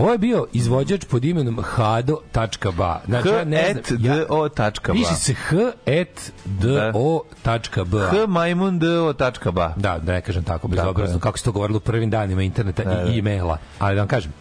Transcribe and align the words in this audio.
Ovo 0.00 0.12
je 0.12 0.18
bio 0.18 0.46
izvođač 0.52 1.04
pod 1.04 1.24
imenom 1.24 1.62
hado.ba. 1.62 3.00
Znači, 3.06 3.28
ja 3.28 3.44
ne 3.44 3.72
znam, 3.72 4.04
ja, 4.04 4.14
h.do.ba. 4.14 4.92
piše 4.92 5.14
se 5.14 5.34
h 5.34 5.56
et 5.86 6.32
d 6.44 6.92
o 6.94 7.24
tačka 7.42 7.84
b. 7.84 7.98
h 7.98 8.26
majmun 8.28 8.78
do.ba. 8.78 9.74
Da, 9.76 9.98
da 9.98 10.12
ne 10.12 10.20
kažem 10.20 10.44
tako, 10.44 10.68
bezobrazno, 10.68 11.18
kako 11.18 11.38
se 11.38 11.44
to 11.44 11.52
govorilo 11.52 11.76
u 11.76 11.80
prvim 11.80 12.10
danima 12.10 12.42
interneta 12.42 12.82
i 12.82 13.18
e-maila. 13.18 13.58
Ali 13.78 13.94
da 13.94 14.00
vam 14.00 14.08
kažem, 14.08 14.32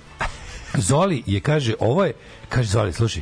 Zoli 0.73 1.23
je, 1.25 1.39
kaže, 1.39 1.73
ovo 1.79 2.05
je, 2.05 2.13
kaže 2.49 2.69
Zoli, 2.69 2.93
slušaj, 2.93 3.21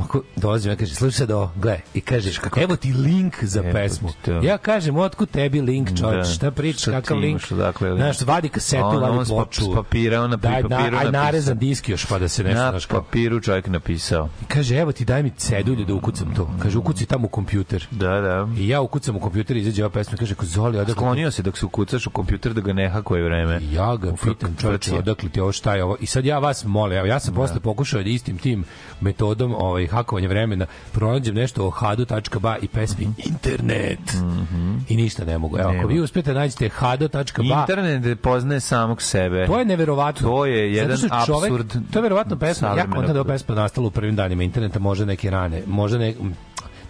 Ako 0.00 0.22
dolazim, 0.36 0.72
ja 0.72 0.76
kaže, 0.76 0.94
slušaj 0.94 1.26
ovo, 1.26 1.52
gle, 1.56 1.80
i 1.94 2.00
kažeš, 2.00 2.40
evo 2.56 2.76
ti 2.76 2.92
link 2.92 3.44
za 3.44 3.60
Evo 3.60 3.72
pesmu. 3.72 4.08
to. 4.22 4.32
Ja 4.32 4.58
kažem, 4.58 4.96
otkud 4.96 5.30
tebi 5.30 5.60
link, 5.60 5.88
čovječ, 5.90 6.18
Da. 6.18 6.24
šta 6.24 6.50
pričaš, 6.50 6.84
kakav 6.84 7.16
link? 7.16 7.30
imaš, 7.30 7.52
odakle 7.52 7.88
je 7.88 7.92
link? 7.92 8.04
Znaš, 8.04 8.20
vadi 8.22 8.48
kasetu, 8.48 8.84
On- 8.84 8.96
vadi 8.96 9.12
on 9.12 9.18
pa- 9.18 9.24
ploču. 9.26 9.62
s 9.62 9.74
papira, 9.74 10.20
on 10.20 10.30
na 10.30 10.36
Daj, 10.36 10.62
papiru 10.62 10.78
aj 10.78 10.90
napisao. 10.90 11.10
narezan 11.12 11.58
disk 11.58 11.88
još, 11.88 12.06
pa 12.06 12.18
da 12.18 12.28
se 12.28 12.44
nešto, 12.44 12.58
Na 12.62 12.80
kao. 12.80 13.00
papiru 13.00 13.40
čovjek 13.40 13.66
napisao. 13.66 14.28
Kaže, 14.48 14.76
evo 14.76 14.92
ti 14.92 15.04
daj 15.04 15.22
mi 15.22 15.30
cedulju 15.30 15.84
da 15.84 15.94
ukucam 15.94 16.34
to. 16.34 16.50
Kaže, 16.58 16.78
ukuci 16.78 17.06
tamo 17.06 17.26
u 17.26 17.30
kompjuter. 17.30 17.86
Da, 17.90 18.20
da. 18.20 18.48
I 18.58 18.68
ja 18.68 18.80
ukucam 18.80 19.16
u 19.16 19.20
kompjuter 19.20 19.56
i 19.56 19.60
izađe 19.60 19.84
ova 19.84 19.90
pesma. 19.90 20.16
Kaže, 20.16 20.34
ko 20.34 20.46
Zoli, 20.46 20.76
odakle 20.76 20.94
Sklonio 20.94 21.30
se 21.30 21.42
dok 21.42 21.58
se 21.58 21.66
ukucaš 21.66 22.06
u 22.06 22.10
kompjuter 22.10 22.54
da 22.54 22.60
ga 22.60 22.72
ne 22.72 22.88
hakuje 22.88 23.22
vreme. 23.24 23.60
I 23.60 23.74
ja 23.74 23.96
ga 23.96 24.12
pitam 24.14 24.56
frci. 24.56 24.94
odakle 24.94 25.28
ti 25.28 25.40
ovo, 25.40 25.52
šta 25.52 25.74
je 25.74 25.84
ovo? 25.84 25.96
I 26.00 26.06
sad 26.06 26.24
ja 26.24 26.38
vas 26.38 26.64
molim, 26.64 27.06
ja 27.06 27.20
sam 27.20 27.34
posle 27.34 27.60
pokušao 27.60 28.02
da 28.02 28.08
istim 28.08 28.38
tim 28.38 28.64
metodom 29.00 29.54
ovaj, 29.54 29.81
hakovanja 29.86 30.28
vremena 30.28 30.66
pronađem 30.92 31.34
nešto 31.34 31.66
o 31.66 31.70
hado.ba 31.70 32.56
i 32.62 32.68
pesmi 32.68 33.08
internet. 33.18 33.98
I 34.88 34.96
ništa 34.96 35.24
ne 35.24 35.38
mogu. 35.38 35.58
Evo, 35.58 35.70
ako 35.70 35.88
vi 35.88 36.00
uspete 36.00 36.34
nađete 36.34 36.68
hado.ba, 36.68 37.20
Internet 37.60 38.04
ne 38.04 38.16
poznaje 38.16 38.60
samog 38.60 39.02
sebe. 39.02 39.46
to 39.46 39.58
je 39.58 39.64
neverovatno. 39.64 40.28
To 40.28 40.46
je 40.46 40.72
jedan 40.74 40.96
čovek- 40.96 41.44
apsurd 41.44 41.90
To 41.92 41.98
je 41.98 42.02
verovatno 42.02 42.36
pesma. 42.36 42.68
Ja 42.68 42.70
savremenog 42.70 42.96
kontam 42.96 43.14
da 43.16 43.24
pesma 43.24 43.54
nastala 43.54 43.86
u 43.86 43.90
prvim 43.90 44.16
danima 44.16 44.42
interneta, 44.42 44.78
možda 44.78 45.04
neke 45.04 45.30
rane, 45.30 45.62
možda 45.66 45.98
ne, 45.98 46.14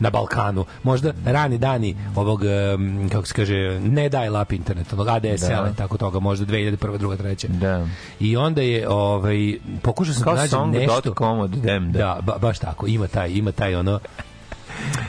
na 0.02 0.10
Balkanu, 0.10 0.64
možda 0.82 1.12
rani 1.24 1.58
dani 1.58 1.96
ovog, 2.16 2.44
em, 2.44 3.08
kako 3.08 3.26
se 3.26 3.34
kaže, 3.34 3.80
ne 3.80 4.08
daj 4.08 4.28
lap 4.28 4.52
internet, 4.52 4.92
onog 4.92 5.08
ADSL-a 5.08 5.70
i 5.72 5.76
tako 5.76 5.96
toga, 5.98 6.18
možda 6.18 6.46
2001. 6.46 6.98
druga, 6.98 7.16
treća. 7.16 7.48
Da. 7.48 7.86
I 8.20 8.36
onda 8.36 8.62
je, 8.62 8.88
ovaj, 8.88 9.54
pokušao 9.82 10.14
sam 10.14 10.22
Kao 10.22 10.34
da 10.34 10.40
nađem 10.40 10.70
nešto... 10.70 11.02
song.com 11.02 11.38
od 11.38 11.50
Demda. 11.50 11.98
Da, 11.98 12.18
ba, 12.22 12.38
baš 12.38 12.58
tako, 12.58 12.86
ima 12.86 13.06
taj, 13.08 13.30
ima 13.30 13.52
taj 13.52 13.74
ono, 13.74 14.00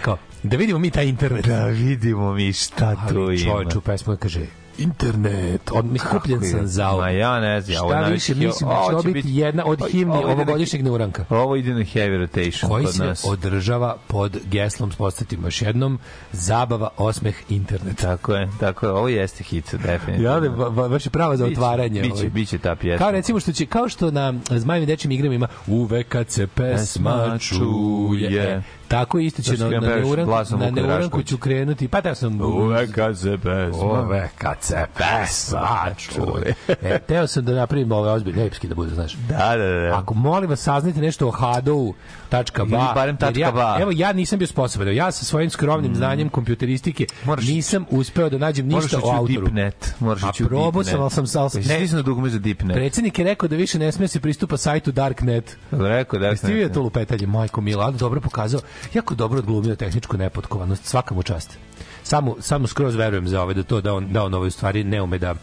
kao, 0.02 0.18
da 0.44 0.58
vidimo 0.58 0.80
mi 0.80 0.90
taj 0.90 1.06
internet. 1.08 1.48
Da 1.48 1.66
vidimo 1.66 2.34
mi 2.34 2.54
šta 2.54 2.96
tu 3.10 3.20
Ali 3.20 3.42
ima. 3.42 3.52
čovječ 3.52 3.76
u 3.76 3.82
pesmu 3.82 4.16
kaže, 4.18 4.46
internet, 4.78 5.72
od, 5.72 5.86
mi 5.86 6.00
je? 6.26 6.52
sam 6.52 6.68
za 6.68 6.90
ovo. 6.90 7.02
Ma 7.02 7.10
ja 7.10 7.40
ne 7.40 7.62
znam, 7.62 7.84
ovo 7.84 7.92
Šta 7.92 8.00
je 8.00 8.14
više, 8.14 8.36
mislim 8.36 8.70
da 8.70 8.76
ovo 8.76 8.90
će 8.90 8.94
ovo 8.94 9.02
će 9.04 9.10
biti 9.10 9.28
jedna 9.30 9.64
od 9.66 9.82
ovo- 9.82 9.90
himni 9.90 10.16
ovo 10.16 10.32
ovogodišnjeg 10.32 10.84
neuranka 10.84 11.26
Ovo 11.30 11.56
ide 11.56 11.74
na 11.74 11.80
heavy 11.80 12.18
rotation 12.18 12.72
koji 12.72 12.86
kod 12.86 12.96
se 12.96 13.04
nas. 13.06 13.26
održava 13.26 13.98
pod 14.08 14.38
geslom, 14.46 14.92
spostatimo 14.92 15.48
još 15.48 15.62
jednom, 15.62 16.00
zabava, 16.32 16.90
osmeh, 16.98 17.36
internet. 17.50 17.98
Tako 17.98 18.34
je, 18.34 18.50
tako 18.60 18.86
je. 18.86 18.92
Ovo 18.92 19.08
jeste 19.08 19.44
hit, 19.44 19.76
definitivno. 19.76 20.30
Ja, 20.30 20.50
ba, 20.50 20.70
ba, 20.70 20.88
baš 20.90 21.06
je 21.06 21.10
prava 21.10 21.38
za 21.38 21.46
Biće, 21.46 21.60
otvaranje. 21.60 22.02
biće, 22.02 22.14
ovaj. 22.14 22.30
biće 22.30 22.58
ta 22.58 22.76
pjesma. 22.76 22.98
Kao 22.98 23.12
recimo 23.12 23.40
što 23.40 23.52
će, 23.52 23.66
kao 23.66 23.90
što 23.90 24.12
na 24.12 24.34
zmajevim 24.50 24.88
dečim 24.88 25.12
igrama 25.12 25.36
ima 25.36 25.48
uvek 25.68 26.08
kad 26.08 26.30
se 26.30 26.48
pesma 26.48 26.76
Pesma 26.76 27.38
čuje. 27.40 28.64
Tako 28.94 29.20
isto 29.20 29.42
će 29.42 29.56
Znači, 29.56 29.74
na, 29.74 29.80
na, 29.80 29.96
neuranku, 29.96 30.58
na 30.58 30.70
neuranku 30.72 31.24
ću 31.24 31.38
krenuti. 31.38 31.88
Pa 31.88 32.02
da 32.02 32.16
sam... 32.16 32.42
Uvek 32.42 32.92
kad 32.92 33.18
se 33.18 33.38
pesma... 33.38 33.84
Uvek 33.84 34.32
kad 34.38 34.58
se 34.62 34.86
pesma 34.98 35.86
čuje. 35.98 36.54
E, 36.82 37.00
teo 37.00 37.28
sam 37.28 37.46
da 37.46 37.54
napravim 37.54 37.92
ove 37.92 38.12
ozbiljne 38.12 38.46
epski 38.46 38.68
da 38.68 38.76
bude, 38.76 38.96
znaš. 38.96 39.14
Da, 39.14 39.58
da, 39.58 39.66
da. 39.66 39.98
Ako 39.98 40.14
molim 40.14 40.50
vas 40.50 40.60
saznajte 40.60 41.02
nešto 41.02 41.28
o 41.28 41.32
Hadou.ba 41.32 42.44
Ili 42.60 42.68
barem 42.96 43.18
jer 43.22 43.38
ja, 43.38 43.52
.ba. 43.52 43.78
Evo 43.82 43.92
ja 43.96 44.14
nisam 44.14 44.40
bio 44.40 44.48
sposoban. 44.48 44.96
Ja 44.96 45.12
sa 45.12 45.26
svojim 45.26 45.50
skromnim 45.50 45.96
znanjem 45.96 46.30
kompjuteristike 46.30 47.06
Moraš- 47.26 47.48
nisam 47.48 47.86
uspeo 47.90 48.30
da 48.30 48.38
nađem 48.38 48.68
ništa 48.68 48.98
o 49.04 49.10
autoru. 49.16 49.42
Deepnet. 49.42 49.96
Moraš 50.00 50.24
A 50.24 50.30
ući 50.30 50.44
u 50.44 50.48
probao 50.48 50.72
Deepnet. 50.72 50.88
sam, 50.88 51.02
ali 51.02 51.12
sam 51.12 51.28
sal... 51.28 51.50
Pa 51.50 51.58
jesi 51.58 51.70
stisnuo 51.70 52.02
dugme 52.02 52.30
za 52.30 52.40
Deepnet? 52.40 52.76
Predsednik 52.76 53.20
je 53.20 53.26
rekao 53.26 53.50
da 53.50 53.56
više 53.56 53.80
ne 53.80 53.92
sme 53.92 54.08
se 54.08 54.20
pristupa 54.20 54.58
sajtu 54.58 54.92
Darknet. 54.92 55.58
Rekao 55.72 56.20
da 56.20 56.30
vi 56.30 56.38
vidio 56.44 56.70
to 56.70 56.82
lupetanje, 56.82 57.28
majko 57.28 57.62
Mila, 57.62 57.92
dobro 57.92 58.22
pokazao, 58.22 58.62
jako 58.94 59.16
dobro 59.16 59.40
odglumio 59.40 59.76
tehničku 59.76 60.18
nepotkovanost, 60.18 60.86
svaka 60.86 61.16
mu 61.16 61.24
čast. 61.24 61.58
samo 62.04 62.36
samo 62.40 62.68
skroz 62.68 62.96
verujem 62.96 63.28
za 63.28 63.42
ovaj 63.42 63.54
da 63.54 63.64
to 63.64 63.82
da 63.82 63.94
on 63.94 64.08
da 64.14 64.24
on 64.24 64.34
ovaj 64.34 64.48
u 64.48 64.52
stvari 64.52 64.84
ne 64.84 65.02
ume 65.02 65.18
da 65.18 65.36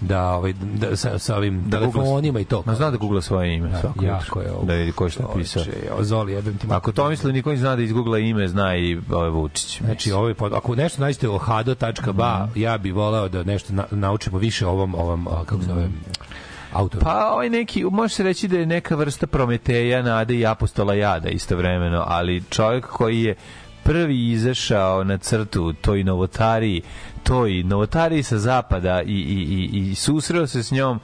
da 0.00 0.30
ovaj 0.30 0.52
da 0.52 0.96
sa, 0.96 1.18
sa 1.18 1.36
ovim 1.36 1.62
Da 1.66 1.78
telefonima 1.78 2.40
i 2.40 2.44
to. 2.44 2.62
Ma 2.66 2.74
zna 2.74 2.90
da 2.90 2.96
googla 2.96 3.20
svoje 3.22 3.54
ime 3.54 3.70
svako 3.80 4.04
jako 4.04 4.40
je 4.40 4.52
ovo. 4.52 4.64
Da 4.64 4.74
vidi 4.74 4.92
ko 4.92 5.04
je 5.04 5.10
šta 5.10 5.24
pisao. 5.36 5.62
Oče, 5.62 5.72
o, 5.98 6.04
Zoli, 6.04 6.32
jebem 6.32 6.58
ti. 6.58 6.66
Ako 6.70 6.92
to 6.92 7.08
misli 7.08 7.32
niko 7.32 7.56
zna 7.56 7.76
da 7.76 7.82
izgoogla 7.82 8.18
ime, 8.18 8.48
zna 8.48 8.76
i 8.76 8.98
ovaj 9.10 9.30
Vučić. 9.30 9.80
Znači, 9.82 10.12
ovaj 10.12 10.34
pod, 10.34 10.52
ako 10.52 10.74
nešto 10.74 11.02
nađete 11.02 11.28
o 11.28 11.38
hado.ba, 11.38 12.46
Mhm. 12.50 12.60
ja 12.60 12.78
bih 12.78 12.94
voleo 12.94 13.28
da 13.28 13.42
nešto 13.42 13.72
na, 13.72 13.84
naučimo 13.90 14.38
više 14.38 14.66
o 14.66 14.70
ovom, 14.70 14.94
ovom 14.94 15.26
kako 15.46 15.60
se 15.62 15.66
zove, 15.68 15.88
autoru. 16.74 17.04
Pa 17.04 17.32
ovaj 17.32 17.50
neki, 17.50 17.84
može 17.84 18.14
se 18.14 18.22
reći 18.22 18.48
da 18.48 18.58
je 18.58 18.66
neka 18.66 18.96
vrsta 18.96 19.26
Prometeja, 19.26 20.02
Nade 20.02 20.34
i 20.34 20.46
Apostola 20.46 20.94
Jada 20.94 21.28
istovremeno, 21.28 22.04
ali 22.06 22.42
čovjek 22.50 22.86
koji 22.86 23.22
je 23.22 23.34
prvi 23.82 24.30
izašao 24.30 25.04
na 25.04 25.18
crtu 25.18 25.72
toj 25.72 26.04
novotariji, 26.04 26.82
toj 27.22 27.62
novotariji 27.62 28.22
sa 28.22 28.38
zapada 28.38 29.02
i, 29.02 29.12
i, 29.12 29.70
i, 29.72 29.90
i 29.90 29.94
susreo 29.94 30.46
se 30.46 30.62
s 30.62 30.70
njom 30.70 31.00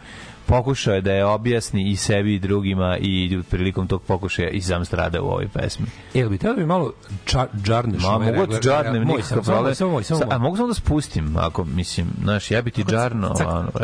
pokušao 0.50 0.94
je 0.94 1.00
da 1.00 1.12
je 1.12 1.24
objasni 1.26 1.90
i 1.90 1.96
sebi 1.96 2.34
i 2.34 2.38
drugima 2.38 2.96
i 2.98 3.40
prilikom 3.50 3.86
tog 3.86 4.02
pokušaja 4.02 4.48
i 4.48 4.60
sam 4.60 4.84
strada 4.84 5.22
u 5.22 5.26
ovoj 5.26 5.48
pesmi. 5.48 5.86
Jel 6.14 6.28
bi 6.28 6.38
teo 6.38 6.52
da 6.54 6.60
mi 6.60 6.66
malo 6.66 6.92
ča, 7.24 7.46
džarneš? 7.56 8.02
Ma, 8.02 8.10
mogu 8.10 8.24
regler- 8.24 8.60
džarnem, 8.60 9.02
nikakav 9.02 9.24
sam, 9.26 9.42
problem. 9.44 9.74
samo 9.74 9.90
moj, 9.90 10.04
samo 10.04 10.20
Sa- 10.20 10.26
moj. 10.26 10.34
A 10.34 10.38
mogu 10.38 10.56
samo 10.56 10.68
da 10.68 10.74
spustim, 10.74 11.36
ako, 11.36 11.64
mislim, 11.64 12.06
znaš, 12.22 12.50
ja 12.50 12.62
bi 12.62 12.70
ti 12.70 12.84
džarno, 12.84 13.34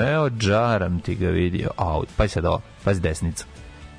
evo, 0.08 0.30
džaram 0.30 1.00
ti 1.00 1.14
ga 1.14 1.28
vidio. 1.28 1.70
Au, 1.76 2.04
pa 2.16 2.28
sad 2.28 2.44
ovo, 2.44 2.60
pazi 2.84 3.00
desnicu. 3.00 3.44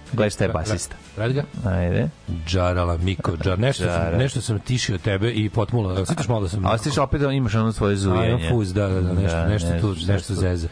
Gledaj 0.08 0.30
šta 0.30 0.44
je 0.44 0.50
basista. 0.50 0.96
Radi 1.18 1.34
ga? 1.34 1.44
Ajde. 1.66 2.10
Džarala, 2.48 2.98
Miko, 2.98 3.38
džar. 3.38 3.60
Nešto, 3.60 3.84
sam, 3.84 3.94
Džara. 3.94 4.18
nešto 4.18 4.42
sam 4.42 4.60
tišio 4.60 4.98
tebe 4.98 5.32
i 5.32 5.50
potmulo. 5.50 6.06
Sjetiš 6.06 6.28
malo 6.28 6.42
da 6.42 6.50
sam... 6.50 6.66
A 6.66 6.72
ostiš 6.72 6.98
opet 6.98 7.22
da 7.22 7.32
imaš 7.32 7.56
ono 7.56 7.72
svoje 7.72 7.94
A, 7.94 7.96
zujenje. 7.96 8.28
imam 8.30 8.42
fuz, 8.50 8.74
da, 8.74 8.88
da, 8.88 9.02
da, 9.02 9.14
nešto, 9.14 9.38
Da, 9.38 9.46
nešto, 9.48 9.68
tu, 9.72 9.90
nešto- 9.90 10.14
nešto 10.14 10.34
zeza. 10.34 10.68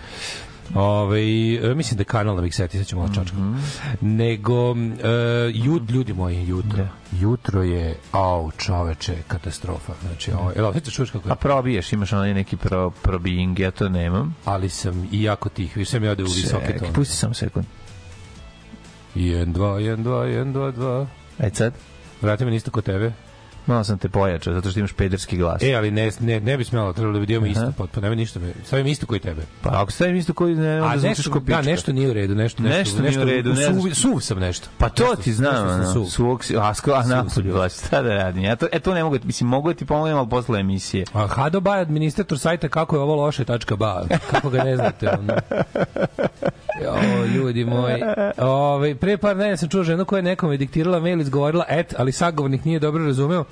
Ove, 0.73 1.19
e, 1.55 1.75
mislim 1.75 1.97
da 1.97 2.01
je 2.01 2.05
kanal 2.05 2.35
na 2.35 2.41
Mikseti, 2.41 2.77
sad 2.77 2.87
ćemo 2.87 3.07
čačkati. 3.07 3.41
Mhm. 3.41 3.57
Nego, 4.01 4.71
e, 4.71 5.51
jut, 5.53 5.89
ljudi 5.89 6.13
moji, 6.13 6.47
jutro. 6.47 6.87
Jutro 7.11 7.63
je, 7.63 7.95
au, 8.11 8.51
čoveče, 8.51 9.15
katastrofa. 9.27 9.93
Znači, 10.01 10.31
ovo, 10.31 10.51
evo, 10.55 10.73
sad 10.73 10.83
ćeš 10.83 10.93
čuješ 10.93 11.11
kako 11.11 11.29
je. 11.29 11.31
A 11.31 11.35
probiješ, 11.35 11.93
imaš 11.93 12.13
onaj 12.13 12.33
neki 12.33 12.57
pro, 12.57 12.89
probijing, 12.89 13.59
ja 13.59 13.71
to 13.71 13.89
nemam. 13.89 14.35
Ali 14.45 14.69
sam 14.69 15.07
i 15.11 15.23
jako 15.23 15.49
tih, 15.49 15.77
više 15.77 15.91
sam 15.91 16.03
ja 16.03 16.11
ode 16.11 16.23
u 16.23 16.27
visoke 16.27 16.77
tone. 16.77 16.93
Pusti 16.93 17.15
samo 17.15 17.33
sekund. 17.33 17.65
1, 19.15 19.53
2, 19.53 19.53
1, 19.53 20.03
2, 20.03 20.03
1, 20.03 20.53
2, 20.53 20.73
2. 20.73 21.05
Ajde 21.39 21.55
sad. 21.55 21.73
Vrati 22.21 22.45
me 22.45 22.51
nisto 22.51 22.71
kod 22.71 22.83
tebe. 22.83 23.13
Malo 23.67 23.83
sam 23.83 23.97
te 23.97 24.09
pojačao, 24.09 24.53
zato 24.53 24.69
što 24.69 24.79
imaš 24.79 24.93
pederski 24.93 25.37
glas. 25.37 25.61
E, 25.63 25.73
ali 25.73 25.91
ne, 25.91 26.11
ne, 26.19 26.39
ne 26.39 26.57
bi 26.57 26.63
smelo, 26.63 26.93
trebalo 26.93 27.13
da 27.13 27.19
vidimo 27.19 27.45
isto 27.45 27.71
potpuno, 27.77 28.03
nema 28.03 28.15
ništa. 28.15 28.39
Stavim 28.65 28.87
isto 28.87 29.05
koji 29.05 29.19
tebe. 29.19 29.41
Pa 29.61 29.69
ako 29.73 29.91
stavim 29.91 30.15
isto 30.15 30.33
koji 30.33 30.55
ne, 30.55 30.81
onda 30.81 30.97
zvučiš 30.97 31.17
nešto, 31.17 31.31
ko 31.31 31.39
da, 31.39 31.61
nešto 31.61 31.93
nije 31.93 32.09
u 32.09 32.13
redu, 32.13 32.35
nešto, 32.35 32.63
nešto, 32.63 32.77
Nešto 32.79 33.01
nije 33.01 33.19
u 33.19 33.25
redu, 33.25 33.53
ne 33.53 33.65
suv, 33.65 33.93
suv 33.93 34.19
sam 34.19 34.39
nešto. 34.39 34.67
Pa 34.77 34.89
to 34.89 35.03
Nešto- 35.03 35.23
ti 35.23 35.33
znam, 35.33 35.79
nešto 35.79 35.93
suv. 35.93 36.05
suvog 36.05 36.43
si, 36.43 36.57
a, 36.57 36.73
sko, 36.73 36.91
a 36.91 37.03
napolju 37.03 37.55
vas, 37.55 37.85
šta 37.87 38.01
da 38.01 38.13
radim? 38.13 38.43
Ja 38.43 38.55
to, 38.55 38.67
e, 38.71 38.79
to 38.79 38.93
ne 38.93 39.03
mogu, 39.03 39.17
mislim, 39.23 39.49
mogu 39.49 39.69
da 39.69 39.73
ti 39.79 39.85
pomognem, 39.85 40.17
ali 40.17 40.29
posle 40.29 40.59
emisije. 40.59 41.05
A 41.13 41.27
Hado 41.27 41.59
Baj, 41.59 41.81
administrator 41.81 42.39
sajta 42.39 42.67
kako 42.69 42.95
je 42.95 43.01
ovo 43.01 43.15
loše 43.15 43.43
tačka 43.45 43.75
ba. 43.75 44.05
Kako 44.31 44.49
ga 44.49 44.63
ne 44.63 44.75
znate? 44.75 45.09
Ono. 45.09 45.33
Jo, 46.83 47.25
ljudi 47.35 47.65
moji. 47.65 48.01
Ove, 48.37 48.95
pre 48.95 49.17
par 49.17 49.37
dana 49.37 49.57
sam 49.57 49.69
čuo 49.69 49.83
ženu 49.83 50.05
koja 50.05 50.17
je 50.17 50.23
nekome 50.23 50.57
diktirala 50.57 50.99
mail, 50.99 51.21
izgovorila 51.21 51.65
et, 51.69 51.93
ali 51.97 52.11
sagovornik 52.11 52.65
nije 52.65 52.79
dobro 52.79 53.05
razumeo, 53.05 53.43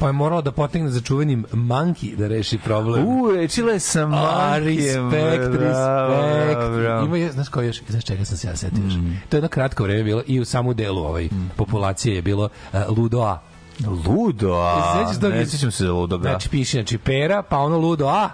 pa 0.00 0.06
je 0.06 0.12
morala 0.12 0.42
da 0.42 0.52
potegne 0.52 0.90
za 0.90 1.00
čuvenim 1.00 1.46
manki 1.52 2.16
da 2.16 2.28
reši 2.28 2.58
problem. 2.58 3.06
U, 3.08 3.30
rečila 3.30 3.72
je 3.72 3.80
sam 3.80 4.14
A, 4.14 4.16
mankijem, 4.16 5.10
respekt, 5.10 5.54
respekt. 5.54 7.06
Ima 7.06 7.16
je, 7.16 7.32
znaš 7.32 7.48
ko 7.48 7.62
još, 7.62 7.82
znaš 7.88 8.04
čega 8.04 8.24
sam 8.24 8.36
se 8.36 8.48
ja 8.48 8.56
setio 8.56 8.84
još? 8.84 8.94
To 9.28 9.36
je 9.36 9.38
jedno 9.38 9.48
kratko 9.48 9.82
vreme 9.82 10.02
bilo 10.02 10.22
i 10.26 10.40
u 10.40 10.44
samu 10.44 10.74
delu 10.74 11.00
ovaj 11.00 11.28
populacije 11.56 12.14
je 12.14 12.22
bilo 12.22 12.48
uh, 12.72 12.98
ludo 12.98 13.20
A. 13.20 13.51
Ludo, 13.90 14.52
a, 14.52 14.98
Sećaš 14.98 15.20
toga? 15.20 15.34
ne 15.34 15.46
sjećam 15.46 15.70
se 15.70 15.84
za 15.84 15.92
Ludoga. 15.92 16.28
Znači 16.28 16.48
piše, 16.48 16.76
znači 16.76 16.98
pera, 16.98 17.42
pa 17.42 17.58
ono 17.58 17.78
ludo 17.78 18.06
A, 18.06 18.28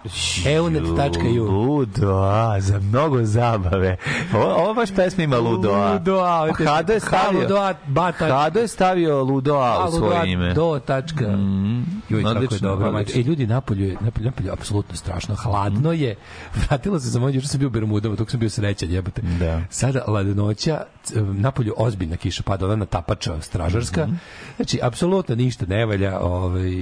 eunet.ju. 0.46 1.44
Ludo, 1.44 2.14
a, 2.14 2.60
za 2.60 2.80
mnogo 2.80 3.24
zabave. 3.24 3.96
Ovo, 4.34 4.74
baš 4.74 4.94
pesma 4.94 5.24
ima 5.24 5.38
Ludo, 5.38 5.72
a. 5.72 5.92
Ludo 5.92 6.18
A. 6.18 6.48
Hado 6.66 6.92
je 6.92 7.00
stavio, 7.00 7.40
Ludo 7.40 7.56
A, 7.56 7.74
ba, 7.86 8.12
tačka. 8.12 8.36
Hado 8.36 8.60
je 8.60 8.68
stavio 8.68 9.22
Ludo 9.22 9.54
a 9.54 9.88
u 9.88 9.92
svoje 9.92 10.32
ime. 10.32 10.54
Do 10.54 10.80
tačka. 10.86 11.28
Mm, 11.36 12.02
Joj, 12.08 12.22
kako 12.22 12.54
je 12.54 12.60
dobro. 12.60 12.98
E, 13.14 13.22
ljudi, 13.22 13.46
napolju 13.46 13.84
je, 13.86 13.96
napolju, 14.00 14.26
napolju 14.26 14.46
je 14.46 14.52
apsolutno 14.52 14.96
strašno. 14.96 15.34
Hladno 15.34 15.92
je. 15.92 16.16
Vratila 16.68 17.00
se 17.00 17.08
za 17.08 17.20
moj, 17.20 17.32
juče 17.32 17.48
sam 17.48 17.58
bio 17.58 17.66
u 17.66 17.70
Bermudama, 17.70 18.16
tog 18.16 18.30
sam 18.30 18.40
bio 18.40 18.50
srećan, 18.50 18.90
jebote. 18.90 19.22
Da. 19.22 19.60
Sada 19.70 20.04
ladnoća, 20.06 20.80
napolju 21.14 21.74
ozbiljna 21.76 22.16
kiša 22.16 22.42
pada, 22.42 22.66
ona 22.66 22.76
natapača 22.76 23.40
stražarska. 23.40 24.06
Mhm. 24.06 24.14
Znači, 24.56 24.78
apsolutno 24.82 25.34
ništa 25.38 25.66
ne 25.68 25.86
valja, 25.86 26.18
ovaj, 26.20 26.72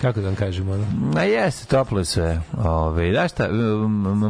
kako 0.00 0.20
da 0.20 0.26
vam 0.26 0.36
kažem, 0.36 0.68
ono? 0.68 0.84
Na 1.14 1.22
jeste, 1.22 1.66
toplo 1.66 1.98
je 1.98 2.04
sve. 2.04 2.40
Ove, 2.58 3.10
da 3.12 3.28
šta, 3.28 3.48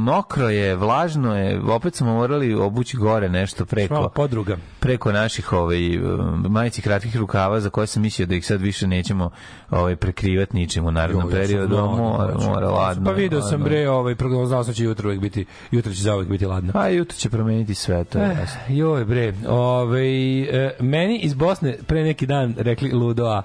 mokro 0.01 0.49
je, 0.49 0.77
vlažno 0.77 1.37
je, 1.39 1.61
opet 1.71 1.95
smo 1.95 2.15
morali 2.15 2.55
obući 2.55 2.97
gore 2.97 3.29
nešto 3.29 3.65
preko, 3.65 4.09
podruga. 4.15 4.57
preko 4.81 5.13
naših 5.13 5.53
ovaj, 5.53 5.79
majici 6.49 6.83
kratkih 6.83 7.17
rukava 7.17 7.61
za 7.61 7.71
koje 7.71 7.87
sam 7.87 8.03
mislio 8.03 8.27
da 8.27 8.35
ih 8.35 8.47
sad 8.47 8.61
više 8.61 8.87
nećemo 8.87 9.31
ovaj, 9.71 9.97
prekrivati 9.97 10.57
ničim 10.57 10.85
u 10.87 10.91
narednom 10.91 11.31
Jo, 11.31 11.37
ja 11.37 11.43
periodu. 11.43 11.77
ladno, 11.77 11.97
Mora, 11.97 12.33
znači. 12.33 12.47
mora 12.47 12.71
ladno. 12.71 13.05
Pa 13.05 13.11
video 13.11 13.43
sam 13.43 13.63
bre, 13.63 13.89
ovaj 13.89 14.15
prognoz 14.15 14.67
sam 14.67 14.75
će 14.75 14.85
jutro 14.85 15.09
uvek 15.09 15.21
biti, 15.21 15.47
jutro 15.71 15.93
će 15.93 16.03
zauvek 16.03 16.29
biti 16.29 16.47
ladno. 16.47 16.73
Pa 16.73 16.89
jutro 16.89 17.17
će 17.17 17.31
promeniti 17.31 17.75
sve, 17.75 18.05
to 18.05 18.19
je 18.19 18.27
Eh, 18.27 18.47
joj 18.69 19.05
bre, 19.05 19.35
ovaj, 19.49 20.41
e, 20.67 20.77
meni 20.81 21.19
iz 21.19 21.35
Bosne 21.35 21.77
pre 21.87 22.03
neki 22.03 22.27
dan 22.27 22.55
rekli 22.59 22.93
ludo 22.93 23.25
a 23.27 23.43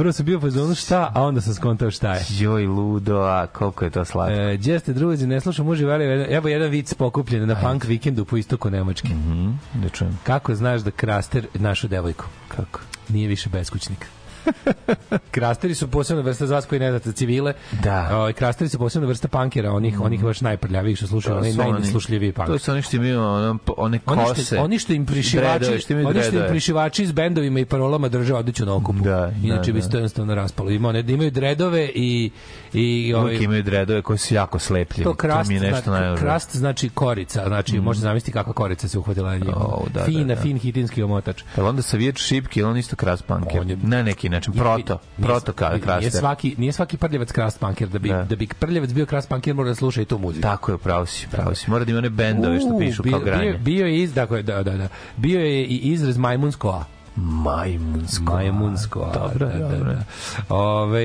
Prvo 0.00 0.12
sam 0.12 0.26
bio 0.26 0.38
u 0.38 0.40
fazonu 0.40 0.74
šta, 0.74 1.12
a 1.14 1.22
onda 1.22 1.40
sam 1.40 1.54
skontao 1.54 1.90
šta 1.90 2.14
je. 2.14 2.24
Joj, 2.38 2.66
ludo, 2.66 3.18
a 3.18 3.46
koliko 3.46 3.84
je 3.84 3.90
to 3.90 4.04
slatko. 4.04 4.34
E, 4.34 4.56
gdje 4.56 4.78
ste 4.78 4.92
druzi, 4.92 5.26
ne 5.26 5.40
slušam 5.40 5.66
muži 5.66 5.84
veli, 5.84 6.04
evo 6.30 6.48
jedan 6.48 6.70
vic 6.70 6.94
pokupljen 6.94 7.48
na 7.48 7.56
punk 7.60 7.84
vikendu 7.84 8.24
po 8.24 8.36
istoku 8.36 8.70
Nemačke. 8.70 9.08
Mhm, 9.08 9.50
da 9.74 9.88
čujem. 9.88 10.18
Kako 10.22 10.54
znaš 10.54 10.80
da 10.80 10.90
Kraster 10.90 11.46
našu 11.54 11.88
devojku? 11.88 12.24
Kako? 12.48 12.80
Nije 13.08 13.28
više 13.28 13.48
beskućnik. 13.48 14.06
krasteri 15.30 15.74
su 15.74 15.88
posebna 15.88 16.22
vrsta 16.22 16.46
za 16.46 16.54
vas 16.54 16.66
koji 16.66 16.78
ne 16.78 16.90
znate 16.90 17.12
civile. 17.12 17.52
Da. 17.82 18.08
Ovaj 18.12 18.32
krasteri 18.32 18.68
su 18.68 18.78
posebna 18.78 19.08
vrsta 19.08 19.28
pankera, 19.28 19.72
onih 19.72 20.00
onih 20.00 20.24
baš 20.24 20.40
najprljavijih 20.40 20.96
što 20.96 21.06
slušaju, 21.06 21.36
oni- 21.36 21.54
najneslušljiviji 21.54 22.32
punk. 22.32 22.48
To 22.48 22.58
su 22.58 22.70
oni 22.72 22.82
što 22.82 22.96
imaju 22.96 23.20
one 23.22 23.58
Oni 23.76 23.98
kose. 24.28 24.58
oni 24.58 24.78
što 24.78 24.92
im 24.92 25.06
prišivači, 25.06 25.78
što 25.78 25.92
imaju 25.92 26.08
oni 26.08 26.22
što 26.22 26.36
im 26.36 26.44
prišivači 26.48 27.06
s 27.06 27.12
bendovima 27.12 27.60
i 27.60 27.64
parolama 27.64 28.08
drže 28.08 28.34
odlično 28.34 28.66
na 28.66 28.74
okupu. 28.74 29.04
Da, 29.04 29.32
Inače 29.42 29.66
da, 29.66 29.72
bi 29.72 29.78
da. 29.78 29.84
se 29.84 29.90
to 29.90 29.96
jednostavno 29.96 30.34
raspalo. 30.34 30.70
Ima 30.70 30.88
one 30.88 31.02
da 31.02 31.12
imaju 31.12 31.30
dredove 31.30 31.90
i 31.94 32.30
i 32.72 33.14
ovaj 33.14 33.34
imaju 33.36 33.62
dredove 33.62 34.02
koji 34.02 34.18
su 34.18 34.34
jako 34.34 34.58
slepljivi. 34.58 35.04
to 35.04 35.14
krast, 35.14 35.48
mi 35.48 35.54
je 35.54 35.60
nešto 35.60 35.76
znači, 35.76 35.90
najvažnije. 35.92 36.20
krast 36.20 36.56
znači 36.56 36.88
korica, 36.88 37.44
znači 37.46 37.78
mm. 37.78 37.82
možete 37.82 38.02
zamisliti 38.02 38.32
kakva 38.32 38.52
korica 38.52 38.88
se 38.88 38.98
uhvatila 38.98 39.30
na 39.30 39.36
njega. 39.36 39.52
O, 39.52 39.86
da, 39.94 40.04
Fina, 40.04 40.24
da, 40.24 40.34
da. 40.34 40.40
fin 40.40 40.58
hitinski 40.58 41.02
omotač. 41.02 41.42
Pa 41.56 41.64
onda 41.64 41.82
savijač 41.82 42.18
šipki, 42.18 42.62
on 42.62 42.76
isto 42.76 42.96
krast 42.96 43.24
je- 43.66 43.76
Na 43.82 44.02
neki 44.02 44.28
način, 44.28 44.39
proto. 44.46 44.98
Nije- 45.18 45.26
Proto 45.26 45.52
ka, 45.52 45.68
nije 45.68 45.80
kraster. 45.80 46.12
svaki, 46.12 46.54
nije 46.58 46.72
svaki 46.72 46.96
prljavac 46.96 47.32
krast 47.32 47.60
punker. 47.60 47.88
Da 47.88 47.98
bi, 47.98 48.08
Da. 48.08 48.22
da. 48.22 48.36
bi 48.36 48.48
prljavac 48.50 48.90
bio 48.90 49.06
krast 49.06 49.28
punker 49.28 49.54
mora 49.54 49.68
da 49.68 49.74
sluša 49.74 50.02
i 50.02 50.04
tu 50.04 50.18
muziku. 50.18 50.42
Tako 50.42 50.72
je, 50.72 50.78
pravo 50.78 51.06
si, 51.06 51.26
pravo 51.30 51.54
si. 51.54 51.70
Mora 51.70 51.84
da 51.84 51.90
ima 51.90 51.98
one 51.98 52.10
bendove 52.10 52.60
što 52.60 52.78
pišu 52.78 53.02
bio, 53.02 53.10
kao 53.12 53.20
granje. 53.20 53.44
Bio, 53.44 53.58
bio 53.58 53.86
je 53.86 53.98
iz, 53.98 54.14
dakle, 54.14 54.42
da, 54.42 54.62
da, 54.62 54.72
da. 54.72 54.88
Bio 55.16 55.40
je 55.40 55.64
i 55.64 55.76
izraz 55.76 56.18
majmunsko 56.18 56.70
A. 56.70 56.84
Majmunsko. 57.16 58.24
Majmunsko. 58.24 59.10
Dobro, 59.14 59.46
da, 59.46 59.52
da, 59.52 59.68
dobro. 59.68 59.92
da. 59.92 60.04
Ove, 60.48 61.04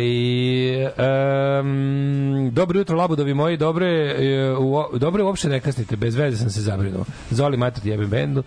um, 1.60 2.50
dobro 2.51 2.80
jutro, 2.80 2.98
labudovi 2.98 3.34
moji, 3.34 3.58
dobro 3.58 3.86
je, 3.86 4.06
e, 4.46 4.51
u, 4.51 4.86
dobro 4.94 5.25
uopšte 5.25 5.50
ne 5.50 5.60
kasnite, 5.60 5.96
bez 5.96 6.15
veze 6.15 6.38
sam 6.38 6.50
se 6.50 6.62
zabrinuo. 6.62 7.06
Zoli 7.30 7.58
mater 7.58 7.88
jebem 7.88 8.10
bendu. 8.10 8.44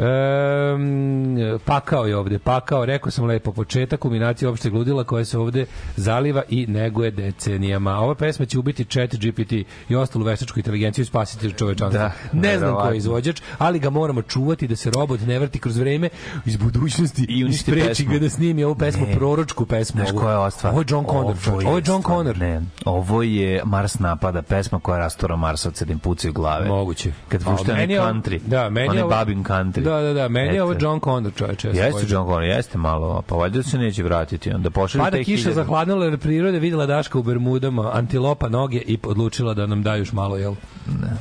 Um, 0.00 1.36
pakao 1.60 2.06
je 2.06 2.16
ovde, 2.16 2.38
pakao, 2.38 2.84
rekao 2.84 3.10
sam 3.10 3.24
lepo, 3.24 3.52
početak 3.52 4.00
kulminacije 4.00 4.48
opšte 4.48 4.70
gludila 4.70 5.04
koja 5.04 5.24
se 5.24 5.38
ovde 5.38 5.66
zaliva 5.96 6.42
i 6.48 6.66
neguje 6.66 7.10
decenijama. 7.10 7.98
Ova 7.98 8.14
pesma 8.14 8.46
će 8.46 8.58
ubiti 8.58 8.84
chat 8.84 9.14
GPT 9.14 9.52
i 9.88 9.96
ostalu 9.96 10.24
veštačku 10.24 10.58
inteligenciju 10.58 11.02
i 11.02 11.06
spasiti 11.06 11.52
čovečanstvo. 11.52 11.98
Da, 11.98 12.12
ne 12.32 12.58
znam 12.58 12.74
ko 12.74 12.88
je 12.88 12.96
izvođač, 12.96 13.42
ali 13.58 13.78
ga 13.78 13.90
moramo 13.90 14.22
čuvati 14.22 14.68
da 14.68 14.76
se 14.76 14.90
robot 14.90 15.20
ne 15.20 15.38
vrti 15.38 15.58
kroz 15.58 15.76
vreme 15.76 16.08
iz 16.44 16.56
budućnosti 16.56 17.26
I 17.28 17.44
uništi 17.44 17.72
pesmu. 17.72 18.12
ga 18.12 18.18
da 18.18 18.30
snimi 18.30 18.64
ovu 18.64 18.74
pesmu, 18.74 19.06
Ne. 19.06 19.14
proročku 19.14 19.66
pesmu. 19.66 20.00
Znaš 20.00 20.10
koja 20.12 20.30
je 20.30 20.38
ova 20.38 20.50
stvar? 20.50 20.72
Ovo 20.72 20.80
je 20.80 20.86
John 20.88 21.04
Connor. 21.06 21.36
čoveče. 21.44 21.66
Ovo 21.68 21.76
je 21.78 21.82
John 21.86 22.02
stvar- 22.02 22.16
Connor. 22.16 22.38
Ne, 22.38 22.60
ovo 22.84 23.22
je 23.22 23.62
Mars 23.64 23.98
napada, 23.98 24.42
pesma 24.42 24.80
koja 24.80 24.98
rastora 24.98 25.36
Marsovce 25.36 25.84
da 25.84 25.92
im 25.92 25.98
pucaju 25.98 26.32
glave. 26.32 26.68
Moguće. 26.68 27.12
Kad 27.28 27.42
A, 27.42 27.44
pušta 27.46 27.64
onaj 27.64 27.76
meni 27.76 27.92
je 27.92 28.00
ovo- 28.02 28.10
country. 28.10 28.40
da, 28.40 28.70
meni 28.70 28.96
je 28.96 29.04
ovo- 29.04 29.10
babin 29.10 29.44
country. 29.44 29.82
Da, 29.82 29.89
da, 29.90 30.12
da, 30.12 30.28
meni 30.28 30.54
je 30.54 30.62
ovo. 30.62 30.74
John 30.80 31.00
Connor, 31.00 31.32
čoveče. 31.36 31.68
Jeste. 31.68 32.06
John 32.08 32.26
Connor, 32.26 32.42
jeste 32.42 32.78
malo, 32.78 33.22
pa 33.26 33.34
valjda 33.34 33.62
se 33.62 33.78
neće 33.78 34.02
vratiti. 34.02 34.50
Onda 34.50 34.70
pošalju 34.70 35.04
Pada 35.04 35.16
kiša 35.16 35.36
hiljade. 35.36 35.54
zahladnila 35.54 36.04
jer 36.04 36.18
prirode 36.18 36.58
videla 36.58 36.86
Daška 36.86 37.18
u 37.18 37.22
Bermudama, 37.22 37.90
antilopa 37.94 38.48
noge 38.48 38.78
i 38.78 38.98
odlučila 39.02 39.54
da 39.54 39.66
nam 39.66 39.82
daju 39.82 40.00
još 40.00 40.12
malo, 40.12 40.36
jel? 40.36 40.54
Ne. 40.86 41.16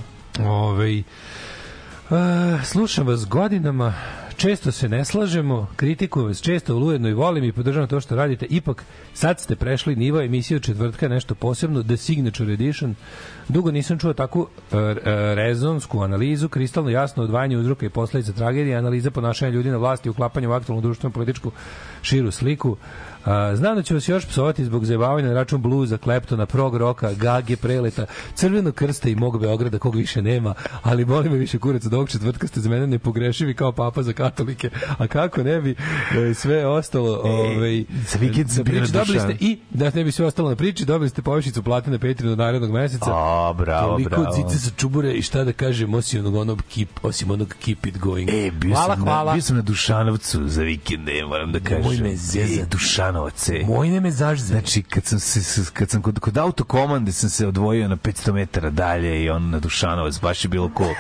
Ove, 0.46 1.04
slušam 2.64 3.08
vas 3.08 3.26
godinama, 3.26 3.94
često 4.40 4.72
se 4.72 4.90
ne 4.90 5.06
slažemo, 5.06 5.68
kritikujem 5.76 6.28
vas 6.28 6.42
često, 6.42 6.78
ujedno 6.78 7.10
i 7.10 7.14
volim 7.14 7.44
i 7.44 7.52
podržavam 7.52 7.90
to 7.90 8.00
što 8.00 8.16
radite. 8.16 8.46
Ipak, 8.50 8.84
sad 9.14 9.40
ste 9.40 9.56
prešli 9.56 9.96
nivo 9.96 10.22
emisije 10.22 10.56
od 10.58 10.64
četvrtka, 10.64 11.08
nešto 11.08 11.36
posebno, 11.36 11.84
The 11.84 11.98
Signature 11.98 12.54
Edition. 12.54 12.96
Dugo 13.48 13.72
nisam 13.72 14.00
čuo 14.00 14.14
takvu 14.14 14.48
e, 14.72 14.78
e, 14.78 14.96
rezonsku 15.36 16.02
analizu, 16.02 16.50
kristalno 16.50 16.90
jasno 16.90 17.24
odvajanje 17.24 17.58
uzroka 17.58 17.86
i 17.86 17.90
posledica 17.90 18.34
tragedije, 18.34 18.78
analiza 18.78 19.12
ponašanja 19.12 19.52
ljudi 19.52 19.70
na 19.70 19.78
vlasti, 19.78 20.10
uklapanje 20.10 20.48
u 20.48 20.52
aktualnu 20.52 20.82
društvenu 20.82 21.14
političku 21.14 21.52
širu 22.02 22.32
sliku. 22.32 22.78
A, 22.80 23.09
znam 23.56 23.76
da 23.76 23.84
ću 23.84 23.94
vas 23.94 24.10
još 24.10 24.26
psovati 24.28 24.66
zbog 24.66 24.86
zajebavanja 24.86 25.28
na 25.28 25.34
račun 25.34 25.62
bluza, 25.62 25.98
kleptona, 25.98 26.46
prog 26.46 26.78
roka, 26.78 27.14
gage, 27.14 27.56
preleta, 27.56 28.06
crvenog 28.36 28.76
krsta 28.76 29.10
i 29.10 29.16
mog 29.16 29.40
Beograda, 29.42 29.80
kog 29.80 29.96
više 29.96 30.22
nema, 30.22 30.54
ali 30.84 31.06
molim 31.06 31.32
me 31.32 31.38
više 31.38 31.60
kurac 31.60 31.86
od 31.86 31.94
ovog 31.94 32.10
četvrtka 32.10 32.48
ste 32.48 32.60
za 32.60 32.70
mene 32.70 32.88
nepogrešivi 32.88 33.54
kao 33.54 33.72
papa 33.72 34.04
za 34.04 34.14
katolike, 34.14 34.70
a 34.98 35.08
kako 35.08 35.44
ne 35.44 35.62
bi 35.62 35.76
e, 36.30 36.34
sve 36.34 36.68
ostalo 36.68 37.22
ovaj, 37.24 37.84
za 38.12 38.20
vikend 38.20 38.52
sam 38.52 38.64
priči 38.64 38.92
dobili 38.92 39.20
ste 39.20 39.36
i 39.40 39.60
da 39.70 39.92
ne 39.96 40.04
bi 40.04 40.12
sve 40.12 40.26
ostalo 40.26 40.50
na 40.50 40.56
priči, 40.56 40.86
dobili 40.86 41.10
ste 41.10 41.22
povišicu 41.22 41.64
plate 41.64 41.92
na 41.92 42.00
Patreonu 42.00 42.36
narednog 42.36 42.72
meseca. 42.72 43.12
A, 43.14 43.54
bravo, 43.58 43.92
Toliko 43.92 44.10
bravo. 44.10 44.36
cice 44.36 44.58
za 44.58 44.72
čubure 44.78 45.14
i 45.14 45.22
šta 45.22 45.44
da 45.44 45.54
kažem 45.54 45.94
osim 45.94 46.20
onog, 46.20 46.36
onog 46.36 46.64
keep, 46.74 46.90
osim 47.04 47.32
onog 47.32 47.56
keep 47.66 47.86
it 47.86 47.98
going. 47.98 48.30
E, 48.30 48.52
bio 48.52 48.76
hvala, 48.76 48.96
sam, 48.96 49.04
hvala. 49.04 49.32
Na, 49.32 49.36
bio 49.36 49.42
sam 49.42 49.56
na 49.56 49.62
Dušanovcu 49.62 50.48
za 50.48 50.64
vikende, 50.64 51.24
moram 51.28 51.52
da 51.52 51.60
kažem. 51.60 51.82
Nemoj 51.82 51.98
me 51.98 52.16
zezati. 52.16 52.60
E, 52.60 52.66
Dušanovac, 52.72 53.09
e. 53.10 53.66
Moj 53.68 53.90
ne 53.90 54.00
me 54.00 54.12
zažze. 54.12 54.46
Znači, 54.46 54.84
kad 54.84 55.06
sam, 55.06 55.20
se, 55.20 55.62
kad 55.74 55.90
sam 55.90 56.02
kod, 56.02 56.20
kod 56.20 56.38
autokomande 56.38 57.12
sam 57.12 57.30
se 57.30 57.48
odvojio 57.48 57.88
na 57.88 57.98
500 57.98 58.34
metara 58.34 58.70
dalje 58.70 59.24
i 59.24 59.30
on 59.30 59.50
na 59.50 59.60
Dušanovac, 59.60 60.20
baš 60.20 60.46
je 60.46 60.50
bilo 60.50 60.72
cool. 60.78 60.94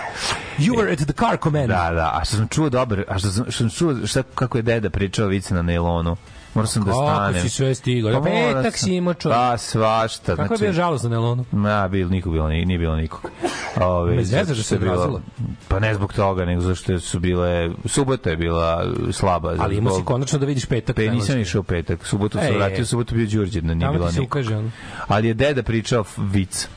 You 0.58 0.75
were 0.75 0.94
at 0.94 1.00
the 1.00 1.13
car 1.13 1.38
command. 1.44 1.68
Da, 1.68 1.92
da, 1.94 2.12
a 2.22 2.25
što 2.25 2.36
sam 2.36 2.48
čuo 2.48 2.70
dobro, 2.70 3.04
a 3.08 3.20
što 3.20 3.30
sam, 3.30 3.46
što 3.50 3.58
sam 3.58 3.70
čuo 3.70 4.08
šta, 4.08 4.24
kako 4.36 4.58
je 4.58 4.62
deda 4.62 4.89
pričao 4.89 5.28
vice 5.28 5.54
na 5.54 5.62
nailonu, 5.62 6.16
morao 6.53 6.68
sam 6.68 6.84
da 6.84 6.91
Kako 6.91 7.06
stanem. 7.06 7.41
si 7.41 7.50
sve 7.50 7.75
stigao? 7.75 8.12
Ja, 8.12 8.20
Pa 8.20 8.25
petak 8.25 8.77
si 8.77 8.96
imao 8.96 9.13
čovjek. 9.13 9.39
Da, 9.39 9.58
svašta. 9.58 10.36
Kako 10.36 10.53
je 10.53 10.58
bio 10.58 10.74
žalostno 10.74 11.10
na 11.10 11.15
Elonu? 11.15 11.46
Ma, 11.51 11.88
bil, 11.88 12.10
niko 12.10 12.29
bilo, 12.29 12.48
nije, 12.48 12.77
bilo 12.77 12.96
nikog. 12.96 13.32
Ove, 13.82 14.24
zezaš 14.24 14.39
zato 14.39 14.48
da 14.48 14.53
što 14.53 14.63
se 14.63 14.79
bilo-? 14.79 15.22
Pa 15.68 15.79
ne 15.79 15.94
zbog 15.94 16.13
toga, 16.13 16.46
nego 16.46 16.62
zašto 16.62 17.00
su 17.00 17.20
bile, 17.20 17.70
subota 17.86 18.29
je 18.29 18.38
bila 18.38 18.86
slaba. 19.12 19.56
Ali 19.60 19.77
imao 19.77 19.96
si 19.98 20.03
konačno 20.06 20.39
da 20.39 20.46
vidiš 20.46 20.65
petak. 20.65 20.96
Pa 20.96 21.01
nisam 21.01 21.39
išao 21.39 21.63
petak, 21.63 22.06
subotu 22.06 22.38
sam 22.38 22.48
e. 22.48 22.58
vratio, 22.58 22.86
subotu 22.86 23.15
bio 23.15 23.27
Đurđevna, 23.27 23.74
nije 23.74 23.91
bilo 23.91 24.08
ti 24.08 24.13
se 24.13 24.20
niko. 24.20 24.29
ukaže 24.39 24.58
ono. 24.58 24.72
Ali 25.08 25.27
je 25.27 25.34
deda 25.34 25.63
pričao 25.63 26.03
vic. 26.18 26.68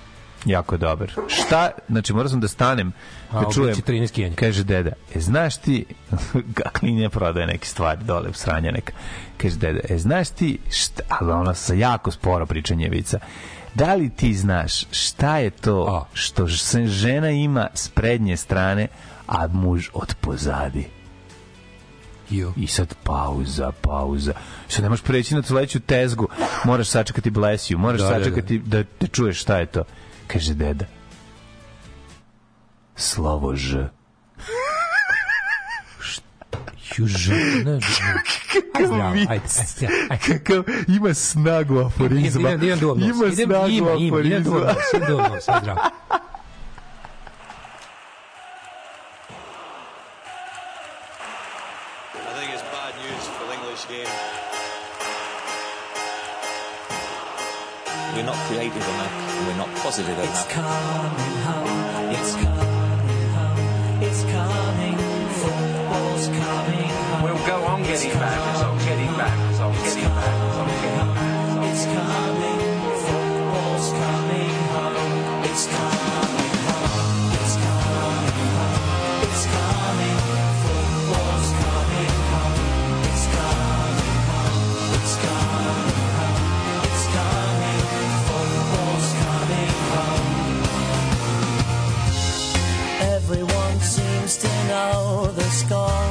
Jako 0.44 0.76
dobar. 0.76 1.12
Šta, 1.28 1.70
znači 1.88 2.12
morao 2.12 2.28
sam 2.28 2.40
da 2.40 2.48
stanem 2.48 2.92
A, 3.30 3.44
kad 3.44 3.54
čujem, 3.54 3.72
obići 3.72 3.92
13 3.92 4.12
kenja. 4.12 4.36
kaže 4.36 4.64
deda, 4.64 4.92
e, 5.14 5.20
znaš 5.20 5.56
ti, 5.56 5.84
klinja 6.78 7.10
prodaje 7.10 7.46
neke 7.46 7.66
stvari 7.66 8.04
dole 8.04 8.28
sranja 8.32 8.70
neka, 8.70 8.92
kaže 9.36 9.56
deda, 9.56 9.80
e, 9.88 9.98
znaš 9.98 10.28
ti, 10.30 10.58
šta, 10.70 11.02
ali 11.08 11.32
ona 11.32 11.54
sa 11.54 11.74
jako 11.74 12.10
sporo 12.10 12.46
pričanje 12.46 12.88
vica, 12.88 13.18
da 13.74 13.94
li 13.94 14.10
ti 14.10 14.34
znaš 14.34 14.86
šta 14.90 15.38
je 15.38 15.50
to 15.50 15.86
A. 16.02 16.04
što 16.14 16.46
žena 16.86 17.30
ima 17.30 17.68
s 17.74 17.88
prednje 17.88 18.36
strane, 18.36 18.88
a 19.26 19.46
muž 19.46 19.88
od 19.92 20.14
pozadi? 20.20 20.86
Jo. 22.30 22.52
I 22.56 22.66
sad 22.66 22.94
pauza, 23.04 23.72
pauza. 23.80 24.32
Sad 24.68 24.82
ne 24.82 24.88
možeš 24.88 25.04
preći 25.04 25.34
na 25.34 25.42
sledeću 25.42 25.80
tezgu. 25.80 26.28
Moraš 26.64 26.88
sačekati 26.88 27.30
bless 27.30 27.70
you. 27.70 27.76
Moraš 27.76 28.00
Da, 28.00 28.08
da, 28.08 28.18
da. 28.18 28.24
sačekati 28.24 28.58
da, 28.58 28.82
da 29.00 29.06
čuješ 29.06 29.40
šta 29.40 29.58
je 29.58 29.66
to. 29.66 29.84
Kaže 30.32 30.54
deda. 30.54 30.84
Slovo 32.96 33.56
Ž. 33.56 33.90
Juž. 36.98 37.28
Ne, 37.28 37.64
ne. 37.64 37.78
Ajde, 38.74 38.86
zdravo. 38.86 39.08
Ajde, 39.08 39.26
ajde, 39.28 39.48
ajde. 40.10 40.18
Kakav 40.26 40.64
ima 40.88 41.14
snagu 41.14 41.78
aforizma. 41.78 42.50
Idem, 42.50 42.62
idem 42.62 42.78
duvam 42.78 42.98
nos. 43.00 43.08
Ima 43.16 43.26
Idem, 43.26 43.46
snagu 43.48 43.68
ima, 43.68 43.90
ima, 43.92 44.20
idem 44.20 44.42
duvam 44.42 44.62
aforizma. 44.62 44.76
nos, 44.80 44.92
idem 44.94 45.08
duvam 45.08 45.32
nos, 45.32 45.48
ajde, 45.48 45.60
zdravo. 45.60 45.80
I 52.14 52.32
think 52.36 52.50
it's 52.54 52.64
bad 52.72 52.92
news 53.00 53.24
for 53.36 53.44
the 53.48 53.54
English 53.58 53.84
game. 53.88 54.12
We're 58.16 58.26
not 58.26 58.36
creative 58.48 58.86
enough. 58.94 59.21
And 59.84 60.06
We're 60.06 60.14
not 60.14 60.18
positive 60.18 60.18
enough. 60.18 60.48
coming 60.48 61.42
home. 61.42 62.14
It's 62.14 62.32
coming 62.34 63.28
home. 63.34 64.02
It's 64.02 64.22
coming. 64.24 64.96
Football's 65.28 66.26
coming 66.28 66.88
home. 66.88 67.22
We'll 67.22 67.46
go 67.46 67.64
on 67.64 67.82
getting 67.82 68.12
back. 68.12 68.38
I'm 68.62 68.78
getting 68.78 69.16
back. 69.16 69.36
I'm 69.60 69.72
getting 69.84 70.04
back. 70.04 70.26
I'm 70.58 70.66
getting 70.66 71.94
back. 71.94 72.31
Know 94.72 95.26
the 95.36 95.42
score. 95.50 96.01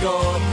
score. 0.00 0.47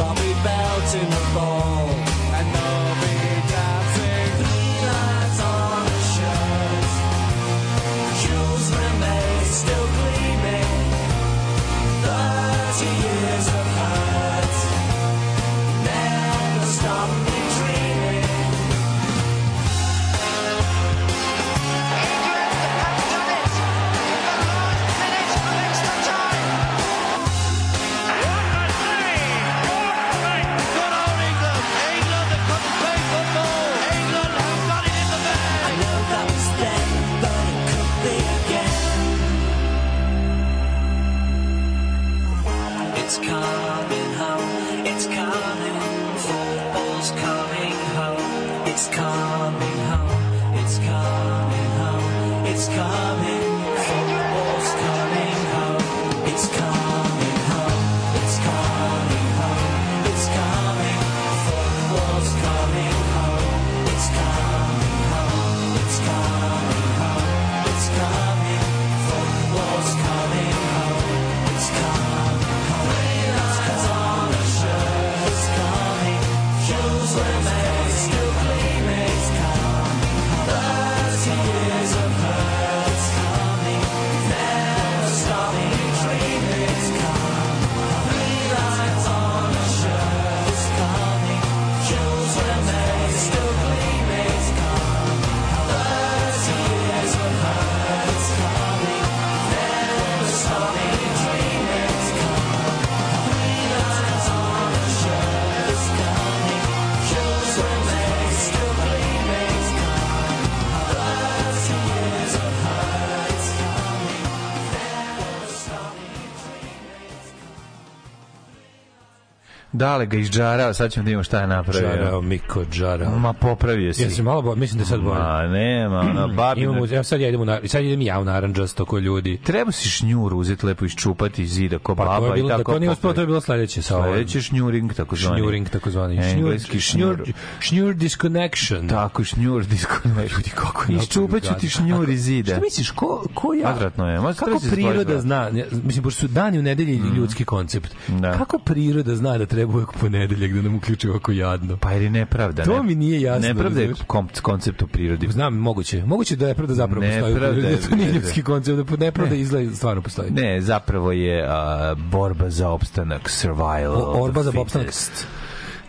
Dale 119.86 120.06
ga 120.06 120.18
izđarao, 120.18 120.74
sad 120.74 120.92
ćemo 120.92 121.04
da 121.04 121.06
vidimo 121.06 121.24
šta 121.24 121.42
je 121.42 121.48
napravio. 121.48 121.90
Džarao, 121.90 122.22
Miko, 122.22 122.66
džarao. 122.66 123.20
Ma 123.20 123.34
popravio 123.34 123.94
si. 123.94 124.02
Jesi 124.04 124.22
malo 124.24 124.42
bolje? 124.42 124.60
Mislim 124.60 124.78
da 124.78 124.84
je 124.84 124.88
sad 124.88 125.02
bolje. 125.02 125.20
Ma 125.20 125.44
nema, 125.44 126.00
ona 126.00 126.28
babina. 126.38 126.66
Imamo, 126.66 126.86
evo 126.92 127.04
sad 127.04 127.22
ja 127.22 127.28
idem 127.28 127.42
u 127.42 127.46
nar... 127.46 127.60
sad 127.66 127.84
idem 127.84 128.02
ja 128.02 128.20
u 128.20 128.26
narandžasto 128.26 128.86
ko 128.86 129.00
ljudi. 129.00 129.38
Treba 129.38 129.72
si 129.72 129.90
šnjur 129.90 130.34
uzeti 130.34 130.66
lepo 130.66 130.86
iščupati 130.86 131.44
iz 131.44 131.50
zida 131.52 131.80
ko 131.80 131.96
Pa 131.96 132.06
baba 132.06 132.28
i 132.28 132.34
bilo, 132.34 132.50
da 132.50 132.58
tako. 132.58 132.72
to 132.74 132.80
nije 132.80 132.92
uspelo, 132.92 133.14
to 133.14 133.22
je 133.22 133.28
bilo 133.28 133.42
sledeće 133.42 133.82
sa 133.82 133.98
ovim. 133.98 134.14
Sledeće 134.14 134.42
šnjuring, 134.42 134.94
tako 134.94 135.16
zvani. 135.16 135.40
Šnjuring, 135.40 135.70
takozvani. 135.70 136.18
Engleski 136.18 136.80
šnjur. 136.80 137.16
šnjur. 137.16 137.34
Šnjur 137.60 137.94
disconnection. 137.96 138.88
Tako, 138.88 139.24
šnjur, 139.24 139.66
diskonekt. 139.66 140.32
Ljudi, 140.32 140.50
kako 140.50 140.86
je 140.90 140.98
Iščupat 140.98 141.44
ću 141.44 141.54
ti 141.60 141.70
šnjur 141.70 142.10
iz 142.10 142.22
zida. 142.22 142.52
Šta 142.52 142.62
misliš, 142.62 142.92
ko, 142.92 143.26
ko 143.34 143.54
ja... 143.54 143.70
Odvratno 143.70 144.10
je. 144.10 144.20
Možda 144.20 144.46
Kako 144.46 144.60
se 144.60 144.72
priroda 144.72 145.00
izbojiti. 145.00 145.22
zna, 145.22 145.50
mislim, 145.74 146.04
pošto 146.04 146.20
su 146.20 146.28
dani 146.28 146.60
u 146.60 146.64
nedelji 146.64 147.02
ljudski 147.16 147.46
koncept, 147.46 147.96
Da. 148.10 148.32
kako 148.32 148.60
priroda 148.60 149.16
zna 149.16 149.38
da 149.38 149.46
treba 149.46 149.75
uvek 149.76 149.90
ponedeljak 149.94 150.52
da 150.52 150.62
nam 150.62 150.76
uključi 150.76 151.10
ovako 151.10 151.32
jadno? 151.32 151.78
Pa 151.78 151.92
jer 151.92 152.02
je 152.02 152.10
nepravda. 152.10 152.64
To 152.64 152.74
ne- 152.74 152.84
mi 152.84 152.96
nije 152.96 153.22
jasno, 153.22 153.48
Nepravda 153.48 153.82
je 153.82 153.94
koncept 154.42 154.82
u 154.82 154.88
prirodi. 154.88 155.28
Znam, 155.28 155.54
moguće. 155.56 156.04
Moguće 156.06 156.36
da 156.36 156.46
je 156.46 156.50
nepravda 156.50 156.74
zapravo 156.74 157.02
postoji. 157.02 157.24
u 157.24 157.28
Nepravda 157.30 157.62
Da 157.62 157.78
to 157.90 157.96
nije 157.96 158.08
ne, 158.08 158.14
ne. 158.14 158.20
ljudski 158.20 158.44
koncept, 158.44 158.90
da 158.90 158.98
nepravda 158.98 159.36
izgleda 159.36 159.76
stvarno 159.76 160.02
postoji. 160.02 160.32
Ne, 160.32 160.62
zapravo 160.62 161.12
je 161.12 161.46
a, 161.48 161.96
borba 162.02 162.50
za 162.50 162.70
opstanak, 162.70 163.30
survival. 163.30 164.02
O- 164.02 164.14
borba 164.16 164.44
za 164.44 164.52
opstanak. 164.56 164.88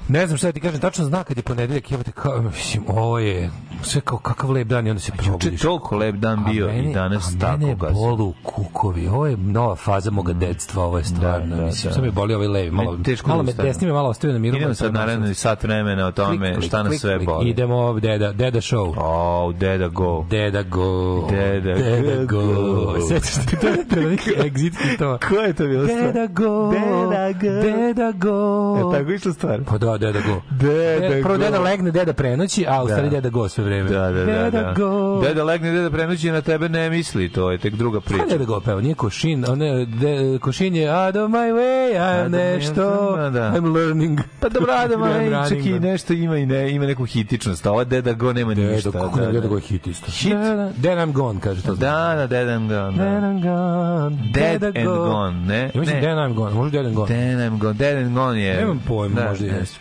Ne 0.08 0.26
znam 0.26 0.36
šta 0.38 0.46
da 0.46 0.52
ti 0.52 0.60
kažem, 0.60 0.80
tačno 0.80 1.04
zna 1.04 1.24
kad 1.24 1.36
je 1.36 1.42
ponedeljak, 1.42 1.90
jebote, 1.90 2.12
kao, 2.12 2.42
mislim, 2.42 2.84
ovo 2.88 3.18
je 3.18 3.50
sve 3.82 4.00
kao 4.00 4.18
kakav 4.18 4.50
lep 4.50 4.68
dan 4.68 4.86
i 4.86 4.90
onda 4.90 5.00
se 5.00 5.12
Juče 5.12 5.22
probudiš. 5.24 5.60
toliko 5.60 5.96
lep 5.96 6.14
dan 6.14 6.44
bio 6.44 6.64
A 6.64 6.68
mene- 6.68 6.90
i 6.90 6.94
danas 6.94 7.28
a 7.28 7.38
tako 7.40 7.58
mene 7.58 7.74
ga. 7.74 7.90
bolu 7.90 8.32
kukovi. 8.44 9.08
Ovo 9.08 9.26
je 9.26 9.36
nova 9.36 9.76
faza 9.76 10.10
moga 10.10 10.32
detstva, 10.32 10.84
ovo 10.84 10.98
je 10.98 11.04
stvarno. 11.04 11.46
Da, 11.46 11.56
da, 11.56 11.62
mislim, 11.62 11.90
da. 11.90 11.94
sad 11.94 12.04
me 12.04 12.10
boli 12.10 12.34
ovaj 12.34 12.48
levi, 12.48 12.70
malo, 12.70 12.92
Meni 12.92 13.04
teško 13.04 13.28
malo 13.28 13.42
da 13.42 13.46
me 13.46 13.62
desni 13.64 13.86
me 13.86 13.92
malo 13.92 14.08
ostavio 14.08 14.32
na 14.32 14.38
miru. 14.38 14.56
Idemo 14.56 14.74
sad 14.74 14.86
sam- 14.86 14.94
naravno 14.94 15.34
sat 15.34 15.62
vremena 15.62 16.06
o 16.06 16.12
tome 16.12 16.52
Klik, 16.52 16.64
šta 16.64 16.78
nas 16.78 16.88
klik, 16.88 17.00
sve 17.00 17.16
klik. 17.16 17.28
boli. 17.28 17.50
Idemo, 17.50 17.92
deda, 17.94 18.32
deda 18.32 18.58
show. 18.60 18.94
O, 18.98 19.52
deda 19.52 19.88
go. 19.88 20.26
Deda 20.30 20.62
go. 20.62 21.26
Deda 21.30 21.74
deda 21.74 22.24
go. 22.24 22.42
go. 22.42 23.00
Sećaš 23.08 23.30
se 23.30 23.56
to 23.56 23.66
je 23.68 23.88
to 23.88 24.00
neki 24.00 24.30
exit 24.32 24.98
to. 24.98 25.18
Ko 25.28 25.34
je 25.36 25.52
to 25.52 25.64
bilo 25.64 25.86
Deda 25.86 26.26
go. 26.26 26.70
Deda 26.70 27.32
go. 27.34 27.60
Deda 27.62 28.12
go. 28.12 28.76
Je 28.76 28.98
tako 28.98 29.12
išla 29.12 29.32
stvar? 29.32 29.60
Pa 29.64 29.78
da, 29.78 29.98
deda 29.98 30.18
go. 30.20 30.40
Deda 30.52 31.22
Prvo 31.22 31.28
go. 31.30 31.44
deda 31.44 31.58
legne, 31.60 31.90
deda 31.90 32.12
prenoći, 32.12 32.66
a 32.68 32.82
u 32.82 32.86
stvari 32.86 33.02
Da. 33.04 33.10
deda 33.10 33.28
go 33.28 33.48
sve 33.48 33.64
vreme. 33.66 33.90
Da, 33.90 34.00
da, 34.02 34.12
da. 34.12 34.24
Deda 34.24 34.50
da. 34.52 34.72
go. 34.72 35.20
Deda 35.20 35.44
legne, 35.44 35.72
deda 35.72 35.90
prenoći 35.90 36.30
na 36.30 36.40
tebe 36.40 36.68
ne 36.68 36.90
misli, 36.90 37.28
to 37.28 37.50
je 37.50 37.58
tek 37.58 37.74
druga 37.74 38.00
Pa 38.00 38.06
priča. 38.06 38.24
deda 38.28 38.44
go 38.44 38.60
peo, 38.60 38.80
nije 38.80 38.94
košin, 38.94 39.44
one, 39.48 39.84
de, 39.84 40.38
košin 40.38 40.76
je 40.76 40.94
out 40.96 41.16
of 41.16 41.30
my 41.30 41.52
way, 41.52 41.94
I'm 41.94 42.28
nešto, 42.28 43.16
Da, 43.16 43.30
da. 43.30 43.50
I'm 43.50 43.74
learning. 43.74 44.20
Pa 44.40 44.48
dobro, 44.48 44.72
Adama, 44.74 45.06
I'm 45.08 45.20
ej, 45.20 45.30
čak 45.30 45.50
running, 45.50 45.66
i 45.66 45.72
da. 45.72 45.86
nešto 45.86 46.12
ima 46.12 46.36
i 46.36 46.46
ne, 46.46 46.70
ima 46.70 46.86
neku 46.86 47.04
hitičnost, 47.04 47.66
a 47.66 47.72
ova 47.72 47.84
Deda 47.84 48.12
Go 48.12 48.32
nema 48.32 48.54
ništa. 48.54 48.90
Deda, 48.90 49.00
kako 49.00 49.16
da, 49.16 49.20
ne 49.20 49.26
da. 49.26 49.32
deda 49.32 49.48
go 49.48 49.54
je 49.54 49.60
hit 49.60 49.86
isto. 49.86 50.06
Hit? 50.08 50.32
Deda, 50.32 50.70
Then 50.72 50.98
I'm 50.98 51.12
gone, 51.12 51.40
kaže 51.40 51.62
to. 51.62 51.74
Da, 51.74 52.14
da, 52.16 52.26
Dead 52.26 52.48
and 52.48 52.68
Gone. 52.68 52.96
Da. 52.96 53.04
I'm 53.04 53.42
gone. 53.42 54.16
Dead 54.32 54.60
Deda 54.60 54.66
and 54.68 54.86
go. 54.86 54.94
Gone, 54.96 55.36
ne? 55.38 55.60
Ja 55.64 55.80
mislim. 55.80 56.00
Then 56.00 56.18
I'm 56.18 56.34
gone, 56.34 56.54
možda 56.54 56.70
Dead 56.72 56.86
and 56.86 56.94
gone. 56.96 57.08
Dead 57.08 57.40
and 57.42 57.60
Gone, 57.60 57.74
Dead 57.74 57.96
and 57.96 58.14
Gone 58.14 58.42
je... 58.42 58.56
Nemam 58.56 58.82
pojma, 58.88 59.20
Da, 59.20 59.28
možda 59.28 59.46
da. 59.46 59.52
jeste. 59.54 59.78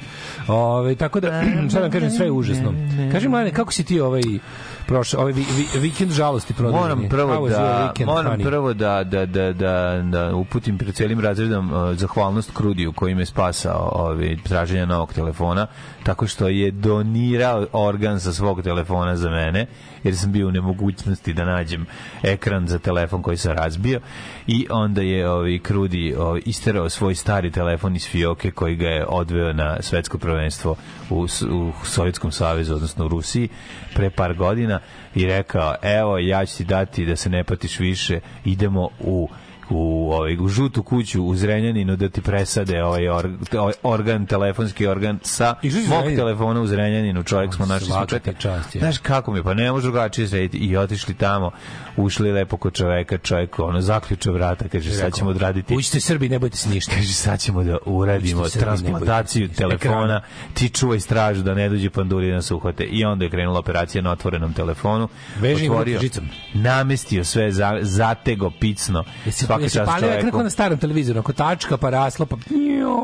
Ove, 0.47 0.95
tako 0.95 1.19
da, 1.19 1.43
sad 1.71 1.81
vam 1.81 1.91
kažem, 1.91 2.11
sve 2.11 2.25
je 2.25 2.31
užasno. 2.31 2.73
Kaži, 3.11 3.27
Mlane, 3.27 3.51
kako 3.51 3.71
si 3.71 3.83
ti 3.83 3.99
ovaj, 3.99 4.21
prošao, 4.87 5.21
ovaj 5.21 5.33
vi, 5.33 5.45
vi, 5.57 5.79
vikend 5.79 6.11
žalosti 6.11 6.53
produženi? 6.53 6.81
Moram 6.81 7.09
prvo 7.09 7.49
da 7.49 7.91
weekend, 7.97 8.05
moram 8.05 8.33
honey? 8.33 8.43
prvo 8.43 8.73
da 8.73 9.03
da 9.03 9.25
da 9.25 9.53
da 9.53 10.01
da 10.11 10.35
uputim 10.35 10.77
pred 10.77 10.95
celim 10.95 11.19
razredom 11.19 11.73
uh, 11.73 11.97
zahvalnost 11.97 12.51
Krudiju 12.53 12.93
koji 12.93 13.15
me 13.15 13.25
spasao 13.25 13.89
ovaj 13.93 14.37
traženja 14.43 14.85
novog 14.85 15.13
telefona 15.13 15.67
tako 16.03 16.27
što 16.27 16.47
je 16.47 16.71
donirao 16.71 17.65
organ 17.71 18.19
sa 18.19 18.33
svog 18.33 18.61
telefona 18.61 19.15
za 19.15 19.29
mene 19.29 19.65
jer 20.05 20.17
sam 20.17 20.31
bio 20.31 20.47
u 20.47 20.51
nemogućnosti 20.51 21.33
da 21.33 21.45
nađem 21.45 21.85
ekran 22.23 22.67
za 22.67 22.79
telefon 22.79 23.21
koji 23.21 23.37
sam 23.37 23.51
razbio 23.51 23.99
i 24.47 24.67
onda 24.69 25.01
je 25.01 25.29
ovaj 25.29 25.59
Krudi 25.59 26.15
ovaj, 26.17 26.41
isterao 26.45 26.89
svoj 26.89 27.15
stari 27.15 27.51
telefon 27.51 27.95
iz 27.95 28.07
fioke 28.07 28.51
koji 28.51 28.75
ga 28.75 28.89
je 28.89 29.05
odveo 29.07 29.53
na 29.53 29.77
svetsko 29.81 30.17
prvenstvo 30.17 30.75
u, 31.09 31.27
u 31.51 31.71
Sovjetskom 31.83 32.31
savezu 32.31 32.75
odnosno 32.75 33.05
u 33.05 33.07
Rusiji 33.07 33.49
pre 33.95 34.09
par 34.09 34.33
godina 34.33 34.79
i 35.15 35.25
rekao 35.25 35.75
evo 35.81 36.17
ja 36.17 36.45
ću 36.45 36.57
ti 36.57 36.65
dati 36.65 37.05
da 37.05 37.15
se 37.15 37.29
ne 37.29 37.43
patiš 37.43 37.79
više 37.79 38.19
idemo 38.45 38.89
u 38.99 39.29
u 39.69 40.11
ovaj 40.13 40.37
u 40.37 40.47
žutu 40.47 40.83
kuću 40.83 41.23
u 41.23 41.35
Zrenjaninu 41.35 41.95
da 41.95 42.09
ti 42.09 42.21
presade 42.21 42.83
ovaj, 42.83 43.09
org, 43.09 43.31
ovaj 43.57 43.73
organ 43.83 44.25
telefonski 44.25 44.87
organ 44.87 45.19
sa 45.23 45.55
mog 45.89 46.03
telefona 46.15 46.61
u 46.61 46.67
Zrenjaninu 46.67 47.23
čovjek 47.23 47.53
smo 47.53 47.65
našli 47.65 47.91
je. 48.77 48.79
znaš 48.79 48.97
kako 48.97 49.31
mi 49.31 49.43
pa 49.43 49.53
ne 49.53 49.71
može 49.71 49.83
drugačije 49.83 50.27
srediti 50.27 50.57
i 50.57 50.77
otišli 50.77 51.13
tamo 51.13 51.51
ušli 51.97 52.31
lepo 52.31 52.57
kod 52.57 52.73
čoveka 52.73 53.17
čovjek 53.17 53.59
ono 53.59 53.81
zaključao 53.81 54.33
vrata 54.33 54.67
kaže 54.67 54.91
sad 54.91 55.13
ćemo 55.13 55.29
odraditi 55.29 55.75
Uđite 55.75 55.99
Srbi, 55.99 56.29
ne 56.29 56.39
bojte 56.39 56.57
se 56.57 56.69
ništa. 56.69 56.91
Kaže, 56.95 57.13
sad 57.13 57.39
ćemo 57.39 57.63
da 57.63 57.77
uradimo 57.85 58.49
Srbi, 58.49 58.63
transplantaciju 58.65 59.49
telefona, 59.49 60.21
ti 60.53 60.69
čuvaj 60.69 60.99
stražu 60.99 61.43
da 61.43 61.53
ne 61.53 61.69
dođe 61.69 61.89
panduri 61.89 62.29
da 62.29 62.35
nas 62.35 62.51
uhvate. 62.51 62.83
I 62.83 63.05
onda 63.05 63.25
je 63.25 63.31
krenula 63.31 63.59
operacija 63.59 64.01
na 64.01 64.11
otvorenom 64.11 64.53
telefonu. 64.53 65.07
Veži 65.39 65.69
Otvorio, 65.69 65.99
žicom. 65.99 66.29
namestio 66.53 67.23
sve, 67.23 67.51
za, 67.51 67.79
zatego, 67.81 68.51
picno. 68.59 69.03
Jesi, 69.25 69.47
Svaka 69.57 69.69
čast 69.69 69.91
palio 69.91 70.09
ekran 70.09 70.21
čoveku. 70.21 70.43
na 70.43 70.49
starom 70.49 70.79
televizoru, 70.79 71.19
ako 71.19 71.33
tačka, 71.33 71.77
pa 71.77 71.89
raslo, 71.89 72.25
pa... 72.25 72.35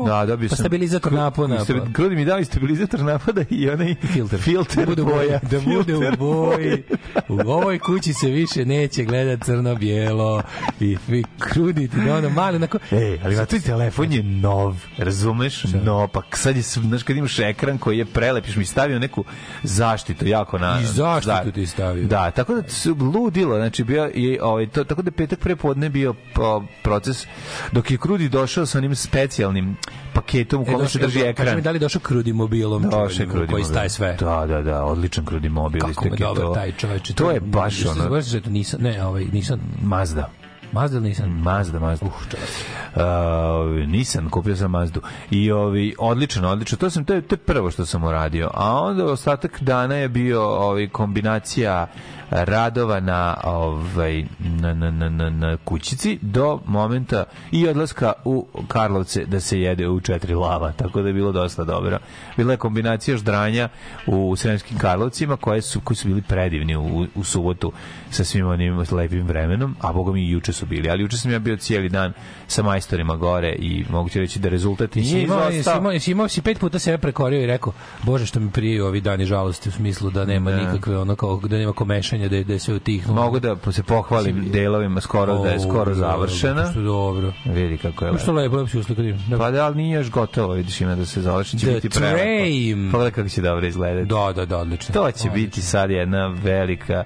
Da, 0.06 0.26
dobio 0.26 0.48
pa 0.48 0.56
sam 0.56 0.62
stabilizator 0.62 1.12
napona. 1.12 1.56
Pa. 1.56 1.92
Krudi 1.92 2.16
mi 2.16 2.24
dali 2.24 2.44
stabilizator 2.44 3.00
napada 3.00 3.44
i 3.50 3.70
onaj 3.70 3.94
filter. 3.94 4.40
filter 4.40 4.76
da 4.76 4.86
bude 4.86 5.02
boja. 5.02 5.40
da 5.50 5.60
bude 5.60 5.96
u 5.96 6.16
boji. 6.18 6.82
U 7.28 7.50
ovoj 7.50 7.78
kući 7.78 8.14
se 8.14 8.26
više 8.26 8.64
neće 8.64 9.04
gledat 9.04 9.44
crno-bijelo 9.44 10.42
i 10.80 10.96
vi 11.08 11.24
kruditi 11.38 11.96
da 11.96 12.16
ono 12.16 12.30
mali 12.30 12.56
onako... 12.56 12.78
Ej, 12.90 13.20
ali 13.24 13.36
na 13.36 13.46
telefon 13.46 14.12
je 14.12 14.22
nov, 14.22 14.76
razumeš? 14.98 15.64
No, 15.84 16.08
pa 16.08 16.22
sad 16.32 16.56
je, 16.56 16.62
znaš, 16.62 17.02
kad 17.02 17.16
imaš 17.16 17.38
ekran 17.38 17.78
koji 17.78 17.98
je 17.98 18.04
prelepiš, 18.04 18.56
mi 18.56 18.64
stavio 18.64 18.98
neku 18.98 19.24
zaštitu 19.62 20.26
jako 20.26 20.58
na... 20.58 20.80
I 20.82 20.86
zaštitu 20.86 21.44
da, 21.44 21.52
ti 21.52 21.66
stavio. 21.66 22.06
Da, 22.06 22.30
tako 22.30 22.54
da 22.54 22.62
ludilo, 23.04 23.56
znači 23.56 23.84
bio 23.84 24.10
i 24.14 24.38
ovaj 24.42 24.66
to 24.66 24.84
tako 24.84 25.02
da 25.02 25.08
je 25.08 25.12
petak 25.12 25.38
prepodne 25.38 25.88
bio 25.88 26.14
po, 26.42 26.62
proces 26.82 27.26
dok 27.72 27.90
je 27.90 27.98
Krudi 27.98 28.28
došao 28.28 28.66
sa 28.66 28.78
onim 28.78 28.94
specijalnim 28.94 29.76
paketom 30.14 30.60
u 30.62 30.64
E, 30.68 30.72
kome 30.72 30.88
se 30.88 30.98
drži 30.98 31.18
Kaži 31.18 31.28
ekran. 31.30 31.56
mi 31.56 31.62
da 31.62 31.70
li 31.70 31.76
je 31.76 31.80
došao 31.80 32.00
krudi 32.00 32.32
mobilom 32.32 32.82
Došao 32.82 33.26
Krudi 33.26 33.52
koji 33.52 33.64
staje 33.64 33.88
sve. 33.88 34.16
Da, 34.20 34.46
da, 34.46 34.62
da, 34.62 34.84
odličan 34.84 35.24
Krudi 35.24 35.48
mobil. 35.48 35.80
Kako 35.80 35.90
isto 35.90 36.04
me 36.04 36.10
je 36.10 36.16
dobro 36.16 36.46
to. 36.46 36.54
taj. 36.54 36.72
To 37.14 37.30
je 37.30 37.40
baš 37.40 37.86
ono, 37.86 38.20
to 38.44 38.50
nisam, 38.50 38.80
ne, 38.82 39.04
ovaj, 39.06 39.24
nisam, 39.24 39.60
Mazda. 39.82 40.30
Mazda 40.72 40.98
ili 40.98 41.08
nisam? 41.08 41.30
Mazda, 41.30 41.78
Mazda. 41.80 42.06
Uh. 42.06 42.12
Uh, 42.12 43.88
nisam, 43.88 44.30
kupio 44.30 44.56
sam 44.56 44.70
Mazdu. 44.70 45.00
I 45.30 45.50
ovi, 45.52 45.94
odlično, 45.98 46.48
odlično. 46.48 46.78
To, 46.78 46.90
sam, 46.90 47.04
to, 47.04 47.14
je, 47.14 47.22
to 47.22 47.34
je 47.34 47.38
prvo 47.38 47.70
što 47.70 47.86
sam 47.86 48.04
uradio. 48.04 48.50
A 48.54 48.80
onda 48.80 49.04
ostatak 49.04 49.62
dana 49.62 49.94
je 49.94 50.08
bio 50.08 50.42
ovi, 50.42 50.88
kombinacija 50.88 51.86
radova 52.32 53.00
na 53.00 53.36
ovaj 53.44 54.24
na, 54.38 54.74
na, 54.74 54.90
na, 54.90 55.08
na, 55.08 55.30
na 55.30 55.56
kućici 55.64 56.18
do 56.22 56.60
momenta 56.66 57.24
i 57.50 57.68
odlaska 57.68 58.12
u 58.24 58.46
Karlovce 58.68 59.24
da 59.24 59.40
se 59.40 59.60
jede 59.60 59.88
u 59.88 60.00
četiri 60.00 60.34
lava, 60.34 60.72
tako 60.72 61.02
da 61.02 61.08
je 61.08 61.14
bilo 61.14 61.32
dosta 61.32 61.64
dobro. 61.64 61.98
Bila 62.36 62.52
je 62.52 62.56
kombinacija 62.56 63.16
ždranja 63.16 63.68
u 64.06 64.36
Sremskim 64.36 64.78
Karlovcima 64.78 65.36
koje 65.36 65.62
su, 65.62 65.80
koji 65.80 65.96
su 65.96 66.08
bili 66.08 66.22
predivni 66.22 66.76
u, 66.76 67.06
u 67.14 67.24
subotu 67.24 67.72
sa 68.10 68.24
svim 68.24 68.46
onim 68.46 68.84
lepim 68.90 69.26
vremenom, 69.26 69.76
a 69.80 69.92
boga 69.92 70.12
mi 70.12 70.22
i 70.22 70.30
juče 70.30 70.52
su 70.52 70.66
bili, 70.66 70.90
ali 70.90 71.02
juče 71.02 71.16
sam 71.16 71.30
ja 71.32 71.38
bio 71.38 71.56
cijeli 71.56 71.88
dan 71.88 72.12
sa 72.46 72.62
majstorima 72.62 73.16
gore 73.16 73.52
i 73.58 73.84
mogu 73.90 74.08
ti 74.08 74.20
reći 74.20 74.38
da 74.38 74.48
rezultat 74.48 74.96
Jesi 74.96 75.14
nije 75.14 75.24
imao, 75.24 75.50
izostao. 75.50 75.78
imao, 75.78 75.92
imao 76.06 76.28
si 76.28 76.42
pet 76.42 76.58
puta 76.58 76.78
sebe 76.78 76.98
prekorio 76.98 77.42
i 77.42 77.46
rekao, 77.46 77.72
bože 78.02 78.26
što 78.26 78.40
mi 78.40 78.50
prije 78.50 78.84
ovi 78.84 79.00
dani 79.00 79.24
žalosti 79.24 79.68
u 79.68 79.72
smislu 79.72 80.10
da 80.10 80.24
nema 80.24 80.50
Ne. 80.50 80.56
nikakve 80.56 80.98
ono 80.98 81.16
kao 81.16 81.40
da 81.48 81.56
nema 81.56 81.72
komešanja 81.72 82.21
da 82.28 82.36
je, 82.36 82.44
da 82.44 82.52
je 82.52 82.58
sve 82.58 82.74
utihnulo. 82.74 83.22
Mogu 83.22 83.40
da 83.40 83.56
se 83.72 83.82
pohvalim 83.82 84.50
delovima 84.50 85.00
skoro 85.00 85.38
da 85.38 85.50
je 85.50 85.60
skoro 85.60 85.94
završena. 85.94 86.70
Što 86.70 86.80
je 86.80 86.84
dobro. 86.84 87.32
Vidi 87.44 87.78
kako 87.78 88.04
je 88.04 88.12
Pa 88.12 88.18
Što 88.18 88.32
lepo. 88.32 88.42
lepo, 88.42 88.56
lepo 88.56 88.68
si 88.68 88.78
uslikati. 88.78 89.14
Da. 89.28 89.38
Pa 89.38 89.50
da, 89.50 89.64
ali 89.64 89.76
nije 89.76 89.96
još 89.96 90.10
gotovo, 90.10 90.52
vidiš 90.54 90.80
ima 90.80 90.94
da 90.94 91.06
se 91.06 91.22
završi, 91.22 91.58
će 91.58 91.66
The 91.66 91.74
biti. 91.74 91.88
Train. 91.88 92.88
Pogledaj 92.92 93.10
kako 93.12 93.28
će 93.28 93.42
dobro 93.42 93.66
izgledati. 93.66 94.06
Da, 94.06 94.32
da, 94.36 94.46
da, 94.46 94.58
odlično. 94.58 94.92
To 94.92 95.00
će 95.00 95.00
Odlično. 95.00 95.32
biti 95.32 95.62
sad 95.62 95.90
jedna 95.90 96.34
velika 96.42 97.04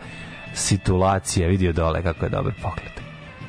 situacija, 0.55 1.48
vidio 1.48 1.72
dole 1.72 2.02
kako 2.02 2.24
je 2.24 2.31
dobar 2.31 2.52
pogled. 2.62 3.05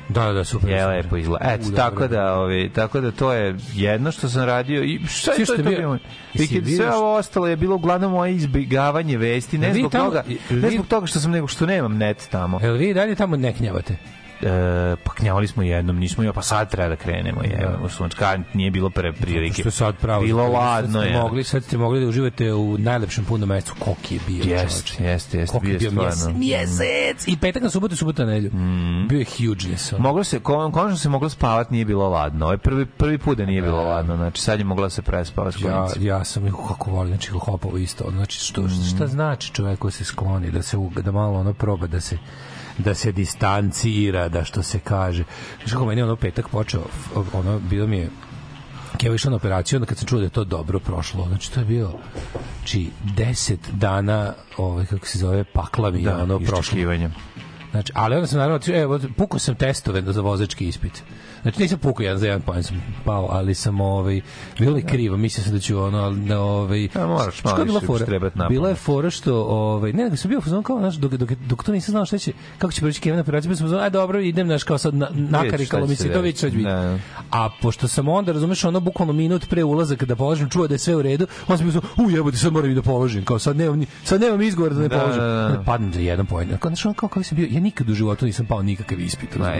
Da, 0.08 0.22
da, 0.22 0.32
da, 0.32 0.44
super. 0.44 0.70
Je 0.70 0.86
lepo 0.86 1.16
izgleda. 1.16 1.44
Eto, 1.44 1.68
U, 1.68 1.72
tako 1.72 2.06
da, 2.08 2.34
ovi, 2.34 2.70
tako 2.70 3.00
da 3.00 3.10
to 3.10 3.32
je 3.32 3.56
jedno 3.74 4.12
što 4.12 4.28
sam 4.28 4.44
radio 4.44 4.82
i 4.82 5.00
šta 5.08 5.32
je 5.32 5.44
to, 5.46 5.54
bio- 5.54 5.78
bilo? 5.78 5.98
Jesi 6.34 6.54
Vikend, 6.54 6.76
sve 6.76 6.94
ovo 6.94 7.14
ostalo 7.14 7.46
je 7.46 7.56
bilo 7.56 7.74
uglavnom 7.74 8.12
moje 8.12 8.34
izbjegavanje 8.34 9.16
vesti, 9.16 9.58
ne 9.58 9.74
zbog 9.74 9.92
toga, 9.92 10.24
ne 10.50 10.70
zbog 10.70 10.86
toga 10.86 11.06
što 11.06 11.20
sam 11.20 11.30
nego 11.30 11.46
što 11.46 11.66
nemam 11.66 11.96
net 11.96 12.28
tamo. 12.30 12.60
Jel 12.62 12.74
vi 12.74 12.94
dalje 12.94 13.14
tamo 13.14 13.36
ne 13.36 13.52
knjavate? 13.52 13.96
E, 14.42 14.96
pa 15.04 15.12
knjavali 15.14 15.46
smo 15.48 15.62
jednom, 15.62 15.96
nismo 15.96 16.24
jo, 16.24 16.32
pa 16.32 16.42
sad 16.42 16.70
treba 16.70 16.88
da 16.88 16.96
krenemo, 16.96 17.42
je. 17.42 17.68
Ja. 18.20 18.38
nije 18.54 18.70
bilo 18.70 18.90
pre 18.90 19.12
prilike. 19.12 19.62
Što 19.62 19.70
sad 19.70 19.96
pravo. 19.96 20.22
Bilo 20.22 20.48
ladno 20.48 21.02
je. 21.02 21.12
Mogli, 21.12 21.44
sad 21.44 21.64
ste 21.64 21.78
mogli 21.78 22.00
da 22.00 22.06
uživate 22.06 22.52
u 22.52 22.78
najlepšem 22.78 23.24
punom 23.24 23.48
mesecu. 23.48 23.74
Koki 23.78 24.14
je 24.14 24.20
bio, 24.26 24.44
Jeste, 24.44 25.04
jeste, 25.04 25.38
jeste, 25.38 25.46
Koliko 25.46 25.64
bio 25.66 25.72
je 25.72 25.74
je 25.74 25.90
bio 25.90 26.02
mjesec, 26.02 26.18
stvarno. 26.18 26.38
mjesec. 26.38 27.28
I 27.28 27.36
petak 27.36 27.62
na 27.62 27.70
subotu, 27.70 27.96
subota 27.96 28.24
na 28.24 28.32
nedelju. 28.32 28.50
Bio 29.08 29.18
je 29.18 29.26
hugeness. 29.38 29.92
Moglo 29.98 30.24
se, 30.24 30.40
kon- 30.40 30.72
konačno 30.72 30.96
se 30.96 31.08
moglo 31.08 31.28
spavati, 31.28 31.72
nije 31.72 31.84
bilo 31.84 32.08
ladno. 32.08 32.44
Ovo 32.44 32.52
je 32.52 32.58
prvi, 32.58 32.86
prvi 32.86 33.18
put 33.18 33.38
da 33.38 33.46
nije 33.46 33.62
bilo 33.62 33.82
ladno, 33.82 34.16
znači 34.16 34.42
sad 34.42 34.58
je 34.58 34.64
mogla 34.64 34.86
da 34.86 34.90
se 34.90 35.02
prespava 35.02 35.52
s 35.52 35.60
Ja, 35.60 35.86
ja 36.00 36.24
sam 36.24 36.46
ih 36.46 36.52
kako 36.68 36.90
volim, 36.90 37.08
znači 37.08 37.30
hopovo 37.30 37.78
isto. 37.78 38.10
Znači, 38.10 38.40
što, 38.40 38.68
šta 38.68 39.06
znači 39.06 39.52
čovjek 39.52 39.78
ko 39.78 39.90
se 39.90 40.04
skloni, 40.04 40.50
da 40.50 40.62
se 40.62 40.76
da 41.04 41.12
malo 41.12 41.38
ono 41.40 41.52
proba 41.54 41.86
da 41.86 42.00
se 42.00 42.18
da 42.78 42.94
se 42.94 43.12
distancira, 43.12 44.28
da 44.28 44.44
što 44.44 44.62
se 44.62 44.78
kaže. 44.78 45.24
Znaš 45.58 45.72
kako 45.72 45.86
meni 45.86 46.02
ono 46.02 46.16
petak 46.16 46.48
počeo, 46.48 46.82
ono, 47.32 47.58
bilo 47.58 47.86
mi 47.86 47.96
je 47.96 48.10
Kevo 48.98 49.14
išao 49.14 49.30
na 49.30 49.36
operaciju, 49.36 49.76
onda 49.76 49.86
kad 49.86 49.98
sam 49.98 50.06
čuo 50.06 50.18
da 50.18 50.24
je 50.24 50.30
to 50.30 50.44
dobro 50.44 50.78
prošlo, 50.78 51.26
znači 51.28 51.52
to 51.52 51.60
je 51.60 51.66
bio 51.66 51.92
či 52.64 52.90
10 53.16 53.56
dana, 53.72 54.34
ovaj, 54.56 54.86
kako 54.86 55.06
se 55.06 55.18
zove, 55.18 55.44
pakla 55.44 55.90
mi 55.90 56.02
Da, 56.02 56.22
ono 56.22 56.40
prošlo. 56.40 56.78
Znači, 57.70 57.92
ali 57.94 58.14
onda 58.14 58.26
sam 58.26 58.38
naravno, 58.38 58.74
evo, 58.74 59.00
pukao 59.16 59.38
sam 59.38 59.54
testove 59.54 60.12
za 60.12 60.20
vozački 60.20 60.68
ispit. 60.68 61.02
Znači, 61.42 61.62
nisam 61.62 61.78
pukao 61.78 62.04
jedan 62.04 62.18
za 62.18 62.26
jedan 62.26 62.40
poen 62.40 62.62
sam 62.62 62.82
pao, 63.04 63.28
ali 63.30 63.54
sam, 63.54 63.80
ovaj, 63.80 64.20
bilo 64.58 64.76
mi 64.76 64.82
krivo, 64.82 65.16
mislio 65.16 65.44
sam 65.44 65.52
da 65.52 65.58
ću 65.58 65.78
ono, 65.78 65.98
ali 65.98 66.20
da, 66.20 66.40
ovaj, 66.40 66.88
A, 66.94 67.06
moraš 67.06 67.44
malo 67.44 67.58
je 67.58 67.64
bila 67.64 67.80
fora? 67.80 68.30
Bila 68.48 68.68
je 68.68 68.74
fora 68.74 69.10
što, 69.10 69.42
ovaj, 69.42 69.92
ne, 69.92 70.04
nego 70.04 70.16
sam 70.16 70.28
bio 70.28 70.38
u 70.38 70.42
fazonu 70.42 70.62
kao, 70.62 70.78
znaš, 70.78 70.94
dok, 70.94 71.12
dok, 71.12 71.30
dok 71.32 71.64
to 71.64 71.72
nisam 71.72 71.92
znao 71.92 72.06
šta 72.06 72.18
će, 72.18 72.32
kako 72.58 72.72
će 72.72 72.80
proći 72.80 73.00
Kevin 73.00 73.20
operaciju, 73.20 73.50
pa 73.50 73.56
sam 73.56 73.66
uzmano, 73.66 73.84
aj 73.84 73.90
dobro, 73.90 74.20
idem, 74.20 74.46
znaš, 74.46 74.64
kao 74.64 74.78
sad 74.78 74.94
na, 74.94 75.08
nakarikalo 75.14 75.86
mi 75.86 75.96
se 75.96 76.02
se 76.02 76.12
to 76.12 76.20
već 76.20 76.36
šta 76.38 76.50
će 76.50 76.56
biti. 76.56 76.68
Da. 76.68 76.98
A 77.30 77.48
pošto 77.62 77.88
sam 77.88 78.08
onda, 78.08 78.32
razumeš, 78.32 78.64
ono 78.64 78.80
bukvalno 78.80 79.12
minut 79.12 79.48
pre 79.48 79.64
ulazaka 79.64 80.06
da 80.06 80.16
položim, 80.16 80.48
čuo 80.48 80.68
da 80.68 80.74
je 80.74 80.78
sve 80.78 80.96
u 80.96 81.02
redu, 81.02 81.26
onda 81.48 81.56
sam 81.56 81.70
bio 81.70 82.06
u 82.06 82.10
jebote, 82.10 82.36
sad 82.36 82.52
moram 82.52 82.70
i 82.70 82.74
da 82.74 82.82
položim, 82.82 83.24
kao 83.24 83.38
sad 83.38 83.56
nemam, 83.56 83.84
sad 84.04 84.20
nemam 84.20 84.42
izgovor 84.42 84.74
da 84.74 84.80
ne 84.80 84.88
Da, 84.88 84.98
položim. 84.98 85.20
da, 85.20 85.26
da. 85.26 85.46
Onda 85.46 85.62
padnem 85.62 85.92
za 85.92 86.00
jedan 86.00 86.26
poen. 86.26 86.48
Kao, 86.60 86.70
znaš, 86.70 86.84
ono, 86.86 86.94
kao, 86.94 87.08
kao 87.08 87.22
sam 87.22 87.36
bio, 87.36 87.48
ja 87.50 87.60
nikad 87.60 87.90
u 87.90 87.94
životu 87.94 88.26
nisam 88.26 88.46
pao 88.46 88.62
nikakav 88.62 89.00
ispit. 89.00 89.38
Ga. 89.38 89.54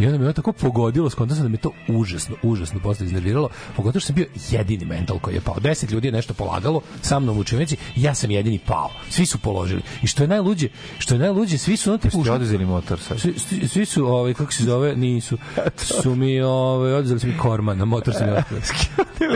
I 0.00 0.06
onda 0.06 0.18
me 0.18 0.24
ono 0.24 0.32
tako 0.32 0.52
pogodilo, 0.52 1.09
skontao 1.10 1.34
sam 1.34 1.42
da 1.42 1.48
me 1.48 1.56
to 1.56 1.72
užasno, 1.88 2.36
užasno 2.42 2.80
posle 2.80 3.06
iznerviralo, 3.06 3.48
pogotovo 3.76 4.00
što 4.00 4.06
sam 4.06 4.14
bio 4.14 4.26
jedini 4.50 4.84
mental 4.84 5.18
koji 5.18 5.34
je 5.34 5.40
pao. 5.40 5.60
Deset 5.60 5.90
ljudi 5.90 6.08
je 6.08 6.12
nešto 6.12 6.34
polagalo, 6.34 6.80
sa 7.02 7.18
mnom 7.18 7.36
u 7.36 7.40
učionici, 7.40 7.76
ja 7.96 8.14
sam 8.14 8.30
jedini 8.30 8.58
pao. 8.58 8.90
Svi 9.10 9.26
su 9.26 9.38
položili. 9.38 9.82
I 10.02 10.06
što 10.06 10.22
je 10.22 10.28
najluđe, 10.28 10.68
što 10.98 11.14
je 11.14 11.18
najluđe, 11.18 11.58
svi 11.58 11.76
su 11.76 11.98
Ste 11.98 12.08
ušli- 12.10 12.30
oduzeli 12.30 12.66
motor 12.66 13.00
sad. 13.00 13.20
svi, 13.20 13.34
svi, 13.38 13.68
svi 13.68 13.86
su, 13.86 14.06
ovaj, 14.06 14.34
kako 14.34 14.52
se 14.52 14.64
zove, 14.64 14.96
nisu, 14.96 15.38
su 16.02 16.14
mi, 16.14 16.40
ovaj, 16.40 16.92
oduzeli 16.92 17.20
su 17.20 17.26
mi 17.26 17.38
korman, 17.38 17.78
na 17.78 17.84
motor 17.84 18.14
mi 18.16 18.32
otkrili. 18.38 18.62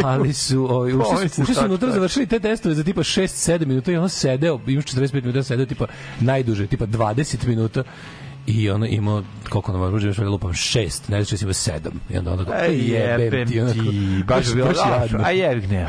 Ali 0.04 0.32
su, 0.32 0.66
ovaj, 0.70 0.92
ušli, 0.92 1.28
su, 1.28 1.42
ušli 1.42 1.54
su 1.54 1.64
unutra, 1.64 1.92
završili 1.92 2.26
te 2.26 2.40
testove 2.40 2.74
za 2.74 2.84
tipa 2.84 3.00
6-7 3.00 3.66
minuta 3.66 3.92
i 3.92 3.96
on 3.96 4.08
sedeo, 4.08 4.60
imaš 4.66 4.84
45 4.84 5.14
minuta, 5.14 5.42
sedeo 5.42 5.66
tipa 5.66 5.86
najduže, 6.20 6.66
tipa 6.66 6.86
20 6.86 7.46
minuta 7.46 7.82
i 8.46 8.70
ono 8.70 8.86
imao 8.86 9.22
koliko 9.50 9.72
nam 9.72 9.80
može 9.92 10.06
još 10.06 10.18
lupam 10.18 10.50
6 10.50 11.10
ne 11.10 11.24
znači 11.24 11.44
ima 11.44 11.52
7 11.52 11.90
i 12.10 12.18
onda 12.18 12.32
onda 12.32 12.52
Aj, 12.52 12.76
jebem 12.76 13.48
ti, 13.48 14.24
baš 14.26 14.46
bi 14.46 14.54
bilo, 14.54 14.68
jadno. 14.68 15.20
a 15.24 15.30
jebik 15.30 15.70
ne, 15.70 15.86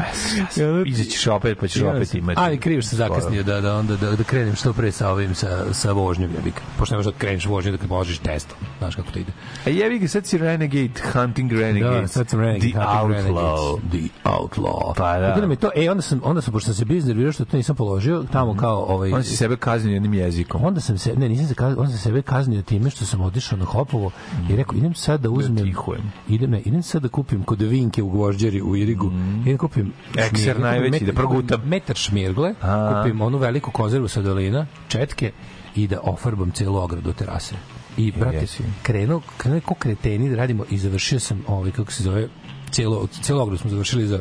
izaćeš 0.86 1.28
opet, 1.28 1.58
pa 1.60 1.68
ćeš 1.68 1.82
opet 1.82 2.16
imati. 2.16 2.40
Ali 2.40 2.82
što 2.82 2.90
sam 2.90 2.98
zakasnio 2.98 3.44
da, 3.44 3.62
da, 3.62 3.76
onda, 3.76 3.96
da, 3.96 4.12
da 4.12 4.24
krenem 4.24 4.56
što 4.56 4.74
pre 4.74 4.92
sa 4.92 5.10
ovim, 5.10 5.36
sa, 5.36 5.74
sa 5.74 5.92
vožnjom, 5.92 6.32
jebik. 6.36 6.62
Pošto 6.78 6.96
ne 6.96 6.98
možeš 6.98 7.14
da 7.14 7.20
kreneš 7.20 7.46
vožnju 7.46 7.72
da 7.72 7.78
kad 7.78 7.90
položiš 7.90 8.18
test. 8.18 8.56
Znaš 8.80 8.96
kako 8.96 9.12
to 9.12 9.20
ide. 9.20 9.32
A 9.66 9.70
jebi 9.70 10.00
ga, 10.00 10.08
sad 10.08 10.26
si 10.26 10.38
Renegade, 10.38 11.02
Hunting 11.14 11.52
Renegade. 11.52 12.02
Da, 12.02 12.08
sad 12.08 12.30
sam 12.30 12.40
Renegade, 12.40 12.72
The 12.72 12.80
Outlaw. 12.80 13.80
The 13.92 14.30
Outlaw. 14.30 14.94
Pa 14.98 15.20
da. 15.20 15.36
Da 15.42 15.48
mi 15.48 15.56
to, 15.56 15.70
e, 15.76 15.92
onda 15.92 16.02
sam, 16.02 16.22
onda 16.24 16.42
sam, 16.42 16.54
pošto 16.54 16.66
sam 16.66 16.76
se 16.76 16.86
bio 16.86 16.98
iznervirao 16.98 17.32
što 17.32 17.46
to 17.46 17.58
nisam 17.58 17.76
položio, 17.76 18.24
tamo 18.32 18.58
kao, 18.58 18.86
ovaj, 18.86 19.12
On 19.12 19.24
si 19.24 19.38
sebe 19.38 19.58
kaznio 19.58 19.94
jednim 19.94 20.14
jezikom. 20.14 20.64
onda 20.64 20.82
sam 20.82 20.98
se, 20.98 21.16
ne, 21.16 21.30
nisam 21.30 21.48
se 21.48 21.54
kaznio, 21.54 21.82
onda 21.82 21.92
sam 21.92 22.00
sebe 22.00 22.22
kaznio 22.22 22.45
time 22.66 22.90
što 22.90 23.06
sam 23.06 23.22
otišao 23.22 23.58
na 23.58 23.66
Hopovo 23.66 24.12
i 24.50 24.56
rekao, 24.56 24.76
idem 24.78 24.94
sad 24.94 25.22
da 25.22 25.30
uzmem, 25.30 25.66
tihujem. 25.66 26.12
idem, 26.30 26.52
ne, 26.52 26.62
idem 26.62 26.84
sad 26.84 27.02
da 27.02 27.08
kupim 27.10 27.44
kod 27.44 27.62
Vinke 27.62 28.04
u 28.04 28.10
Gvožđeri 28.10 28.62
u 28.62 28.76
Irigu, 28.76 29.12
idem 29.42 29.54
da 29.54 29.58
kupim 29.58 29.94
Ekser 30.18 30.32
šmirgle, 30.32 30.62
najveći, 30.64 30.92
kupim 30.92 31.08
da 31.08 31.14
progutam. 31.14 31.62
metar 31.66 31.96
šmirgle, 31.96 32.54
A. 32.62 33.02
kupim 33.04 33.22
onu 33.22 33.38
veliku 33.38 33.72
konzervu 33.72 34.08
sa 34.08 34.22
dolina, 34.22 34.68
četke 34.88 35.32
i 35.76 35.88
da 35.88 36.00
ofarbam 36.04 36.52
celu 36.52 36.78
ogradu 36.78 37.14
terase. 37.14 37.56
I, 37.98 38.12
brate, 38.12 38.46
krenuo, 38.84 39.22
krenuo 39.38 39.62
ko 39.62 39.74
kreteni 39.74 40.30
da 40.30 40.36
radimo 40.36 40.66
i 40.70 40.78
završio 40.78 41.20
sam, 41.20 41.44
ovaj, 41.48 41.72
kako 41.72 41.92
se 41.92 42.04
zove, 42.04 42.28
cijelo, 42.72 43.08
cijelo 43.22 43.42
ogradu 43.44 43.58
smo 43.58 43.70
završili 43.70 44.08
za 44.08 44.20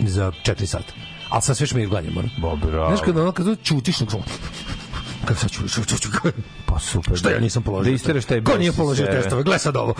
za 0.00 0.32
4 0.44 0.66
sata. 0.66 0.92
Ali 1.28 1.42
sa 1.42 1.54
sve 1.54 1.66
šmirglanjem, 1.66 2.18
ono. 2.18 2.28
Bo, 2.38 2.56
bravo. 2.56 2.88
Znaš 2.88 3.00
kada 3.04 3.22
ono 3.22 3.32
kada 3.32 3.56
čutiš 3.56 4.00
na 4.00 4.06
kako 5.24 5.40
sad 5.40 5.50
ću, 5.50 5.68
ću, 5.68 5.84
ću, 5.84 5.98
ću, 5.98 6.08
Pa 6.66 6.78
super. 6.78 7.16
što 7.16 7.30
ja 7.30 7.40
nisam 7.40 7.62
položio. 7.62 7.84
Da 7.84 7.94
isteraš 7.94 8.24
taj 8.24 8.42
Ko 8.42 8.58
nije 8.58 8.72
položio 8.72 9.06
sebe. 9.06 9.16
testove? 9.16 9.42
Gle 9.42 9.58
sad 9.58 9.76
ovo. 9.76 9.94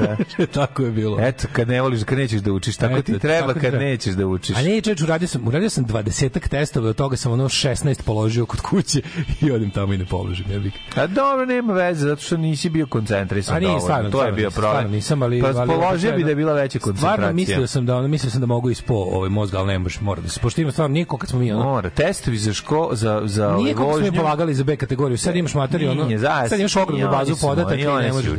Da. 0.00 0.16
Tako 0.60 0.82
je 0.82 0.90
bilo. 0.90 1.18
Eto, 1.20 1.48
kad 1.52 1.68
ne 1.68 1.80
voliš, 1.82 2.04
kad 2.04 2.18
nećeš 2.18 2.40
da 2.40 2.52
učiš, 2.52 2.76
tako 2.76 3.02
ti 3.02 3.12
Eto, 3.12 3.18
treba 3.20 3.40
tako 3.40 3.52
ti 3.52 3.60
kad 3.60 3.70
treba. 3.70 3.84
nećeš 3.84 4.14
da 4.14 4.26
učiš. 4.26 4.56
A 4.56 4.62
ne, 4.62 4.80
čovječ, 4.80 5.00
uradio 5.00 5.28
sam, 5.28 5.48
uradio 5.48 5.70
sam 5.70 5.84
20 5.86 6.40
testova, 6.40 6.88
od 6.88 6.96
toga 6.96 7.16
sam 7.16 7.32
ono 7.32 7.44
16 7.44 8.02
položio 8.02 8.46
kod 8.46 8.60
kuće 8.60 9.02
i 9.40 9.50
odim 9.52 9.70
tamo 9.70 9.92
i 9.92 9.98
ne 9.98 10.04
položim. 10.06 10.46
Jebik. 10.50 10.72
A 10.96 11.06
dobro, 11.06 11.46
nema 11.46 11.72
veze, 11.72 12.00
zato 12.00 12.22
što 12.22 12.36
nisi 12.36 12.70
bio 12.70 12.86
koncentrisan 12.86 13.56
A 13.56 13.60
nije, 13.60 13.80
stvarno, 13.80 14.10
To 14.10 14.24
je 14.24 14.32
bio 14.32 14.50
problem. 14.50 14.70
stvarno 14.70 14.90
nisam, 14.90 15.22
ali- 15.22 15.42
Pa 15.42 15.52
položio 15.66 16.12
bi 16.12 16.24
da 16.24 16.30
je 16.30 16.36
bila 16.36 16.52
veća 16.52 16.78
koncentracija. 16.78 17.14
Stvarno 17.14 17.34
mislio 17.34 17.66
sam 17.66 17.86
da 17.86 17.96
ono, 17.96 18.08
mislio 18.08 18.30
sam 18.30 18.40
da 18.40 18.46
mogu 18.46 18.70
ispo 18.70 18.94
ovaj 18.94 19.28
mozga, 19.28 19.58
ali 19.58 19.66
ne 19.66 19.78
možeš, 19.78 20.00
mora 20.00 20.22
da 20.22 20.28
se. 20.28 20.40
Pošto 20.40 20.60
ima 20.60 20.72
stvarno 20.72 20.92
nije 20.92 21.04
koliko 21.04 21.20
kad 21.20 21.30
smo 21.30 21.38
mi 21.38 21.52
ono, 21.52 21.64
Mora, 21.64 21.90
testovi 21.90 22.38
za 22.38 22.52
ško, 22.52 22.88
za, 22.92 23.22
za 23.24 23.48
ovaj 23.48 23.62
Nije 23.62 23.74
kako 23.74 23.98
smo 23.98 24.12
polagali 24.12 24.54
za 24.54 24.64
B 24.70 24.76
kategoriju. 24.76 25.18
Sad 25.18 25.36
imaš 25.36 25.54
materiju, 25.54 25.90
ono, 25.90 26.08
sad 26.48 26.60
imaš 26.60 26.76
ogromnu 26.76 27.08
bazu 27.08 27.36
podataka 27.40 27.74
i 27.74 27.84
ne 27.84 28.12
možeš. 28.12 28.32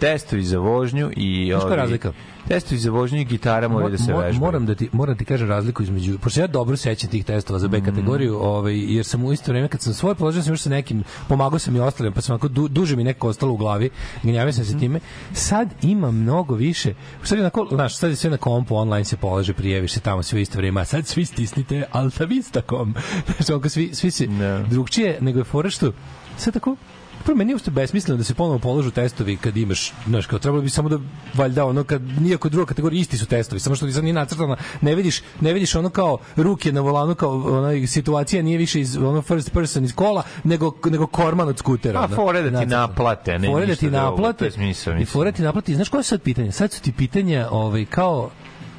Testovi 0.00 0.42
za 0.42 0.58
vožnju 0.58 1.10
i... 1.16 1.48
Znaš 1.50 1.62
koja 1.62 1.70
je 1.70 1.72
ovi- 1.72 1.80
razlika? 1.80 2.12
Testovi 2.50 2.78
za 2.78 2.90
vožnju 2.90 3.20
i 3.20 3.24
gitara 3.24 3.68
moraju 3.68 3.90
da 3.90 3.98
se 3.98 4.12
vežbaju. 4.12 4.34
Moram 4.34 4.66
da 4.66 4.74
ti 4.74 4.88
moram 4.92 5.16
ti 5.16 5.24
kažem 5.24 5.48
razliku 5.48 5.82
između 5.82 6.18
pošto 6.18 6.40
ja 6.40 6.46
dobro 6.46 6.76
sećam 6.76 7.10
tih 7.10 7.24
testova 7.24 7.58
za 7.58 7.66
Mm. 7.66 7.70
B 7.70 7.80
kategoriju, 7.80 8.38
ovaj 8.38 8.94
jer 8.94 9.04
sam 9.04 9.24
u 9.24 9.32
isto 9.32 9.52
vreme 9.52 9.68
kad 9.68 9.80
sam 9.80 9.94
svoje 9.94 10.14
položio 10.14 10.42
sam 10.42 10.52
još 10.52 10.60
sa 10.60 10.70
nekim 10.70 11.04
pomagao 11.28 11.58
sam 11.58 11.76
i 11.76 11.80
ostalim, 11.80 12.12
pa 12.12 12.20
sam 12.20 12.34
onako 12.34 12.48
du, 12.48 12.68
duže 12.68 12.96
mi 12.96 13.04
neko 13.04 13.28
ostalo 13.28 13.52
u 13.52 13.56
glavi. 13.56 13.90
Gnjavio 14.22 14.52
sam 14.52 14.64
se 14.64 14.76
Mm. 14.76 14.78
time. 14.78 15.00
Sad 15.32 15.68
ima 15.82 16.10
mnogo 16.10 16.54
više. 16.54 16.94
Sad 17.22 17.38
je 17.38 17.42
onako, 17.42 17.66
znaš, 17.70 17.96
sad 17.96 18.10
je 18.10 18.16
sve 18.16 18.30
na 18.30 18.36
kompu, 18.36 18.76
online 18.76 19.04
se 19.04 19.16
polaže, 19.16 19.52
prijeviš 19.54 19.92
se 19.92 20.00
tamo 20.00 20.22
sve 20.22 20.42
isto 20.42 20.58
vreme, 20.58 20.80
a 20.80 20.84
sad 20.84 21.06
svi 21.06 21.24
stisnite 21.24 21.84
Alta 21.92 22.24
Vista.com. 22.24 22.94
Znaš, 23.26 23.50
onako 23.50 23.68
svi, 23.68 23.90
svi 23.94 24.10
se 24.10 24.26
Da. 24.26 24.58
drugčije 24.60 25.18
nego 25.20 25.38
je 25.38 25.44
fora 25.44 25.70
što 25.70 25.92
sad 26.36 26.54
tako 26.54 26.76
Prvo, 27.24 27.36
meni 27.36 27.50
je 27.50 27.54
uopšte 27.54 27.70
besmisleno 27.70 28.18
da 28.18 28.24
se 28.24 28.34
ponovo 28.34 28.58
položu 28.58 28.90
testovi 28.90 29.36
kad 29.36 29.56
imaš, 29.56 29.92
znaš, 30.06 30.26
kao 30.26 30.38
trebalo 30.38 30.62
bi 30.62 30.70
samo 30.70 30.88
da 30.88 30.98
valjda 31.34 31.64
ono 31.64 31.84
kad 31.84 32.02
nijako 32.02 32.48
druga 32.48 32.66
kategorija 32.66 33.00
isti 33.00 33.18
su 33.18 33.26
testovi, 33.26 33.60
samo 33.60 33.76
što 33.76 33.86
ti 33.86 33.92
sad 33.92 34.04
nije 34.04 34.14
nacrtano, 34.14 34.56
ne 34.80 34.94
vidiš, 34.94 35.22
ne 35.40 35.52
vidiš 35.52 35.74
ono 35.74 35.90
kao 35.90 36.18
ruke 36.36 36.72
na 36.72 36.80
volanu 36.80 37.14
kao 37.14 37.58
ona 37.58 37.86
situacija 37.86 38.42
nije 38.42 38.58
više 38.58 38.80
iz 38.80 38.96
ono 38.96 39.22
first 39.22 39.52
person 39.52 39.84
iz 39.84 39.94
kola, 39.94 40.22
nego 40.44 40.72
nego 40.84 41.06
korman 41.06 41.48
od 41.48 41.58
skutera. 41.58 42.00
A 42.00 42.04
ono, 42.04 42.16
fore 42.16 42.42
da 42.42 42.48
ti 42.48 42.52
nacrtano. 42.52 42.80
naplate, 42.86 43.38
ne 43.38 43.48
Fore 43.48 43.66
da 43.66 43.74
ti 43.74 43.90
drugo, 43.90 43.96
naplate. 43.96 44.50
smisao, 44.50 44.98
I 44.98 45.04
fore 45.04 45.30
da 45.30 45.36
ti 45.36 45.42
naplati. 45.42 45.74
Znaš 45.74 45.88
koje 45.88 46.02
su 46.02 46.08
sad 46.08 46.22
pitanja? 46.22 46.52
Sad 46.52 46.72
su 46.72 46.82
ti 46.82 46.92
pitanja 46.92 47.48
ovaj, 47.50 47.84
kao 47.84 48.30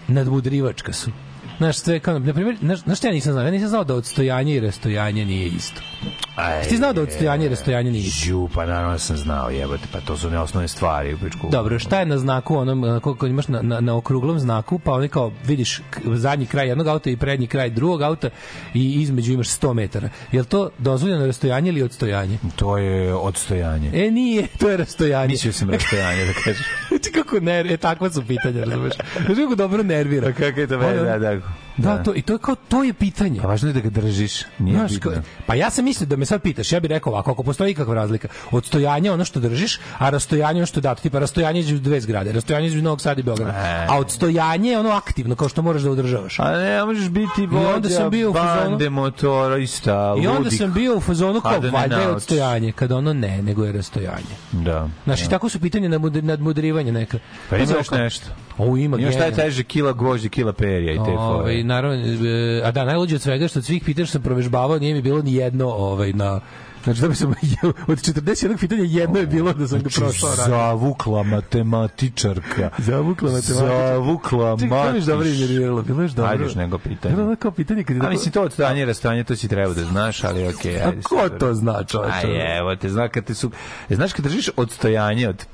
nadmudrivačka 0.08 0.93
su. 0.93 1.12
Znaš, 1.58 1.77
sve 1.77 1.99
kao, 1.99 2.19
na 2.19 2.34
primjer, 2.34 2.58
znaš, 2.62 2.80
znaš 2.80 2.97
šta 2.97 3.08
ja 3.08 3.13
nisam 3.13 3.34
znao? 3.34 3.45
Ja 3.45 3.51
nisam 3.51 3.69
znao 3.69 3.84
da 3.84 3.95
odstojanje 3.95 4.56
i 4.56 4.60
rastojanje 4.60 5.25
nije 5.25 5.47
isto. 5.47 5.82
Aj, 6.41 6.63
Ti 6.69 6.77
znao 6.77 6.93
da 6.93 7.01
odstojanje 7.01 7.45
i 7.45 7.49
rastojanje 7.49 7.91
nije 7.91 8.04
isto? 8.04 8.25
Žu, 8.25 8.49
pa 8.56 8.65
naravno 8.65 8.91
da 8.91 8.99
sam 8.99 9.17
znao, 9.17 9.49
jebote, 9.49 9.84
pa 9.91 9.99
to 9.99 10.17
su 10.17 10.30
ne 10.30 10.39
osnovne 10.39 10.67
stvari 10.67 11.13
u 11.13 11.17
pičku. 11.17 11.47
Dobro, 11.51 11.80
šta 11.80 11.99
je 11.99 12.06
na 12.06 12.17
znaku, 12.17 12.56
onom, 12.56 12.84
onako, 12.84 13.15
kad 13.15 13.30
imaš 13.30 13.47
na, 13.47 13.62
na, 13.62 13.80
na 13.80 13.97
okruglom 13.97 14.39
znaku, 14.39 14.80
pa 14.80 14.93
oni 14.93 15.10
kao 15.10 15.32
vidiš 15.45 15.82
zadnji 16.06 16.45
kraj 16.45 16.67
jednog 16.67 16.88
auta 16.88 17.10
i 17.10 17.17
prednji 17.17 17.47
kraj 17.47 17.69
drugog 17.69 18.01
auta 18.01 18.30
i 18.73 19.01
između 19.01 19.34
imaš 19.34 19.47
100 19.47 19.73
metara. 19.73 20.10
Je 20.32 20.43
to 20.43 20.69
dozvoljeno 20.77 21.25
rastojanje 21.25 21.69
ili 21.69 21.84
odstojanje? 21.84 22.38
To 22.56 22.77
je 22.77 23.15
odstojanje. 23.15 23.91
E, 23.93 24.12
nije, 24.12 24.47
to 24.60 24.69
je 24.69 24.77
rastojanje. 24.77 25.27
Mislio 25.27 25.54
sam 25.54 25.69
rastojanje, 25.69 26.25
da 26.25 26.34
kažeš. 26.34 26.65
Znači 26.89 27.12
kako 27.12 27.39
ner, 27.39 27.71
e, 27.71 27.77
takva 27.77 28.10
su 28.10 28.23
pitanja, 28.27 28.63
razumeš? 28.63 28.93
Znači 29.25 29.41
kako 29.41 29.56
dobro 29.56 29.84
nervira. 29.84 30.27
Pa 30.27 30.34
kako 30.34 30.60
je 30.60 30.67
to 30.67 30.77
meni, 30.77 30.99
da, 30.99 31.17
da. 31.17 31.61
Da, 31.83 32.03
to, 32.03 32.13
i 32.15 32.21
to 32.21 32.33
je 32.33 32.39
kao, 32.39 32.55
to 32.57 32.83
je 32.83 32.93
pitanje. 32.93 33.39
Pa 33.41 33.47
važno 33.47 33.69
je 33.69 33.73
da 33.73 33.79
ga 33.79 33.89
držiš, 33.91 34.33
nije 34.59 34.77
Znaš, 34.77 34.91
bitno. 34.91 35.11
kao- 35.11 35.21
pa 35.45 35.55
ja 35.55 35.69
sam 35.69 35.85
mislio 35.85 36.07
da 36.07 36.15
me 36.15 36.25
sad 36.25 36.41
pitaš, 36.41 36.71
ja 36.71 36.79
bih 36.79 36.89
rekao 36.89 37.13
ovako, 37.13 37.31
ako 37.31 37.43
postoji 37.43 37.71
ikakva 37.71 37.93
razlika, 37.95 38.27
odstojanje 38.51 39.07
je 39.07 39.13
ono 39.13 39.25
što 39.25 39.39
držiš, 39.39 39.79
a 39.97 40.09
rastojanje 40.09 40.57
je 40.57 40.61
ono 40.61 40.65
što 40.65 40.77
je 40.77 40.81
dato, 40.81 41.01
tipa 41.01 41.19
rastojanje 41.19 41.59
između 41.59 41.79
dve 41.79 42.01
zgrade, 42.01 42.31
rastojanje 42.31 42.67
između 42.67 42.83
Novog 42.83 43.01
Sada 43.01 43.19
i 43.19 43.23
Beograda. 43.23 43.51
E. 43.51 43.87
A 43.89 43.97
odstojanje 43.97 44.69
je 44.71 44.79
ono 44.79 44.89
aktivno, 44.91 45.35
kao 45.35 45.49
što 45.49 45.61
moraš 45.61 45.81
da 45.81 45.91
održavaš. 45.91 46.39
A 46.39 46.51
ne, 46.51 46.85
možeš 46.85 47.09
biti 47.09 47.43
onda 47.43 47.57
vođa 47.67 47.89
sam 47.89 48.09
bio 48.09 48.29
u 48.29 48.33
fazonu- 48.33 48.69
bande 48.69 48.89
motorista, 49.31 50.15
I 50.19 50.27
onda 50.27 50.51
sam 50.51 50.73
bio 50.73 50.95
u 50.95 51.01
fazonu 51.01 51.41
kao 51.41 51.59
valjda 51.63 51.95
je 51.95 52.07
odstojanje, 52.09 52.71
kada 52.71 52.97
ono 52.97 53.13
ne, 53.13 53.41
nego 53.41 53.65
je 53.65 53.71
rastojanje. 53.71 54.35
Da. 54.53 54.89
Znači, 55.03 55.29
tako 55.29 55.49
su 55.49 55.59
pitanja 55.59 55.89
nadmud- 55.89 56.23
nadmudrivanja 56.23 56.91
neka. 56.91 57.17
Pa 57.49 57.57
ima 57.57 57.65
Znaš, 57.65 57.77
još 57.77 57.89
kao- 57.89 57.97
nešto. 57.97 58.25
O, 58.57 58.65
ima 58.67 58.77
Ima 58.77 58.97
šta 58.97 59.05
je 59.05 59.11
genijalno. 59.11 59.35
teže 59.37 59.63
kila 59.63 59.93
gvožđe, 59.93 60.29
kila 60.29 60.53
perija 60.53 60.93
i 60.93 60.95
te 60.95 61.01
Ovaj 61.01 61.41
fore. 61.43 61.63
Naravno 61.71 61.97
e, 61.97 62.62
a 62.63 62.71
da 62.71 62.86
najluđe 62.86 63.15
od 63.15 63.21
svega 63.21 63.47
što 63.47 63.60
od 63.60 63.65
svih 63.65 63.84
pitanja 63.84 64.05
što 64.05 64.12
sam 64.12 64.21
provežbavao 64.21 64.79
nije 64.79 64.93
mi 64.93 65.01
bilo 65.01 65.21
ni 65.21 65.34
jedno 65.34 65.67
ovaj 65.67 66.13
na 66.13 66.41
Znači 66.84 67.01
da 67.01 67.07
bi 67.07 67.15
sam 67.15 67.29
od 67.88 67.97
41 67.97 68.60
pitanja 68.60 68.84
jedno 68.84 69.19
je 69.19 69.27
bilo 69.27 69.53
da 69.53 69.67
sam 69.67 69.79
ga 69.79 69.89
prošao 69.95 70.29
ranije. 70.29 70.57
Zavukla 70.57 71.23
matematičarka. 71.23 72.69
Zavukla 72.77 73.31
matematičarka. 73.31 73.93
Zavukla 73.93 74.57
Čekaj, 74.60 74.86
to 74.86 74.91
mi 74.91 74.97
još 74.97 75.05
dobro. 75.05 75.25
Bilo 75.84 76.01
još 76.01 76.12
dobro. 76.12 76.31
Ajde 76.31 76.43
još 76.43 76.55
nego 76.55 76.77
pitanje. 76.77 77.15
Bilo 77.15 77.36
kao 77.36 77.51
pitanje 77.51 77.84
kad 77.84 77.95
je 77.95 78.01
A 78.05 78.10
mislim 78.10 78.31
to 78.31 78.41
odstojanje 78.41 78.81
i 78.81 78.86
rastojanje 78.86 79.23
to 79.23 79.36
si 79.36 79.47
treba 79.47 79.73
da 79.73 79.84
znaš, 79.84 80.23
ali 80.23 80.47
okej. 80.47 80.81
A 80.81 80.86
ajde, 80.86 81.01
ko 81.01 81.29
to 81.39 81.53
zna, 81.53 81.84
čoveče? 81.84 82.27
Aj, 82.27 82.57
evo 82.57 82.75
te, 82.75 82.89
zna 82.89 83.10
kad 83.10 83.23
te 83.23 83.34
su... 83.34 83.51
E, 83.89 83.95
Znaš 83.95 84.13
kad 84.13 84.25
držiš 84.25 84.49
odstojanje 84.57 85.29
od 85.29 85.45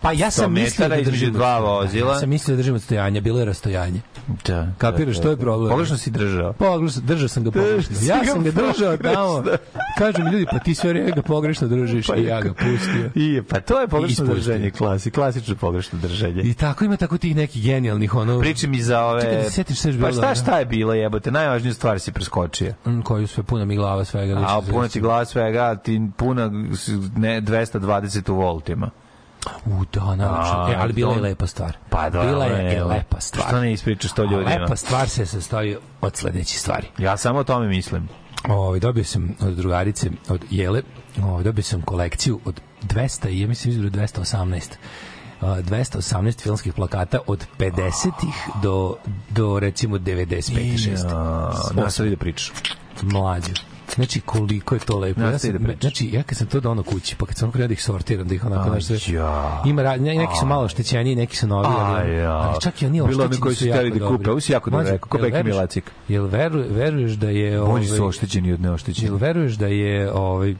Pa 0.00 0.12
ja 0.12 0.26
100 0.26 0.30
sam 0.30 0.52
mislio 0.52 0.88
da 0.88 0.96
držim 0.96 1.32
dva 1.32 1.58
vozila. 1.58 2.12
Ja 2.12 2.18
sam 2.18 2.28
mislio 2.28 2.56
da 2.56 2.56
držim 2.56 2.74
odstojanje, 2.74 3.20
bilo 3.20 3.38
je 3.38 3.44
rastojanje. 3.44 4.00
Da. 4.46 4.72
Kapiraš, 4.78 5.20
to 5.20 5.30
je 5.30 5.36
problem. 5.36 5.70
Pogrešno 5.70 5.96
si 5.96 6.10
držao. 6.10 6.52
Pogrešno, 6.52 7.02
držao 7.02 7.28
sam 7.28 7.44
ga 7.44 7.50
pogrešno. 7.50 7.96
Ja 8.02 8.24
sam 8.24 8.44
ga 8.44 8.50
držao 8.50 8.96
tamo. 8.96 9.36
pogrešno. 9.36 9.58
Kažu 9.98 10.24
mi 10.24 10.30
ljudi, 10.30 10.46
pa 10.50 10.58
ti 10.58 10.74
sve 10.74 11.12
ga 11.12 11.22
pogrešno 11.22 11.68
držiš 11.68 12.08
i 12.08 12.24
ja 12.24 12.40
ga 12.40 12.52
pustio. 12.54 13.10
I, 13.24 13.42
pa 13.48 13.60
to 13.60 13.80
je 13.80 13.88
pogrešno 13.88 14.24
držanje, 14.24 14.70
klasi, 14.70 15.10
klasično 15.10 15.56
pogrešno 15.56 15.98
držanje. 15.98 16.42
I 16.42 16.54
tako 16.54 16.84
ima 16.84 16.96
tako 16.96 17.18
tih 17.18 17.36
nekih 17.36 17.62
genijalnih 17.62 18.14
ono 18.14 18.40
Priči 18.40 18.66
mi 18.66 18.82
za 18.82 19.04
ove... 19.04 19.20
Čekaj 19.20 19.42
da 19.42 19.50
se 19.50 19.60
je 19.60 19.92
još 19.92 20.00
Pa 20.00 20.12
šta, 20.12 20.34
šta 20.34 20.58
je 20.58 20.64
bilo 20.64 20.94
jebote? 20.94 21.30
Najvažniju 21.30 21.74
stvar 21.74 22.00
si 22.00 22.12
preskočio. 22.12 22.74
Mm, 22.86 23.00
koju 23.00 23.26
sve 23.26 23.42
puna 23.42 23.64
mi 23.64 23.76
glava 23.76 24.04
svega. 24.04 24.44
A 24.46 24.60
puna 24.70 24.88
ti 24.88 25.00
glava 25.00 25.24
svega, 25.24 25.76
ti 25.76 26.00
puna 26.16 26.50
ne, 27.16 27.40
220 27.40 28.30
u 28.30 28.34
voltima. 28.34 28.90
U, 29.66 29.84
da. 29.84 30.00
A, 30.00 30.68
E, 30.70 30.76
ali 30.76 30.92
bila 30.92 31.10
je 31.10 31.16
to- 31.16 31.22
lepa 31.22 31.46
stvar. 31.46 31.76
Pa 31.90 32.10
da, 32.10 32.22
Bila 32.22 32.44
je 32.44 32.76
evo. 32.76 32.88
lepa 32.88 33.20
stvar. 33.20 33.46
Što 33.46 33.60
ne 33.60 33.72
ispričaš 33.72 34.12
to 34.12 34.22
ljudima? 34.22 34.50
Lepa 34.52 34.76
stvar 34.76 35.08
se 35.08 35.26
sastoji 35.26 35.76
od 36.00 36.16
sledećih 36.16 36.60
stvari. 36.60 36.86
Ja 36.98 37.16
samo 37.16 37.38
o 37.38 37.44
tome 37.44 37.68
mislim. 37.68 38.08
Ovaj 38.46 38.80
dobio 38.80 39.04
sam 39.04 39.34
od 39.40 39.52
drugarice 39.52 40.10
od 40.28 40.44
Jele, 40.50 40.82
ovaj 41.22 41.44
dobio 41.44 41.62
sam 41.62 41.82
kolekciju 41.82 42.40
od 42.44 42.60
200 42.82 43.28
i 43.28 43.40
ja 43.40 43.48
mislim 43.48 43.72
između 43.72 43.90
218. 43.90 44.62
Uh, 45.40 45.48
218 45.48 46.42
filmskih 46.42 46.72
plakata 46.72 47.18
od 47.26 47.46
50-ih 47.58 48.34
do, 48.62 48.96
do 49.30 49.58
recimo 49.58 49.98
95 49.98 50.42
6 50.52 51.10
Ja, 51.74 51.82
nastavi 51.82 52.10
da 52.10 52.16
pričaš. 52.16 52.52
mlađe. 53.02 53.52
Znači 53.94 54.20
koliko 54.20 54.74
je 54.74 54.78
to 54.78 54.98
lepo. 54.98 55.20
Ja 55.20 55.38
sam, 55.38 55.52
da 55.52 55.72
znači 55.80 56.10
ja 56.12 56.22
kad 56.22 56.38
sam 56.38 56.46
to 56.46 56.60
donao 56.60 56.84
kući, 56.84 57.16
pa 57.16 57.26
kad 57.26 57.36
sam 57.36 57.50
krenuo 57.52 57.68
da 57.68 57.72
ih 57.72 57.82
sortiram, 57.82 58.28
da 58.28 58.34
ih 58.34 58.44
onako 58.44 58.80
sve. 58.80 58.98
ja. 59.14 59.62
Ima 59.66 59.82
ra- 59.82 60.00
ne- 60.00 60.14
neki 60.14 60.32
su 60.40 60.46
malo 60.46 60.64
oštećeni, 60.64 61.14
neki 61.14 61.36
su 61.36 61.46
novi, 61.46 61.68
ali, 61.78 62.16
ja. 62.16 62.32
ali 62.32 62.60
čak 62.60 62.82
i 62.82 62.86
oni 62.86 62.92
Bilo 62.92 63.04
oni 63.04 63.14
oštećeni 63.14 63.40
koji 63.40 63.54
su 63.54 63.64
su 63.64 63.70
hteli 63.70 63.90
da 63.98 64.08
kupe, 64.08 64.30
ovo 64.30 64.40
si 64.40 64.52
jako 64.52 64.70
dobro 64.70 64.90
rekao, 64.90 65.08
ko 65.08 65.18
jel 65.18 65.30
Beki 65.30 65.44
Milacik. 65.44 65.90
Jel 66.08 66.26
veru, 66.26 66.64
veruješ 66.70 67.12
da 67.12 67.28
je 67.30 67.60
Bolji 67.60 67.86
su 67.86 67.94
ovaj, 67.94 68.08
oštećeni 68.08 68.52
od 68.52 68.60
neoštećeni. 68.60 69.08
Jel 69.08 69.16
veruješ 69.16 69.52
da 69.52 69.66
je 69.66 70.12
ovaj 70.12 70.54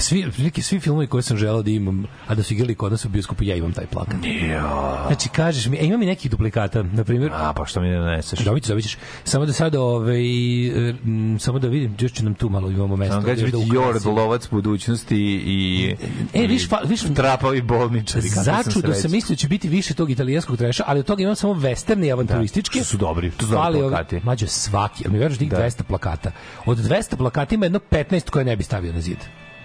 svi 0.00 0.26
neki 0.38 0.62
svi 0.62 0.80
filmovi 0.80 1.06
koje 1.06 1.22
sam 1.22 1.36
želeo 1.36 1.62
da 1.62 1.70
imam, 1.70 2.04
a 2.26 2.34
da 2.34 2.42
su 2.42 2.54
igrali 2.54 2.74
kod 2.74 2.92
nas 2.92 3.04
u 3.04 3.08
bioskopu, 3.08 3.44
ja 3.44 3.56
imam 3.56 3.72
taj 3.72 3.86
plakat. 3.86 4.16
Ja. 4.50 5.04
Znači 5.06 5.28
kažeš 5.28 5.66
mi, 5.66 5.76
e, 5.76 5.84
imam 5.84 6.02
i 6.02 6.06
nekih 6.06 6.30
duplikata, 6.30 6.82
na 6.82 7.04
primjer, 7.04 7.30
A, 7.34 7.52
pa 7.52 7.64
što 7.66 7.80
mi 7.80 7.88
ne 7.88 7.98
doneseš? 7.98 8.38
Dobit 8.38 8.62
ćeš, 8.62 8.68
dobit 8.68 8.84
ćeš. 8.84 8.96
Samo 9.24 9.46
da 9.46 9.52
sad, 9.52 9.74
ovaj, 9.74 10.20
e, 10.66 10.94
m, 11.04 11.36
samo 11.40 11.58
da 11.58 11.68
vidim, 11.68 11.96
još 11.98 12.12
će 12.12 12.24
nam 12.24 12.34
tu 12.34 12.48
malo 12.48 12.70
imamo 12.70 12.96
mesto. 12.96 13.14
Samo 13.14 13.24
će 13.26 13.30
još 13.30 13.50
da 13.50 13.58
biti 13.58 13.70
Jord, 13.74 14.06
lovac 14.06 14.48
budućnosti 14.50 15.16
i... 15.46 15.94
E, 16.34 16.46
viš, 16.46 16.68
pa, 16.68 16.80
viš, 16.84 17.00
Trapavi 17.14 17.62
bolničari. 17.62 18.28
sam 18.28 18.44
Začudo 18.44 18.80
sreća. 18.80 19.00
sam 19.00 19.10
mislio 19.10 19.34
da 19.34 19.38
će 19.38 19.48
biti 19.48 19.68
više 19.68 19.94
tog 19.94 20.10
italijanskog 20.10 20.56
treša, 20.56 20.82
ali 20.86 21.00
od 21.00 21.06
toga 21.06 21.22
imam 21.22 21.36
samo 21.36 21.54
western 21.54 22.06
i 22.06 22.12
avanturistički. 22.12 22.78
To 22.78 22.84
su 22.84 22.96
dobri, 22.96 23.30
to 23.30 23.46
su 23.46 23.52
dobri 23.52 23.80
plakati. 23.80 24.20
Mađo, 24.24 24.46
svaki. 24.46 25.02
Ali 25.06 25.12
mi 25.12 25.18
veruješ 25.18 25.38
da 25.38 25.44
ih 25.44 25.50
200 25.50 25.82
plakata. 25.82 26.32
Od 26.66 26.78
200 26.78 27.16
plakata 27.16 27.54
ima 27.54 27.64
jedno 27.64 27.80
15 27.90 28.30
koje 28.30 28.44
ne 28.44 28.56
bi 28.56 28.62
stavio 28.62 28.92
na 28.92 29.00
zid. 29.00 29.18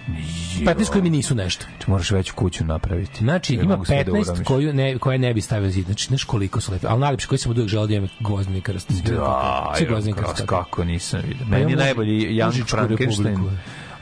15 0.08 0.92
koji 0.92 1.02
mi 1.02 1.10
nisu 1.10 1.36
nešto. 1.36 1.66
Ti 1.80 1.86
moraš 1.88 2.12
veću 2.12 2.34
kuću 2.36 2.66
napraviti. 2.66 3.18
Znači, 3.20 3.54
ima 3.54 3.64
mogu 3.64 3.86
sve 3.86 4.04
da 4.04 4.12
15 4.12 4.22
uramiš. 4.22 4.48
koju 4.48 4.74
ne, 4.74 4.98
koje 4.98 5.18
ne 5.18 5.34
bi 5.34 5.42
stavio 5.42 5.70
zid. 5.70 5.86
Znači, 5.86 6.08
znaš 6.08 6.24
koliko 6.24 6.62
su 6.62 6.72
lepe. 6.72 6.88
Ali 6.88 7.00
najlepše 7.00 7.28
koji 7.28 7.40
sam 7.40 7.52
od 7.52 7.58
uvijek 7.58 7.70
želeo 7.70 7.88
da 7.88 7.94
imam 7.94 8.10
gvozdeni 8.20 8.62
krst. 8.62 8.92
Da, 8.92 9.14
jo, 9.14 10.46
kako, 10.46 10.84
nisam 10.84 11.22
vidio. 11.28 11.46
Pa 11.50 11.58
Meni 11.58 11.72
je 11.72 11.78
najbolji 11.78 12.44
Lužičku 12.44 12.70
Frankenstein. 12.70 13.38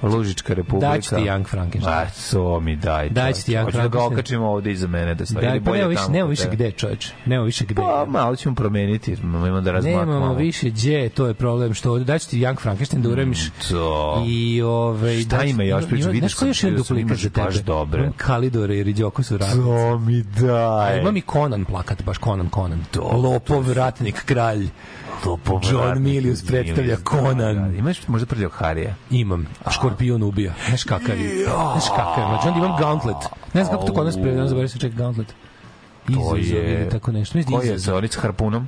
Lužička 0.01 0.53
republika. 0.53 0.87
Daću 0.87 1.09
ti 1.09 1.15
Young 1.15 1.47
Frankenstein. 1.47 1.95
A, 1.97 2.05
to 2.31 2.59
mi 2.59 2.75
daj. 2.75 3.09
Daću 3.09 3.45
ti 3.45 3.51
Young 3.51 3.63
Hoću 3.63 3.77
da 3.77 3.83
ga 3.83 3.89
Frankenstein. 3.89 4.13
okačimo 4.13 4.47
ovde 4.49 4.71
iza 4.71 4.87
mene 4.87 5.15
da 5.15 5.25
stoji. 5.25 5.45
Da, 5.45 5.51
ili 5.51 5.63
pa 5.63 5.71
nema 5.71 5.87
više, 5.87 6.03
nema 6.09 6.29
više 6.29 6.49
gde, 6.51 6.71
čoveče. 6.71 7.13
Nema 7.25 7.43
više 7.43 7.65
gde. 7.65 7.75
Pa, 7.75 8.05
malo 8.09 8.35
ćemo 8.35 8.55
promeniti. 8.55 9.17
Imamo 9.23 9.61
da 9.61 9.71
razmakamo. 9.71 10.13
Nemamo 10.13 10.33
više 10.33 10.69
gdje, 10.69 11.09
to 11.09 11.27
je 11.27 11.33
problem 11.33 11.73
što 11.73 11.91
ovde 11.91 12.05
daću 12.05 12.29
ti 12.29 12.39
Young 12.39 12.59
Frankenstein 12.61 13.01
da 13.03 13.09
uremiš 13.09 13.49
To. 13.69 14.23
i 14.27 14.61
ovaj 14.61 15.19
Šta 15.21 15.43
ima 15.43 15.63
još? 15.63 15.87
Priču, 15.89 16.09
koji 16.09 16.29
sam, 16.29 16.47
još 16.47 16.63
jedan 16.63 16.77
duplikat 16.77 17.17
za 17.17 17.29
tebe? 17.29 17.45
baš 17.45 17.55
dobre. 17.55 18.11
Kalidore 18.17 18.77
i 18.77 18.83
Riđoko 18.83 19.23
su 19.23 19.37
radnici. 19.37 19.61
To 19.61 19.99
mi 19.99 20.23
daj. 20.23 20.99
Imam 20.99 21.17
i 21.17 21.21
Conan 21.31 21.65
plakat, 21.65 22.03
baš 22.03 22.17
Conan 22.23 22.49
Conan. 22.53 22.83
Lopov, 23.13 23.73
ratnik, 23.73 24.25
kralj. 24.25 24.67
Lopov, 25.25 25.59
John 25.71 25.83
ratnik, 25.87 26.03
Milius 26.03 26.45
predstavlja 26.45 26.97
Conan. 27.09 27.37
da, 27.37 27.53
da. 27.53 27.77
Imaš 27.77 28.07
možda 28.07 28.25
prljavog 28.25 28.53
Harija? 28.53 28.95
Imam. 29.09 29.47
Škorpion 29.71 30.23
ubija. 30.23 30.53
Znaš 30.67 30.83
kakav 30.83 31.19
je? 31.19 31.43
Znaš 31.71 31.89
kakav 31.89 32.23
je? 32.23 32.27
Znači 32.29 32.47
onda 32.47 32.59
imam 32.65 32.79
Gauntlet. 32.79 33.17
Ne 33.53 33.63
znam 33.63 33.75
kako 33.77 33.87
to 33.87 33.93
kod 33.93 34.05
nas 34.05 34.15
pre, 34.15 34.31
ne 34.35 34.47
znam 34.47 34.61
da 34.61 34.67
se 34.67 34.79
čeka 34.79 34.95
Gauntlet. 34.95 35.27
To 36.07 36.37
Izazov 36.37 36.37
je... 36.63 36.81
ili 36.81 36.89
tako 36.89 37.11
nešto. 37.11 37.37
Mislim 37.37 37.55
da 37.55 37.61
Ko 37.61 38.01
je 38.03 38.09
s 38.09 38.15
harpunom? 38.15 38.67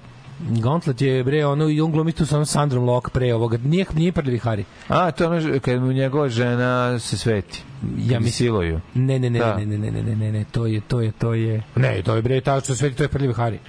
Gauntlet 0.49 1.01
je 1.01 1.23
bre 1.23 1.45
ono 1.45 1.69
i 1.69 1.81
on 1.81 1.91
glumi 1.91 2.11
tu 2.11 2.25
sa 2.25 2.35
onom 2.35 2.45
Sandrom 2.45 2.83
Lok 2.85 3.09
pre 3.09 3.33
ovoga. 3.33 3.57
Nije 3.63 3.85
nije 3.93 4.11
prljavi 4.11 4.37
Hari. 4.37 4.65
A, 4.87 5.11
to 5.11 5.25
ono 5.29 5.59
kad 5.59 5.81
mu 5.81 5.91
njegova 5.91 6.29
žena 6.29 6.99
se 6.99 7.17
sveti. 7.17 7.63
Ja 7.97 8.19
mislim 8.19 8.31
siluju. 8.31 8.79
Ne, 8.93 9.19
ne, 9.19 9.29
ne, 9.29 9.39
Da. 9.39 9.57
ne, 9.57 9.65
ne, 9.65 9.77
ne, 9.77 9.91
ne, 9.91 10.03
ne, 10.03 10.15
ne, 10.15 10.31
ne, 10.31 10.45
to 10.51 10.65
je, 10.65 10.81
to 10.81 11.01
je, 11.01 11.11
to 11.11 11.33
je... 11.33 11.63
Ne, 11.75 12.01
to 12.01 12.15
je 12.15 12.21
bre, 12.21 12.41
ta 12.41 12.59
što 12.61 12.75
sveti, 12.75 12.95
to 12.95 13.03
je 13.03 13.07
prljavi 13.07 13.33
Hari. 13.33 13.59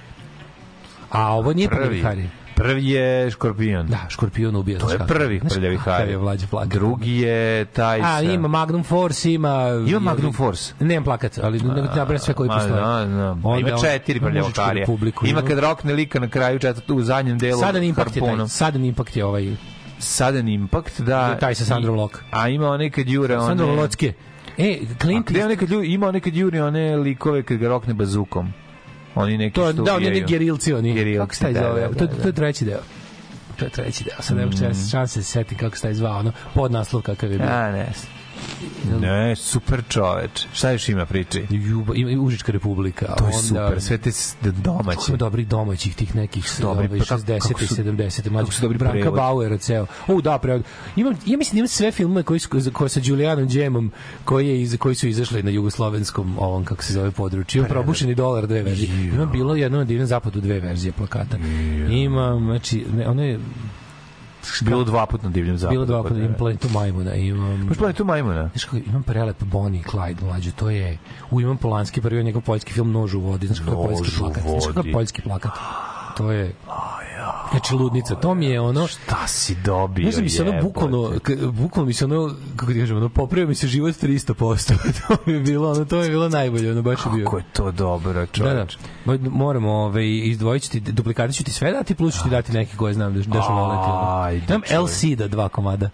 A 1.09 1.33
ovo 1.35 1.53
nije 1.53 1.69
prljavi 1.69 1.87
Prvi. 1.87 2.01
Hari. 2.01 2.29
Prvi 2.55 2.89
je 2.89 3.31
škorpion. 3.31 3.87
Da, 3.87 3.97
škorpion 4.09 4.55
ubija. 4.55 4.79
To 4.79 4.91
je 4.91 4.99
prvi 5.07 5.39
prljavi 5.39 5.77
Hari. 5.77 6.11
je 6.11 6.17
vlađa 6.17 6.47
plakat. 6.49 6.69
Drugi 6.69 7.17
je 7.17 7.65
taj 7.65 8.01
A, 8.03 8.21
ima 8.21 8.47
Magnum 8.47 8.83
Force, 8.83 9.33
ima... 9.33 9.65
Ima 9.87 9.99
Magnum 9.99 10.33
Force? 10.33 10.73
Nemam 10.79 11.03
plakat, 11.03 11.39
ali 11.43 11.59
ti 11.59 11.65
nabrem 11.95 12.19
sve 12.19 12.33
koji 12.33 12.49
postoje. 12.49 12.81
da, 12.81 13.05
da. 13.05 13.57
Ima 13.59 13.77
četiri 13.81 14.19
Harija. 14.55 14.81
republiku 14.81 15.27
Ima 15.27 15.41
kad 15.41 15.59
rokne 15.59 15.93
lika 15.93 16.19
na 16.19 16.29
kraju 16.29 16.59
četvrtu 16.59 16.95
u 16.95 17.01
zadnjem 17.01 17.37
delu 17.37 17.59
Sadan 17.59 17.83
Impact 17.83 18.15
je 18.15 18.21
taj. 18.21 18.47
Sadan 18.47 18.85
Impact 18.85 19.17
je 19.17 19.25
ovaj, 19.25 19.55
Sudden 19.99 20.47
Impact, 20.47 21.01
da. 21.01 21.37
taj 21.37 21.55
sa 21.55 21.65
Sandrom 21.65 21.95
I- 21.95 21.99
Lok. 21.99 22.23
A 22.31 22.49
ima 22.49 22.67
onaj 22.69 22.89
kad 22.89 23.07
jure. 23.07 23.39
Sandro 23.39 23.75
Locke. 23.75 24.13
E, 24.57 24.79
Clint 25.01 25.29
Gde 25.29 25.85
ima 25.85 26.07
on 26.07 26.13
nekad 26.13 26.35
juri 26.35 26.59
one 26.59 26.95
likove 26.95 27.43
kad 27.43 27.57
ga 27.57 27.67
rokne 27.67 27.93
bazukom. 27.93 28.53
Oni 29.15 29.37
neki 29.37 29.55
To, 29.55 29.71
što 29.73 29.83
da, 29.83 29.95
oni 29.95 30.07
oni 30.07 30.23
gerilci, 30.27 30.73
oni. 30.73 30.93
Gerilci, 30.93 31.19
kako 31.19 31.35
se 31.35 31.41
taj 31.41 31.53
da, 31.53 31.59
zove? 31.59 31.81
da, 31.81 31.87
to, 31.87 32.05
da, 32.05 32.21
to 32.21 32.27
je 32.27 32.33
treći 32.33 32.65
deo. 32.65 32.79
To 33.55 33.65
je 33.65 33.71
treći 33.71 34.03
deo. 34.03 34.21
Sad 34.21 34.37
ne 34.37 34.45
mogu 34.45 34.57
mm. 34.57 34.89
šanse 34.91 35.23
se 35.23 35.31
setim 35.31 35.57
kako 35.57 35.75
se 35.75 35.81
taj 35.81 35.93
zvao, 35.93 36.19
ono, 36.19 36.31
pod 36.53 36.71
naslov 36.71 37.01
kakav 37.01 37.31
je 37.31 37.37
bio. 37.37 37.47
A, 37.47 37.71
ne. 37.71 37.87
Ne, 39.01 39.35
super 39.35 39.81
čoveč. 39.89 40.45
Šta 40.53 40.71
još 40.71 40.89
ima 40.89 41.05
priči? 41.05 41.45
Juba, 41.49 41.95
ima 41.95 42.11
i 42.11 42.17
Užička 42.17 42.51
republika. 42.51 43.05
To 43.05 43.23
je 43.23 43.31
onda- 43.35 43.67
super, 43.67 43.81
sve 43.81 43.97
te 43.97 44.11
domaće. 44.43 44.89
Kako 44.89 45.05
ima 45.07 45.17
dobrih 45.17 45.47
domaćih 45.47 45.95
tih 45.95 46.15
nekih 46.15 46.45
Dobri, 46.61 46.83
dobri, 46.83 46.99
pa 46.99 47.05
kako- 47.05 47.21
60 47.21 47.47
kako 47.47 47.63
i 47.63 47.67
su- 47.67 47.75
70 47.75 48.29
mlađi 48.29 48.45
kako 48.45 48.53
su 48.53 48.61
dobri 48.61 48.77
Branka 48.77 48.93
prevodi. 48.93 49.15
Bauera 49.17 49.57
ceo. 49.57 49.85
O 50.07 50.21
da, 50.21 50.37
prevod. 50.37 50.63
Imam 50.95 51.13
ja 51.25 51.37
mislim 51.37 51.55
da 51.55 51.59
imam 51.59 51.67
sve 51.67 51.91
filmove 51.91 52.23
koji 52.23 52.39
su 52.39 52.49
koje 52.73 52.89
sa 52.89 52.99
Julijanom 53.03 53.47
Đemom 53.47 53.91
koji 54.25 54.61
je 54.61 54.77
koji 54.77 54.95
su 54.95 55.07
izašli 55.07 55.43
na 55.43 55.49
jugoslovenskom 55.51 56.35
ovom 56.39 56.65
kako 56.65 56.83
se 56.83 56.93
zove 56.93 57.11
području. 57.11 57.59
Imam 57.59 57.69
probušeni 57.69 58.15
dolar 58.15 58.47
dve 58.47 58.63
verzije. 58.63 58.89
Imam 59.05 59.31
bilo 59.31 59.55
jedno 59.55 59.77
na 59.77 59.83
divnom 59.83 60.07
zapadu 60.07 60.41
dve 60.41 60.59
verzije 60.59 60.91
plakata. 60.91 61.37
Imam 61.89 62.43
znači 62.43 62.85
ne, 62.93 63.07
ono 63.07 63.23
je 63.23 63.39
Bilo 64.61 64.83
dva 64.83 65.05
puta 65.05 65.23
na 65.23 65.29
divljem 65.29 65.57
zapadu. 65.57 65.73
bilo 65.73 65.85
dva 65.85 66.01
kod 66.01 66.07
puta 66.07 66.19
imam 66.19 66.31
mene. 66.31 66.37
planetu 66.37 66.69
majmuna, 66.69 67.15
imam 67.15 67.59
Možeš 67.61 67.77
planetu 67.77 68.05
majmuna? 68.05 68.49
Znaš 68.49 68.63
kako, 68.65 68.77
imam 68.77 69.03
prelep 69.03 69.43
Bonnie 69.43 69.81
i 69.81 69.83
Clyde 69.83 70.23
mlađu, 70.23 70.51
to 70.51 70.69
je, 70.69 70.97
u 71.31 71.41
imam 71.41 71.57
Polanski, 71.57 72.01
prvi 72.01 72.23
njegov 72.23 72.41
poljski 72.41 72.73
film 72.73 72.91
Nož 72.91 73.13
u 73.13 73.19
vodi, 73.19 73.47
znaš 73.47 73.59
kako 73.59 73.71
je 73.71 73.87
poljski 73.87 74.17
plakat, 74.19 74.43
znaš 74.43 74.65
kako 74.67 74.87
je 74.87 74.93
poljski 74.93 75.21
plakat, 75.21 75.51
to 76.17 76.31
je, 76.31 76.53
znači 77.55 77.75
ludnica, 77.75 78.15
to 78.15 78.33
mi 78.33 78.45
je 78.45 78.61
ono, 78.61 78.87
Šta 78.87 79.27
si 79.27 79.55
dobio? 79.55 80.03
Znaš 80.03 80.15
da 80.15 80.21
mi 80.21 80.29
se 80.29 80.41
ono 80.43 80.61
bukvalno, 80.61 81.11
bukvalno 81.51 81.87
mi 81.87 81.93
se 81.93 82.05
ono, 82.05 82.35
kako 82.55 82.73
ti 82.73 82.79
kažem, 82.79 82.97
ono, 82.97 83.09
popravio 83.09 83.47
mi 83.47 83.55
se 83.55 83.67
život 83.67 83.95
300%. 83.95 84.73
to 85.07 85.17
mi 85.25 85.33
je 85.33 85.39
bilo, 85.39 85.71
ono, 85.71 85.85
to 85.85 85.97
mi 85.97 86.03
je 86.03 86.09
bilo 86.09 86.29
najbolje, 86.29 86.71
ono, 86.71 86.81
baš 86.81 86.99
je 87.05 87.11
bio. 87.15 87.25
Kako 87.25 87.37
je 87.37 87.43
to 87.53 87.71
dobro, 87.71 88.25
Da, 88.37 88.53
da. 88.53 88.65
Mo- 89.05 89.29
Moramo 89.29 89.71
ovaj, 89.71 90.19
izdvojit 90.23 90.63
ću 90.63 90.69
ti, 90.69 90.79
duplikate 90.81 91.33
ću 91.33 91.43
ti 91.43 91.51
sve 91.51 91.71
dati, 91.71 91.95
plus 91.95 92.15
ću 92.17 92.23
ti 92.23 92.29
dati 92.29 92.51
neke 92.51 92.77
koje 92.77 92.93
znam 92.93 93.13
da, 93.13 93.19
da 93.19 93.41
ću 93.41 93.53
voleti. 93.53 93.89
Ajde. 94.05 94.77
LC 94.77 95.17
da 95.17 95.27
dva 95.27 95.49
komada. 95.49 95.89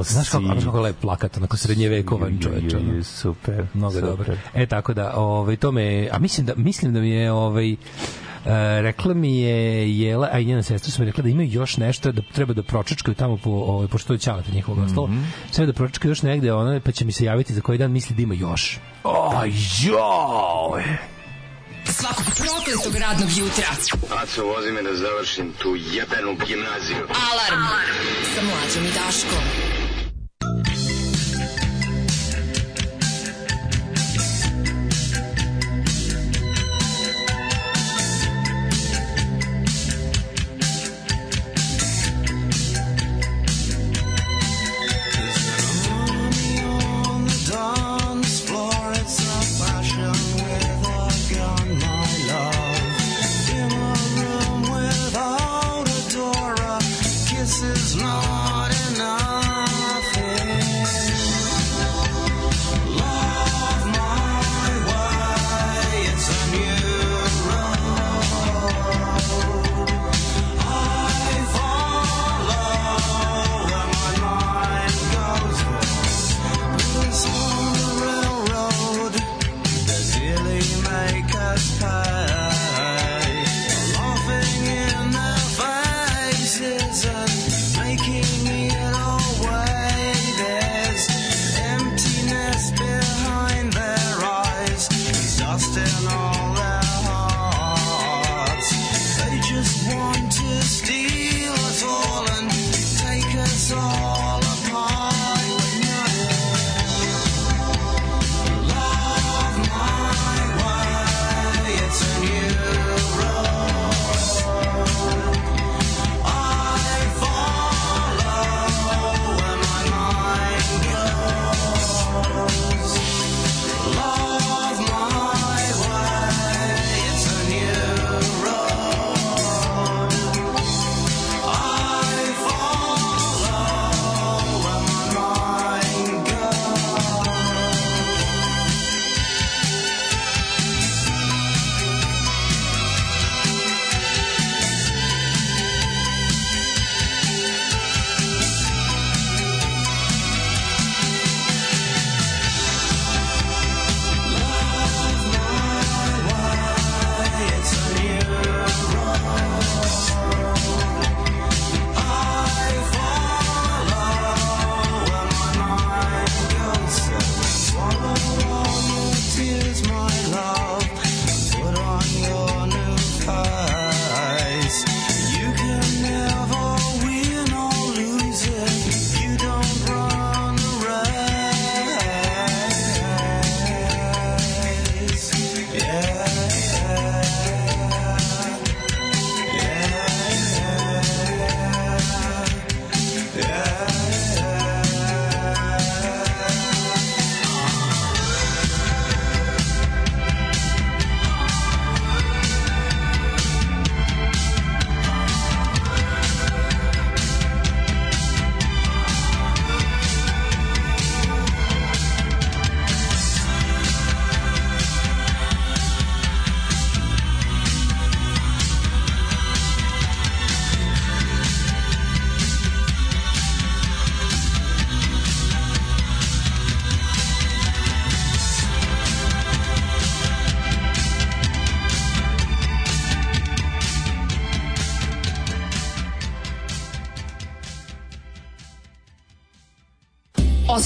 LC. 0.00 0.08
Znaš 0.08 0.28
kako, 0.28 0.44
znaš 0.44 0.64
kako 0.64 0.80
lep 0.80 0.96
plakat, 1.00 1.36
onako 1.36 1.56
srednjevekovan 1.56 2.38
čoveč. 2.42 2.74
ono. 2.74 3.02
Super. 3.02 3.66
Mnogo 3.74 3.94
super. 3.94 4.08
dobro. 4.08 4.34
E 4.54 4.66
tako 4.66 4.94
da, 4.94 5.12
ovaj 5.16 5.56
to 5.56 5.72
me, 5.72 6.08
a 6.12 6.18
mislim 6.18 6.46
da 6.46 6.52
mislim 6.56 6.94
da 6.94 7.00
mi 7.00 7.10
je 7.10 7.32
ovaj 7.32 7.76
rekla 8.80 9.14
mi 9.14 9.40
je 9.40 9.98
Jela, 9.98 10.28
a 10.32 10.38
i 10.38 10.44
njena 10.44 10.62
sestra 10.62 10.90
su 10.90 11.02
mi 11.02 11.06
rekla 11.06 11.22
da 11.22 11.28
imaju 11.28 11.50
još 11.52 11.76
nešto 11.76 12.12
da 12.12 12.22
treba 12.32 12.54
da 12.54 12.62
pročačkaju 12.62 13.14
tamo 13.14 13.36
po 13.36 13.50
ovaj 13.50 13.88
pošto 13.88 14.06
to 14.06 14.12
je 14.12 14.18
ćalata 14.18 14.50
njihovog 14.52 14.84
ostalo. 14.84 15.06
Mhm. 15.06 15.22
Treba 15.52 15.66
da 15.66 15.72
pročačkaju 15.72 16.10
još 16.10 16.22
negde, 16.22 16.52
ona 16.52 16.80
pa 16.80 16.92
će 16.92 17.04
mi 17.04 17.12
se 17.12 17.24
javiti 17.24 17.54
za 17.54 17.60
koji 17.60 17.78
dan 17.78 17.90
misli 17.90 18.16
da 18.16 18.22
ima 18.22 18.34
još. 18.34 18.78
Aj, 19.34 19.50
joj! 19.82 20.84
Svakog 21.84 22.24
prokletog 22.24 22.94
radnog 23.00 23.28
jutra. 23.38 23.66
Aco, 24.22 24.44
vozi 24.44 24.72
me 24.72 24.82
da 24.82 24.96
završim 24.96 25.52
tu 25.58 25.76
jebenu 25.76 26.36
gimnaziju. 26.46 27.04
Alarm. 27.30 27.62
Sa 28.34 28.42
mlađom 28.42 28.84
i 28.84 28.92
Daškom. 28.94 29.44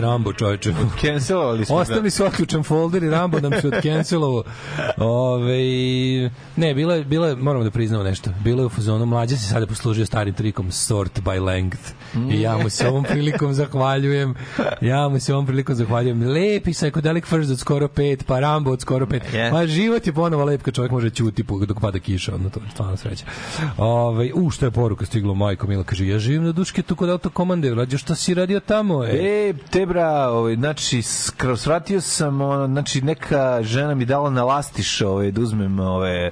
Rambo, 0.00 0.32
čoveče. 0.32 0.74
Cancelovali 1.00 1.64
smo 1.64 1.76
ga. 1.76 1.82
Ostali 1.82 2.10
su 2.10 2.24
otključan 2.24 2.62
folder 2.62 3.02
i 3.02 3.10
Rambo 3.10 3.40
nam 3.40 3.52
se 3.60 3.68
odcancelovo. 3.68 4.44
Ove, 4.96 5.60
ne, 6.56 6.74
bilo 6.74 6.94
je, 6.94 7.04
bilo 7.04 7.26
je, 7.26 7.36
moramo 7.36 7.64
da 7.64 7.70
priznamo 7.70 8.04
nešto. 8.04 8.30
Bilo 8.44 8.62
je 8.62 8.66
u 8.66 8.68
fazonu, 8.68 9.06
mlađa 9.06 9.36
se 9.36 9.48
sada 9.48 9.66
poslužio 9.66 10.06
starim 10.06 10.34
trikom 10.34 10.72
sort 10.72 11.20
by 11.20 11.44
length. 11.44 11.92
I 12.30 12.40
ja 12.40 12.58
mu 12.58 12.68
se 12.68 12.88
ovom 12.88 13.04
prilikom 13.04 13.54
zahvaljujem. 13.54 14.34
Ja 14.80 15.08
mu 15.08 15.20
se 15.20 15.34
ovom 15.34 15.46
prilikom 15.46 15.74
zahvaljujem. 15.74 16.22
Lepi 16.22 16.70
psychedelic 16.70 17.24
first 17.24 17.50
od 17.50 17.58
skoro 17.58 17.88
pet, 17.88 18.26
pa 18.26 18.40
Rambo 18.40 18.70
od 18.70 18.80
skoro 18.80 19.06
pet. 19.06 19.22
Yes. 19.32 19.52
Ma 19.52 19.66
život 19.66 20.06
je 20.06 20.12
ponovo 20.12 20.44
lep 20.44 20.62
kad 20.62 20.74
čovjek 20.74 20.92
može 20.92 21.10
ćuti 21.10 21.44
dok 21.66 21.80
pada 21.80 21.98
kiša, 21.98 22.34
ono 22.34 22.50
to 22.50 22.60
je 22.60 22.70
stvarno 22.70 22.96
sreća. 22.96 23.24
Ove, 23.76 24.32
u, 24.34 24.50
što 24.50 24.66
je 24.66 24.70
poruka 24.70 25.06
stiglo, 25.06 25.34
majko 25.34 25.66
Mila, 25.66 25.84
kaže, 25.84 26.06
ja 26.06 26.18
živim 26.18 26.44
na 26.44 26.52
duške 26.52 26.82
tu 26.82 26.96
kod 26.96 27.10
autokomande, 27.10 27.74
rađo 27.74 27.98
šta 27.98 28.14
si 28.14 28.34
radio 28.34 28.60
tamo, 28.60 29.04
e? 29.04 29.08
E, 29.08 29.52
te 29.70 29.86
bra, 29.86 30.28
ovaj, 30.28 30.54
znači, 30.54 31.02
svratio 31.56 32.00
sam, 32.00 32.40
ono, 32.40 32.66
znači, 32.66 33.02
neka 33.02 33.62
žena 33.62 33.94
mi 33.94 34.04
dala 34.04 34.30
na 34.30 34.44
lastiš, 34.44 35.00
ovaj, 35.00 35.30
da 35.30 35.40
uzmem 35.40 35.80
ove 35.80 36.26
e, 36.26 36.30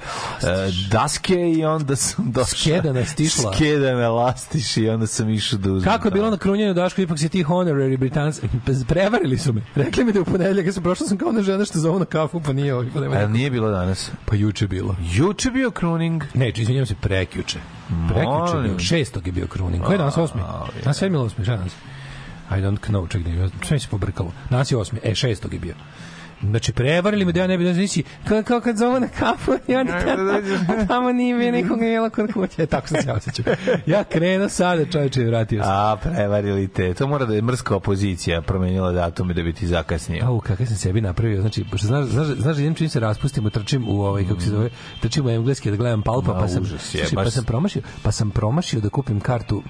daske 0.90 1.52
i 1.52 1.64
onda 1.64 1.96
sam 1.96 2.24
došao. 2.32 2.58
Skeda 2.58 2.92
nas 2.92 3.08
stišla. 3.08 3.52
Skeda 3.54 3.94
na 3.94 4.08
lastiš 4.08 4.76
i 4.76 4.88
onda 4.88 5.06
sam 5.06 5.30
išao 5.30 5.58
da 5.58 5.72
uzmem. 5.72 5.92
Kako 5.92 6.08
je 6.08 6.12
bilo 6.12 6.30
na 6.30 6.36
krunjenju 6.36 6.74
Daško, 6.74 7.00
ipak 7.00 7.18
si 7.18 7.28
ti 7.28 7.44
honorary 7.44 7.96
Britanci. 7.96 8.40
Prevarili 8.88 9.38
su 9.38 9.52
me. 9.52 9.62
Rekli 9.74 10.04
mi 10.04 10.12
da 10.12 10.20
u 10.20 10.24
ponedeljak, 10.24 10.66
ja 10.66 10.72
sam 10.72 10.82
prošla 10.82 11.06
sam 11.06 11.18
kao 11.18 11.28
ona 11.28 11.42
žena 11.42 11.64
što 11.64 11.78
zovu 11.78 11.98
na 11.98 12.04
kafu, 12.04 12.40
pa 12.40 12.52
nije 12.52 12.74
ovaj. 12.74 12.86
Pa, 12.94 13.00
nema 13.00 13.16
A 13.16 13.26
nije 13.26 13.50
bilo 13.50 13.70
danas? 13.70 14.10
pa 14.24 14.36
juče 14.36 14.66
bilo. 14.66 14.96
Juče 15.00 15.50
bio 15.50 15.70
kruning. 15.70 16.24
Ne, 16.34 16.50
izvinjam 16.50 16.86
se, 16.86 16.94
prekjuče. 17.00 17.58
Prekjuče 17.88 18.56
je 18.56 18.62
bio. 18.62 18.62
Molim. 18.62 18.78
Šestog 18.78 19.26
je 19.26 19.32
bio 19.32 19.46
kruning. 19.46 19.84
Koji 19.84 19.94
je 19.94 19.98
danas 19.98 20.16
osmi? 20.16 20.40
Danas 20.82 20.98
sedmi 20.98 21.16
ili 21.16 21.26
osmi? 21.26 21.44
Šta 21.44 21.52
je 21.52 21.58
danas? 21.58 21.72
I 22.50 22.60
don't 22.60 22.80
know, 22.80 23.08
ček, 23.08 23.26
ne, 23.26 23.48
sve 23.62 23.78
se 23.78 23.88
pobrkalo. 23.90 24.32
Danas 24.50 24.70
je 24.70 24.76
osmi, 24.76 25.00
e, 25.02 25.14
šestog 25.14 25.52
je 25.52 25.58
bio. 25.58 25.74
Znači, 26.42 26.72
prevarili 26.72 27.24
me 27.24 27.32
da 27.32 27.40
ja 27.40 27.46
ne 27.46 27.58
bi 27.58 27.64
da 27.64 27.72
nisi, 27.72 28.02
kao, 28.28 28.42
kao 28.42 28.60
kad 28.60 28.76
zovu 28.76 29.00
na 29.00 29.08
kafu 29.08 29.52
i 29.66 29.74
onda 29.74 29.92
a 30.68 30.86
tamo 30.86 31.12
nije 31.12 31.36
bio 31.36 31.52
nikoga 31.52 31.84
jela 31.84 32.10
kod 32.10 32.32
kuće. 32.32 32.62
E, 32.62 32.66
tako 32.66 32.88
sam 32.88 33.02
se 33.02 33.12
osjećao. 33.12 33.54
Ja 33.86 34.04
krenuo 34.04 34.48
sada, 34.48 34.84
čovječe, 34.86 35.20
i 35.20 35.24
vratio 35.24 35.62
sam. 35.62 35.72
A, 35.72 35.96
prevarili 35.96 36.68
te. 36.68 36.94
To 36.94 37.06
mora 37.06 37.24
da 37.24 37.34
je 37.34 37.42
mrska 37.42 37.76
opozicija 37.76 38.42
promenila 38.42 38.92
datume 38.92 39.34
da 39.34 39.42
bi 39.42 39.52
ti 39.52 39.66
zakasnio. 39.66 40.24
Au, 40.26 40.40
kakav 40.40 40.66
sam 40.66 40.76
sebi 40.76 41.00
napravio. 41.00 41.40
Znači, 41.40 41.64
pošto 41.70 41.86
znaš, 41.86 42.06
znaš, 42.06 42.26
znaš, 42.26 42.56
da 42.56 42.62
idem 42.62 42.74
čim 42.74 42.88
se 42.88 43.00
raspustimo, 43.00 43.50
trčim 43.50 43.88
u 43.88 44.00
ovaj, 44.00 44.24
kako 44.28 44.40
se 44.40 44.50
zove, 44.50 44.70
trčim 45.00 45.26
u 45.26 45.30
engleski 45.30 45.70
da 45.70 45.76
gledam 45.76 46.02
palpa, 46.02 46.32
Ma, 46.34 46.40
pa 46.40 46.48
sam, 46.48 46.62
užas 46.62 46.94
je, 46.94 47.00
slušaj, 47.00 47.16
baš- 47.16 47.24
pa 47.24 47.30
sam 47.30 47.44
promašio, 47.44 47.82
pa 48.02 48.12
sam 48.12 48.30
promašio 48.30 48.80
da 48.80 48.88
kupim 48.88 49.20
kartu. 49.20 49.62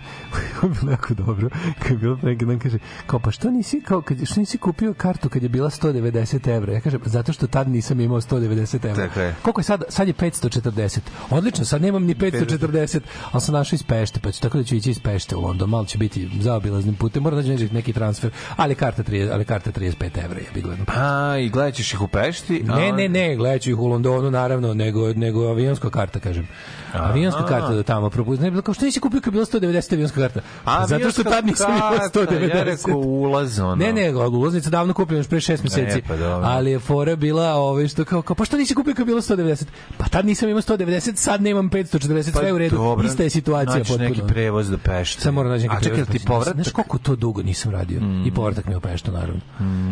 Bilo 0.81 0.91
jako 0.93 1.15
dobro. 1.15 1.49
Kad 1.79 1.91
je 1.91 1.97
bilo 1.97 2.19
neki 2.23 2.45
dan, 2.45 2.59
kaže, 2.59 2.79
kao, 3.07 3.21
pa 3.21 3.31
što 3.31 3.51
nisi, 3.51 3.81
kao, 3.81 4.03
kad, 4.03 4.19
što 4.27 4.41
nisi 4.41 4.59
kupio 4.59 4.95
kartu 4.95 5.29
kad 5.29 5.43
je 5.43 5.49
bila 5.49 5.71
190 5.71 6.58
evra? 6.59 6.73
Ja 6.73 6.81
kažem, 6.81 7.01
"Pa 7.01 7.09
zato 7.09 7.33
što 7.33 7.47
tad 7.49 7.69
nisam 7.69 8.01
imao 8.01 8.21
190 8.21 8.85
evra. 8.85 9.09
Tako 9.09 9.21
je. 9.21 9.35
Koliko 9.43 9.61
je 9.61 9.65
sad? 9.65 9.85
Sad 9.89 10.09
je 10.09 10.15
540. 10.15 10.99
Odlično, 11.31 11.65
sad 11.65 11.83
nemam 11.83 12.05
ni 12.05 12.15
540, 12.15 13.01
ali 13.33 13.41
sam 13.41 13.55
našao 13.55 13.75
iz 13.75 13.83
Pešte, 13.83 14.21
pa 14.21 14.33
ću 14.33 14.41
tako 14.41 14.59
da 14.59 14.65
ću 14.65 14.75
ići 14.75 14.91
iz 14.91 15.01
Pešte 15.01 15.37
u 15.37 15.41
London, 15.41 15.71
malo 15.71 15.85
će 15.85 15.99
biti 15.99 16.31
zaobilaznim 16.41 16.95
putem, 16.95 17.23
moram 17.23 17.39
naći 17.39 17.49
neki- 17.51 17.75
neki 17.75 17.93
transfer, 17.93 18.31
ali 18.57 18.75
karta 18.75 19.03
30, 19.03 19.31
ali 19.33 19.45
karta 19.45 19.71
35 19.73 20.19
evra 20.19 20.39
je 20.39 20.47
bi 20.55 20.61
gledam. 20.61 20.87
A, 20.89 21.37
i 21.39 21.49
gledat 21.49 21.75
ćeš 21.75 21.95
ih 21.95 22.01
u 22.01 22.09
Pešti? 22.09 22.65
a 22.69 22.77
Ne, 22.77 22.93
ne, 22.93 23.09
ne, 23.11 23.37
gledat 23.37 23.61
ću 23.63 23.71
ih 23.71 23.79
u 23.79 23.87
Londonu, 23.87 24.31
naravno, 24.31 24.75
nego, 24.75 25.13
nego 25.13 25.41
avionska 25.43 25.91
karta, 25.91 26.21
kažem. 26.21 26.49
Avionska 26.95 27.47
karta 27.47 27.69
da 27.69 27.83
tamo 27.83 28.11
propust. 28.11 28.43
Ne, 28.43 28.51
bilo 28.51 28.63
kao 28.63 28.75
što 28.75 28.85
nisi 28.85 29.01
kupio 29.01 29.21
kad 29.21 29.33
bila 29.33 29.45
190 29.45 29.93
avionska 29.93 30.21
karta? 30.21 30.41
A, 30.65 30.87
Zato 30.87 31.11
što 31.11 31.25
tad 31.25 31.47
nisam 31.47 31.73
imao 31.73 31.91
karta, 31.91 32.21
190. 32.21 32.57
Ja 32.57 32.63
rekao 32.65 32.95
ulaz, 32.97 33.59
ono. 33.59 33.75
Ne, 33.75 33.93
ne, 33.93 34.15
ulaznica 34.15 34.71
davno 34.71 34.95
kupljena 34.95 35.19
još 35.19 35.29
pre 35.29 35.39
6 35.39 35.63
meseci. 35.63 36.03
pa 36.09 36.17
dobro. 36.17 36.48
Ali 36.49 36.71
je 36.71 36.79
fora 36.79 37.17
bila 37.17 37.55
ovaj 37.55 37.89
što 37.89 38.05
kao, 38.05 38.23
kao 38.23 38.37
pa 38.37 38.45
što 38.45 38.57
nisi 38.57 38.75
kupio 38.75 38.95
kad 38.95 39.07
bilo 39.07 39.21
190? 39.21 39.65
Pa 39.99 40.05
tad 40.07 40.27
nisam 40.27 40.49
imao 40.49 40.63
190, 40.63 41.15
sad 41.17 41.43
nemam 41.43 41.71
540, 41.71 41.99
sve 42.31 42.47
je 42.47 42.53
u 42.53 42.59
redu. 42.59 42.71
Pa 42.71 42.83
dobro, 42.83 43.07
Ista 43.07 43.23
je 43.23 43.31
situacija 43.31 43.73
nađeš 43.75 43.89
potpuno. 43.89 44.09
neki 44.09 44.23
prevoz 44.25 44.71
do 44.71 44.79
Pešte. 44.79 45.21
Sad 45.23 45.35
moram 45.35 45.51
naći 45.51 45.63
neki 45.63 45.77
A 45.77 45.81
čekaj, 45.81 45.95
prevoz. 45.95 46.13
ti 46.13 46.27
povratak? 46.27 46.55
Znaš 46.55 46.69
koliko 46.69 46.99
to 46.99 47.17
dugo 47.17 47.43
nisam 47.43 47.73
radio? 47.73 48.01
I 48.27 48.33
povratak 48.33 48.67
mi 48.67 48.73
je 48.73 48.77
u 48.77 48.81
Peštu, 48.81 49.13
naravno. 49.13 49.41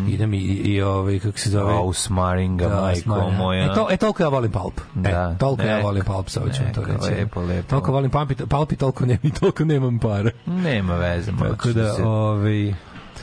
Idem 0.09 0.33
i, 0.33 0.37
i, 0.37 0.55
i 0.65 0.81
ovaj, 0.81 1.19
kako 1.19 1.39
se 1.39 1.49
zove... 1.49 1.73
U 1.75 1.93
Smaringa, 1.93 2.67
Da, 2.67 2.81
majko 2.81 3.01
Smaringa. 3.01 3.31
moja. 3.33 3.63
E, 3.63 3.75
to, 3.75 3.87
e, 3.91 3.97
toliko 3.97 4.23
ja 4.23 4.29
volim 4.29 4.51
Pulp. 4.51 4.81
Da, 4.95 5.09
e, 5.35 5.37
toliko 5.37 5.61
ja 5.63 5.67
neka, 5.67 5.83
volim 5.83 6.03
Pulp, 6.03 6.29
sa 6.29 6.39
ću 6.41 6.61
to 6.75 6.81
reći. 6.83 7.11
lepo, 7.11 7.41
lepo. 7.41 7.69
Toliko 7.69 7.91
volim 7.91 8.11
Pulp, 8.11 8.31
i- 8.31 8.35
Pulp 8.37 8.71
i 8.71 8.75
toliko, 8.75 9.05
ne, 9.05 9.17
toliko 9.31 9.65
nemam 9.65 9.99
para. 9.99 10.29
Nema 10.45 10.95
veze, 10.95 11.31
Tako 11.31 11.45
možeš 11.59 11.73
da, 11.75 11.83
da, 11.83 12.07
ovaj, 12.07 12.73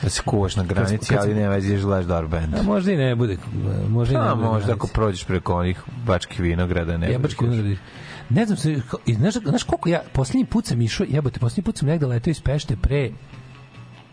da 0.03 0.09
se 0.09 0.21
kuvaš 0.21 0.55
na 0.55 0.63
granici, 0.63 1.07
kad 1.07 1.17
ali 1.17 1.27
sam- 1.27 1.37
nema 1.37 1.49
veze, 1.49 1.67
ideš 1.67 1.81
da 1.81 1.87
gledaš 1.87 2.05
dobar 2.05 2.27
band. 2.27 2.55
a 2.55 2.63
možda 2.63 2.91
i 2.91 2.97
ne 2.97 3.15
bude, 3.15 3.37
možda 3.87 4.13
i 4.13 4.17
ne 4.17 4.23
A, 4.23 4.35
bude. 4.35 4.47
možda 4.47 4.73
ako 4.73 4.87
prođeš 4.87 5.23
preko 5.23 5.53
onih 5.55 5.77
bačkih 6.05 6.39
vinograda, 6.39 6.97
ne 6.97 7.11
Jebački 7.11 7.37
budeš. 7.37 7.51
vinogradi. 7.53 7.77
Ne 8.29 8.45
znam 8.45 8.57
se, 8.57 8.81
znaš, 9.07 9.33
znaš 9.35 9.63
koliko 9.63 9.89
ja, 9.89 10.01
posljednji 10.13 10.45
put 10.45 10.65
sam 10.65 10.81
išao, 10.81 11.05
jebote, 11.09 11.39
posljednji 11.39 11.63
put 11.63 11.77
sam 11.77 11.87
negde 11.87 12.05
letao 12.05 12.31
iz 12.31 12.41
Pešte 12.41 12.75
pre, 12.75 13.11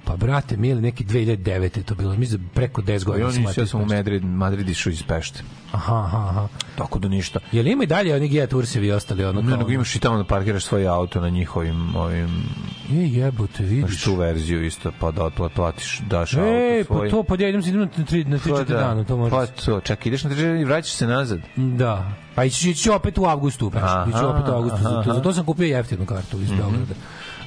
pa 0.05 0.17
brate, 0.17 0.57
mili, 0.57 0.81
neki 0.81 1.05
2009. 1.05 1.49
je 1.77 1.83
to 1.83 1.95
bilo, 1.95 2.15
mislim, 2.15 2.51
preko 2.55 2.83
10 2.83 3.03
I 3.03 3.05
godina 3.05 3.27
on 3.27 3.33
sam 3.33 3.43
je 3.43 3.49
letao 3.49 3.63
ja 3.63 3.67
sam 3.67 3.81
u. 3.83 3.87
Madrid, 3.87 4.25
Madrid 4.25 4.69
išao 4.69 4.91
iz 4.91 5.03
Pešte. 5.03 5.43
Aha, 5.73 5.95
aha, 5.97 6.19
aha. 6.21 6.49
Tako 6.77 6.99
da 6.99 7.09
ništa. 7.09 7.41
Je 7.53 7.63
li 7.63 7.71
ima 7.71 7.85
i 7.85 7.87
dalje 7.87 8.15
oni 8.15 8.29
Gia 8.29 8.47
Tursevi 8.47 8.87
i 8.87 8.93
ostali 8.93 9.25
ono 9.25 9.41
Ne, 9.41 9.49
kao... 9.49 9.57
nego 9.59 9.71
imaš 9.71 9.97
i 9.97 10.01
tamo 10.01 10.17
da 10.17 10.25
parkiraš 10.25 10.65
svoj 10.65 10.89
auto 10.89 11.21
na 11.21 11.29
njihovim 11.29 11.97
ovim 11.97 12.43
Je, 12.91 13.09
jebote, 13.11 13.63
vidiš. 13.63 13.79
Imaš 13.79 14.03
tu 14.03 14.15
verziju 14.15 14.65
isto, 14.65 14.93
pa 15.01 15.11
da 15.11 15.31
platiš, 15.49 16.01
daš 16.01 16.33
E, 16.33 16.37
auto 16.37 16.49
svoj. 16.87 17.09
pa 17.09 17.11
to, 17.11 17.23
pa 17.23 17.37
ja 17.37 17.49
idem 17.49 17.63
se 17.63 17.69
idem 17.69 17.81
na 17.81 18.05
tri, 18.05 18.25
na 18.25 18.39
tri, 18.39 18.53
Pa 18.53 18.59
da. 18.59 18.77
dana, 18.77 19.05
to 19.05 19.17
može. 19.17 19.31
Pa 19.31 19.47
to, 19.47 19.81
čak 19.81 20.07
ideš 20.07 20.25
na 20.25 20.31
tri 20.31 20.43
dana 20.43 20.61
i 20.61 20.65
vraćaš 20.65 20.93
se 20.93 21.07
nazad. 21.07 21.41
Da. 21.57 22.13
Pa 22.35 22.45
ići, 22.45 22.75
ću 22.75 22.93
opet 22.93 23.19
u 23.19 23.25
avgustu, 23.25 23.71
pa 23.71 24.05
ići 24.09 24.19
ću 24.19 24.27
opet 24.27 24.49
u 24.49 24.53
avgustu. 24.53 24.75
aha, 24.77 24.83
Zato, 24.85 24.95
aha. 24.95 25.01
Mhm. 25.03 25.13
zato 25.13 25.33
sam 25.33 25.45
kupio 25.45 25.67
jeftinu 25.67 26.07
kartu 26.07 26.41
iz 26.41 26.51
Beograda. 26.51 26.95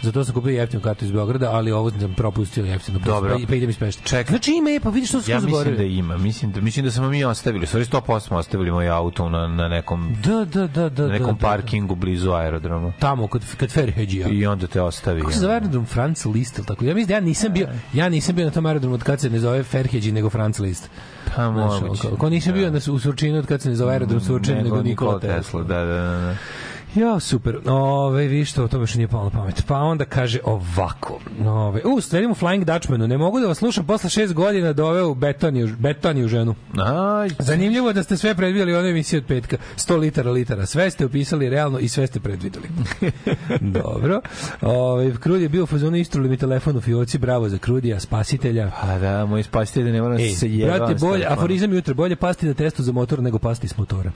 Zato 0.06 0.26
sam 0.26 0.34
kupio 0.34 0.52
jeftinu 0.52 0.84
kartu 0.84 1.06
iz 1.06 1.12
Beograda, 1.12 1.50
ali 1.52 1.72
ovo 1.72 1.92
sam 1.92 2.14
propustio 2.14 2.66
jeftinu. 2.66 3.00
pa- 3.00 3.06
Dobro. 3.06 3.30
Pa, 3.32 3.48
pa 3.48 3.56
idem 3.56 3.70
iz 3.70 3.78
Pešta. 3.78 4.02
Čekaj. 4.04 4.24
Znači 4.26 4.52
ima 4.52 4.70
je, 4.70 4.80
pa 4.80 4.90
vidiš 4.90 5.10
što 5.10 5.22
sam 5.22 5.32
Ja 5.32 5.38
mislim 5.38 5.52
zaboravio. 5.52 5.78
da 5.78 5.84
ima, 5.86 6.18
mislim 6.18 6.52
da, 6.52 6.62
mislim 6.62 6.86
da 6.86 6.92
smo 6.92 7.10
mi 7.10 7.24
ostavili, 7.26 7.66
stvari 7.68 7.86
100% 7.86 8.20
smo 8.20 8.38
ostavili 8.38 8.72
moj 8.72 8.90
auto 8.90 9.30
na, 9.30 9.48
na 9.48 9.68
nekom, 9.68 10.16
Da, 10.24 10.46
da, 10.46 10.68
da, 10.68 10.90
da. 10.90 11.04
na 11.04 11.10
nekom 11.10 11.28
da, 11.28 11.34
da, 11.34 11.38
parkingu 11.40 11.96
blizu 11.96 12.32
aerodroma. 12.32 12.94
Tamo, 13.00 13.28
kod, 13.28 13.42
kod 13.60 13.72
Ferheđija. 13.72 14.28
I 14.28 14.46
onda 14.46 14.68
te 14.68 14.82
ostavi. 14.82 15.20
Kako 15.20 15.32
se 15.32 15.40
zove 15.40 15.54
aerodrom 15.54 15.86
Franz 15.86 16.26
Liszt, 16.26 16.58
ili 16.58 16.68
tako? 16.68 16.86
Ja 16.86 16.94
mislim 16.94 17.08
da 17.08 17.14
ja 17.14 17.20
nisam 17.22 17.54
bio, 17.54 17.68
ja 17.94 18.10
nisam 18.10 18.36
bio 18.36 18.46
na 18.46 18.52
tom 18.52 18.66
aerodromu 18.66 18.96
od 18.96 19.04
kad 19.04 19.20
se 19.20 19.30
ne 19.30 19.40
zove 19.40 19.64
Ferheđi, 19.64 20.12
nego 20.12 20.30
Franz 20.30 20.60
Liszt. 20.60 20.90
Pa 21.36 21.50
moguće. 21.50 22.08
ko, 22.10 22.30
nisam 22.30 22.54
bio 22.54 22.72
na, 22.72 22.80
u 22.92 23.00
Surčinu 23.00 23.40
od 23.40 23.46
kad 23.46 23.62
se 23.62 23.70
ne 23.70 23.76
zove 23.76 23.92
aerodrom 23.94 24.22
Surčin, 24.22 24.56
nego 24.58 24.82
Nikola 24.84 25.20
Tesla. 25.20 25.64
Da, 25.64 25.76
da, 25.76 25.86
da. 25.86 26.02
da. 26.02 26.36
Ja, 26.96 27.20
super. 27.20 27.58
Ove, 27.66 28.28
vi 28.28 28.46
što 28.46 28.64
o 28.64 28.68
tome 28.68 28.88
što 28.88 28.98
nije 28.98 29.08
palo 29.08 29.24
na 29.24 29.30
pamet. 29.30 29.64
Pa 29.68 29.80
onda 29.80 30.06
kaže 30.06 30.40
ovako. 30.44 31.20
Ove, 31.46 31.82
u, 31.86 32.02
sledimo 32.02 32.36
Flying 32.36 32.64
Dutchmanu. 32.64 33.08
Ne 33.08 33.18
mogu 33.18 33.40
da 33.40 33.48
vas 33.48 33.58
slušam 33.58 33.86
posle 33.86 34.10
šest 34.10 34.34
godina 34.34 34.74
doveo 34.74 35.14
betoniju, 35.14 35.70
betoniju 35.80 36.28
ženu. 36.28 36.56
Aj, 36.78 37.30
Zanimljivo 37.40 37.94
da 37.94 38.04
ste 38.04 38.18
sve 38.18 38.36
predvideli 38.36 38.74
u 38.74 38.78
onoj 38.78 38.92
emisiji 38.92 39.18
od 39.18 39.26
petka. 39.26 39.58
100 39.78 40.00
litara 40.00 40.32
litara. 40.32 40.66
Sve 40.66 40.92
ste 40.92 41.06
opisali 41.06 41.50
realno 41.50 41.80
i 41.80 41.88
sve 41.88 42.08
ste 42.08 42.20
predvideli. 42.20 42.68
Dobro. 43.82 44.22
Ove, 44.62 45.16
Krud 45.18 45.42
je 45.42 45.50
bio 45.50 45.64
u 45.64 45.68
fazonu 45.68 45.98
istruli 45.98 46.30
mi 46.30 46.38
telefon 46.38 46.78
u 46.78 46.82
fioci. 46.82 47.18
Bravo 47.18 47.50
za 47.50 47.58
Krudija, 47.58 48.00
spasitelja. 48.00 48.72
Pa 48.82 48.98
da, 48.98 49.26
moj 49.26 49.44
spasitelj 49.44 49.92
ne 49.92 50.02
moram 50.02 50.18
Ej, 50.18 50.30
se 50.30 50.52
jebam. 50.52 50.78
brate, 50.78 50.96
bolje, 50.96 51.26
aforizam 51.30 51.74
jutra, 51.74 51.94
bolje 51.94 52.16
pasti 52.16 52.46
na 52.46 52.54
testu 52.54 52.84
za 52.84 52.92
motor 52.92 53.24
nego 53.24 53.40
pasti 53.40 53.68
s 53.68 53.78
motora. 53.78 54.12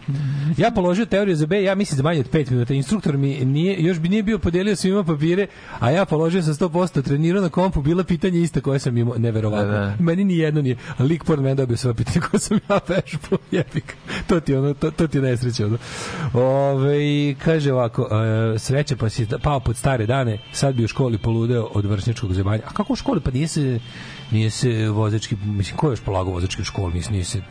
Ja 0.57 0.71
položio 0.71 1.05
teoriju 1.05 1.35
za 1.35 1.45
B, 1.45 1.63
ja 1.63 1.75
mislim 1.75 1.97
za 1.97 2.03
manje 2.03 2.19
od 2.19 2.31
5 2.31 2.51
minuta. 2.51 2.68
Instruktor 2.73 3.17
mi 3.17 3.45
nije, 3.45 3.83
još 3.83 3.99
bi 3.99 4.09
nije 4.09 4.23
bio 4.23 4.39
podelio 4.39 4.75
svima 4.75 5.03
papire, 5.03 5.47
a 5.79 5.91
ja 5.91 6.05
položio 6.05 6.41
sam 6.41 6.53
100%, 6.53 7.03
trenirao 7.03 7.41
na 7.41 7.49
kompu, 7.49 7.81
bila 7.81 8.03
pitanje 8.03 8.41
ista 8.41 8.61
koje 8.61 8.79
sam 8.79 8.97
imao, 8.97 9.17
neverovatno. 9.17 9.71
Da, 9.71 9.79
da. 9.79 9.95
Meni 9.99 10.23
ni 10.23 10.37
jedno 10.37 10.61
nije. 10.61 10.77
Lik 10.99 11.23
pored 11.23 11.43
mene 11.43 11.55
dobio 11.55 11.77
sva 11.77 11.93
pitanja 11.93 12.25
koje 12.31 12.39
sam 12.39 12.59
ja 12.69 12.79
vežbao, 12.87 13.39
jebik. 13.51 13.95
To 14.27 14.39
ti 14.39 14.55
ono, 14.55 14.73
to, 14.73 14.91
to 14.91 15.07
ti 15.07 15.17
je 15.17 15.21
nesreća. 15.21 15.65
Ono. 15.65 15.77
Ove, 16.33 17.35
kaže 17.35 17.73
ovako, 17.73 18.09
e, 18.55 18.59
sreća 18.59 18.95
pa 18.95 19.09
si 19.09 19.27
pao 19.43 19.59
pod 19.59 19.77
stare 19.77 20.05
dane, 20.05 20.37
sad 20.51 20.75
bi 20.75 20.83
u 20.83 20.87
školi 20.87 21.17
poludeo 21.17 21.63
od 21.63 21.85
vršnjačkog 21.85 22.33
zemalja. 22.33 22.63
A 22.67 22.73
kako 22.73 22.93
u 22.93 22.95
školi? 22.95 23.21
Pa 23.21 23.31
nije 23.31 23.47
se, 23.47 23.79
nije 24.31 24.49
se 24.49 24.89
vozački, 24.89 25.35
mislim, 25.45 25.77
ko 25.77 25.87
je 25.87 25.91
još 25.91 26.01
polagao 26.01 26.33
vozački 26.33 26.61
u 26.61 26.65
školi? 26.65 26.93
Mislim, 26.93 27.13
nije 27.13 27.25
se 27.25 27.41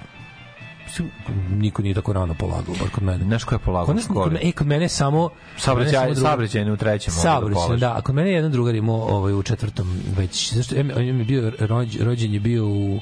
niko 1.50 1.82
nije 1.82 1.94
tako 1.94 2.12
rano 2.12 2.34
polagao, 2.34 2.74
bar 2.80 2.90
kod 2.90 3.02
mene. 3.02 3.24
Znaš 3.24 3.44
ko 3.44 3.54
je 3.54 3.58
polagao 3.58 3.94
Kod, 3.94 4.06
kod, 4.06 4.36
e, 4.42 4.52
kod 4.52 4.66
mene 4.66 4.88
samo 4.88 5.30
Saobraćaj- 5.58 6.14
saobraćajni 6.14 6.70
u 6.70 6.76
trećem 6.76 7.14
da 7.14 7.20
Saobraćajni, 7.20 7.54
polažeš. 7.56 7.80
da. 7.80 7.96
A 7.96 8.00
kod 8.00 8.14
mene 8.14 8.30
je 8.30 8.34
jedan 8.34 8.52
drugar 8.52 8.74
imao 8.74 8.96
ovaj, 8.96 9.32
u 9.34 9.42
četvrtom 9.42 9.86
već. 10.08 10.54
Zašto? 10.54 10.76
Em, 10.76 10.90
on 10.96 11.02
je 11.02 11.12
bio 11.14 11.52
rođ, 11.60 11.96
rođen 11.98 12.34
je 12.34 12.40
bio 12.40 12.66
u 12.66 13.00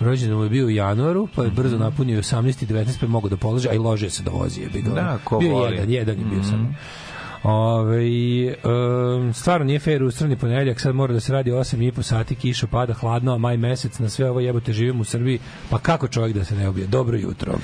rođen 0.00 0.34
mu 0.34 0.42
je 0.42 0.50
bio 0.50 0.66
u 0.66 0.70
januaru, 0.70 1.28
pa 1.28 1.42
je 1.42 1.48
Mhm. 1.48 1.56
brzo 1.56 1.78
napunio 1.78 2.18
18 2.18 2.62
i 2.62 2.66
19, 2.66 2.98
pa 3.00 3.06
je 3.06 3.10
mogao 3.10 3.30
da 3.30 3.36
položi, 3.36 3.68
a 3.68 3.72
i 3.72 3.78
ložio 3.78 4.10
se 4.10 4.22
da 4.22 4.30
vozi. 4.30 4.60
Je, 4.60 4.68
bi. 4.68 4.82
Da, 4.84 5.18
ko 5.24 5.38
bio 5.38 5.50
voli. 5.50 5.72
jedan, 5.72 5.90
jedan 5.90 6.18
je 6.18 6.24
bio 6.24 6.42
samo. 6.42 6.74
Ove, 7.42 8.54
um, 8.64 9.34
stvarno 9.34 9.64
nije 9.64 9.78
fair 9.78 10.02
ustrani 10.04 10.36
ponedeljak, 10.36 10.80
sad 10.80 10.94
mora 10.94 11.14
da 11.14 11.20
se 11.20 11.32
radi 11.32 11.50
8,5 11.50 12.02
sati, 12.02 12.34
kiša 12.34 12.66
pada, 12.66 12.92
hladno, 12.92 13.34
a 13.34 13.38
maj 13.38 13.56
mesec, 13.56 13.98
na 13.98 14.08
sve 14.08 14.30
ovo 14.30 14.40
jebote 14.40 14.72
živim 14.72 15.00
u 15.00 15.04
Srbiji, 15.04 15.38
pa 15.70 15.78
kako 15.78 16.08
čovjek 16.08 16.36
da 16.36 16.44
se 16.44 16.54
ne 16.54 16.68
ubije? 16.68 16.86
Dobro 16.86 17.16
jutro. 17.16 17.54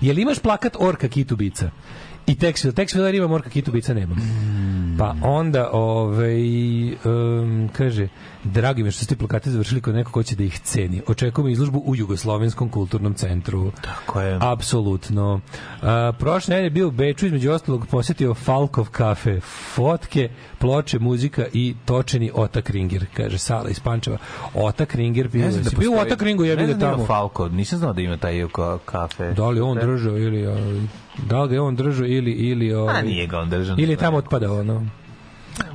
Jel 0.00 0.18
imaš 0.18 0.38
plakat 0.38 0.76
Orka 0.80 1.08
Kitubica? 1.08 1.70
I 2.26 2.34
Texville, 2.34 2.72
Texville 2.72 3.16
ima 3.16 3.34
Orka 3.34 3.50
Kitubica 3.50 3.94
nemam. 3.94 4.18
Pa 4.98 5.14
onda, 5.22 5.70
ovaj, 5.72 6.42
um, 6.92 7.68
kaže, 7.72 8.08
dragi 8.44 8.82
mi 8.82 8.90
što 8.90 9.04
ste 9.04 9.16
plakate 9.16 9.50
završili 9.50 9.80
kod 9.80 9.94
nekog 9.94 10.12
ko 10.12 10.22
će 10.22 10.36
da 10.36 10.44
ih 10.44 10.58
ceni. 10.60 11.02
Očekujemo 11.06 11.48
izložbu 11.48 11.78
u 11.80 11.96
Jugoslovenskom 11.96 12.68
kulturnom 12.68 13.14
centru. 13.14 13.72
Tako 13.82 14.20
je. 14.20 14.38
Apsolutno. 14.42 15.40
A, 15.82 16.12
prošle 16.12 16.50
nedelje 16.50 16.66
je 16.66 16.70
bio 16.70 16.88
u 16.88 16.92
Beču, 16.92 17.26
između 17.26 17.50
ostalog 17.50 17.86
posetio 17.86 18.34
Falkov 18.34 18.88
kafe. 18.88 19.40
Fotke, 19.74 20.28
ploče, 20.58 20.98
muzika 20.98 21.44
i 21.52 21.74
točeni 21.84 22.30
Otak 22.34 22.70
Ringer, 22.70 23.06
kaže 23.14 23.38
Sala 23.38 23.68
iz 23.68 23.80
Pančeva. 23.80 24.18
Otak 24.54 24.94
Ringer, 24.94 25.28
bio, 25.28 25.44
Ne 25.44 25.50
znam 25.50 25.64
da 25.64 25.70
bio 25.70 25.90
u 25.90 25.92
postoji- 25.92 26.06
Otak 26.06 26.22
Ringu, 26.22 26.42
bio 26.42 26.54
znam 26.56 26.66
da 26.70 26.78
tamo. 26.80 27.06
Falco, 27.06 27.48
nisam 27.48 27.78
znao 27.78 27.92
da 27.92 28.00
ima 28.00 28.16
taj 28.16 28.34
ka- 28.34 28.78
kafe. 28.78 29.32
Da 29.32 29.48
li 29.48 29.60
on 29.60 29.78
držao 29.78 30.18
ili 30.18 30.46
ovaj, 30.46 30.80
da 31.20 31.42
li 31.42 31.48
ga 31.48 31.54
je 31.54 31.60
on 31.60 31.76
držao 31.76 32.06
ili 32.06 32.30
ili 32.32 32.72
ovaj, 32.72 32.96
A 32.96 33.02
nije 33.02 33.26
ga 33.26 33.38
on 33.38 33.50
držao. 33.50 33.76
ili 33.78 33.96
tamo 33.96 34.16
otpadao 34.16 34.60
ono. 34.60 34.86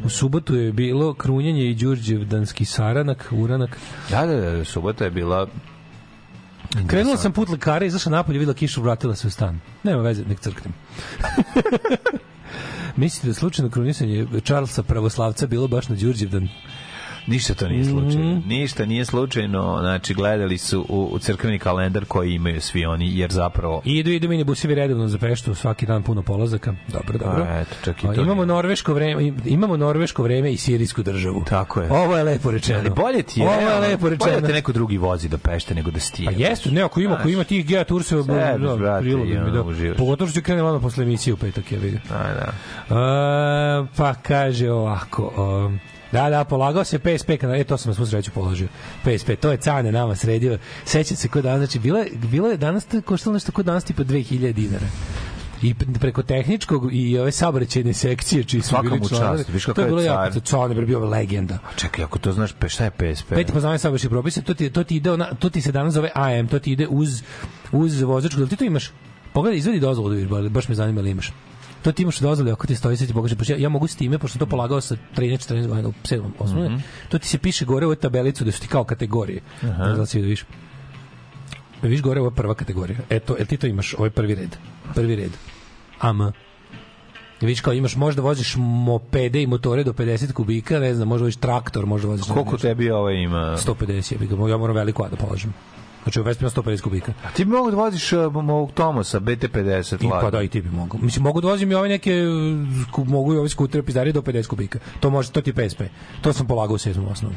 U 0.05 0.09
subotu 0.09 0.55
je 0.55 0.71
bilo 0.71 1.13
krunjenje 1.13 1.69
i 1.69 1.75
Đurđevdanski 1.75 2.65
saranak, 2.65 3.27
uranak. 3.31 3.77
Da, 4.09 4.25
da, 4.25 4.35
da, 4.35 4.65
subota 4.65 5.03
je 5.03 5.11
bila 5.11 5.47
Krenula 6.87 7.17
sam 7.17 7.31
put 7.31 7.49
lekara, 7.49 7.85
izašla 7.85 8.11
napolje, 8.11 8.39
videla 8.39 8.55
kišu, 8.55 8.81
vratila 8.81 9.15
se 9.15 9.27
u 9.27 9.29
stan. 9.29 9.59
Nema 9.83 10.01
veze, 10.01 10.23
nek 10.25 10.39
crknem. 10.39 10.73
Mislite 12.95 13.27
da 13.27 13.33
slučajno 13.33 13.71
krunisanje 13.71 14.27
Charlesa 14.43 14.83
pravoslavca 14.83 15.47
bilo 15.47 15.67
baš 15.67 15.89
na 15.89 15.95
Đurđevdan? 15.95 16.49
Ništa 17.27 17.53
to 17.53 17.67
nije 17.67 17.85
slučajno. 17.85 18.41
Ništa 18.45 18.85
nije 18.85 19.05
slučajno. 19.05 19.77
Znači, 19.79 20.13
gledali 20.13 20.57
su 20.57 20.85
u, 20.89 21.09
u 21.11 21.19
crkveni 21.19 21.59
kalendar 21.59 22.05
koji 22.05 22.33
imaju 22.33 22.61
svi 22.61 22.85
oni, 22.85 23.17
jer 23.17 23.31
zapravo... 23.31 23.81
Idu, 23.85 24.11
idu 24.11 24.29
minibusevi 24.29 24.75
redovno 24.75 25.07
za 25.07 25.17
Peštu, 25.17 25.55
svaki 25.55 25.85
dan 25.85 26.03
puno 26.03 26.21
polazaka. 26.21 26.73
Dobro, 26.87 27.17
dobro. 27.17 27.43
A, 27.43 27.59
eto, 27.59 27.75
čak 27.83 28.03
i 28.03 28.07
A, 28.07 28.13
to 28.13 28.21
imamo 28.21 28.45
norveško 28.45 28.93
vreme, 28.93 29.33
imamo 29.45 29.77
norveško 29.77 30.23
vreme 30.23 30.51
i 30.51 30.57
sirijsku 30.57 31.03
državu. 31.03 31.43
Tako 31.49 31.81
je. 31.81 31.91
Ovo 31.91 32.17
je 32.17 32.23
lepo 32.23 32.51
rečeno. 32.51 32.79
Ali 32.79 32.89
bolje 32.89 33.23
ti 33.23 33.39
je, 33.39 33.47
Ovo 33.47 33.69
je 33.69 33.79
lepo 33.79 34.01
bolje 34.01 34.15
rečeno. 34.15 34.41
da 34.41 34.47
te 34.47 34.53
neko 34.53 34.71
drugi 34.71 34.97
vozi 34.97 35.29
do 35.29 35.37
Pešte 35.37 35.75
nego 35.75 35.91
da 35.91 35.99
stije. 35.99 36.25
Pa 36.25 36.31
jeste, 36.31 36.71
ne, 36.71 36.81
ako 36.81 36.99
ima, 36.99 37.15
ako 37.15 37.29
ima 37.29 37.43
tih 37.43 37.65
Gea 37.65 37.83
Turseva, 37.83 38.23
da, 38.23 38.55
i 38.55 38.59
mi, 38.59 39.37
ono, 39.37 39.51
da. 39.51 39.93
Pogotovo 39.97 40.29
što 40.29 40.39
ću 40.39 40.43
krenem 40.43 40.65
odmah 40.65 40.81
posle 40.81 41.03
emisije 41.03 41.33
u 41.33 41.37
petak, 41.37 41.71
je 41.71 41.77
vidio. 41.77 41.99
Da, 42.09 42.17
da. 42.17 42.53
E, 42.95 43.85
pa 43.97 44.13
kaže 44.13 44.71
ovako, 44.71 45.33
um, 45.65 45.79
Da, 46.13 46.29
da, 46.29 46.43
polagao 46.43 46.83
se 46.83 46.99
PSP, 46.99 47.31
kada, 47.41 47.55
e, 47.55 47.63
to 47.63 47.77
sam 47.77 47.89
na 47.89 47.95
svu 47.95 48.05
sreću 48.05 48.31
položio. 48.31 48.67
PSP, 49.03 49.29
to 49.39 49.51
je 49.51 49.57
cane 49.57 49.91
nama 49.91 50.15
sredio. 50.15 50.57
Sećam 50.85 51.17
se 51.17 51.27
kod 51.27 51.43
danas, 51.43 51.59
znači, 51.59 51.79
bilo 51.79 51.99
je, 51.99 52.11
bilo 52.31 52.47
je 52.47 52.57
danas, 52.57 52.85
to 52.85 53.01
koštalo 53.01 53.33
nešto 53.33 53.51
kod 53.51 53.65
danas 53.65 53.83
tipa 53.83 54.03
2000 54.03 54.53
dinara. 54.53 54.85
I 55.61 55.73
preko 55.73 56.23
tehničkog 56.23 56.89
i 56.91 57.19
ove 57.19 57.31
saobraćajne 57.31 57.93
sekcije 57.93 58.43
čiji 58.43 58.61
su 58.61 58.75
bili 58.81 59.07
članovi. 59.09 59.43
viš 59.47 59.63
to 59.63 59.73
kakav 59.73 59.85
je 59.85 59.89
bilo 59.89 60.01
jako, 60.01 60.39
car. 60.39 60.41
to 60.41 60.79
je 60.79 60.85
bio 60.85 60.99
legenda. 60.99 61.57
Čekaj, 61.75 62.03
ako 62.05 62.19
to 62.19 62.33
znaš, 62.33 62.51
pe, 62.59 62.69
šta 62.69 62.83
je 62.83 62.91
PSP? 62.91 63.29
Peti 63.29 63.53
poznavanje 63.53 63.79
saobraćajnih 63.79 64.09
propisa, 64.09 64.41
to 64.41 64.53
ti, 64.53 64.69
to 64.69 64.83
ti 64.83 64.95
ide, 64.95 65.11
ona, 65.11 65.33
to 65.33 65.49
ti 65.49 65.61
se 65.61 65.71
danas 65.71 65.93
zove 65.93 66.09
AM, 66.15 66.47
to 66.47 66.59
ti 66.59 66.71
ide 66.71 66.87
uz, 66.87 67.23
uz 67.71 68.01
vozačku, 68.01 68.37
da 68.37 68.43
li 68.43 68.49
ti 68.49 68.55
to 68.55 68.63
imaš? 68.65 68.91
Pogledaj, 69.33 69.57
izvedi 69.57 69.79
dozvolu 69.79 70.09
da 70.09 70.15
vidiš, 70.15 70.29
ba- 70.29 70.49
baš 70.49 70.67
me 70.67 70.75
zanima 70.75 71.01
li 71.01 71.09
imaš. 71.09 71.31
To 71.83 71.91
ti 71.91 72.01
imaš 72.01 72.19
dozvolu, 72.19 72.51
ako 72.51 72.67
ti 72.67 72.75
stoji, 72.75 72.97
sad 72.97 73.07
ti 73.07 73.13
pokaže, 73.13 73.35
pošto 73.35 73.53
ja, 73.53 73.59
ja 73.59 73.69
mogu 73.69 73.87
s 73.87 73.95
time, 73.95 74.17
pošto 74.19 74.39
to 74.39 74.45
polagao 74.45 74.81
sa 74.81 74.95
13-14 75.15 75.67
godina 75.67 75.89
u 75.89 75.93
7. 76.03 76.29
osnovne, 76.39 76.69
Mhm. 76.69 76.79
to 77.09 77.19
ti 77.19 77.27
se 77.27 77.37
piše 77.37 77.65
gore 77.65 77.85
u 77.85 77.89
ovoj 77.89 77.95
tabelicu 77.95 78.43
da 78.43 78.51
su 78.51 78.61
ti 78.61 78.67
kao 78.67 78.83
kategorije. 78.83 79.41
Znam 79.59 79.77
da 79.77 80.03
vidio, 80.03 80.21
vidiš. 80.21 80.45
Viš 81.81 82.01
gore, 82.01 82.21
je 82.21 82.31
prva 82.31 82.53
kategorija. 82.55 82.99
Eto, 83.09 83.35
jel 83.37 83.47
ti 83.47 83.57
to 83.57 83.67
imaš? 83.67 83.93
Ovo 83.93 84.05
je 84.05 84.11
prvi 84.11 84.35
red. 84.35 84.55
Prvi 84.95 85.15
red. 85.15 85.31
AM. 85.99 86.31
Vidiš 87.41 87.61
kao 87.61 87.73
imaš, 87.73 87.95
možda 87.95 88.21
voziš 88.21 88.55
mopede 88.57 89.41
i 89.41 89.47
motore 89.47 89.83
do 89.83 89.93
50 89.93 90.31
kubika, 90.31 90.79
ne 90.79 90.95
znam, 90.95 91.07
možda 91.07 91.23
voziš 91.23 91.35
traktor, 91.35 91.85
možda 91.85 92.07
voziš... 92.07 92.27
Koliko 92.27 92.57
tebi 92.57 92.91
ovo 92.91 93.09
ima? 93.09 93.57
150 93.57 94.11
je, 94.13 94.17
bi 94.17 94.27
ga, 94.27 94.49
ja 94.49 94.57
moram 94.57 94.75
veliko 94.75 95.03
A 95.03 95.09
da 95.09 95.15
položim. 95.15 95.53
Znači, 96.03 96.19
u 96.19 96.23
Vespi 96.23 96.43
ima 96.43 96.49
150 96.51 96.81
kubika. 96.81 97.13
A 97.25 97.31
ti 97.31 97.45
bi 97.45 97.51
mogu 97.51 97.71
da 97.71 97.77
voziš 97.77 98.13
uh, 98.13 98.19
ovog 98.35 98.71
Tomasa, 98.71 99.19
BT50. 99.19 100.05
I, 100.05 100.09
pa 100.11 100.29
da, 100.29 100.41
i 100.41 100.47
ti 100.47 100.61
bi 100.61 100.69
mogu. 100.69 100.97
Mislim, 101.01 101.23
mogu 101.23 101.41
da 101.41 101.47
vozim 101.47 101.71
i 101.71 101.75
ove 101.75 101.89
neke, 101.89 102.11
sku- 102.83 103.05
mogu 103.05 103.33
i 103.33 103.37
ove 103.37 103.49
skutere 103.49 103.83
pizdari 103.83 104.11
do 104.11 104.21
50 104.21 104.47
kubika. 104.47 104.79
To 104.99 105.09
može, 105.09 105.31
to 105.31 105.41
ti 105.41 105.49
je 105.49 105.69
PSP. 105.69 105.81
To 106.21 106.33
sam 106.33 106.47
polagao 106.47 106.75
u 106.75 106.77
sedmom 106.77 107.07
osnovu. 107.07 107.35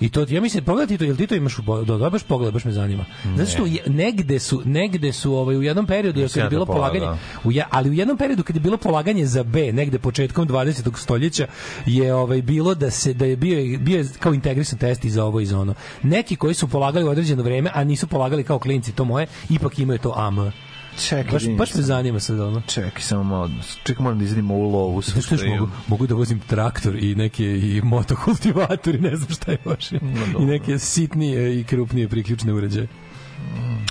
I 0.00 0.08
to 0.08 0.26
ja 0.28 0.40
mislim 0.40 0.64
pogledaj 0.64 0.86
ti 0.86 0.98
to, 0.98 1.04
jel 1.04 1.16
ti 1.16 1.26
to 1.26 1.34
imaš 1.34 1.58
u 1.58 1.62
da, 1.84 1.98
da 1.98 2.10
baš 2.10 2.22
pogled, 2.22 2.52
baš 2.52 2.64
me 2.64 2.72
zanima. 2.72 3.04
Zato 3.36 3.50
što 3.50 3.66
je, 3.66 3.82
negde 3.86 4.38
su 4.38 4.62
negde 4.64 5.12
su 5.12 5.34
ovaj 5.34 5.56
u 5.56 5.62
jednom 5.62 5.86
periodu 5.86 6.20
kad 6.34 6.44
je 6.44 6.50
bilo 6.50 6.66
polaganje 6.66 7.00
polagao. 7.00 7.18
u 7.44 7.52
ja, 7.52 7.66
ali 7.70 7.90
u 7.90 7.92
jednom 7.92 8.16
periodu 8.16 8.42
kad 8.42 8.56
je 8.56 8.60
bilo 8.60 8.76
polaganje 8.76 9.26
za 9.26 9.42
B, 9.42 9.72
negde 9.72 9.98
početkom 9.98 10.48
20. 10.48 10.96
stoljeća 10.96 11.46
je 11.86 12.14
ovaj 12.14 12.42
bilo 12.42 12.74
da 12.74 12.90
se 12.90 13.14
da 13.14 13.24
je 13.24 13.36
bio 13.36 13.78
bio 13.78 13.98
je 13.98 14.08
kao 14.18 14.34
integrisan 14.34 14.78
test 14.78 15.04
i 15.04 15.10
za 15.10 15.24
ovo 15.24 15.40
i 15.40 15.46
za 15.46 15.58
ono. 15.58 15.74
Neki 16.02 16.36
koji 16.36 16.54
su 16.54 16.68
polagali 16.68 17.04
u 17.04 17.10
određeno 17.10 17.42
vreme, 17.42 17.70
a 17.74 17.84
nisu 17.84 18.06
polagali 18.06 18.44
kao 18.44 18.58
klinci 18.58 18.92
to 18.92 19.04
moje, 19.04 19.26
ipak 19.50 19.78
imaju 19.78 19.98
to 19.98 20.12
AM. 20.16 20.69
Čekaj, 21.00 21.32
Baš, 21.32 21.42
baš 21.48 21.74
me 21.74 21.82
zanima 21.82 22.20
sad 22.20 22.40
ono. 22.40 22.62
Čekaj, 22.66 23.02
samo 23.02 23.22
malo. 23.24 23.50
Čekaj, 23.82 24.02
moram 24.02 24.18
da 24.18 24.24
izidimo 24.24 24.54
u 24.54 24.70
lovu. 24.70 25.02
Zato 25.02 25.20
što 25.20 25.34
još 25.34 25.42
mogu, 25.48 25.68
mogu 25.86 26.06
da 26.06 26.14
vozim 26.14 26.38
traktor 26.40 26.96
i 26.96 27.14
neke 27.14 27.44
i 27.44 27.80
motokultivator 27.84 28.94
i 28.94 29.00
ne 29.00 29.16
znam 29.16 29.30
šta 29.30 29.50
je 29.52 29.58
još. 29.64 29.92
I 30.40 30.44
neke 30.44 30.78
sitnije 30.78 31.60
i 31.60 31.64
krupnije 31.64 32.08
priključne 32.08 32.52
uređaje. 32.52 32.88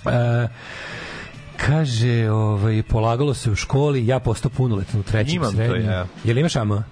E, 0.06 0.48
kaže, 1.58 2.30
ovaj, 2.32 2.84
polagalo 2.84 3.34
se 3.34 3.52
u 3.52 3.56
školi, 3.56 4.08
ja 4.08 4.20
postao 4.20 4.52
punoletan 4.52 5.00
u 5.00 5.04
trećem 5.04 5.36
Imam 5.36 5.52
to, 5.52 5.56
srednjem. 5.58 5.86
ja. 5.92 6.08
Jel 6.24 6.38
imaš 6.38 6.56
AM? 6.56 6.84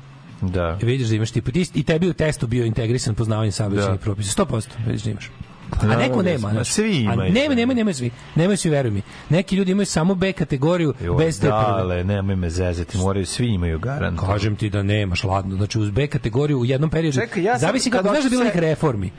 Da. 0.41 0.77
Vidiš 0.81 1.07
da 1.07 1.15
imaš 1.15 1.31
tipa, 1.31 1.51
ti, 1.51 1.65
i 1.73 1.83
tebi 1.83 2.09
u 2.09 2.13
testu 2.13 2.47
bio 2.47 2.65
integrisan 2.65 3.15
poznavanje 3.15 3.51
saobraćajnih 3.51 3.99
Da. 3.99 4.03
propisa. 4.03 4.43
100% 4.45 4.65
vidiš 4.85 5.03
da 5.03 5.11
imaš. 5.11 5.29
A 5.71 5.85
Da, 5.85 5.97
neko 5.97 6.15
da, 6.17 6.23
nema. 6.23 6.39
ma 6.39 6.51
znaš. 6.51 6.69
svi 6.69 6.83
A 6.99 7.13
imaju. 7.13 7.33
Nema, 7.33 7.55
nema, 7.55 7.73
nemaju 7.73 7.93
svi. 7.93 8.11
Nemaju 8.35 8.57
svi, 8.57 8.69
veruj 8.69 8.91
mi. 8.91 9.01
Neki 9.29 9.55
ljudi 9.55 9.71
imaju 9.71 9.85
samo 9.85 10.15
B 10.15 10.33
kategoriju, 10.33 10.93
Joj, 11.01 11.17
bez 11.17 11.35
te 11.35 11.41
prve. 11.41 11.51
Dale, 11.51 12.03
nemoj 12.03 12.35
me 12.35 12.49
zezati, 12.49 12.97
moraju, 12.97 13.25
svi 13.25 13.47
imaju 13.47 13.79
garant. 13.79 14.19
Kažem 14.21 14.55
ti 14.55 14.69
da 14.69 14.83
nemaš, 14.83 15.23
ladno. 15.23 15.55
Znači 15.55 15.79
uz 15.79 15.89
B 15.89 16.07
kategoriju 16.07 16.59
u 16.59 16.65
jednom 16.65 16.89
periodu. 16.89 17.17
Čekaj, 17.17 17.43
ja 17.43 17.53
sam- 17.53 17.59
Zavisi 17.59 17.89
kako 17.91 18.09
znaš 18.09 18.23
da 18.23 18.29
bilo 18.29 18.43
nekih 18.43 18.61
reformi. 18.61 19.11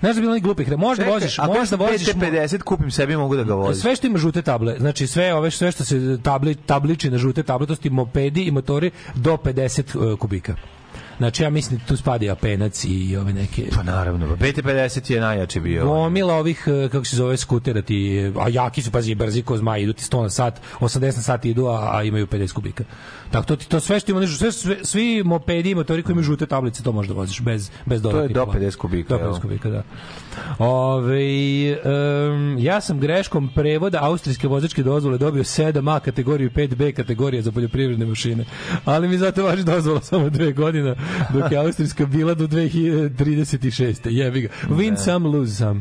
Znaš 0.00 0.14
da 0.14 0.20
bilo 0.20 0.32
nekih 0.32 0.44
glupih. 0.44 0.78
Možda 0.78 1.04
Čekaj, 1.04 1.14
voziš, 1.14 1.38
ako 1.38 1.52
možda 1.52 1.76
voziš 1.76 2.08
BT50 2.08 2.58
kupim 2.58 2.90
sebi, 2.90 3.16
mogu 3.16 3.36
da 3.36 3.42
ga 3.42 3.54
vozim. 3.54 3.80
sve 3.80 3.96
što 3.96 4.06
ima 4.06 4.18
žute 4.18 4.42
table, 4.42 4.76
znači 4.78 5.06
sve 5.06 5.34
ove 5.34 5.50
sve 5.50 5.72
što 5.72 5.84
se 5.84 6.18
tabli, 6.22 6.54
tabliči 6.54 7.10
na 7.10 7.18
žute 7.18 7.42
table, 7.42 7.66
to 7.66 7.74
su 7.74 7.90
mopedi 7.90 8.42
i 8.42 8.50
motori 8.50 8.90
do 9.14 9.32
50 9.34 10.12
uh, 10.12 10.18
kubika. 10.18 10.54
Znači 11.18 11.42
ja 11.42 11.50
mislim 11.50 11.78
da 11.78 11.86
tu 11.86 11.96
spada 11.96 12.24
i 12.24 12.30
apenac 12.30 12.84
i 12.84 13.16
ove 13.16 13.32
neke 13.32 13.66
Pa 13.74 13.82
naravno, 13.82 14.28
pa 14.28 14.46
BT50 14.46 15.12
je 15.12 15.20
najjači 15.20 15.60
bio. 15.60 15.84
gomila 15.84 16.34
ovih, 16.34 16.64
eh, 16.66 16.88
kako 16.88 17.04
se 17.04 17.16
zove, 17.16 17.36
skutera 17.36 17.82
ti, 17.82 18.32
a 18.40 18.48
jaki 18.48 18.82
su, 18.82 18.90
pazi, 18.90 19.14
brzi 19.14 19.42
ko 19.42 19.56
zmaj, 19.56 19.82
idu 19.82 19.92
ti 19.92 20.04
100 20.04 20.22
na 20.22 20.30
sat, 20.30 20.60
80 20.80 21.04
na 21.04 21.12
sat 21.12 21.44
idu, 21.44 21.66
a, 21.66 21.96
a 21.96 22.02
imaju 22.02 22.26
50 22.26 22.52
kubika. 22.52 22.84
Tako 23.30 23.46
to, 23.46 23.56
ti, 23.56 23.68
to 23.68 23.80
sve 23.80 24.00
što 24.00 24.12
ima, 24.12 24.20
nešto, 24.20 24.36
sve, 24.36 24.52
sve, 24.52 24.76
svi 24.82 25.22
mopedi 25.24 25.70
i 25.70 25.74
motori 25.74 26.02
koji 26.02 26.14
imaju 26.14 26.24
žute 26.24 26.46
tablice, 26.46 26.82
to 26.82 26.92
možda 26.92 27.14
voziš 27.14 27.40
bez, 27.40 27.70
bez 27.86 28.02
To 28.02 28.08
je 28.08 28.12
dodatnih 28.12 28.34
do 28.34 28.44
plana. 28.44 28.60
50 28.60 28.76
kubika. 28.76 29.18
Do 29.18 29.24
50 29.24 29.32
jel? 29.32 29.40
kubika, 29.40 29.70
da. 29.70 29.82
Ove, 30.58 31.76
um, 32.32 32.58
ja 32.58 32.80
sam 32.80 33.00
greškom 33.00 33.50
prevoda 33.54 33.98
austrijske 34.02 34.48
vozačke 34.48 34.82
dozvole 34.82 35.18
dobio 35.18 35.44
7A 35.44 36.00
kategoriju 36.00 36.46
i 36.46 36.50
5B 36.50 36.92
kategorija 36.92 37.42
za 37.42 37.52
poljoprivredne 37.52 38.06
mašine. 38.06 38.44
Ali 38.84 39.08
mi 39.08 39.18
zato 39.18 39.44
važi 39.44 39.64
dozvola 39.64 40.00
samo 40.00 40.30
dve 40.30 40.52
godina, 40.52 40.94
dok 41.32 41.52
je 41.52 41.58
austrijska 41.58 42.06
bila 42.06 42.34
do 42.34 42.46
2036. 42.46 44.08
Jebi 44.10 44.40
ga. 44.40 44.48
Win 44.68 45.04
some, 45.04 45.28
lose 45.28 45.54
some. 45.56 45.80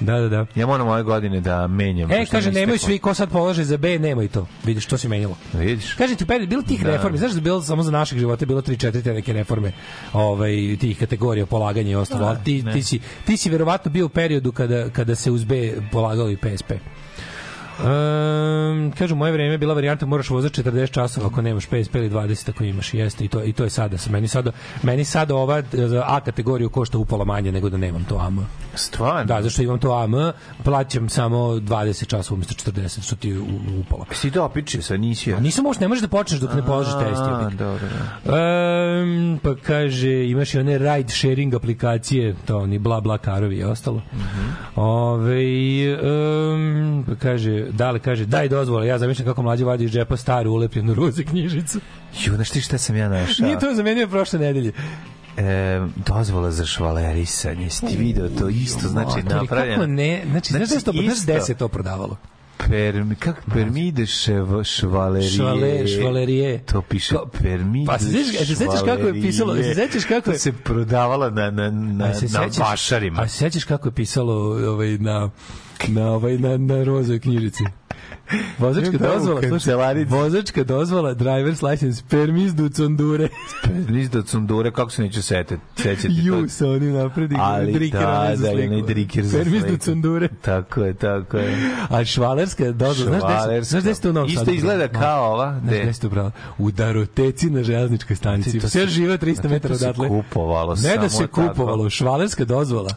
Da, 0.00 0.20
da, 0.20 0.28
da. 0.28 0.46
Ja 0.54 0.66
moram 0.66 0.88
ove 0.88 1.02
godine 1.02 1.40
da 1.40 1.66
menjam. 1.66 2.10
E, 2.10 2.26
kaže, 2.26 2.50
isteklo. 2.50 2.78
svi, 2.78 2.98
ko 2.98 3.14
sad 3.14 3.30
polože 3.30 3.64
za 3.64 3.76
B, 3.76 3.98
nemaju 3.98 4.28
to. 4.28 4.46
Vidiš, 4.64 4.86
to 4.86 4.98
se 4.98 5.08
menjalo. 5.08 5.36
Vidiš? 5.52 5.94
Kažem 5.94 6.16
ti, 6.16 6.26
period, 6.26 6.48
bilo 6.48 6.62
tih 6.62 6.84
Da. 6.84 6.90
reformi, 6.90 7.18
znaš 7.18 7.32
da 7.32 7.40
bilo 7.40 7.62
samo 7.62 7.82
za 7.82 7.90
naših 7.90 8.18
života, 8.18 8.46
bilo 8.46 8.62
3-4 8.62 9.02
te 9.02 9.12
neke 9.12 9.32
reforme 9.32 9.72
ovaj, 10.12 10.76
tih 10.80 10.98
kategorija, 10.98 11.46
polaganja 11.46 11.90
i 11.90 11.94
ostalo, 11.94 12.26
ali 12.26 12.38
ti, 12.44 12.62
ne. 12.62 12.72
ti, 12.72 12.82
si, 12.82 13.00
ti 13.26 13.36
si 13.36 13.50
verovatno 13.50 13.90
bio 13.90 14.06
u 14.06 14.08
periodu 14.08 14.52
kada, 14.52 14.90
kada 14.90 15.14
se 15.14 15.30
uz 15.30 15.44
B 15.44 15.72
polagao 15.92 16.30
i 16.30 16.36
PSP. 16.36 16.72
Um, 17.78 18.92
kažu, 18.98 19.14
moje 19.14 19.32
vreme 19.32 19.54
je 19.54 19.58
bila 19.58 19.74
varijanta 19.74 20.06
moraš 20.06 20.30
vozati 20.30 20.62
40 20.62 20.90
časova 20.90 21.26
ako 21.26 21.42
nemaš 21.42 21.66
PSP 21.66 21.94
ili 21.94 22.10
20 22.10 22.50
ako 22.50 22.64
imaš, 22.64 22.94
jeste 22.94 23.24
i 23.24 23.28
to, 23.28 23.44
i 23.44 23.52
to 23.52 23.64
je 23.64 23.70
sada. 23.70 23.96
Meni 24.10 24.28
sada, 24.28 24.52
meni 24.82 25.04
sada 25.04 25.36
ova 25.36 25.62
za 25.72 26.04
A 26.06 26.20
kategoriju 26.20 26.70
košta 26.70 26.98
upola 26.98 27.24
manje 27.24 27.52
nego 27.52 27.68
da 27.68 27.76
nemam 27.76 28.04
to 28.04 28.16
AM. 28.16 28.46
Stvarno? 28.74 29.24
Da, 29.24 29.42
zašto 29.42 29.62
imam 29.62 29.78
to 29.78 29.92
AM, 29.92 30.32
plaćam 30.64 31.08
samo 31.08 31.38
20 31.38 32.06
časova 32.06 32.34
umesto 32.34 32.70
40, 32.70 33.02
što 33.02 33.16
ti 33.16 33.38
upola. 33.80 34.04
Si 34.12 34.30
to 34.30 34.44
opičio 34.44 34.82
sa 34.82 34.96
nisi? 34.96 35.34
A 35.34 35.40
nisam 35.40 35.64
možeš, 35.64 35.80
ne 35.80 35.88
možeš 35.88 36.02
da 36.02 36.08
počneš 36.08 36.40
dok 36.40 36.54
ne 36.54 36.66
položiš 36.66 36.92
test. 36.92 37.22
Dobro, 37.58 37.88
da. 38.24 38.32
Um, 38.34 39.40
pa 39.42 39.54
kaže, 39.54 40.28
imaš 40.28 40.54
i 40.54 40.58
one 40.58 40.78
ride 40.78 41.08
sharing 41.08 41.54
aplikacije, 41.54 42.34
to 42.46 42.66
ni 42.66 42.78
bla 42.78 43.00
bla 43.00 43.18
karovi 43.18 43.56
i 43.56 43.64
ostalo. 43.64 44.02
Mm 44.12 44.24
Mhm. 44.24 44.80
Ove, 44.80 45.44
um, 45.94 47.04
pa 47.06 47.14
kaže, 47.14 47.63
dale 47.70 47.98
kaže, 47.98 48.26
daj 48.26 48.48
dozvole, 48.48 48.86
ja 48.86 48.98
zamišljam 48.98 49.26
kako 49.26 49.42
mlađe 49.42 49.64
vadi 49.64 49.84
iz 49.84 49.90
džepa 49.90 50.16
staru 50.16 50.50
ulepljenu 50.50 50.94
roze 50.94 51.24
knjižicu. 51.24 51.80
Ju, 52.24 52.34
znaš 52.34 52.50
ti 52.50 52.60
šta 52.60 52.78
sam 52.78 52.96
ja 52.96 53.08
našao? 53.08 53.46
Nije 53.46 53.58
to 53.58 53.74
zamenio 53.74 54.08
prošle 54.08 54.38
nedelje. 54.38 54.72
E, 55.36 55.80
dozvola 56.06 56.50
za 56.50 56.64
švalerisanje. 56.64 57.64
Jesi 57.64 57.86
ti 57.86 57.96
video 57.96 58.28
to 58.28 58.48
isto, 58.48 58.88
znači 58.88 59.22
napravljeno? 59.22 59.76
Kako 59.76 59.86
ne, 59.86 60.22
znači, 60.30 60.52
znaš 60.52 60.68
da 60.68 60.78
se 60.78 60.84
to, 60.84 60.92
znaš 60.92 61.16
isto. 61.16 62.16
Permi, 62.66 63.14
kako 63.14 63.40
permide 63.50 64.06
šev, 64.06 64.64
švalerije. 64.64 65.30
Švale, 65.30 65.86
švalerije. 65.88 66.58
To 66.62 66.82
piše 66.82 67.14
permide 67.32 67.86
Pa 67.86 67.98
se 67.98 68.04
sećaš- 68.06 68.38
se 68.38 68.54
sećaš 68.56 68.80
kako 68.80 69.02
je 69.02 69.12
pisalo- 69.14 69.56
se 69.56 69.74
sećaš 69.76 70.04
kako 70.04 70.30
je- 70.30 70.34
To 70.34 70.40
se 70.40 70.52
prodavalo 70.54 71.30
na, 71.30 71.50
na, 71.50 71.70
na, 71.70 72.08
na 72.08 72.14
sećaš- 72.14 72.58
vašarima. 72.60 73.22
A 73.22 73.28
se 73.28 73.38
sećaš 73.38 73.64
kako 73.64 73.88
je 73.88 73.92
pisalo 73.92 74.34
ovaj, 74.68 74.98
na, 74.98 75.30
na, 75.88 76.10
ovaj, 76.10 76.38
na, 76.38 76.56
na 76.56 76.84
rozoj 76.84 77.20
knjižici? 77.20 77.64
Vozačka 78.58 78.98
Da, 78.98 79.08
dozvola, 79.08 79.40
slušaj, 79.42 80.04
vozačka 80.04 80.64
dozvola, 80.64 81.14
driver's 81.14 81.62
license, 81.62 82.02
permis 82.04 82.52
du 82.52 82.68
condure. 82.70 83.28
Permis 83.64 84.10
do 84.10 84.22
cundure, 84.22 84.70
kako 84.70 84.90
se 84.90 85.02
neću 85.02 85.22
setiti? 85.22 85.62
Sećati 85.76 86.08
Ju, 86.10 86.48
sa 86.48 86.68
onim 86.68 86.92
napred 86.92 87.32
i 87.32 87.36
Ali 87.38 87.72
driker 87.72 88.00
da, 88.00 88.32
za 88.34 88.42
da, 88.42 88.50
sliku. 88.50 88.68
onaj 88.68 88.82
driker 88.84 89.24
za 89.24 89.38
Permis 89.38 89.62
sliku. 89.62 89.78
condure. 89.80 90.28
Tako 90.40 90.80
je, 90.80 90.94
tako 90.94 91.36
je. 91.36 91.56
A 91.90 92.04
švalerska 92.04 92.64
dozvola, 92.66 93.18
znaš 93.18 93.44
gde 93.60 93.64
se- 93.82 93.94
se 93.94 94.00
to 94.02 94.10
u 94.10 94.12
Novom 94.12 94.30
Isto 94.30 94.50
izgleda 94.50 94.88
kao 94.90 95.24
ova, 95.24 95.60
Znaš 95.60 95.74
gde? 95.74 95.92
se 95.92 96.00
to 96.00 96.08
bralo? 96.08 96.30
U 96.58 96.70
Daroteci 96.70 97.50
na 97.50 97.62
železničkoj 97.62 98.16
stanici. 98.16 98.60
To 98.60 98.68
Sve 98.68 98.80
se- 98.80 98.86
žive 98.86 99.18
300 99.18 99.42
to 99.42 99.48
metara 99.48 99.76
se 99.76 99.84
odatle. 99.84 100.08
kupovalo 100.08 100.74
Ne 100.76 100.96
da 100.96 101.08
se 101.08 101.26
kupovalo, 101.26 101.90
švalerska 101.90 102.44
dozvola. 102.44 102.90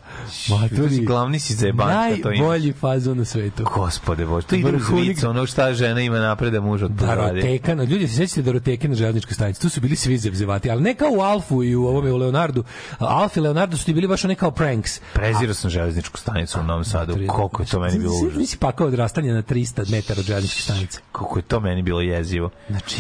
to 0.78 0.90
si 0.90 1.06
glavni 1.06 1.40
si 1.40 1.54
zajebanka, 1.54 1.94
to 2.14 2.30
imaš. 2.30 2.40
Najbolji 2.40 2.74
fazon 2.74 3.18
na 3.18 3.26
svetu. 3.26 3.64
Gospode 3.66 4.26
Bože, 4.26 4.48
to 4.48 4.56
ide 4.56 4.72
vicu, 5.18 5.30
ono 5.30 5.46
šta 5.46 5.74
žena 5.74 6.02
ima 6.02 6.20
napred 6.20 6.54
da 6.54 6.62
muž 6.62 6.84
od 6.84 6.92
Daroteka, 6.92 7.76
no, 7.76 7.84
ljudi 7.84 8.08
se 8.08 8.16
sećate 8.16 8.42
Daroteke 8.42 8.88
na 8.88 8.96
železničkoj 8.96 9.34
stanici, 9.34 9.62
tu 9.62 9.70
su 9.70 9.82
bili 9.82 9.96
svi 9.96 10.18
zevzevati, 10.18 10.70
ali 10.72 10.82
ne 10.82 10.96
kao 10.96 11.10
u 11.12 11.22
Alfu 11.22 11.64
i 11.64 11.76
u 11.76 11.86
ovome 11.86 12.12
u 12.12 12.18
Leonardu. 12.18 12.64
Alfa 13.00 13.40
i 13.40 13.44
Leonardo 13.44 13.78
su 13.78 13.86
ti 13.86 13.94
bili 13.94 14.08
baš 14.08 14.26
one 14.26 14.36
kao 14.36 14.52
pranks. 14.52 15.00
Prezirao 15.14 15.54
sam 15.54 15.70
železničku 15.70 16.18
stanicu 16.18 16.60
u 16.60 16.64
Novom 16.64 16.86
Sadu. 16.86 17.14
Koliko 17.28 17.62
je 17.62 17.68
to 17.68 17.80
meni 17.80 18.00
bilo 18.00 18.14
užasno. 18.24 18.46
si 18.46 18.58
pakao 18.58 18.88
odrastanje 18.88 19.34
na 19.34 19.42
300 19.42 19.92
metara 19.92 20.20
od 20.20 20.26
železničke 20.26 20.62
stanice. 20.62 21.00
Koliko 21.12 21.40
je 21.40 21.44
to 21.44 21.60
meni 21.60 21.82
bilo 21.82 22.02
jezivo. 22.02 22.50
Znači, 22.70 22.98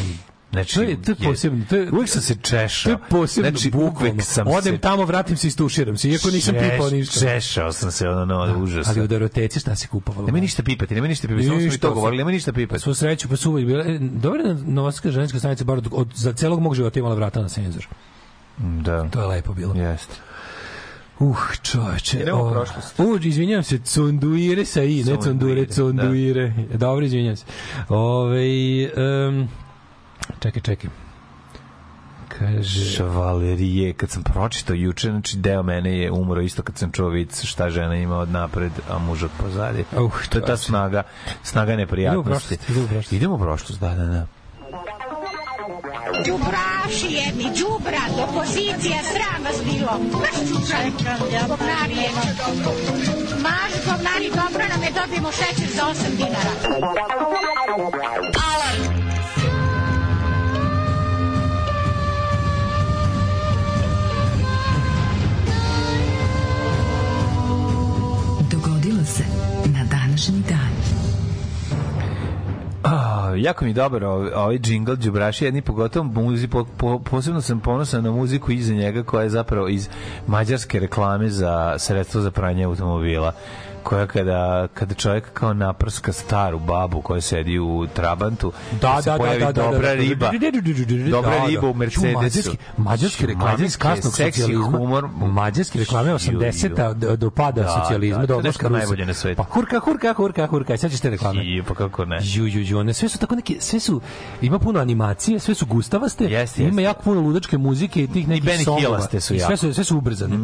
Znači, 0.51 0.75
to 0.75 0.81
je, 0.81 1.01
to 1.01 1.11
je 1.11 1.15
posebno. 1.23 1.65
To 1.69 1.75
je, 1.75 1.91
uvijek 1.91 2.09
sam 2.09 2.21
se 2.21 2.35
češao. 2.35 2.93
To 2.95 3.03
je 3.03 3.09
posebno, 3.09 3.49
Znači, 3.51 3.71
bukvalno. 3.71 4.21
sam 4.21 4.47
Odem 4.47 4.75
se... 4.75 4.81
tamo, 4.81 5.05
vratim 5.05 5.37
se 5.37 5.47
i 5.47 5.51
stuširam 5.51 5.97
se, 5.97 6.09
iako 6.09 6.29
nisam 6.29 6.55
Češ- 6.55 6.71
pipao 6.71 6.89
ništa. 6.89 7.19
Češao 7.19 7.71
sam 7.71 7.91
se, 7.91 8.09
ono, 8.09 8.25
no, 8.25 8.63
užasno. 8.63 8.93
Ali 8.93 9.03
u 9.03 9.07
Daroteci 9.07 9.59
šta 9.59 9.75
se 9.75 9.87
kupovalo? 9.87 10.25
Nema 10.25 10.39
ništa 10.39 10.63
pipati, 10.63 10.95
nema 10.95 11.07
ništa 11.07 11.27
pipati, 11.27 11.47
samo 11.47 11.59
smo 11.59 11.65
Ništa, 11.65 11.87
to 11.87 11.93
govorili, 11.93 12.17
nema 12.17 12.31
ništa 12.31 12.53
pipati. 12.53 12.81
Svu 12.81 12.93
sreću, 12.93 13.29
pa 13.29 13.35
su 13.35 13.51
uvijek 13.51 13.67
bile. 13.67 13.95
E, 13.95 13.99
Dobro 13.99 14.41
je 14.41 14.53
da 14.53 14.61
Novosadska 14.65 15.11
železnička 15.11 15.39
stanica 15.39 15.63
bar 15.63 15.77
od, 15.77 15.87
od, 15.91 16.07
za 16.15 16.33
celog 16.33 16.59
mog 16.61 16.75
života 16.75 16.99
imala 16.99 17.15
vrata 17.15 17.41
na 17.41 17.49
senzor. 17.49 17.87
Da. 18.57 19.09
To 19.09 19.21
je 19.21 19.27
lepo 19.27 19.53
bilo. 19.53 19.73
Jeste. 19.73 20.15
Uh, 21.19 21.37
čoveče. 21.61 22.19
Idemo 22.19 22.43
u 22.43 22.47
o, 22.47 22.51
prošlost. 22.51 22.99
Uh, 22.99 23.25
izvinjavam 23.25 23.63
se, 23.63 23.77
conduire 23.77 24.65
sa 24.65 24.83
i, 24.83 25.03
ne 25.03 25.03
condure, 25.03 25.21
Conduire, 25.23 25.65
conduire. 25.67 26.53
Dobro, 26.73 27.05
izvinjavam 27.05 27.35
se. 27.37 27.45
Ove, 27.89 28.39
um, 29.27 29.47
čekaj, 30.39 30.61
čekaj. 30.61 30.89
Kaže... 32.27 32.85
Švalerije, 32.85 33.93
kad 33.93 34.09
sam 34.09 34.23
pročitao 34.23 34.75
juče, 34.75 35.09
znači 35.09 35.37
deo 35.37 35.63
mene 35.63 35.97
je 35.97 36.11
umro 36.11 36.41
isto 36.41 36.63
kad 36.63 36.77
sam 36.77 36.91
čuo 36.91 37.09
vic 37.09 37.43
šta 37.43 37.69
žena 37.69 37.95
ima 37.95 38.17
od 38.17 38.29
napred, 38.29 38.71
a 38.89 38.99
muž 38.99 39.23
od 39.23 39.31
pozadi. 39.39 39.85
Uh, 39.97 40.27
to 40.29 40.37
je 40.37 40.45
ta 40.45 40.57
snaga, 40.57 41.03
snaga 41.43 41.75
neprijatnosti. 41.75 42.57
Idemo 42.69 42.85
u 42.85 42.87
prošlost, 42.87 43.11
idemo 43.11 43.35
u 43.35 43.37
prošlost. 43.37 43.79
Idemo 43.79 43.79
u 43.79 43.79
prošlost, 43.79 43.79
da, 43.79 43.95
da, 43.95 44.05
da. 44.05 44.25
Đubraši 46.25 47.07
jedni, 47.13 47.43
đubrat, 47.59 48.29
opozicija, 48.29 48.97
sram 49.11 49.43
vas 49.43 49.63
bilo. 49.63 49.91
Maš 50.19 50.37
čučaj, 50.49 50.85
govnari 51.47 51.95
jedni. 52.03 52.21
Maš 53.43 53.73
govnari, 53.85 54.29
dobro 54.29 54.63
nam 54.69 54.83
je, 54.83 54.91
dobijemo 55.01 55.31
šećer 55.31 55.69
za 55.75 55.83
8 55.83 56.17
dinara. 56.17 56.53
Alarm! 58.51 58.66
Današnji 70.17 70.43
dan. 70.49 70.69
A, 72.83 73.33
jako 73.37 73.65
mi 73.65 73.73
dobar 73.73 74.03
ovaj, 74.03 74.31
ovaj 74.35 74.57
džingl 74.59 74.95
Đubraši 74.95 75.45
jedni 75.45 75.61
pogotovo 75.61 76.03
muzi, 76.03 76.47
po, 76.47 76.65
po, 76.77 76.99
posebno 76.99 77.41
sam 77.41 77.59
ponosan 77.59 78.03
na 78.03 78.11
muziku 78.11 78.51
iza 78.51 78.73
njega 78.73 79.03
koja 79.03 79.23
je 79.23 79.29
zapravo 79.29 79.67
iz 79.67 79.89
mađarske 80.27 80.79
reklame 80.79 81.29
za 81.29 81.75
sredstvo 81.79 82.21
za 82.21 82.31
pranje 82.31 82.63
automobila 82.63 83.33
koja 83.87 84.07
kada, 84.07 84.67
kada 84.73 84.93
čovjek 84.93 85.33
kao 85.33 85.53
naprska 85.53 86.13
staru 86.13 86.59
babu 86.59 87.01
koja 87.01 87.21
sedi 87.21 87.59
u 87.59 87.87
Trabantu 87.87 88.51
Da, 88.81 88.93
kad 88.95 89.03
se 89.03 89.09
da, 89.09 89.13
da, 89.13 89.17
pojavi 89.19 89.39
da, 89.39 89.45
da, 89.45 89.51
dobra 89.53 89.79
da, 89.79 89.87
da. 89.87 89.93
riba 89.93 90.31
dobra 91.11 91.31
Da, 91.31 91.39
da. 91.39 91.45
riba 91.47 91.67
u 91.67 91.73
Mercedesu 91.73 92.17
mađarski- 92.19 92.57
mađarske 92.77 93.25
reklame 93.25 93.65
iz 93.65 93.77
kasnog 93.77 94.13
socijalizma. 94.15 94.63
humor 94.67 95.07
Mađarske 95.17 95.79
reklame 95.79 96.13
80-a 96.13 96.93
do, 96.93 97.15
do 97.15 97.29
pada 97.29 97.61
Da, 97.61 97.69
socijalizma, 97.69 98.19
da, 98.19 98.25
do 98.25 98.37
odlaska 98.37 98.67
Rusa. 98.67 98.77
najbolje 98.77 99.05
na 99.05 99.13
svetu. 99.13 99.37
Pa 99.37 99.43
hurka, 99.45 99.79
hurka, 99.79 100.13
hurka, 100.13 100.47
hurka. 100.47 100.77
Sećaš 100.77 100.99
te 100.99 101.09
reklame? 101.09 101.43
I 101.43 101.63
pa 101.63 101.73
kako 101.75 102.05
ne 102.05 102.19
Ju, 102.23 102.45
ju, 102.45 102.61
ju, 102.61 102.79
one 102.79 102.93
sve 102.93 103.09
su 103.09 103.19
tako 103.19 103.35
neke, 103.35 103.55
sve 103.59 103.79
su, 103.79 104.01
ima 104.41 104.59
puno 104.59 104.79
animacije, 104.79 105.39
sve 105.39 105.55
su 105.55 105.65
gustavaste, 105.65 106.23
Jeste, 106.25 106.61
ima 106.61 106.69
jeste. 106.71 106.81
jako 106.81 107.01
puno 107.01 107.21
ludačke 107.21 107.57
muzike 107.57 108.03
i 108.03 108.07
tih 108.07 108.27
nekih 108.27 108.49
songova. 108.63 108.99
I 108.99 109.19
sve 109.39 109.57
su, 109.57 109.73
sve 109.73 109.83
su 109.83 109.97
ubrzane. 109.97 110.35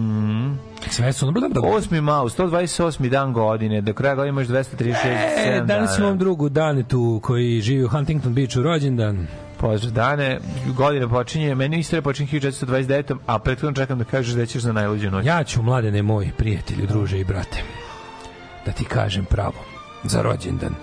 Sve 0.90 1.14
su, 1.14 1.26
8. 1.28 2.02
mau, 2.02 2.30
128. 2.30 3.10
dan 3.10 3.33
godine, 3.34 3.82
do 3.82 3.94
kraja 3.94 4.16
godine 4.16 4.30
imaš 4.30 4.48
236 4.48 4.96
E, 5.38 5.62
danas 5.66 5.98
imam 6.00 6.18
drugu 6.18 6.50
Danetu 6.50 7.20
koji 7.24 7.62
živi 7.62 7.84
u 7.84 7.90
Huntington 7.90 8.34
Beachu 8.34 8.62
rođendan. 8.62 9.28
Pozdrav 9.58 9.94
dane, 9.94 10.40
godina 10.78 11.10
počinje, 11.10 11.56
meni 11.56 11.80
istorija 11.80 12.02
počinje 12.02 12.30
1429. 12.30 13.16
A 13.26 13.40
prethodno 13.40 13.76
čekam 13.76 14.00
da 14.00 14.06
kažeš 14.06 14.34
da 14.34 14.46
ćeš 14.46 14.62
za 14.62 14.74
najluđu 14.74 15.12
noć. 15.12 15.26
Ja 15.26 15.44
ću, 15.44 15.62
mladene 15.62 16.02
moj, 16.02 16.32
prijatelju, 16.38 16.88
druže 16.88 17.20
i 17.20 17.24
brate, 17.24 17.64
da 18.66 18.72
ti 18.72 18.86
kažem 18.86 19.26
pravo 19.26 19.66
za 20.04 20.22
rođendan 20.22 20.76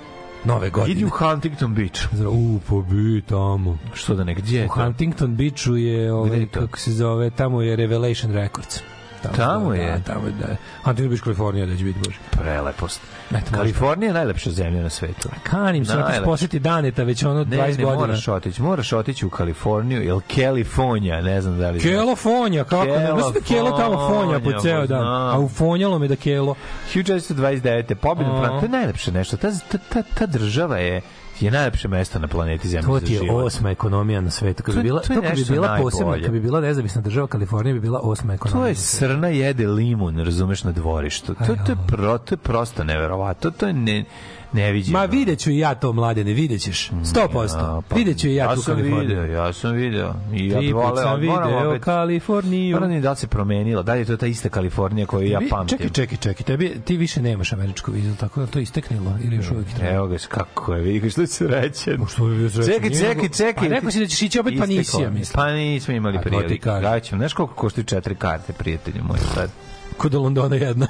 nove 0.44 0.70
godine. 0.70 0.92
Idi 0.92 1.04
u 1.04 1.08
Huntington 1.08 1.74
Beach. 1.74 2.00
U, 2.28 2.60
pa 2.68 2.94
bi 2.94 3.22
tamo. 3.22 3.78
Što 3.94 4.14
da 4.14 4.24
ne, 4.24 4.34
gdje 4.34 4.58
je 4.58 4.64
U 4.64 4.68
to? 4.68 4.74
Huntington 4.74 5.36
Beachu 5.36 5.76
je, 5.76 6.12
ovaj, 6.12 6.46
kako 6.46 6.78
se 6.78 6.92
zove, 6.92 7.30
tamo 7.30 7.62
je 7.62 7.76
Revelation 7.76 8.32
Records. 8.32 8.80
Tamo 9.28 9.70
da, 9.70 9.76
je? 9.76 9.92
Da, 9.92 10.14
tamo 10.14 10.26
je, 10.26 10.32
da. 10.32 10.46
Huntington 10.84 11.08
Beach, 11.08 11.22
Kalifornija, 11.22 11.66
da 11.66 11.76
će 11.76 11.84
biti 11.84 11.98
bože. 11.98 12.18
Prelepost. 12.30 13.00
Eto, 13.30 13.50
Kalifornija 13.54 14.08
je 14.08 14.14
najlepša 14.14 14.50
zemlja 14.50 14.82
na 14.82 14.90
svetu. 14.90 15.28
Kanim 15.42 15.84
se 15.84 15.98
otići 15.98 16.20
posjeti 16.24 16.58
Daneta, 16.58 17.02
već 17.02 17.24
ono 17.24 17.44
20 17.44 17.50
Ne, 17.50 17.56
ne, 17.56 17.84
godina. 17.84 17.94
moraš 17.94 18.28
otići, 18.28 18.62
moraš 18.62 18.92
otići 18.92 19.26
u 19.26 19.30
Kaliforniju, 19.30 20.02
ili 20.02 20.20
Kalifornija, 20.34 21.20
ne 21.20 21.40
znam 21.40 21.58
da 21.58 21.70
li... 21.70 21.80
Kelofonja, 21.80 22.64
kako 22.64 22.86
ne? 22.86 23.06
Znaš 23.06 23.32
da 23.34 23.40
Kelo 23.40 23.70
tamo 23.70 24.08
fonja 24.08 24.40
po 24.40 24.60
ceo 24.62 24.86
dan. 24.86 25.06
A 25.06 25.38
ufonjalo 25.38 25.98
me 25.98 26.08
da 26.08 26.16
Kelo. 26.16 26.54
1429. 26.94 27.94
pobjedom 27.94 28.34
A. 28.36 28.38
Franka, 28.40 28.60
to 28.60 28.66
je 28.66 28.70
najlepše 28.70 29.12
nešto. 29.12 29.36
Ta, 29.36 29.50
ta, 29.72 29.78
ta, 29.88 30.02
ta 30.02 30.26
država 30.26 30.78
je 30.78 31.00
je 31.40 31.50
najlepše 31.50 31.88
mesto 31.88 32.18
na 32.18 32.28
planeti 32.28 32.68
Zemlji 32.68 32.86
To 32.86 32.94
za 32.94 33.00
ti 33.00 33.12
je 33.12 33.18
život. 33.18 33.44
osma 33.44 33.70
ekonomija 33.70 34.20
na 34.20 34.30
svetu. 34.30 34.62
Kad 34.62 34.74
To 34.74 34.80
bi 34.80 34.80
je- 34.80 34.82
bila, 34.84 35.00
to 35.00 35.12
je 35.12 35.16
to 35.16 35.22
kad 35.22 35.36
bi 35.36 35.44
bila 35.44 35.78
posebna, 35.78 36.12
kad 36.14 36.30
bi 36.30 36.40
bila 36.40 36.60
nezavisna 36.60 37.00
država 37.02 37.26
Kalifornija 37.26 37.74
bi 37.74 37.80
bila 37.80 38.00
osma 38.00 38.34
ekonomija. 38.34 38.62
To 38.64 38.68
je 38.68 38.74
srna 38.74 39.28
jede 39.28 39.66
limun, 39.68 40.18
razumeš, 40.18 40.64
na 40.64 40.72
dvorištu. 40.72 41.34
To, 41.36 41.44
to, 41.46 41.72
je, 41.72 41.76
pro, 41.86 42.18
to 42.18 42.32
je 42.32 42.38
prosto 42.38 42.84
neverovatno. 42.84 43.50
To 43.50 43.66
je 43.66 43.72
ne, 43.72 44.04
neviđeno. 44.52 44.98
Ma 44.98 45.04
vidjet 45.04 45.38
ću 45.38 45.50
i 45.50 45.58
ja 45.58 45.74
to, 45.74 45.92
mladene, 45.92 46.32
vidjet 46.32 46.62
ćeš. 46.62 46.90
100%. 46.90 47.58
Ja, 47.58 47.80
pa, 47.88 47.96
vidjet 47.96 48.18
ću 48.18 48.28
i 48.28 48.34
ja, 48.34 48.54
tu 48.54 48.62
sam 48.62 48.74
Kaliforniju. 48.74 49.00
video, 49.08 49.24
ja 49.24 49.52
sam 49.52 49.72
video. 49.72 50.14
I 50.34 50.48
ja 50.48 50.56
Tri 50.58 50.66
bih 50.66 50.74
put 50.74 50.82
voleo, 50.82 51.02
sam 51.04 51.20
video 51.20 51.70
opet- 51.70 51.80
Kaliforniju. 51.80 52.76
Moram 52.76 53.00
da 53.00 53.10
li 53.10 53.16
se 53.16 53.26
promenila. 53.26 53.82
Da 53.82 53.92
li 53.92 53.98
je 53.98 54.04
to 54.04 54.16
ta 54.16 54.26
ista 54.26 54.48
Kalifornija 54.48 55.06
koju 55.06 55.28
ja 55.28 55.40
pamtim? 55.50 55.78
Čekaj, 55.78 55.90
čekaj, 55.90 56.18
čekaj. 56.18 56.44
Tebi, 56.46 56.80
ti 56.84 56.96
više 56.96 57.22
nemaš 57.22 57.52
američku 57.52 57.92
vizu, 57.92 58.16
tako 58.16 58.40
da 58.40 58.46
to 58.46 58.58
isteknilo 58.58 59.18
ili 59.24 59.36
još 59.36 59.50
uvijek 59.50 59.68
treba? 59.68 59.90
Evo 59.90 60.06
ga, 60.06 60.16
kako 60.28 60.74
je, 60.74 60.82
vidi 60.82 61.10
što 61.10 61.26
se 61.26 61.46
reće. 61.46 61.96
Što 62.12 62.24
bi 62.24 62.36
bio? 62.36 62.50
Čekaj, 62.50 62.90
čekaj, 62.90 63.28
čekaj. 63.28 63.68
Pa 63.68 63.74
rekao 63.74 63.90
si 63.90 64.00
da 64.00 64.06
ćeš 64.06 64.22
ići 64.22 64.40
opet, 64.40 64.54
pa 64.58 64.66
nisi, 64.66 65.02
ja 65.02 65.10
mislim. 65.10 65.34
Pa 65.34 65.52
nismo 65.52 65.94
imali 65.94 66.18
prilike. 66.22 66.70
Gaćem, 66.80 67.18
znaš 67.18 67.32
koliko 67.32 67.54
koštaju 67.54 67.84
četiri 67.84 68.14
karte, 68.14 68.52
prijatelju 68.52 69.04
moj, 69.04 69.18
sad? 69.34 69.50
Kod 69.96 70.12
do 70.12 70.20
Londona 70.20 70.56
jedna. 70.56 70.86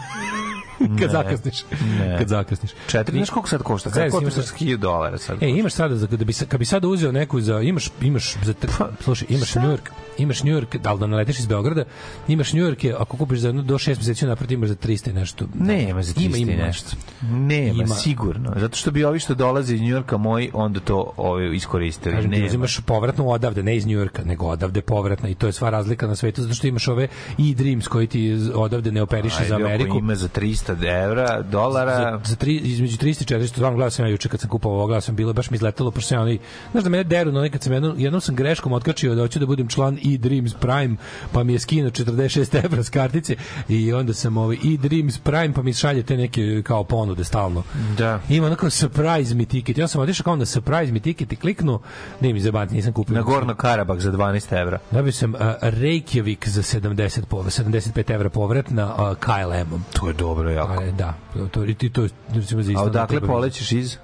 kad 1.00 1.10
zakasniš. 1.10 1.64
Ne. 1.98 2.18
Kad 2.18 2.28
zakasniš. 2.28 2.70
Četiri, 2.86 3.16
znaš 3.16 3.30
koliko 3.30 3.48
sad 3.48 3.62
košta? 3.62 3.90
Sad 3.90 4.10
košta 4.10 4.22
imaš- 4.22 4.34
sa 4.34 4.54
1000 4.54 4.76
dolara 4.76 5.18
sad. 5.18 5.42
E, 5.42 5.48
imaš 5.48 5.72
sada 5.72 5.96
za 5.96 6.06
da 6.06 6.24
bi 6.24 6.32
kad 6.48 6.58
bi 6.58 6.64
sada 6.64 6.88
uzeo 6.88 7.12
neku 7.12 7.40
za 7.40 7.60
imaš 7.60 7.90
imaš 8.00 8.36
za 8.42 8.54
tri- 8.54 8.70
slušaj, 9.00 9.26
imaš 9.30 9.54
New 9.54 9.64
York, 9.66 9.90
imaš 10.18 10.42
New 10.42 10.54
York, 10.54 10.78
da 10.78 10.92
li 10.92 11.00
da 11.00 11.06
naletiš 11.06 11.38
iz 11.38 11.46
Beograda, 11.46 11.84
imaš 12.28 12.52
New 12.52 12.64
York 12.64 12.94
ako 12.98 13.16
kupiš 13.16 13.38
za 13.38 13.52
do 13.52 13.74
6 13.74 13.88
meseci 13.88 14.26
napred 14.26 14.50
imaš 14.50 14.68
za 14.68 14.74
300 14.74 15.10
i 15.10 15.12
nešto. 15.12 15.46
Nema 15.54 16.02
za 16.02 16.14
300 16.14 16.26
Ima, 16.26 16.36
ima. 16.36 16.52
i 16.52 16.56
nešto. 16.56 16.96
Nema, 17.22 17.82
Ima. 17.82 17.94
sigurno. 17.94 18.52
Zato 18.56 18.76
što 18.76 18.90
bi 18.90 19.04
ovi 19.04 19.18
što 19.18 19.34
dolaze 19.34 19.74
iz 19.74 19.80
Njujorka 19.80 20.16
moji 20.16 20.50
onda 20.54 20.80
to 20.80 21.12
ovi 21.16 21.56
iskoristili. 21.56 22.14
Kažem 22.14 22.32
ti, 22.32 22.44
uzimaš 22.44 22.80
povratno 22.80 23.26
odavde, 23.26 23.62
ne 23.62 23.76
iz 23.76 23.86
Njujorka, 23.86 24.24
nego 24.24 24.46
odavde 24.46 24.80
povratna 24.80 25.28
i 25.28 25.34
to 25.34 25.46
je 25.46 25.52
sva 25.52 25.70
razlika 25.70 26.06
na 26.06 26.16
svetu, 26.16 26.42
zato 26.42 26.54
što 26.54 26.66
imaš 26.66 26.88
ove 26.88 27.08
e-dreams 27.38 27.88
koji 27.88 28.06
ti 28.06 28.38
odavde 28.54 28.92
ne 28.92 29.02
operiše 29.02 29.44
za 29.48 29.54
Ajde, 29.54 29.64
Ameriku. 29.66 29.98
ima 29.98 30.14
za 30.14 30.28
300 30.28 31.04
evra, 31.04 31.42
dolara, 31.42 31.96
za, 31.96 32.20
za 32.24 32.36
tri, 32.36 32.56
između 32.56 32.96
300 32.96 33.34
i 33.34 33.38
400, 33.38 33.46
stvarno 33.46 33.76
gledao 33.76 33.90
sam 33.90 34.04
ja 34.04 34.10
juče 34.10 34.28
kad 34.28 34.40
sam 34.40 34.50
kupovao 34.50 34.78
ovo, 34.78 34.86
gledao 34.86 35.00
sam 35.00 35.16
bilo, 35.16 35.32
baš 35.32 35.50
mi 35.50 35.54
izletelo, 35.54 35.90
pošto 35.90 36.08
sam 36.08 36.18
ja 36.18 36.22
onaj, 36.22 36.38
znaš 36.72 36.84
da 36.84 36.90
mene 36.90 37.04
deru, 37.04 37.32
no 37.32 37.48
kad 37.52 37.62
sam 37.62 37.72
jednom, 37.72 37.94
jednom 37.98 38.20
sam 38.20 38.34
greškom 38.34 38.72
otkačio 38.72 39.14
da 39.14 39.22
hoću 39.22 39.38
da 39.38 39.46
budem 39.46 39.68
član 39.68 39.98
e-Dreams 40.10 40.54
Prime, 40.54 40.96
pa 41.32 41.44
mi 41.44 41.52
je 41.52 41.58
skinuo 41.58 41.90
46 41.90 42.64
evra 42.64 42.82
s 42.82 42.90
kartice 42.90 43.36
i 43.68 43.92
onda 43.92 44.14
sam 44.14 44.36
ovaj 44.36 44.56
e-Dreams 44.56 45.18
Prime, 45.18 45.52
pa 45.52 45.62
mi 45.62 45.72
šalje 45.72 46.02
te 46.02 46.16
neke 46.16 46.62
kao 46.62 46.84
ponude 46.84 47.24
stalno. 47.24 47.62
Da. 47.98 48.20
Ima 48.28 48.46
onako 48.46 48.70
surprise 48.70 49.34
mi 49.34 49.46
ticket. 49.46 49.78
Ja 49.78 49.88
sam 49.88 50.00
otišao 50.00 50.24
kao 50.24 50.36
na 50.36 50.46
surprise 50.46 50.92
mi 50.92 51.00
ticket 51.00 51.32
i 51.32 51.36
kliknuo, 51.36 51.80
ne 52.20 52.32
mi 52.32 52.40
zabanti, 52.40 52.74
nisam 52.74 52.92
kupio. 52.92 53.14
na 53.14 53.22
Gorno 53.22 53.54
Karabak 53.54 54.00
za 54.00 54.12
12 54.12 54.60
evra. 54.60 54.78
Dobio 54.90 55.12
sam 55.12 55.34
uh, 55.34 55.40
Reykjavik 55.62 56.48
za 56.48 56.62
70 56.62 57.24
povrat, 57.24 57.52
75 57.54 58.10
evra 58.10 58.30
povratna 58.30 58.94
uh, 58.94 59.16
KLM-om. 59.16 59.84
To 59.92 60.08
je 60.08 60.12
dobro 60.14 60.50
jako. 60.50 60.72
Ale, 60.72 60.92
da, 60.92 61.14
to, 61.34 61.46
to, 61.46 61.64
i 61.64 61.74
ti 61.74 61.90
to, 61.90 62.08
recimo, 62.28 62.62
za 62.62 62.70
A 62.70 62.72
Island 62.72 62.88
odakle 62.88 63.18
treba- 63.18 63.26
polećeš 63.26 63.72
iz? 63.72 63.96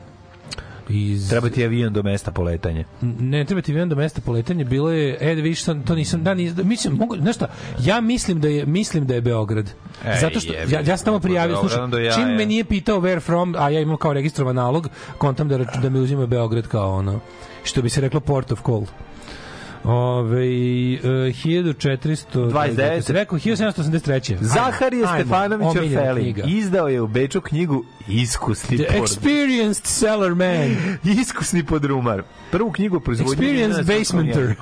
Iz... 0.88 1.28
Treba 1.30 1.48
ti 1.50 1.64
avion 1.64 1.92
do 1.92 2.02
mesta 2.02 2.30
poletanja. 2.30 2.84
Ne 3.20 3.44
treba 3.44 3.62
ti 3.62 3.72
avion 3.72 3.88
do 3.88 3.96
mesta 3.96 4.20
poletanja, 4.20 4.64
bilo 4.64 4.90
je, 4.90 5.18
e, 5.20 5.34
da 5.34 5.42
vidiš, 5.42 5.64
to, 5.64 5.94
nisam, 5.94 6.24
da, 6.24 6.34
nis, 6.34 6.52
mislim, 6.56 6.94
mogu, 6.94 7.16
znaš 7.16 7.36
šta, 7.36 7.48
ja 7.78 8.00
mislim 8.00 8.40
da 8.40 8.48
je, 8.48 8.66
mislim 8.66 9.06
da 9.06 9.14
je 9.14 9.20
Beograd. 9.20 9.70
Ej, 10.04 10.20
Zato 10.20 10.40
što, 10.40 10.52
jebi 10.52 10.72
ja, 10.72 10.80
ja 10.80 10.96
sam 10.96 11.04
tamo 11.04 11.20
prijavio, 11.20 11.56
slušaj, 11.56 11.78
jaja. 12.04 12.12
čim 12.12 12.28
me 12.28 12.46
nije 12.46 12.64
pitao 12.64 13.00
where 13.00 13.20
from, 13.20 13.54
a 13.58 13.70
ja 13.70 13.80
imam 13.80 13.96
kao 13.96 14.12
registrovan 14.12 14.56
nalog, 14.56 14.88
kontam 15.18 15.48
da, 15.48 15.58
da 15.58 15.90
mi 15.90 15.98
uzima 15.98 16.26
Beograd 16.26 16.68
kao 16.68 16.94
ono, 16.94 17.20
što 17.64 17.82
bi 17.82 17.88
se 17.88 18.00
reklo 18.00 18.20
port 18.20 18.52
of 18.52 18.62
call. 18.62 18.86
Ove, 19.84 20.38
uh, 20.38 21.34
1400 21.34 22.50
29. 22.50 23.02
se 23.02 23.12
rekao 23.12 23.38
1783. 23.38 24.36
Zaharije 24.40 25.06
Stefanović 25.06 25.66
Orfeli 25.66 26.34
izdao 26.46 26.88
je 26.88 27.00
u 27.00 27.06
Beču 27.06 27.40
knjigu 27.40 27.84
Iskusni 28.08 28.78
The 28.78 28.98
experienced 28.98 29.84
seller 29.84 30.34
man. 30.34 30.76
Iskusni 31.22 31.64
podrumar. 31.64 32.22
Prvu 32.50 32.72
knjigu 32.72 33.02
vina 33.06 33.24
Experienced 33.24 33.98
basementer. 33.98 34.54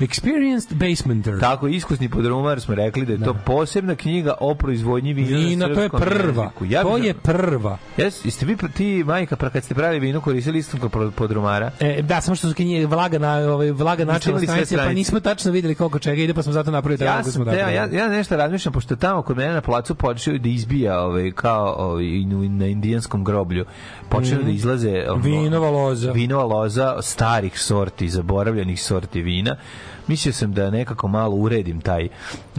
Experienced 0.00 0.74
basementer. 0.74 1.40
Tako, 1.40 1.68
iskusni 1.68 2.08
podrumar 2.08 2.60
smo 2.60 2.74
rekli 2.74 3.06
da 3.06 3.12
je 3.12 3.18
to 3.20 3.34
posebna 3.36 3.94
knjiga 3.94 4.34
o 4.40 4.54
proizvodnji 4.54 5.12
vina, 5.12 5.38
Vina, 5.38 5.66
na 5.66 5.74
to 5.74 5.80
je 5.80 5.88
prva. 5.90 6.42
jeziku. 6.42 6.64
Ja 6.64 6.82
to 6.82 6.96
je 6.96 7.14
prva. 7.14 7.78
Jes, 7.96 8.24
jeste 8.24 8.46
vi 8.46 8.56
ti 8.68 9.04
majka 9.04 9.36
pra 9.36 9.50
kad 9.50 9.64
ste 9.64 9.74
pravili 9.74 10.00
vino 10.00 10.20
koristili 10.20 10.58
istom 10.58 10.80
podrumara? 11.12 11.70
E, 11.80 12.02
da, 12.02 12.20
samo 12.20 12.34
što 12.34 12.48
su 12.48 12.54
knjige 12.54 12.86
vlaga 12.86 13.18
na 13.18 13.34
ovaj 13.34 13.70
vlaga 13.70 14.04
načela 14.04 14.38
sve 14.38 14.46
stranice, 14.46 14.76
pa 14.76 14.88
nismo 14.88 15.20
tačno 15.20 15.50
videli 15.52 15.74
koliko 15.74 15.98
čega 15.98 16.22
ide, 16.22 16.34
pa 16.34 16.42
smo 16.42 16.52
zato 16.52 16.70
napravili 16.70 16.98
tako 16.98 17.08
Ja, 17.08 17.16
kako 17.16 17.30
smo 17.30 17.44
sam, 17.44 17.54
ja, 17.54 17.70
ja, 17.70 17.88
ja 17.92 18.08
nešto 18.08 18.36
razmišljam, 18.36 18.72
pošto 18.72 18.96
tamo 18.96 19.22
kod 19.22 19.36
mene 19.36 19.52
na 19.52 19.60
placu 19.60 19.94
počeo 19.94 20.38
da 20.38 20.48
izbija 20.48 21.00
ovaj, 21.00 21.32
kao 21.32 21.74
ovaj, 21.78 22.04
na 22.48 22.66
indijanskom 22.66 23.24
groblju. 23.24 23.64
Počeo 24.08 24.34
Mhm. 24.34 24.44
da 24.44 24.50
izlaze 24.50 25.04
ono, 25.08 25.22
Vinova 25.22 25.70
loza. 25.70 26.12
vinova 26.12 26.44
loza 26.44 26.96
starih 27.02 27.60
sorti, 27.60 28.08
zaboravljenih 28.08 28.82
sorti 28.82 29.22
vina. 29.22 29.56
Mislio 30.08 30.32
sam 30.32 30.52
da 30.52 30.70
nekako 30.70 31.08
malo 31.08 31.34
uredim 31.36 31.80
taj, 31.80 32.08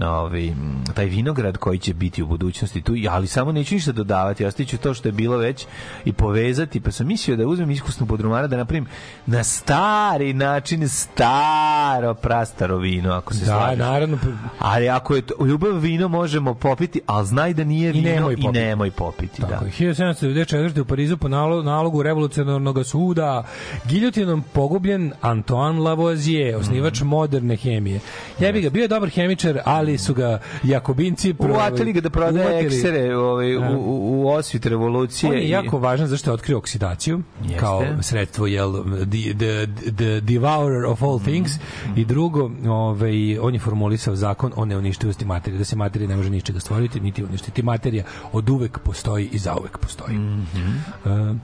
ovaj, 0.01 0.53
taj 0.93 1.05
vinograd 1.05 1.57
koji 1.57 1.79
će 1.79 1.93
biti 1.93 2.23
u 2.23 2.27
budućnosti 2.27 2.81
tu, 2.81 2.93
ali 3.09 3.27
samo 3.27 3.51
neću 3.51 3.75
ništa 3.75 3.91
dodavati, 3.91 4.45
ostaću 4.45 4.77
to 4.77 4.93
što 4.93 5.07
je 5.07 5.13
bilo 5.13 5.37
već 5.37 5.65
i 6.05 6.13
povezati, 6.13 6.79
pa 6.79 6.91
sam 6.91 7.07
mislio 7.07 7.37
da 7.37 7.47
uzmem 7.47 7.71
iskusnu 7.71 8.05
podrumara 8.05 8.47
da 8.47 8.57
napravim 8.57 8.85
na 9.25 9.43
stari 9.43 10.33
način 10.33 10.89
staro, 10.89 12.13
prastaro 12.13 12.77
vino, 12.77 13.11
ako 13.11 13.33
se 13.33 13.39
Da, 13.39 13.45
slažeš. 13.47 13.79
naravno. 13.79 14.17
Ali 14.59 14.89
ako 14.89 15.15
je 15.15 15.21
to, 15.21 15.45
ljubav 15.45 15.71
vino 15.71 16.07
možemo 16.07 16.53
popiti, 16.53 17.01
ali 17.05 17.27
znaj 17.27 17.53
da 17.53 17.63
nije 17.63 17.91
vino 17.91 18.09
i 18.09 18.11
nemoj 18.11 18.35
nemoj 18.53 18.91
popiti. 18.91 19.19
popiti. 19.31 19.41
Tako 19.43 19.65
da. 19.79 19.85
je. 19.85 19.93
1794. 19.93 20.81
u 20.81 20.85
Parizu 20.85 21.17
po 21.17 21.27
nalo- 21.27 21.63
nalogu 21.63 22.03
revolucionarnog 22.03 22.85
suda 22.85 23.43
giljotinom 23.85 24.43
pogubljen 24.43 25.11
Antoine 25.21 25.79
Lavoisier, 25.79 26.55
osnivač 26.55 27.01
moderne 27.41 27.55
hemije. 27.55 27.99
Jebi 28.39 28.61
ga, 28.61 28.69
bio 28.69 28.81
je 28.81 28.87
dobar 28.87 29.09
hemičar, 29.09 29.59
ali 29.65 29.97
su 29.97 30.13
ga 30.13 30.39
jakobinci 30.63 31.35
Uvatili 31.39 31.93
ga 31.93 32.01
da 32.01 32.09
prodaje 32.09 32.65
eksere 32.65 33.15
ovaj, 33.17 33.57
u, 33.57 33.59
Da. 33.59 33.69
u, 33.69 34.21
u 34.21 34.29
osvit 34.29 34.65
revolucije. 34.65 35.29
On 35.29 35.35
je 35.35 35.43
i- 35.43 35.49
jako 35.49 35.79
važan 35.79 36.07
zašto 36.07 36.29
je 36.29 36.33
otkrio 36.33 36.57
oksidaciju 36.57 37.21
Jeste. 37.41 37.57
kao 37.59 37.83
sredstvo 38.01 38.47
jel 38.47 38.73
the, 38.83 39.33
the, 39.35 39.67
the 39.91 40.21
devourer 40.21 40.85
of 40.85 41.03
all 41.03 41.19
things 41.19 41.51
i 41.95 42.05
drugo 42.05 42.51
ovaj 42.67 43.09
on 43.39 43.53
je 43.53 43.59
formulisao 43.59 44.15
zakon 44.15 44.51
o 44.55 44.65
neuništivosti 44.65 45.25
materije 45.25 45.57
da 45.57 45.65
se 45.65 45.75
materija 45.75 46.09
ne 46.09 46.15
može 46.15 46.29
ničega 46.29 46.59
stvoriti 46.59 46.99
niti 46.99 47.23
uništiti 47.23 47.63
materija 47.63 48.03
od 48.31 48.49
uvek 48.49 48.79
postoji 48.79 49.29
i 49.31 49.37
zauvek 49.37 49.77
postoji. 49.77 50.17
Uh, 50.17 51.35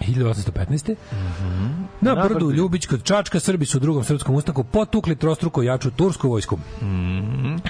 1815. 0.00 0.94
Na 2.00 2.14
Na 2.14 2.28
brdu. 2.28 2.50
Ljubić 2.50 2.86
kod 2.86 3.02
Čačka 3.02 3.40
Srbi 3.40 3.66
su 3.66 3.78
u 3.78 3.80
drugom 3.80 4.04
srpskom 4.04 4.34
ustanku 4.34 4.64
potukli 4.64 5.16
trostruko 5.16 5.62
jaču 5.62 5.90
tursku 5.90 6.28
vojsku. 6.28 6.58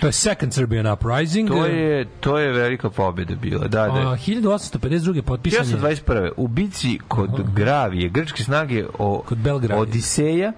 To 0.00 0.06
je 0.06 0.12
Second 0.12 0.54
Serbian 0.54 0.92
Uprising. 0.92 1.48
To 1.48 1.66
je, 1.66 2.06
to 2.20 2.38
je 2.38 2.52
velika 2.52 2.90
pobjeda 2.90 3.34
bila. 3.34 3.68
Da, 3.68 3.88
da. 3.88 4.10
A, 4.10 4.16
1852. 4.16 5.22
potpisan 5.22 5.68
je 5.68 5.76
1921. 5.76 6.30
U 6.36 6.48
bici 6.48 6.98
kod 7.08 7.30
Gravije, 7.54 8.08
grčke 8.08 8.44
snage 8.44 8.84
o 8.98 9.22
Kod 9.26 9.38
Belgravije. 9.38 9.82
Odiseja 9.82 10.52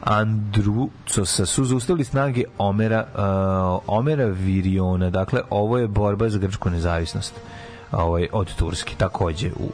Andrucosa 0.00 1.46
su 1.46 1.64
zaustavili 1.64 2.04
snage 2.04 2.44
Omera, 2.58 3.06
uh, 3.14 3.96
Omera 3.98 4.26
Viriona. 4.26 5.10
Dakle, 5.10 5.40
ovo 5.50 5.78
je 5.78 5.88
borba 5.88 6.28
za 6.28 6.38
grčku 6.38 6.70
nezavisnost 6.70 7.34
ovaj, 7.92 8.28
od 8.32 8.54
Turske, 8.54 8.94
takođe 8.98 9.50
u 9.50 9.70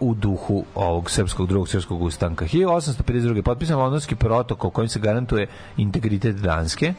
u 0.00 0.14
duhu 0.14 0.64
ovog 0.74 1.10
srpskog 1.10 1.48
drugog 1.48 1.68
srpskog 1.68 2.02
ustanka. 2.02 2.44
1852. 2.44 3.42
potpisan 3.42 3.78
londonski 3.78 4.14
protokol 4.14 4.70
kojim 4.70 4.88
se 4.88 5.00
garantuje 5.00 5.46
integritet 5.76 6.36
Danske. 6.36 6.94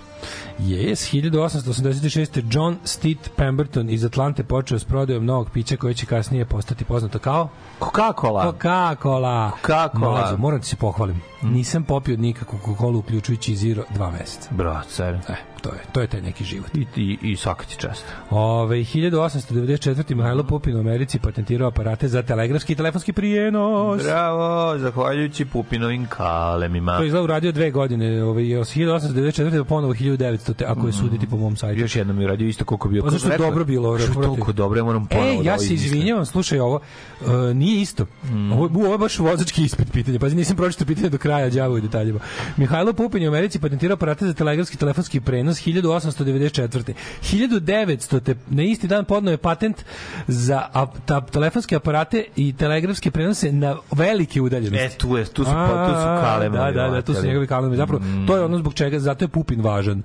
Yes, 0.59 1.13
1886. 1.13 2.43
John 2.51 2.77
Steed 2.83 3.17
Pemberton 3.35 3.89
iz 3.89 4.05
Atlante 4.05 4.43
počeo 4.43 4.79
s 4.79 4.83
prodajom 4.83 5.25
novog 5.25 5.49
pića 5.49 5.77
koje 5.77 5.93
će 5.93 6.05
kasnije 6.05 6.45
postati 6.45 6.85
poznato 6.85 7.19
kao 7.19 7.49
Coca-Cola. 7.79 8.43
Coca-Cola. 8.43 9.51
Coca-Cola. 9.63 10.37
Moram 10.37 10.61
ti 10.61 10.67
se 10.67 10.75
pohvalim. 10.75 11.21
Nisam 11.41 11.83
popio 11.83 12.17
nikakvu 12.17 12.59
Coca-Cola 12.65 12.97
uključujući 12.97 13.55
Zero 13.55 13.83
dva 13.89 14.11
meseca. 14.11 14.49
Bro, 14.51 14.81
car. 14.89 15.13
E, 15.13 15.50
to 15.61 15.69
je, 15.69 15.79
to 15.91 16.01
je 16.01 16.07
taj 16.07 16.21
neki 16.21 16.43
život. 16.43 16.75
I, 16.75 16.85
i, 16.95 17.17
i 17.21 17.35
svaka 17.35 17.65
ti 17.65 17.75
čast. 17.77 18.05
Ove, 18.29 18.77
1894. 18.77 20.15
Mihajlo 20.15 20.43
Pupin 20.43 20.75
u 20.75 20.79
Americi 20.79 21.19
patentirao 21.19 21.67
aparate 21.67 22.07
za 22.07 22.23
telegrafski 22.23 22.73
i 22.73 22.75
telefonski 22.75 23.13
prijenos. 23.13 24.03
Bravo, 24.03 24.77
zahvaljujući 24.77 25.45
Pupinovim 25.45 26.07
kalemima. 26.07 26.97
To 26.97 27.03
je 27.03 27.07
izgleda 27.07 27.23
uradio 27.23 27.51
dve 27.51 27.71
godine, 27.71 28.23
ovaj, 28.23 28.57
od 28.57 28.67
1894. 28.67 29.49
do 29.49 29.65
ponovo 29.65 29.93
1900, 29.93 30.53
te, 30.53 30.65
ako 30.65 30.87
je 30.87 30.93
suditi 30.93 31.27
po 31.27 31.37
mom 31.37 31.55
sajtu. 31.55 31.79
Još 31.81 31.95
jednom 31.95 32.21
je 32.21 32.27
radio 32.27 32.47
isto 32.47 32.65
koliko 32.65 32.89
bio. 32.89 33.03
Pa 33.03 33.09
zašto 33.09 33.31
je 33.31 33.37
dobro 33.37 33.65
bilo? 33.65 33.99
Što 33.99 34.21
je 34.21 34.27
toliko 34.27 34.51
dobro, 34.51 34.79
ja 34.79 34.83
moram 34.83 35.07
ponovo 35.07 35.31
E, 35.31 35.37
da 35.37 35.49
ja 35.49 35.57
se 35.59 35.73
izvinjavam, 35.73 36.25
slušaj 36.25 36.59
ovo, 36.59 36.79
uh, 37.21 37.27
nije 37.55 37.81
isto. 37.81 38.05
Mm. 38.23 38.51
Ovo, 38.51 38.63
ovo 38.63 38.91
je 38.91 38.97
baš 38.97 39.19
vozački 39.19 39.63
ispit 39.63 39.91
pitanja, 39.91 40.19
pa 40.19 40.27
nisam 40.27 40.57
pročitao 40.57 40.87
pitanje 40.87 41.09
do 41.09 41.17
kraja, 41.17 41.49
đavo 41.49 41.75
u 41.75 41.79
detaljima. 41.79 42.19
Mihajlo 42.57 42.93
Pupin 42.93 43.25
u 43.25 43.27
Americi 43.27 43.59
patentirao 43.59 43.93
aparate 43.93 44.27
za 44.27 44.33
telegrafski 44.33 44.75
i 44.75 44.79
telefonski 44.79 45.19
prenos 45.19 45.50
1894. 45.59 46.93
1900. 47.23 48.19
te 48.19 48.35
na 48.49 48.63
isti 48.63 48.87
dan 48.87 49.05
podneo 49.05 49.31
je 49.31 49.37
patent 49.37 49.85
za 50.27 50.67
ap, 50.73 50.89
ta, 51.05 51.21
telefonske 51.21 51.75
aparate 51.75 52.25
i 52.35 52.53
telegrafske 52.53 53.11
prenose 53.11 53.51
na 53.51 53.75
velike 53.91 54.41
udaljenosti. 54.41 54.85
E, 54.85 54.89
tu, 54.97 55.17
je, 55.17 55.25
tu 55.25 55.43
su, 55.43 55.51
pa, 55.51 55.85
tu 55.87 56.01
su 56.01 56.07
A, 56.07 56.21
kalemovi. 56.21 56.73
Da, 56.73 56.81
da, 56.81 56.89
da, 56.89 57.01
tu 57.01 57.13
su 57.13 57.25
njegovi 57.25 57.47
kalemovi. 57.47 57.77
Zapravo, 57.77 58.03
to 58.27 58.35
je 58.35 58.43
ono 58.43 58.57
zbog 58.57 58.73
čega, 58.73 58.99
zato 58.99 59.25
je 59.25 59.29
Pupin 59.29 59.61
važan. 59.61 60.03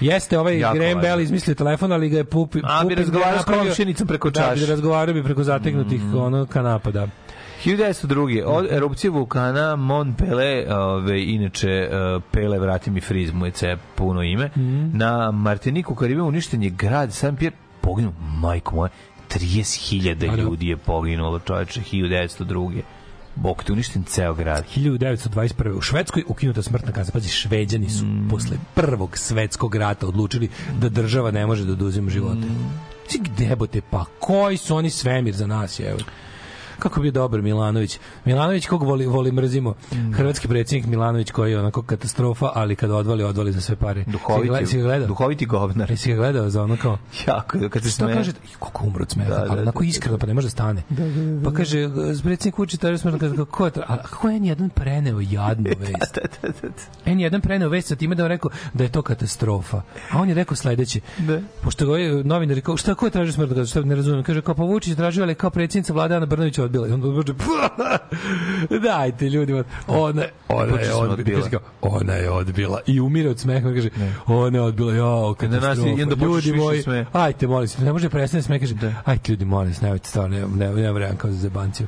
Jeste 0.00 0.38
ovaj 0.38 0.58
Jako 0.58 0.74
Graham 0.74 0.96
važan. 0.96 1.10
Bell 1.10 1.20
izmislio 1.20 1.54
telefon, 1.54 1.92
ali 1.92 2.08
ga 2.08 2.16
je 2.16 2.24
Pupin... 2.24 2.62
A, 2.64 2.84
bi 2.84 2.94
razgovarao 2.94 3.42
s 3.42 3.44
komšinicom 3.44 4.06
preko 4.06 4.30
Da, 4.30 4.40
čaše. 4.40 4.60
bi 4.60 4.66
razgovarao 4.66 5.14
bi 5.14 5.22
preko 5.22 5.44
zategnutih 5.44 6.00
ono 6.14 6.46
kanapa, 6.46 6.90
da. 6.90 7.08
1902. 7.64 8.44
Od 8.44 8.66
erupcije 8.70 9.10
vulkana 9.10 9.76
Mont 9.76 10.18
Pele, 10.18 10.74
ove, 10.74 11.24
inače 11.24 11.68
e, 11.70 11.88
Pele, 12.30 12.58
vrati 12.58 12.90
mi 12.90 13.00
friz, 13.00 13.32
mu 13.32 13.46
je 13.46 13.52
puno 13.94 14.22
ime, 14.22 14.50
na 14.92 15.30
Martiniku, 15.30 15.94
Karibe, 15.94 16.22
uništen 16.22 16.62
je 16.62 16.70
grad 16.70 17.12
Saint 17.12 17.38
Pierre, 17.38 17.56
poginuo, 17.80 18.12
majko 18.20 18.76
moja, 18.76 18.90
30.000 19.30 20.14
Da, 20.14 20.26
da. 20.26 20.42
ljudi 20.42 20.66
je 20.68 20.76
poginulo, 20.76 21.38
čoveče, 21.38 21.80
1902. 21.82 22.80
Bog 23.34 23.64
te 23.64 23.72
uništen 23.72 24.02
ceo 24.02 24.34
grad. 24.34 24.64
1921. 24.76 25.76
U 25.76 25.80
Švedskoj 25.80 26.22
ukinuta 26.26 26.62
smrtna 26.62 26.92
kazna. 26.92 27.12
Pazi, 27.12 27.28
šveđani 27.28 27.90
su 27.90 28.04
Mm. 28.04 28.28
posle 28.30 28.56
prvog 28.74 29.18
svetskog 29.18 29.74
rata 29.74 30.06
odlučili 30.08 30.48
da 30.80 30.88
država 30.88 31.30
ne 31.30 31.46
može 31.46 31.64
da 31.64 31.72
oduzima 31.72 32.10
živote. 32.10 32.46
Mm. 32.46 32.70
Gde 33.20 33.56
bote, 33.56 33.80
pa 33.90 34.04
koji 34.20 34.56
su 34.56 34.76
oni 34.76 34.90
svemir 34.90 35.34
za 35.34 35.46
nas, 35.46 35.80
evo. 35.80 35.98
Kako 36.78 37.00
bi 37.00 37.10
dobar 37.10 37.42
Milanović. 37.42 37.98
Milanović 38.24 38.66
kog 38.66 38.82
voli, 38.82 39.06
voli 39.06 39.32
mrzimo. 39.32 39.74
Mm. 39.92 40.12
Hrvatski 40.12 40.48
predsjednik 40.48 40.86
Milanović 40.86 41.30
koji 41.30 41.52
je 41.52 41.58
onako 41.58 41.82
katastrofa, 41.82 42.50
ali 42.54 42.76
kad 42.76 42.90
odvali, 42.90 43.24
odvali 43.24 43.52
za 43.52 43.60
sve 43.60 43.76
pare. 43.76 44.04
Duhoviti, 44.06 44.66
si 44.66 44.76
ga 44.76 44.82
gledao? 44.82 45.08
duhoviti 45.08 45.46
govnar. 45.46 45.90
Jesi 45.90 46.10
ga 46.10 46.16
gledao 46.16 46.50
za 46.50 46.62
ono 46.62 46.76
kao... 46.76 46.98
Jako, 47.26 47.58
kad 47.70 47.82
se 47.82 47.90
smeje. 47.90 48.14
kaže? 48.14 48.32
Koliko 48.58 48.86
umro 48.86 49.02
od 49.02 49.10
smeha, 49.10 49.28
Da, 49.30 49.36
da, 49.36 49.46
ali 49.50 49.60
onako 49.62 49.78
da, 49.78 49.84
da. 49.84 49.88
iskreno, 49.88 50.18
pa 50.18 50.26
ne 50.26 50.34
može 50.34 50.46
da 50.46 50.50
stane. 50.50 50.82
Pa 51.44 51.52
kaže, 51.52 51.88
predsjednik 52.22 52.58
Vučić 52.58 52.80
traži 52.80 52.98
smrtno, 52.98 53.18
kaže, 53.18 53.34
ko 53.50 53.66
je? 53.66 53.72
A 53.86 53.96
kako 54.02 54.28
je 54.28 54.40
N1 54.40 54.68
preneo 54.68 55.20
jadnu 55.20 55.70
vest? 55.80 56.18
N1 57.06 57.40
preneo 57.40 57.68
vest 57.68 57.88
sa 57.88 57.96
time 57.96 58.14
da 58.14 58.22
je 58.22 58.28
rekao 58.28 58.50
da 58.74 58.84
je 58.84 58.92
to 58.92 59.02
katastrofa. 59.02 59.82
A 60.12 60.18
on 60.20 60.28
je 60.28 60.34
rekao 60.34 60.56
sledeće. 60.56 61.00
Da. 61.18 61.40
Pošto 61.62 61.86
ga 61.86 61.98
je 61.98 62.24
novinar 62.24 62.56
rekao, 62.56 62.76
šta 62.76 62.94
ko 62.94 63.06
je 63.06 63.10
tražio 63.10 63.32
smrtno? 63.32 63.56
Kaže, 63.56 63.70
šta 63.70 63.80
ne 63.80 63.94
razumem. 63.94 64.22
Kaže, 64.22 64.42
kao 64.42 64.54
pa 64.54 64.62
Vučić 64.62 64.96
tražio, 64.96 65.22
ali 65.22 65.34
kao 65.34 65.50
predsjednica 65.50 65.92
vlade 65.92 66.14
Ana 66.14 66.26
Brnović 66.26 66.58
odbila. 66.68 66.88
I 66.88 66.92
on 66.92 67.02
kaže, 67.02 67.34
dajte 68.88 69.28
ljudima. 69.28 69.64
Ona, 69.86 70.22
ona 70.48 70.80
je 70.80 70.94
odbila. 70.94 71.12
odbila. 71.12 71.42
Kaže 71.42 71.56
ona 71.82 72.12
je 72.12 72.30
odbila. 72.30 72.80
I 72.86 73.00
umire 73.00 73.30
od 73.30 73.38
smeha. 73.38 73.68
Kaže, 73.74 73.90
ona 74.26 74.58
je 74.58 74.62
odbila. 74.62 74.92
Nas 74.92 75.36
katastrofa. 75.38 76.02
onda 76.02 76.16
počneš 76.16 76.46
Ljudi 76.46 76.58
moji, 76.58 77.04
ajte, 77.12 77.46
molim 77.46 77.68
se, 77.68 77.84
ne 77.84 77.92
može 77.92 78.08
prestane 78.08 78.42
sme, 78.42 78.58
kaže, 78.58 78.74
ajte 79.04 79.32
ljudi, 79.32 79.44
molim 79.44 79.74
se, 79.74 79.84
nemojte 79.84 80.08
stvarno, 80.08 80.36
ne, 80.36 80.46
ne, 80.46 80.82
ne, 80.82 80.92
vremena 80.92 81.16
kao 81.16 81.30
za 81.30 81.36
zebanciju. 81.36 81.86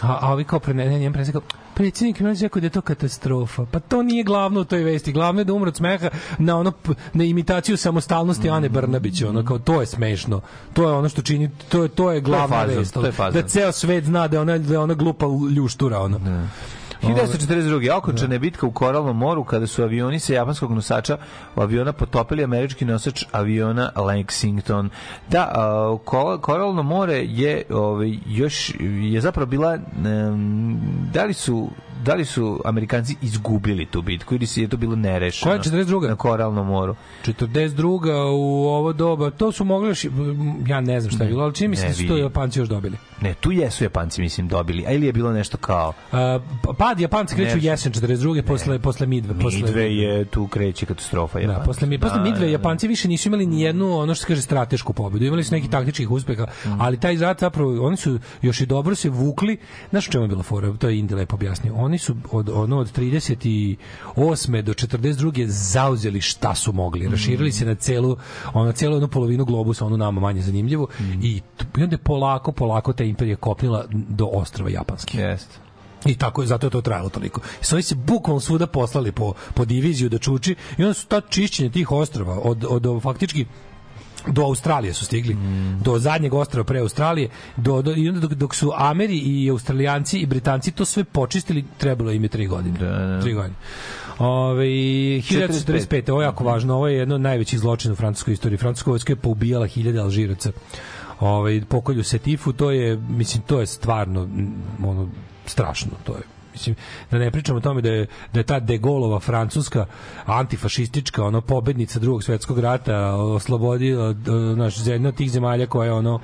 A, 0.00 0.18
a 0.20 0.32
ovi 0.32 0.44
kao 0.44 0.60
pre, 0.60 0.74
ne, 0.74 0.86
ne, 0.86 0.98
njem 0.98 1.12
predsjednik 1.12 1.44
kao, 1.44 1.58
predsjednik 1.74 2.20
Milanović 2.20 2.42
rekao 2.42 2.60
da 2.60 2.66
je 2.66 2.70
to 2.70 2.80
katastrofa. 2.80 3.66
Pa 3.70 3.80
to 3.80 4.02
nije 4.02 4.24
glavno 4.24 4.60
u 4.60 4.64
toj 4.64 4.82
vesti. 4.82 5.12
Glavno 5.12 5.40
je 5.40 5.44
da 5.44 5.52
umre 5.52 5.68
od 5.68 5.76
smeha 5.76 6.10
na 6.38 6.58
ono 6.58 6.72
na 7.12 7.24
imitaciju 7.24 7.76
samostalnosti 7.76 8.50
Ane 8.50 8.68
Brnabić, 8.68 9.22
ono 9.22 9.44
kao 9.44 9.58
to 9.58 9.80
je 9.80 9.86
smešno. 9.86 10.40
To 10.72 10.88
je 10.88 10.92
ono 10.92 11.08
što 11.08 11.22
čini 11.22 11.50
to 11.68 11.82
je 11.82 11.88
to 11.88 12.12
je 12.12 12.20
glavna 12.20 12.56
fazon, 12.56 12.78
vest. 12.78 12.94
to 12.94 13.06
je 13.06 13.12
fazon. 13.12 13.42
Da 13.42 13.48
ceo 13.48 13.72
svet 13.72 14.04
zna 14.04 14.28
da 14.28 14.36
je 14.36 14.40
ona 14.40 14.58
da 14.58 14.74
je 14.74 14.78
ona 14.78 14.94
glupa 14.94 15.26
ljuštura 15.56 16.00
ono. 16.00 16.20
1942. 17.02 17.96
okončana 17.96 18.34
je 18.34 18.38
bitka 18.38 18.66
u 18.66 18.70
Koralnom 18.70 19.16
moru 19.16 19.44
kada 19.44 19.66
su 19.66 19.82
avioni 19.82 20.20
sa 20.20 20.32
japanskog 20.32 20.72
nosača 20.72 21.18
aviona 21.54 21.92
potopili 21.92 22.44
američki 22.44 22.84
nosač 22.84 23.24
aviona 23.32 23.90
Lexington. 23.96 24.88
Da, 25.28 25.52
Koralno 26.40 26.82
more 26.82 27.24
je 27.24 27.62
ovaj 27.70 28.18
još 28.26 28.72
je 29.12 29.20
zapravo 29.20 29.46
bila 29.46 29.78
da 31.12 31.24
li 31.24 31.34
su 31.34 31.70
da 32.02 32.14
li 32.14 32.24
su 32.24 32.60
Amerikanci 32.64 33.16
izgubili 33.22 33.86
tu 33.86 34.02
bitku 34.02 34.34
ili 34.34 34.46
je 34.56 34.68
to 34.68 34.76
bilo 34.76 34.96
nerešeno? 34.96 35.50
Koja 35.50 35.54
je 35.54 35.84
42.? 35.84 36.08
Na 36.08 36.16
Koralnom 36.16 36.66
moru. 36.66 36.96
42. 37.24 38.30
u 38.30 38.66
ovo 38.66 38.92
doba, 38.92 39.30
to 39.30 39.52
su 39.52 39.64
mogli 39.64 39.88
još, 39.88 40.04
ja 40.66 40.80
ne 40.80 41.00
znam 41.00 41.12
šta 41.12 41.24
je 41.24 41.28
bilo, 41.30 41.44
ali 41.44 41.54
čini 41.54 41.68
mi 41.68 41.76
se 41.76 41.86
da 41.86 41.94
su 41.94 42.08
to. 42.08 42.16
Japanci 42.16 42.58
još 42.58 42.68
dobili. 42.68 42.96
Ne, 43.20 43.34
tu 43.34 43.52
jesu 43.52 43.84
Japanci, 43.84 44.20
mislim, 44.20 44.48
dobili. 44.48 44.86
A 44.86 44.90
ili 44.90 45.06
je 45.06 45.12
bilo 45.12 45.32
nešto 45.32 45.56
kao... 45.56 45.92
A, 46.12 46.38
pa- 46.62 46.72
pad 46.92 47.00
Japanci 47.00 47.34
kreću 47.34 47.54
Nešto. 47.54 47.68
jesen 47.68 47.92
42. 47.92 48.42
posle 48.42 48.78
posle 48.78 49.06
Midve, 49.06 49.34
posle 49.34 49.58
Midve 49.58 49.96
je 49.96 50.24
tu 50.24 50.46
kreće 50.46 50.86
katastrofa. 50.86 51.34
Da, 51.34 51.42
Japanska. 51.42 51.64
posle 51.64 51.88
mi 51.88 51.98
posle 51.98 52.16
Da, 52.16 52.22
Midve 52.22 52.40
da, 52.40 52.46
da. 52.46 52.52
Japanci 52.52 52.88
više 52.88 53.08
nisu 53.08 53.28
imali 53.28 53.46
ni 53.46 53.60
jednu 53.60 53.98
ono 53.98 54.14
što 54.14 54.22
se 54.22 54.26
kaže 54.26 54.42
stratešku 54.42 54.92
pobedu. 54.92 55.24
Imali 55.24 55.44
su 55.44 55.54
neki 55.54 55.70
taktičkih 55.70 56.10
uspeha, 56.10 56.46
ali 56.78 57.00
taj 57.00 57.16
rat 57.16 57.40
zapravo 57.40 57.86
oni 57.86 57.96
su 57.96 58.18
još 58.42 58.60
i 58.60 58.66
dobro 58.66 58.94
se 58.94 59.08
vukli. 59.10 59.56
Znaš 59.90 60.08
u 60.08 60.12
čemu 60.12 60.24
je 60.24 60.28
bila 60.28 60.42
fora? 60.42 60.72
To 60.72 60.88
je 60.88 60.98
Indi 60.98 61.14
lepo 61.14 61.36
objasnio. 61.36 61.74
Oni 61.74 61.98
su 61.98 62.16
od 62.30 62.48
ono 62.48 62.78
od 62.78 62.98
38. 62.98 63.76
do 64.62 64.72
42. 64.74 65.44
zauzeli 65.46 66.20
šta 66.20 66.54
su 66.54 66.72
mogli. 66.72 67.08
Raširili 67.08 67.52
se 67.52 67.64
na 67.66 67.74
celu 67.74 68.16
ono 68.52 68.72
celu 68.72 68.94
jednu 68.94 69.08
polovinu 69.08 69.44
globusa, 69.44 69.86
onu 69.86 69.96
nama 69.96 70.20
manje 70.20 70.42
zanimljivu 70.42 70.88
i, 71.22 71.40
t- 71.56 71.64
i 71.78 71.82
onda 71.82 71.94
je 71.94 71.98
polako 71.98 72.52
polako 72.52 72.92
ta 72.92 73.04
imperija 73.04 73.36
kopnila 73.36 73.84
do 73.90 74.26
ostrva 74.26 74.70
japanskih. 74.70 75.20
Jeste. 75.20 75.54
I 76.04 76.14
tako 76.14 76.42
je, 76.42 76.46
zato 76.46 76.66
je 76.66 76.70
to 76.70 76.80
trajalo 76.80 77.08
toliko. 77.08 77.40
I 77.62 77.64
su 77.64 77.76
oni 77.76 77.82
se 77.82 77.94
bukvalno 77.94 78.40
svuda 78.40 78.66
poslali 78.66 79.12
po, 79.12 79.34
po 79.54 79.64
diviziju 79.64 80.08
da 80.08 80.18
čuči 80.18 80.56
i 80.78 80.82
onda 80.82 80.94
su 80.94 81.06
ta 81.06 81.20
čišćenje 81.20 81.70
tih 81.70 81.92
ostrava 81.92 82.38
od, 82.42 82.64
od, 82.68 82.86
od 82.86 83.02
faktički 83.02 83.46
do 84.26 84.42
Australije 84.42 84.94
su 84.94 85.04
stigli, 85.04 85.36
do 85.80 85.98
zadnjeg 85.98 86.34
ostrava 86.34 86.64
pre 86.64 86.80
Australije, 86.80 87.28
do, 87.56 87.82
do, 87.82 87.94
i 87.96 88.08
onda 88.08 88.20
dok, 88.20 88.32
dok 88.32 88.54
su 88.54 88.72
Ameri 88.76 89.18
i 89.18 89.50
Australijanci 89.50 90.18
i 90.18 90.26
Britanci 90.26 90.70
to 90.70 90.84
sve 90.84 91.04
počistili, 91.04 91.64
trebalo 91.78 92.10
im 92.10 92.22
je 92.22 92.28
tri 92.28 92.46
godine. 92.46 92.78
Tri 93.22 93.32
godine. 93.32 93.54
Ove, 94.18 94.64
1945. 94.64 96.10
Ovo 96.12 96.22
je 96.22 96.26
jako 96.26 96.44
važno, 96.44 96.74
ovo 96.74 96.88
je 96.88 96.98
jedno 96.98 97.14
od 97.14 97.20
najvećih 97.20 97.58
zločina 97.58 97.92
u 97.92 97.96
francuskoj 97.96 98.34
istoriji. 98.34 98.58
Francuska 98.58 98.90
vojska 98.90 99.12
je 99.12 99.16
poubijala 99.16 99.66
hiljade 99.66 99.98
Alžiraca. 99.98 100.52
Ovaj 101.20 101.60
pokolju 101.68 102.04
se 102.04 102.18
tifu, 102.18 102.52
to 102.52 102.70
je 102.70 102.96
mislim 102.96 103.42
to 103.42 103.60
je 103.60 103.66
stvarno 103.66 104.26
mm, 104.26 104.86
ono 104.86 105.08
strašno, 105.46 105.90
to 106.04 106.16
je 106.16 106.22
mislim 106.52 106.76
da 107.10 107.18
ne 107.18 107.30
pričamo 107.30 107.58
o 107.58 107.60
tome 107.60 107.80
da 107.80 107.88
je 107.88 108.06
da 108.32 108.40
je 108.40 108.44
ta 108.44 108.60
De 108.60 108.78
Gaulleova 108.78 109.20
francuska 109.20 109.86
antifašistička 110.26 111.24
ono 111.24 111.40
pobednica 111.40 111.98
drugog 111.98 112.24
svetskog 112.24 112.58
rata 112.58 113.14
oslobodila 113.14 114.10
e, 114.10 114.14
naš 114.56 114.78
zemlju 114.78 115.08
od 115.08 115.14
tih 115.14 115.30
zemalja 115.30 115.66
koja 115.66 115.86
je 115.86 115.92
ono 115.92 116.20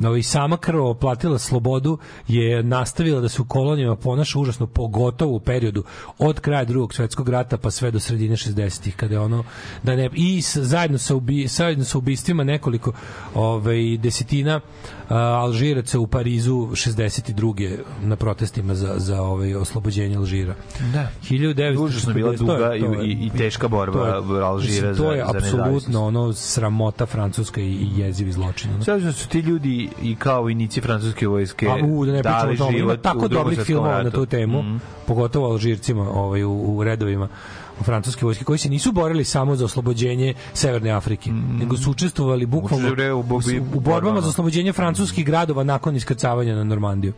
no, 0.00 0.16
i 0.16 0.22
sama 0.22 0.56
krvo 0.56 0.94
platila 0.94 1.38
slobodu 1.38 1.98
je 2.28 2.62
nastavila 2.62 3.20
da 3.20 3.28
se 3.28 3.42
u 3.42 3.44
kolonijama 3.44 3.96
ponaša 3.96 4.38
užasno 4.38 4.66
pogotovo 4.66 5.36
u 5.36 5.40
periodu 5.40 5.84
od 6.18 6.40
kraja 6.40 6.64
drugog 6.64 6.94
svetskog 6.94 7.28
rata 7.28 7.56
pa 7.56 7.70
sve 7.70 7.90
do 7.90 8.00
sredine 8.00 8.36
60-ih 8.36 8.96
kada 8.96 9.14
je 9.14 9.20
ono 9.20 9.44
da 9.82 9.96
ne 9.96 10.10
i 10.12 10.40
zajedno 10.40 10.98
sa 10.98 11.14
ubi, 11.14 11.46
zajedno 11.46 11.84
sa 11.84 11.98
ubistvima 11.98 12.44
nekoliko 12.44 12.92
ovaj 13.34 13.96
desetina 13.96 14.60
a, 15.08 15.16
Alžiraca 15.16 15.98
u 15.98 16.06
Parizu 16.06 16.54
62. 16.54 17.78
na 18.02 18.16
protestima 18.16 18.74
za 18.74 18.94
za 18.96 19.22
ovaj 19.22 19.53
oslobođenje 19.56 20.16
Alžira. 20.16 20.54
Da. 20.92 21.08
1945 21.22 21.78
Užasno 21.78 22.14
bila 22.14 22.28
to 22.28 22.32
je- 22.32 22.38
duga 22.38 22.56
to 22.58 23.00
je- 23.00 23.06
i, 23.06 23.12
i 23.12 23.30
teška 23.30 23.68
borba 23.68 23.98
to 24.22 24.36
je- 24.36 24.42
Alžira 24.42 24.88
mislim, 24.88 24.96
to 24.98 25.12
je 25.12 25.24
za, 25.24 25.32
za 25.32 25.38
apsolutno 25.38 26.04
ono 26.04 26.32
sramota 26.32 27.06
francuska 27.06 27.60
i, 27.60 27.64
i 27.66 27.88
jezivi 27.96 28.32
zločin. 28.32 28.70
ono. 28.70 28.84
Sve 28.84 29.12
su 29.12 29.28
ti 29.28 29.38
ljudi 29.40 29.88
i 30.02 30.16
kao 30.16 30.42
vojnici 30.42 30.80
francuske 30.80 31.26
vojske 31.28 31.66
A 31.68 31.76
u, 31.84 32.06
da 32.06 32.12
ne 32.12 32.22
pričamo 32.22 32.42
dali 32.42 32.54
o 32.54 32.58
tome, 32.58 32.78
ima 32.78 32.96
tako 32.96 33.28
dobrih 33.28 33.60
filmova 33.60 34.02
na 34.02 34.10
tu 34.10 34.26
temu, 34.26 34.62
Mhm. 34.62 34.76
pogotovo 35.06 35.48
o 35.48 35.52
Alžircima 35.52 36.02
ovaj, 36.04 36.44
u, 36.44 36.52
u 36.52 36.84
redovima. 36.84 37.28
francuske 37.76 38.24
vojske 38.24 38.44
koji 38.44 38.58
se 38.58 38.68
nisu 38.68 38.92
borili 38.92 39.24
samo 39.24 39.56
za 39.56 39.64
oslobođenje 39.64 40.34
Severne 40.52 40.90
Afrike, 40.90 41.30
nego 41.32 41.76
su 41.76 41.90
učestvovali 41.90 42.46
bukvalno 42.46 42.88
u 43.12 43.20
u, 43.20 43.32
u 43.74 43.80
borbama 43.80 44.20
za 44.20 44.28
oslobođenje 44.28 44.72
francuskih 44.72 45.26
gradova 45.26 45.64
nakon 45.64 45.96
iskrcavanja 45.96 46.54
na 46.54 46.64
Normandiju. 46.64 47.12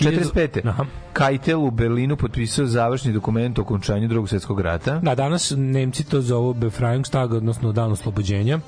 45. 0.00 0.68
Aha. 0.68 0.84
Kajtel 1.12 1.64
u 1.64 1.70
Berlinu 1.70 2.16
potpisao 2.16 2.66
završni 2.66 3.12
dokument 3.12 3.58
o 3.58 3.62
okončanju 3.62 4.08
drugog 4.08 4.28
svjetskog 4.28 4.60
rata. 4.60 5.00
Da, 5.02 5.14
danas 5.14 5.52
Nemci 5.56 6.04
to 6.04 6.20
zovu 6.20 6.54
Befreiungstag, 6.54 7.32
odnosno 7.32 7.72
dan 7.72 7.92
oslobođenja 7.92 8.58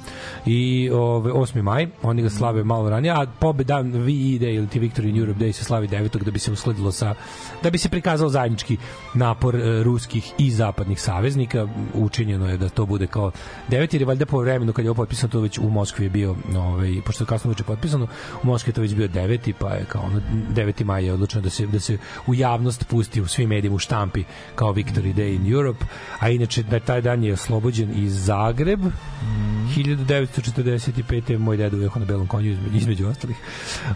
i 0.47 0.91
ove, 0.93 1.33
8. 1.33 1.63
maj, 1.63 1.87
oni 2.03 2.23
ga 2.23 2.31
slave 2.31 2.65
malo 2.65 2.91
ranije, 2.91 3.13
a 3.13 3.27
pobe 3.39 3.65
dan 3.65 3.93
VE 3.93 4.39
Day 4.41 4.57
ili 4.57 4.67
ti 4.67 4.81
Victory 4.81 5.09
in 5.09 5.19
Europe 5.19 5.41
Day 5.41 5.53
se 5.53 5.65
slavi 5.65 5.89
9. 5.89 6.25
da 6.25 6.31
bi 6.31 6.39
se 6.39 6.53
uskladilo 6.53 6.93
sa, 6.93 7.15
da 7.63 7.71
bi 7.71 7.79
se 7.79 7.89
prikazao 7.89 8.29
zajednički 8.29 8.77
napor 9.15 9.57
e, 9.57 9.83
ruskih 9.83 10.33
i 10.39 10.51
zapadnih 10.51 11.01
saveznika. 11.01 11.69
Učinjeno 11.95 12.49
je 12.49 12.57
da 12.57 12.69
to 12.69 12.87
bude 12.87 13.07
kao 13.07 13.31
9. 13.69 13.95
jer 13.95 14.03
je 14.03 14.07
valjda 14.07 14.27
po 14.27 14.41
vremenu 14.41 14.73
kad 14.73 14.85
je 14.85 14.91
ovo 14.91 15.03
potpisano, 15.03 15.31
to 15.31 15.41
već 15.41 15.59
u 15.59 15.71
Moskvi 15.71 16.05
je 16.05 16.11
bio, 16.11 16.37
ovaj, 16.57 16.95
pošto 17.07 17.25
je 17.25 17.29
kasno 17.29 17.51
već 17.51 17.63
potpisano, 17.63 18.07
u 18.43 18.47
Moskvi 18.47 18.71
je 18.71 18.75
to 18.75 18.81
već 18.81 18.95
bio 18.95 19.09
9. 19.09 19.53
pa 19.59 19.69
je 19.69 19.85
kao 19.85 20.03
ono, 20.03 20.21
9. 20.55 20.85
maj 20.85 21.05
je 21.05 21.18
odlučeno 21.19 21.43
da 21.43 21.51
se, 21.51 21.67
da 21.67 21.81
se 21.81 21.99
u 22.27 22.35
javnost 22.35 22.87
pusti 22.89 23.21
u 23.21 23.27
svim 23.27 23.49
medijima 23.49 23.77
u 23.77 23.79
štampi 23.79 24.25
kao 24.55 24.73
Victory 24.73 25.15
Day 25.15 25.35
in 25.35 25.53
Europe, 25.53 25.85
a 26.19 26.31
inače 26.31 26.63
da 26.63 26.81
taj 26.81 27.01
dan 27.01 27.25
je 27.25 27.33
oslobođen 27.33 27.91
i 27.97 28.09
Zagreb 28.09 28.81
1945. 29.77 31.31
je 31.31 31.39
moj 31.39 31.57
deda 31.57 31.77
ujehao 31.77 32.01
na 32.01 32.07
belom 32.07 32.27
konju 32.27 32.51
između, 32.51 32.77
između 32.77 33.09
ostalih. 33.09 33.37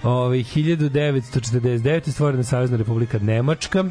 Ove, 0.03 0.39
1949. 0.39 2.07
je 2.07 2.13
stvorena 2.13 2.43
Savezna 2.43 2.77
republika 2.77 3.19
Nemačka. 3.19 3.85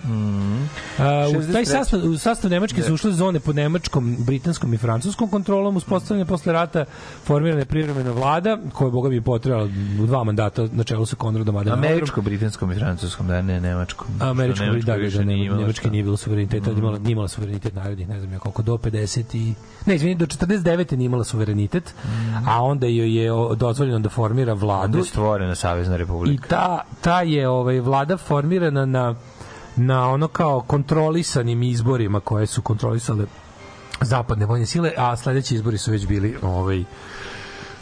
A, 0.99 1.27
u 1.29 1.53
taj 1.53 1.63
63. 1.63 1.65
sastav, 1.65 1.99
u 1.99 2.17
sastav 2.17 2.51
Nemačke 2.51 2.81
su 2.81 2.93
ušle 2.93 3.11
zone 3.11 3.39
pod 3.39 3.55
nemačkom, 3.55 4.17
britanskom 4.19 4.73
i 4.73 4.77
francuskom 4.77 5.29
kontrolom, 5.29 5.75
uspostavljene 5.75 6.25
posle 6.25 6.53
rata 6.53 6.85
formirana 7.23 7.61
je 7.61 7.65
privremena 7.65 8.11
vlada, 8.11 8.57
koja 8.73 8.87
je, 8.87 8.91
boga 8.91 9.09
mi, 9.09 9.21
potrebala 9.21 9.69
u 10.01 10.05
dva 10.05 10.23
mandata 10.23 10.67
na 10.71 10.83
čelu 10.83 11.05
sa 11.05 11.15
Konradom 11.15 11.55
Adenauerom. 11.55 11.91
Američko, 11.91 12.21
britanskom 12.21 12.71
i 12.71 12.75
francuskom, 12.75 13.20
da 13.27 13.41
ne 13.41 13.61
nemačkom. 13.61 14.07
Američko 14.19 14.63
Što 14.63 14.73
bi 14.73 14.81
da, 14.81 14.97
da, 14.97 15.09
da, 15.09 15.23
nije 15.23 15.37
ne, 15.37 15.45
imalo 15.45 15.61
Nemačka 15.61 15.81
šta. 15.81 15.89
nije 15.89 16.03
bilo 16.03 16.17
suvereniteta, 16.17 16.71
mm. 16.71 16.77
imala, 16.77 16.99
nije 16.99 17.11
imala 17.11 17.27
suverenitet 17.27 17.75
narodnih, 17.75 18.09
ne 18.09 18.19
znam 18.19 18.33
ja 18.33 18.39
koliko, 18.39 18.61
do 18.61 18.77
50 18.77 19.35
i... 19.37 19.53
Ne, 19.85 19.95
izvini, 19.95 20.15
do 20.15 20.25
49. 20.25 20.95
nije 20.97 21.05
imala 21.05 21.23
suverenitet, 21.23 21.93
a 22.47 22.63
onda 22.63 22.87
joj 22.87 23.23
je 23.23 23.29
dozvoljeno 23.55 23.99
da 23.99 24.09
formira 24.09 24.53
Onda 24.53 24.65
vladu 24.65 24.97
je 24.97 25.03
stvorena 25.03 25.55
Savezna 25.55 25.95
i 25.95 25.97
republika. 25.97 26.47
ta, 26.47 26.81
ta 27.01 27.21
je 27.21 27.49
ovaj, 27.49 27.79
vlada 27.79 28.17
formirana 28.17 28.85
na 28.85 29.15
na 29.75 30.09
ono 30.09 30.27
kao 30.27 30.61
kontrolisanim 30.61 31.63
izborima 31.63 32.19
koje 32.19 32.47
su 32.47 32.61
kontrolisale 32.61 33.25
zapadne 34.01 34.45
vojne 34.45 34.65
sile, 34.65 34.91
a 34.97 35.17
sledeći 35.17 35.55
izbori 35.55 35.77
su 35.77 35.91
već 35.91 36.07
bili 36.07 36.37
ovaj 36.41 36.83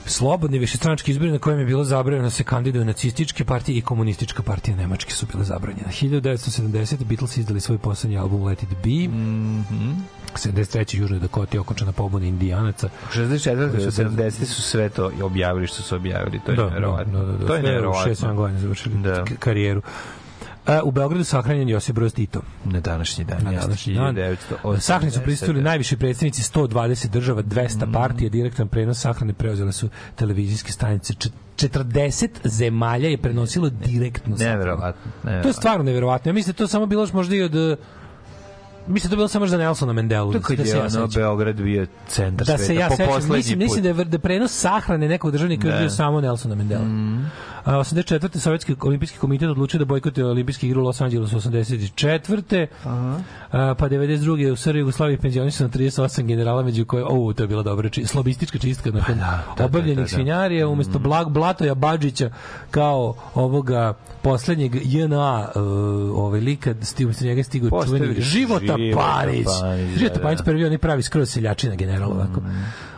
slobodni 0.06 0.60
višestranački 0.60 1.12
izbori 1.12 1.32
na 1.32 1.39
kojem 1.39 1.60
je 1.60 1.66
bilo 1.66 1.84
zabranjeno 1.84 2.24
da 2.24 2.30
se 2.30 2.43
kandiduju 2.43 2.86
nacističke 2.86 3.45
partije 3.45 3.78
i 3.78 3.82
komunistička 3.82 4.43
partija 4.43 4.78
Nemačke 4.78 5.14
su 5.14 5.26
bile 5.26 5.43
zabranjene. 5.43 5.88
1970. 5.88 7.04
Beatles 7.04 7.38
izdali 7.38 7.60
svoj 7.62 7.78
poslednji 7.78 8.18
album 8.18 8.43
Let 8.43 8.64
It 8.64 8.70
Be. 8.70 9.08
Mm 9.08 9.66
-hmm. 9.72 9.93
73. 10.36 10.97
Južnoj 10.97 11.20
Dakoti 11.20 11.58
je 11.58 11.62
okončana 11.62 11.91
pobuna 11.91 12.26
indijanaca. 12.26 12.89
64. 13.14 13.72
Koji 13.72 13.86
do 13.86 13.91
su 13.91 14.02
70. 14.04 14.45
su 14.45 14.62
sve 14.62 14.89
to 14.89 15.12
i 15.20 15.22
objavili 15.22 15.68
što 15.68 15.82
su 15.82 15.95
objavili. 15.95 16.39
To 16.45 16.52
je 16.52 16.58
da, 16.58 16.66
nevjerovatno. 16.66 17.20
Da, 17.20 17.32
da, 17.32 17.38
da, 17.38 17.47
to 17.47 17.56
je 17.56 17.64
nevjerovatno. 17.64 18.14
6-7 18.14 18.36
godina 18.36 18.60
završili 18.60 19.02
Da. 19.04 19.26
karijeru. 19.39 19.82
U 20.84 20.91
Beogradu 20.91 21.24
sahranjen 21.24 21.70
Josip 21.70 21.95
Broz 21.95 22.13
Tito. 22.13 22.41
Na 22.65 22.80
današnji 22.80 23.24
dan. 23.26 23.38
Na 23.43 23.51
današnji 23.51 23.93
dan. 23.93 24.15
1980. 24.15 24.80
Sahrani 24.80 25.11
su 25.11 25.20
pristupili 25.22 25.61
najviši 25.61 25.97
predstavnici 25.97 26.41
120 26.43 27.09
država, 27.09 27.41
200 27.43 27.86
Mm. 27.86 27.93
partija, 27.93 28.30
direktan 28.30 28.67
prenos 28.67 28.99
sahrane 28.99 29.34
preuzele 29.34 29.72
su 29.72 29.89
televizijske 30.15 30.72
stanice. 30.72 31.13
Čet- 31.13 31.34
40 31.57 32.30
zemalja 32.43 33.09
je 33.09 33.17
prenosilo 33.17 33.70
direktno 33.70 34.38
sahranu. 34.38 34.57
Neverovatno. 34.57 35.11
To 35.13 35.17
je 35.20 35.26
neverovatno. 35.26 35.53
stvarno 35.53 35.84
neverovatno. 35.84 36.30
Ja 36.30 36.34
mislim 36.34 36.53
da 36.53 36.57
to 36.57 36.67
samo 36.67 36.86
bilo 36.86 37.07
možda 37.13 37.36
i 37.36 37.41
od 37.41 37.80
Mislim 38.89 39.09
da 39.09 39.13
to 39.13 39.15
bilo 39.15 39.27
samo 39.27 39.47
za 39.47 39.57
Nelsona 39.57 39.93
Mandelu. 39.93 40.33
To 40.33 40.39
kad 40.41 40.57
da 40.57 40.63
je 40.63 40.69
ja 40.69 40.87
ono. 40.97 41.07
Beograd 41.07 41.55
bio 41.55 41.87
centar 42.07 42.47
Da 42.47 42.57
sveta. 42.57 42.63
se 42.63 42.75
ja 42.75 42.89
po 42.89 42.95
sećam, 42.95 43.35
mislim, 43.35 43.59
mislim 43.59 43.83
da 43.83 43.89
je, 43.89 44.05
da 44.05 44.19
prenos 44.19 44.51
sahrane 44.51 45.07
nekog 45.07 45.31
državnika 45.31 45.67
Da. 45.67 45.73
da. 45.73 45.79
bio 45.79 45.89
samo 45.89 46.21
Nelsona 46.21 46.55
Mandela. 46.55 46.83
Mm. 46.83 47.31
A, 47.65 47.73
84. 47.73 48.37
Sovjetski 48.39 48.75
olimpijski 48.81 49.17
komitet 49.17 49.49
odlučio 49.49 49.77
da 49.77 49.85
bojkotuje 49.85 50.25
olimpijske 50.27 50.67
igre 50.67 50.79
u 50.79 50.83
Los 50.83 51.01
Angelesu 51.01 51.35
84. 51.35 52.67
Aha. 52.83 53.19
A, 53.51 53.75
pa 53.75 53.89
92. 53.89 54.51
u 54.51 54.55
Srbiji 54.55 54.79
Jugoslaviji 54.79 55.17
penzionisano 55.17 55.69
38 55.69 56.25
generala 56.25 56.63
među 56.63 56.85
koje, 56.85 57.05
o, 57.07 57.33
to 57.33 57.43
je 57.43 57.47
bila 57.47 57.63
dobra 57.63 57.89
či, 57.89 58.05
slobistička 58.05 58.57
čistka 58.57 58.91
nakon 58.91 59.15
da, 59.17 59.43
da, 59.57 59.65
obavljenih 59.65 59.97
da, 59.97 60.01
da. 60.01 60.07
svinjarija 60.07 60.67
umesto 60.67 60.99
Blag 60.99 61.29
Blatoja 61.29 61.75
Badžića 61.75 62.29
kao 62.71 63.15
ovoga 63.35 63.93
poslednjeg 64.21 64.75
JNA 64.83 65.47
uh, 65.55 65.61
ovaj 66.15 66.39
lika 66.39 66.75
sti 66.81 67.05
umesto 67.05 67.25
njega 67.25 67.41
Postavili 67.69 68.07
čuveni 68.07 68.21
Života 68.21 68.75
Života 69.97 70.15
da, 70.15 70.21
Parić 70.21 70.38
da. 70.38 70.43
prvi 70.43 70.65
on 70.65 70.71
je 70.71 70.77
pravi 70.77 71.01
skroz 71.03 71.30
seljačina 71.30 71.75
general 71.75 72.11
ovako. 72.11 72.41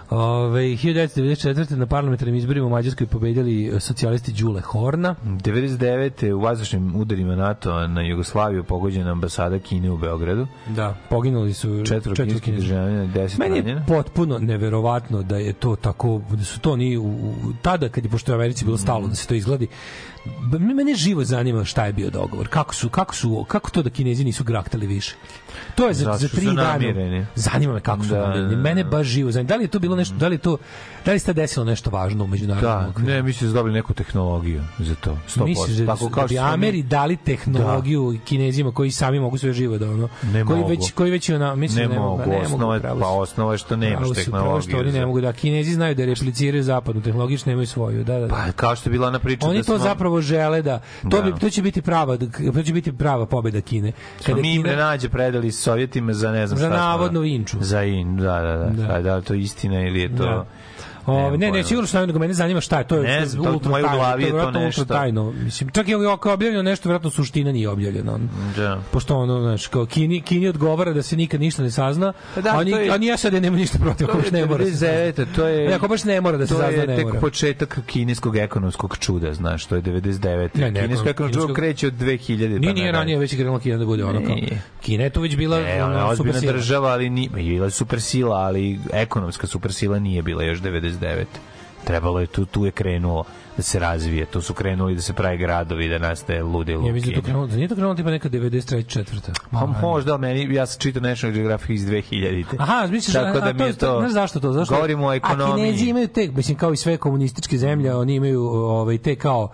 Ove, 0.09 0.61
1994. 0.61 1.75
na 1.75 1.86
parlamentarnim 1.86 2.36
izborima 2.36 2.65
u 2.65 2.69
Mađarskoj 2.69 3.07
pobedili 3.07 3.67
e, 3.67 3.79
socijalisti 3.79 4.32
Đule 4.32 4.61
Horna. 4.61 5.15
99. 5.23 6.32
u 6.34 6.39
vazdušnim 6.39 6.95
udarima 6.95 7.36
NATO 7.36 7.88
na 7.88 8.01
Jugoslaviju 8.01 8.63
pogođena 8.63 9.11
ambasada 9.11 9.59
Kine 9.59 9.91
u 9.91 9.97
Beogradu. 9.97 10.47
Da, 10.67 10.95
poginuli 11.09 11.53
su 11.53 11.84
Četvro 11.86 12.15
kineskih 12.15 12.43
Kineza. 12.43 12.61
državljana, 12.63 13.13
10 13.13 13.39
Meni 13.39 13.55
je 13.55 13.61
ranjena. 13.61 13.86
potpuno 13.88 14.39
neverovatno 14.39 15.23
da 15.23 15.38
je 15.38 15.53
to 15.53 15.75
tako, 15.75 16.21
da 16.29 16.43
su 16.43 16.59
to 16.59 16.75
ni 16.75 16.97
u, 16.97 17.03
u, 17.03 17.34
tada 17.61 17.89
kad 17.89 18.03
je 18.05 18.09
pošto 18.11 18.34
Americi 18.34 18.65
bilo 18.65 18.77
stalo 18.77 19.07
da 19.07 19.15
se 19.15 19.27
to 19.27 19.34
izgledi, 19.34 19.67
mene 20.76 20.95
živo 20.95 21.24
zanima 21.24 21.65
šta 21.65 21.86
je 21.86 21.93
bio 21.93 22.09
dogovor. 22.09 22.47
Kako 22.47 22.76
su, 22.76 22.89
kako 22.89 23.15
su, 23.15 23.45
kako 23.47 23.69
to 23.72 23.84
da 23.84 23.89
Kinezi 23.89 24.24
nisu 24.24 24.43
graktali 24.43 24.88
više? 24.88 25.15
To 25.76 25.88
je 25.88 25.93
za, 25.93 26.05
Zato 26.05 26.17
za 26.17 26.28
tri 26.28 26.45
dana. 26.45 27.26
Zanima 27.36 27.74
me 27.74 27.80
kako 27.80 28.03
su 28.03 28.09
Da, 28.09 28.19
namireni. 28.19 28.49
da, 28.49 28.55
da. 28.55 28.61
Mene 28.61 28.84
baš 28.84 29.07
živo 29.07 29.32
zanima. 29.32 29.47
Da 29.47 29.55
li 29.55 29.63
je 29.63 29.67
to 29.67 29.80
bilo 29.80 29.95
nešto, 29.95 30.15
da 30.15 30.28
li 30.28 30.36
je 30.36 30.39
to, 30.39 30.57
da 31.06 31.12
li 31.12 31.20
tad 31.20 31.36
desilo 31.36 31.66
nešto 31.66 31.89
važno 31.89 32.24
u 32.24 32.28
međunarodnom 32.28 32.72
Da, 32.74 32.89
okviru? 32.89 33.10
ne, 33.10 33.24
mislim 33.24 33.47
da 33.47 33.52
su 33.52 33.56
dobili 33.56 33.74
neku 33.74 33.93
tehnologiju 33.93 34.62
za 34.80 34.95
to. 34.95 35.18
100%. 35.30 35.45
Misliš 35.45 35.78
da, 35.78 35.86
Tako 35.86 36.06
da, 36.06 36.12
kao 36.12 36.24
bi 36.24 36.36
su 36.36 36.41
oni- 36.41 36.54
Ameri 36.54 36.84
dali 36.84 37.18
tehnologiju 37.18 38.20
Kinezima 38.26 38.72
koji 38.72 38.91
sami 38.91 39.20
mogu 39.20 39.38
sve 39.38 39.54
živo 39.54 39.78
da 39.78 39.86
ono 39.88 40.10
Ne 40.24 40.45
koji 40.45 40.60
mogu. 40.60 40.70
već 40.70 40.91
koji 40.91 41.12
već 41.12 41.30
ona 41.30 41.56
mislim 41.56 41.82
ne, 41.82 41.88
da 41.88 41.93
ne 41.93 41.99
mogu, 41.99 42.22
ne 42.22 42.38
osnova, 42.38 42.80
pravo 42.80 42.99
pa 42.99 43.06
si. 43.06 43.12
osnova 43.24 43.52
je 43.52 43.58
što 43.58 43.76
nemaš 43.76 43.97
Pravo 43.97 44.16
si, 44.16 44.26
pravo 44.26 44.38
tehnologiju. 44.38 44.62
što 44.64 44.78
oni 44.80 44.86
ne 44.88 44.99
za- 44.99 45.06
mogu 45.06 45.22
da 45.22 45.34
Kinezi 45.34 45.74
znaju 45.74 45.95
da 45.95 46.06
repliciraju 46.06 46.64
zapadnu 46.64 47.02
tehnologiju, 47.02 47.38
što 47.38 47.49
nemaju 47.49 47.68
svoju. 47.68 48.04
Da, 48.04 48.14
da, 48.14 48.20
da. 48.20 48.28
Pa 48.28 48.52
kao 48.52 48.76
što 48.76 48.89
je 48.89 48.91
bila 48.91 49.08
ona 49.08 49.20
priča 49.20 49.47
Oni 49.47 49.58
da 49.58 49.64
to 49.64 49.78
smo, 49.78 49.78
zapravo 49.80 50.22
žele 50.22 50.62
da 50.62 50.80
to 51.02 51.10
Da. 51.12 51.22
bi 51.24 51.39
to 51.39 51.49
će 51.49 51.62
biti 51.62 51.82
prava 51.82 52.18
to 52.53 52.64
će 52.64 52.73
biti 52.73 52.91
prava 52.94 53.26
pobeda 53.26 53.61
Kine. 53.61 53.91
Smo 54.19 54.36
mi 54.36 54.53
Imre 54.53 54.76
Nađe 54.76 55.10
predali 55.10 55.52
Sovjetima 55.52 56.14
za 56.14 56.32
ne 56.32 56.48
znam 56.48 56.60
Za 56.60 56.65
šta 56.65 56.69
smo- 56.69 56.78
navodnu 56.80 57.23
Inču. 57.23 57.57
Za 57.61 57.84
In, 57.84 58.18
da, 58.18 58.41
da, 58.41 58.57
da. 58.57 58.65
Da. 58.65 58.88
Da, 58.88 59.02
da, 59.02 59.15
je 59.15 59.22
to 59.22 59.34
istina 59.34 59.82
ili 59.82 59.99
je 60.02 60.10
to... 60.10 60.23
Da. 60.26 60.45
Ove, 61.06 61.38
ne, 61.38 61.52
ne, 61.52 61.64
sigurno 61.64 61.88
što 61.88 61.99
ne, 61.99 62.07
nego 62.07 62.19
mene 62.19 62.34
zanima 62.34 62.61
šta 62.61 62.78
je, 62.78 62.84
to 62.84 62.95
je 62.95 63.02
Ne 63.02 63.07
to 63.07 63.14
je 63.14 63.26
znam, 63.26 63.44
to 63.44 63.49
u 63.49 63.53
ultra 63.53 63.72
mojoj 63.72 63.90
glavi 63.90 64.23
je 64.23 64.30
to 64.32 64.52
nešto. 64.52 64.86
tajno. 64.86 65.32
Mislim, 65.34 65.69
čak 65.69 65.88
i 65.88 66.06
ako 66.07 66.30
je 66.30 66.34
objavljeno 66.34 66.64
nešto, 66.64 66.90
verovatno 66.90 67.10
suština 67.10 67.52
nije 67.52 67.69
objavljena. 67.69 68.19
Da. 68.57 68.82
Pošto 68.91 69.18
ono, 69.18 69.41
znaš, 69.41 69.68
kao 69.68 69.86
Kini, 69.86 70.22
Kini 70.22 70.48
odgovara 70.48 70.94
da 70.94 71.02
se 71.02 71.18
nikad 71.18 71.41
ništa 71.41 71.64
ne 71.64 71.72
sazna, 71.72 72.14
Pa 72.36 72.41
da, 72.41 72.49
a, 72.52 72.64
ni, 72.64 72.72
to 72.72 72.78
je- 72.78 72.91
a 72.91 72.98
ni 72.98 73.06
ja 73.06 73.18
sad 73.18 73.34
nema 73.34 73.57
ništa 73.57 73.78
protiv, 73.80 74.06
ako 74.06 74.14
To 74.14 74.18
baš 74.18 74.26
je 74.28 74.32
ne 74.34 74.45
mora. 74.45 74.64
da 74.64 74.69
se 74.69 74.78
sazna. 74.78 74.88
99, 74.88 75.26
to 75.36 75.48
je... 75.48 75.68
Ne, 75.69 75.73
ako 75.73 75.88
baš 75.88 76.03
ne 76.03 76.22
mora 76.22 76.38
da 76.38 76.48
se 76.48 76.53
to 76.53 76.60
sazna, 76.60 76.82
je 76.82 76.88
ne 76.88 76.95
tek 76.95 77.06
mora. 77.06 77.19
početak 77.19 77.80
kineskog 77.86 78.38
ekonomskog 78.38 78.98
čuda, 78.98 79.34
znaš, 79.34 79.65
to 79.65 79.76
je 79.76 79.82
99. 79.82 80.49
Ne, 80.56 80.72
ne, 80.72 80.82
Kinesko 80.82 81.10
ekonomsko 81.10 81.41
čudo 81.41 81.53
kreće 81.53 81.88
od 81.88 81.94
2000. 81.94 82.38
Nije, 82.38 82.49
pa 82.52 82.60
nije 82.60 82.72
nadalje. 82.72 82.91
ranije 82.91 83.18
već 83.18 83.36
krenula 83.36 83.60
Kina 83.60 83.78
da 83.78 83.86
bude 83.86 84.06
ono 84.06 84.22
kao. 84.22 84.36
Nije. 84.36 84.61
Kina 84.82 85.03
je 85.03 85.10
tu 85.10 85.22
već 85.22 85.36
bila 85.36 85.57
ona 85.57 85.98
je 85.98 86.03
ozbiljna 86.03 86.40
država, 86.41 86.90
ali 86.90 87.10
ni, 87.10 87.30
bila 87.30 87.65
je 87.65 87.72
supersila, 87.72 88.36
ali 88.38 88.80
ekonomska 88.94 89.48
supersila 89.48 89.99
nije 89.99 90.22
bila 90.22 90.44
još 90.44 90.60
99. 90.99 91.26
Trebalo 91.84 92.19
je, 92.19 92.27
tu, 92.27 92.45
tu 92.45 92.65
je 92.65 92.72
krenulo 92.72 93.23
da 93.57 93.63
se 93.63 93.80
razvije. 93.80 94.26
Tu 94.26 94.41
su 94.41 94.53
krenuli 94.53 94.95
da 94.95 95.01
se 95.01 95.13
pravi 95.13 95.38
gradovi, 95.38 95.88
da 95.88 95.97
nastaje 95.97 96.43
ludilo. 96.43 96.88
Ja 96.88 96.91
u 96.91 96.93
mislim 96.93 97.15
da 97.15 97.22
to 97.22 97.26
krenulo, 97.26 97.47
da 97.47 97.55
nije 97.55 97.68
to 97.68 97.76
krenulo 97.76 97.95
tipa 97.95 98.11
neka 98.11 98.30
93. 98.30 98.88
četvrta. 98.88 99.31
Pa 99.51 99.65
možda, 99.65 100.18
meni, 100.18 100.55
ja 100.55 100.65
sam 100.65 100.80
čitao 100.80 101.01
National 101.01 101.35
Geographic 101.35 101.81
iz 101.81 101.85
2000-te. 101.88 102.57
Aha, 102.59 102.88
misliš, 102.91 103.13
Tako 103.13 103.39
da 103.39 103.49
a, 103.49 103.53
mi 103.53 103.63
je 103.63 103.73
to... 103.73 103.99
Znaš 103.99 104.11
zašto 104.11 104.39
to? 104.39 104.53
Zašto? 104.53 104.76
Govorimo 104.76 105.07
o 105.07 105.13
ekonomiji. 105.13 105.53
A 105.53 105.55
Kinezi 105.55 105.89
imaju 105.89 106.07
te, 106.07 106.27
mislim, 106.35 106.57
kao 106.57 106.73
i 106.73 106.77
sve 106.77 106.97
komunističke 106.97 107.57
zemlje, 107.57 107.95
oni 107.95 108.15
imaju 108.15 108.43
ovaj, 108.43 108.97
te 108.97 109.15
kao 109.15 109.51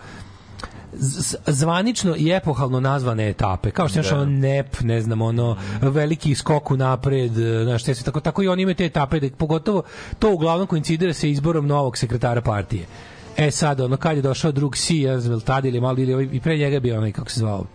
zvanično 1.47 2.15
i 2.17 2.31
epohalno 2.31 2.79
nazvane 2.79 3.29
etape, 3.29 3.71
kao 3.71 3.89
što 3.89 3.99
je 3.99 4.03
Da. 4.03 4.15
ono 4.15 4.25
NEP, 4.25 4.81
ne 4.81 5.01
znam, 5.01 5.21
ono, 5.21 5.57
veliki 5.81 6.35
skok 6.35 6.71
u 6.71 6.77
napred, 6.77 7.31
znaš, 7.63 7.83
te 7.83 7.95
sve, 7.95 8.05
tako, 8.05 8.19
tako 8.19 8.43
i 8.43 8.47
oni 8.47 8.61
imaju 8.61 8.75
te 8.75 8.85
etape, 8.85 9.19
da, 9.19 9.29
pogotovo 9.37 9.83
to 10.19 10.33
uglavnom 10.33 10.67
koincidira 10.67 11.13
sa 11.13 11.27
izborom 11.27 11.67
novog 11.67 11.97
sekretara 11.97 12.41
partije. 12.41 12.85
E 13.37 13.51
sad, 13.51 13.81
ono, 13.81 13.97
kad 13.97 14.15
je 14.15 14.21
došao 14.21 14.51
drug 14.51 14.77
Si, 14.77 14.97
ja 14.97 15.19
znam, 15.19 15.33
jel 15.33 15.41
tad 15.41 15.65
ili 15.65 15.81
malo, 15.81 15.99
ili 15.99 16.13
ovaj- 16.13 16.29
i 16.31 16.39
pre 16.39 16.57
njega 16.57 16.73
je 16.75 16.79
bio 16.79 16.97
onaj, 16.97 17.11
kako 17.11 17.31
se 17.31 17.39
zvao, 17.39 17.65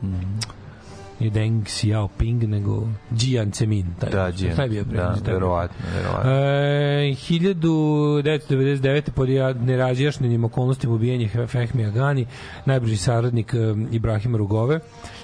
nije 1.23 1.31
Deng 1.33 1.65
Xiaoping, 1.65 2.47
nego 2.47 2.89
Jian 3.13 3.51
Zemin. 3.53 3.87
Taj, 4.01 4.11
Da, 4.11 4.27
Jian. 4.29 4.57
Taj 4.57 4.69
bio 4.69 4.85
Da, 4.85 4.91
predsjednik, 4.91 5.25
bio. 5.25 5.35
verovatno, 5.35 5.77
verovatno. 5.95 6.31
E, 6.31 7.15
1999. 7.19 9.11
pod 9.11 9.29
ja- 9.29 9.53
nerazjašnjenim 9.55 10.45
okolnostima 10.45 10.95
ubijenje 10.95 11.29
Fe- 11.29 11.47
Fehmi 11.47 11.85
Agani, 11.87 12.27
najbliži 12.65 12.97
saradnik 12.97 13.55
um, 13.55 13.89
Ibrahima 13.93 14.39
Rugove. 14.39 14.81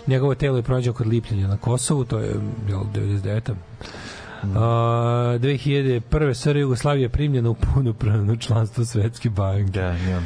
Njegovo 0.07 0.35
telo 0.35 0.57
je 0.57 0.63
pronađeno 0.63 0.95
kod 0.95 1.07
Lipljenja 1.07 1.47
na 1.49 1.57
Kosovu, 1.57 2.05
to 2.05 2.19
je 2.19 2.35
jel, 2.69 2.81
99. 2.95 3.53
Mm. 4.45 4.57
A, 4.57 4.61
2001. 5.39 6.01
SR 6.35 6.57
Jugoslavija 6.57 7.03
je 7.03 7.09
primljena 7.09 7.51
u 7.51 7.55
punopravno 7.55 8.37
članstvo 8.37 8.85
Svetske 8.85 9.31
banke. 9.31 9.71
Da, 9.73 9.87
ja. 9.87 10.21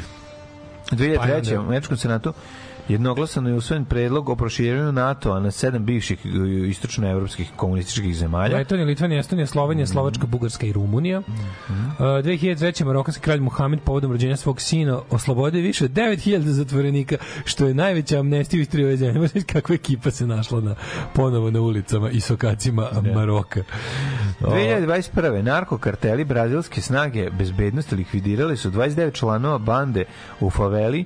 Pa 0.89 0.95
2003. 0.95 1.35
onda- 1.51 1.59
u 1.59 1.65
Američkom 1.65 1.97
senatu 1.97 2.33
jednoglasano 2.87 3.49
je 3.49 3.55
usvojen 3.55 3.85
predlog 3.85 4.29
o 4.29 4.35
proširenju 4.35 4.91
NATO-a 4.91 5.39
na 5.39 5.51
sedam 5.51 5.85
bivših 5.85 6.25
e, 6.25 6.29
istočnoevropskih 6.67 7.51
komunističkih 7.55 8.15
zemalja. 8.15 8.57
Letonija, 8.57 8.87
Litvanija, 8.87 9.19
Estonija, 9.19 9.47
Slovenija, 9.47 9.87
Slovačka, 9.87 10.27
Bugarska 10.27 10.65
i 10.65 10.73
Rumunija. 10.73 11.19
Uh, 11.19 11.25
2003. 11.99 12.85
Marokanski 12.85 13.23
kralj 13.23 13.39
Muhamed 13.39 13.79
povodom 13.81 14.11
rođenja 14.11 14.37
svog 14.37 14.61
sina 14.61 14.99
oslobodio 15.09 15.61
više 15.61 15.85
od 15.85 15.91
9000 15.91 16.39
zatvorenika, 16.39 17.17
što 17.45 17.65
je 17.65 17.73
najveća 17.73 18.19
amnestija 18.19 18.59
u 18.59 18.61
istoriji 18.61 18.85
ove 18.85 18.97
zemlje. 18.97 19.19
Možete 19.23 19.43
kakva 19.53 19.75
ekipa 19.75 20.11
se 20.11 20.27
našla 20.27 20.61
na, 20.61 20.75
ponovo 21.13 21.51
na 21.51 21.61
ulicama 21.61 22.09
i 22.09 22.19
sokacima 22.19 22.89
Maroka. 23.15 23.63
O, 24.41 24.49
2021. 24.49 25.41
narkokarteli 25.41 26.25
brazilske 26.25 26.81
snage 26.81 27.29
bezbednosti 27.29 27.95
likvidirali 27.95 28.57
su 28.57 28.71
29 28.71 29.13
članova 29.13 29.57
bande 29.57 30.05
u 30.39 30.49
faveli 30.49 31.05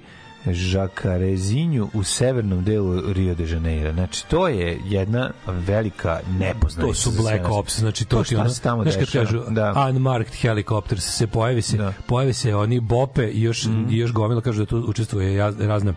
Žakarezinju 0.53 1.89
u 1.93 2.03
severnom 2.03 2.63
delu 2.63 3.13
Rio 3.13 3.35
de 3.35 3.47
Janeiro. 3.49 3.93
Znači, 3.93 4.27
to 4.27 4.47
je 4.47 4.79
jedna 4.85 5.31
velika 5.47 6.19
nepoznanica. 6.39 6.87
to 6.87 6.93
su 6.93 7.21
Black. 7.21 7.49
Ops, 7.49 7.79
znači 7.79 8.05
to, 8.05 8.23
ti 8.23 8.25
šta 8.25 8.41
ono, 8.41 8.49
tamo 8.63 8.83
znaš 8.83 8.95
kad 8.95 9.11
kažu 9.11 9.41
da. 9.49 9.89
unmarked 9.89 10.33
helicopters 10.33 11.03
se 11.05 11.27
pojavi 11.27 11.61
se, 11.61 11.77
Da. 11.77 11.93
pojavi 12.07 12.33
se 12.33 12.55
oni 12.55 12.79
bope 12.79 13.27
i 13.27 13.41
još, 13.41 13.65
i 13.89 13.97
još 13.97 14.11
gomila 14.11 14.41
kažu 14.41 14.59
da 14.59 14.65
tu 14.65 14.77
učestvuje 14.87 15.37
jaz- 15.37 15.67
razne 15.67 15.93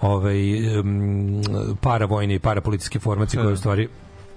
ovaj, 0.00 0.36
um, 0.80 1.42
paravojne 1.80 2.34
i 2.34 2.38
parapolicijske 2.38 2.98
formacije 2.98 3.42
koje 3.42 3.52
u 3.52 3.56
stvari 3.56 3.88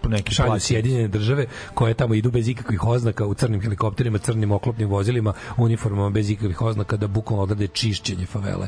neki 0.07 0.33
šalju 0.33 0.47
plaćenici. 0.47 0.67
Sjedinjene 0.67 1.07
države 1.07 1.45
koje 1.73 1.93
tamo 1.93 2.13
idu 2.13 2.31
bez 2.31 2.47
ikakvih 2.47 2.83
oznaka 2.83 3.25
u 3.25 3.33
crnim 3.33 3.61
helikopterima, 3.61 4.17
crnim 4.17 4.51
oklopnim 4.51 4.89
vozilima, 4.89 5.33
uniformama 5.57 6.09
bez 6.09 6.29
ikakvih 6.29 6.61
oznaka 6.61 6.97
da 6.97 7.07
bukvalno 7.07 7.43
odrade 7.43 7.67
čišćenje 7.67 8.25
favele. 8.25 8.67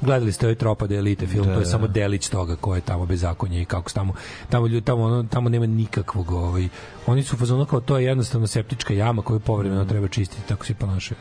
Gledali 0.00 0.32
ste 0.32 0.46
ovaj 0.46 0.54
Tropa 0.54 0.86
de 0.86 0.96
Elite 0.96 1.26
film, 1.26 1.46
Da, 1.46 1.52
to 1.54 1.60
je 1.60 1.64
da. 1.64 1.70
samo 1.70 1.86
delić 1.86 2.28
toga 2.28 2.56
ko 2.56 2.74
je 2.74 2.80
tamo 2.80 3.06
bezakonje 3.06 3.62
i 3.62 3.64
kako 3.64 3.90
tamo 3.90 4.12
tamo 4.48 4.66
ljudi 4.66 4.86
tamo 4.86 5.02
ono, 5.02 5.22
tamo 5.22 5.48
nema 5.48 5.66
nikakvog 5.66 6.30
ovaj 6.30 6.68
oni 7.06 7.22
su 7.22 7.36
fazonu 7.36 7.66
kao 7.66 7.80
to 7.80 7.98
je 7.98 8.04
jednostavno 8.04 8.46
septička 8.46 8.94
jama 8.94 9.22
koju 9.22 9.40
povremeno 9.40 9.84
treba 9.84 10.08
čistiti, 10.08 10.48
tako 10.48 10.66
se 10.66 10.74
ponašaju. 10.74 11.18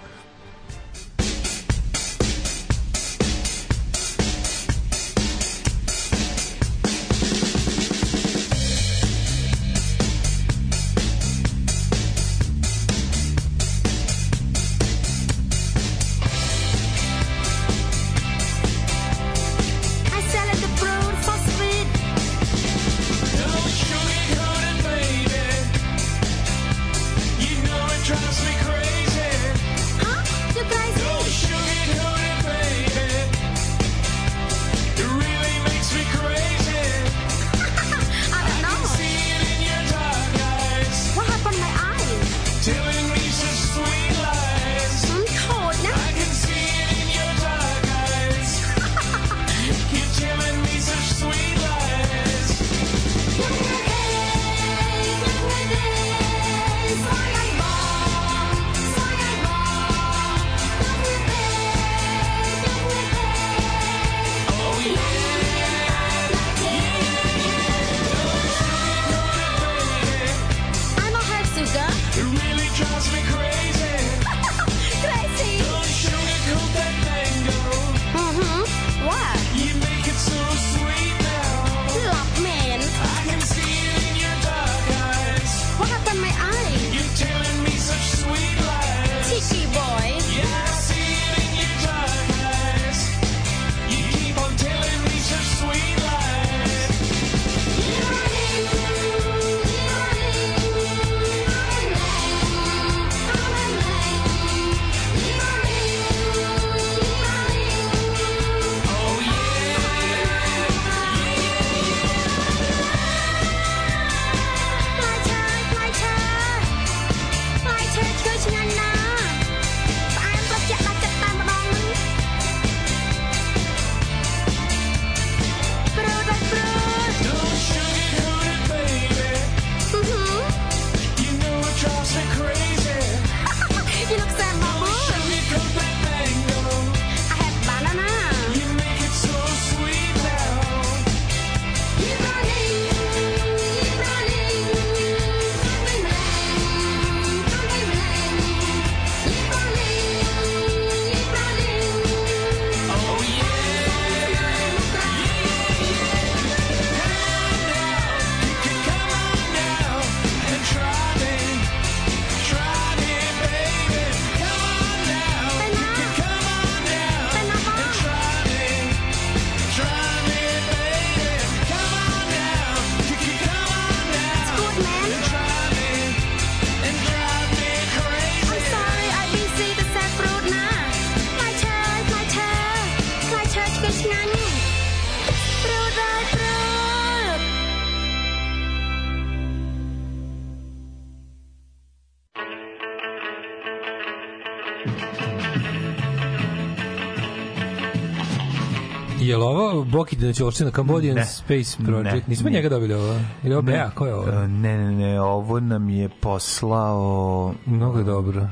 Boki 199.98 200.16
Dinoćolština, 200.16 200.72
Cambodian 200.72 201.16
Ne. 201.16 201.26
Space 201.26 201.78
Project? 201.86 202.14
Ne, 202.14 202.22
Nismo 202.28 202.50
njega 202.50 202.70
dobili 202.70 202.94
ovo. 202.94 203.20
Ili 203.44 203.54
ovo 203.54 203.62
Bea, 203.62 203.90
ko 203.90 204.06
je 204.06 204.14
ovo? 204.14 204.30
E, 204.30 204.48
Ne, 204.48 204.78
ne, 204.78 204.92
ne, 204.92 205.22
ovo 205.22 205.60
nam 205.60 205.90
je 205.90 206.10
poslao... 206.10 207.54
Mnogo 207.66 207.98
je 207.98 208.04
dobro. 208.04 208.48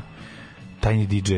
Tajni 0.80 1.08
DJ. 1.08 1.36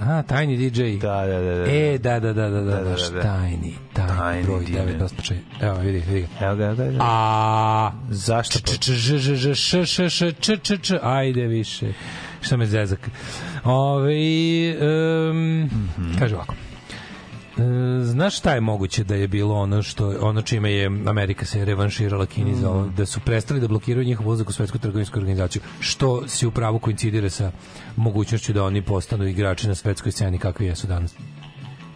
A, 0.00 0.22
Tiny 0.22 0.56
DJ. 0.56 0.98
Da, 0.98 1.26
da, 1.26 1.40
da. 1.40 1.54
da. 1.54 1.72
E, 1.72 1.98
da, 1.98 2.20
da, 2.20 2.32
da, 2.32 2.50
da, 2.50 2.60
da, 2.60 2.60
Da, 2.60 2.76
da, 2.76 2.84
da, 2.84 2.96
da, 2.96 3.10
da. 3.10 3.22
Tiny, 3.22 3.72
Tiny, 3.94 4.18
Tiny 4.18 4.42
broj 4.42 4.64
DJ. 4.64 4.72
986. 4.72 5.34
Evo, 5.60 5.78
vidi, 5.78 6.02
vidi. 6.08 6.26
Evo 6.40 6.56
ga, 6.56 6.74
da, 6.74 6.90
da. 6.90 6.98
A, 7.00 7.92
Zašto? 8.10 8.58
č, 8.58 8.78
č, 8.78 8.92
ž, 8.92 9.18
ž, 9.18 9.34
ž, 9.34 9.54
š, 9.54 9.84
š, 9.84 10.08
š, 10.08 10.32
č, 10.40 10.56
č, 10.56 10.78
č, 10.78 10.98
ajde 11.02 11.46
više. 11.46 11.92
Šta 12.40 12.56
me 12.56 12.66
zezak? 12.66 13.10
Ove, 13.64 14.14
um, 15.30 15.70
kaže 16.18 16.34
ovako. 16.34 16.54
E, 17.58 18.04
znaš 18.04 18.38
šta 18.38 18.54
je 18.54 18.60
moguće 18.60 19.04
da 19.04 19.14
je 19.14 19.28
bilo 19.28 19.54
ono 19.54 19.82
što 19.82 20.14
ono 20.20 20.42
čime 20.42 20.72
je 20.72 20.86
Amerika 20.86 21.44
se 21.44 21.64
revanširala 21.64 22.26
Kini 22.26 22.54
za 22.54 22.70
ovo, 22.70 22.86
da 22.96 23.06
su 23.06 23.20
prestali 23.20 23.60
da 23.60 23.68
blokiraju 23.68 24.06
njihov 24.06 24.26
ulazak 24.26 24.48
u 24.48 24.52
svetsku 24.52 24.78
trgovinsku 24.78 25.18
organizaciju 25.18 25.62
što 25.80 26.28
se 26.28 26.46
u 26.46 26.50
pravu 26.50 26.78
koincidira 26.78 27.30
sa 27.30 27.52
mogućnošću 27.96 28.52
da 28.52 28.64
oni 28.64 28.82
postanu 28.82 29.26
igrači 29.26 29.68
na 29.68 29.74
svetskoj 29.74 30.12
sceni 30.12 30.38
kakvi 30.38 30.66
jesu 30.66 30.86
danas. 30.86 31.14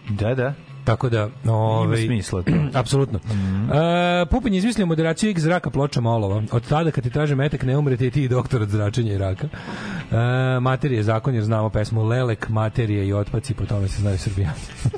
Da, 0.09 0.35
da. 0.35 0.70
Tako 0.83 1.09
da, 1.09 1.29
ovaj 1.45 2.05
smisla 2.05 2.41
to. 2.41 2.51
Apsolutno. 2.79 3.19
E, 3.19 4.25
Pupin 4.25 4.53
je 4.53 4.57
izmislio 4.57 4.85
moderaciju 4.85 5.29
X 5.29 5.41
zraka 5.41 5.69
ploča 5.69 6.01
molova. 6.01 6.43
Od 6.51 6.67
tada 6.67 6.91
kad 6.91 7.03
ti 7.03 7.09
traže 7.09 7.35
metak 7.35 7.63
ne 7.63 7.77
umrete 7.77 8.07
i 8.07 8.11
ti 8.11 8.27
doktor 8.27 8.61
od 8.61 8.69
zračenja 8.69 9.13
i 9.13 9.17
raka. 9.17 9.47
E, 9.47 10.59
materije 10.59 11.03
zakon 11.03 11.35
jer 11.35 11.43
znamo 11.43 11.69
pesmu 11.69 12.03
Lelek, 12.03 12.49
materije 12.49 13.07
i 13.07 13.13
otpaci, 13.13 13.53
po 13.53 13.65
tome 13.65 13.87
se 13.87 14.01
znaju 14.01 14.17
srbijani. 14.17 14.53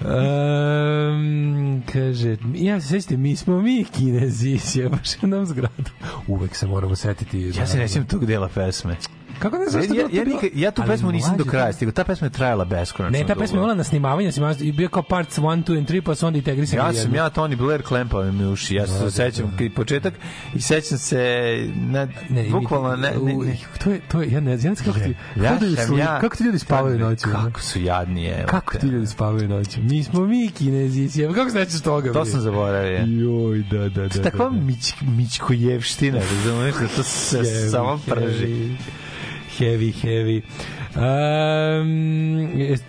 Um, 0.00 1.82
kaže, 1.92 2.36
ja 2.54 2.80
se 2.80 2.88
sećate, 2.88 3.16
mi 3.16 3.36
smo 3.36 3.62
mi 3.62 3.84
kinezi, 3.84 4.58
sjebaš 4.58 5.22
nam 5.22 5.46
zgradu. 5.46 5.90
Uvek 6.26 6.54
se 6.54 6.66
moramo 6.66 6.96
setiti. 6.96 7.52
Ja 7.58 7.66
se 7.66 7.78
ne 7.78 7.88
sjećam 7.88 8.06
tog 8.06 8.26
dela 8.26 8.48
pesme. 8.48 8.96
Kako 9.38 9.58
ne 9.58 9.64
znaš 9.66 9.84
Ja, 9.86 10.08
ja, 10.12 10.24
nikad, 10.24 10.50
ja 10.54 10.70
tu 10.70 10.82
Ali 10.82 10.90
pesmu 10.90 11.12
nisam 11.12 11.36
do 11.36 11.44
kraja 11.44 11.66
to- 11.66 11.72
stigao. 11.72 11.92
Ta 11.92 12.04
pesma 12.04 12.26
je 12.26 12.30
trajala 12.30 12.64
beskonačno. 12.66 13.18
Ne, 13.18 13.26
ta 13.26 13.34
pesma 13.34 13.56
je 13.56 13.60
imala 13.60 13.74
na 13.74 13.84
snimavanje, 13.84 14.32
snimavanje 14.32 14.58
i 14.60 14.72
bio 14.72 14.88
kao 14.88 15.02
parts 15.02 15.38
1, 15.38 15.42
2 15.64 15.78
and 15.78 15.88
3, 15.88 16.00
pa 16.00 16.14
su 16.14 16.26
onda 16.26 16.36
integrisani. 16.38 16.82
Ja 16.88 16.92
sam 16.94 17.14
ja 17.14 17.24
Tony 17.26 17.56
Blair 17.56 17.82
klempao 17.82 18.22
mi 18.24 18.44
uši. 18.46 18.74
Ja 18.74 18.86
se 18.86 18.92
Da, 18.94 18.98
da, 19.00 19.10
sećam 19.10 19.54
da. 19.58 19.64
i 19.64 19.70
početak 19.70 20.14
i 20.54 20.60
sećam 20.60 20.98
se 20.98 21.16
na 21.74 22.08
ne, 22.28 22.48
bukvalno 22.50 22.96
ne, 22.96 23.10
ne, 23.12 23.34
ne. 23.36 23.56
to 23.84 23.90
je 23.90 24.00
to 24.02 24.22
je 24.22 24.32
ja 24.32 24.40
ne 24.40 24.58
znam 24.58 24.74
kako 24.76 24.92
ti 24.92 25.14
Ja 25.36 25.50
kako, 25.50 25.64
sam 25.78 25.98
ja- 25.98 26.20
kako 26.20 26.36
ti 26.36 26.44
ljudi 26.44 26.58
spavaju 26.58 26.98
noću? 26.98 27.28
Kako 27.32 27.60
su 27.60 27.80
jadni, 27.80 28.26
evo. 28.26 28.46
kako 28.46 28.76
ti 28.76 28.86
ljudi 28.86 29.06
spavaju 29.06 29.48
noću 29.48 29.80
mi 29.82 30.04
smo 30.04 30.20
mi 30.20 30.50
kinezi 30.50 31.08
kako 31.34 31.50
se 31.50 31.58
nećeš 31.58 31.80
toga 31.80 32.12
To 32.12 32.24
sam 32.24 32.40
zaboravio. 32.40 32.98
joj 32.98 33.58
da 33.62 33.78
da 33.80 34.08
da 34.08 34.22
Takva 34.22 34.44
da, 34.44 34.50
da. 34.50 34.62
mić, 34.62 34.94
mićkojevština, 35.02 36.18
razumeš, 36.20 36.74
da 36.74 36.88
to 36.88 37.02
se 37.02 37.44
samo 37.70 38.00
prži. 38.06 38.76
Heavy, 39.58 39.92
heavy 40.02 40.42
Um, 40.96 42.48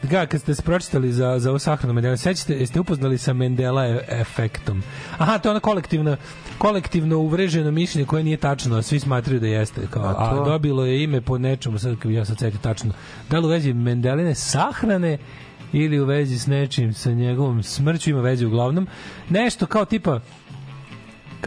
ga, 0.09 0.25
kad 0.25 0.41
ste 0.41 0.55
se 0.55 0.61
pročitali 0.61 1.11
za, 1.11 1.39
za 1.39 1.49
ovo 1.49 1.59
sahranu 1.59 1.93
Mendela, 1.93 2.17
sećate, 2.17 2.53
jeste 2.53 2.79
upoznali 2.79 3.17
sa 3.17 3.33
Mendela 3.33 3.99
efektom? 4.07 4.83
Aha, 5.17 5.37
to 5.37 5.49
je 5.49 5.51
ono 5.51 5.59
kolektivno, 5.59 6.17
kolektivno 6.57 7.17
uvreženo 7.17 7.71
mišljenje 7.71 8.05
koje 8.05 8.23
nije 8.23 8.37
tačno, 8.37 8.77
a 8.77 8.81
svi 8.81 8.99
smatraju 8.99 9.39
da 9.39 9.47
jeste. 9.47 9.81
Kao, 9.89 10.03
A 10.03 10.15
a, 10.17 10.35
to? 10.35 10.43
dobilo 10.45 10.85
je 10.85 11.03
ime 11.03 11.21
po 11.21 11.37
nečemu, 11.37 11.79
sad 11.79 11.99
kad 11.99 12.11
ja 12.11 12.25
sad 12.25 12.39
setim 12.39 12.59
tačno. 12.59 12.91
Da 13.29 13.39
li 13.39 13.45
u 13.45 13.49
vezi 13.49 13.73
Mendeline 13.73 14.35
sahrane 14.35 15.17
ili 15.73 15.99
u 15.99 16.05
vezi 16.05 16.39
s 16.39 16.47
nečim 16.47 16.93
sa 16.93 17.11
njegovom 17.11 17.63
smrću 17.63 18.09
ima 18.09 18.21
veze 18.21 18.45
uglavnom. 18.45 18.87
Nešto 19.29 19.65
kao 19.65 19.85
tipa 19.85 20.19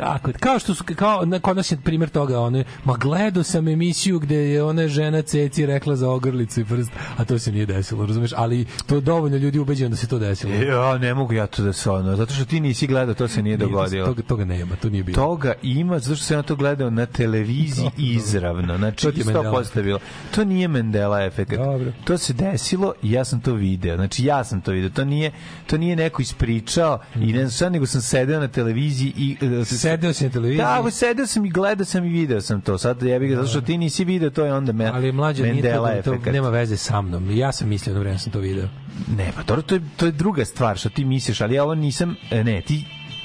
kako 0.00 0.30
kao 0.34 0.58
što 0.58 0.74
su 0.74 0.84
kao 0.86 1.24
na 1.24 1.38
kod 1.38 1.56
nas 1.56 1.72
je 1.72 1.76
primjer 1.76 2.10
toga 2.10 2.40
one 2.40 2.64
ma 2.84 2.94
gledao 2.94 3.42
sam 3.42 3.68
emisiju 3.68 4.18
gde 4.18 4.36
je 4.36 4.62
ona 4.62 4.88
žena 4.88 5.22
Ceci 5.22 5.66
rekla 5.66 5.96
za 5.96 6.08
ogrlicu 6.10 6.60
i 6.60 6.64
prst 6.64 6.90
a 7.16 7.24
to 7.24 7.38
se 7.38 7.52
nije 7.52 7.66
desilo 7.66 8.06
razumeš 8.06 8.30
ali 8.36 8.66
to 8.86 9.00
dovoljno 9.00 9.36
ljudi 9.36 9.58
ubeđeno 9.58 9.90
da 9.90 9.96
se 9.96 10.06
to 10.06 10.18
desilo 10.18 10.54
Ja, 10.54 10.98
ne 10.98 11.14
mogu 11.14 11.32
ja 11.32 11.46
to 11.46 11.62
da 11.62 11.72
se 11.72 11.90
ono, 11.90 12.16
zato 12.16 12.34
što 12.34 12.44
ti 12.44 12.60
nisi 12.60 12.86
gledao, 12.86 13.14
to 13.14 13.28
se 13.28 13.42
nije 13.42 13.56
Nije 13.56 13.58
to- 13.60 13.70
dogodilo. 13.70 14.06
toga, 14.06 14.22
toga 14.22 14.44
nema 14.44 14.76
to 14.76 14.90
nije 14.90 15.04
bilo 15.04 15.16
Toga 15.16 15.52
ima, 15.62 15.98
zato 15.98 16.16
što 16.16 16.24
sam 16.24 16.36
ja 16.36 16.42
to 16.42 16.56
gledao 16.56 16.90
na 16.90 17.06
televiziji 17.06 17.90
izravno. 18.16 18.76
Znači, 18.76 19.02
To 19.02 19.08
je 19.08 19.14
100% 19.14 19.82
bilo. 19.82 19.98
To 20.30 20.44
nije 20.44 20.68
Mandela 20.68 21.24
efekt. 21.24 21.50
Dobro. 21.50 21.92
To 22.04 22.18
se 22.18 22.32
desilo 22.32 22.92
i 23.02 23.12
ja 23.12 23.24
sam 23.24 23.40
to 23.40 23.52
video. 23.52 23.96
Znači, 23.96 24.24
ja 24.24 24.44
sam 24.44 24.60
to 24.60 24.70
video. 24.70 24.90
To 24.90 25.04
nije, 25.04 25.32
to 25.66 25.78
nije 25.78 25.96
neko 25.96 26.22
ispričao 26.22 26.98
i 27.16 27.32
ne 27.32 27.46
znam 27.46 27.72
nego 27.72 27.86
sam 27.86 28.00
sedeo 28.00 28.40
na 28.40 28.48
televiziji 28.48 29.12
i... 29.16 29.36
e, 29.42 29.64
sedeo 29.90 30.12
si 30.12 30.24
na 30.24 30.30
televiziji 30.30 30.64
Da, 30.82 30.90
sedeo 30.90 31.26
sam 31.26 31.44
i 31.46 31.50
gledao 31.50 31.84
sam 31.84 32.04
i 32.04 32.08
video 32.08 32.40
sam 32.40 32.60
to. 32.60 32.78
Sad 32.78 33.02
jebi 33.02 33.28
ga, 33.28 33.36
zato 33.36 33.48
što 33.48 33.60
ti 33.60 33.78
nisi 33.78 34.04
video, 34.04 34.30
to 34.30 34.44
je 34.44 34.54
onda 34.54 34.72
me, 34.72 34.86
ali 34.86 35.12
mlađe 35.12 35.42
nije 35.42 35.74
to, 35.74 35.86
da- 35.86 36.02
to 36.02 36.30
nema 36.32 36.48
veze 36.48 36.76
sa 36.76 37.00
mnom 37.02 37.30
ja 37.30 37.52
sam 37.52 37.68
mislio 37.68 37.90
jedno 37.90 38.00
vreme 38.00 38.18
sam 38.18 38.32
to 38.32 38.38
video 38.38 38.68
Ne, 39.16 39.32
pa 39.36 39.42
dobro, 39.42 39.62
to 39.62 39.74
je, 39.74 39.80
to 39.96 40.06
je 40.06 40.12
druga 40.12 40.44
stvar 40.44 40.76
što 40.76 40.88
ti 40.88 41.04
misliš, 41.04 41.40
ali 41.40 41.54
ja 41.54 41.64
ovo 41.64 41.74
nisam, 41.74 42.16
e, 42.30 42.44
ne, 42.44 42.60
ti 42.60 42.84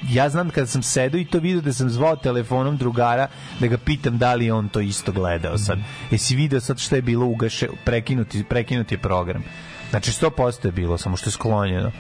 ja 0.09 0.29
znam 0.29 0.49
kada 0.49 0.67
sam 0.67 0.83
sedao 0.83 1.19
i 1.19 1.25
to 1.25 1.39
video 1.39 1.61
da 1.61 1.73
sam 1.73 1.89
zvao 1.89 2.15
telefonom 2.15 2.77
drugara 2.77 3.27
da 3.59 3.67
ga 3.67 3.77
pitam 3.77 4.17
da 4.17 4.33
li 4.33 4.51
on 4.51 4.69
to 4.69 4.79
isto 4.79 5.11
gledao 5.11 5.57
sad. 5.57 5.79
Jesi 6.11 6.35
video 6.35 6.59
sad 6.59 6.79
što 6.79 6.95
je 6.95 7.01
bilo 7.01 7.25
ugaše, 7.25 7.67
prekinuti, 7.85 8.43
prekinuti 8.43 8.97
program. 8.97 9.43
Znači 9.89 10.11
100% 10.11 10.65
je 10.65 10.71
bilo, 10.71 10.97
samo 10.97 11.17
što 11.17 11.27
je 11.27 11.31
sklonjeno. 11.31 11.91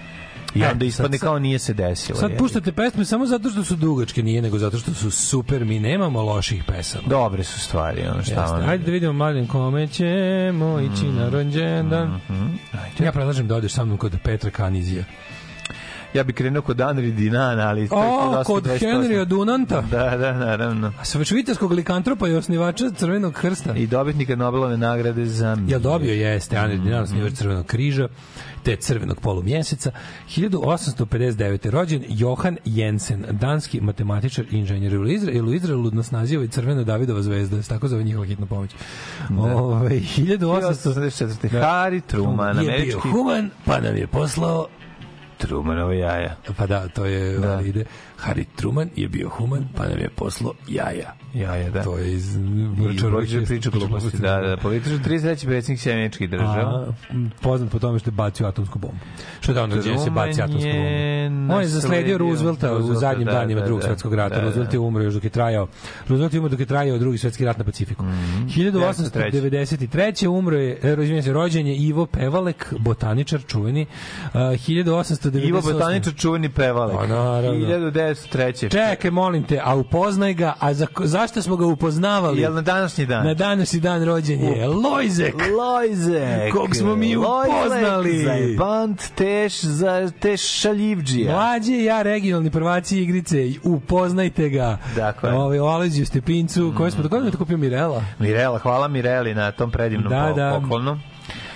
I 0.55 0.61
E, 0.61 0.67
onda 0.67 0.85
ispadne 0.85 1.17
kao 1.19 1.39
nije 1.39 1.59
se 1.59 1.73
desilo. 1.73 2.19
sad 2.19 2.31
je. 2.31 2.37
puštate 2.37 2.71
pesme 2.71 3.05
samo 3.05 3.25
zato 3.25 3.49
što 3.49 3.63
su 3.63 3.75
dugačke 3.75 4.23
nije 4.23 4.41
nego 4.41 4.57
zato 4.57 4.77
što 4.77 4.93
su 4.93 5.11
super 5.11 5.65
mi 5.65 5.79
nemamo 5.79 6.21
loših 6.23 6.63
pesama 6.63 7.07
Dobre 7.07 7.43
su 7.43 7.59
stvari, 7.59 8.01
ono 8.03 8.23
šta 8.23 8.31
Jeste. 8.33 8.55
ono. 8.55 8.67
Ajde 8.67 8.85
da 8.85 8.91
vidimo 8.91 9.13
mladen 9.13 9.47
kome 9.47 9.87
ćemo 9.87 10.79
ići 10.81 11.05
na 11.05 11.29
rođendan. 11.29 12.19
Ja 12.99 13.11
predlažem 13.11 13.47
da 13.47 13.55
odeš 13.55 13.73
sa 13.73 13.85
mnom 13.85 13.97
kod 13.97 14.17
Petra 14.23 14.49
Kanizija. 14.49 15.03
Ja 16.15 16.23
bih 16.23 16.35
krenuo 16.35 16.61
kod 16.61 16.81
Anri 16.81 17.11
Dinana, 17.11 17.67
ali... 17.67 17.87
O, 17.91 18.43
kod 18.45 18.63
28. 18.63 18.79
Henrya 18.79 19.25
Dunanta. 19.25 19.81
Da, 19.81 20.17
da, 20.17 20.33
naravno. 20.33 20.91
A 20.99 21.05
sa 21.05 21.23
švicarskog 21.23 21.71
likantropa 21.71 22.27
i 22.27 22.35
osnivača 22.35 22.91
Crvenog 22.91 23.33
krsta. 23.33 23.73
I 23.73 23.87
dobitnika 23.87 24.35
Nobelove 24.35 24.77
nagrade 24.77 25.25
za... 25.25 25.57
Jel 25.67 25.79
dobio 25.79 26.13
jeste 26.13 26.55
Henry 26.55 26.83
Dinan, 26.83 27.03
osnivač 27.03 27.33
Crvenog 27.33 27.65
križa, 27.65 28.07
te 28.63 28.75
Crvenog 28.75 29.19
polumjeseca. 29.19 29.91
1859. 30.27 31.69
rođen 31.69 32.03
Johan 32.07 32.57
Jensen, 32.65 33.25
danski 33.31 33.81
matematičar 33.81 34.45
i 34.51 34.57
inženjer 34.57 34.97
u 34.97 35.07
Izraelu. 35.07 35.53
Izraelu 35.53 35.91
nas 35.91 36.11
naziva 36.11 36.43
i 36.43 36.47
Crvena 36.47 36.83
Davidova 36.83 37.21
zvezda, 37.21 37.61
tako 37.61 37.87
zove 37.87 38.03
njihova 38.03 38.25
hitna 38.25 38.45
pomoć. 38.45 38.71
Ove, 39.39 39.89
1800... 39.89 40.39
1884. 40.39 41.49
Harry 41.49 42.01
Truman, 42.07 42.57
je 42.57 42.63
bio 42.63 42.71
američki 42.71 43.09
human, 43.09 43.49
pa 43.65 43.79
nam 43.79 43.97
je 43.97 44.07
poslao 44.07 44.67
Trumanova 45.45 45.93
jaja. 45.93 46.35
Pa 46.57 46.67
da, 46.67 46.87
to 46.87 47.05
je 47.05 47.39
Da. 47.39 47.61
ide. 47.61 47.85
Harry 48.19 48.45
Truman 48.55 48.89
je 48.95 49.07
bio 49.07 49.29
human, 49.29 49.67
pa 49.75 49.85
nam 49.85 49.99
je 49.99 50.09
poslo 50.09 50.53
jaja. 50.67 51.13
Jaja, 51.35 51.69
da. 51.69 51.83
To 51.83 51.97
je 51.97 52.13
iz 52.13 52.37
Bođe 53.11 53.45
priča 53.45 53.69
gluposti. 53.69 54.17
Da, 54.17 54.37
da, 54.37 54.57
političar 54.57 54.99
33. 54.99 55.45
predsjednik 55.45 55.79
Sjemeničkih 55.79 56.29
država. 56.29 56.93
Poznat 57.41 57.71
po 57.71 57.79
tome 57.79 57.99
što 57.99 58.09
je 58.09 58.11
bacio 58.11 58.47
atomsku 58.47 58.79
bombu. 58.79 58.97
Što 59.39 59.51
je 59.51 59.55
da 59.55 59.63
on 59.63 59.73
rođenje 59.73 59.97
se 59.97 60.09
baci 60.09 60.41
atomsku 60.41 60.67
je 60.67 61.29
bombu? 61.29 61.53
On 61.53 61.61
je 61.61 61.67
zasledio 61.67 62.17
Roosevelta 62.17 62.73
u 62.73 62.93
zadnjim 62.93 63.25
da, 63.25 63.31
danima 63.31 63.59
da, 63.59 63.65
drugog 63.65 63.81
da. 63.81 63.87
svetskog 63.87 64.13
rata. 64.13 64.35
Da, 64.35 64.41
da. 64.41 64.41
Roosevelt 64.41 64.73
je 64.73 64.79
umro 64.79 65.03
još 65.03 65.13
dok 65.13 65.23
je 65.23 65.29
trajao. 65.29 65.67
Roosevelt 66.07 66.33
je 66.33 66.39
umro 66.39 66.49
dok 66.49 66.59
je 66.59 66.65
trajao 66.65 66.97
drugi 66.97 67.17
svetski 67.17 67.45
rat 67.45 67.57
na 67.57 67.63
Pacifiku. 67.63 68.03
Mhm. 68.03 68.47
1893. 68.47 70.27
umro 70.27 70.57
je, 70.57 70.79
e, 70.83 70.95
rođenje 70.95 71.21
se 71.21 71.33
rođen 71.33 71.67
je 71.67 71.75
Ivo 71.77 72.05
Pevalek, 72.05 72.73
botaničar 72.79 73.41
čuveni. 73.47 73.85
Uh, 74.25 74.31
1898. 74.33 75.47
Ivo 75.47 75.61
Botaničar 75.61 76.13
čuveni 76.13 76.49
pevalek. 76.49 76.97
Pa, 76.97 77.07
naravno. 77.07 77.67
1903. 77.67 78.71
Čekaj, 78.71 79.11
molim 79.11 79.43
te, 79.43 79.59
a 79.63 79.75
upoznaj 79.75 80.33
ga, 80.33 80.53
a 80.59 80.73
za, 80.73 80.87
zašto 81.25 81.41
smo 81.41 81.55
ga 81.55 81.65
upoznavali? 81.65 82.41
Jel 82.41 82.53
na 82.53 82.61
današnji 82.61 83.05
dan? 83.05 83.25
Na 83.25 83.33
današnji 83.33 83.79
dan 83.79 84.03
rođen 84.05 84.41
je 84.43 84.67
Lojzek. 84.67 85.35
Lojzek. 85.59 86.53
Kog 86.53 86.75
smo 86.75 86.95
mi 86.95 87.17
upoznali. 87.17 88.23
Zajbant 88.23 89.01
teš 89.15 89.61
za 89.61 90.11
teš 90.19 90.41
šaljivđija. 90.41 91.33
Mlađe 91.33 91.83
ja 91.83 92.01
regionalni 92.01 92.51
prvaci 92.51 93.01
igrice, 93.01 93.37
upoznajte 93.63 94.49
ga. 94.49 94.77
Dakle. 94.95 95.31
Mm. 95.31 95.35
Ovaj, 95.35 95.59
o 95.59 95.65
Aleđiju 95.65 96.05
Stepincu, 96.05 96.73
koji 96.77 96.91
smo, 96.91 97.03
kako 97.03 97.15
je 97.17 97.31
to 97.31 97.37
kupio 97.37 97.57
Mirela? 97.57 98.03
Mirela, 98.19 98.59
hvala 98.59 98.87
Mireli 98.87 99.33
na 99.33 99.51
tom 99.51 99.71
predivnom 99.71 100.09
Da, 100.09 100.27
po- 100.29 100.39
da. 100.39 100.59
poklonu. 100.61 100.99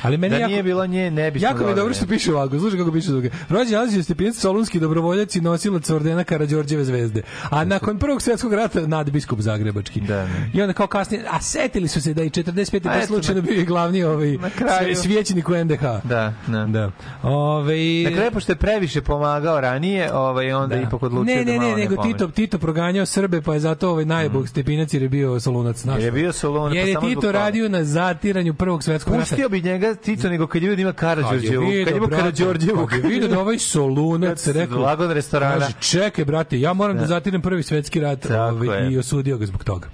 Ali 0.02 0.18
meni 0.18 0.30
da 0.30 0.38
jako- 0.38 0.50
nije 0.50 0.64
bilo 0.64 0.86
nje, 0.86 1.12
ne 1.12 1.32
bi 1.32 1.42
Jako 1.42 1.64
mi 1.64 1.70
je 1.70 1.76
dobro 1.76 1.94
što 1.94 2.06
piše 2.08 2.34
ovako, 2.34 2.60
slušaj 2.60 2.80
kako 2.80 2.92
piše 2.92 3.10
druge. 3.10 3.30
Rođen 3.50 3.76
Alazio 3.76 4.04
Stepinac, 4.04 4.36
solunski 4.36 4.80
dobrovoljac 4.80 5.36
i 5.36 5.42
nosilac 5.42 5.90
ordena 5.90 6.24
Karađorđeve 6.24 6.86
zvezde. 6.86 7.22
A 7.44 7.66
nakon 7.66 8.00
prvog 8.00 8.22
svjetskog 8.22 8.54
rata 8.54 8.88
nadbiskup 8.88 9.40
Zagrebački. 9.40 10.02
Da, 10.02 10.16
da. 10.16 10.28
I 10.54 10.62
onda 10.62 10.74
kao 10.74 10.88
kasnije, 10.88 11.24
a 11.30 11.42
setili 11.42 11.88
su 11.88 12.02
se 12.02 12.14
da 12.14 12.24
i 12.24 12.30
45. 12.30 12.90
A 12.90 13.00
pa 13.00 13.06
slučajno 13.06 13.42
bio 13.42 13.54
i 13.54 13.66
glavni 13.66 14.04
ovaj 14.04 14.32
na 14.32 14.50
kraju. 14.50 14.86
sve- 14.86 15.04
svjećenik 15.04 15.50
u 15.50 15.56
NDH. 15.56 15.82
Da, 16.04 16.34
da. 16.48 16.66
Da. 16.66 16.92
Ove, 17.24 17.76
kraju, 18.06 18.32
pošto 18.32 18.52
je 18.52 18.56
previše 18.56 19.02
pomagao 19.02 19.62
ranije, 19.62 20.14
ovaj, 20.14 20.54
onda 20.54 20.76
Da. 20.76 20.82
ipak 20.82 21.04
odlučio 21.04 21.36
ne, 21.36 21.44
da 21.46 21.52
ne, 21.52 21.58
malo 21.58 21.70
ne, 21.70 21.76
ne 21.76 21.82
nego 21.82 21.96
pomaže. 21.96 22.14
Tito, 22.14 22.28
Tito 22.28 22.58
proganjao 22.58 23.06
Srbe, 23.06 23.42
pa 23.42 23.54
je 23.54 23.60
zato 23.60 23.90
ovaj 23.90 24.06
najbog 24.06 24.50
Stepinac 24.50 24.94
jer 24.94 25.04
je 25.04 25.10
bio 25.10 25.40
solunac. 25.40 25.78
Znaš, 25.78 25.96
Jer 25.96 26.06
je 26.06 26.12
bio 26.14 26.34
Solunac, 26.34 26.76
Jer 26.76 26.84
pa 26.84 26.88
je 26.88 26.94
samo 26.94 27.10
zbog 27.10 27.22
Tito 27.22 27.32
radio 27.32 27.70
na 27.70 27.84
zatiranju 27.84 28.54
prvog 28.54 28.84
svetskog 28.84 29.14
rata. 29.14 29.26
Pustio 29.26 29.50
bi 29.50 29.62
njega 29.62 29.89
Tito 29.96 30.30
nego 30.30 30.48
kad 30.48 30.64
ljudi 30.64 30.82
ima 30.82 30.94
Kad 30.94 31.18
je 31.18 31.24
Karađorđevu. 31.24 31.64
Kad 31.64 31.70
vidio, 31.72 31.98
ima 31.98 32.08
Karađorđevu. 32.08 32.86
Kad 32.88 33.04
je 33.04 33.10
vidio 33.10 33.28
da 33.28 33.40
ovaj 33.40 33.60
solunac 33.60 34.48
rekao... 34.60 34.78
zlago 34.78 35.04
od 35.04 35.12
restorana. 35.12 35.60
Kaže, 35.60 35.74
čekaj, 35.80 36.26
brate, 36.26 36.60
ja 36.60 36.74
moram 36.74 36.98
da, 36.98 37.06
zatiram 37.06 37.42
prvi 37.42 37.64
svetski 37.64 38.00
rat 38.00 38.26
ovaj, 38.26 38.84
je. 38.84 38.92
i 38.94 38.98
osudio 38.98 39.38
ga 39.38 39.46
zbog 39.46 39.64
toga. 39.64 39.88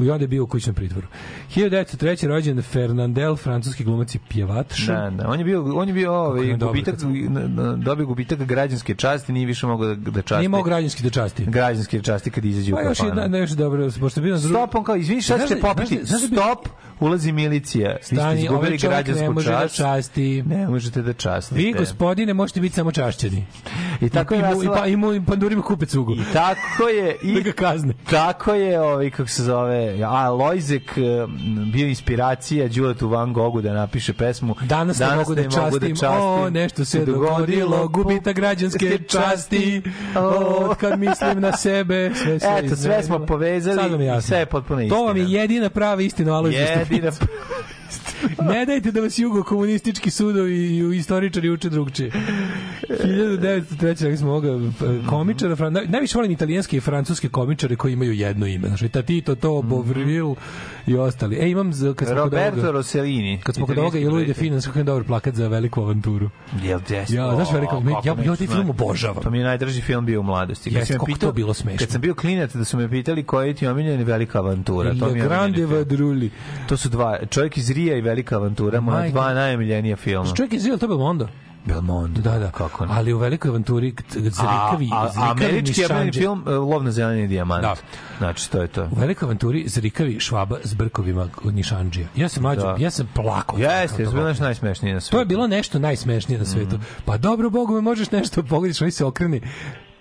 I 0.00 0.10
onda 0.10 0.24
je 0.24 0.28
bio 0.28 0.44
u 0.44 0.46
kućnom 0.46 0.74
pritvoru. 0.74 1.06
1903. 1.56 2.26
rođen 2.26 2.62
Fernandel, 2.62 3.36
francuski 3.36 3.84
glumac 3.84 4.14
i 4.14 4.18
pjevač. 4.28 4.78
Da, 4.86 5.10
da. 5.10 5.28
On 5.28 5.38
je 5.38 5.44
bio, 5.44 5.64
on 5.74 5.88
je 5.88 5.94
bio 5.94 6.12
ovaj, 6.14 6.46
je 6.48 6.56
gubitak, 6.56 6.94
dobio 7.76 8.06
gubitak 8.06 8.38
građanske 8.38 8.94
časti, 8.94 9.32
nije 9.32 9.46
više 9.46 9.66
mogao 9.66 9.94
da, 9.94 10.10
da 10.10 10.22
časti. 10.22 10.38
Nije 10.38 10.48
mogao 10.48 10.64
građanski 10.64 11.02
da 11.02 11.10
časti. 11.10 11.44
građanske 11.44 12.02
časti 12.02 12.30
kad 12.30 12.44
izađe 12.44 12.72
u 12.72 12.76
Pa 12.76 12.82
još 12.82 12.98
kafanu. 12.98 13.20
jedna, 13.20 13.38
nešto 13.38 13.56
dobro, 13.56 13.88
pošto 14.00 14.20
je 14.20 14.24
bio. 14.24 14.38
Stop, 14.38 14.74
on 14.74 14.84
kao, 14.84 14.96
izvini, 14.96 15.22
šta 15.22 15.38
ćete 15.38 15.54
da- 15.54 15.60
popiti? 15.60 15.96
da- 15.96 16.02
da 16.02 16.18
Stop, 16.18 16.68
ulazi 17.00 17.32
milicija. 17.32 17.92
Vi 17.92 18.04
ste 18.04 18.14
Stani, 18.16 18.40
izgubili 18.42 18.66
ovaj 18.66 18.78
čovjek 18.78 18.96
građansku 18.96 19.22
ne 19.22 19.30
može 19.30 19.50
da 19.50 19.60
čast. 19.60 19.76
časti. 19.76 20.42
Ne 20.42 20.68
možete 20.68 21.02
da 21.02 21.12
častite. 21.12 21.60
Vi, 21.60 21.72
gospodine, 21.72 22.34
možete 22.34 22.60
biti 22.60 22.74
samo 22.74 22.92
čašćeni. 22.92 23.44
I 24.00 24.08
tako 24.08 24.34
je 24.34 24.54
mu, 24.54 24.62
i, 24.62 24.66
pa, 24.66 24.86
i, 24.86 24.96
mu, 24.96 25.12
i 25.14 25.24
pandurima 25.26 25.62
kupe 25.62 25.86
cugu. 25.86 26.14
I 26.14 26.32
tako 26.32 26.88
je 26.88 27.16
i 27.22 27.34
Da 27.34 27.40
ga 27.40 27.52
kazne. 27.52 27.94
Tako 28.10 28.54
je, 28.54 28.80
ovaj 28.80 29.10
kako 29.10 29.28
se 29.28 29.42
zove, 29.42 30.02
a 30.02 30.30
Lojzek 30.30 30.98
bio 31.72 31.86
inspiracija 31.86 32.68
Đuletu 32.68 33.08
Van 33.08 33.32
Gogu 33.32 33.62
da 33.62 33.72
napiše 33.72 34.12
pesmu. 34.12 34.54
Danas, 34.62 34.98
ne 34.98 35.16
mogu 35.16 35.34
da 35.34 35.42
častim, 35.42 35.96
o, 36.10 36.50
nešto 36.50 36.84
se 36.84 37.04
dogodilo, 37.04 37.88
gubita 37.88 38.32
građanske 38.32 38.98
časti, 39.08 39.82
o, 40.16 40.74
kad 40.80 40.98
mislim 40.98 41.40
na 41.40 41.56
sebe, 41.56 42.10
sve 42.14 42.40
se 42.40 42.46
Eto, 42.58 42.76
sve 42.76 43.02
smo 43.02 43.26
povezali 43.26 44.06
i 44.18 44.22
sve 44.22 44.38
je 44.38 44.46
potpuno 44.46 44.88
To 44.88 45.04
vam 45.04 45.16
je 45.16 45.22
istina. 45.22 45.40
jedina 45.40 45.70
prava 45.70 46.02
istina 46.02 46.32
o 46.32 46.36
Stepincu. 46.90 47.26
ne 48.42 48.66
dajte 48.66 48.90
da 48.90 49.00
vas 49.00 49.18
jugo 49.18 49.42
komunistički 49.42 50.10
sudovi 50.10 50.54
i 50.56 50.96
istoričari 50.96 51.50
uče 51.50 51.68
drugčije. 51.68 52.10
1903. 52.90 53.62
rekli 54.02 54.16
smo 54.16 54.28
ovoga 54.28 54.48
e, 54.48 54.58
komičara, 55.08 55.56
Fran- 55.56 55.72
naj- 55.72 55.88
najviše 55.88 56.18
volim 56.18 56.32
italijanske 56.32 56.76
i 56.76 56.80
francuske 56.80 57.28
komičare 57.28 57.76
koji 57.76 57.92
imaju 57.92 58.12
jedno 58.12 58.46
ime. 58.46 58.68
Znači, 58.68 58.88
Tatito, 58.88 59.34
to, 59.34 59.62
Bovril 59.62 60.34
i 60.86 60.96
ostali. 60.96 61.36
E, 61.36 61.50
imam, 61.50 61.72
za, 61.72 61.94
kad 61.94 62.08
smo 62.08 62.16
kod 62.16 62.24
Roberto 62.24 62.52
ovoga, 62.52 62.70
Rossellini. 62.70 63.40
kad 63.40 63.54
smo 63.54 63.66
kod 63.66 63.78
ovoga 63.78 63.98
i 63.98 64.04
Louis 64.04 64.26
de 64.26 64.34
Finans, 64.34 64.66
kako 64.66 64.78
je 64.78 64.84
dobar 64.84 65.04
plakat 65.04 65.34
za 65.34 65.48
veliku 65.48 65.80
avanturu. 65.80 66.30
Jel 66.62 66.80
des? 66.80 67.10
Ja, 67.10 67.34
znaš, 67.34 67.48
veliko- 67.52 67.76
O, 67.76 67.80
ja- 67.80 67.94
kako 67.94 68.08
ja- 68.08 68.14
ja 68.22 68.36
taj 68.36 68.46
film 68.46 68.50
znati. 68.54 68.70
obožavam. 68.70 69.22
To 69.22 69.30
mi 69.30 69.38
je 69.38 69.44
najdraži 69.44 69.80
film 69.80 70.06
bio 70.06 70.20
u 70.20 70.24
mladosti. 70.24 70.70
Kad 70.70 70.80
me 70.80 70.86
koliko 70.88 71.06
pitao- 71.06 71.18
to 71.20 71.32
bilo 71.32 71.54
smešno. 71.54 71.78
Kad 71.78 71.90
sam 71.90 72.00
bio 72.00 72.14
klinac 72.14 72.54
da 72.54 72.64
su 72.64 72.76
me 72.76 72.90
pitali 72.90 73.22
koji 73.22 73.48
je 73.48 73.54
ti 73.54 73.66
omiljeni 73.66 74.04
velika 74.04 74.38
avantura. 74.38 74.90
To 74.90 75.06
mi 75.06 75.18
je 75.18 75.24
Grande 75.24 75.56
film. 75.56 75.70
Vadruli. 75.70 76.30
To 76.68 76.76
su 76.76 76.88
dva, 76.88 77.18
čovjek 77.26 77.56
iz 77.56 77.70
Rija 77.70 77.96
i 77.96 78.00
velika 78.10 78.36
avantura, 78.36 78.80
moja 78.80 78.98
Majko. 78.98 79.12
dva 79.12 79.34
najomiljenija 79.34 79.96
filma. 79.98 80.34
Čovjek 80.34 80.52
je 80.52 80.60
zio, 80.60 80.76
to 80.76 80.84
je 80.84 80.88
Belmondo. 80.88 81.28
Belmondo. 81.66 82.20
Da, 82.22 82.38
da. 82.38 82.50
Kako 82.50 82.86
ne? 82.86 82.92
Ali 82.94 83.12
u 83.12 83.18
velikoj 83.18 83.48
avanturi 83.48 83.94
zrikavi, 84.10 84.88
a, 84.92 85.02
a 85.02 85.08
zrikavi 85.08 85.30
američki 85.30 85.82
nišanđe- 85.82 86.12
film 86.14 86.44
eh, 86.46 86.50
Lov 86.50 86.84
na 86.84 86.90
zeleni 86.90 87.26
dijamant. 87.28 87.62
Da. 87.62 87.74
Znači, 88.18 88.50
to 88.50 88.62
je 88.62 88.68
to. 88.68 88.82
U 88.84 88.96
velikoj 88.96 89.26
avanturi 89.26 89.64
zrikavi 89.68 90.20
švaba 90.20 90.56
s 90.64 90.74
brkovima 90.74 91.28
od 91.44 91.54
Nišanđija. 91.54 92.06
Ja 92.16 92.28
sam 92.28 92.42
mlađo, 92.42 92.60
Da. 92.62 92.76
ja 92.78 92.90
sam 92.90 93.08
plako. 93.14 93.58
Jeste, 93.58 94.02
je 94.02 94.08
bilo 94.08 94.24
nešto 94.24 94.44
najsmešnije 94.44 94.94
na 94.94 95.00
svijetu. 95.00 95.12
To 95.12 95.20
je 95.20 95.26
bilo 95.26 95.46
nešto 95.46 95.78
najsmešnije 95.78 96.38
na 96.38 96.44
svetu. 96.44 96.76
Mhm. 96.76 96.84
Pa 97.04 97.16
dobro, 97.18 97.50
Bogu 97.50 97.74
me 97.74 97.80
možeš 97.80 98.10
nešto 98.10 98.42
pogledati, 98.42 98.84
oni 98.84 98.90
se 98.90 99.04
okreni. 99.04 99.40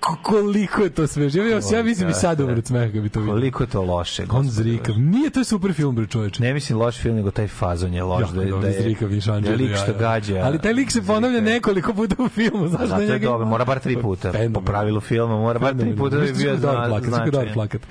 Ko- 0.01 0.15
Koliko 0.23 0.83
je 0.83 0.89
to 0.89 1.07
smešno. 1.07 1.43
Ja, 1.43 1.59
ja 1.69 1.83
mislim 1.83 2.09
i 2.09 2.13
sad 2.13 2.39
umret 2.39 2.67
smeh 2.67 2.93
kad 2.93 3.01
bi 3.01 3.09
to 3.09 3.19
vidio. 3.19 3.33
Koliko 3.33 3.63
je 3.63 3.67
to 3.67 3.81
loše. 3.83 4.25
On 4.31 4.45
zrikav. 4.45 4.99
Nije 4.99 5.29
to 5.29 5.43
super 5.43 5.73
film, 5.73 5.95
bre 5.95 6.07
čoveče. 6.07 6.43
Ne 6.43 6.53
mislim 6.53 6.79
loš 6.79 6.97
film, 6.97 7.15
nego 7.15 7.31
taj 7.31 7.47
fazon 7.49 7.93
je 7.93 8.03
loš. 8.03 8.29
Da, 8.29 8.41
je- 8.41 8.47
dobro 8.47 8.61
da 8.61 8.67
je, 8.67 8.81
zrikav 8.81 9.09
da 9.09 9.15
je 9.41 9.57
lik 9.57 9.75
što 9.75 9.93
gađa. 9.93 10.35
Ali 10.37 10.59
taj 10.59 10.73
lik 10.73 10.91
se 10.91 11.01
ponavlja 11.03 11.41
nekoliko 11.41 11.93
puta 11.93 12.15
u 12.19 12.29
filmu. 12.29 12.67
Znaš 12.67 12.87
Zato 12.89 12.97
da 12.97 13.13
je 13.13 13.19
dobro, 13.19 13.45
mora 13.47 13.65
bar 13.65 13.79
tri 13.79 13.97
puta. 13.97 14.31
Po 14.53 14.61
pravilu 14.61 15.01
filma 15.01 15.37
mora 15.37 15.59
bar 15.59 15.73
tri 15.75 15.95
puta 15.95 16.15
da 16.15 16.21
bi 16.21 16.33
bio 16.33 16.57
plakat, 16.57 16.87
znači 16.99 17.01
dobar 17.01 17.29
značajan. 17.31 17.53
plakat. 17.53 17.81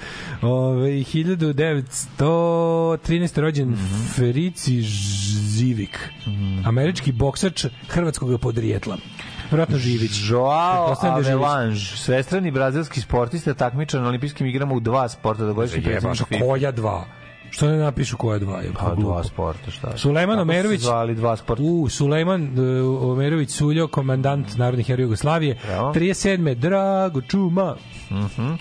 Ove 0.42 0.90
1913. 2.18 3.38
rođen 3.38 3.68
Mhm. 3.68 4.06
Ferici 4.06 4.82
Živik. 4.82 5.98
Američki 6.64 7.12
boksač 7.12 7.66
hrvatskog 7.88 8.40
podrijetla. 8.40 8.96
Vjerojatno 9.50 9.78
Živić. 9.78 10.10
Joao 10.30 10.94
da. 11.02 11.08
Avelange, 11.08 11.76
svestrani 11.76 12.50
brazilski 12.50 13.00
sportista, 13.00 13.54
takmičar 13.54 14.00
na 14.00 14.08
olimpijskim 14.08 14.46
igrama 14.46 14.74
u 14.74 14.80
dva 14.80 15.08
sporta, 15.08 15.44
da 15.44 15.52
godišnji 15.52 15.82
predsjednik 15.82 16.28
FIFA. 16.28 16.44
koja 16.44 16.70
dva? 16.72 17.04
Što 17.50 17.68
ne 17.68 17.76
napišu 17.76 18.16
koja 18.16 18.38
dva? 18.38 18.60
Je, 18.60 18.70
Pa 18.74 18.94
dva 18.94 19.24
sporta, 19.24 19.70
šta? 19.70 19.88
je? 19.88 19.98
Sulejman 19.98 20.38
Omerović. 20.38 20.80
zvali 20.80 21.14
dva 21.14 21.36
sporta. 21.36 21.62
U, 21.62 21.88
Sulejman 21.88 22.42
uh, 22.42 23.02
Omerović 23.02 23.50
Suljo, 23.50 23.88
komandant 23.88 24.56
Narodnih 24.56 24.86
heroja 24.86 25.04
Jugoslavije. 25.04 25.58
Bravo. 25.66 25.94
37. 25.94 26.54
Drago 26.54 27.20
Čuma. 27.20 27.76
Mhm. 28.10 28.52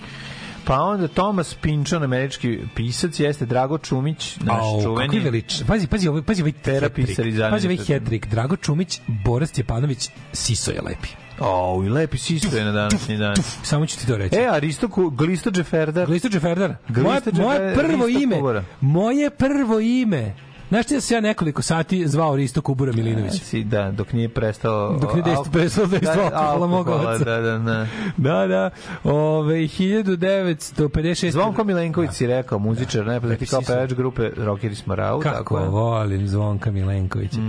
Pa 0.68 0.80
onda 0.80 1.08
Thomas 1.08 1.56
Pynchon, 1.62 2.04
američki 2.04 2.58
pisac, 2.74 3.20
jeste 3.20 3.46
Drago 3.46 3.78
Čumić, 3.78 4.36
naš 4.40 4.60
Au, 4.62 4.82
čuveni. 4.82 5.08
kakvi 5.08 5.20
velič. 5.20 5.62
Pazi, 5.66 5.86
pazi, 5.86 6.08
ovaj, 6.08 6.22
pazi 6.22 6.42
ovaj 6.42 6.52
Pera 6.64 6.88
pisar 6.88 7.08
hetrik. 7.16 7.34
iz 7.34 7.40
Pazi 7.50 7.66
ovaj 7.66 7.76
hetrik. 7.76 8.26
Drago 8.26 8.56
Čumić, 8.56 9.00
Boris 9.24 9.48
Stjepanović, 9.48 10.10
Siso 10.32 10.70
je 10.70 10.80
lepi. 10.82 11.08
O, 11.40 11.82
i 11.86 11.88
lepi 11.88 12.18
sisto 12.18 12.56
je 12.56 12.64
na 12.64 12.72
današnji 12.72 13.16
dan. 13.16 13.34
Samo 13.62 13.86
ću 13.86 13.98
ti 13.98 14.06
to 14.06 14.16
reći. 14.16 14.36
E, 14.36 14.46
Aristo, 14.46 14.88
Ku- 14.88 15.10
Glisto 15.10 15.50
Džeferdar. 15.50 16.06
Glisto 16.06 16.28
Džeferdar. 16.28 16.74
Glisto 16.88 17.30
Moje, 17.32 17.58
moje 17.58 17.74
prvo 17.74 18.06
Risto 18.06 18.22
ime. 18.22 18.36
Kubura. 18.36 18.64
Moje 18.80 19.30
prvo 19.30 19.80
ime. 19.80 20.34
Znaš 20.68 20.86
ti 20.86 20.94
da 20.94 21.00
se 21.00 21.14
ja 21.14 21.20
nekoliko 21.20 21.62
sati 21.62 22.08
zvao 22.08 22.36
Risto 22.36 22.62
Kubura 22.62 22.92
Milinović? 22.92 23.42
Si, 23.42 23.64
da, 23.64 23.90
dok 23.90 24.12
nije 24.12 24.28
prestao... 24.28 24.98
Dok 25.00 25.14
nije 25.14 25.36
alko- 25.36 25.50
prestao 25.50 25.86
dejstvo 25.86 26.22
Da, 26.30 26.36
alkohola 26.36 26.66
mog 26.66 26.88
oca. 26.88 27.24
Da, 27.24 27.40
da, 27.40 27.58
da. 27.58 27.86
Da, 28.16 28.46
da. 28.46 28.70
Ove, 29.04 29.54
1956. 29.54 31.30
Zvonko 31.30 31.64
Milenković 31.64 32.10
si 32.10 32.26
rekao, 32.26 32.58
muzičar, 32.58 33.06
najpoznati 33.06 33.46
kao 33.46 33.60
pevač 33.66 33.92
grupe 33.92 34.30
Rockeri 34.36 34.74
Smarau. 34.74 35.20
Kako 35.20 35.36
tako 35.36 35.58
je. 35.58 35.68
volim 35.68 36.28
Zvonka 36.28 36.70
Milenkovića. 36.70 37.40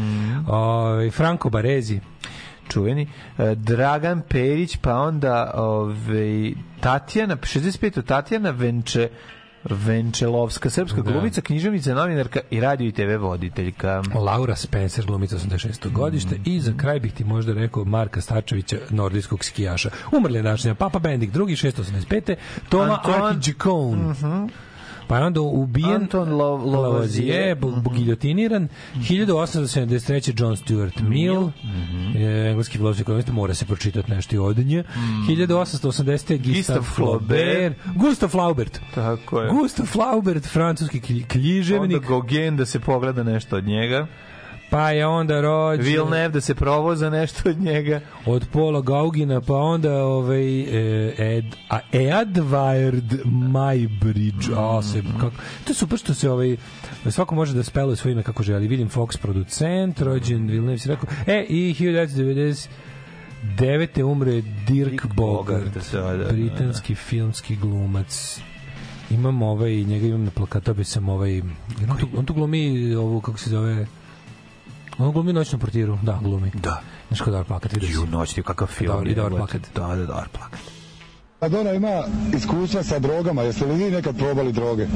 Ove, 0.48 1.12
Franko 1.12 1.50
Barezi. 1.50 2.00
čuveni, 2.70 3.08
e, 3.38 3.56
Dragan 3.56 4.22
Perić, 4.22 4.78
pa 4.78 4.96
onda 4.96 5.52
ove, 5.56 6.52
Tatjana, 6.80 7.36
65. 7.36 8.02
Tatjana 8.02 8.50
Venče, 8.50 9.10
Venčelovska, 9.64 10.70
srpska 10.70 11.02
Da. 11.02 11.12
glumica, 11.12 11.42
književnica, 11.42 11.94
novinarka 11.94 12.40
i 12.50 12.60
radio 12.60 12.88
i 12.88 12.92
TV 12.92 13.18
voditeljka. 13.20 14.04
Laura 14.16 14.56
Spencer, 14.56 15.06
glumica 15.06 15.36
86. 15.38 15.90
godište 15.90 16.40
i 16.46 16.60
za 16.60 16.74
kraj 16.78 17.00
bih 17.00 17.14
ti 17.14 17.24
možda 17.24 17.54
rekao 17.54 17.86
Marka 17.86 18.22
Stačevića, 18.22 18.78
nordijskog 18.90 19.44
skijaša. 19.44 19.90
Umrli 20.12 20.40
je 20.40 20.44
današnja 20.44 20.76
Papa 20.76 21.00
Bendik, 21.00 21.32
drugi 21.32 21.56
685. 21.56 22.36
Toma 22.70 23.00
Anton- 23.04 23.26
Arhidžikon. 23.26 24.16
Pa 25.10 25.18
je 25.18 25.26
onda 25.26 25.42
ubijen 25.42 25.92
Anton 25.94 26.30
Lo- 26.30 26.36
Lavoisier, 26.36 26.76
Lavoisier. 26.76 27.58
bu- 27.58 27.94
giljotiniran. 27.94 28.68
1873. 28.98 30.34
John 30.36 30.56
Stuart 30.56 31.00
Mill, 31.00 31.50
je 32.16 32.50
engleski 32.50 32.78
filozof 32.78 33.02
ekonomista, 33.02 33.32
mora 33.34 33.54
se 33.54 33.66
pročitati 33.66 34.12
nešto 34.12 34.36
i 34.36 34.40
od 34.40 34.58
nje. 34.58 34.84
1880. 35.28 36.38
Gustav 36.48 36.84
Flaubert. 36.86 37.78
Gustav 37.96 38.30
Flaubert. 38.30 38.80
Tako 38.96 39.42
je. 39.42 39.50
Gustav 39.52 39.86
Flaubert, 39.86 40.46
francuski 40.46 41.00
knji- 41.00 41.16
Onda 41.16 41.28
književnik. 41.28 42.04
Gogen 42.04 42.58
da 42.58 42.66
se 42.66 42.80
pogleda 42.80 43.24
nešto 43.24 43.56
od 43.58 43.64
njega. 43.66 44.08
Pa 44.70 44.92
je 44.92 45.08
onda 45.08 45.42
rođen... 45.42 45.86
Villeneuve 45.86 46.30
da 46.30 46.42
se 46.42 46.56
provoza 46.56 47.10
nešto 47.10 47.50
od 47.50 47.60
njega. 47.60 48.00
od 48.26 48.48
Pola 48.52 48.82
Gaugina, 48.82 49.42
pa 49.42 49.54
onda 49.54 50.04
ovaj, 50.04 50.62
e, 50.62 51.14
Ed, 51.18 51.46
a 51.70 51.80
Edward 51.94 53.24
Maybridge, 53.26 54.54
a 54.58 54.82
se, 54.82 55.04
kako, 55.20 55.36
to 55.64 55.72
je 55.72 55.74
super 55.74 56.00
što 56.00 56.14
se 56.14 56.30
ovaj, 56.30 56.58
svako 57.10 57.36
može 57.36 57.54
da 57.54 57.64
speluje 57.64 57.96
svoje 57.96 58.12
ime 58.12 58.24
kako 58.24 58.44
želi. 58.44 58.68
Vidim 58.68 58.90
Fox 58.90 59.18
producent, 59.18 60.02
rođen 60.02 60.48
Villeneuve 60.48 60.78
si 60.78 60.90
rekao, 60.90 61.10
e, 61.28 61.46
i 61.50 61.76
1999. 61.80 64.04
umre 64.04 64.42
Dirk 64.68 64.68
Dirk 64.68 65.06
Bogart, 65.16 65.66
Bogart, 65.66 65.92
da, 65.92 66.02
da, 66.02 66.18
da. 66.18 66.32
britanski 66.32 66.96
filmski 66.96 67.56
glumac. 67.56 68.40
Imam 69.10 69.42
ovaj, 69.42 69.76
njega 69.76 70.08
imam 70.08 70.24
na 70.24 70.32
plakatu, 70.32 70.74
bi 70.74 70.84
sam 70.84 71.10
ovaj, 71.10 71.42
on 71.90 71.98
tu, 72.00 72.08
on 72.18 72.26
tu 72.26 72.34
glumi 72.34 72.96
ovu, 72.96 73.22
kako 73.22 73.38
se 73.38 73.50
zove, 73.50 73.86
On 75.00 75.12
glumi 75.12 75.34
noćnu 75.34 75.60
portiru, 75.60 75.98
da, 76.04 76.20
glumi. 76.24 76.52
Da. 76.54 76.82
Znaš 77.08 77.22
ko 77.22 77.32
dobar 77.32 77.46
plakat, 77.46 77.74
vidio 77.74 77.90
Ju, 77.90 78.06
noćni 78.06 78.44
kakav 78.44 78.68
film. 78.68 78.92
Dobar, 78.92 79.08
jebote. 79.08 79.36
plakat. 79.36 79.62
Da, 79.76 79.88
da, 79.88 80.06
dobar 80.06 80.28
plakat. 80.30 80.60
Maradona 81.42 81.74
ima 81.74 82.04
iskustva 82.38 82.84
sa 82.84 83.00
drogama, 83.00 83.42
jeste 83.42 83.66
li 83.66 83.84
vi 83.84 83.92
nekad 83.92 84.18
probali 84.18 84.52
droge? 84.52 84.88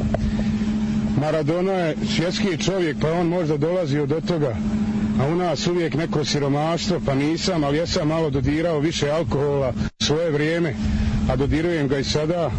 Maradona 1.20 1.72
je 1.72 1.96
svjetski 2.16 2.58
čovjek, 2.58 2.98
pa 3.02 3.12
on 3.12 3.28
možda 3.28 3.58
dolazio 3.58 4.06
do 4.06 4.22
toga, 4.22 4.56
a 5.22 5.28
u 5.28 5.36
nas 5.36 5.68
uvijek 5.68 5.94
neko 5.94 6.26
siromaštvo, 6.26 7.02
pa 7.06 7.16
nisam, 7.16 7.64
ali 7.64 7.78
ja 7.78 7.88
sam 7.88 8.08
malo 8.08 8.30
dodirao 8.30 8.80
više 8.80 9.12
alkohola 9.12 9.74
u 10.00 10.04
svoje 10.04 10.32
vrijeme, 10.32 10.76
a 11.32 11.36
dodirujem 11.36 11.88
ga 11.88 11.98
i 11.98 12.04
sada. 12.04 12.52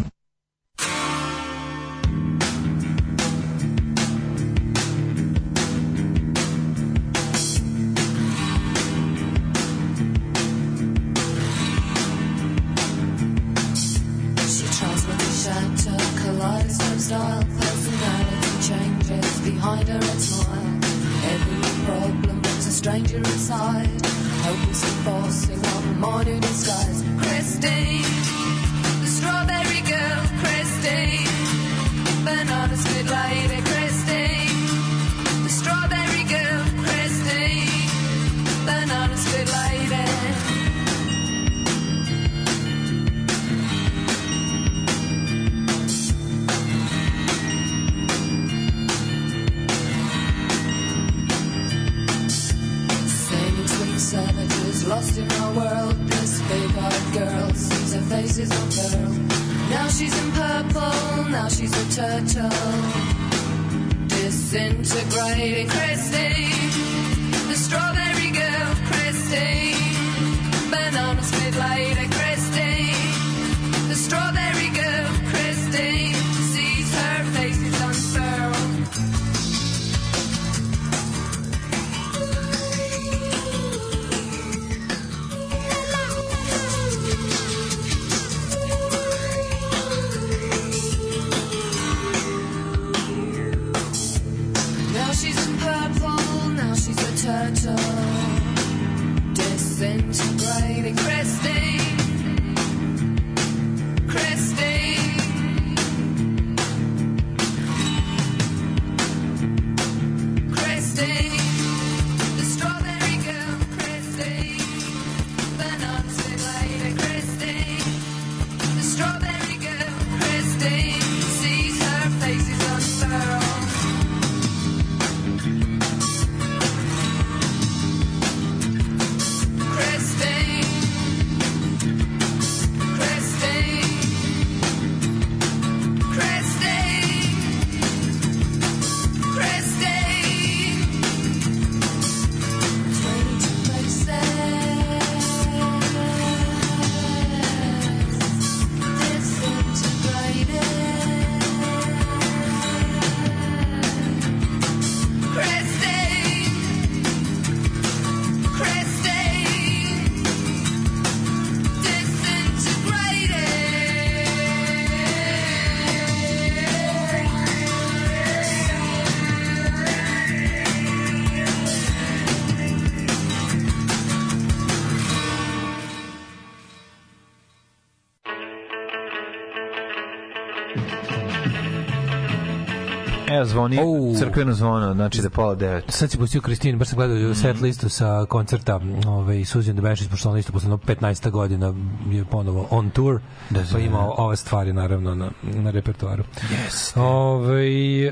Zvoni 183.45 183.77
crkveno 184.19 184.53
zvono, 184.53 184.93
znači 184.93 185.17
da 185.17 185.25
je 185.25 185.29
pola 185.29 185.55
devet. 185.55 185.83
Sad 185.87 186.11
si 186.11 186.17
pustio 186.17 186.41
Kristinu, 186.41 186.77
baš 186.77 186.87
sam 186.87 186.97
gledao 186.97 187.17
mm. 187.17 187.35
set 187.35 187.61
listu 187.61 187.89
sa 187.89 188.25
koncerta 188.29 188.79
ovaj, 189.07 189.45
Susan 189.45 189.75
Debešić, 189.75 190.07
pošto 190.09 190.29
ona 190.29 190.39
isto 190.39 190.51
posle 190.51 190.65
jedno 190.65 190.77
15 190.77 191.29
godina 191.29 191.73
je 192.11 192.25
ponovo 192.25 192.67
on 192.69 192.89
tour, 192.89 193.19
Da, 193.49 193.59
pa 193.71 193.77
da, 193.77 193.83
ima 193.83 193.97
da. 193.97 194.13
ove 194.17 194.35
stvari 194.35 194.73
naravno 194.73 195.15
na, 195.15 195.29
na 195.41 195.71
repertoaru. 195.71 196.23
Yes. 196.23 196.99
Ove, 196.99 198.11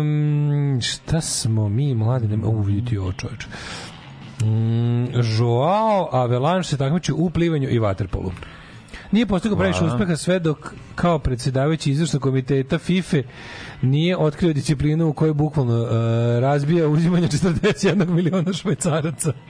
um, 0.00 0.80
šta 0.80 1.20
smo 1.20 1.68
mi 1.68 1.94
mladi, 1.94 2.28
nema, 2.28 2.46
u 2.46 2.60
vidite 2.60 3.00
ovo 3.00 3.12
čovječ. 3.12 3.46
Mm, 4.42 5.04
Joao 5.38 6.08
Avelanche 6.12 6.68
se 6.68 6.76
takmiči 6.76 7.12
u 7.12 7.30
plivanju 7.30 7.68
i 7.70 7.78
vaterpolu. 7.78 8.32
Nije 9.12 9.26
postigao 9.26 9.58
previše 9.58 9.84
uspeha 9.84 10.16
sve 10.16 10.38
dok 10.38 10.72
kao 10.94 11.18
predsedavajući 11.18 11.90
izvršnog 11.90 12.22
komiteta 12.22 12.78
FIFA 12.78 13.16
nije 13.82 14.16
otkrio 14.16 14.52
disciplinu 14.52 15.08
u 15.08 15.12
kojoj 15.12 15.34
bukvalno 15.34 15.82
uh, 15.82 15.88
razbija 16.40 16.88
uzimanje 16.88 17.28
41 17.36 18.08
miliona 18.08 18.52
švajcaraca. 18.52 19.32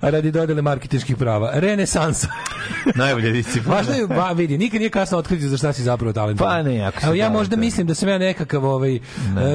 A 0.00 0.10
radi 0.10 0.30
dodele 0.30 0.62
marketinških 0.62 1.16
prava. 1.16 1.50
Renesansa. 1.54 2.28
Najbolja 2.94 3.30
disciplina. 3.30 3.76
Važno 3.76 3.94
je, 3.94 4.06
ba, 4.06 4.32
vidi, 4.32 4.58
nikad 4.58 4.80
nije 4.80 4.90
kasno 4.90 5.18
otkriti 5.18 5.48
za 5.48 5.56
šta 5.56 5.72
si 5.72 5.82
zapravo 5.82 6.12
talentovan. 6.12 6.64
Pa 6.64 6.70
ne, 6.70 6.80
ako 6.80 7.06
Evo 7.06 7.14
ja 7.14 7.30
možda 7.30 7.56
mislim 7.56 7.86
da 7.86 7.94
sam 7.94 8.08
ja 8.08 8.18
nekakav 8.18 8.64
ovaj, 8.64 8.96
e, 8.96 9.00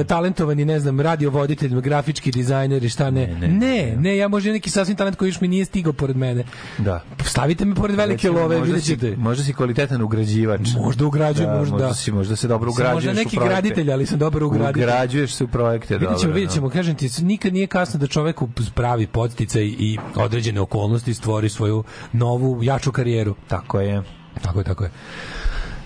talentovani, 0.06 0.64
ne 0.64 0.80
znam, 0.80 1.00
radiovoditelj, 1.00 1.80
grafički 1.80 2.30
dizajner 2.30 2.84
i 2.84 2.88
šta 2.88 3.10
ne. 3.10 3.26
Ne, 3.26 3.48
ne, 3.48 3.94
ne, 3.96 4.16
ja 4.16 4.28
možda 4.28 4.52
neki 4.52 4.70
sasvim 4.70 4.96
talent 4.96 5.16
koji 5.16 5.28
još 5.28 5.40
mi 5.40 5.48
nije 5.48 5.64
stigao 5.64 5.92
pored 5.92 6.16
mene. 6.16 6.44
Da. 6.78 7.02
Stavite 7.24 7.64
me 7.64 7.74
pored 7.74 7.96
velike 7.96 8.28
Recimo, 8.28 8.40
love, 8.40 8.60
vidjet 8.60 8.84
ćete. 8.84 9.16
možda 9.16 9.44
si 9.44 9.52
kvalitetan 9.52 10.02
ugrađivač. 10.02 10.60
Možda 10.76 11.06
ugrađujem, 11.06 11.50
da, 11.50 11.58
možda. 11.58 11.72
možda 11.72 11.94
si, 11.94 12.12
možda 12.12 12.36
se 12.36 12.48
dobro 12.54 12.72
Sam 12.72 12.84
možda 12.84 13.10
ugrađuješ 13.10 13.24
neki 13.24 13.36
u 13.36 13.40
projekte. 13.40 13.54
graditelj, 13.54 13.92
ali 13.92 14.06
sam 14.06 14.18
dobar 14.18 14.42
ugraditelj. 14.42 14.82
Ugrađuješ 14.82 15.34
se 15.34 15.44
u 15.44 15.48
projekte, 15.48 15.94
Vidjet 15.94 16.18
ćemo, 16.18 16.20
dobro. 16.20 16.34
vidjet 16.34 16.52
ćemo, 16.52 16.70
kažem 16.70 16.94
ti, 16.94 17.08
nikad 17.22 17.52
nije 17.52 17.66
kasno 17.66 18.00
da 18.00 18.06
čoveku 18.06 18.48
pravi 18.74 19.06
podsticaj 19.06 19.64
i 19.64 19.98
određene 20.14 20.60
okolnosti 20.60 21.14
stvori 21.14 21.48
svoju 21.48 21.84
novu, 22.12 22.62
jaču 22.62 22.92
karijeru. 22.92 23.34
Tako 23.48 23.80
je. 23.80 24.02
Tako 24.42 24.58
je, 24.58 24.64
tako 24.64 24.84
je. 24.84 24.90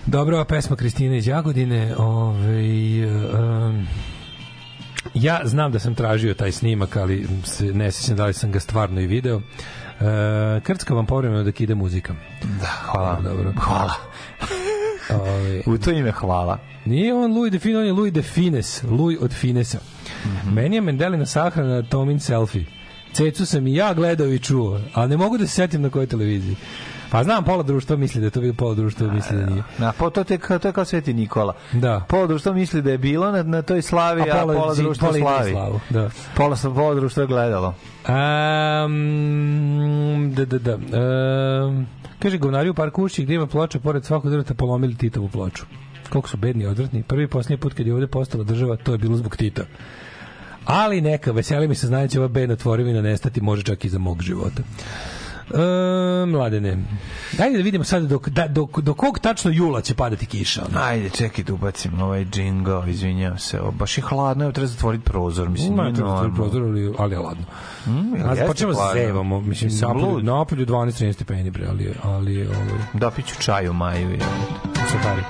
Dobro, 0.05 0.37
a 0.37 0.45
pesma 0.45 0.75
Kristine 0.75 1.17
iz 1.17 1.27
Jagodine, 1.27 1.95
ovaj, 1.97 3.05
um, 3.05 3.87
ja 5.13 5.41
znam 5.43 5.71
da 5.71 5.79
sam 5.79 5.95
tražio 5.95 6.33
taj 6.33 6.51
snimak, 6.51 6.95
ali 6.95 7.27
se 7.43 7.65
ne 7.65 7.91
sjećam 7.91 8.15
da 8.15 8.25
li 8.25 8.33
sam 8.33 8.51
ga 8.51 8.59
stvarno 8.59 9.01
i 9.01 9.07
video. 9.07 9.37
Uh, 9.37 9.43
krcka 10.63 10.93
vam 10.93 11.05
povremeno 11.05 11.43
da 11.43 11.51
ide 11.59 11.75
muzika. 11.75 12.13
Da, 12.61 12.67
hvala. 12.67 13.21
Dobro. 13.21 13.53
Hvala. 13.59 13.93
Ove, 15.13 15.61
U 15.65 15.77
to 15.77 15.91
ime 15.91 16.11
hvala. 16.11 16.57
Nije 16.85 17.13
on 17.13 17.33
Louis 17.33 17.51
de 17.51 17.59
Fine, 17.59 17.79
on 17.79 17.85
je 17.85 17.93
Louis 17.93 18.13
de 18.13 18.21
Fines. 18.21 18.83
Louis 18.83 19.17
od 19.21 19.33
Finesa. 19.33 19.79
Meni 20.53 20.75
je 20.75 20.81
Mendelina 20.81 21.25
sahrana 21.25 21.83
Tomin 21.83 22.19
selfie. 22.19 22.65
Cecu 23.13 23.45
sam 23.45 23.67
i 23.67 23.75
ja 23.75 23.93
gledao 23.93 24.27
i 24.27 24.39
čuo, 24.39 24.79
ali 24.93 25.09
ne 25.09 25.17
mogu 25.17 25.37
da 25.37 25.47
se 25.47 25.53
setim 25.53 25.81
na 25.81 25.89
kojoj 25.89 26.07
televiziji. 26.07 26.55
Pa 27.11 27.23
znam, 27.23 27.43
pola 27.43 27.63
društva 27.63 27.95
misli 27.95 28.21
da 28.21 28.27
je 28.27 28.31
to 28.31 28.41
bilo 28.41 28.53
pola 28.53 28.75
društva 28.75 29.13
misli 29.13 29.37
da 29.37 29.45
nije. 29.45 29.63
Na, 29.77 29.91
po, 29.91 30.09
to, 30.09 30.23
te, 30.23 30.37
to 30.37 30.67
je 30.67 30.71
kao 30.73 30.85
Sveti 30.85 31.13
Nikola. 31.13 31.53
Da. 31.73 32.05
Pola 32.07 32.27
društva 32.27 32.53
misli 32.53 32.81
da 32.81 32.91
je 32.91 32.97
bilo 32.97 33.31
na, 33.31 33.43
na 33.43 33.61
toj 33.61 33.81
slavi, 33.81 34.21
a 34.21 34.45
pola, 34.45 34.73
društva 34.75 35.07
pola 35.07 35.17
ide 35.17 35.25
u 35.25 35.29
slavi. 35.29 35.51
slavu, 35.51 35.79
da. 35.89 36.09
Pola, 36.35 36.55
pola 36.75 36.95
društva 36.95 37.23
je 37.23 37.27
gledalo. 37.27 37.75
Um, 38.85 40.33
da, 40.35 40.45
da, 40.45 40.57
da. 40.59 40.75
Um, 40.75 41.87
kaže, 42.19 42.37
govnari 42.37 42.69
u 42.69 42.73
parku 42.73 43.03
Ušći 43.03 43.23
gdje 43.23 43.35
ima 43.35 43.47
ploča, 43.47 43.79
pored 43.79 44.05
svakog 44.05 44.31
drveta 44.31 44.53
polomili 44.53 44.95
Titovu 44.95 45.29
ploču. 45.29 45.65
Koliko 46.09 46.29
su 46.29 46.37
bedni 46.37 46.63
i 46.63 46.67
odvratni. 46.67 47.03
Prvi 47.03 47.23
i 47.23 47.27
posljednji 47.27 47.57
put 47.57 47.73
kad 47.73 47.87
je 47.87 47.93
ovde 47.93 48.07
postala 48.07 48.43
država, 48.43 48.75
to 48.75 48.91
je 48.91 48.97
bilo 48.97 49.15
zbog 49.15 49.37
Tita. 49.37 49.63
Ali 50.65 51.01
neka, 51.01 51.31
veseli 51.31 51.67
mi 51.67 51.75
se 51.75 51.87
znajući 51.87 52.17
ova 52.17 52.27
bedna 52.27 52.55
tvorivina 52.55 53.01
nestati 53.01 53.41
može 53.41 53.63
čak 53.63 53.85
i 53.85 53.89
za 53.89 53.99
mog 53.99 54.21
života. 54.21 54.63
E, 55.51 55.57
mladene, 56.25 56.77
dajde 57.33 57.57
da 57.57 57.63
vidimo 57.63 57.83
sad 57.83 58.03
dok, 58.03 58.29
da, 58.29 58.47
dok, 58.47 58.79
do 58.79 58.93
kog 58.93 59.19
tačno 59.19 59.51
jula 59.51 59.81
će 59.81 59.93
padati 59.95 60.25
kiša. 60.25 60.61
ono. 60.63 60.79
Ajde, 60.81 61.09
čekaj 61.09 61.43
da 61.43 61.53
ubacim 61.53 62.01
ovaj 62.01 62.25
džingo, 62.25 62.83
izvinjam 62.87 63.37
se. 63.39 63.61
O, 63.61 63.71
baš 63.71 63.97
je 63.97 64.03
hladno, 64.03 64.43
evo 64.43 64.51
treba 64.51 64.67
zatvoriti 64.67 65.03
prozor, 65.03 65.49
mislim, 65.49 65.75
Ma, 65.75 65.83
je 65.83 65.91
normalno. 65.91 66.35
prozor, 66.35 66.61
ali, 66.63 66.93
ali 66.97 67.13
je 67.13 67.19
ladno. 67.19 67.43
Mm, 67.87 68.15
jeste 68.29 68.45
počnemo 68.47 68.73
se 68.73 68.79
hladno? 68.79 69.01
zevamo, 69.01 69.41
mislim, 69.41 69.71
napolju, 69.81 70.23
napolju 70.23 70.65
12-13 70.65 71.13
stepeni, 71.13 71.51
bre, 71.51 71.65
ali, 71.69 71.93
ali 72.03 72.47
ovaj, 72.47 72.79
Da, 72.93 73.11
piću 73.11 73.35
čaj 73.39 73.69
u 73.69 73.73
maju. 73.73 74.09
Je. 74.09 74.19
safari. 74.91 75.21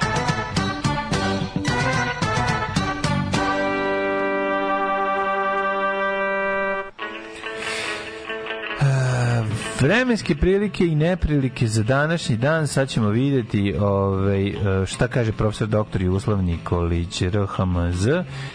Vremenske 9.81 10.35
prilike 10.35 10.85
i 10.85 10.95
neprilike 10.95 11.67
za 11.67 11.83
današnji 11.83 12.37
dan, 12.37 12.67
sad 12.67 12.89
ćemo 12.89 13.09
vidjeti 13.09 13.75
ovaj, 13.79 14.47
e, 14.47 14.53
šta 14.85 15.07
kaže 15.07 15.31
profesor 15.31 15.67
dr. 15.67 16.01
Jugoslav 16.01 16.43
Nikolić, 16.43 17.21
RHMZ. 17.21 18.07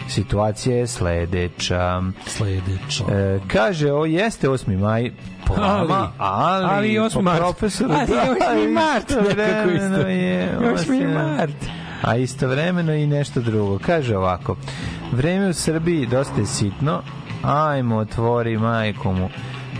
Situacija 0.07 0.75
je 0.77 0.87
sledeća. 0.87 2.01
Sledeća. 2.27 3.03
E, 3.11 3.39
kaže, 3.47 3.91
o 3.91 4.05
jeste 4.05 4.49
8. 4.49 4.79
maj 4.79 5.11
po 5.45 5.53
vama, 5.53 6.11
ali, 6.17 6.65
ali 6.65 6.93
i 6.93 6.99
8. 6.99 7.13
po 7.13 7.21
mart. 7.21 7.39
profesoru 7.39 7.93
Ali 7.93 8.11
i 8.63 8.67
8. 8.67 8.73
mart, 8.73 9.09
nekako 9.37 9.69
isto. 9.69 10.07
je 10.07 10.57
8. 10.61 10.73
osam- 10.73 11.13
mart. 11.13 11.65
a 12.01 12.15
istovremeno 12.17 12.93
i 12.93 13.07
nešto 13.07 13.41
drugo. 13.41 13.79
Kaže 13.79 14.17
ovako, 14.17 14.55
vreme 15.11 15.49
u 15.49 15.53
Srbiji 15.53 16.05
dosta 16.05 16.39
je 16.39 16.45
sitno, 16.45 17.01
ajmo 17.43 17.97
otvori 17.97 18.57
majku 18.57 19.13
mu. 19.13 19.29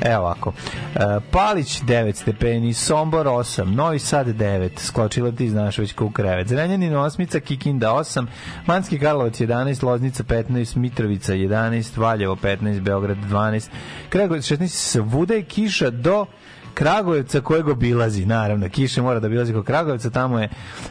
Evo 0.02 0.24
ovako, 0.24 0.54
e, 0.96 1.00
Palić 1.32 1.82
9 1.82 2.16
stepeni, 2.16 2.74
Sombor 2.74 3.28
8, 3.28 3.76
Novi 3.76 4.00
Sad 4.00 4.28
9, 4.28 4.70
skočila 4.80 5.32
ti 5.32 5.50
znaš 5.50 5.78
već 5.78 5.94
ko 5.94 6.06
u 6.06 6.12
krevet, 6.12 6.48
Zrenjanin 6.48 6.94
8, 6.94 7.40
Kikinda 7.40 7.90
8, 7.90 8.26
Manski 8.66 9.00
Karlovac 9.00 9.40
11, 9.40 9.84
Loznica 9.86 10.24
15, 10.24 10.78
Mitrovica 10.78 11.34
11, 11.34 12.00
Valjevo 12.00 12.36
15, 12.36 12.80
Beograd 12.80 13.18
12, 13.18 13.68
Kragovic 14.10 14.52
16, 14.52 14.68
svuda 14.68 15.34
je 15.34 15.44
kiša 15.44 15.90
do 15.90 16.26
Kragujevca 16.74 17.42
kojeg 17.42 17.68
obilazi, 17.68 18.26
naravno, 18.26 18.70
kiše 18.70 19.02
mora 19.02 19.20
da 19.20 19.28
obilazi 19.28 19.54
kod 19.54 19.66
Kragujevca, 19.66 20.10
tamo 20.10 20.40
je 20.40 20.50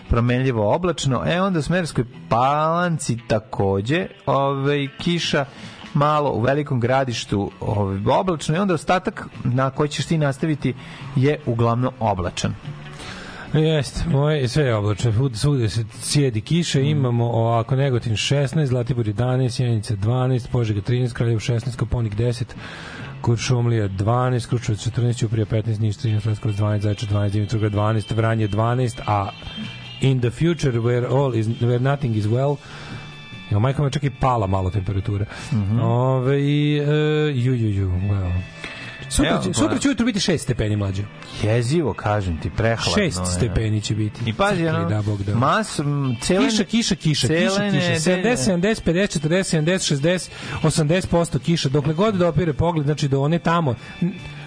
promenljivo 0.09 0.75
oblačno, 0.75 1.23
e 1.27 1.41
onda 1.41 1.59
u 1.59 1.63
Smerskoj 1.63 2.05
palanci 2.29 3.19
takođe, 3.29 4.07
ovaj, 4.27 4.89
kiša 4.99 5.45
malo 5.95 6.31
u 6.31 6.41
velikom 6.41 6.81
gradištu 6.81 7.51
ovaj, 7.61 7.99
oblačno 8.11 8.55
i 8.55 8.59
onda 8.59 8.75
ostatak 8.75 9.25
na 9.45 9.71
koji 9.71 9.89
ćeš 9.89 10.07
ti 10.07 10.19
nastaviti 10.19 10.75
je 11.17 11.39
uglavnom 11.47 11.93
oblačan. 12.01 12.55
Jeste, 13.55 14.05
moje 14.09 14.41
je 14.41 14.49
sve 14.49 14.75
oblačno. 14.75 15.13
Svud- 15.13 15.35
Svude 15.35 15.69
se 15.69 15.85
cijedi 15.93 16.41
kiša, 16.41 16.81
imamo 16.81 17.25
ovako 17.27 17.77
Negotin 17.77 18.13
16, 18.13 18.67
Zlatibor 18.67 19.07
11, 19.07 19.51
Sjenica 19.51 19.95
12, 19.97 20.49
Požega 20.49 20.81
13, 20.81 21.13
Kraljev 21.13 21.39
16, 21.39 21.77
Koponik 21.77 22.15
10, 22.15 22.45
Kuršumlija 23.23 23.89
12, 23.89 24.49
Kručevac 24.49 24.81
14, 24.81 25.19
Ćuprija 25.19 25.47
15, 25.47 25.81
Niš 25.81 25.97
13, 25.97 26.27
Leskovac 26.27 26.57
12, 26.57 26.81
Zaječar 26.81 27.09
12, 27.09 27.31
Dimitrovgrad 27.31 27.73
12, 27.73 28.11
Vranje 28.11 28.49
12, 28.49 29.01
a 29.07 29.29
in 30.01 30.21
the 30.21 30.31
future 30.31 30.73
where 30.73 31.07
all 31.09 31.35
is 31.35 31.47
where 31.47 31.79
nothing 31.81 32.17
is 32.17 32.27
well 32.27 32.57
Jo, 33.51 33.59
majka 33.61 33.83
me 33.83 33.91
čak 33.91 34.03
i 34.05 34.11
pala 34.11 34.47
malo 34.47 34.71
temperatura. 34.71 35.25
Mhm. 35.53 35.81
Ove, 35.81 36.43
i, 36.43 36.77
e, 36.79 36.93
ju, 37.35 37.55
ju, 37.55 37.71
ju, 37.71 37.89
well. 37.91 38.33
Sutra, 39.09 39.31
Evo, 39.31 39.43
će, 39.43 39.49
pa- 39.49 39.55
sutra 39.55 39.79
će 39.79 39.89
ujutro 39.89 40.07
biti 40.07 40.19
6 40.19 40.39
stepeni 40.39 40.77
mlađe. 40.77 41.03
Jezivo, 41.43 41.93
kažem 41.93 42.41
ti, 42.41 42.51
prehladno. 42.51 42.93
6 42.95 43.03
je. 43.03 43.27
stepeni 43.27 43.81
će 43.81 43.95
biti. 43.95 44.21
I 44.27 44.33
pazi, 44.33 44.67
ono, 44.67 44.85
da, 44.85 45.03
Bog 45.03 45.23
da. 45.23 45.35
mas, 45.35 45.79
m, 45.79 46.17
cele, 46.23 46.49
Kiša, 46.49 46.65
kiša, 46.65 46.95
kiša, 46.95 47.29
kiša, 47.29 47.49
kiša. 47.49 47.63
nedelje. 47.63 47.99
70, 47.99 48.37
70, 48.37 48.83
50, 48.83 49.19
40, 49.21 49.57
70, 49.57 49.95
60, 49.97 50.31
80% 50.63 51.39
kiša. 51.39 51.69
Dokle 51.69 51.95
god 51.95 52.15
da 52.15 52.29
opire 52.29 52.53
pogled, 52.53 52.85
znači 52.87 53.09
do 53.09 53.21
one 53.21 53.39
tamo, 53.39 53.75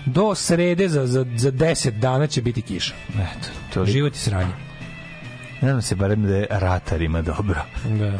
do 0.06 0.36
srede 0.36 0.90
za, 0.90 1.08
za, 1.08 1.26
za 1.36 1.52
10 1.52 1.92
dana 1.92 2.28
će 2.28 2.42
biti 2.42 2.62
kiša. 2.62 2.94
Eto, 3.10 3.48
toliko. 3.74 3.92
Život 3.92 4.16
i 4.16 4.20
sranje. 4.20 4.52
Nadam 5.62 5.82
se 5.82 5.96
barem 5.96 6.24
da 6.24 6.36
je 6.36 6.48
ratarima 6.50 7.22
dobro. 7.22 7.62
Da. 8.00 8.20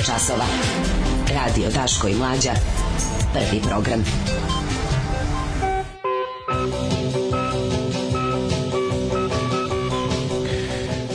Je 0.00 0.04
časova. 0.04 0.44
Radio 1.34 1.70
Daško 1.70 2.08
i 2.08 2.14
Mlađa. 2.14 2.52
Prvi 3.32 3.62
program. 3.68 4.04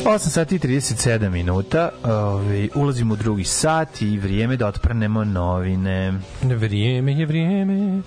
Osam 0.06 0.32
sati 0.32 0.56
i 0.56 0.60
37 0.60 1.30
minuta. 1.30 1.90
Ovaj 2.04 2.70
ulazimo 2.76 3.14
u 3.14 3.18
drugi 3.18 3.44
sat 3.44 4.02
i 4.02 4.18
vrijeme 4.18 4.58
da 4.58 4.68
otprnemo 4.68 5.24
novine. 5.24 6.14
Vrijeme 6.42 7.14
je 7.14 7.26
vrijeme. 7.26 8.02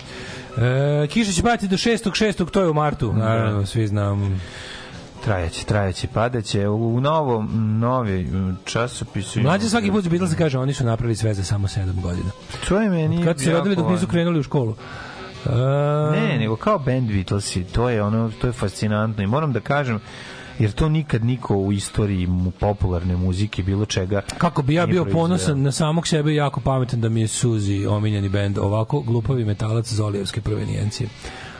E, 0.57 1.07
kiša 1.07 1.31
će 1.31 1.41
pati 1.41 1.67
do 1.67 1.77
6. 1.77 2.09
6. 2.09 2.49
to 2.49 2.61
je 2.61 2.69
u 2.69 2.73
martu. 2.73 3.13
Naravno, 3.13 3.65
svi 3.65 3.87
znam. 3.87 4.41
Trajaće, 5.23 5.65
trajaće, 5.65 6.07
padaće. 6.07 6.67
U, 6.67 7.01
novom, 7.01 7.49
novi 7.79 8.27
časopisu... 8.65 9.39
Mlađe 9.41 9.69
svaki 9.69 9.91
put 9.91 10.03
za 10.03 10.09
Beatlesa 10.09 10.35
kaže 10.35 10.59
oni 10.59 10.73
su 10.73 10.85
napravili 10.85 11.15
sve 11.15 11.33
za 11.33 11.43
samo 11.43 11.67
7 11.67 12.01
godina. 12.01 12.29
To 12.67 12.81
je 12.81 12.89
meni 12.89 13.23
Kad 13.23 13.39
se 13.39 13.51
rodili 13.51 13.75
dok 13.75 13.89
nisu 13.89 14.07
krenuli 14.07 14.39
u 14.39 14.43
školu. 14.43 14.75
E, 15.45 15.49
Ne, 16.11 16.37
nego 16.39 16.55
kao 16.55 16.79
band 16.79 17.11
Beatlesi, 17.11 17.63
to 17.63 17.89
je 17.89 18.03
ono, 18.03 18.31
to 18.41 18.47
je 18.47 18.53
fascinantno 18.53 19.23
i 19.23 19.27
moram 19.27 19.53
da 19.53 19.59
kažem 19.59 19.99
jer 20.59 20.71
to 20.71 20.89
nikad 20.89 21.25
niko 21.25 21.55
u 21.55 21.71
istoriji 21.71 22.27
mu 22.27 22.51
popularne 22.51 23.15
muzike 23.15 23.63
bilo 23.63 23.85
čega 23.85 24.21
Kako 24.37 24.61
bi 24.61 24.73
ja 24.73 24.85
bio 24.85 25.03
proizveo. 25.03 25.21
ponosan 25.21 25.61
na 25.61 25.71
samog 25.71 26.07
sebe 26.07 26.35
jako 26.35 26.59
pametan 26.59 27.01
da 27.01 27.09
mi 27.09 27.21
je 27.21 27.27
Suzi 27.27 27.85
omiljeni 27.85 28.29
bend, 28.29 28.57
ovako 28.57 28.99
glupavi 29.01 29.45
metalac 29.45 29.93
Zolijevske 29.93 30.41
provenijencije. 30.41 31.09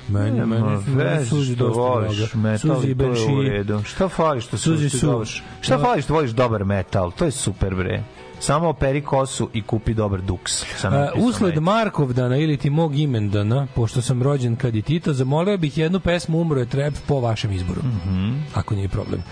Meni, 0.09 0.45
meni, 0.45 1.25
Suzi 1.25 1.55
što 1.55 1.67
voliš 1.67 2.33
metal 2.33 2.75
Suzi 2.75 2.91
i 2.91 2.95
to 2.97 3.03
je 3.03 3.37
u 3.37 3.41
redu. 3.41 3.83
Šta 3.83 4.07
fali 4.09 4.41
što 4.41 4.57
Suzi 4.57 4.89
Su. 4.89 5.23
Šta 5.61 5.77
Da. 5.77 5.83
fali 5.83 6.01
što 6.01 6.13
voliš 6.13 6.31
dobar 6.31 6.65
metal? 6.65 7.11
To 7.11 7.25
je 7.25 7.31
super 7.31 7.75
bre. 7.75 8.03
Samo 8.39 8.69
operi 8.69 9.01
kosu 9.01 9.49
i 9.53 9.61
kupi 9.61 9.93
dobar 9.93 10.21
duks. 10.21 10.65
Sam 10.77 10.93
Uh, 10.93 10.99
napisao 10.99 11.27
usled 11.27 11.49
meni. 11.49 11.61
Markovdana 11.61 12.37
ili 12.37 12.57
ti 12.57 12.69
mog 12.69 12.95
imendana, 12.99 13.67
pošto 13.75 14.01
sam 14.01 14.23
rođen 14.23 14.55
kad 14.55 14.75
i 14.75 14.81
Tito, 14.81 15.13
zamolio 15.13 15.57
bih 15.57 15.77
jednu 15.77 15.99
pesmu 15.99 16.41
Umro 16.41 16.59
je 16.59 16.65
trep 16.65 16.93
po 17.07 17.19
vašem 17.19 17.51
izboru. 17.51 17.81
Mhm. 17.83 18.37
Ako 18.53 18.75
nije 18.75 18.87
problem. 18.89 19.23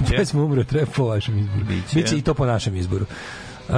Biće. 0.00 0.16
pesmu 0.18 0.44
Umro 0.44 0.60
je 0.60 0.64
trep 0.64 0.88
po 0.96 1.04
vašem 1.04 1.38
izboru. 1.38 1.64
Biće. 1.64 1.94
Biće 1.94 2.16
i 2.18 2.22
to 2.22 2.34
po 2.34 2.46
našem 2.46 2.76
izboru. 2.76 3.06
Uh, 3.68 3.74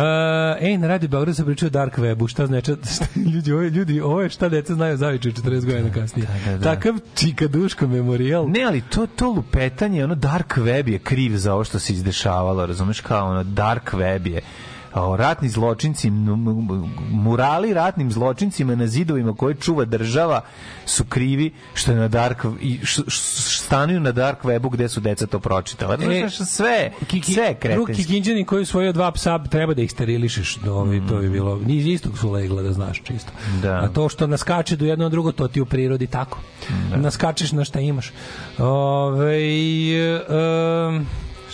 ej, 0.61 0.79
na 0.79 0.89
Radio 0.89 1.09
Beograd 1.09 1.37
se 1.37 1.45
pričao 1.45 1.69
Dark 1.69 1.99
Webu, 1.99 2.29
šta 2.29 2.47
znači, 2.47 2.73
šta, 2.95 3.07
ljudi, 3.35 3.53
ovo, 3.53 3.63
ljudi, 3.63 4.01
ovo 4.01 4.23
je 4.23 4.29
šta 4.29 4.49
deca 4.49 4.75
znaju 4.75 4.97
zaviče 4.97 5.31
40 5.31 5.65
godina 5.65 5.93
kasnije. 5.95 6.27
Da, 6.27 6.51
da, 6.51 6.59
da. 6.59 6.75
Takav 6.75 6.95
čikaduško 7.15 7.87
memorijal. 7.87 8.51
Ne, 8.51 8.63
ali 8.65 8.81
to, 8.81 9.07
to 9.07 9.29
lupetanje, 9.29 10.05
ono 10.05 10.15
dark 10.15 10.57
web 10.57 10.89
je 10.89 10.99
kriv 10.99 11.37
za 11.37 11.55
ovo 11.55 11.65
što 11.65 11.79
se 11.79 11.93
izdešavalo, 11.93 12.67
razumeš, 12.67 13.01
kao 13.01 13.31
ono 13.31 13.43
dark 13.45 13.93
web 13.93 14.27
je 14.27 14.41
o, 15.03 15.17
ratni 15.17 15.49
zločinci, 15.49 16.11
murali 17.11 17.75
ratnim 17.75 18.13
zločincima 18.13 18.75
na 18.75 18.87
zidovima 18.87 19.35
koje 19.35 19.55
čuva 19.55 19.85
država 19.85 20.41
su 20.87 21.05
krivi 21.05 21.53
što 21.75 21.93
je 21.93 21.97
na 21.99 22.09
dark 22.09 22.45
i 22.61 22.79
stanuju 23.59 24.01
na 24.01 24.13
dark 24.13 24.43
webu 24.43 24.71
gde 24.71 24.89
su 24.89 25.01
deca 25.01 25.27
to 25.27 25.41
pročitala. 25.41 25.95
E, 25.95 26.29
sve, 26.31 26.93
Kiki, 27.07 27.33
sve 27.35 27.49
Ruki 27.49 27.61
kretenski. 27.61 28.05
Kinđani 28.05 28.45
koji 28.45 28.63
usvojio 28.63 28.93
dva 28.93 29.13
psa, 29.13 29.39
treba 29.39 29.75
da 29.75 29.83
ih 29.83 29.91
sterilišeš. 29.91 30.57
Do, 30.57 30.75
ovi, 30.75 31.03
To 31.09 31.19
bi 31.19 31.31
bilo, 31.31 31.59
ni 31.67 31.77
iz 31.77 31.87
istog 31.87 32.19
su 32.19 32.31
legla, 32.31 32.63
da 32.63 32.73
znaš 32.73 33.03
čisto. 33.03 33.33
Da. 33.63 33.75
A 33.75 33.89
to 33.89 34.09
što 34.09 34.27
naskače 34.27 34.77
do 34.77 34.85
jedno 34.85 35.09
drugo, 35.09 35.33
to 35.33 35.49
ti 35.49 35.61
u 35.61 35.67
prirodi 35.67 36.07
tako. 36.07 36.39
Naskačeš 36.97 37.53
na 37.53 37.65
šta 37.65 37.81
imaš. 37.81 38.13
Ove, 38.59 39.39
um, 40.89 41.07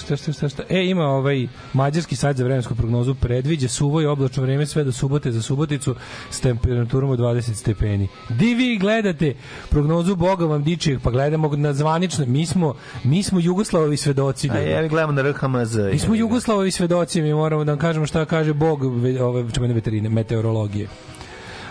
šta, 0.04 0.16
šta, 0.16 0.32
šta, 0.32 0.48
šta. 0.48 0.62
E, 0.68 0.84
ima 0.84 1.04
ovaj 1.04 1.46
mađarski 1.72 2.16
sajt 2.16 2.36
za 2.36 2.44
vremensku 2.44 2.74
prognozu 2.74 3.14
predviđa 3.14 3.68
suvo 3.68 4.00
i 4.02 4.06
oblačno 4.06 4.42
vreme 4.42 4.66
sve 4.66 4.84
do 4.84 4.92
subote 4.92 5.32
za 5.32 5.42
Suboticu 5.42 5.94
s 6.30 6.40
temperaturom 6.40 7.10
od 7.10 7.18
20 7.18 7.54
stepeni. 7.54 8.08
Di 8.28 8.54
vi 8.54 8.78
gledate 8.78 9.34
prognozu 9.70 10.16
Boga 10.16 10.44
vam 10.44 10.62
dičijeg, 10.64 11.00
pa 11.02 11.10
gledamo 11.10 11.56
na 11.56 11.72
zvanično. 11.72 12.26
Mi 12.26 12.46
smo, 12.46 12.74
mi 13.04 13.22
smo 13.22 13.40
Jugoslavovi 13.40 13.96
svedoci. 13.96 14.50
A 14.50 14.58
ja 14.58 14.88
gledamo 14.88 15.12
na 15.12 15.22
RHMZ. 15.22 15.76
Mi 15.92 15.98
smo 15.98 16.14
Jugoslavovi 16.14 16.70
svedoci, 16.70 17.22
mi 17.22 17.34
moramo 17.34 17.64
da 17.64 17.72
vam 17.72 17.78
kažemo 17.78 18.06
šta 18.06 18.24
kaže 18.24 18.52
Bog 18.52 19.02
ve- 19.02 19.22
ove 19.22 19.50
čuvene 19.50 19.74
veterine, 19.74 20.08
meteorologije. 20.08 20.88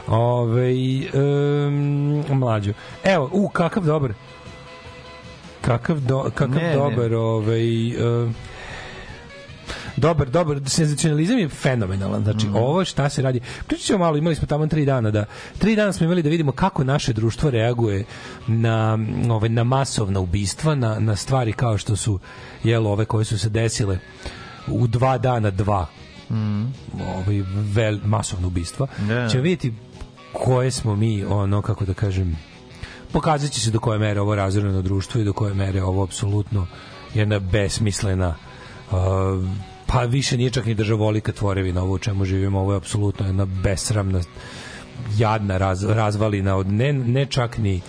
Ove, 0.08 0.74
um, 1.14 2.24
mlađo. 2.30 2.74
Evo, 3.04 3.30
u, 3.32 3.50
kakav 3.50 3.84
dobar. 3.84 4.14
Kakav, 5.64 6.00
do, 6.00 6.24
kakav 6.36 6.50
Ne, 6.52 6.64
ne. 6.64 6.74
dobar, 6.74 7.14
ovaj... 7.14 7.96
um, 8.24 8.36
dobar, 9.98 10.30
dobar, 10.30 10.60
senzacionalizam 10.66 11.40
je 11.40 11.50
fenomenalan. 11.50 12.24
Znači, 12.24 12.48
Mhm. 12.48 12.56
ovo 12.56 12.86
šta 12.86 13.10
se 13.10 13.22
radi. 13.22 13.40
Pričat 13.68 13.86
ćemo 13.86 14.00
malo, 14.00 14.18
imali 14.18 14.36
smo 14.36 14.48
tamo 14.48 14.68
tri 14.68 14.86
dana 14.86 15.12
da 15.12 15.26
tri 15.58 15.76
dana 15.76 15.94
smo 15.94 16.04
imali 16.06 16.24
da 16.24 16.30
vidimo 16.30 16.52
kako 16.52 16.84
naše 16.84 17.14
društvo 17.14 17.50
reaguje 17.50 18.06
na 18.48 18.98
ove 19.30 19.50
na 19.50 19.64
masovna 19.64 20.20
ubistva, 20.20 20.76
na, 20.76 21.00
na 21.00 21.16
stvari 21.16 21.54
kao 21.54 21.78
što 21.78 21.96
su 21.96 22.20
jel 22.64 22.88
ove 22.88 23.06
koje 23.06 23.26
su 23.26 23.40
se 23.40 23.50
desile 23.50 24.00
u 24.68 24.88
dva 24.88 25.18
dana 25.18 25.50
dva 25.52 25.86
ovaj 27.18 27.42
vel, 27.74 28.00
masovna 28.06 28.48
ubistva. 28.48 28.88
Da. 29.08 29.30
Će 29.30 29.40
vidjeti 29.40 29.74
koje 30.34 30.72
smo 30.72 30.96
mi 30.96 31.24
ono 31.26 31.62
kako 31.62 31.86
da 31.86 31.94
kažem 31.94 32.38
pokazat 33.14 33.52
će 33.52 33.62
se 33.62 33.72
do 33.72 33.80
koje 33.80 34.00
mere 34.00 34.22
ovo 34.22 34.36
razoreno 34.36 34.82
društvo 34.82 35.22
i 35.22 35.24
do 35.24 35.34
koje 35.34 35.54
mere 35.54 35.84
ovo 35.84 36.04
apsolutno 36.04 36.68
jedna 37.14 37.40
besmislena 37.40 38.36
uh, 38.92 38.98
pa 39.88 40.02
više 40.02 40.38
nije 40.38 40.50
čak 40.50 40.66
ni 40.66 40.74
državolika 40.74 41.32
tvorevina 41.32 41.84
ovo 41.84 41.94
u 41.94 42.00
čemu 42.00 42.26
živimo, 42.26 42.60
ovo 42.60 42.74
je 42.74 42.78
apsolutno 42.78 43.26
jedna 43.26 43.46
besramna 43.46 44.22
jadna 45.18 45.58
raz, 45.58 45.84
razvalina 45.84 46.56
od 46.56 46.68
ne, 46.68 46.94
ne 46.94 47.26
čak 47.26 47.58
ni 47.58 47.82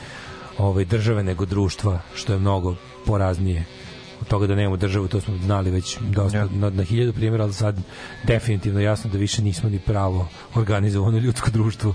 ovaj, 0.59 0.85
države 0.85 1.23
nego 1.23 1.45
društva 1.45 2.01
što 2.15 2.33
je 2.33 2.39
mnogo 2.39 2.77
poraznije 3.07 3.65
od 4.21 4.29
toga 4.29 4.47
da 4.47 4.55
nemamo 4.55 4.77
državu, 4.77 5.09
to 5.09 5.21
smo 5.21 5.37
znali 5.37 5.71
već 5.71 5.99
dosta, 6.01 6.49
na, 6.53 6.71
na 6.71 6.83
hiljadu 6.83 7.13
primjera, 7.13 7.45
ali 7.45 7.53
sad 7.53 7.77
definitivno 8.25 8.81
jasno 8.81 9.11
da 9.11 9.19
više 9.19 9.43
nismo 9.43 9.69
ni 9.69 9.79
pravo 9.79 10.29
organizovano 10.55 11.19
ljudsko 11.19 11.51
društvo. 11.51 11.95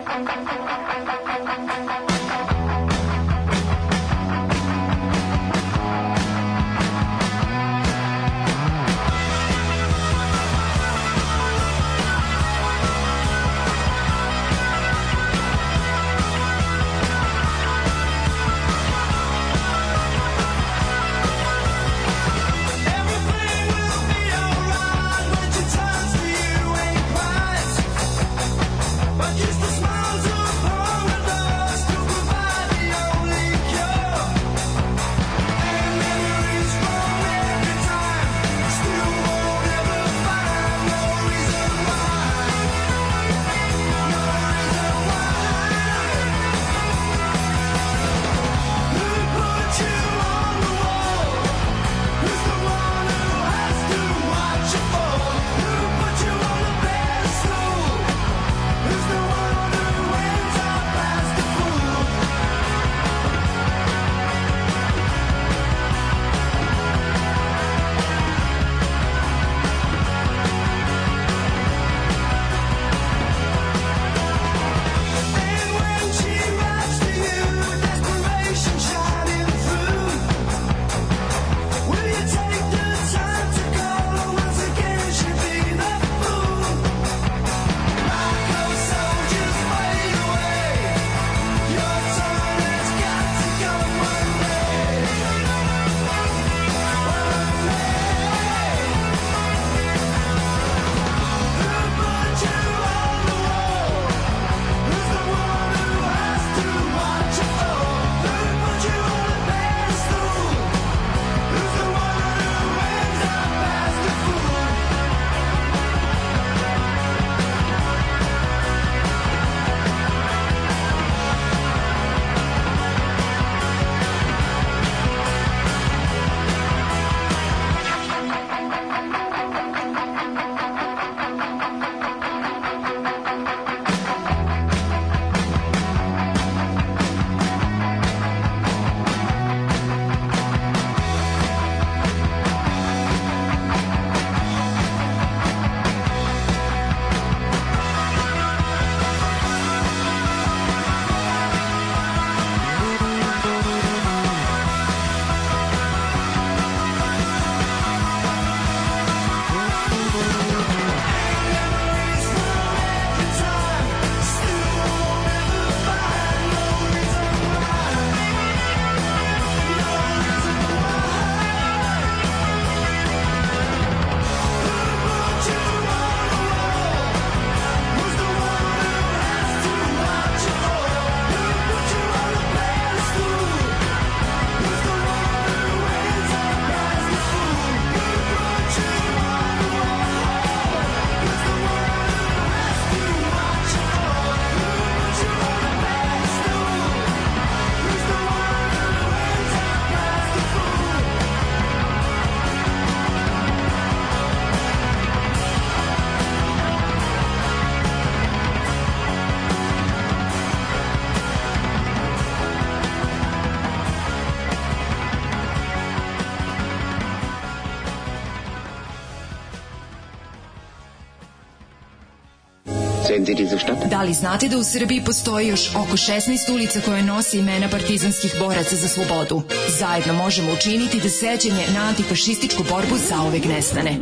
Sie 223.25 223.35
diese 223.35 223.59
Stadt? 223.59 223.85
Da 223.89 224.01
li 224.03 224.13
znate 224.13 224.47
da 224.47 224.57
u 224.57 224.63
Srbiji 224.63 225.01
postoji 225.05 225.47
još 225.47 225.75
oko 225.75 225.97
16 225.97 226.53
ulica 226.53 226.81
koje 226.85 227.03
nose 227.03 227.37
imena 227.37 227.69
partizanskih 227.69 228.35
boraca 228.39 228.75
za 228.75 228.87
slobodu? 228.87 229.41
Zajedno 229.79 230.13
možemo 230.13 230.53
učiniti 230.53 230.99
da 230.99 231.09
sećanje 231.09 231.65
na 231.75 231.81
antifašističku 231.81 232.63
borbu 232.69 232.97
zaovek 233.09 233.45
nestane. 233.45 233.97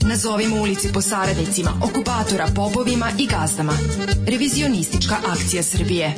Nazovimo 0.00 0.62
ulici 0.62 0.92
po 0.92 1.00
saradnicima, 1.00 1.70
okupatora, 1.82 2.46
popovima 2.54 3.06
i 3.18 3.26
gazdama. 3.26 3.72
Revizionistička 4.26 5.16
akcija 5.26 5.62
Srbije. 5.62 6.14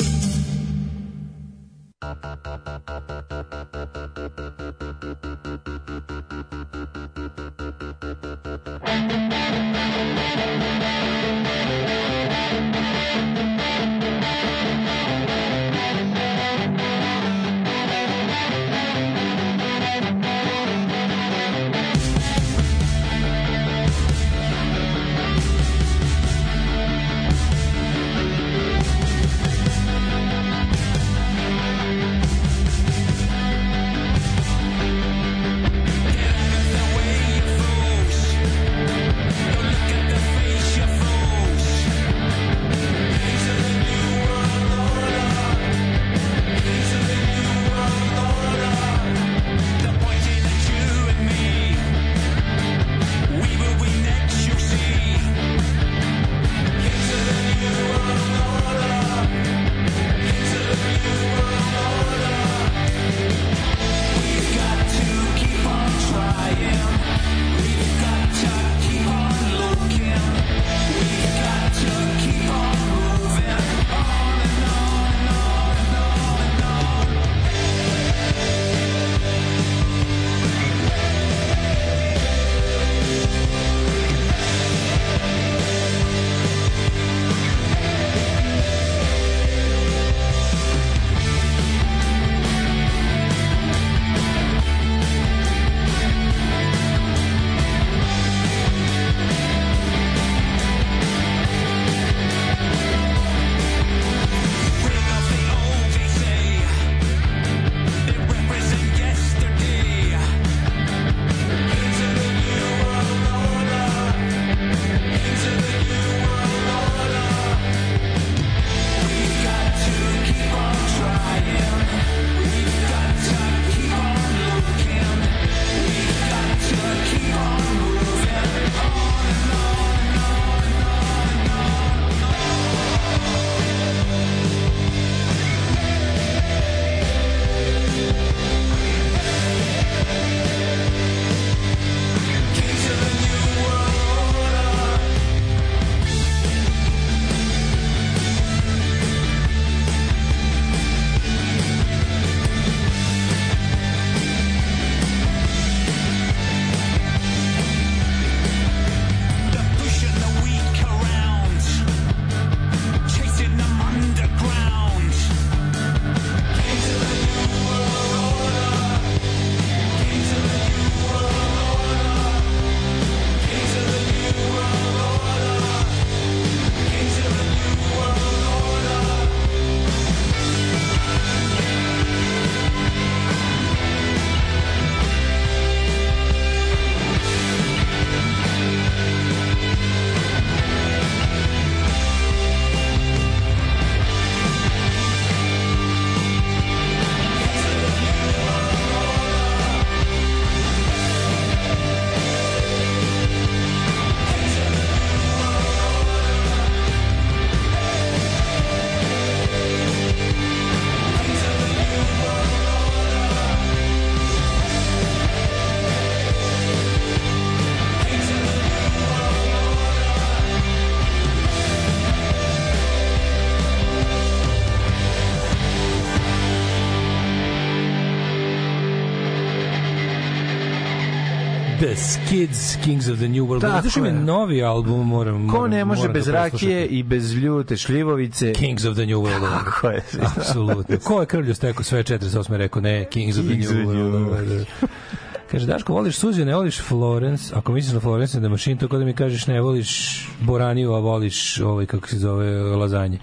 The 232.31 232.36
Skids, 232.36 232.77
Kings 232.85 233.09
of 233.09 233.19
the 233.19 233.28
New 233.28 233.47
World. 233.47 233.61
Tako 233.61 233.77
Zato 233.77 233.90
što 233.90 234.05
je 234.05 234.12
novi 234.12 234.62
album, 234.62 235.09
moram... 235.09 235.48
Ko 235.48 235.57
moram- 235.57 235.70
ne 235.70 235.85
može 235.85 236.01
moram 236.01 236.12
bez 236.12 236.24
to 236.24 236.32
rakije 236.32 236.86
i 236.86 237.02
bez 237.02 237.32
ljute 237.35 237.77
šljivovice? 237.77 238.52
Kings 238.52 238.85
of 238.85 238.94
the 238.94 239.07
New 239.07 239.20
World. 239.20 239.65
Tako 239.65 239.89
je. 239.89 240.02
Apsolutno. 240.36 240.97
Ko 241.05 241.20
je 241.20 241.27
krvlju 241.27 241.55
stekao 241.55 241.85
sve 241.85 242.02
48. 242.02 242.57
rekao 242.57 242.82
ne, 242.82 243.05
Kings 243.05 243.39
of 243.39 243.44
the 243.44 243.52
Kings 243.55 243.70
New 243.70 243.81
of 243.81 243.89
the 243.89 243.98
New 243.98 244.11
World. 244.11 244.65
Kaže, 245.51 245.66
Daško, 245.66 245.93
voliš 245.93 246.16
Suzi, 246.16 246.44
ne 246.44 246.55
voliš 246.55 246.81
Florence? 246.81 247.55
Ako 247.57 247.73
misliš 247.73 247.94
na 247.94 248.01
Florence 248.01 248.39
the 248.39 248.48
Machine, 248.48 248.78
to 248.78 248.89
kao 248.89 248.98
da 248.98 249.05
mi 249.05 249.15
kažeš 249.15 249.47
ne 249.47 249.61
voliš 249.61 250.28
Boraniju, 250.40 250.93
a 250.93 250.98
voliš 250.98 251.61
ovaj, 251.61 251.86
kako 251.86 252.09
se 252.09 252.19
zove, 252.19 252.61
lazanje. 252.62 253.19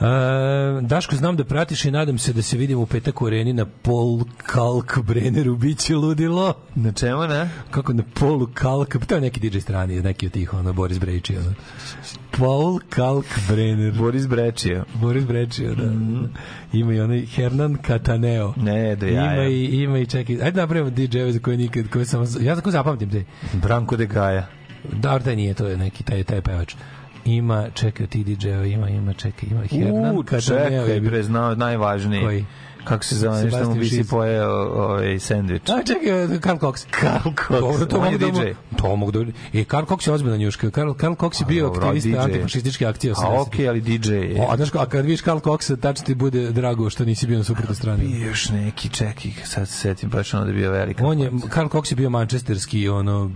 Uh, 0.00 0.06
Daško, 0.82 1.16
znam 1.16 1.36
da 1.36 1.44
pratiš 1.44 1.84
i 1.84 1.90
nadam 1.90 2.18
se 2.18 2.32
da 2.32 2.42
se 2.42 2.56
vidimo 2.56 2.82
u 2.82 2.86
petak 2.86 3.22
u 3.22 3.26
areni 3.26 3.52
na 3.52 3.66
Paul 3.82 4.24
Kalk 4.36 4.98
Brenneru, 4.98 5.56
bit 5.56 5.78
će 5.78 5.96
ludilo. 5.96 6.54
Na 6.74 6.92
čemu, 6.92 7.26
ne? 7.26 7.50
Kako 7.70 7.92
na 7.92 8.02
Paul 8.20 8.46
Kalk, 8.54 8.96
pa 8.98 9.04
to 9.06 9.14
je 9.14 9.20
neki 9.20 9.50
DJ 9.50 9.58
strani, 9.58 10.02
neki 10.02 10.26
od 10.26 10.32
tih, 10.32 10.54
ono, 10.54 10.72
Boris 10.72 10.98
Brejči, 10.98 11.36
ono. 11.36 11.54
Paul 12.38 12.80
Kalk 12.88 13.26
Brenner. 13.48 13.92
Boris 13.92 14.26
Brečio. 14.26 14.84
Boris 14.94 15.24
Brečio, 15.24 15.74
da. 15.74 15.92
Ima 16.72 16.94
i 16.94 17.00
onaj 17.00 17.26
Hernan 17.26 17.76
Cataneo. 17.86 18.54
Ne, 18.56 18.96
do 18.96 19.06
jaja. 19.06 19.34
Ima 19.34 19.44
i, 19.44 19.64
ima 19.64 19.98
i 19.98 20.06
čekaj, 20.06 20.34
ajde 20.34 20.50
da 20.50 20.60
napravimo 20.60 20.90
DJ-eve 20.90 21.32
za 21.32 21.38
koje 21.38 21.56
nikad, 21.56 21.88
koje 21.88 22.04
sam, 22.04 22.24
ja 22.40 22.54
tako 22.54 22.70
zapamtim 22.70 23.10
te. 23.10 23.24
Branko 23.52 23.96
de 23.96 24.06
Gaja. 24.06 24.46
Da, 24.92 25.18
taj 25.18 25.36
nije, 25.36 25.54
to 25.54 25.66
je 25.66 25.76
neki, 25.76 26.04
taj, 26.04 26.24
taj 26.24 26.40
pevač. 26.40 26.74
Ima, 27.24 27.70
čekaj, 27.74 28.06
ti 28.06 28.24
DJ-eva, 28.24 28.66
ima, 28.66 28.88
ima, 28.88 29.12
čekaj, 29.12 29.48
ima 29.50 29.60
Hernan 29.66 30.16
je 30.32 30.40
čekaj, 30.40 31.00
bre, 31.00 31.22
znao 31.22 31.54
najvažniji. 31.54 32.22
Koji? 32.22 32.44
Kako 32.84 33.04
se 33.04 33.14
zove, 33.14 33.44
nešto 33.44 33.68
mu 33.68 33.74
bi 33.74 33.88
si 33.88 34.04
pojeo 34.04 34.50
ovaj 34.52 35.18
sendvič. 35.18 35.62
A 35.68 35.82
čekaj, 35.82 36.40
Karl 36.40 36.58
Cox. 36.58 36.86
Karl 36.90 37.28
Cox, 37.48 37.60
Dobro, 37.60 37.86
to 37.86 37.98
on 37.98 38.12
je 38.12 38.18
mogu 38.18 38.32
da 38.32 38.40
DJ. 38.42 38.50
To 38.76 38.96
mogu 38.96 39.12
da... 39.12 39.24
I 39.52 39.64
Karl 39.64 39.86
Cox 39.86 40.08
je 40.08 40.12
ozbiljna 40.14 40.36
njuška. 40.36 40.70
Karl, 40.70 40.92
Karl 40.92 41.12
Cox 41.12 41.40
je 41.40 41.46
bio 41.46 41.66
dobro, 41.66 41.86
aktivista 41.86 42.08
DJ. 42.10 42.24
antifašističke 42.24 42.86
akcije. 42.86 43.12
A 43.12 43.14
80-ih. 43.14 43.40
okej, 43.40 43.68
ali 43.68 43.80
DJ 43.80 44.12
je. 44.12 44.40
O, 44.40 44.52
a 44.52 44.56
znaš, 44.56 44.74
a 44.74 44.86
kad 44.86 45.04
vidiš 45.04 45.20
Karl 45.20 45.38
Coxa, 45.38 45.76
tačno 45.80 46.06
ti 46.06 46.14
bude 46.14 46.50
drago 46.50 46.90
što 46.90 47.04
nisi 47.04 47.26
bio 47.26 47.38
na 47.38 47.44
suprotnoj 47.44 47.74
strani. 47.74 48.04
Bio 48.08 48.26
još 48.28 48.48
neki, 48.48 48.88
čekaj, 48.88 49.30
sad 49.44 49.68
se 49.68 49.74
setim, 49.74 50.10
baš 50.10 50.34
ono 50.34 50.44
da 50.44 50.50
je 50.50 50.54
bio 50.56 50.70
velika. 50.70 51.06
On 51.06 51.18
je, 51.20 51.30
Karl 51.48 51.68
Cox 51.68 51.92
je 51.92 51.96
bio 51.96 52.10
manchesterski, 52.10 52.88
ono, 52.88 53.30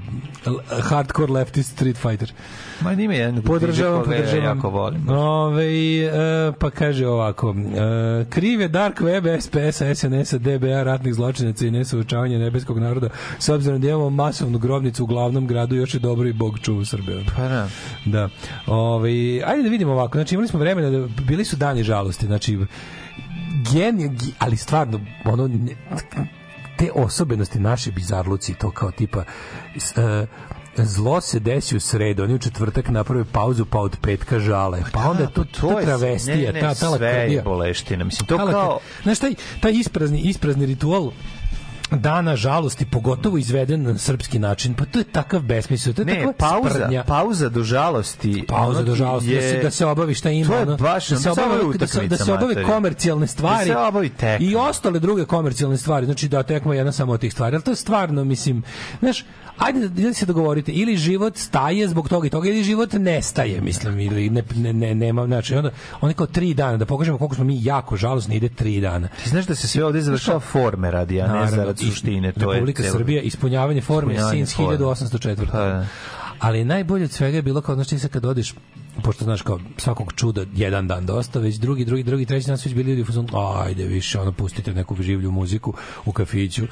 hardcore 0.83 1.33
leftist 1.33 1.73
street 1.73 1.97
fighter. 1.97 2.33
Ma 2.81 2.95
nima 2.95 3.15
jedan 3.15 3.43
Podržavam, 3.43 4.03
koga 4.03 4.15
ja 4.17 4.23
podržavam. 4.23 4.57
jako 4.57 4.71
volim. 4.71 5.09
Ove, 5.09 5.65
e, 6.05 6.11
pa 6.59 6.71
kaže 6.71 7.07
ovako, 7.07 7.55
e, 8.21 8.25
kriv 8.31 8.61
je 8.61 8.69
Dark 8.69 9.01
Web, 9.01 9.27
SPS-a, 9.41 9.95
SNS-a, 9.95 10.39
DBA, 10.39 10.83
ratnih 10.83 11.15
zločinaca 11.15 11.67
i 11.67 11.71
nesoučavanja 11.71 12.39
nebeskog 12.39 12.79
naroda, 12.79 13.09
s 13.39 13.49
obzirom 13.49 13.81
da 13.81 13.89
imamo 13.89 14.11
masovnu 14.11 14.59
grobnicu 14.59 15.05
u 15.05 15.07
glavnom 15.07 15.47
gradu, 15.47 15.77
još 15.77 15.95
je 15.95 16.01
dobro 16.01 16.29
i 16.29 16.33
Bog 16.33 16.59
čuva 16.61 16.85
Srbiju. 16.85 17.25
Pa 17.37 17.49
da. 17.49 17.69
Da. 18.05 18.29
Ove, 18.67 19.11
ajde 19.47 19.63
da 19.63 19.69
vidimo 19.69 19.93
ovako, 19.93 20.19
znači 20.19 20.35
imali 20.35 20.49
smo 20.49 20.59
vremena, 20.61 20.91
da, 20.91 21.07
bili 21.23 21.45
su 21.45 21.57
dani 21.57 21.83
žalosti, 21.83 22.27
znači, 22.27 22.59
gi- 24.09 24.33
ali 24.39 24.57
stvarno, 24.57 25.01
ono, 25.25 25.49
ne- 25.49 25.77
te 26.79 26.91
osobenosti 26.95 27.61
naše 27.61 27.91
bizarluci, 27.93 28.55
to 28.55 28.71
kao 28.71 28.91
tipa, 28.91 29.25
e, 29.97 30.27
zlo 30.79 31.21
se 31.21 31.41
desi 31.41 31.77
u 31.77 31.81
sredu, 31.81 32.23
oni 32.23 32.35
u 32.35 32.39
četvrtak 32.39 32.89
naprave 32.89 33.25
pauzu, 33.25 33.65
pa 33.65 33.79
od 33.79 33.97
petka 34.03 34.39
žale. 34.39 34.83
Pa 34.93 35.01
onda 35.01 35.23
je 35.23 35.33
to, 35.33 35.45
to, 35.61 35.79
je- 35.79 35.85
travestija, 35.85 36.37
ne, 36.37 36.53
ne, 36.53 36.61
ta, 36.61 36.69
ta 36.69 36.75
sve 36.75 36.89
lakrdija. 36.89 37.39
je 37.39 37.43
boleština. 37.43 38.05
Mislim, 38.05 38.27
to 38.27 38.37
Ta 38.37 38.51
kao... 38.51 38.79
Znaš, 39.03 39.19
taj, 39.19 39.35
taj 39.61 39.73
isprazni, 39.73 40.21
isprazni 40.21 40.67
ritual 40.67 41.11
dana 41.97 42.37
žalosti, 42.37 42.85
pogotovo 42.85 43.39
izveden 43.39 43.83
na 43.83 43.99
srpski 43.99 44.39
način, 44.39 44.75
pa 44.75 44.85
to 44.85 44.99
je 44.99 45.05
takav 45.05 45.41
besmisao, 45.43 45.93
to 45.93 46.03
je 46.03 46.07
Ne, 46.07 46.33
pauza, 46.39 46.71
sprdnja. 46.71 47.05
pauza 47.05 47.49
do 47.49 47.63
žalosti. 47.63 48.45
pauza 48.49 48.83
do 48.83 48.95
žalosti, 48.95 49.35
da 49.35 49.41
se, 49.41 49.61
da 49.63 49.71
se 49.71 49.87
obavi 49.87 50.15
šta 50.15 50.31
ima, 50.31 50.49
To 50.49 50.73
je 50.73 50.77
baš, 50.77 51.09
da 51.09 51.17
se 51.17 51.31
obave, 51.31 51.79
da 51.79 51.87
se, 51.87 52.07
da 52.09 52.17
se 52.17 52.33
obave 52.33 52.49
mater. 52.49 52.65
komercijalne 52.67 53.27
stvari 53.27 53.69
Da 53.69 53.75
se 53.75 53.79
obavi 53.79 54.09
tekma. 54.11 54.47
i 54.47 54.57
ostale 54.57 54.99
druge 54.99 55.25
komercijalne 55.25 55.77
stvari, 55.77 56.05
znači 56.07 56.29
da 56.29 56.43
tekma 56.43 56.75
je 56.75 56.79
jedna 56.79 56.93
samo 56.93 57.13
od 57.13 57.21
tih 57.21 57.33
stvari, 57.33 57.57
ali 57.57 57.63
to 57.63 57.71
je 57.71 57.77
stvarno, 57.77 58.25
mislim, 58.25 58.63
znaš, 59.01 59.25
ajde 59.59 59.89
da 59.89 60.03
ili 60.03 60.15
se 60.15 60.27
dogovorite, 60.27 60.73
ili 60.73 60.97
život 60.97 61.37
staje 61.37 61.89
zbog 61.89 62.09
toga 62.09 62.27
i 62.27 62.31
toga, 62.31 62.49
ili 62.49 62.63
život 62.63 62.93
nestaje, 62.93 63.61
mislim, 63.61 64.01
ili 64.01 64.31
ne, 64.31 64.43
ne, 64.55 64.73
ne, 64.73 64.95
nema, 64.95 65.27
znači, 65.27 65.55
onda, 65.55 65.71
oni 66.01 66.15
kao 66.15 66.27
tri 66.27 66.55
dana, 66.55 66.77
da 66.77 66.87
pokažemo 66.87 67.19
koliko 67.19 67.35
smo 67.35 67.45
mi 67.45 67.65
jako 67.65 67.97
žalosni, 67.97 68.37
ide 68.37 68.49
tri 68.49 68.81
dana. 68.81 69.09
Ti 69.23 69.29
znaš 69.29 69.47
da 69.47 69.55
se 69.55 69.69
sve 69.69 69.85
ovde 69.85 70.01
završava 70.01 70.41
forme 70.41 70.91
radi, 70.91 71.21
a 71.21 71.27
ne 71.35 71.47
zarad 71.49 71.79
suštine. 71.87 72.33
To 72.33 72.53
je 72.53 72.55
Republika 72.55 72.83
celo- 72.83 72.93
Srbija, 72.93 73.23
ispunjavanje 73.23 73.81
forme 73.81 74.15
since 74.31 74.57
forme. 74.57 74.79
1804. 74.79 75.37
Pa 75.53 75.59
da. 75.59 75.87
Ali 76.39 76.65
najbolje 76.65 77.05
od 77.05 77.11
svega 77.11 77.37
je 77.37 77.43
bilo 77.43 77.61
kao, 77.61 77.77
sad 77.99 78.11
kad 78.11 78.25
odeš, 78.25 78.55
pošto 79.03 79.25
znaš 79.25 79.43
kao 79.43 79.59
svakog 79.77 80.13
čuda 80.13 80.45
jedan 80.55 80.89
dan 80.89 81.07
dosta, 81.07 81.39
već 81.39 81.57
drugi, 81.57 81.85
drugi, 81.85 82.03
drugi, 82.03 82.25
treći 82.27 82.47
dan 82.47 82.59
su 82.59 82.69
već 82.69 82.77
bili 82.77 82.91
ljudi 82.91 83.03
u 83.03 83.07
fazonu, 83.07 83.29
ajde 83.57 83.85
više, 83.85 84.21
ono, 84.21 84.33
pustite 84.33 84.75
neku 84.75 84.97
življu 84.97 85.31
muziku 85.31 85.75
u 86.05 86.13
kafiću. 86.13 86.63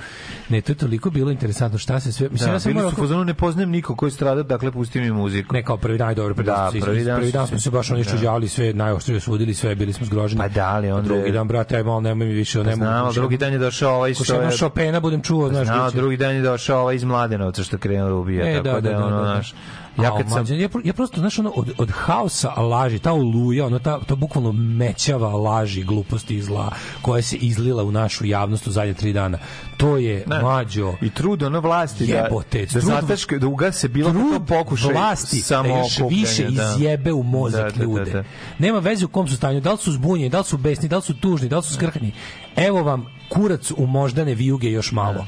Ne, 0.48 0.60
to 0.60 0.72
je 0.72 0.76
toliko 0.76 1.10
bilo 1.10 1.30
interesantno 1.30 1.78
šta 1.78 2.00
se 2.00 2.12
sve... 2.12 2.28
Mislim, 2.28 2.48
Da, 2.48 2.52
ja 2.52 2.60
sam 2.60 2.72
bili 2.72 2.84
su 2.84 2.88
u 2.88 2.98
fazonu, 2.98 3.24
ne 3.24 3.34
poznajem 3.34 3.70
niko 3.70 3.96
koji 3.96 4.12
strada, 4.12 4.42
dakle 4.42 4.70
pusti 4.72 5.00
mi 5.00 5.10
muziku. 5.12 5.54
ne 5.54 5.62
kao 5.62 5.76
prvi 5.76 5.98
dan, 5.98 6.14
dobro, 6.14 6.34
prvi 6.34 6.46
Da, 6.46 6.70
prvi 6.72 7.04
dan 7.04 7.18
prvi 7.18 7.32
dan 7.32 7.46
smo 7.46 7.58
se 7.58 7.70
baš 7.70 7.90
ono 7.90 7.96
da. 7.96 8.00
iščuđavali, 8.02 8.48
sve 8.48 8.72
najoštrije 8.72 9.20
sudili, 9.20 9.54
sve 9.54 9.74
bili 9.74 9.92
smo 9.92 10.06
zgroženi. 10.06 10.38
Pa 10.38 10.48
da, 10.48 10.66
ali 10.66 10.90
onda- 10.90 11.08
Drugi 11.08 11.32
dan, 11.32 11.48
brate, 11.48 11.76
aj 11.76 11.82
malo 11.82 12.00
nemoj 12.00 12.26
mi 12.26 12.34
više, 12.34 12.58
nemoj. 12.58 12.74
Znamo, 12.76 13.08
više- 13.08 13.20
drugi 13.20 13.36
dan 13.36 13.52
je 13.52 13.58
došao 13.58 13.94
ovaj 13.94 14.14
što 14.14 14.24
še 14.24 14.34
je... 14.34 14.58
Chopina 14.58 15.00
budem 15.00 15.22
čuo, 15.22 15.48
znaš, 15.48 15.66
Znao, 15.66 15.90
drugi 15.90 16.16
dan 16.16 16.34
je 16.34 16.42
došao 16.42 16.80
ovaj 16.80 16.94
iz 16.94 17.04
Mladenovca 17.04 17.62
što 17.62 17.78
krenuo 17.78 18.08
da 18.08 18.14
ubija, 18.14 18.48
E, 18.50 18.62
tako 18.62 18.80
da, 18.80 19.06
ono, 19.06 19.22
naš... 19.22 19.54
Ja 19.98 20.16
kad 20.18 20.28
sam... 20.28 20.46
ja, 20.50 20.68
ja 20.84 20.92
prosto, 20.92 21.20
znaš, 21.20 21.38
ono, 21.38 21.52
od, 21.56 21.72
od 21.78 21.90
haosa 22.12 22.50
laži, 22.50 22.98
ta 22.98 23.12
oluja, 23.12 23.66
ono, 23.66 23.78
ta, 23.78 24.00
ta 24.00 24.14
bukvalno 24.14 24.52
mećava 24.52 25.28
laži, 25.28 25.82
gluposti 25.82 26.36
i 26.36 26.42
zla, 26.42 26.70
koja 27.02 27.22
se 27.22 27.36
izlila 27.36 27.82
u 27.84 27.92
našu 27.92 28.24
javnost 28.26 28.66
u 28.66 28.70
zadnje 28.70 28.94
tri 28.94 29.12
dana. 29.12 29.38
To 29.76 29.96
je, 29.96 30.24
Ne. 30.26 30.40
mlađo, 30.40 30.94
I 31.00 31.10
trud 31.10 31.42
ono 31.42 31.60
vlasti 31.60 32.06
da, 32.06 32.14
Jebote, 32.14 32.60
da 32.60 32.66
trud- 32.70 32.80
zataška, 32.82 33.38
da 33.38 33.46
ugase 33.46 33.88
bilo 33.88 34.12
kakav 34.12 34.46
pokušaj 34.48 34.92
vlasti 34.92 35.40
samo 35.40 35.68
da 35.68 35.74
još 35.74 35.98
više 36.10 36.46
izjebe 36.46 37.12
u 37.12 37.22
mozak 37.22 37.60
Da, 37.62 37.70
da, 37.70 37.76
da, 37.76 37.82
ljude. 37.84 38.10
da. 38.12 38.24
Nema 38.58 38.78
veze 38.78 39.04
u 39.04 39.08
kom 39.08 39.28
su 39.28 39.36
stanju, 39.36 39.60
da 39.60 39.72
li 39.72 39.78
su 39.78 39.92
zbunjeni, 39.92 40.28
da 40.28 40.38
li 40.38 40.44
su 40.44 40.56
besni, 40.58 40.88
da 40.88 40.96
li 40.96 41.02
su 41.02 41.14
tužni, 41.14 41.48
da 41.48 41.56
li 41.56 41.62
su 41.62 41.74
skrhani. 41.74 42.12
Evo 42.56 42.82
vam 42.82 43.06
kurac 43.28 43.70
u 43.70 43.86
moždane 43.86 44.34
vijuge 44.34 44.70
još 44.70 44.92
malo. 44.92 45.26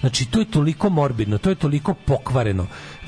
Znači, 0.00 0.26
to 0.26 0.38
je 0.38 0.44
toliko 0.46 0.88
morbidno, 0.90 1.38
to 1.38 1.50
je 1.50 1.54
toliko 1.56 1.94
pokvareno. 1.96 2.66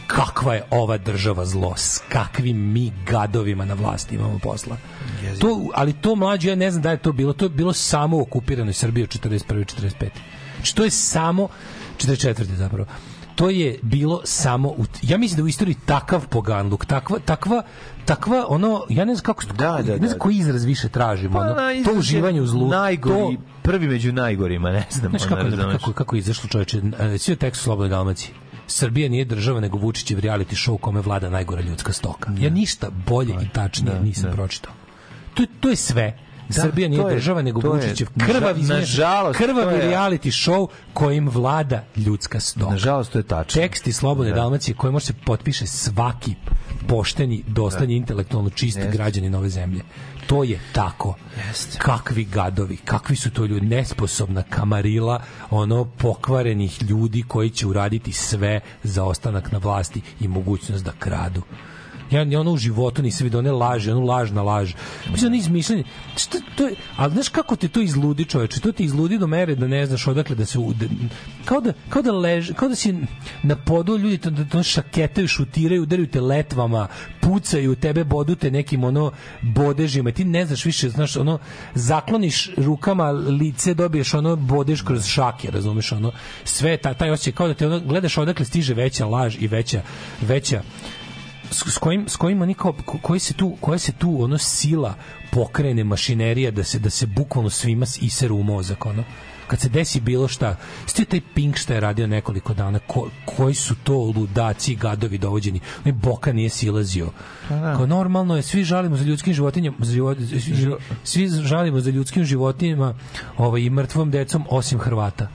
Kakva 0.09 0.55
je 0.55 0.62
ova 0.70 0.98
država 0.98 1.44
zlo, 1.44 1.74
s 1.76 2.01
kakvim 2.09 2.72
mi 2.72 2.93
gadovima 3.06 3.64
na 3.64 3.74
vlasti 3.74 4.14
imamo 4.14 4.39
posla. 4.39 4.76
To, 5.40 5.70
ali 5.74 5.93
to 5.93 6.14
mlađe, 6.14 6.48
ja 6.48 6.55
ne 6.55 6.70
znam 6.70 6.82
da 6.82 6.90
je 6.90 6.97
to 6.97 7.12
bilo, 7.12 7.32
to 7.32 7.44
je 7.44 7.48
bilo 7.48 7.72
samo 7.72 8.16
u 8.16 8.20
okupiranoj 8.20 8.72
Srbiji 8.72 9.05
od 9.05 9.09
41. 9.09 9.40
45. 9.48 10.09
Znači, 10.56 10.74
to 10.74 10.85
je 10.85 10.90
samo 10.90 11.48
44. 11.98 12.44
zapravo. 12.55 12.86
To 13.35 13.51
je 13.51 13.78
bilo 13.82 14.20
samo 14.24 14.68
u, 14.68 14.85
ja 15.02 15.18
mislim 15.18 15.36
da 15.36 15.44
u 15.44 15.48
istoriji 15.48 15.76
takav 15.86 16.28
poganluk, 16.28 16.86
takva 16.86 17.18
takva 17.18 17.62
takva 18.05 18.47
ono 18.48 18.85
ja 18.89 19.05
ne 19.05 19.14
znam 19.14 19.22
kako 19.22 19.44
da, 19.47 19.52
da, 19.55 19.93
ne 19.93 19.98
znam 19.98 20.09
da. 20.09 20.18
koji 20.18 20.36
izraz 20.36 20.64
više 20.64 20.89
tražimo, 20.89 21.39
ono, 21.39 21.55
na, 21.55 21.85
to 21.85 21.93
uživanje 21.98 22.40
u 22.40 22.47
zlu, 22.47 22.68
najgori, 22.68 23.36
to 23.36 23.43
prvi 23.62 23.89
među 23.89 24.12
najgorima, 24.12 24.70
ne 24.70 24.86
znam. 24.90 25.10
Znaš 25.10 25.22
ono, 25.22 25.36
kako, 25.36 25.48
razumeš. 25.48 25.72
kako, 25.72 25.93
kako 25.93 26.16
je 26.16 26.18
izašlo 26.18 26.48
čoveče, 26.48 26.82
e, 26.98 27.18
svi 27.18 27.32
u 27.32 27.36
tekstu 27.36 27.64
Slobodne 27.64 27.89
Dalmacije. 27.89 28.35
Srbija 28.68 29.08
nije 29.08 29.24
država, 29.24 29.60
nego 29.60 29.78
Vučićev 29.78 30.18
reality 30.18 30.54
show 30.60 30.78
kome 30.78 31.00
vlada 31.00 31.30
najgora 31.30 31.60
ljudska 31.62 31.92
stoka. 31.92 32.30
Ja 32.38 32.50
ništa 32.50 32.88
bolje 33.06 33.34
i 33.34 33.48
tačnije 33.48 33.94
da, 33.94 34.00
nisam 34.00 34.24
da. 34.24 34.32
pročitao. 34.32 34.72
To, 35.34 35.42
je- 35.42 35.48
to 35.60 35.68
je 35.68 35.76
sve. 35.76 36.18
Da, 36.48 36.54
Srbija 36.54 36.88
nije 36.88 37.00
je- 37.00 37.14
država, 37.14 37.42
nego 37.42 37.60
Vučićev 37.62 38.08
krvavi, 38.18 38.62
nažalost, 38.62 39.38
krvavi 39.38 39.74
je- 39.74 39.82
reality 39.84 40.30
show 40.42 40.66
kojim 40.92 41.28
vlada 41.28 41.84
ljudska 41.96 42.40
stoka. 42.40 42.70
Nažalost, 42.70 43.12
to 43.12 43.18
je 43.18 43.22
tačno. 43.22 43.62
Teksti 43.62 43.92
Slobodne 43.92 44.30
Da. 44.30 44.36
Dalmacije 44.36 44.74
koje 44.74 44.90
može 44.90 45.06
se 45.06 45.12
potpiše 45.24 45.66
svaki 45.66 46.34
pošteni, 46.86 47.44
dostanje, 47.46 47.96
intelektualno 47.96 48.50
čist 48.50 48.76
Jeste. 48.76 48.92
građanin 48.92 49.34
ove 49.34 49.48
zemlje. 49.48 49.80
To 50.28 50.44
je 50.44 50.60
tako. 50.72 51.14
Kakvi 51.78 52.24
gadovi, 52.24 52.76
kakvi 52.76 53.16
su 53.16 53.30
to 53.30 53.44
ljudi, 53.44 53.66
nesposobna 53.66 54.42
kamarila, 54.42 55.22
ono 55.50 55.84
pokvarenih 55.84 56.82
ljudi 56.82 57.24
koji 57.28 57.50
će 57.50 57.66
uraditi 57.66 58.12
sve 58.12 58.60
za 58.82 59.05
ostanak 59.05 59.52
na 59.52 59.59
vlasti 59.59 60.00
i 60.20 60.28
mogućnost 60.28 60.84
da 60.84 60.92
kradu. 60.98 61.42
Ja 62.10 62.24
ni 62.24 62.36
ono 62.36 62.52
u 62.52 62.56
životu 62.56 63.02
nisam 63.02 63.24
vidio 63.24 63.39
one 63.39 63.52
laži, 63.52 63.90
onu 63.90 64.05
laž 64.06 64.30
na 64.30 64.43
laž. 64.43 64.74
Mislim, 65.10 65.26
ono 65.26 65.36
izmišljanje. 65.36 65.85
Šta, 66.16 66.39
to 66.56 66.66
je, 66.66 66.74
ali 66.97 67.12
znaš 67.12 67.28
kako 67.28 67.56
te 67.56 67.68
to 67.68 67.80
izludi 67.80 68.24
čoveče? 68.24 68.60
To 68.60 68.72
ti 68.72 68.85
izludi 68.85 69.18
do 69.18 69.26
mere 69.26 69.55
da 69.55 69.66
ne 69.66 69.86
znaš 69.86 70.06
odakle 70.06 70.36
da 70.36 70.47
se... 70.47 70.59
Da, 70.59 70.86
kao, 71.44 71.60
da, 71.60 71.72
kao, 71.89 72.02
da 72.02 72.12
lež, 72.12 72.52
kao 72.56 72.68
da 72.68 72.74
si 72.74 72.94
na 73.43 73.56
podu 73.56 73.97
ljudi 73.97 74.18
to, 74.18 74.30
da 74.30 74.44
to 74.44 74.62
šaketaju, 74.62 75.28
šutiraju, 75.28 75.82
udaraju 75.82 76.09
te 76.09 76.20
letvama, 76.20 76.89
pucaju 77.20 77.74
tebe, 77.74 78.05
bodu 78.05 78.35
te 78.35 78.51
nekim 78.51 78.85
ono 78.85 79.12
bodežima. 79.43 80.12
Ti 80.12 80.24
ne 80.24 80.47
znaš 80.47 80.64
više, 80.64 80.89
znaš, 80.89 81.16
ono, 81.16 81.39
zakloniš 81.74 82.51
rukama 82.56 83.10
lice, 83.10 83.74
dobiješ 83.74 84.14
ono 84.14 84.36
bodež 84.36 84.82
kroz 84.82 85.06
šake, 85.06 85.51
razumeš, 85.51 85.93
ono, 85.93 86.12
sve 86.44 86.76
ta, 86.76 86.94
taj 86.94 87.10
osjećaj, 87.10 87.32
kao 87.32 87.48
da 87.48 87.55
te 87.55 87.66
ono, 87.66 87.80
gledaš 87.80 88.18
odakle 88.18 88.44
stiže 88.44 88.74
veća 88.74 89.06
laž 89.06 89.36
i 89.40 89.47
veća, 89.47 89.82
veća 90.20 90.62
s, 91.50 91.74
s 91.74 91.78
kojim 91.78 92.08
s 92.08 92.16
kojim 92.16 92.42
oni 92.42 92.54
kao 92.54 92.72
ko- 92.84 92.98
koji 93.02 93.20
se 93.20 93.34
tu 93.34 93.56
koja 93.60 93.78
se 93.78 93.92
tu 93.92 94.22
ono 94.24 94.38
sila 94.38 94.94
pokrene 95.30 95.84
mašinerija 95.84 96.50
da 96.50 96.64
se 96.64 96.78
da 96.78 96.90
se 96.90 97.06
bukvalno 97.06 97.50
svima 97.50 97.86
iseru 98.00 98.36
u 98.36 98.42
mozak 98.42 98.86
ono. 98.86 99.04
Kad 99.46 99.60
se 99.60 99.68
desi 99.68 100.00
bilo 100.00 100.28
šta 100.28 100.56
ste 100.86 101.04
taj 101.04 101.20
Pink 101.34 101.56
šta 101.56 101.74
je 101.74 101.80
radio 101.80 102.06
nekoliko 102.06 102.54
dana 102.54 102.78
ko, 102.78 103.08
koji 103.24 103.54
su 103.54 103.74
to 103.84 103.94
ludaci 103.94 104.74
gadovi 104.74 105.18
dovođeni? 105.18 105.60
Ne 105.84 105.92
boka 105.92 106.32
nije 106.32 106.48
silazio. 106.48 107.10
Kao 107.48 107.86
normalno 107.86 108.36
je 108.36 108.42
svi 108.42 108.64
žalimo 108.64 108.96
za 108.96 109.04
ljudskim 109.04 109.32
životinjama 109.34 109.76
za 109.80 109.92
život, 109.92 110.18
svi, 110.18 110.76
svi 111.04 111.28
žalimo 111.28 111.80
za 111.80 111.90
ljudskim 111.90 112.24
životinjama 112.24 112.94
ovaj 113.36 113.60
i 113.60 113.70
mrtvom 113.70 114.10
decom 114.10 114.44
osim 114.50 114.78
Hrvata 114.78 115.28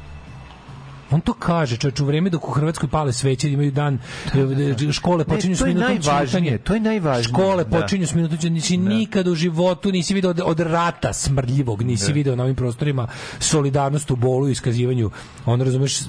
On 1.11 1.21
to 1.21 1.33
kaže, 1.33 1.77
čovječ, 1.77 1.99
u 1.99 2.05
vreme 2.05 2.29
dok 2.29 2.47
u 2.47 2.51
Hrvatskoj 2.51 2.89
pale 2.89 3.13
sveće, 3.13 3.51
imaju 3.51 3.71
dan, 3.71 3.99
e, 4.87 4.91
škole 4.91 5.25
počinju 5.25 5.55
s 5.55 5.59
to 5.59 5.65
je 5.65 5.73
minutom 5.73 5.97
ćutanja. 5.97 6.57
to 6.57 6.73
je 6.73 6.79
najvažnije, 6.79 7.23
Škole 7.25 7.63
da. 7.63 7.79
počinju 7.79 8.07
s 8.07 8.13
minutom 8.13 8.37
ćutanja. 8.37 8.59
Znači, 8.59 8.77
nikad 8.77 9.27
u 9.27 9.35
životu 9.35 9.91
nisi 9.91 10.13
video 10.13 10.29
od, 10.29 10.41
od 10.45 10.59
rata 10.59 11.13
smrdljivog, 11.13 11.81
nisi 11.81 12.07
Da. 12.07 12.13
video 12.13 12.35
na 12.35 12.43
ovim 12.43 12.55
prostorima 12.55 13.07
solidarnost 13.39 14.11
u 14.11 14.15
bolu 14.15 14.49
i 14.49 14.51
iskazivanju, 14.51 15.11
ono 15.45 15.63
razumeš, 15.63 15.99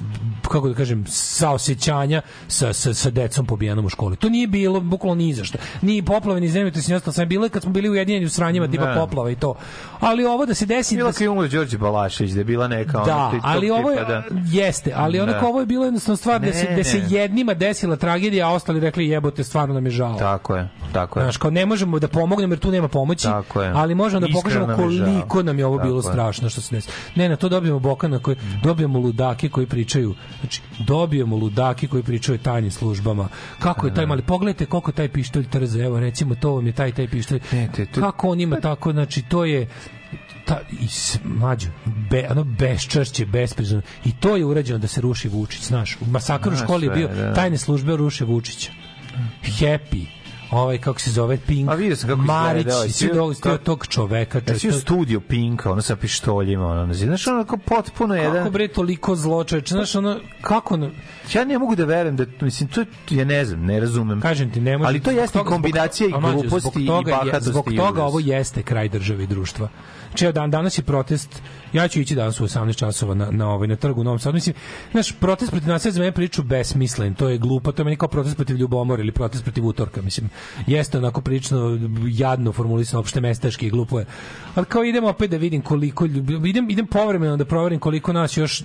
kako 0.43 0.69
da 0.69 0.75
kažem, 0.75 1.05
saosećanja 1.07 2.21
sa, 2.47 2.73
sa, 2.73 2.93
sa 2.93 3.09
decom 3.09 3.45
pobijenom 3.45 3.85
u 3.85 3.89
školi. 3.89 4.15
To 4.15 4.29
nije 4.29 4.47
bilo 4.47 4.79
bukvalno 4.81 5.15
ni 5.15 5.33
za 5.33 5.43
šta. 5.43 5.57
Ni 5.81 6.01
poplave, 6.01 6.41
ni 6.41 6.49
zemljotres, 6.49 6.87
ni 6.87 6.95
ostalo. 6.95 7.13
Sam 7.13 7.27
bilo 7.29 7.49
kad 7.49 7.61
smo 7.61 7.71
bili 7.71 7.89
ujedinjeni 7.89 8.25
u 8.25 8.29
sranjima 8.29 8.67
tipa 8.67 8.85
Ne. 8.85 8.95
poplava 8.95 9.31
i 9.31 9.35
to. 9.35 9.55
Ali 9.99 10.25
ovo 10.25 10.45
da 10.45 10.53
se 10.53 10.65
desi... 10.65 10.95
Bila 10.95 11.09
da 11.09 11.13
se- 11.13 11.17
kad 11.17 11.21
je 11.21 11.29
umro 11.29 11.47
Đorđe 11.47 11.77
Balašević, 11.77 12.31
da 12.31 12.39
je 12.39 12.43
bila 12.45 12.67
neka... 12.67 12.97
ono, 12.97 13.05
da, 13.05 13.31
tog 13.31 13.39
ali 13.43 13.69
ovo 13.69 13.91
je, 13.91 14.05
da. 14.05 14.23
jeste, 14.45 14.84
ali 14.91 15.19
onako 15.19 15.39
Da. 15.39 15.47
ovo 15.47 15.59
je 15.59 15.65
bilo 15.65 15.85
jednostavno 15.85 16.17
stvar 16.17 16.39
da, 16.39 16.45
Ne, 16.45 16.53
se, 16.53 16.67
da 16.67 16.83
se 16.83 16.97
ne. 16.99 17.05
jednima 17.09 17.53
desila 17.53 17.95
tragedija, 17.95 18.47
a 18.47 18.53
ostali 18.53 18.79
rekli 18.79 19.07
jebote, 19.07 19.43
stvarno 19.43 19.73
nam 19.73 19.85
je 19.85 19.91
žao. 19.91 20.15
Tako 20.15 20.55
je, 20.55 20.69
tako 20.93 21.19
je. 21.19 21.23
Znaš, 21.23 21.37
kao 21.37 21.51
ne 21.51 21.65
možemo 21.65 21.99
da 21.99 22.07
pomognemo 22.07 22.53
jer 22.53 22.59
tu 22.59 22.71
nema 22.71 22.87
pomoći, 22.87 23.23
Tako 23.23 23.61
je. 23.61 23.71
ali 23.75 23.95
možemo 23.95 24.19
da 24.19 24.27
Iskreno 24.27 24.41
pokažemo 24.41 24.67
nam 24.67 24.77
koliko 24.77 25.43
nam 25.43 25.59
je 25.59 25.65
ovo 25.65 25.77
Tako 25.77 25.87
bilo 25.87 25.99
je. 25.99 26.03
strašno 26.03 26.49
što 26.49 26.61
se 26.61 26.75
desi. 26.75 26.89
Ne, 27.15 27.29
na 27.29 27.35
to 27.35 27.49
dobijemo 27.49 27.79
Bokana 27.79 28.19
koji 28.19 28.37
dobijemo 28.63 28.99
ludake 28.99 29.49
koji 29.49 29.65
pričaju. 29.65 30.15
Znači, 30.39 30.61
dobijemo 30.79 31.35
ludake 31.35 31.87
koji 31.87 32.03
pričaju 32.03 32.37
tajnim 32.37 32.71
službama. 32.71 33.27
Kako 33.59 33.87
je 33.87 33.93
taj 33.93 34.05
mali 34.05 34.21
pogledajte 34.21 34.65
koliko 34.65 34.91
taj 34.91 35.09
pištolj 35.09 35.45
trze. 35.45 35.79
Evo 35.79 35.99
recimo 35.99 36.35
to 36.35 36.51
vam 36.51 36.67
je 36.67 36.73
taj 36.73 36.91
taj 36.91 37.07
pištolj. 37.07 37.39
Kako 37.93 38.29
on 38.29 38.39
ima 38.39 38.55
tako, 38.57 38.91
znači 38.91 39.21
to 39.21 39.45
je 39.45 39.67
ta, 40.45 40.59
i 40.71 40.87
mlađo, 41.25 41.67
be, 42.09 42.27
ono 42.29 42.43
beščašće, 42.43 43.25
besprizorno. 43.25 43.81
I 44.05 44.11
to 44.13 44.35
je 44.35 44.45
urađeno 44.45 44.79
da 44.79 44.87
se 44.87 45.01
ruši 45.01 45.27
Vučić, 45.27 45.63
znaš. 45.63 45.97
U 45.97 46.05
masakru 46.05 46.53
u 46.53 46.57
školi 46.57 46.85
je 46.85 46.91
bio 46.91 47.07
da. 47.07 47.33
tajne 47.33 47.57
službe 47.57 47.95
ruše 47.95 48.25
Vučića. 48.25 48.71
Happy 49.43 50.05
ovaj 50.51 50.77
kako 50.77 50.99
se 50.99 51.11
zove 51.11 51.37
Pink 51.37 51.69
A 51.69 51.75
vidio 51.75 51.95
sam 51.95 52.09
kako 52.09 52.21
Marić 52.21 52.59
izgledao, 52.59 52.85
i 52.85 52.89
svi 52.89 53.09
dolazi 53.09 53.41
od 53.45 53.63
tog 53.63 53.87
čoveka 53.87 54.41
Ja 54.47 54.59
si 54.59 54.69
to- 54.69 54.73
studiju 54.75 55.21
Pinka, 55.21 55.71
ono 55.71 55.81
sa 55.81 55.95
pištoljima, 55.95 56.67
ono, 56.67 56.93
znaš, 56.93 57.27
ono 57.27 57.43
kao 57.45 57.57
potpuno 57.59 58.15
jedan... 58.15 58.33
kako 58.33 58.49
bre 58.49 58.67
toliko 58.67 59.15
zlo 59.15 59.43
čoveče 59.43 59.75
znaš 59.75 59.95
ono 59.95 60.19
kako 60.41 60.77
na- 60.77 60.89
Ja 61.33 61.45
ne 61.45 61.59
mogu 61.59 61.75
da 61.75 61.85
verujem 61.85 62.15
da, 62.15 62.25
mislim, 62.41 62.69
to 62.69 62.79
je, 62.81 62.85
ja 63.11 63.25
ne 63.25 63.45
znam, 63.45 63.61
ne 63.61 63.79
razumem. 63.79 64.21
kažem 64.21 64.51
ti 64.51 64.61
ne 64.61 64.77
može 64.77 64.87
Ali 64.87 64.99
to 64.99 65.11
zbog 65.11 65.21
jeste 65.21 65.39
toga- 65.39 65.49
kombinacija 65.49 66.09
zbog- 66.09 66.19
i 66.19 66.33
gluposti 66.33 66.59
zbog 66.61 66.81
i 66.81 66.87
toga 66.87 67.11
bahatosti. 67.13 67.43
zbog 67.43 67.65
toga 67.67 67.91
užas. 67.93 68.01
ovo 68.03 68.19
jeste 68.21 68.63
kraj 68.63 68.89
države 68.89 69.23
i 69.23 69.27
društva 69.27 69.69
Čeo 70.15 70.31
dan, 70.31 70.51
danas 70.51 70.77
je 70.77 70.83
protest, 70.83 71.41
ja 71.73 71.87
ću 71.87 71.99
ići 71.99 72.15
danas 72.15 72.39
u 72.39 72.43
18 72.43 72.75
časova 72.75 73.15
na, 73.15 73.31
na, 73.31 73.49
ovaj, 73.49 73.67
na 73.67 73.75
trgu 73.75 74.01
u 74.01 74.03
Novom 74.03 74.19
Sadu. 74.19 74.33
Mislim, 74.33 74.55
znaš, 74.91 75.11
protest 75.19 75.51
protiv 75.51 75.69
nasilja 75.69 75.91
za 75.91 75.99
mene 75.99 76.11
priču 76.11 76.43
besmislen, 76.43 77.13
to 77.13 77.29
je 77.29 77.37
glupo, 77.37 77.71
to 77.71 77.81
je 77.81 77.83
meni 77.83 77.97
kao 77.97 78.07
protest 78.09 78.35
protiv 78.35 78.57
ljubomora 78.57 79.01
ili 79.01 79.11
protest 79.11 79.43
protiv 79.43 79.65
utorka, 79.65 80.01
mislim, 80.01 80.29
jeste 80.67 80.97
onako 80.97 81.21
prilično 81.21 81.79
jadno 82.07 82.51
formulisano, 82.51 82.99
opšte 82.99 83.21
mestaški 83.21 83.69
glupo 83.69 83.99
je. 83.99 84.05
Ali 84.55 84.65
kao 84.65 84.83
idem 84.83 85.03
opet 85.03 85.31
da 85.31 85.37
vidim 85.37 85.61
koliko, 85.61 86.05
ljubi- 86.05 86.49
idem, 86.49 86.69
idem 86.69 86.87
povremeno 86.87 87.37
da 87.37 87.45
proverim 87.45 87.79
koliko 87.79 88.13
nas 88.13 88.37
još 88.37 88.63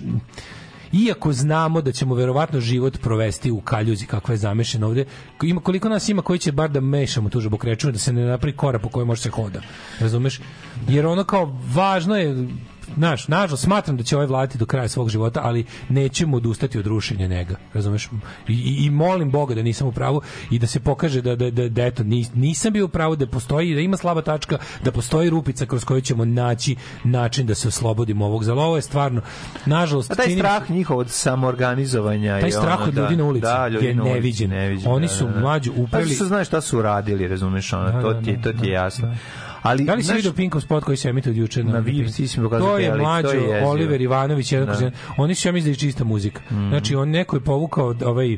iako 0.93 1.33
znamo 1.33 1.81
da 1.81 1.91
ćemo 1.91 2.15
verovatno 2.15 2.59
život 2.59 2.99
provesti 3.01 3.51
u 3.51 3.61
kaljuzi 3.61 4.05
kakva 4.05 4.33
je 4.33 4.37
zamešena 4.37 4.87
ovde, 4.87 5.05
ima 5.43 5.61
koliko 5.61 5.89
nas 5.89 6.09
ima 6.09 6.21
koji 6.21 6.39
će 6.39 6.51
bar 6.51 6.69
da 6.69 6.81
mešamo 6.81 7.29
tu 7.29 7.39
žabokrečinu 7.39 7.91
da 7.91 7.99
se 7.99 8.13
ne 8.13 8.25
napravi 8.25 8.55
korak 8.55 8.81
po 8.81 8.89
kojem 8.89 9.07
može 9.07 9.21
se 9.21 9.29
hoda. 9.29 9.61
Razumeš? 9.99 10.39
Jer 10.87 11.05
ono 11.05 11.23
kao 11.23 11.59
važno 11.73 12.15
je 12.17 12.47
Znaš, 12.93 13.27
nažalost, 13.27 13.63
smatram 13.63 13.97
da 13.97 14.03
će 14.03 14.15
ovaj 14.15 14.27
vladati 14.27 14.57
do 14.57 14.65
kraja 14.65 14.87
svog 14.87 15.09
života, 15.09 15.41
ali 15.43 15.65
nećemo 15.89 16.37
odustati 16.37 16.79
od 16.79 16.87
rušenja 16.87 17.27
njega. 17.27 17.55
Razumeš? 17.73 18.09
I, 18.47 18.53
i, 18.53 18.77
i 18.77 18.89
molim 18.89 19.31
Boga 19.31 19.55
da 19.55 19.61
nisam 19.61 19.87
u 19.87 19.91
pravu 19.91 20.21
i 20.51 20.59
da 20.59 20.67
se 20.67 20.79
pokaže 20.79 21.21
da, 21.21 21.35
da, 21.35 21.49
da, 21.51 21.69
da 21.69 21.85
eto, 21.85 22.03
nis- 22.03 22.29
nisam 22.35 22.73
bio 22.73 22.85
u 22.85 22.89
pravu, 22.89 23.15
da 23.15 23.27
postoji, 23.27 23.75
da 23.75 23.81
ima 23.81 23.97
slaba 23.97 24.21
tačka, 24.23 24.57
da 24.83 24.91
postoji 24.91 25.29
rupica 25.29 25.65
kroz 25.65 25.85
koju 25.85 26.01
ćemo 26.01 26.25
naći 26.25 26.75
način 27.03 27.45
da 27.45 27.55
se 27.55 27.67
oslobodimo 27.67 28.25
ovog. 28.25 28.43
Za 28.43 28.53
ovo 28.55 28.75
je 28.75 28.81
stvarno, 28.81 29.21
nažalost, 29.65 30.11
A 30.11 30.15
taj 30.15 30.27
mi 30.27 30.33
se- 30.33 30.37
strah 30.37 30.69
njihov 30.69 30.97
od 30.97 31.09
samorganizovanja 31.09 32.39
Taj 32.39 32.51
strah 32.51 32.75
ono, 32.75 32.85
od 32.85 32.95
ljudi 32.95 33.15
na 33.15 33.23
ulici 33.25 33.41
da, 33.43 33.67
ljudi 33.67 33.85
je 33.85 33.95
na 33.95 34.03
ulici, 34.03 34.13
neviđen. 34.13 34.49
neviđen, 34.49 34.91
Oni 34.91 35.07
da, 35.07 35.13
su 35.13 35.25
da, 35.25 35.31
da. 35.31 35.39
mlađu 35.39 35.71
upreli- 35.73 36.09
Pa 36.09 36.15
što 36.15 36.25
znaš 36.25 36.47
šta 36.47 36.61
su 36.61 36.79
uradili, 36.79 37.27
razumeš, 37.27 37.73
ono, 37.73 37.91
Da, 37.91 38.01
to 38.01 38.13
da, 38.13 38.21
ti, 38.21 38.37
da, 38.37 38.43
to 38.43 38.51
ti 38.53 38.65
je 38.65 38.69
da, 38.69 38.75
jasno. 38.75 39.07
da. 39.07 39.15
Ali, 39.61 39.83
Da 39.83 39.93
li 39.93 40.03
si 40.03 40.13
vidio 40.13 40.33
Pinkov 40.33 40.61
spot 40.61 40.83
koji 40.83 40.97
se 40.97 41.09
emituje 41.09 41.31
od 41.31 41.37
juče 41.37 41.63
Na 41.63 41.71
na 41.71 41.83
ti 42.15 42.27
si 42.27 42.41
pokazao 42.41 42.67
To 42.67 42.77
je 42.77 42.95
mlađo 42.95 43.27
to 43.27 43.33
je. 43.33 43.65
Oliver 43.65 44.01
Ivanović 44.01 44.51
jedan 44.51 44.79
Da. 44.79 44.91
Oni 45.17 45.35
su 45.35 45.47
ja 45.47 45.51
mislim 45.51 45.73
da 45.73 45.75
je 45.75 45.79
čista 45.79 46.03
muzika. 46.03 46.41
Mhm. 46.51 46.69
Znači 46.69 46.95
on 46.95 47.09
neko 47.09 47.35
je 47.35 47.39
povukao 47.39 47.95
ovaj 48.05 48.37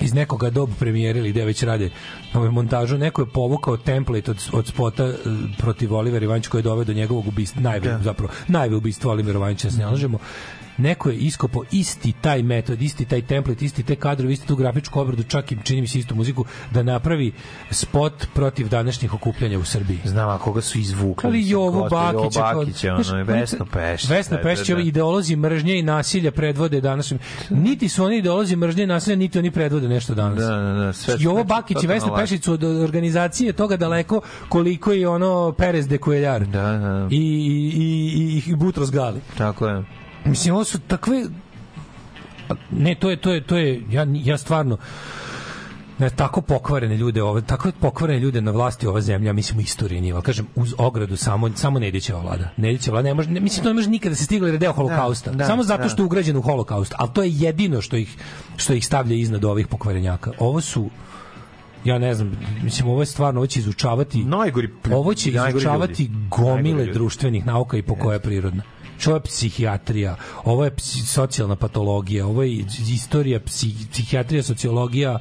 iz 0.00 0.14
nekoga 0.14 0.50
dob 0.50 0.70
premijere 0.78 1.18
ili 1.18 1.30
gde 1.30 1.44
već 1.44 1.62
rade 1.62 1.90
ovaj 2.34 2.50
montažu, 2.50 2.98
neko 2.98 3.22
je 3.22 3.26
povukao 3.26 3.76
template 3.76 4.30
od, 4.30 4.48
od 4.52 4.66
spota 4.66 5.04
eh, 5.04 5.14
protiv 5.58 5.94
Olivera 5.94 6.24
Ivanića 6.24 6.50
koji 6.50 6.58
je 6.58 6.62
doveo 6.62 6.84
do 6.84 6.92
njegovog 6.92 7.28
ubistva, 7.28 7.62
najve, 7.62 7.98
zapravo, 8.02 8.32
najve 8.48 8.76
ubistva 8.76 9.12
Olivera 9.12 9.38
Ivanića, 9.38 9.68
da 9.68 9.72
se 9.72 9.78
ne 9.78 9.86
lažemo. 9.86 10.18
Neko 10.80 11.10
je 11.10 11.16
iskopao 11.16 11.62
isti 11.72 12.12
taj 12.20 12.42
metod, 12.42 12.82
isti 12.82 13.04
taj 13.04 13.22
template, 13.22 13.64
isti 13.64 13.82
te 13.82 13.96
kadrove, 13.96 14.32
isti 14.32 14.46
tu 14.46 14.56
grafičku 14.56 15.00
obradu, 15.00 15.22
čak 15.22 15.52
i 15.52 15.56
čini 15.62 15.80
mi 15.80 15.86
se 15.86 15.98
istu 15.98 16.14
muziku, 16.14 16.44
da 16.70 16.82
napravi 16.82 17.32
spot 17.70 18.26
protiv 18.34 18.68
današnjih 18.68 19.14
okupljanja 19.14 19.58
u 19.58 19.64
Srbiji. 19.64 19.98
Znam, 20.04 20.28
a 20.28 20.38
koga 20.38 20.60
su 20.60 20.78
izvukli? 20.78 21.28
Ali 21.28 21.48
Jovo 21.48 21.70
gospođu 21.80 22.02
Jovo 22.12 22.30
Bakića, 22.54 22.94
ono, 22.94 23.04
oni- 23.12 23.22
Vesno 23.22 23.66
Pešić. 23.72 24.10
Vesna 24.10 24.36
da, 24.36 24.42
da, 24.42 24.48
Pešić, 24.48 24.68
da. 24.68 24.74
ovi 24.74 24.86
ideolozi 24.86 25.36
mržnje 25.36 25.78
i 25.78 25.82
nasilja 25.82 26.30
predvode 26.30 26.80
danas. 26.80 27.12
Niti 27.50 27.88
su 27.88 28.04
oni 28.04 28.16
ideolozi 28.16 28.56
mržnje 28.56 28.82
i 28.82 28.86
nasilja, 28.86 29.16
niti 29.16 29.38
oni 29.38 29.50
predvode 29.50 29.88
nešto 29.88 30.14
danas. 30.14 30.38
Da, 30.38 30.56
da, 30.56 30.72
da, 30.72 30.92
sve 30.92 31.14
Jovo 31.18 31.44
Bakić 31.44 31.82
i 31.82 31.86
Vesna. 31.86 32.16
Pešić 32.16 32.44
su 32.44 32.52
od 32.52 32.64
organizacije 32.64 33.52
toga 33.52 33.76
daleko 33.76 34.20
koliko 34.48 34.92
je 34.92 35.08
ono 35.08 35.52
Perez 35.52 35.88
de 35.88 35.98
Cuellar. 35.98 36.46
Da, 36.46 36.62
da. 36.62 37.08
I, 37.10 37.16
i, 37.16 38.42
i, 38.46 38.50
i 38.50 38.54
Butros 38.54 38.90
Gali. 38.90 39.20
Tako 39.38 39.66
je. 39.66 39.99
Mislim, 40.24 40.54
ovo 40.54 40.64
su 40.64 40.78
takve... 40.78 41.24
Ne, 42.70 42.94
to 42.94 43.10
je, 43.10 43.16
to 43.16 43.32
je, 43.32 43.40
to 43.40 43.56
je, 43.56 43.82
ja, 43.90 44.06
ja 44.10 44.38
stvarno, 44.38 44.78
ne, 46.00 46.10
tako 46.10 46.40
pokvarene 46.40 46.96
ljude 46.96 47.22
ove 47.22 47.42
tako 47.42 47.70
pokvarene 47.80 48.20
ljude 48.20 48.40
na 48.40 48.50
vlasti 48.50 48.86
ova 48.86 49.00
zemlja 49.00 49.32
mislim 49.32 49.58
u 49.58 49.62
istoriji 49.62 50.00
nije 50.00 50.22
kažem 50.22 50.46
uz 50.54 50.74
ogradu 50.78 51.16
samo 51.16 51.50
samo 51.56 51.78
Nedićeva 51.78 52.20
vlada 52.20 52.50
Nedićeva 52.56 52.94
vlada 52.94 53.08
ne 53.08 53.14
može 53.14 53.30
ne, 53.30 53.40
mislim 53.40 53.62
to 53.62 53.68
ne 53.68 53.74
može 53.74 53.90
nikada 53.90 54.14
se 54.14 54.24
stigla 54.24 54.48
jer 54.48 54.54
je 54.54 54.58
deo 54.58 54.72
holokausta 54.72 55.30
da, 55.30 55.46
samo 55.46 55.62
zato 55.62 55.82
da. 55.82 55.88
što 55.88 56.02
je 56.02 56.06
ugrađen 56.06 56.36
u 56.36 56.42
holokaust 56.42 56.94
al 56.98 57.12
to 57.12 57.22
je 57.22 57.30
jedino 57.32 57.80
što 57.80 57.96
ih 57.96 58.16
što 58.56 58.72
ih 58.72 58.86
stavlja 58.86 59.14
iznad 59.16 59.44
ovih 59.44 59.66
pokvarenjaka 59.66 60.32
ovo 60.38 60.60
su 60.60 60.90
ja 61.84 61.98
ne 61.98 62.14
znam, 62.14 62.38
mislim 62.62 62.88
ovo 62.88 63.02
je 63.02 63.06
stvarno 63.06 63.40
ovo 63.40 63.46
će 63.46 63.60
izučavati 63.60 64.24
Najgori, 64.24 64.68
ovo 64.92 65.14
će 65.14 65.30
najgori 65.30 65.58
izučavati 65.58 66.10
gomile 66.30 66.62
Najgori 66.62 66.86
ljudi. 66.86 66.92
društvenih 66.92 67.46
nauka 67.46 67.76
i 67.76 67.82
po 67.82 67.94
koja 67.94 68.14
je 68.14 68.20
prirodna. 68.20 68.62
Što 69.00 69.14
je 69.14 69.20
psihijatrija, 69.20 70.16
ovo 70.44 70.64
je 70.64 70.74
psi, 70.76 71.00
socijalna 71.06 71.56
patologija, 71.56 72.26
ovo 72.26 72.42
je 72.42 72.64
istorija, 72.94 73.40
psi, 73.40 73.74
psihijatrija, 73.92 74.42
sociologija, 74.42 75.18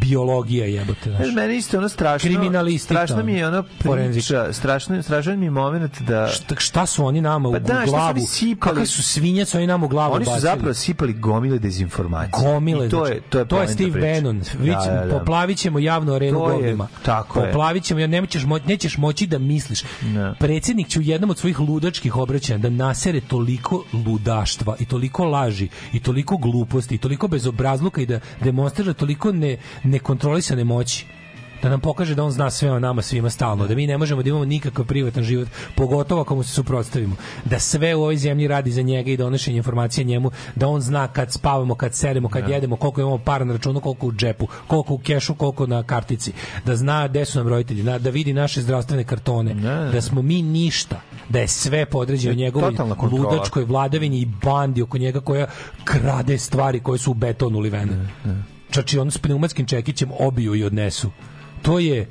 biologija 0.00 0.66
jebote. 0.66 1.10
Znaš. 1.10 1.34
meni 1.34 1.56
isto 1.56 1.78
ono 1.78 1.88
strašno. 1.88 2.28
Kriminalistika, 2.28 2.94
Strašno 2.96 3.22
mi 3.24 3.32
je 3.32 3.48
ono 3.48 3.62
priča, 3.62 4.52
strašno, 4.52 5.02
strašan 5.02 5.38
mi 5.38 5.46
je 5.46 5.50
moment 5.50 6.00
da... 6.00 6.28
Šta, 6.28 6.54
šta 6.58 6.86
su 6.86 7.04
oni 7.04 7.20
nama 7.20 7.50
Pa 7.50 7.56
u, 7.56 7.60
da, 7.60 7.82
glavu? 7.86 8.20
Kakve 8.58 8.86
su 8.86 9.02
svinjac 9.02 9.54
oni 9.54 9.66
nama 9.66 9.86
u 9.86 9.88
glavu 9.88 10.14
Oni 10.14 10.24
su 10.24 10.30
bacili? 10.30 10.40
zapravo 10.42 10.74
sipali 10.74 11.12
gomile 11.12 11.58
dezinformacija. 11.58 12.42
Gomile, 12.44 12.86
I 12.86 12.90
to 12.90 12.96
znači, 12.96 13.12
je, 13.12 13.20
to 13.20 13.38
je, 13.38 13.44
to 13.46 13.60
je 13.62 13.68
Steve 13.68 13.92
priče. 13.92 14.06
Bannon. 14.12 14.42
Vi 14.58 14.70
Da, 14.70 14.76
da, 14.92 15.06
da. 15.06 15.18
poplavit 15.18 15.58
ćemo 15.58 15.78
javnu 15.78 16.14
arenu 16.14 16.38
To 16.38 16.46
je- 16.46 16.52
govnima. 16.52 16.88
tako 17.02 17.40
je. 17.40 17.46
poplavit 17.46 17.84
ćemo, 17.84 18.00
ja 18.00 18.06
nećeš, 18.06 18.44
mo, 18.44 18.58
nećeš 18.58 18.98
moći 18.98 19.26
da 19.26 19.38
misliš. 19.38 19.82
Ne. 20.04 20.34
Predsjednik 20.38 20.88
će 20.88 20.98
u 20.98 21.02
jednom 21.02 21.30
od 21.30 21.38
svojih 21.38 21.60
ludačkih 21.60 22.16
obraćanja 22.16 22.58
da 22.58 22.70
nasere 22.70 23.20
toliko 23.20 23.84
ludaštva 24.06 24.76
i 24.78 24.86
toliko 24.86 25.24
laži 25.24 25.68
i 25.92 26.00
toliko 26.00 26.36
gluposti 26.36 26.94
i 26.94 26.98
toliko 26.98 27.28
bezobrazluka 27.28 28.00
i 28.00 28.06
da 28.06 28.20
demonstrira 28.40 28.92
toliko 28.92 29.32
ne, 29.32 29.55
nekontrolisane 29.84 30.64
moći 30.64 31.06
da 31.62 31.68
nam 31.68 31.80
pokaže 31.80 32.14
da 32.14 32.24
on 32.24 32.30
zna 32.30 32.50
sve 32.50 32.72
o 32.72 32.78
nama 32.78 33.02
svima 33.02 33.30
stalno, 33.30 33.66
da 33.66 33.74
mi 33.74 33.86
ne 33.86 33.98
možemo 33.98 34.22
da 34.22 34.28
imamo 34.28 34.44
nikakav 34.44 34.84
privatan 34.84 35.24
život, 35.24 35.48
pogotovo 35.74 36.20
ako 36.20 36.34
mu 36.34 36.42
se 36.42 36.52
suprotstavimo. 36.52 37.16
Da 37.44 37.58
sve 37.58 37.94
u 37.94 38.00
ovoj 38.00 38.16
zemlji 38.16 38.48
radi 38.48 38.70
za 38.70 38.82
njega 38.82 39.10
i 39.10 39.16
donošenje 39.16 39.56
informacija 39.56 40.04
njemu, 40.04 40.30
da 40.54 40.68
on 40.68 40.80
zna 40.80 41.08
kad 41.08 41.32
spavamo, 41.32 41.74
kad 41.74 41.94
seremo, 41.94 42.28
kad 42.28 42.48
jedemo, 42.48 42.76
koliko 42.76 43.00
imamo 43.00 43.18
para 43.18 43.44
na 43.44 43.52
računu, 43.52 43.80
koliko 43.80 44.06
u 44.06 44.12
džepu, 44.12 44.46
koliko 44.66 44.94
u 44.94 44.98
kešu, 44.98 45.34
koliko 45.34 45.66
na 45.66 45.82
kartici. 45.82 46.32
Da 46.64 46.76
zna 46.76 47.08
gde 47.08 47.24
su 47.24 47.38
nam 47.38 47.48
roditelji, 47.48 47.82
da, 47.82 47.98
da 47.98 48.10
vidi 48.10 48.32
naše 48.32 48.62
zdravstvene 48.62 49.04
kartone, 49.04 49.54
da 49.92 50.00
smo 50.00 50.22
mi 50.22 50.42
ništa, 50.42 51.00
da 51.28 51.38
je 51.38 51.48
sve 51.48 51.86
podređeno 51.86 52.34
Da 52.34 52.40
je 52.40 52.44
njegovoj 52.44 52.74
ludačkoj 53.10 53.64
vladavini 53.64 54.20
i 54.20 54.28
bandi 54.42 54.82
oko 54.82 54.98
njega 54.98 55.20
koja 55.20 55.46
krade 55.84 56.38
stvari 56.38 56.80
koje 56.80 56.98
su 56.98 57.10
u 57.10 57.14
beton 57.14 57.56
ulivene. 57.56 58.08
Čači 58.76 58.98
on 58.98 59.10
s 59.10 59.18
pneumatskim 59.18 59.66
čekićem 59.66 60.10
obiju 60.18 60.54
i 60.54 60.64
odnesu. 60.64 61.10
To 61.62 61.78
je 61.78 62.06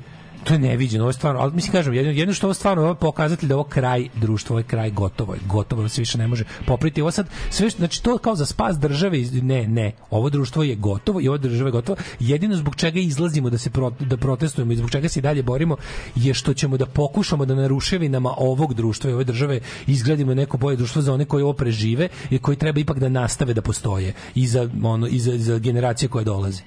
to 0.46 0.54
je 0.54 0.58
neviđeno, 0.58 1.04
ovo 1.04 1.08
je 1.08 1.14
stvarno, 1.14 1.40
ali 1.40 1.52
mislim 1.54 1.72
kažem, 1.72 1.94
jedno, 1.94 2.12
jedno 2.12 2.34
što 2.34 2.46
ovo 2.46 2.54
stvarno 2.54 2.82
ovo 2.82 2.90
je 2.90 2.94
pokazatelj 2.94 3.48
da 3.48 3.54
ovo 3.54 3.64
kraj 3.64 4.08
društva, 4.14 4.54
ovo 4.54 4.60
je 4.60 4.64
kraj 4.64 4.90
gotovo, 4.90 5.34
je 5.34 5.40
gotovo, 5.46 5.80
ovo 5.80 5.88
se 5.88 6.00
više 6.00 6.18
ne 6.18 6.28
može 6.28 6.44
popriti. 6.66 7.02
Ovo 7.02 7.10
sad 7.10 7.28
sve 7.50 7.70
znači 7.70 8.02
to 8.02 8.18
kao 8.18 8.36
za 8.36 8.46
spas 8.46 8.78
države, 8.78 9.18
ne, 9.42 9.66
ne, 9.66 9.92
ovo 10.10 10.30
društvo 10.30 10.62
je 10.62 10.74
gotovo 10.74 11.20
i 11.20 11.28
ovo 11.28 11.38
država 11.38 11.68
je 11.68 11.72
gotovo. 11.72 11.98
Jedino 12.20 12.56
zbog 12.56 12.76
čega 12.76 13.00
izlazimo 13.00 13.50
da 13.50 13.58
se 13.58 13.70
pro, 13.70 13.90
da 14.00 14.16
protestujemo 14.16 14.72
i 14.72 14.76
zbog 14.76 14.90
čega 14.90 15.08
se 15.08 15.18
i 15.18 15.22
dalje 15.22 15.42
borimo 15.42 15.76
je 16.14 16.34
što 16.34 16.54
ćemo 16.54 16.76
da 16.76 16.86
pokušamo 16.86 17.44
da 17.44 17.54
na 17.54 17.66
ruševinama 17.66 18.34
ovog 18.36 18.74
društva 18.74 19.10
i 19.10 19.14
ove 19.14 19.24
države 19.24 19.60
izgradimo 19.86 20.34
neko 20.34 20.56
bolje 20.56 20.76
društvo 20.76 21.02
za 21.02 21.14
one 21.14 21.24
koji 21.24 21.42
ovo 21.42 21.52
prežive 21.52 22.08
i 22.30 22.38
koji 22.38 22.56
treba 22.56 22.80
ipak 22.80 22.98
da 22.98 23.08
nastave 23.08 23.54
da 23.54 23.62
postoje 23.62 24.14
i 24.34 24.46
za 24.46 24.68
ono 24.82 25.06
i 25.06 25.18
za, 25.18 25.38
za 25.38 25.58
generacije 25.58 26.08
koje 26.08 26.24
dolaze 26.24 26.62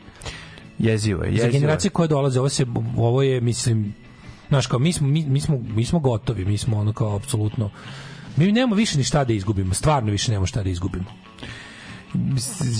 Jezivo 0.80 1.24
je, 1.24 1.32
za 1.32 1.36
jezivo 1.36 1.48
je. 1.48 1.52
generacije 1.52 1.92
koje 1.92 2.08
dolaze 2.08 2.40
ovo 2.40 2.50
se 2.50 2.66
ovo 2.98 3.24
je 3.24 3.42
mislim 3.42 3.94
znaš 4.50 4.68
kao 4.68 4.80
mi 4.80 4.94
smo 4.94 5.08
mi, 5.08 5.26
mi 5.26 5.42
smo 5.42 5.60
mi 5.76 5.86
smo 5.86 6.00
gotovi 6.00 6.46
mi 6.46 6.58
smo 6.58 6.78
ono 6.78 6.94
kao 6.94 7.16
apsolutno 7.16 7.70
mi 8.36 8.52
nemamo 8.52 8.76
više 8.76 8.98
ni 8.98 9.04
šta 9.04 9.24
da 9.24 9.34
izgubimo 9.34 9.74
stvarno 9.74 10.12
više 10.12 10.32
nemamo 10.32 10.46
šta 10.46 10.64
da 10.64 10.70
izgubimo 10.70 11.06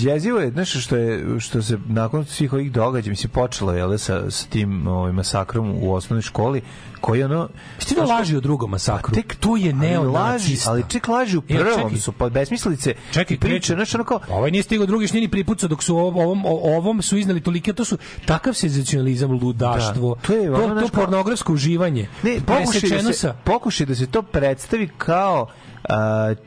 jezivo 0.02 0.40
je 0.40 0.52
nešto 0.52 0.80
što 0.80 0.96
je 0.96 1.40
što 1.40 1.62
se 1.62 1.78
nakon 1.88 2.26
svih 2.26 2.54
ovih 2.54 2.72
događaja 2.72 3.10
mislim 3.10 3.32
počelo 3.32 3.74
je 3.74 3.98
sa 3.98 4.32
sa 4.32 4.46
tim 4.50 4.88
ovaj 4.88 5.12
masakrom 5.12 5.76
u 5.82 5.94
osnovnoj 5.94 6.22
školi 6.22 6.62
koji 7.02 7.24
ono 7.24 7.50
Ti 7.88 7.96
da 7.96 8.04
laži 8.04 8.36
o 8.36 8.40
drugom 8.40 8.72
masakru. 8.72 9.16
tek 9.16 9.36
to 9.36 9.58
je 9.58 9.74
ali 9.74 9.88
laži, 9.88 9.88
neonacista. 9.88 10.72
ali 10.72 10.84
ček 10.90 11.08
laži 11.08 11.38
u 11.38 11.42
E, 11.50 11.58
prvom 11.60 11.98
su 11.98 12.12
pod 12.12 12.32
besmislice 12.32 12.94
Čekaj, 13.12 13.38
priče 13.38 13.74
znači 13.74 13.98
ono 13.98 14.04
kao 14.04 14.20
Ovaj 14.30 14.52
nije 14.52 14.64
stigao 14.64 14.86
drugi 14.86 15.08
što 15.08 15.18
ni 15.18 15.28
pripucao 15.28 15.70
dok 15.70 15.84
su 15.84 15.98
ovom 15.98 16.46
ovom 16.46 17.02
su 17.02 17.18
iznali 17.18 17.42
tolike 17.42 17.74
to 17.74 17.86
su 17.86 17.98
takav 18.26 18.54
senzacionalizam, 18.54 19.32
ludaštvo. 19.32 20.16
Da, 20.16 20.22
to 20.22 20.34
je 20.34 20.52
ono, 20.52 20.82
to, 20.82 20.88
to 20.88 20.88
pornografsko 20.88 21.54
uživanje. 21.54 22.08
Ne, 22.24 22.38
pokušaj 22.46 23.02
da, 23.02 23.14
se, 23.14 23.34
pokušaj 23.44 23.86
da 23.86 23.96
se 23.96 24.08
to 24.08 24.22
predstavi 24.22 24.90
kao 24.98 25.48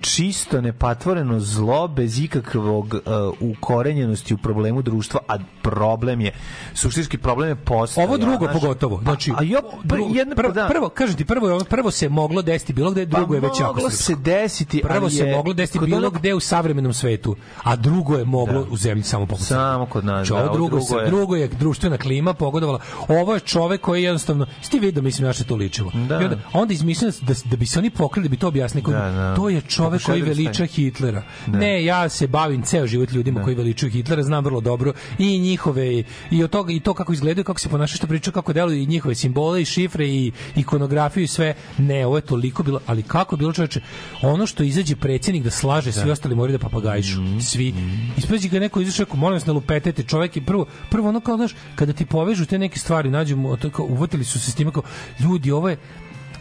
čisto 0.01 0.61
nepatvoreno 0.61 1.41
zlo 1.41 1.89
bez 1.89 2.19
ikakvog 2.21 2.95
a, 2.97 3.31
ukorenjenosti 3.41 4.35
u 4.35 4.39
problemu 4.39 4.83
društva, 4.83 5.21
a 5.29 5.35
problem 5.63 6.21
je 6.21 6.33
suštinski 6.75 7.19
problem 7.19 7.49
je 7.49 7.55
postao. 7.57 8.05
Ovo 8.05 8.19
drugo 8.19 8.49
pogotovo. 8.51 9.01
Znači, 9.03 9.31
a, 9.31 9.35
a 9.39 9.43
jo, 9.43 9.61
pr, 9.83 9.89
dru- 9.89 10.17
jedna, 10.17 10.35
prvo, 10.35 10.53
da. 10.53 10.67
prvo, 10.67 10.89
kažem 10.89 11.17
ti, 11.17 11.25
prvo, 11.25 11.61
prvo 11.61 11.91
se 11.91 12.09
moglo 12.09 12.43
desiti 12.43 12.73
bilo 12.73 12.91
gde, 12.91 13.07
drugo 13.07 13.35
je 13.35 13.41
već 13.41 13.51
jako 13.53 13.63
Pa 13.65 13.75
moglo 13.75 13.91
se 13.91 14.15
desiti, 14.15 14.83
Prvo 14.83 15.11
se 15.11 15.17
je 15.19 15.37
moglo 15.37 15.53
desiti 15.55 15.79
bilo 15.81 15.97
onog- 15.99 16.15
gde 16.15 16.35
u 16.35 16.41
savremenom 16.41 16.93
svetu, 16.93 17.37
a 17.63 17.77
drugo 17.77 18.17
je 18.17 18.25
moglo 18.25 18.67
u 18.71 18.77
zemlji 18.77 19.05
samo 19.05 19.27
Srbije. 19.27 19.45
Samo 19.45 19.87
kod 19.87 20.05
nas, 20.05 20.27
Znači, 20.27 20.33
da, 20.35 20.39
ovo 20.41 20.55
drugo, 20.55 20.69
drugo 20.71 20.85
se, 20.85 20.95
je- 20.97 21.07
drugo 21.07 21.37
je 21.37 21.49
društvena 21.49 21.99
klima 21.99 22.35
pogodovala. 22.35 22.79
Ovo 23.11 23.35
je 23.35 23.41
čovek 23.41 23.81
koji 23.81 24.01
je 24.01 24.05
jednostavno, 24.05 24.47
sti 24.63 24.79
vidio, 24.79 25.03
mislim, 25.03 25.27
na 25.27 25.33
što 25.33 25.43
je 25.43 25.49
to 25.49 25.57
ličilo. 25.57 25.91
Da. 25.99 26.21
I 26.21 26.25
onda, 26.25 26.37
onda 26.53 26.75
izmišljeno 26.75 27.13
da, 27.21 27.35
da 27.45 27.57
bi 27.57 27.67
se 27.67 27.79
oni 27.79 27.91
pokrili, 27.91 28.29
da 28.29 28.31
bi 28.31 28.37
to 28.37 28.49
objasnili. 28.49 28.93
Da, 28.93 28.99
da. 29.01 29.22
To 29.36 29.49
je 29.49 29.61
čovek 29.61 30.03
koji 30.03 30.20
da 30.20 30.27
veliča. 30.27 30.66
Hitlera. 30.66 31.23
Da. 31.47 31.59
Ne, 31.59 31.85
ja 31.85 32.09
se 32.09 32.27
bavim 32.27 32.62
ceo 32.62 32.86
život 32.86 33.12
ljudima 33.12 33.43
koji 33.43 33.57
veličaju 33.57 33.93
Hitlera, 33.93 34.23
znam 34.23 34.44
vrlo 34.44 34.61
dobro 34.61 34.93
i 35.19 35.39
njihove 35.39 36.05
i 36.31 36.44
od 36.44 36.51
toga 36.51 36.73
i 36.73 36.81
to 36.81 36.94
kako 36.94 37.12
izgledaju, 37.12 37.44
kako 37.44 37.61
se 37.61 37.69
ponašaju, 37.69 37.97
što 37.97 38.07
pričaju, 38.07 38.32
kako 38.32 38.53
deluju 38.53 38.82
i 38.82 38.86
njihove 38.86 39.15
simbole 39.15 39.62
i 39.62 39.65
šifre 39.65 40.09
i 40.09 40.32
ikonografiju 40.57 41.24
i 41.24 41.27
sve. 41.27 41.55
Ne, 41.78 42.07
ovo 42.07 42.16
je 42.16 42.23
toliko 42.23 42.62
bilo, 42.62 42.81
ali 42.86 43.03
kako 43.03 43.35
je 43.35 43.39
bilo 43.39 43.53
čoveče, 43.53 43.81
ono 44.23 44.47
što 44.47 44.62
izađe 44.62 44.97
predsjednik 44.97 45.44
da 45.44 45.51
slaže, 45.51 45.93
svi 45.93 46.11
ostali 46.11 46.35
moraju 46.35 46.59
da 46.59 46.62
papagajšu. 46.62 47.20
Svi. 47.40 47.74
Ispađi 48.16 48.49
ga 48.49 48.61
neko 48.61 48.81
izašao, 48.81 49.05
rekao, 49.05 49.16
molim 49.16 49.36
vas 49.36 49.47
ne 49.47 49.53
lupetete, 49.53 50.03
čovjek 50.03 50.36
je 50.36 50.47
prvo, 50.47 50.66
prvo 50.90 51.09
ono 51.09 51.20
kao, 51.20 51.36
znaš, 51.36 51.55
kada 51.74 51.93
ti 51.93 52.07
povežu 52.07 52.47
te 52.47 52.59
neke 52.59 52.78
stvari, 52.78 53.11
nađu 53.11 53.36
uvatili 53.78 54.24
su 54.24 54.40
se 54.40 54.51
s 54.51 54.55
time 54.55 54.73
kao, 54.73 54.82
ljudi, 55.20 55.51
ovo 55.51 55.69
je, 55.69 55.77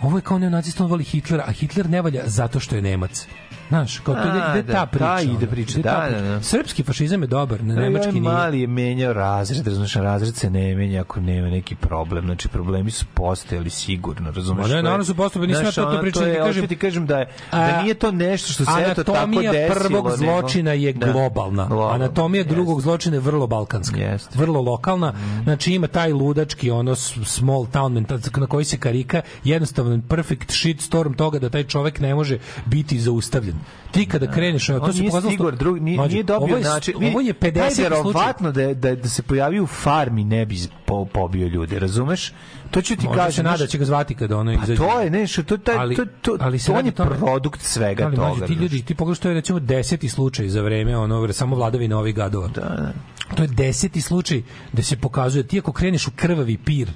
ovo 0.01 0.17
je 0.17 0.21
kao 0.21 0.39
neonacista, 0.39 0.83
on 0.83 0.89
voli 0.89 1.03
Hitlera, 1.03 1.43
a 1.47 1.51
Hitler 1.51 1.89
ne 1.89 2.01
valja 2.01 2.21
zato 2.25 2.59
što 2.59 2.75
je 2.75 2.81
Nemac. 2.81 3.25
Znaš, 3.71 3.99
kao 3.99 4.15
to 4.15 4.21
ide, 4.21 4.39
ide 4.51 4.63
da, 4.63 4.73
ta 4.73 4.85
priča. 4.85 5.05
ta 5.07 5.21
ide 5.21 5.47
priča, 5.47 5.79
ide 5.79 5.81
da, 5.83 6.07
da, 6.11 6.21
da. 6.21 6.41
Srpski 6.41 6.83
fašizam 6.83 7.21
je 7.21 7.27
dobar, 7.27 7.63
na 7.63 7.73
Da, 7.75 7.81
nemački 7.81 8.11
nije. 8.11 8.21
mali 8.23 8.61
je 8.61 8.67
menjao 8.69 9.13
razred, 9.13 9.67
razumeš, 9.67 9.93
razred 9.95 10.35
se 10.35 10.49
ne 10.49 10.75
menja 10.75 11.01
ako 11.01 11.19
nema 11.21 11.49
neki 11.49 11.75
problem, 11.75 12.25
znači 12.25 12.47
problemi 12.47 12.91
su 12.91 13.05
postojali 13.13 13.69
sigurno, 13.71 14.31
razumeš? 14.31 14.69
Je- 14.69 14.83
naravno 14.83 15.05
su 15.05 15.15
postojali, 15.15 15.47
nisam 15.47 15.65
ja 15.65 15.71
to- 15.71 15.85
to 15.85 16.01
pričao, 16.01 16.23
ti 16.23 16.35
kažem- 16.37 16.67
ti 16.67 16.75
kažem 16.77 17.05
da, 17.05 17.17
je, 17.17 17.27
da 17.51 17.81
nije 17.81 17.93
to 17.93 18.11
nešto 18.11 18.53
što 18.53 18.65
se 18.65 18.71
eto 18.81 19.03
tako 19.03 19.17
Anatomija 19.17 19.51
desilo. 19.51 19.75
prvog 19.79 20.05
nego- 20.05 20.17
zločina 20.17 20.73
je 20.73 20.93
Da. 20.93 21.11
globalna. 21.11 21.67
Anatomija 21.91 22.43
drugog 22.45 22.81
zločina 22.81 23.15
je 23.15 23.21
vrlo 23.21 23.47
balkanska. 23.47 23.97
Vrlo 24.35 24.61
lokalna. 24.61 25.13
Znači 25.43 25.73
ima 25.73 25.87
taj 25.87 26.13
ludački 26.13 26.71
ono 26.71 26.95
small 26.95 27.65
town 27.65 28.05
na 28.37 28.47
koji 28.47 28.65
se 28.65 28.77
karika 28.77 29.21
jednostavno 29.43 30.01
perfect 30.01 30.51
shit 30.51 30.81
storm 30.81 31.13
toga 31.13 31.39
da 31.39 31.49
taj 31.49 31.63
čovek 31.63 31.99
ne 31.99 32.15
može 32.15 32.37
biti 32.65 32.99
zaustavljen. 32.99 33.60
Ti 33.91 34.05
kada 34.05 34.27
kreneš, 34.27 34.69
ono, 34.69 34.79
to 34.79 34.85
on 34.85 34.93
se 34.93 35.03
pokazalo 35.03 35.31
stigao, 35.31 35.51
drug, 35.51 35.79
nije, 35.79 35.97
Mlađe, 35.97 36.13
nije 36.13 36.23
dobio 36.23 36.45
ovo 36.45 36.57
je, 36.57 36.63
način. 36.63 36.93
Ovo 36.97 37.21
je 37.21 37.33
50 37.33 37.67
slučaj. 37.67 37.83
verovatno 37.83 38.51
da, 38.51 38.73
da, 38.73 38.95
da 38.95 39.09
se 39.09 39.21
pojavio 39.23 39.63
u 39.63 39.67
farmi 39.67 40.23
ne 40.23 40.45
bi 40.45 40.55
po, 40.85 41.05
pobio 41.05 41.47
ljude, 41.47 41.79
razumeš? 41.79 42.31
To 42.71 42.81
ću 42.81 42.95
ti 42.95 43.05
Možda 43.05 43.17
kažem. 43.17 43.31
se 43.33 43.43
nada 43.43 43.67
će 43.67 43.77
ga 43.77 43.85
zvati 43.85 44.15
kada 44.15 44.37
ono 44.37 44.53
Pa 44.53 44.63
izađe. 44.63 44.77
to 44.77 44.99
je 45.01 45.09
nešto, 45.09 45.43
to, 45.43 45.57
taj, 45.57 45.75
Ali- 45.77 45.95
to, 45.95 46.05
to, 46.21 46.37
ali 46.39 46.59
se 46.59 46.65
to 46.65 46.73
on 46.73 46.85
je 46.85 46.91
tome- 46.91 47.17
produkt 47.17 47.61
svega 47.61 48.05
ali, 48.05 48.15
toga. 48.15 48.27
mlađe, 48.29 48.45
ti 48.45 48.53
ljudi, 48.53 48.81
ti 48.81 48.95
pogledaš, 48.95 49.19
to 49.19 49.27
je 49.27 49.33
recimo 49.33 49.59
deseti 49.59 50.09
slučaj 50.09 50.47
za 50.47 50.61
vreme 50.61 50.97
ono, 50.97 51.33
samo 51.33 51.55
vladavine 51.55 51.95
ovih 51.95 52.15
gadova. 52.15 52.47
Da, 52.47 52.61
da. 52.61 52.93
To 53.35 53.43
je 53.43 53.47
deseti 53.47 54.01
slučaj 54.01 54.41
da 54.73 54.83
se 54.83 54.97
pokazuje, 54.97 55.43
ti 55.43 55.59
ako 55.59 55.71
kreneš 55.71 56.07
u 56.07 56.11
krvavi 56.15 56.57
pir, 56.57 56.89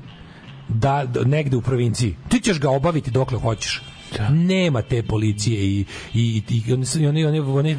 da, 0.67 1.05
da 1.05 1.23
negde 1.23 1.57
u 1.57 1.61
provinciji, 1.61 2.15
ti 2.29 2.39
ćeš 2.39 2.59
ga 2.59 2.69
obaviti 2.69 3.11
dokle 3.11 3.39
hoćeš. 3.39 3.81
Nema 4.29 4.81
te 4.81 5.03
policije 5.03 5.65
i, 5.65 5.85
i, 6.13 6.43
i 6.49 6.73
one, 6.73 7.27
one, 7.27 7.41
one, 7.41 7.77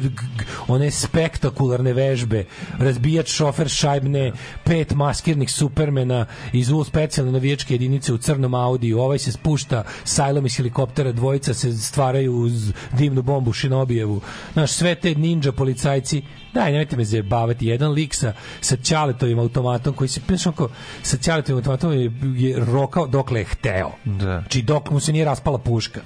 one, 0.67 0.91
spektakularne 0.91 1.93
vežbe 1.93 2.45
razbijač 2.79 3.29
šofer 3.29 3.69
šajbne 3.69 4.31
pet 4.63 4.95
maskirnih 4.95 5.51
supermena 5.51 6.25
iz 6.53 6.71
ul 6.71 6.83
specijalne 6.83 7.31
navijačke 7.31 7.73
jedinice 7.73 8.13
u 8.13 8.17
crnom 8.17 8.53
Audiju 8.53 8.99
ovaj 8.99 9.19
se 9.19 9.31
spušta 9.31 9.83
sajlom 10.03 10.45
iz 10.45 10.57
helikoptera 10.57 11.11
dvojica 11.11 11.53
se 11.53 11.73
stvaraju 11.73 12.35
uz 12.35 12.73
dimnu 12.97 13.21
bombu 13.21 13.53
Šinobijevu 13.53 14.21
znaš 14.53 14.71
sve 14.71 14.95
te 14.95 15.15
ninja 15.15 15.51
policajci 15.51 16.21
Daj, 16.57 16.71
nemojte 16.71 16.97
me 16.97 17.05
zajebavati. 17.05 17.67
Jedan 17.67 17.91
lik 17.91 18.15
sa, 18.15 18.33
sa 18.61 18.75
Ćaletovim 18.75 19.39
automatom 19.39 19.93
koji 19.93 20.07
se, 20.07 20.21
znaš, 20.27 20.45
onako, 20.45 20.69
sa 21.03 21.17
Ćaletovim 21.17 21.57
automatom 21.57 21.93
je, 21.93 22.11
je 22.35 22.65
rokao 22.65 23.07
dokle 23.07 23.39
je 23.39 23.45
hteo. 23.45 23.91
Da. 24.05 24.39
Znači, 24.41 24.61
dok 24.61 24.91
mu 24.91 24.99
se 24.99 25.13
nije 25.13 25.25
raspala 25.25 25.57
puška. 25.57 26.01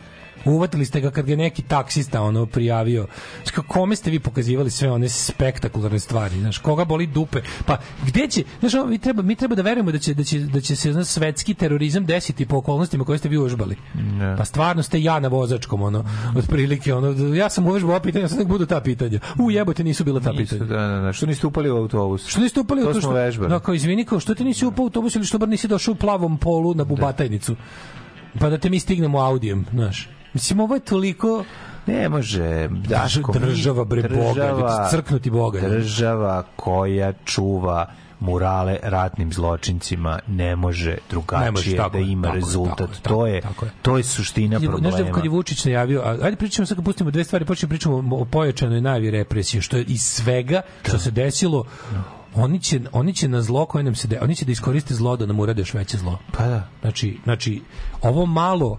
Uvatili 0.45 0.85
ste 0.85 1.01
ga 1.01 1.11
kad 1.11 1.25
ga 1.25 1.35
neki 1.35 1.61
taksista 1.61 2.21
ono 2.21 2.45
prijavio. 2.45 3.07
Znači, 3.35 3.51
kao, 3.51 3.63
kome 3.67 3.95
ste 3.95 4.11
vi 4.11 4.19
pokazivali 4.19 4.69
sve 4.69 4.91
one 4.91 5.09
spektakularne 5.09 5.99
stvari? 5.99 6.39
Znaš, 6.39 6.57
koga 6.57 6.85
boli 6.85 7.07
dupe? 7.07 7.41
Pa 7.65 7.77
gde 8.07 8.27
će, 8.27 8.43
znaš, 8.59 8.73
ono, 8.73 8.85
mi 8.85 8.97
treba, 8.97 9.21
mi 9.21 9.35
treba 9.35 9.55
da 9.55 9.61
verujemo 9.61 9.91
da 9.91 9.99
će, 9.99 10.13
da 10.13 10.23
će, 10.23 10.39
da 10.39 10.61
će 10.61 10.75
se 10.75 10.93
znaš, 10.93 11.07
svetski 11.07 11.53
terorizam 11.53 12.05
desiti 12.05 12.45
po 12.45 12.57
okolnostima 12.57 13.03
koje 13.03 13.17
ste 13.17 13.29
vi 13.29 13.37
užbali. 13.37 13.75
Ne. 13.95 14.37
Pa 14.37 14.45
stvarno 14.45 14.83
ste 14.83 15.01
ja 15.03 15.19
na 15.19 15.27
vozačkom, 15.27 15.81
ono, 15.81 16.05
otprilike, 16.37 16.93
ono, 16.93 17.35
ja 17.35 17.49
sam 17.49 17.67
uvežbao 17.67 17.91
ova 17.91 17.99
pitanja, 17.99 18.27
sad 18.27 18.37
nek 18.39 18.47
budu 18.47 18.65
ta 18.65 18.81
pitanja. 18.81 19.19
U 19.39 19.51
jebote, 19.51 19.83
nisu 19.83 20.03
bila 20.03 20.19
ta 20.19 20.31
Nisu, 20.31 20.55
pitanja. 20.55 20.69
da, 20.69 20.87
da, 20.87 21.01
da. 21.01 21.13
Što 21.13 21.25
niste 21.25 21.47
upali 21.47 21.69
u 21.71 21.75
autobus? 21.77 22.27
Što 22.27 22.41
niste 22.41 22.59
upali 22.59 22.81
u 22.81 22.85
To 22.85 22.93
to 22.93 23.01
smo 23.01 23.11
vežbali. 23.11 23.49
Da, 23.49 23.59
kao 23.59 23.73
izvini, 23.73 24.05
kao 24.05 24.19
što 24.19 24.35
ti 24.35 24.43
nisi 24.43 24.65
upao 24.65 24.83
u 24.83 24.85
autobus 24.85 25.15
ili 25.15 25.25
što 25.25 25.37
bar 25.37 25.49
nisi 25.49 25.67
došao 25.67 25.91
u 25.91 25.95
plavom 25.95 26.37
polu 26.37 26.73
na 26.73 26.83
bubatajnicu. 26.83 27.55
Pa 28.39 28.49
da 28.49 28.57
te 28.57 28.69
mi 28.69 28.79
stignemo 28.79 29.19
audijem, 29.19 29.65
znaš. 29.73 30.09
Mislim, 30.33 30.59
ovo 30.59 30.75
je 30.75 30.79
toliko... 30.79 31.43
Ne 31.87 32.09
može, 32.09 32.67
Daško. 32.69 33.33
država, 33.33 33.85
bre, 33.85 34.01
Boga, 34.01 34.49
ljudi, 34.49 34.89
crknuti 34.91 35.29
Boga. 35.29 35.59
Država 35.61 36.43
koja 36.55 37.13
čuva 37.25 37.85
murale 38.21 38.77
ratnim 38.83 39.33
zločincima 39.33 40.19
ne 40.27 40.55
može 40.55 40.97
drugačije 41.09 41.45
Ne 41.45 41.51
može, 41.51 41.75
tako 41.75 41.89
da 41.89 41.97
je, 41.97 42.11
ima 42.11 42.23
tako 42.27 42.35
je, 42.35 42.39
rezultat. 42.39 42.77
tako 42.77 42.91
je, 42.93 43.01
to 43.01 43.27
je 43.27 43.41
tako 43.41 43.65
je. 43.65 43.71
to 43.81 43.97
je 43.97 44.03
suština 44.03 44.59
Znaš 44.59 44.69
problema. 44.71 44.97
da 44.97 45.11
kad 45.11 45.23
je 45.23 45.29
Vučić 45.29 45.65
najavio, 45.65 46.01
a, 46.01 46.17
ajde 46.21 46.35
pričamo 46.37 46.65
sad 46.65 46.77
kad 46.77 46.85
pustimo 46.85 47.11
dve 47.11 47.23
stvari, 47.23 47.45
počnemo 47.45 47.69
pričamo 47.69 48.15
o 48.15 48.25
pojačanoj 48.25 48.81
najavi 48.81 49.11
represije, 49.11 49.61
što 49.61 49.77
je 49.77 49.83
iz 49.83 50.01
svega 50.01 50.61
što 50.87 50.97
se 50.97 51.11
desilo, 51.11 51.63
oni 52.35 52.59
će, 52.59 52.79
oni 52.91 53.13
će 53.13 53.27
na 53.27 53.41
zlo 53.41 53.65
koje 53.65 53.83
nam 53.83 53.95
se 53.95 54.07
de, 54.07 54.19
oni 54.21 54.35
će 54.35 54.45
da 54.45 54.51
iskoriste 54.51 54.93
zlo 54.93 55.17
da 55.17 55.25
nam 55.25 55.39
urade 55.39 55.61
još 55.61 55.73
veće 55.73 55.97
zlo. 55.97 56.19
Pa 56.31 56.47
da. 56.47 56.67
Znači, 56.81 57.17
znači 57.23 57.61
ovo 58.01 58.25
malo 58.25 58.77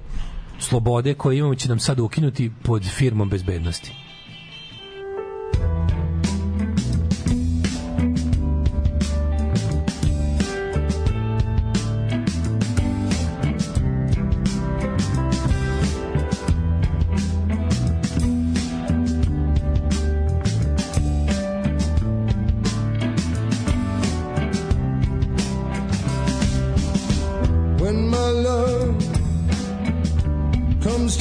slobode 0.63 1.15
koje 1.15 1.39
imamo 1.39 1.55
će 1.55 1.69
nam 1.69 1.79
sad 1.79 2.01
ukinuti 2.01 2.51
pod 2.63 2.85
firmom 2.97 3.29
bezbednosti. 3.29 3.93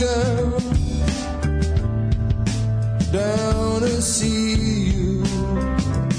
Down, 0.01 0.51
to 3.81 4.01
see 4.01 4.55
you. 4.55 5.23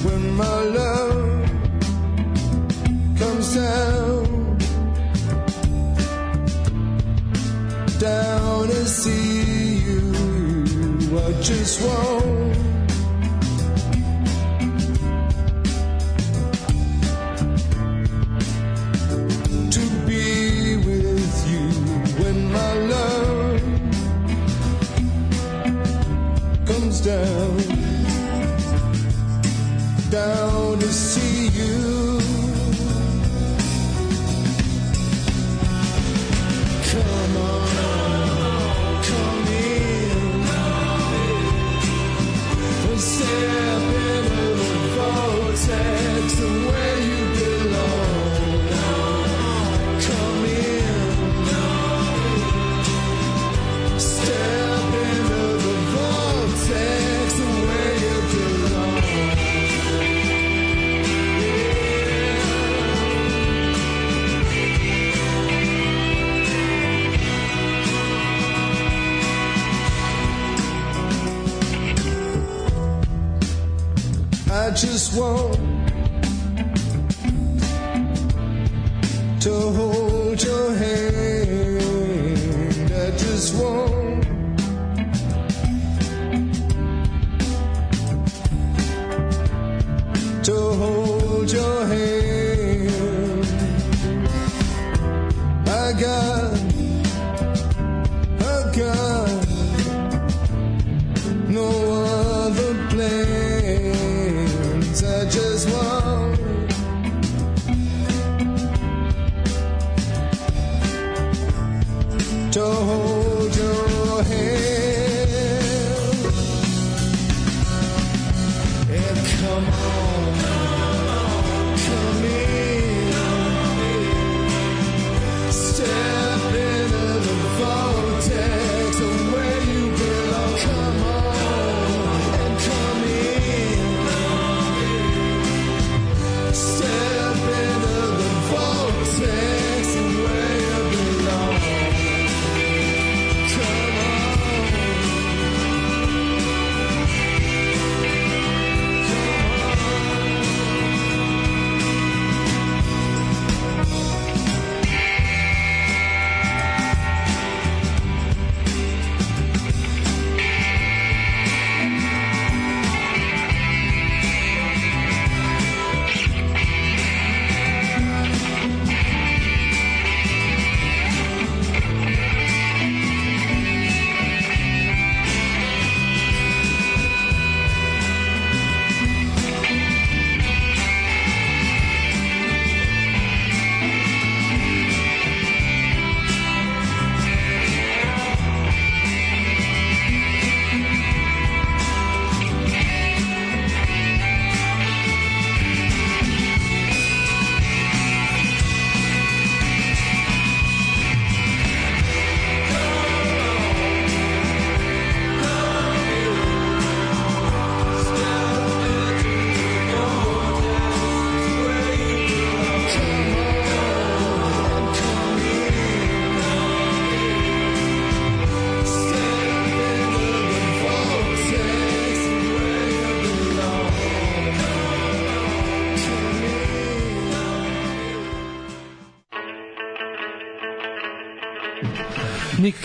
When 0.05 0.37
my 0.37 0.61
love 0.79 1.51
comes 3.19 3.55
down, 3.55 4.59
down 7.99 8.69
to 8.69 8.87
see 8.87 9.81
you. 9.83 10.13
I 11.19 11.33
just 11.43 11.83
want 11.83 12.42
down, 27.03 27.57
down 30.09 30.72
just 74.75 75.19
want 75.19 75.55
to 79.41 79.51
hold 79.51 80.43
your 80.43 80.75
hand. 80.75 81.83
I 82.91 83.11
just 83.19 83.55
want 83.61 84.25
to 90.45 90.55
hold 90.55 91.53
your 91.53 91.87
hand. 91.87 92.12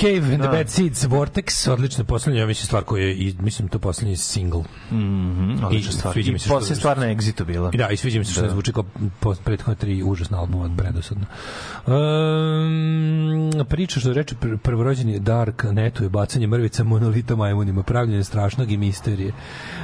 Cave 0.09 0.25
and 0.25 0.33
the 0.33 0.47
Da. 0.47 0.47
Bad 0.49 0.69
Seeds 0.69 1.03
Vortex, 1.03 1.67
odlična 1.67 2.03
poslednja, 2.03 2.39
ja 2.39 2.47
mislim, 2.47 2.65
stvar 2.65 2.83
koja 2.83 3.03
je, 3.03 3.15
i, 3.15 3.35
mislim, 3.39 3.67
to 3.67 3.79
poslednji 3.79 4.17
single. 4.17 4.63
Mhm, 4.91 5.63
odlična 5.63 5.89
I 5.89 5.93
stvar. 5.93 6.17
I 6.17 6.39
što- 6.39 6.49
poslije 6.49 6.75
stvar 6.75 6.97
na 6.97 7.05
Exitu 7.05 7.45
bila. 7.45 7.71
I 7.73 7.77
da, 7.77 7.89
i 7.89 7.97
sviđa 7.97 8.19
mi 8.19 8.25
se 8.25 8.31
što 8.31 8.41
Da. 8.41 8.49
zvuči 8.49 8.73
kao 8.73 8.83
prethodne 9.43 9.75
tri 9.75 10.03
užasna 10.03 10.39
albuma, 10.39 10.75
predosadno. 10.77 11.25
Um, 11.87 13.51
priča 13.65 13.99
što 13.99 14.13
reče 14.13 14.35
pr 14.35 14.57
prvorođeni 14.57 15.19
Dark 15.19 15.63
Netu 15.63 16.03
je 16.03 16.09
bacanje 16.09 16.47
mrvica 16.47 16.83
monolita 16.83 17.35
majmunima, 17.35 17.83
pravljenje 17.83 18.23
strašnog 18.23 18.71
i 18.71 18.77
misterije. 18.77 19.33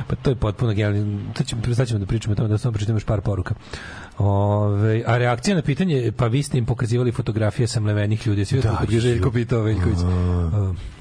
Pa 0.07 0.15
to 0.15 0.29
je 0.29 0.35
potpuno 0.35 0.73
genijalno. 0.73 1.19
Sad 1.37 1.47
ćemo, 1.47 1.75
sad 1.75 1.87
ćemo 1.87 1.99
da 1.99 2.05
pričamo 2.05 2.33
o 2.33 2.35
tome, 2.35 2.49
da 2.49 2.57
samo 2.57 2.71
pročitam 2.71 2.95
još 2.95 3.03
par 3.05 3.21
poruka. 3.21 3.55
Ove, 4.17 5.03
a 5.05 5.17
reakcija 5.17 5.55
na 5.55 5.61
pitanje, 5.61 6.11
pa 6.17 6.27
vi 6.27 6.43
ste 6.43 6.57
im 6.57 6.65
pokazivali 6.65 7.11
fotografije 7.11 7.67
samlevenih 7.67 8.27
ljudi, 8.27 8.45
svi 8.45 8.61
Da, 8.61 8.85
ga 8.89 8.99
Željko 8.99 9.31
pitao 9.31 9.61
Veljković. 9.61 9.97
Uh, 9.97 10.03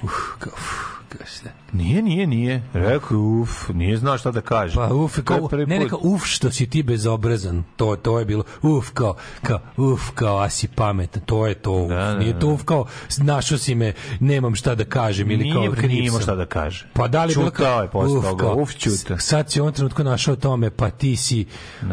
uh, 0.03 0.15
kao, 0.39 0.53
uf, 0.53 1.02
Nije, 1.73 2.03
nije, 2.03 2.27
nije. 2.27 2.63
Rekao, 2.75 3.19
uf, 3.19 3.69
nije 3.69 3.97
znao 3.97 4.19
šta 4.19 4.31
da 4.31 4.41
kaže. 4.41 4.75
Pa 4.75 4.87
uf, 4.87 5.19
kao, 5.21 5.49
ne, 5.53 5.67
ne, 5.69 5.81
put. 5.81 5.91
kao, 5.91 5.99
uf, 6.03 6.23
što 6.25 6.51
si 6.51 6.67
ti 6.67 6.83
bezobrazan. 6.83 7.65
To, 7.77 7.97
to 7.97 8.19
je 8.19 8.25
bilo, 8.25 8.45
uf, 8.63 8.91
kao, 8.91 9.15
kao, 9.43 9.59
uf, 9.79 10.11
kao, 10.11 10.39
a 10.39 10.49
si 10.49 10.69
pametan. 10.69 11.23
To 11.23 11.47
je 11.47 11.55
to. 11.55 11.87
Da, 11.87 11.95
da, 11.95 12.15
Nije 12.15 12.33
to 12.33 12.39
da. 12.39 12.47
uf, 12.47 12.65
kao, 12.65 12.87
našao 13.19 13.59
si 13.59 13.75
me, 13.75 13.93
nemam 14.21 14.55
šta 14.55 14.75
da 14.75 14.85
kažem. 14.85 15.31
Ili 15.31 15.45
Nije, 15.45 15.55
kao, 15.55 15.83
nije 15.83 16.07
imao 16.07 16.21
šta 16.21 16.35
da 16.35 16.47
kaže. 16.47 16.87
Pa 16.93 17.09
da 17.09 17.25
li 17.25 17.33
Ćutao 17.35 17.83
je 17.83 17.89
posle 17.89 18.19
uf, 18.19 18.25
toga, 18.25 18.53
uf, 18.53 18.73
ćuta. 18.73 19.19
s- 19.19 19.23
Sad 19.23 19.51
si 19.51 19.61
u 19.61 19.65
ovom 19.65 19.75
trenutku 19.75 20.05
našao 20.05 20.37
tome, 20.37 20.71
pa 20.71 20.91
ti 20.91 21.17
si 21.17 21.47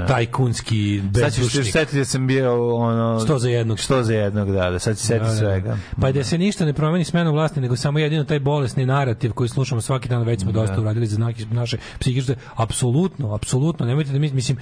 tajkunski 0.10 1.02
Sad 1.14 1.26
ćeš 1.26 1.34
se 1.34 1.42
bezdušnik. 1.42 1.72
setiti 1.74 1.98
da 1.98 2.06
sam 2.06 2.28
bio 2.28 2.76
ono... 2.76 3.20
Sto 3.20 3.40
za 3.40 3.50
jednog. 3.50 3.80
Što 3.80 4.04
za 4.04 4.14
jednog, 4.14 4.52
da, 4.52 4.70
da 4.70 4.80
sad 4.80 4.98
se 4.98 5.06
seti 5.06 5.20
Da, 5.20 5.26
da, 5.26 5.32
da. 5.32 5.38
svega. 5.38 5.78
Pa 6.02 6.12
da 6.12 6.24
se 6.24 6.38
ništa 6.38 6.66
ne 6.66 6.74
promeni 6.74 7.06
smenom 7.06 7.34
vlasti, 7.34 7.62
nego 7.62 7.76
samo 7.76 8.00
jedino 8.00 8.24
taj 8.24 8.40
bolesni 8.40 8.86
narativ 9.10 9.34
koji 9.34 9.50
slušamo 9.50 9.82
svaki 9.82 10.10
dan, 10.10 10.24
već 10.24 10.42
smo 10.42 10.52
dosta 10.52 10.76
Da. 10.76 10.82
uradili 10.82 11.08
za 11.08 11.16
znake 11.16 11.46
naše 11.52 11.78
psihičke, 12.00 12.36
apsolutno, 12.56 13.34
apsolutno, 13.34 13.86
nemojte 13.86 14.12
da 14.12 14.20
mi, 14.20 14.32
mislim, 14.32 14.58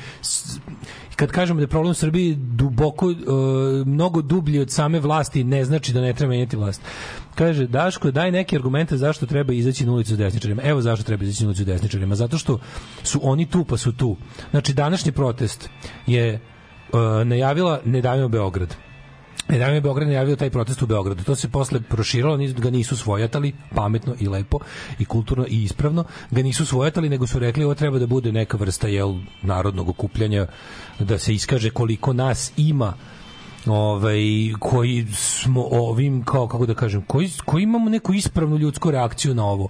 kad 1.16 1.32
kažemo 1.32 1.60
da 1.60 1.64
je 1.64 1.68
problem 1.68 1.92
u 1.92 1.94
Srbiji 1.94 2.36
duboko, 2.36 3.12
e, 3.12 3.16
mnogo 3.86 4.22
dublji 4.22 4.60
od 4.60 4.72
same 4.72 5.00
vlasti, 5.00 5.44
ne 5.44 5.66
znači 5.66 5.94
da 5.94 6.02
ne 6.02 6.14
treba 6.14 6.30
menjati 6.30 6.56
vlast. 6.58 6.82
Kaže, 7.36 7.68
Daško, 7.68 8.12
daj 8.12 8.32
neke 8.32 8.56
argumente 8.56 8.98
zašto 8.98 9.26
treba 9.26 9.54
izaći 9.54 9.86
na 9.86 9.92
ulicu 9.92 10.16
desničarima. 10.16 10.62
Evo 10.64 10.82
zašto 10.82 11.04
treba 11.04 11.24
izaći 11.24 11.44
na 11.44 11.50
ulicu 11.50 11.66
desničarima. 11.66 12.16
Zato 12.16 12.38
što 12.38 12.60
su 13.04 13.20
oni 13.24 13.46
tu, 13.46 13.66
pa 13.66 13.78
su 13.78 13.92
tu. 13.92 14.18
Znači, 14.52 14.74
današnji 14.74 15.12
protest 15.12 15.70
je 16.08 16.34
e, 16.34 16.40
najavila 17.26 17.80
Ne 17.86 18.02
davimo 18.02 18.28
Beograd. 18.28 18.87
Jedan 19.50 19.74
je 19.74 19.82
Beograd 19.82 20.08
najavio 20.08 20.36
taj 20.36 20.50
protest 20.50 20.82
u 20.82 20.88
Beogradu. 20.88 21.24
To 21.24 21.36
se 21.36 21.50
posle 21.50 21.82
proširilo, 21.82 22.34
oni 22.34 22.54
ga 22.54 22.70
nisu 22.70 22.98
svojatali, 22.98 23.54
pametno 23.76 24.16
i 24.20 24.28
lepo 24.28 24.60
i 25.00 25.06
kulturno 25.06 25.46
i 25.48 25.64
ispravno, 25.64 26.04
ga 26.32 26.42
nisu 26.42 26.66
svojatali, 26.66 27.10
nego 27.10 27.28
su 27.28 27.40
rekli 27.40 27.64
ovo 27.64 27.76
treba 27.76 28.00
da 28.00 28.08
bude 28.08 28.32
neka 28.32 28.58
vrsta 28.58 28.88
jel, 28.88 29.16
narodnog 29.42 29.90
okupljanja, 29.90 30.48
da 31.00 31.18
se 31.18 31.34
iskaže 31.34 31.70
koliko 31.70 32.14
nas 32.14 32.52
ima 32.58 32.94
ovaj 33.70 34.20
koji 34.60 35.08
smo 35.14 35.68
ovim 35.72 36.24
kao 36.24 36.48
kako 36.48 36.66
da 36.66 36.74
kažem 36.74 37.02
koji 37.02 37.32
koji 37.46 37.64
imamo 37.64 37.90
neku 37.90 38.14
ispravnu 38.14 38.58
ljudsku 38.58 38.92
reakciju 38.92 39.34
na 39.36 39.46
ovo. 39.46 39.70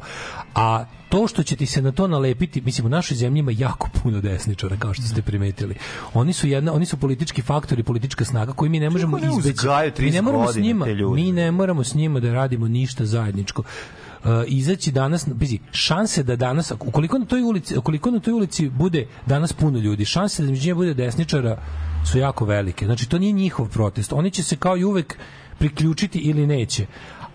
A 0.55 0.85
to 1.09 1.27
što 1.27 1.43
će 1.43 1.55
ti 1.55 1.65
se 1.65 1.81
na 1.81 1.91
to 1.91 2.07
nalepiti 2.07 2.61
mislim 2.61 2.85
u 2.85 2.89
našoj 2.89 3.17
zemlji 3.17 3.39
ima 3.39 3.51
jako 3.51 3.89
puno 4.03 4.21
desničara 4.21 4.77
kao 4.77 4.93
što 4.93 5.03
ste 5.03 5.21
primetili. 5.21 5.75
Oni 6.13 6.33
su 6.33 6.47
jedna 6.47 6.73
oni 6.73 6.85
su 6.85 6.97
politički 6.97 7.41
faktori 7.41 7.83
politička 7.83 8.25
snaga 8.25 8.53
koji 8.53 8.69
mi 8.69 8.79
ne 8.79 8.89
možemo 8.89 9.17
ne 9.17 9.27
izbeći. 9.27 9.67
mi 9.67 9.91
30 9.91 10.13
ne 10.13 10.21
moramo 10.21 10.53
s 10.53 10.55
njima 10.55 10.85
mi 11.15 11.31
ne 11.31 11.51
moramo 11.51 11.83
s 11.83 11.95
njima 11.95 12.19
da 12.19 12.33
radimo 12.33 12.67
ništa 12.67 13.05
zajedničko. 13.05 13.63
Uh, 14.23 14.29
izaći 14.47 14.91
danas, 14.91 15.27
bizi, 15.33 15.59
šanse 15.71 16.23
da 16.23 16.35
danas, 16.35 16.71
ukoliko 16.71 17.17
na 17.17 17.25
toj 17.25 17.41
ulici, 17.41 17.77
ukoliko 17.77 18.11
na 18.11 18.19
toj 18.19 18.33
ulici 18.33 18.69
bude 18.69 19.07
danas 19.25 19.53
puno 19.53 19.79
ljudi, 19.79 20.05
šanse 20.05 20.43
da 20.43 20.49
među 20.49 20.65
njima 20.67 20.75
bude 20.75 20.93
desničara 20.93 21.57
su 22.05 22.17
jako 22.17 22.45
velike. 22.45 22.85
Znači, 22.85 23.09
to 23.09 23.19
nije 23.19 23.31
njihov 23.31 23.69
protest. 23.69 24.13
Oni 24.13 24.31
će 24.31 24.43
se 24.43 24.55
kao 24.55 24.77
i 24.77 24.83
uvek 24.83 25.17
priključiti 25.57 26.19
ili 26.19 26.47
neće. 26.47 26.85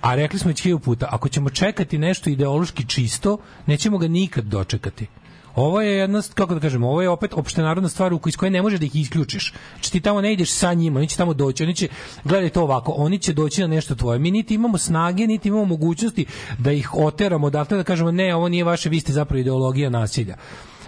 A 0.01 0.15
rekli 0.15 0.39
smo 0.39 0.49
već 0.49 0.63
hiljadu 0.63 0.81
puta, 0.81 1.09
ako 1.11 1.29
ćemo 1.29 1.51
čekati 1.51 1.99
nešto 1.99 2.31
ideološki 2.31 2.87
čisto, 2.87 3.39
nećemo 3.67 3.99
ga 3.99 4.09
nikad 4.09 4.45
dočekati. 4.45 5.07
Ovo 5.55 5.81
je 5.81 5.97
jedna, 5.97 6.23
kako 6.35 6.55
da 6.55 6.61
kažem, 6.61 6.85
ovo 6.85 7.03
je 7.03 7.09
opet 7.09 7.33
opštenarodna 7.35 7.89
stvar 7.89 8.15
u 8.15 8.21
iz 8.27 8.37
koje 8.37 8.51
ne 8.51 8.63
možeš 8.63 8.81
da 8.81 8.87
ih 8.87 8.97
isključiš. 8.97 9.55
Znači 9.75 9.93
ti 9.93 10.01
tamo 10.01 10.21
ne 10.21 10.33
ideš 10.33 10.51
sa 10.51 10.75
njima, 10.75 10.99
oni 10.99 11.09
će 11.09 11.17
tamo 11.17 11.35
doći, 11.35 11.63
oni 11.63 11.75
će, 11.75 11.89
gledaj 12.25 12.51
to 12.51 12.63
ovako, 12.63 12.93
oni 12.93 13.19
će 13.19 13.33
doći 13.33 13.61
na 13.61 13.67
nešto 13.67 13.95
tvoje. 13.95 14.19
Mi 14.19 14.31
niti 14.31 14.55
imamo 14.55 14.79
snage, 14.79 15.27
niti 15.27 15.49
imamo 15.49 15.65
mogućnosti 15.65 16.27
da 16.59 16.73
ih 16.73 16.95
oteramo 16.95 17.47
odatle, 17.47 17.77
da 17.77 17.85
kažemo 17.85 18.11
ne, 18.11 18.35
ovo 18.35 18.49
nije 18.49 18.65
vaše, 18.65 18.89
vi 18.89 19.01
ste 19.01 19.13
zapravo 19.13 19.41
ideologija 19.41 19.91
nasilja. 19.91 20.37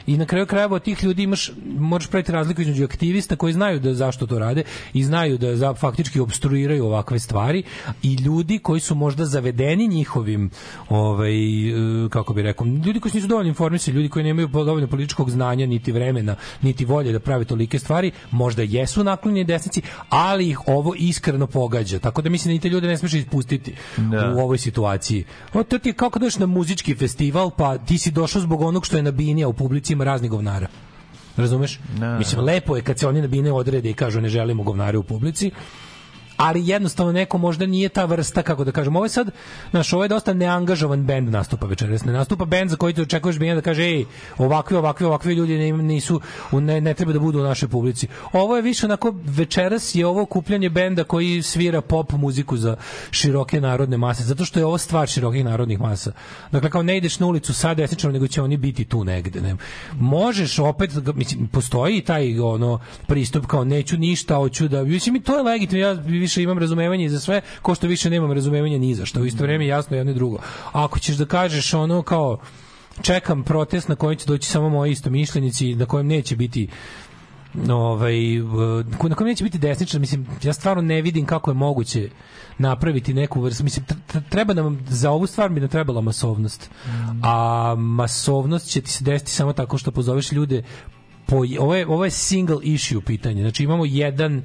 I 0.07 0.17
na 0.17 0.27
kraju 0.27 0.47
krajeva 0.47 0.77
od 0.77 0.83
tih 0.83 1.05
ljudi 1.05 1.23
imaš 1.23 1.51
možeš 1.79 2.11
praviti 2.11 2.33
razliku 2.33 2.63
između 2.63 2.85
aktivista 2.85 3.37
koji 3.37 3.53
znaju 3.53 3.81
da 3.81 3.95
zašto 3.95 4.27
to 4.27 4.39
rade 4.39 4.63
i 4.93 5.05
znaju 5.05 5.39
da 5.39 5.57
za, 5.57 5.75
faktički 5.75 6.21
obstruiraju 6.21 6.87
ovakve 6.87 7.19
stvari 7.19 7.63
i 8.03 8.15
ljudi 8.15 8.59
koji 8.59 8.81
su 8.81 8.95
možda 8.95 9.25
zavedeni 9.25 9.89
njihovim 9.89 10.51
ovaj 10.89 11.69
e, 11.69 12.09
kako 12.11 12.35
bi 12.35 12.43
rekao 12.43 12.67
ljudi 12.67 13.01
koji 13.01 13.11
su 13.11 13.17
nisu 13.17 13.29
dovoljno 13.29 13.49
informisani 13.49 13.97
ljudi 13.97 14.09
koji 14.09 14.25
nemaju 14.25 14.49
dovoljno 14.49 14.87
političkog 14.87 15.31
znanja 15.31 15.67
niti 15.67 15.93
vremena 15.93 16.37
niti 16.63 16.85
volje 16.85 17.13
da 17.13 17.19
prave 17.21 17.45
tolike 17.45 17.79
stvari 17.79 18.11
možda 18.31 18.63
jesu 18.63 19.05
naklonjeni 19.05 19.45
desnici 19.45 19.83
ali 20.09 20.49
ih 20.49 20.69
ovo 20.69 20.95
iskreno 20.99 21.47
pogađa 21.47 21.99
tako 21.99 22.23
da 22.23 22.31
mislim 22.31 22.53
da 22.53 22.57
i 22.57 22.61
te 22.61 22.69
ljude 22.69 22.89
ne 22.89 22.97
smiješ 22.97 23.15
ispustiti 23.15 23.75
Da. 23.97 24.35
u 24.37 24.41
ovoj 24.41 24.59
situaciji. 24.59 25.25
O, 25.53 25.63
to 25.63 25.79
ti 25.79 25.89
je 25.89 25.93
kao 25.93 26.11
kad 26.11 26.23
dođeš 26.23 26.39
na 26.39 26.47
muzički 26.47 26.95
festival, 26.95 27.51
pa 27.51 27.79
ti 27.79 27.99
si 27.99 28.11
došao 28.11 28.43
zbog 28.43 28.61
onog 28.61 28.87
što 28.87 28.97
je 28.97 29.03
na 29.03 29.11
bini, 29.11 29.45
a 29.45 29.49
u 29.49 29.53
publici 29.53 29.94
ima 29.95 30.05
razni 30.05 30.29
govnara. 30.29 30.69
Razumeš? 31.37 31.79
Da. 31.99 32.19
Mislim, 32.19 32.45
lepo 32.45 32.77
je 32.77 32.83
kad 32.83 32.99
se 32.99 33.09
oni 33.09 33.21
na 33.21 33.27
bine 33.27 33.53
odrede 33.53 33.91
i 33.91 33.95
kažu 33.95 34.21
ne 34.21 34.29
želimo 34.29 34.63
govnare 34.63 34.99
u 34.99 35.03
publici, 35.03 35.51
ali 36.37 36.69
jednostavno 36.69 37.13
neko 37.13 37.39
možda 37.39 37.67
nije 37.67 37.89
ta 37.89 38.05
vrsta 38.05 38.43
kako 38.43 38.65
da 38.65 38.73
kažem. 38.73 38.97
Ovo 38.97 39.05
je 39.05 39.09
sad 39.09 39.31
znaš 39.71 39.93
ovo 39.93 40.03
je 40.03 40.09
dosta 40.09 40.33
neangažovan 40.33 41.05
bend 41.05 41.29
nastupa 41.29 41.67
večeras. 41.67 42.05
Ne 42.05 42.13
nastupa 42.13 42.45
bend 42.45 42.71
za 42.71 42.77
koji 42.77 42.95
ti 42.95 43.03
očekuješ 43.03 43.39
bina 43.39 43.55
da 43.55 43.61
kaže 43.61 43.83
ej 43.83 44.05
ovakvi 44.39 44.77
ovakvi 44.77 45.07
ovakvi 45.07 45.35
ljudi 45.35 45.59
ne, 45.59 45.73
nisu 45.73 46.21
ne, 46.53 46.81
ne 46.81 46.95
treba 46.95 47.13
da 47.13 47.19
budu 47.19 47.41
u 47.41 47.43
našoj 47.43 47.69
publici. 47.69 48.09
Ovo 48.33 48.57
je 48.57 48.63
više 48.63 48.87
onako 48.87 49.15
večeras 49.25 49.95
je 49.95 50.07
ovo 50.07 50.23
okupljanje 50.23 50.71
benda 50.71 51.05
koji 51.05 51.43
svira 51.43 51.81
pop 51.81 52.13
muziku 52.13 52.57
za 52.57 52.77
široke 53.11 53.61
narodne 53.61 53.97
mase 53.97 54.25
zato 54.25 54.45
što 54.45 54.59
je 54.59 54.67
ovo 54.67 54.79
stvar 54.79 55.09
širokih 55.09 55.45
narodnih 55.45 55.81
masa. 55.81 56.13
Dakle 56.53 56.71
kao 56.71 56.83
ne 56.83 56.97
ideš 56.97 57.19
na 57.19 57.27
ulicu 57.27 57.55
sa 57.55 57.75
desničarom 57.75 58.13
nego 58.13 58.27
će 58.27 58.43
oni 58.43 58.57
biti 58.57 58.85
tu 58.85 59.05
negde 59.05 59.41
ne. 59.41 59.57
možeš 59.95 60.59
opet 60.59 60.91
mislim 61.15 61.49
postoji 61.49 62.01
taj 62.01 62.41
ono 62.41 62.81
pristup 63.07 63.47
kao 63.47 63.65
neću 63.65 63.97
ništa 63.97 64.37
hoću 64.37 64.69
da 64.69 64.85
mislim 64.85 65.23
to 65.23 65.37
je 65.37 65.43
legitimno 65.43 65.85
ja 65.87 65.95
više 66.25 66.43
imam 66.43 66.59
razumevanje 66.59 67.09
za 67.09 67.21
sve 67.21 67.41
ko 67.63 67.75
što 67.75 67.87
više 67.87 68.11
nemam 68.11 68.33
razumevanja 68.33 68.79
ni 68.79 68.95
za 68.95 69.07
što. 69.07 69.21
U 69.21 69.27
isto 69.27 69.43
vrijeme 69.45 69.67
jasno 69.67 69.97
jedno 69.97 70.13
i 70.13 70.15
drugo. 70.15 70.39
A 70.73 70.85
ako 70.85 70.99
ćeš 70.99 71.17
da 71.17 71.27
kažeš 71.27 71.75
ono 71.75 72.03
kao 72.03 72.39
čekam 73.03 73.43
protest 73.43 73.89
na 73.89 73.97
koji 73.97 74.17
će 74.17 74.27
doći 74.27 74.49
samo 74.51 74.69
moji 74.69 74.93
istomišljenici 74.93 75.75
na 75.75 75.87
kojem 75.87 76.07
neće 76.07 76.37
biti 76.37 76.69
ovaj, 77.71 78.41
uh, 78.41 78.87
na 79.09 79.15
kojem 79.15 79.29
neće 79.29 79.45
biti 79.45 79.59
desničar, 79.59 80.01
mislim, 80.01 80.27
ja 80.43 80.53
stvarno 80.53 80.83
ne 80.83 81.03
vidim 81.03 81.27
kako 81.27 81.51
je 81.51 81.55
moguće 81.55 82.09
napraviti 82.59 83.15
neku 83.15 83.41
vrstu, 83.41 83.65
mislim, 83.65 83.87
tr- 83.87 83.97
tr- 84.13 84.23
treba 84.31 84.55
nam, 84.55 84.85
za 84.89 85.11
ovu 85.11 85.27
stvar 85.27 85.51
bi 85.51 85.61
nam 85.61 85.69
trebala 85.69 86.01
masovnost, 86.01 86.71
a 87.23 87.75
masovnost 87.79 88.67
će 88.71 88.81
ti 88.81 88.91
se 88.91 89.05
desiti 89.05 89.31
samo 89.33 89.53
tako 89.53 89.79
što 89.79 89.91
pozoveš 89.91 90.33
ljude 90.33 90.63
po, 91.27 91.37
ovo, 91.59 91.75
je, 91.75 91.87
ovo 91.87 92.05
je 92.05 92.11
single 92.11 92.59
issue 92.63 93.01
pitanje, 93.01 93.43
znači 93.43 93.65
imamo 93.65 93.85
jedan 93.85 94.43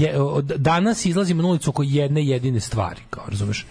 je, 0.00 0.14
danas 0.56 1.06
izlazimo 1.06 1.42
na 1.42 1.48
ulicu 1.48 1.70
oko 1.70 1.82
jedne 1.82 2.24
jedine 2.26 2.60
stvari, 2.60 3.00
kao 3.10 3.24
razumeš, 3.28 3.66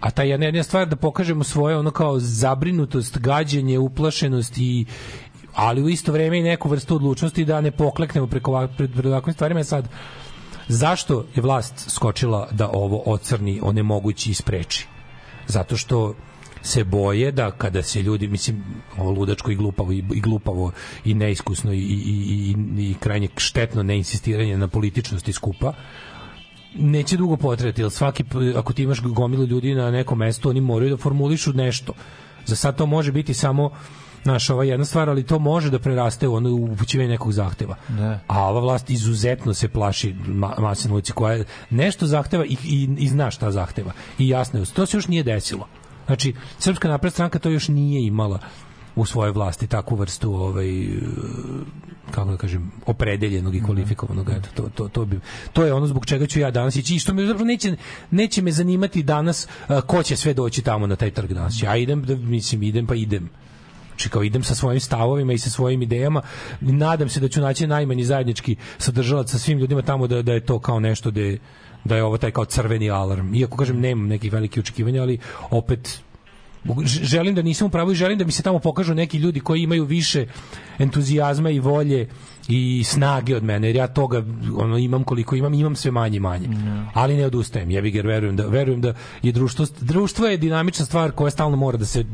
a 0.00 0.10
ta 0.10 0.22
jedna 0.22 0.46
jedina 0.46 0.64
stvar 0.64 0.88
da 0.88 0.96
pokažemo 0.96 1.44
svoje 1.44 1.76
ono 1.76 1.90
kao 1.90 2.18
zabrinutost, 2.20 3.18
gađenje, 3.18 3.78
uplašenost 3.78 4.58
i 4.58 4.86
ali 5.54 5.82
u 5.82 5.88
isto 5.88 6.12
vrijeme 6.12 6.38
i 6.38 6.42
neku 6.42 6.68
vrstu 6.68 6.96
odlučnosti 6.96 7.44
da 7.44 7.60
ne 7.60 7.70
pokleknemo 7.70 8.26
preko 8.26 8.50
ovak- 8.50 8.76
pred, 8.76 8.92
pred 8.92 9.06
ovakvim 9.06 9.34
stvarima. 9.34 9.60
Je 9.60 9.64
sad 9.64 9.88
zašto 10.68 11.24
je 11.34 11.42
vlast 11.42 11.90
skočila 11.90 12.48
da 12.50 12.70
ovo 12.72 13.02
ocrni, 13.06 13.60
onemogući 13.62 14.30
i 14.30 14.34
spreči? 14.34 14.86
Zato 15.46 15.76
što 15.76 16.14
se 16.64 16.84
boje 16.84 17.32
da 17.32 17.50
kada 17.50 17.82
se 17.82 18.02
ljudi 18.02 18.28
mislim 18.28 18.64
ovo 18.98 19.10
ludačko 19.10 19.50
i 19.50 19.54
glupavo 19.54 19.92
i, 19.92 20.04
i 20.14 20.20
glupavo 20.20 20.72
i 21.04 21.14
neiskusno 21.14 21.72
i, 21.72 21.78
i, 21.78 21.80
i, 21.80 22.54
i, 22.78 22.90
i 22.90 22.94
krajnje 23.00 23.28
štetno 23.36 23.82
neinsistiranje 23.82 24.58
na 24.58 24.68
političnosti 24.68 25.32
skupa 25.32 25.72
neće 26.74 27.16
dugo 27.16 27.36
potrajati, 27.36 27.82
jer 27.82 27.90
svaki, 27.90 28.24
ako 28.56 28.72
ti 28.72 28.82
imaš 28.82 29.00
gomilu 29.02 29.44
ljudi 29.44 29.74
na 29.74 29.90
nekom 29.90 30.18
mestu, 30.18 30.50
oni 30.50 30.60
moraju 30.60 30.90
da 30.90 30.96
formulišu 30.96 31.52
nešto. 31.52 31.92
Za 32.46 32.56
sad 32.56 32.76
to 32.76 32.86
može 32.86 33.12
biti 33.12 33.34
samo 33.34 33.70
naš 34.24 34.50
ova 34.50 34.64
jedna 34.64 34.84
stvar, 34.84 35.08
ali 35.08 35.22
to 35.22 35.38
može 35.38 35.70
da 35.70 35.78
preraste 35.78 36.28
u 36.28 36.34
ono 36.34 36.54
upućivanje 36.54 37.10
nekog 37.10 37.32
zahteva. 37.32 37.76
Da. 37.88 38.20
A 38.26 38.48
ova 38.48 38.60
vlast 38.60 38.90
izuzetno 38.90 39.54
se 39.54 39.68
plaši 39.68 40.14
ma, 40.26 40.54
mase 40.58 40.88
na 40.88 40.94
ulici 40.94 41.12
koja 41.12 41.44
nešto 41.70 42.06
zahteva 42.06 42.44
i, 42.44 42.56
i, 42.64 42.88
i 42.98 43.08
zna 43.08 43.30
šta 43.30 43.50
zahteva. 43.50 43.92
I 44.18 44.28
jasno 44.28 44.60
je, 44.60 44.66
to 44.66 44.86
se 44.86 44.96
još 44.96 45.08
nije 45.08 45.22
desilo. 45.22 45.68
Znači, 46.06 46.34
Srpska 46.58 46.88
napred 46.88 47.12
stranka 47.12 47.38
to 47.38 47.50
još 47.50 47.68
nije 47.68 48.06
imala 48.06 48.38
u 48.96 49.06
svojoj 49.06 49.32
vlasti 49.32 49.66
takvu 49.66 49.96
vrstu 49.96 50.34
ovaj 50.34 50.82
e, 50.82 50.86
kako 52.10 52.30
da 52.30 52.36
kažem 52.36 52.72
opredeljenog 52.86 53.54
i 53.54 53.62
kvalifikovanog 53.62 54.30
eto 54.30 54.48
to 54.54 54.68
to 54.74 54.88
to 54.88 55.04
bi 55.04 55.20
to 55.52 55.64
je 55.64 55.72
ono 55.72 55.86
zbog 55.86 56.06
čega 56.06 56.26
ću 56.26 56.40
ja 56.40 56.50
danas 56.50 56.76
ići 56.76 56.94
i 56.94 56.98
što 56.98 57.14
me 57.14 57.26
zapravo 57.26 57.44
neće 57.44 57.76
neće 58.10 58.42
me 58.42 58.52
zanimati 58.52 59.02
danas 59.02 59.48
a, 59.68 59.80
ko 59.80 60.02
će 60.02 60.16
sve 60.16 60.34
doći 60.34 60.62
tamo 60.62 60.86
na 60.86 60.96
taj 60.96 61.10
trg 61.10 61.32
danas. 61.32 61.62
Ja 61.62 61.76
idem 61.76 62.02
da 62.02 62.16
mislim 62.16 62.62
idem 62.62 62.86
pa 62.86 62.94
idem. 62.94 63.30
Znači 63.88 64.08
kao 64.08 64.22
idem 64.22 64.42
sa 64.42 64.54
svojim 64.54 64.80
stavovima 64.80 65.32
i 65.32 65.38
sa 65.38 65.50
svojim 65.50 65.82
idejama. 65.82 66.22
Nadam 66.60 67.08
se 67.08 67.20
da 67.20 67.28
ću 67.28 67.40
naći 67.40 67.66
najmanji 67.66 68.04
zajednički 68.04 68.56
sadržalac 68.78 69.30
sa 69.30 69.38
svim 69.38 69.58
ljudima 69.58 69.82
tamo 69.82 70.06
da, 70.06 70.22
da 70.22 70.32
je 70.32 70.40
to 70.40 70.58
kao 70.58 70.80
nešto 70.80 71.10
da 71.10 71.20
je, 71.20 71.38
da 71.84 71.96
je 71.96 72.04
ovo 72.04 72.18
taj 72.18 72.30
kao 72.30 72.44
crveni 72.44 72.90
alarm. 72.90 73.34
Iako 73.34 73.56
kažem 73.56 73.80
nemam 73.80 74.08
nekih 74.08 74.32
velikih 74.32 74.60
očekivanja, 74.60 75.02
ali 75.02 75.18
opet 75.50 76.00
želim 76.84 77.34
da 77.34 77.42
nisam 77.42 77.66
u 77.66 77.70
pravu 77.70 77.92
i 77.92 77.94
želim 77.94 78.18
da 78.18 78.24
mi 78.24 78.32
se 78.32 78.42
tamo 78.42 78.58
pokažu 78.58 78.94
neki 78.94 79.18
ljudi 79.18 79.40
koji 79.40 79.62
imaju 79.62 79.84
više 79.84 80.26
entuzijazma 80.78 81.50
i 81.50 81.58
volje 81.58 82.08
i 82.48 82.84
snage 82.84 83.36
od 83.36 83.42
mene 83.44 83.68
jer 83.68 83.76
ja 83.76 83.86
toga 83.86 84.24
ono 84.56 84.78
imam 84.78 85.04
koliko 85.04 85.36
imam 85.36 85.54
imam 85.54 85.76
sve 85.76 85.90
manje 85.90 86.16
i 86.16 86.20
manje 86.20 86.48
ali 86.94 87.16
ne 87.16 87.26
odustajem 87.26 87.70
jebi 87.70 87.90
ga 87.90 88.00
verujem 88.00 88.36
da 88.36 88.46
verujem 88.46 88.80
da 88.80 88.94
je 89.22 89.32
društvo 89.32 89.66
društvo 89.80 90.26
je 90.26 90.36
dinamična 90.36 90.86
stvar 90.86 91.10
koja 91.10 91.30
stalno 91.30 91.56
mora 91.56 91.76
da 91.76 91.86
se 91.86 92.04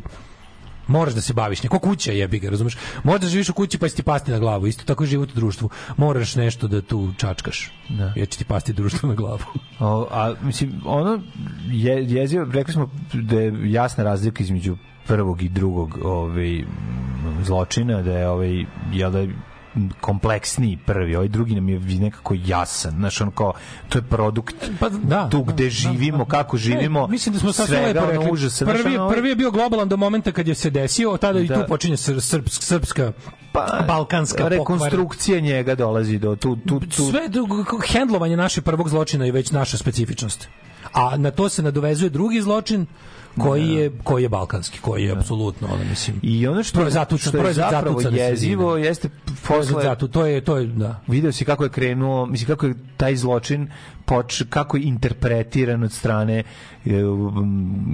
moraš 0.91 1.15
da 1.15 1.21
se 1.21 1.33
baviš 1.33 1.63
neko 1.63 1.79
kuća 1.79 2.13
jebi 2.13 2.39
ga 2.39 2.51
razumeš? 2.51 2.77
Možda 3.05 3.27
živiš 3.27 3.49
u 3.49 3.55
kući 3.55 3.79
pa 3.79 3.89
će 3.89 3.95
ti 3.95 4.03
pasti 4.03 4.31
na 4.31 4.39
glavu 4.39 4.67
isto 4.67 4.85
tako 4.85 5.05
je 5.05 5.09
život 5.09 5.31
u 5.31 5.35
društvu. 5.35 5.71
Moraš 5.97 6.35
nešto 6.35 6.69
da 6.69 6.83
tu 6.83 7.13
čačkaš 7.17 7.71
Da. 7.89 8.13
jer 8.17 8.29
će 8.29 8.39
ti 8.39 8.45
pasti 8.45 8.73
društvo 8.73 9.09
na 9.09 9.15
glavu. 9.15 9.45
O, 9.81 10.07
a 10.11 10.35
mislim 10.43 10.81
ono 10.85 11.21
je 11.71 12.05
jezivo 12.09 12.47
rekli 12.53 12.73
smo 12.73 12.91
da 13.13 13.41
je 13.41 13.73
jasna 13.73 14.05
razlika 14.05 14.43
između 14.43 14.77
prvog 15.07 15.43
i 15.43 15.49
drugog 15.49 15.99
ovaj 16.05 16.65
zločina 17.43 18.03
da 18.03 18.19
je 18.19 18.29
ovaj 18.29 18.65
jel 18.93 19.11
da 19.11 19.27
kompleksniji 20.01 20.79
prvi, 20.87 21.17
ovaj 21.17 21.29
drugi 21.29 21.55
nam 21.55 21.69
je 21.69 21.79
nekako 21.79 22.35
jasan, 22.45 22.93
znaš, 22.93 23.21
on 23.21 23.31
kao, 23.31 23.53
to 23.89 23.99
je 23.99 24.03
produkt 24.03 24.71
pa, 24.81 24.89
da, 24.89 25.29
tu 25.29 25.43
gde 25.43 25.71
živimo, 25.71 26.25
kako 26.25 26.57
živimo, 26.57 27.01
Ne, 27.01 27.09
mislim 27.09 27.33
da 27.33 27.39
smo 27.39 27.53
svega, 27.53 28.01
lepo 28.01 28.01
ono, 28.01 28.11
rekli. 28.11 28.49
znaš, 28.49 28.83
prvi, 28.83 28.95
ono, 28.95 29.05
ovaj- 29.05 29.15
prvi 29.15 29.29
je 29.29 29.37
bio 29.37 29.51
globalan 29.51 29.89
do 29.89 29.97
momenta 29.97 30.33
kad 30.33 30.49
je 30.49 30.55
se 30.55 30.71
desio, 30.71 31.17
tada 31.17 31.41
i 31.41 31.47
Da. 31.47 31.55
tu 31.55 31.69
počinje 31.69 31.97
sr, 31.97 32.21
srpsk, 32.23 32.63
srpska, 32.63 33.13
Pa, 33.53 33.85
balkanska 33.87 34.49
rekonstrukcija 34.49 35.41
njega 35.41 35.75
dolazi 35.75 36.19
do 36.19 36.37
tu, 36.37 36.57
tu, 36.57 36.81
tu, 36.81 37.11
Sve 37.11 37.21
hendlovanje 37.93 38.37
našeg 38.37 38.65
prvog 38.65 38.89
zločina 38.89 39.25
je 39.25 39.33
već 39.33 39.51
naša 39.51 39.77
specifičnost. 39.77 40.49
A 40.93 41.17
na 41.17 41.31
to 41.31 41.49
se 41.49 41.63
nadovezuje 41.63 42.11
drugi 42.11 42.43
zločin 42.43 42.87
koji 43.39 43.69
je 43.69 43.91
koji 44.05 44.23
je 44.23 44.29
balkanski, 44.29 44.79
koji 44.81 45.05
je 45.05 45.13
apsolutno 45.13 45.69
ono 45.69 45.85
mislim. 45.85 46.21
I 46.23 46.47
ono 46.47 46.63
što, 46.63 46.75
Proizvod 46.75 46.93
zatuca- 47.03 47.21
što 47.21 47.37
je 47.37 47.41
proizvod 47.41 47.67
zapravo 47.71 48.01
jezivo 48.03 48.77
jeste 48.77 49.09
posle 49.49 49.83
zatu, 49.83 50.09
to 50.09 50.27
je 50.27 50.41
to 50.41 50.57
je 50.57 50.67
da. 50.67 51.01
video 51.07 51.33
si 51.33 51.45
kako 51.45 51.65
je 51.65 51.71
krenuo, 51.71 52.27
mislim 52.27 52.47
kako 52.47 52.67
je 52.67 52.75
taj 52.97 53.17
zločin 53.17 53.71
poč, 54.05 54.43
kako 54.45 54.77
je 54.77 54.83
interpretiran 54.83 55.83
od 55.83 55.93
strane 55.93 56.39
e, 56.39 56.91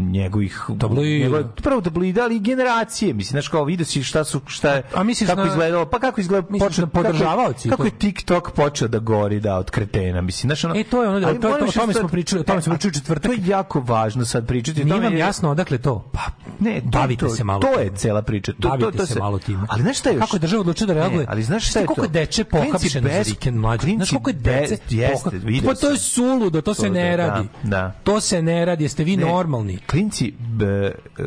njegovih 0.04 0.60
Tabloida. 0.78 1.24
njegove- 1.24 1.44
prvo 1.54 1.80
tabloida, 1.80 2.22
ali 2.22 2.36
i 2.36 2.40
generacije, 2.40 3.14
mislim, 3.14 3.30
znaš 3.32 3.48
kao 3.48 3.64
video 3.64 3.84
si 3.84 4.02
šta 4.02 4.24
su 4.24 4.40
šta 4.46 4.70
je, 4.70 4.82
A 4.94 5.02
misliš 5.02 5.28
kako 5.28 5.40
na- 5.40 5.48
izgledalo, 5.48 5.86
pa 5.86 5.98
kako 5.98 6.20
izgleda 6.20 6.46
počeo 6.58 6.86
podržavaoci? 6.86 7.68
kako, 7.68 7.82
je- 7.82 7.90
kako 7.90 7.96
To- 7.96 8.06
je 8.06 8.12
TikTok 8.12 8.50
počeo 8.52 8.88
da 8.88 8.98
gori 9.00 9.40
da 9.40 9.56
od 9.56 9.70
kretena, 9.70 10.20
mislim, 10.20 10.48
znaš 10.48 10.64
ono. 10.64 10.74
E, 10.74 10.84
to 10.84 11.02
je 11.02 11.08
ono, 11.08 11.16
ali 11.18 11.24
to 11.24 11.30
je- 11.30 11.40
to- 11.40 11.48
moram 11.48 11.68
o 11.68 11.72
tome 11.72 11.92
što- 11.92 12.00
smo 12.00 12.08
pričali, 12.08 12.40
o 12.40 12.44
tome 12.44 12.62
smo 12.62 12.72
E, 12.72 12.76
pričali 12.76 12.90
u 12.90 12.94
četvrtak. 12.94 13.22
To 13.24 13.32
je 13.34 13.46
jako 13.46 13.80
važno 13.80 14.24
sad 14.24 14.46
pričati. 14.46 14.82
o 14.82 14.86
tome 14.86 15.10
jasno 15.26 15.50
odakle 15.50 15.78
to? 15.78 16.10
Pa 16.12 16.20
ne, 16.60 16.80
to, 16.82 16.86
bavite 16.88 17.20
to, 17.20 17.28
se 17.30 17.44
malo. 17.44 17.60
To 17.60 17.80
je 17.80 17.90
cela 17.92 18.22
priča. 18.22 18.52
To, 18.52 18.68
Bavite 18.68 18.90
to, 18.90 18.96
to 18.96 19.06
se 19.06 19.18
malo 19.18 19.38
time. 19.38 19.62
Ali 19.68 19.82
znaš 19.82 19.98
šta 19.98 20.10
je? 20.10 20.18
Kako 20.18 20.38
država 20.38 20.60
odlučila 20.60 20.86
da 20.86 20.94
reaguje? 20.94 21.26
Ali 21.28 21.42
znaš 21.42 21.68
šta 21.70 21.80
je 21.80 21.86
koliko 21.86 22.00
to? 22.02 22.04
je 22.04 22.20
deče 22.20 22.44
Klinci 22.44 22.66
pohapšeno 22.68 23.08
za 23.08 23.14
bez- 23.14 23.26
vikend 23.26 23.56
mlađe? 23.58 23.86
Znaš 23.88 24.08
koliko 24.10 24.30
je 24.30 24.34
dece 24.34 24.78
jeste, 24.90 25.40
Pa 25.66 25.74
to 25.74 25.90
je 25.90 25.98
suludo, 25.98 26.60
to 26.60 26.74
se 26.74 26.82
To 26.82 26.88
ne 26.88 27.10
da, 27.10 27.16
radi. 27.18 27.48
da. 27.62 27.92
To 28.04 28.20
se 28.20 28.42
ne 28.42 28.64
radi, 28.64 28.84
jeste 28.84 29.04
vi 29.04 29.16
normalni. 29.16 29.78
Klinci 29.80 30.32
be, 30.32 30.92
k- 31.14 31.22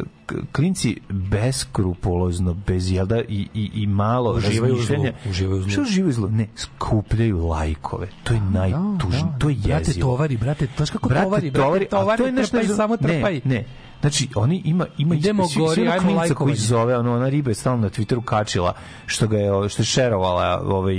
klinci 0.52 0.98
beskrupulozno, 1.10 2.54
bez 2.54 2.92
jelda 2.92 3.22
i, 3.22 3.48
i, 3.54 3.72
i 3.74 3.88
malo 3.88 4.32
Uživaju 4.32 4.76
zlu, 4.76 4.82
razmišljanja. 4.82 5.14
uživaju 5.30 5.60
u 5.60 5.62
zlu. 5.62 5.72
Što 5.72 5.82
uživaju 5.82 6.10
u 6.10 6.14
zlu? 6.14 6.30
Ne, 6.30 6.48
skupljaju 6.56 7.38
lajkove. 7.40 8.08
To 8.24 8.34
je 8.34 8.42
najtužnije. 8.42 9.24
to 9.40 9.50
je 9.50 9.56
jezivo. 9.56 9.78
Brate, 9.78 10.00
tovari, 10.00 10.38
brate, 10.38 10.68
znaš 10.78 10.90
kako 10.90 11.10
Brate, 11.10 11.24
tovari, 11.24 11.52
brate, 11.52 11.86
a 11.86 11.90
tovari, 11.90 12.18
to 12.18 12.26
je 12.26 12.32
nešto 12.32 12.58
trpaj, 12.58 12.76
samo 12.76 12.98
trpaj. 12.98 13.34
Ne, 13.36 13.42
ne. 13.46 13.66
Znači, 14.02 14.30
oni 14.36 14.62
ima 14.66 14.86
ima 14.98 15.16
Idemo 15.16 15.44
svi- 15.44 15.50
svi 15.50 15.60
gori, 15.60 15.82
ono 15.82 15.92
ajmo 15.92 16.02
klinca 16.02 16.16
koji 16.16 16.28
lajkovanje. 16.28 16.56
zove, 16.58 16.98
ono, 16.98 17.16
ona 17.16 17.30
riba 17.30 17.52
je 17.52 17.56
stalno 17.56 17.82
na 17.82 17.90
Twitteru 17.90 18.24
kačila 18.24 18.74
što 19.06 19.28
ga 19.28 19.38
je 19.38 19.70
što 19.70 19.82
je 19.82 19.86
šerovala 19.86 20.62
ovaj 20.66 20.96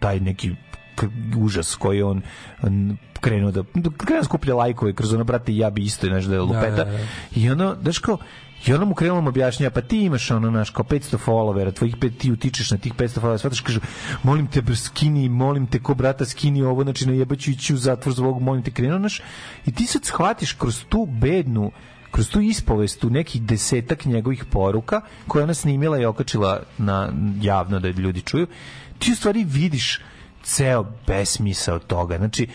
taj 0.00 0.20
neki 0.20 0.54
užas 1.36 1.74
koji 1.74 2.02
on, 2.02 2.22
on 2.62 2.96
krenuo 3.20 3.50
da 3.50 3.62
krenuo 3.96 4.20
da 4.20 4.24
skuplja 4.24 4.54
lajkove 4.54 4.92
kroz 4.92 5.12
ono 5.12 5.24
brate 5.24 5.56
ja 5.56 5.70
bi 5.70 5.82
isto 5.82 6.06
znaš 6.06 6.24
da 6.24 6.34
je 6.34 6.40
lupeta 6.40 6.70
da, 6.70 6.84
da. 6.84 6.98
i 7.34 7.50
ono 7.50 7.76
znaš 7.82 7.98
kao 7.98 8.18
I 8.66 8.72
ona 8.74 8.84
mu 8.84 8.94
krenula 8.94 9.20
mu 9.20 9.28
objašnjava, 9.28 9.70
pa 9.74 9.80
ti 9.80 10.00
imaš 10.04 10.30
ono, 10.30 10.50
naš, 10.50 10.70
kao 10.70 10.84
500 10.84 11.18
followera, 11.26 11.74
tvojih 11.74 11.96
pet, 12.00 12.18
ti 12.18 12.32
utičeš 12.32 12.70
na 12.70 12.78
tih 12.78 12.94
500 12.94 13.20
followera, 13.20 13.38
shvataš, 13.38 13.60
kaže, 13.60 13.80
molim 14.22 14.46
te, 14.46 14.62
skini, 14.76 15.28
molim 15.28 15.66
te, 15.66 15.78
ko 15.82 15.94
brata, 15.94 16.26
skini 16.26 16.62
ovo, 16.62 16.82
znači, 16.82 17.06
na 17.06 17.12
jebaću 17.12 17.50
ići 17.50 17.74
u 17.74 17.76
zatvor 17.76 18.14
zbog 18.14 18.42
molim 18.42 18.62
te, 18.62 18.70
krenuo, 18.70 18.98
naš, 18.98 19.20
i 19.66 19.72
ti 19.72 19.86
sad 19.86 20.04
shvatiš 20.04 20.52
kroz 20.52 20.84
tu 20.88 21.06
bednu, 21.06 21.70
kroz 22.10 22.30
tu 22.30 22.40
ispovest 22.40 23.04
u 23.04 23.10
nekih 23.10 23.42
desetak 23.42 24.04
njegovih 24.04 24.44
poruka, 24.44 25.00
koje 25.28 25.40
je 25.40 25.44
ona 25.44 25.54
snimila 25.54 25.98
i 25.98 26.04
okačila 26.04 26.62
na 26.78 27.12
javno 27.40 27.80
da 27.80 27.88
ljudi 27.88 28.20
čuju, 28.20 28.46
ti 28.98 29.12
u 29.12 29.16
stvari 29.16 29.44
vidiš 29.44 30.00
ceo 30.48 30.84
besmisao 31.06 31.78
toga. 31.78 32.16
Znači, 32.16 32.46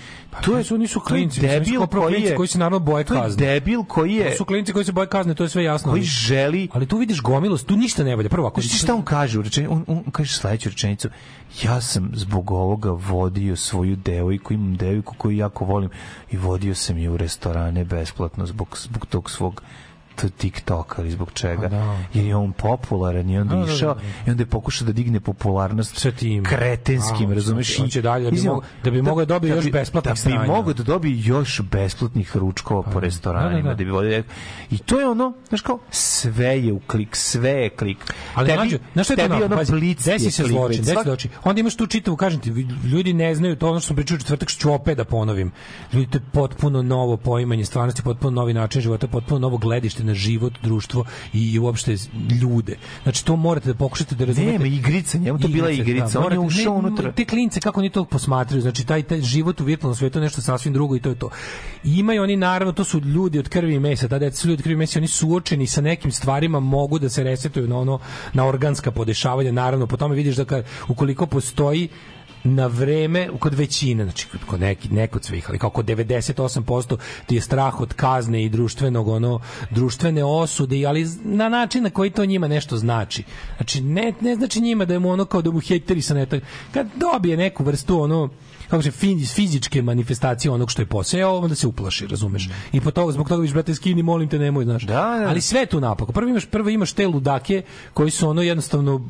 to 0.41 0.57
je, 0.57 0.63
su 0.63 0.77
nisu 0.77 0.99
klinci, 0.99 1.41
debil 1.41 1.79
kao 1.79 2.01
koji 2.01 2.21
je, 2.21 2.35
koji 2.35 2.47
se 2.47 2.57
naravno 2.57 2.79
boje 2.79 3.03
to 3.03 3.13
je 3.13 3.21
kazne. 3.21 3.45
debil 3.45 3.83
koji 3.83 4.13
je, 4.13 4.31
To 4.31 4.37
su 4.37 4.45
klinci 4.45 4.73
koji 4.73 4.85
se 4.85 4.91
boje 4.91 5.07
kazne, 5.07 5.35
to 5.35 5.43
je 5.43 5.49
sve 5.49 5.63
jasno. 5.63 5.91
koji 5.91 5.99
ali- 5.99 6.05
želi 6.07 6.67
Ali 6.73 6.85
tu 6.85 6.97
vidiš 6.97 7.21
gomilost, 7.21 7.67
tu 7.67 7.75
ništa 7.77 8.03
ne 8.03 8.15
valja. 8.15 8.29
Prvo, 8.29 8.47
ako 8.47 8.61
Znaš 8.61 8.71
ti 8.71 8.77
šta 8.77 8.95
on 8.95 9.01
kaže 9.03 9.39
u 9.39 9.41
rečenici? 9.41 9.73
On, 9.73 9.85
on 9.87 10.11
kaže 10.11 10.33
sledeću 10.33 10.69
rečenicu. 10.69 11.09
Ja 11.63 11.81
sam 11.81 12.11
zbog 12.13 12.51
ovoga 12.51 12.91
vodio 12.91 13.55
svoju 13.55 13.95
devojku, 13.95 14.53
imam 14.53 14.75
devojku 14.75 15.15
koju 15.17 15.37
jako 15.37 15.65
volim 15.65 15.89
i 16.31 16.37
vodio 16.37 16.75
sam 16.75 16.97
je 16.97 17.09
u 17.09 17.17
restorane 17.17 17.85
besplatno 17.85 18.45
zbog, 18.45 18.77
zbog 18.79 19.05
tog 19.05 19.31
svog 19.31 19.61
TikToka 20.15 21.01
ili 21.01 21.11
zbog 21.11 21.31
čega. 21.33 21.67
da. 21.67 21.97
Jer 22.13 22.25
je 22.25 22.35
on 22.35 22.51
popularan 22.53 23.29
i 23.29 23.37
onda 23.37 23.55
Da, 23.55 23.61
da, 23.61 23.65
da, 23.65 23.73
išao 23.73 23.93
da. 23.93 24.01
i 24.27 24.31
onda 24.31 24.41
je 24.41 24.47
pokušao 24.47 24.85
da 24.85 24.91
digne 24.93 25.19
popularnost 25.19 25.97
Sve 25.97 26.11
tim. 26.11 26.43
kretenskim, 26.43 27.31
A, 27.31 27.33
razumeš? 27.33 27.67
hoće- 27.69 27.81
hoće 27.81 28.01
dalje, 28.01 28.25
da 28.25 28.31
bi 28.31 28.41
mogao- 28.41 28.61
da 28.83 28.91
bi 28.91 29.01
mogao 29.01 29.25
da 29.25 29.33
dobije 29.35 29.51
još 29.51 29.65
bi- 29.65 29.71
besplatnih 29.71 30.13
Da 30.25 30.29
bi 30.31 30.47
mogao 30.47 30.73
da 30.73 30.83
dobije 30.83 31.19
još 31.19 31.61
besplatnih 31.61 32.37
ručkova 32.37 32.81
po 32.83 32.99
restoranima, 32.99 33.61
da, 33.61 33.69
da. 33.69 33.69
da 33.69 33.83
bi 33.83 33.91
vodio... 33.91 34.23
I 34.71 34.77
to 34.77 34.99
je 34.99 35.09
ono, 35.09 35.33
znaš 35.49 35.61
kao, 35.61 35.79
sve 35.89 36.59
je 36.59 36.73
u 36.73 36.79
klik, 36.81 37.15
sve 37.15 37.49
je 37.51 37.69
klik. 37.69 37.97
Ali 38.35 38.49
Tebi- 38.49 38.55
mlađe, 38.55 38.79
znaš 38.93 39.05
šta 39.05 39.13
je 39.13 39.27
to 39.29 39.35
ono 39.35 39.55
Pazi, 39.55 39.95
desi 39.95 40.31
se 40.31 40.43
zločin, 40.43 40.77
desi 40.79 40.95
zločin. 41.03 41.31
Onda 41.43 41.59
imaš 41.59 41.75
tu 41.75 41.87
čitavu, 41.87 42.17
kažem 42.17 42.39
ti, 42.39 42.49
ljudi 42.85 43.13
ne 43.13 43.35
znaju 43.35 43.55
to 43.55 43.69
ono 43.69 43.79
što 43.79 43.87
sam 43.87 43.95
pričao 43.95 44.17
četvrtak, 44.17 44.49
što 44.49 44.61
ću 44.61 44.73
opet 44.73 44.97
da 44.97 45.03
ponovim. 45.05 45.51
Ljudi, 45.93 46.07
to 46.07 46.17
je 46.17 46.23
potpuno 46.33 46.81
novo 46.81 47.17
poimanje 47.17 47.65
stvarnosti, 47.65 48.01
potpuno 48.01 48.31
novi 48.31 48.53
način 48.53 48.81
života, 48.81 49.07
potpuno 49.07 49.39
novo 49.39 49.57
gledište 49.57 50.02
na 50.03 50.13
život, 50.13 50.53
društvo 50.63 51.05
i, 51.33 51.59
uopšte 51.59 51.95
ljude. 52.41 52.77
Znači, 53.03 53.25
to 53.25 53.35
morate 53.35 53.67
da 53.67 53.73
pokušate 53.73 54.15
da 54.15 54.25
razumete. 54.25 54.51
Nema 54.51 54.65
igrica, 54.65 55.17
njemu 55.17 55.39
to 55.39 55.47
bila 55.47 55.69
igrica, 55.71 56.19
on 56.19 56.33
je 56.33 56.39
ušao 56.39 56.73
unutra. 56.73 57.11
Te 57.11 57.25
klince, 57.25 57.59
kako 57.59 57.79
oni 57.79 57.89
to 57.89 58.05
posmatraju, 58.05 58.61
znači, 58.61 58.85
taj, 58.85 59.03
taj 59.03 59.21
život 59.21 59.61
u 59.61 59.63
virtualnom 59.63 59.95
svetu 59.95 60.19
je 60.19 60.23
nešto 60.23 60.41
sasvim 60.41 60.73
drugo 60.73 60.95
i 60.95 60.99
to 60.99 61.09
je 61.09 61.15
to. 61.15 61.29
I 61.83 61.99
imaju 61.99 62.23
oni, 62.23 62.35
naravno, 62.35 62.73
to 62.73 62.83
su 62.83 62.99
ljudi 62.99 63.39
od 63.39 63.49
krvi 63.49 63.75
i 63.75 63.79
mesa, 63.79 64.07
tada 64.07 64.31
su 64.31 64.47
ljudi 64.47 64.61
od 64.61 64.63
krvi 64.63 64.73
i 64.73 64.77
mesa, 64.77 64.99
oni 64.99 65.07
suočeni 65.07 65.67
sa 65.67 65.81
nekim 65.81 66.11
stvarima, 66.11 66.59
mogu 66.59 66.99
da 66.99 67.09
se 67.09 67.23
resetuju 67.23 67.67
na 67.67 67.77
ono, 67.77 67.99
na 68.33 68.45
organska 68.45 68.91
podešavanja, 68.91 69.51
naravno, 69.51 69.87
po 69.87 69.97
tome 69.97 70.15
vidiš 70.15 70.35
da 70.35 70.45
kad, 70.45 70.65
ukoliko 70.87 71.25
postoji 71.25 71.89
na 72.43 72.67
vreme 72.67 73.29
kod 73.39 73.53
većine, 73.53 74.03
znači 74.03 74.27
kod- 74.47 74.59
neki, 74.59 74.89
ne 74.89 75.07
kod 75.07 75.23
svih, 75.23 75.45
ali 75.49 75.59
kao 75.59 75.69
kod 75.69 75.85
98% 75.85 76.97
ti 77.25 77.35
je 77.35 77.41
strah 77.41 77.81
od 77.81 77.93
kazne 77.93 78.43
i 78.43 78.49
društvenog 78.49 79.07
ono 79.07 79.39
društvene 79.69 80.23
osude, 80.23 80.85
ali 80.85 81.07
na 81.23 81.49
način 81.49 81.83
na 81.83 81.89
koji 81.89 82.09
to 82.09 82.25
njima 82.25 82.47
nešto 82.47 82.77
znači. 82.77 83.23
Znači 83.57 83.81
ne, 83.81 84.13
ne 84.21 84.35
znači 84.35 84.61
njima 84.61 84.85
da 84.85 84.93
je 84.93 84.99
mu 84.99 85.09
ono 85.09 85.25
kao 85.25 85.41
da 85.41 85.51
mu 85.51 85.59
hejteri 85.59 86.01
sa 86.01 86.13
neta. 86.13 86.39
Kad 86.73 86.87
dobije 86.95 87.37
neku 87.37 87.63
vrstu 87.63 88.01
ono 88.01 88.29
kako 88.69 88.83
se 88.83 88.91
fiz, 88.91 89.33
fizičke 89.33 89.81
manifestacije 89.81 90.51
onog 90.51 90.71
što 90.71 90.81
je 90.81 90.85
poseo, 90.85 91.37
onda 91.37 91.55
se 91.55 91.67
uplaši, 91.67 92.07
razumeš? 92.07 92.49
I 92.71 92.81
po 92.81 92.91
toga, 92.91 93.11
zbog 93.11 93.29
toga 93.29 93.41
viš, 93.41 93.53
brate, 93.53 93.75
skini, 93.75 94.03
molim 94.03 94.29
te, 94.29 94.39
nemoj, 94.39 94.63
znaš. 94.63 94.83
da. 94.83 95.25
Ali 95.27 95.41
sve 95.41 95.65
tu 95.65 95.79
napako. 95.79 96.11
Prvo 96.11 96.29
imaš, 96.29 96.45
prvo 96.45 96.69
imaš 96.69 96.93
te 96.93 97.07
ludake 97.07 97.61
koji 97.93 98.11
su 98.11 98.29
ono 98.29 98.41
jednostavno 98.41 99.01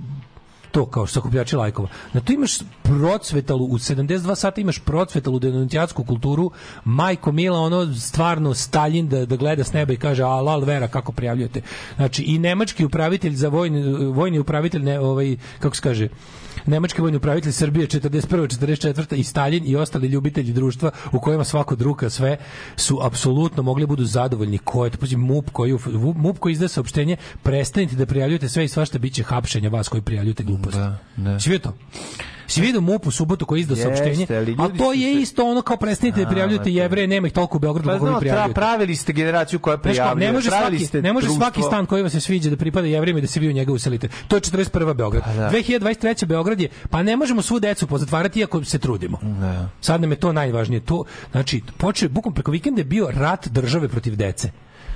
to 0.74 0.86
kao 0.86 1.08
sakupljači 1.08 1.56
lajkova. 1.56 1.88
Na 2.14 2.22
to 2.22 2.34
imaš 2.34 2.60
procvetalu, 2.84 3.66
u 3.66 3.78
72 3.78 4.36
sata 4.36 4.62
imaš 4.62 4.80
procvetalu 4.80 5.40
denuncijacku 5.40 6.04
kulturu, 6.04 6.52
majko 6.86 7.32
Mila, 7.32 7.60
ono 7.60 7.96
stvarno 7.96 8.54
Stalin 8.54 9.08
da, 9.08 9.26
da 9.26 9.36
gleda 9.36 9.64
s 9.64 9.74
neba 9.74 9.94
i 9.94 9.98
kaže 9.98 10.24
alal 10.24 10.66
vera 10.66 10.88
kako 10.88 11.12
prijavljujete. 11.12 11.62
Znači 11.96 12.24
i 12.24 12.40
nemački 12.40 12.86
upravitelj 12.86 13.36
za 13.36 13.50
vojni, 13.50 13.84
vojni 14.14 14.40
upravitelj, 14.40 14.84
ne, 14.84 15.00
ovaj, 15.00 15.38
kako 15.60 15.76
se 15.76 15.82
kaže, 15.82 16.08
nemački 16.66 17.02
vojni 17.02 17.18
upravitelj 17.18 17.52
Srbije 17.52 17.88
41. 17.88 18.60
44. 18.60 19.16
i 19.16 19.24
Stalin 19.24 19.64
i 19.68 19.76
ostali 19.76 20.08
ljubitelji 20.08 20.54
društva 20.54 20.92
u 21.12 21.20
kojima 21.20 21.44
svako 21.44 21.76
druga 21.76 22.10
sve 22.10 22.38
su 22.76 23.00
apsolutno 23.02 23.64
mogli 23.64 23.86
budu 23.86 24.06
zadovoljni 24.06 24.58
ko 24.58 24.86
je 24.86 24.92
to 24.92 25.18
MUP 25.18 25.50
koji 25.50 25.78
MUP 26.16 26.40
koji 26.40 26.54
izdaje 26.54 26.70
saopštenje 26.70 27.18
prestanite 27.44 27.96
da 27.96 28.06
prijavljujete 28.06 28.50
sve 28.50 28.66
i 28.66 28.68
svašta 28.68 29.00
biće 29.00 29.24
hapšenja 29.24 29.70
vas 29.70 29.90
koji 29.90 30.02
prijavljujete 30.02 30.44
gluposti. 30.44 30.80
Da, 30.80 30.98
da. 31.18 31.32
Vidio 31.32 31.60
to? 31.60 31.74
Si 32.48 32.62
vidio 32.62 32.82
MUP 32.82 33.08
u 33.08 33.12
subotu 33.12 33.46
koji 33.46 33.60
je 33.60 33.62
izdao 33.62 33.78
saopštenje, 33.78 34.28
a 34.60 34.70
to 34.78 34.94
je 34.94 35.14
isto 35.14 35.46
ono 35.46 35.62
kao 35.62 35.78
prestanite 35.78 36.24
da 36.24 36.30
prijavljujete 36.30 36.72
jevreje, 36.72 37.08
nema 37.08 37.28
ih 37.28 37.34
toliko 37.34 37.58
u 37.58 37.60
Beogradu 37.60 37.90
Pa 37.90 38.00
koliko 38.00 38.20
prijavljujete. 38.20 38.54
pravili 38.54 38.96
ste 38.96 39.14
generaciju 39.14 39.60
koja 39.60 39.78
prijavljuje. 39.78 40.28
ne 40.28 40.34
može 40.34 40.50
svaki, 40.50 41.02
ne 41.02 41.14
može 41.14 41.28
svaki 41.28 41.62
stan 41.62 41.86
koji 41.86 42.02
vam 42.02 42.10
se 42.10 42.20
sviđa 42.20 42.50
da 42.50 42.56
pripada 42.58 42.88
jevrejima 42.88 43.22
da 43.22 43.28
se 43.28 43.40
vi 43.40 43.50
u 43.50 43.52
njega 43.52 43.72
uselite. 43.72 44.08
To 44.28 44.36
je 44.36 44.42
41. 44.42 44.94
Beograd. 44.94 45.24
Pa 45.24 45.34
da. 45.34 45.52
2023. 45.52 46.26
Beograd 46.26 46.62
je, 46.62 46.70
pa 46.90 47.04
ne 47.04 47.16
možemo 47.18 47.42
svu 47.42 47.60
decu 47.60 47.88
pozatvarati 47.88 48.40
iako 48.40 48.64
se 48.64 48.80
trudimo. 48.80 49.20
Da. 49.22 49.70
Sad 49.82 50.02
nam 50.02 50.12
je 50.12 50.18
to 50.18 50.34
najvažnije. 50.34 50.80
To, 50.80 51.04
znači, 51.32 51.62
počeo, 51.78 52.10
bukom 52.10 52.34
preko 52.34 52.52
vikenda 52.52 52.82
je 52.82 52.86
bio 52.86 53.10
rat 53.12 53.48
države 53.48 53.88
protiv 53.88 54.16
dece. 54.16 54.52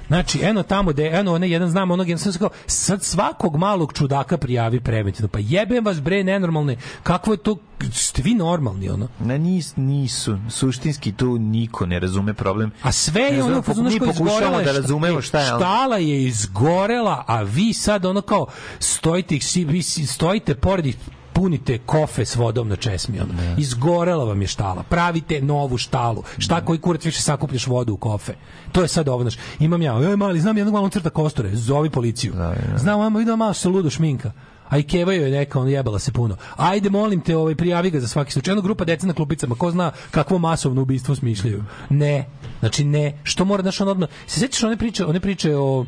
Znači, 0.08 0.40
eno 0.44 0.64
tamo 0.64 0.94
da 0.94 1.04
eno 1.04 1.34
onaj 1.34 1.50
jedan 1.50 1.70
znam 1.70 1.92
onog 1.92 2.10
jedan 2.10 2.20
sam 2.20 2.34
kao 2.34 2.50
sad 2.66 3.04
svakog 3.04 3.58
malog 3.58 3.94
čudaka 3.94 4.38
prijavi 4.38 4.80
preventivno. 4.80 5.28
Pa 5.28 5.40
jebem 5.40 5.86
vas 5.86 6.02
bre 6.02 6.24
nenormalne. 6.24 6.78
Kakvo 7.04 7.34
je 7.34 7.38
to 7.38 7.58
ste 7.92 8.22
vi 8.22 8.34
normalni 8.34 8.90
ono? 8.90 9.08
Na 9.20 9.38
nis, 9.38 9.76
nisu. 9.76 10.38
Suštinski 10.50 11.12
tu 11.12 11.38
niko 11.38 11.86
ne 11.86 12.00
razume 12.00 12.34
problem. 12.34 12.72
A 12.82 12.92
sve 12.92 13.22
je 13.22 13.44
ono 13.44 13.56
mi 13.56 13.92
što 13.92 14.06
pokušavamo 14.06 14.32
izgorela 14.32 14.62
da 14.62 14.72
razumemo 14.72 15.22
šta 15.22 15.40
je. 15.40 15.46
Štala 15.46 15.98
je 15.98 16.24
izgorela, 16.24 17.24
a 17.28 17.42
vi 17.42 17.74
sad 17.74 18.06
ono 18.06 18.22
kao 18.22 18.46
stojite, 18.80 19.40
vi 19.56 19.84
stojite 19.84 20.56
pored 20.56 20.86
ih 20.86 20.96
punite 21.38 21.78
kofe 21.78 22.26
s 22.26 22.36
vodom 22.36 22.68
na 22.68 22.76
česmi. 22.76 23.20
Ono. 23.20 23.34
Izgorela 23.58 24.24
vam 24.24 24.42
je 24.42 24.48
štala. 24.48 24.84
Pravite 24.84 25.42
novu 25.42 25.78
štalu. 25.78 26.24
Šta 26.38 26.66
koji 26.66 26.80
kurac 26.80 27.06
više 27.06 27.22
sakupljaš 27.22 27.68
vodu 27.68 27.94
u 27.94 27.98
kofe. 27.98 28.34
To 28.72 28.82
je 28.82 28.88
sad 28.88 29.08
ovo. 29.10 29.24
Znaš, 29.24 29.38
imam 29.60 29.82
ja, 29.82 30.10
ej 30.10 30.16
mali, 30.16 30.42
znam 30.42 30.58
jednog 30.58 30.74
malog 30.74 30.92
crta 30.92 31.10
kostore, 31.10 31.56
zovi 31.56 31.90
policiju. 31.90 32.34
Znam, 32.76 33.00
mama, 33.00 33.20
vidim 33.20 33.38
malo 33.38 33.54
se 33.54 33.70
ludo 33.70 33.90
šminka. 33.90 34.32
A 34.70 34.78
i 34.78 34.84
Keva 34.84 35.14
joj 35.14 35.26
je 35.26 35.32
neka, 35.32 35.60
on 35.60 35.70
jebala 35.70 36.00
se 36.00 36.12
puno. 36.12 36.36
Ajde, 36.56 36.90
molim 36.90 37.22
te, 37.22 37.38
ovaj, 37.38 37.56
prijavi 37.56 37.90
ga 37.90 38.00
za 38.00 38.08
svaki 38.08 38.32
slučaj. 38.32 38.52
Jedna 38.52 38.62
grupa 38.62 38.86
dece 38.86 39.08
na 39.08 39.14
klupicama, 39.14 39.56
ko 39.56 39.72
zna 39.72 39.92
kakvo 40.12 40.38
masovno 40.40 40.82
ubistvo 40.82 41.16
smišljaju. 41.16 41.64
Ne. 41.90 42.26
Znači, 42.60 42.84
ne. 42.84 43.20
Što 43.24 43.46
mora, 43.46 43.62
znaš, 43.62 43.82
on 43.82 43.88
odmah... 43.88 44.10
Se 44.28 44.40
sećaš 44.40 44.64
one 44.64 44.78
priče, 44.78 45.06
one 45.06 45.20
priče 45.20 45.56
o, 45.56 45.86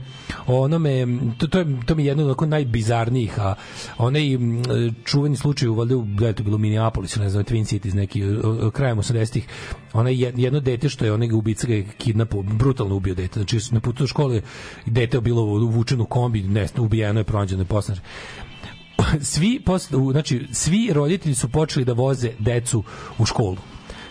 o 0.47 0.63
onome, 0.63 1.07
to, 1.37 1.47
to, 1.47 1.59
je, 1.59 1.65
to 1.85 1.95
mi 1.95 2.03
je 2.03 2.07
jedno 2.07 2.35
od 2.37 2.49
najbizarnijih, 2.49 3.39
a 3.39 3.55
onaj 3.97 4.23
čuveni 5.05 5.35
slučaj 5.35 5.67
u, 5.67 5.73
valjda, 5.75 5.97
u- 5.97 6.01
gde 6.01 6.27
je 6.27 6.33
to 6.33 6.43
bilo 6.43 6.55
u 6.55 6.59
Minneapolisu, 6.59 7.19
ne 7.19 7.29
znam, 7.29 7.43
Twin 7.43 7.67
Cities, 7.67 7.93
neki, 7.93 8.23
krajem 8.73 8.97
80-ih, 8.97 9.47
onaj 9.93 10.13
jed- 10.13 10.39
jedno 10.39 10.59
dete 10.59 10.89
što 10.89 11.05
je 11.05 11.13
onaj 11.13 11.31
ubica 11.31 11.67
ga 11.67 11.73
je 11.73 11.87
kidnapao, 11.97 12.41
brutalno 12.43 12.95
ubio 12.95 13.15
dete. 13.15 13.39
Znači, 13.39 13.59
na 13.71 13.79
putu 13.79 14.03
do 14.03 14.07
škole 14.07 14.41
dete 14.85 15.17
je 15.17 15.21
bilo 15.21 15.41
uvučeno 15.43 16.03
u 16.03 16.07
kombi, 16.07 16.43
ne, 16.43 16.67
ubijeno 16.77 17.19
je, 17.19 17.23
pronađeno 17.23 17.61
je 17.61 17.65
posle 17.65 17.95
svi 19.21 19.61
posle, 19.65 19.99
znači 20.11 20.47
svi 20.51 20.89
roditelji 20.93 21.35
su 21.35 21.49
počeli 21.49 21.85
da 21.85 21.93
voze 21.93 22.31
decu 22.39 22.83
u 23.17 23.25
školu. 23.25 23.57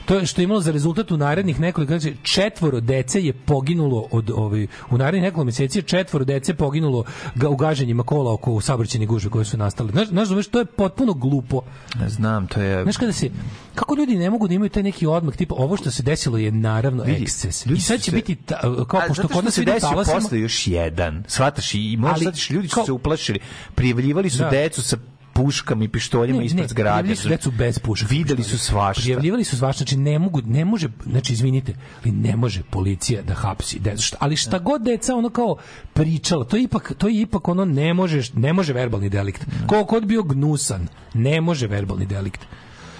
To 0.08 0.14
je 0.14 0.26
što 0.26 0.40
je 0.40 0.44
imalo 0.44 0.60
za 0.60 0.72
rezultat 0.72 1.10
u 1.10 1.16
narednih 1.16 1.60
nekoliko 1.60 1.90
znači 1.90 2.16
četvoro 2.24 2.80
dece 2.80 3.20
je 3.20 3.32
poginulo 3.34 4.08
od 4.10 4.30
ovaj 4.30 4.66
u 4.90 4.98
narednih 4.98 5.22
nekoliko 5.22 5.44
meseci 5.44 5.82
četvoro 5.82 6.24
dece 6.24 6.54
poginulo 6.54 7.04
ga, 7.34 7.48
u 7.48 7.56
gaženjima 7.56 8.02
kola 8.02 8.32
oko 8.32 8.60
saobraćajne 8.60 9.06
gužve 9.06 9.30
koje 9.30 9.44
su 9.44 9.56
nastale. 9.56 9.90
Znaš, 9.92 10.08
znaš, 10.08 10.28
znaš, 10.28 10.46
to 10.46 10.58
je 10.58 10.64
potpuno 10.66 11.14
glupo. 11.14 11.60
Ne 11.96 12.08
znam, 12.08 12.46
to 12.46 12.60
je... 12.60 12.82
Znaš 12.82 12.96
kada 12.96 13.12
se 13.12 13.30
kako 13.74 13.94
ljudi 13.94 14.14
ne 14.14 14.30
mogu 14.30 14.48
da 14.48 14.54
imaju 14.54 14.68
taj 14.70 14.82
neki 14.82 15.06
odmak 15.06 15.36
tipa 15.36 15.54
ovo 15.54 15.76
što 15.76 15.90
se 15.90 16.02
desilo 16.02 16.38
je 16.38 16.50
naravno 16.52 17.02
Vidi, 17.02 17.22
eksces. 17.22 17.66
I 17.66 17.80
sad 17.80 18.00
će 18.00 18.10
se- 18.10 18.16
biti 18.16 18.34
ta, 18.36 18.60
kao 18.86 19.00
A, 19.00 19.04
pošto 19.08 19.28
kod 19.28 19.44
nas 19.44 19.54
se 19.54 19.64
desio 19.64 19.88
talasima- 19.88 20.14
posle 20.14 20.40
još 20.40 20.66
jedan. 20.66 21.24
Shvataš 21.26 21.74
i 21.74 21.96
možda 21.98 22.26
Ali, 22.26 22.34
ljudi 22.50 22.68
su 22.68 22.74
kao- 22.74 22.84
se 22.84 22.92
uplašili. 22.92 23.38
Prijavljivali 23.74 24.30
su 24.30 24.38
Da. 24.38 24.50
decu 24.50 24.82
sa 24.82 24.96
puškama 25.38 25.84
i 25.84 25.88
pištoljima 25.88 26.38
Ne, 26.38 26.46
ispred 26.46 26.62
ne, 26.62 26.68
zgrade. 26.68 27.16
su 27.16 27.28
decu 27.28 27.50
bez 27.50 27.78
pušaka. 27.78 28.08
Videli 28.10 28.42
su 28.42 28.58
svašta. 28.58 29.02
Prijavljivali 29.02 29.44
su 29.44 29.56
svašta, 29.56 29.78
znači 29.78 29.96
ne 29.96 30.18
mogu, 30.18 30.40
ne 30.42 30.64
može, 30.64 30.88
znači 31.06 31.32
izvinite, 31.32 31.74
ali 31.98 32.12
ne 32.12 32.36
može 32.36 32.62
policija 32.62 33.22
da 33.22 33.34
hapsi 33.34 33.78
decu. 33.78 34.02
Šta- 34.02 34.16
Ali 34.20 34.36
šta 34.36 34.58
god 34.58 34.82
deca 34.82 35.14
ono 35.14 35.30
kao 35.30 35.56
pričala, 35.92 36.44
to 36.44 36.56
je 36.56 36.62
ipak 36.62 36.92
to 36.98 37.08
je 37.08 37.20
ipak 37.20 37.48
ono 37.48 37.64
ne 37.64 37.94
može 37.94 38.22
ne 38.34 38.52
može 38.52 38.72
verbalni 38.72 39.08
delikt. 39.08 39.46
Koliko 39.66 39.90
god 39.90 40.06
bio 40.06 40.22
gnusan, 40.22 40.88
ne 41.14 41.40
može 41.40 41.66
verbalni 41.66 42.06
delikt. 42.06 42.40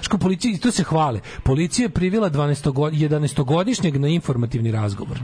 Što 0.00 0.18
policija 0.18 0.58
to 0.58 0.70
se 0.70 0.82
hvale. 0.84 1.20
Policija 1.42 1.84
je 1.84 1.88
privela 1.90 2.30
12 2.30 2.70
11-godišnjeg 2.92 3.96
na 3.96 4.08
informativni 4.08 4.70
razgovor. 4.70 5.18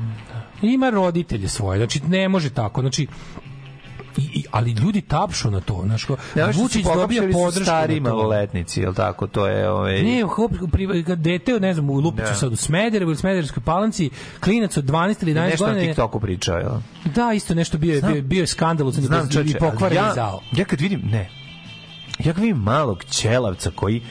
Ima 0.62 0.90
roditelje 0.90 1.48
svoje, 1.48 1.78
znači 1.78 2.00
ne 2.08 2.28
može 2.28 2.50
tako. 2.50 2.80
Znači 2.80 3.06
i, 4.16 4.30
i, 4.34 4.44
ali 4.50 4.70
ljudi 4.72 5.00
tapšu 5.00 5.50
na 5.50 5.60
to, 5.60 5.82
znači 5.82 6.12
Ne, 6.34 6.42
što 6.42 6.52
su 6.52 6.60
Vučić 6.60 6.84
dobija 6.86 7.22
podršku 7.24 7.64
stari 7.64 8.00
maloletnici, 8.02 8.80
jel 8.80 8.94
tako? 8.94 9.26
To 9.26 9.46
je 9.46 9.70
ovaj 9.70 10.02
Ne, 10.02 10.22
hop, 10.24 10.52
pri, 10.72 10.86
dete, 11.08 11.52
ne 11.52 11.74
znam, 11.74 11.90
u 11.90 11.94
Lupiću 11.94 12.24
Da. 12.24 12.34
sad 12.34 12.52
u 12.52 12.56
Smederevu 12.56 13.10
ili 13.10 13.16
Smederevskoj 13.16 13.62
palanci, 13.62 14.10
klinac 14.40 14.76
od 14.76 14.84
12 14.84 14.94
ili 15.22 15.32
11 15.32 15.44
nešto 15.44 15.64
na 15.64 15.68
godina. 15.68 15.82
je- 15.82 15.88
TikToku 15.88 16.20
pričao, 16.20 16.58
jel? 16.58 16.72
Da, 17.06 17.32
isto 17.32 17.54
nešto 17.54 17.78
bio 17.78 17.94
je, 17.94 18.02
bio, 18.02 18.22
bio 18.22 18.40
je 18.40 18.46
skandalozan 18.46 19.04
i 19.04 19.06
Znam 19.06 19.28
čoveče, 19.30 19.50
i 19.50 19.54
pokvaren 19.54 19.98
i 19.98 20.14
zao. 20.14 20.40
ja 20.52 20.64
kad 20.64 20.80
vidim, 20.80 21.00
ne, 21.02 21.30
ja 22.18 22.32
kad 22.32 22.38
vidim 22.38 22.56
malog 22.56 23.04
ćelavca 23.04 23.70
koji 23.70 24.02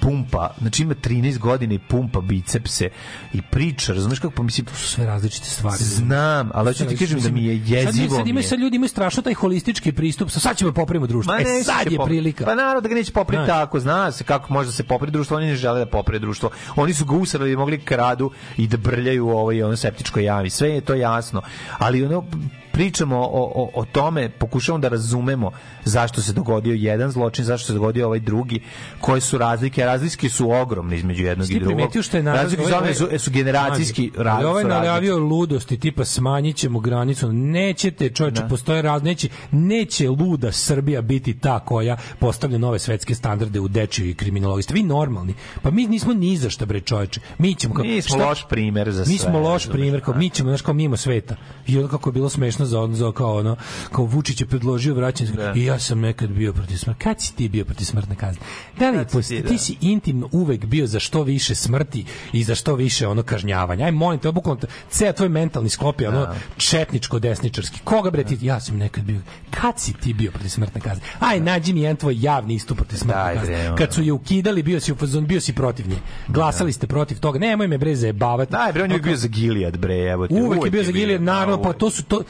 pumpa, 0.00 0.54
znači 0.60 0.82
ima 0.82 0.94
13 0.94 1.38
godina 1.38 1.74
i 1.74 1.78
pumpa 1.78 2.20
bicepse 2.20 2.88
i 3.32 3.42
priča, 3.42 3.92
razumeš 3.92 4.18
kako 4.18 4.34
pa 4.34 4.42
mislim, 4.42 4.66
sve 4.74 5.06
različite 5.06 5.46
stvari. 5.46 5.84
Znam, 5.84 6.50
ali 6.54 6.66
hoću 6.66 6.86
ti 6.86 6.96
kažem 6.96 7.20
da 7.20 7.30
mi 7.30 7.44
je 7.44 7.54
jezivo. 7.66 8.08
Sad, 8.08 8.16
sad, 8.16 8.28
imaju, 8.28 8.48
sad 8.48 8.58
ljudi 8.58 8.76
imaju 8.76 8.88
strašno 8.88 9.22
taj 9.22 9.34
holistički 9.34 9.92
pristup. 9.92 10.30
Sad 10.30 10.56
ćemo 10.56 10.72
popravimo 10.72 11.06
društvo. 11.06 11.34
Ma 11.34 11.40
e, 11.40 11.62
sad 11.64 11.92
je 11.92 11.98
pop- 11.98 12.04
prilika. 12.04 12.44
Pa 12.44 12.54
naravno 12.54 12.80
da 12.80 12.88
ga 12.88 12.94
neće 12.94 13.12
popraviti 13.12 13.48
tako, 13.48 13.80
zna 13.80 14.12
se 14.12 14.24
kako 14.24 14.52
može 14.52 14.66
da 14.66 14.72
se 14.72 14.82
popravi 14.82 15.12
društvo, 15.12 15.36
oni 15.36 15.46
ne 15.46 15.56
žele 15.56 15.78
da 15.78 15.86
poprave 15.86 16.18
društvo. 16.18 16.50
Oni 16.76 16.94
su 16.94 17.04
ga 17.04 17.16
usrali, 17.16 17.56
mogli 17.56 17.80
kradu 17.80 18.30
i 18.56 18.66
da 18.66 18.76
brljaju 18.76 19.26
u 19.26 19.30
ovoj 19.30 19.62
ono 19.62 19.76
septičkoj 19.76 20.24
jami. 20.24 20.50
Sve 20.50 20.68
je 20.68 20.80
to 20.80 20.94
jasno. 20.94 21.42
Ali 21.78 22.04
ono 22.04 22.24
pričamo 22.72 23.18
o, 23.18 23.52
o, 23.54 23.70
o 23.74 23.84
tome, 23.84 24.28
pokušavamo 24.28 24.82
da 24.82 24.88
razumemo 24.88 25.50
zašto 25.84 26.22
se 26.22 26.32
dogodio 26.32 26.74
jedan 26.74 27.10
zločin, 27.10 27.44
zašto 27.44 27.66
se 27.66 27.72
dogodio 27.72 28.06
ovaj 28.06 28.20
drugi, 28.20 28.60
koje 29.00 29.20
su 29.20 29.38
razlike, 29.38 29.84
razlike 29.84 30.28
su 30.28 30.50
ogromne 30.50 30.96
između 30.96 31.24
jednog 31.24 31.46
Ti 31.48 31.54
i 31.54 31.60
drugog. 31.60 31.90
što 32.02 32.16
je 32.16 32.22
narod... 32.22 32.42
Razlike 32.42 32.62
su, 32.62 32.68
ogromne, 32.68 32.94
su, 32.94 33.08
su 33.18 33.30
generacijski 33.30 34.02
Mlađe, 34.02 34.22
ra, 34.24 34.32
ali 34.34 34.44
Ovaj 34.46 34.64
najavio 34.64 35.18
ludosti, 35.18 35.78
tipa 35.80 36.04
smanjit 36.04 36.56
ćemo 36.56 36.80
granicu. 36.80 37.32
Nećete, 37.32 38.08
čovječe, 38.08 38.42
postoje 38.48 38.82
raz, 38.82 39.02
neće, 39.02 39.28
neće 39.50 40.08
luda 40.08 40.52
Srbija 40.52 41.02
biti 41.02 41.38
ta 41.38 41.58
koja 41.60 41.96
postavlja 42.18 42.58
nove 42.58 42.78
svetske 42.78 43.14
standarde 43.14 43.60
u 43.60 43.68
dečiju 43.68 44.08
i 44.08 44.14
kriminologiji. 44.14 44.64
Vi 44.70 44.82
normalni. 44.82 45.34
Pa 45.62 45.70
mi 45.70 45.86
nismo 45.86 46.14
ni 46.14 46.36
za 46.36 46.50
šta, 46.50 46.66
bre, 46.66 46.80
čovječe. 46.80 47.20
Mi 47.38 47.54
ćemo... 47.54 47.74
Kao, 47.74 47.84
Mi 47.84 48.02
smo 48.02 48.16
šta- 48.16 48.28
loš 48.28 48.46
primer 48.48 48.90
za 48.92 49.00
Mi 49.00 49.18
sve, 49.18 49.30
smo 49.30 49.40
loš 49.40 49.68
primjer, 49.68 50.00
kao 50.04 50.14
mi 50.14 50.30
ćemo, 50.30 50.50
znaš, 50.50 50.62
kao 50.62 50.74
mimo 50.74 50.96
sveta. 50.96 51.36
I 51.66 51.76
onda 51.76 51.90
kako 51.90 52.08
je 52.08 52.12
bilo 52.12 52.28
smešno 52.28 52.59
za, 52.64 52.88
za 52.92 53.12
kao 53.12 53.36
ono, 53.36 53.56
kao 53.92 54.04
Vučić 54.04 54.40
je 54.40 54.46
predložio 54.46 54.94
vraćanje. 54.94 55.30
I 55.54 55.64
ja 55.64 55.78
sam 55.78 56.00
nekad 56.00 56.30
bio 56.30 56.52
protiv 56.52 56.76
smrti. 56.76 57.00
Kad 57.00 57.20
si 57.20 57.34
ti 57.34 57.48
bio 57.48 57.64
protiv 57.64 57.84
smrtne 57.84 58.14
kazne? 58.16 58.40
Da 58.78 58.90
li, 58.90 58.96
Kad 58.96 59.10
si 59.10 59.16
post- 59.16 59.28
ti, 59.28 59.42
ti, 59.42 59.52
da. 59.52 59.58
si 59.58 59.76
intimno 59.80 60.28
uvek 60.32 60.64
bio 60.64 60.86
za 60.86 61.00
što 61.00 61.22
više 61.22 61.54
smrti 61.54 62.04
i 62.32 62.44
za 62.44 62.54
što 62.54 62.74
više 62.74 63.06
ono 63.06 63.22
kažnjavanja. 63.22 63.84
Aj 63.84 63.92
molim 63.92 64.20
te, 64.20 64.32
bukvalno 64.32 64.60
ceo 64.90 65.12
tvoj 65.12 65.28
mentalni 65.28 65.68
sklop 65.68 66.00
je 66.00 66.08
ono 66.08 66.26
četničko 66.56 67.18
desničarski. 67.18 67.80
Koga 67.84 68.10
bre 68.10 68.24
ti? 68.24 68.38
Ja 68.42 68.60
sam 68.60 68.76
nekad 68.76 69.04
bio. 69.04 69.20
Kad 69.50 69.80
si 69.80 69.92
ti 69.92 70.14
bio 70.14 70.30
protiv 70.30 70.48
smrtne 70.48 70.80
kazne? 70.80 71.02
Aj 71.20 71.40
nađi 71.40 71.72
mi 71.72 71.80
jedan 71.80 71.96
tvoj 71.96 72.16
javni 72.18 72.54
istup 72.54 72.76
protiv 72.76 72.96
smrtne 72.96 73.22
Daj, 73.22 73.34
bre, 73.34 73.40
kazne. 73.40 73.76
Kad 73.76 73.94
su 73.94 74.02
je 74.02 74.12
ukidali, 74.12 74.62
bio 74.62 74.80
si 74.80 74.92
u 74.92 74.96
fazonu, 74.96 75.26
bio 75.26 75.40
si 75.40 75.52
protiv 75.52 75.88
nje. 75.88 75.96
Glasali 76.28 76.72
ste 76.72 76.86
protiv 76.86 77.18
toga. 77.20 77.38
Nemoj 77.38 77.68
me 77.68 77.78
bre 77.78 77.96
zajebavati. 77.96 78.52
Daj, 78.52 78.72
bre, 78.72 78.82
on 78.82 78.92
je 78.92 78.98
bio 78.98 79.16
za 79.16 79.28
Gilead, 79.28 79.76
bre, 79.76 79.94
evo 79.96 80.28
te. 80.28 80.34
Uvek 80.34 80.64
je 80.64 80.70
bio 80.70 80.82
za 80.84 80.92
Gilead, 80.92 81.22
naravno, 81.22 81.56
pa 81.56 81.68
uvek. 81.68 81.78
to 81.78 81.90
su 81.90 82.02
to 82.04 82.22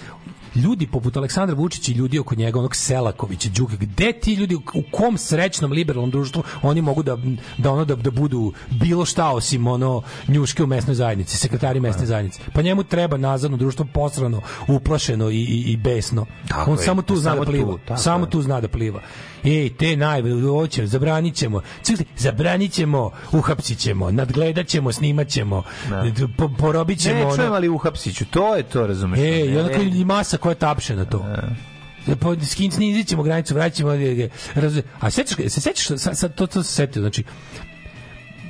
ljudi 0.54 0.86
poput 0.86 1.16
Aleksandra 1.16 1.56
Vučića 1.56 1.92
i 1.92 1.94
ljudi 1.94 2.18
oko 2.18 2.34
njega, 2.34 2.58
onog 2.58 2.76
Selakovića, 2.76 3.48
Đuka, 3.48 3.76
gde 3.76 4.12
ti 4.12 4.34
ljudi, 4.34 4.54
u 4.54 4.82
kom 4.92 5.18
srećnom 5.18 5.72
liberalnom 5.72 6.10
društvu 6.10 6.42
oni 6.62 6.82
mogu 6.82 7.02
da, 7.02 7.16
da 7.58 7.72
ono 7.72 7.84
da, 7.84 7.94
da 7.94 8.10
budu 8.10 8.52
bilo 8.70 9.04
šta 9.04 9.30
osim 9.30 9.66
ono 9.66 10.02
njuške 10.28 10.62
u 10.62 10.66
mesnoj 10.66 10.94
zajednici, 10.94 11.36
sekretari 11.36 11.80
mesne 11.80 12.06
zajednice. 12.06 12.40
Pa 12.54 12.62
njemu 12.62 12.84
treba 12.84 13.16
nazadno 13.16 13.56
društvo 13.56 13.86
posrano, 13.94 14.40
uplašeno 14.68 15.30
i, 15.30 15.36
i, 15.36 15.72
i 15.72 15.76
besno. 15.76 16.26
Tako 16.48 16.70
On 16.70 16.78
je, 16.78 16.84
samo 16.84 17.02
tu 17.02 17.16
zna 17.16 17.30
samo 17.30 17.44
da 17.44 17.50
pliva. 17.50 17.72
tu, 17.72 17.78
tako 17.86 18.00
samo 18.00 18.24
je. 18.24 18.30
tu 18.30 18.42
zna 18.42 18.60
da 18.60 18.68
pliva. 18.68 19.00
Ej, 19.44 19.70
te 19.70 19.96
najve, 19.96 20.42
hoće, 20.42 20.86
zabranit 20.86 21.34
ćemo. 21.34 21.60
Čekajte, 21.86 22.12
zabranit 22.16 22.72
ćemo, 22.72 23.10
uhapsit 23.32 23.78
ćemo, 23.78 24.10
nadgledat 24.10 24.66
ćemo, 24.66 24.92
snimat 24.92 25.28
ćemo, 25.28 25.62
po, 26.36 26.50
porobit 26.58 26.98
ćemo. 26.98 27.18
Ne, 27.18 27.24
ono- 27.24 27.36
čujem, 27.36 27.52
ali 27.52 27.68
uhapsiću, 27.68 28.24
to 28.30 28.56
je 28.56 28.62
to, 28.62 28.86
razumeš? 28.86 29.18
E, 29.20 29.46
i 29.46 29.50
ne. 29.50 30.00
i 30.00 30.04
masa 30.04 30.36
koja 30.36 30.54
tapše 30.54 30.96
na 30.96 31.04
to. 31.04 31.26
Pa 32.20 32.46
skin 32.46 32.70
snizit 32.70 33.08
ćemo 33.08 33.22
granicu, 33.22 33.54
vraćamo. 33.54 33.90
A 35.00 35.10
sećaš, 35.10 35.36
se 35.36 35.60
sećaš, 35.60 35.86
sad, 35.86 36.18
sad 36.18 36.34
to, 36.34 36.46
to 36.46 36.62
se 36.62 36.72
setio, 36.72 37.02
znači, 37.02 37.24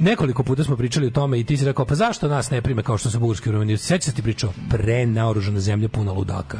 nekoliko 0.00 0.42
puta 0.42 0.64
smo 0.64 0.76
pričali 0.76 1.06
o 1.06 1.10
tome 1.10 1.40
i 1.40 1.44
ti 1.44 1.56
si 1.56 1.64
rekao, 1.64 1.84
pa 1.84 1.94
zašto 1.94 2.28
nas 2.28 2.50
ne 2.50 2.62
prime 2.62 2.82
kao 2.82 2.98
što 2.98 3.10
su 3.10 3.20
bugarski 3.20 3.50
romani? 3.50 3.76
Sećaš 3.76 4.04
se 4.04 4.12
ti 4.12 4.22
pričao, 4.22 4.52
pre 4.70 5.06
naoružana 5.06 5.60
zemlja 5.60 5.88
puna 5.88 6.12
ludaka. 6.12 6.58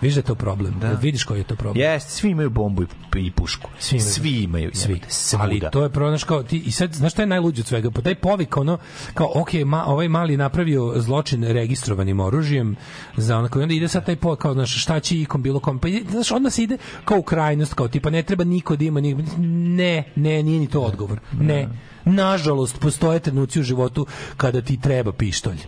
Vidiš 0.00 0.14
da 0.14 0.18
je 0.18 0.24
to 0.24 0.34
problem. 0.34 0.74
Da. 0.80 0.92
Vidiš 0.92 1.24
koji 1.24 1.40
je 1.40 1.44
to 1.44 1.56
problem. 1.56 1.84
Jeste, 1.84 2.10
svi 2.10 2.30
imaju 2.30 2.50
bombu 2.50 2.82
i, 2.82 2.86
i 3.16 3.30
pušku. 3.30 3.70
Svi 3.78 3.96
imaju. 3.96 4.10
Svi 4.10 4.42
imaju. 4.42 4.70
Svi. 4.74 5.00
svuda. 5.08 5.44
Ali 5.44 5.62
to 5.72 5.82
je 5.82 5.90
prvo, 5.90 6.10
znaš, 6.10 6.24
kao, 6.24 6.42
ti, 6.42 6.58
i 6.58 6.70
sad, 6.70 6.92
znaš 6.92 7.12
šta 7.12 7.22
je 7.22 7.26
najluđe 7.26 7.62
od 7.62 7.66
svega? 7.66 7.90
Po 7.90 8.02
taj 8.02 8.14
povik, 8.14 8.56
ono, 8.56 8.78
kao, 9.14 9.32
ok, 9.34 9.54
ma, 9.66 9.84
ovaj 9.86 10.08
mali 10.08 10.36
napravio 10.36 10.92
zločin 10.96 11.44
registrovanim 11.44 12.20
oružjem, 12.20 12.76
za 13.16 13.38
onako, 13.38 13.60
i 13.60 13.62
onda 13.62 13.74
ide 13.74 13.88
sad 13.88 14.06
taj 14.06 14.16
povik, 14.16 14.40
kao, 14.40 14.54
znaš, 14.54 14.82
šta 14.82 15.00
će 15.00 15.20
ikom, 15.20 15.42
bilo 15.42 15.60
kom, 15.60 15.78
pa, 15.78 15.88
znaš, 16.10 16.30
onda 16.30 16.50
se 16.50 16.62
ide 16.62 16.78
kao 17.04 17.18
u 17.18 17.22
krajnost, 17.22 17.74
kao, 17.74 17.88
tipa, 17.88 18.10
ne 18.10 18.22
treba 18.22 18.44
niko 18.44 18.76
da 18.76 18.84
ima, 18.84 19.00
ni, 19.00 19.14
ne, 19.38 20.04
ne, 20.16 20.42
nije 20.42 20.60
ni 20.60 20.66
to 20.66 20.80
odgovor, 20.80 21.20
ne. 21.40 21.68
Nažalost, 22.04 22.80
postoje 22.80 23.20
trenuci 23.20 23.60
u 23.60 23.62
životu 23.62 24.06
kada 24.36 24.62
ti 24.62 24.80
treba 24.80 25.12
pištolj. 25.12 25.58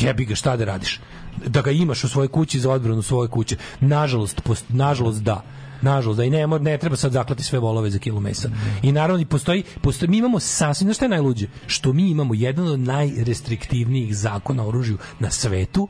Jebi 0.00 0.24
ga, 0.24 0.34
šta 0.34 0.56
da 0.56 0.64
radiš? 0.64 1.00
Da 1.46 1.62
ga 1.62 1.70
imaš 1.70 2.04
u 2.04 2.08
svojoj 2.08 2.28
kući 2.28 2.60
za 2.60 2.70
odbranu 2.70 3.02
svoje 3.02 3.28
kuće. 3.28 3.56
Nažalost, 3.80 4.40
post, 4.40 4.64
nažalost 4.68 5.22
da. 5.22 5.42
Nažalost, 5.82 6.16
da 6.16 6.24
i 6.24 6.30
ne, 6.30 6.46
ne 6.46 6.78
treba 6.78 6.96
sad 6.96 7.12
zaklati 7.12 7.42
sve 7.42 7.58
volove 7.58 7.90
za 7.90 7.98
kilu 7.98 8.20
mesa. 8.20 8.50
I 8.82 8.92
naravno, 8.92 9.22
i 9.22 9.24
postoji, 9.24 9.62
postoji, 9.82 10.10
mi 10.10 10.16
imamo 10.16 10.40
sasvim, 10.40 10.86
znaš 10.86 10.96
šta 10.96 11.04
je 11.04 11.08
najluđe? 11.08 11.46
Što 11.66 11.92
mi 11.92 12.10
imamo 12.10 12.34
jedan 12.34 12.68
od 12.68 12.80
najrestriktivnijih 12.80 14.16
zakona 14.16 14.64
o 14.64 14.68
oružju 14.68 14.98
na 15.18 15.30
svetu 15.30 15.88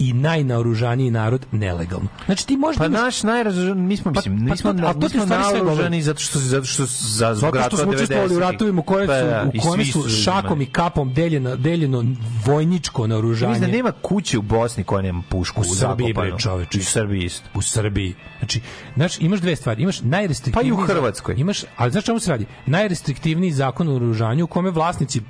i 0.00 0.12
najnaoružaniji 0.12 1.10
narod 1.10 1.46
nelegalno. 1.52 2.08
Znači 2.26 2.46
ti 2.46 2.56
možda 2.56 2.78
Pa 2.78 2.86
imaš- 2.86 3.00
naš 3.00 3.22
najrazoran, 3.22 3.78
mi 3.78 3.96
smo, 3.96 4.10
mislim, 4.10 4.38
pa 4.38 4.44
nismo, 4.44 4.72
to- 4.72 4.86
a 4.86 4.92
to 4.92 4.98
mi 4.98 5.04
ti 5.04 5.10
smo 5.10 5.22
u 5.22 5.26
stvari 5.26 5.42
sve 5.44 5.52
govori. 5.52 5.66
naoružani 5.66 6.02
zato 6.02 6.20
što, 6.20 6.38
zato 6.38 6.64
što 6.64 6.84
za 6.86 7.34
Zato 7.34 7.60
što 7.62 7.76
smo 7.76 7.90
učestvovali 7.90 8.26
u 8.26 8.30
90-ih. 8.30 8.38
ratovima 8.42 8.82
koje 8.82 9.06
su, 9.06 9.08
Pa 9.08 9.14
da, 9.16 9.50
i 9.54 9.58
u 9.58 9.62
kome 9.62 9.84
svi 9.84 9.92
su 9.92 10.08
šakom 10.10 10.60
i 10.60 10.66
kapom 10.66 11.14
deljeno, 11.14 11.56
deljeno 11.56 12.04
vojničko 12.46 13.06
naoružanje. 13.06 13.50
Mislim 13.50 13.70
da 13.70 13.76
nema 13.76 13.92
kuće 13.92 14.38
u 14.38 14.42
Bosni 14.42 14.84
koja 14.84 15.02
nema 15.02 15.22
pušku 15.28 15.60
u 15.60 15.64
Srbiji 15.66 16.12
bre. 16.12 16.28
I 16.72 16.78
u 16.78 16.82
Srbiji 16.82 17.24
isto. 17.24 17.48
U 17.54 17.62
Srbiji. 17.62 18.14
Znači, 18.38 18.60
znaš, 18.96 19.20
imaš 19.20 19.40
dve 19.40 19.56
stvari. 19.56 19.82
Imaš 19.82 20.00
najrestriktivniji 20.00 20.72
Pa 20.72 20.80
i 20.80 20.84
u 20.84 20.86
Hrvatskoj. 20.86 21.34
Imaš, 21.38 21.64
ali 21.76 21.90
znaš 21.90 22.04
čemu 22.04 22.18
se 22.18 22.30
radi? 22.30 22.46
Najrestriktivniji 22.66 23.52
zakon 23.52 23.88
o 23.88 23.94
oružanju 23.94 24.44
u 24.44 24.48
kome 24.48 24.70
vlasnici 24.70 25.20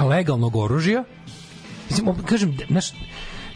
legalnog 0.00 0.56
oružja 0.56 1.04
Mislim, 1.90 2.14
kažem, 2.24 2.56
znaš, 2.68 2.86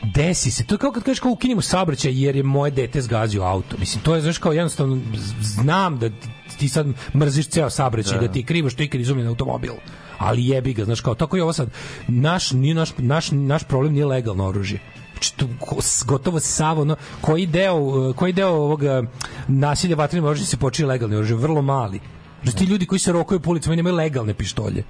desi 0.04 0.50
se. 0.50 0.64
To 0.64 0.74
je 0.74 0.78
kao 0.78 0.92
kad 0.92 1.02
kažeš 1.02 1.20
kao 1.20 1.32
ukinimo 1.32 1.60
saobraćaj 1.60 2.22
jer 2.22 2.36
je 2.36 2.42
moje 2.42 2.70
dete 2.70 3.02
zgazio 3.02 3.42
auto. 3.42 3.76
Mislim, 3.78 4.02
to 4.02 4.14
je, 4.14 4.20
znaš, 4.20 4.38
kao 4.38 4.52
jednostavno 4.52 5.00
znam 5.40 5.98
da 5.98 6.10
ti- 6.58 6.68
sad 6.68 6.86
mrziš 7.14 7.48
ceo 7.48 7.70
saobraćaj, 7.70 8.14
da, 8.14 8.26
Da. 8.26 8.32
ti 8.32 8.38
je 8.38 8.44
krivo 8.44 8.70
što 8.70 8.82
je 8.82 8.86
ikad 8.86 9.00
izumljen 9.00 9.28
automobil. 9.28 9.72
Ali 10.18 10.46
jebi 10.46 10.74
ga, 10.74 10.84
znaš, 10.84 11.00
kao 11.00 11.14
tako 11.14 11.36
i 11.36 11.40
ovo 11.40 11.52
sad. 11.52 11.68
Naš, 12.08 12.50
nije 12.50 12.74
naš, 12.74 12.90
naš, 12.98 13.30
naš 13.30 13.64
problem 13.64 13.92
nije 13.92 14.06
legalno 14.06 14.46
oružje. 14.46 14.80
Znači, 15.12 15.32
ko- 15.60 15.82
s- 15.82 16.04
gotovo 16.04 16.40
sav 16.40 16.80
ono, 16.80 16.96
koji 17.20 17.46
deo, 17.46 17.74
koji 18.12 18.32
deo 18.32 18.48
ovoga 18.48 19.02
nasilja 19.48 19.96
vatrenim 19.96 20.24
oružjem 20.24 20.46
se 20.46 20.56
počinje 20.56 20.88
legalni 20.88 21.16
oružje, 21.16 21.36
vrlo 21.36 21.62
mali. 21.62 22.00
Znači, 22.42 22.58
ti 22.58 22.64
ljudi 22.64 22.86
koji 22.86 22.98
se 22.98 23.12
rokaju 23.12 23.40
po 23.40 23.50
ulicama 23.50 23.76
nemaju 23.76 23.96
legalne 23.96 24.34
pištolje. 24.34 24.84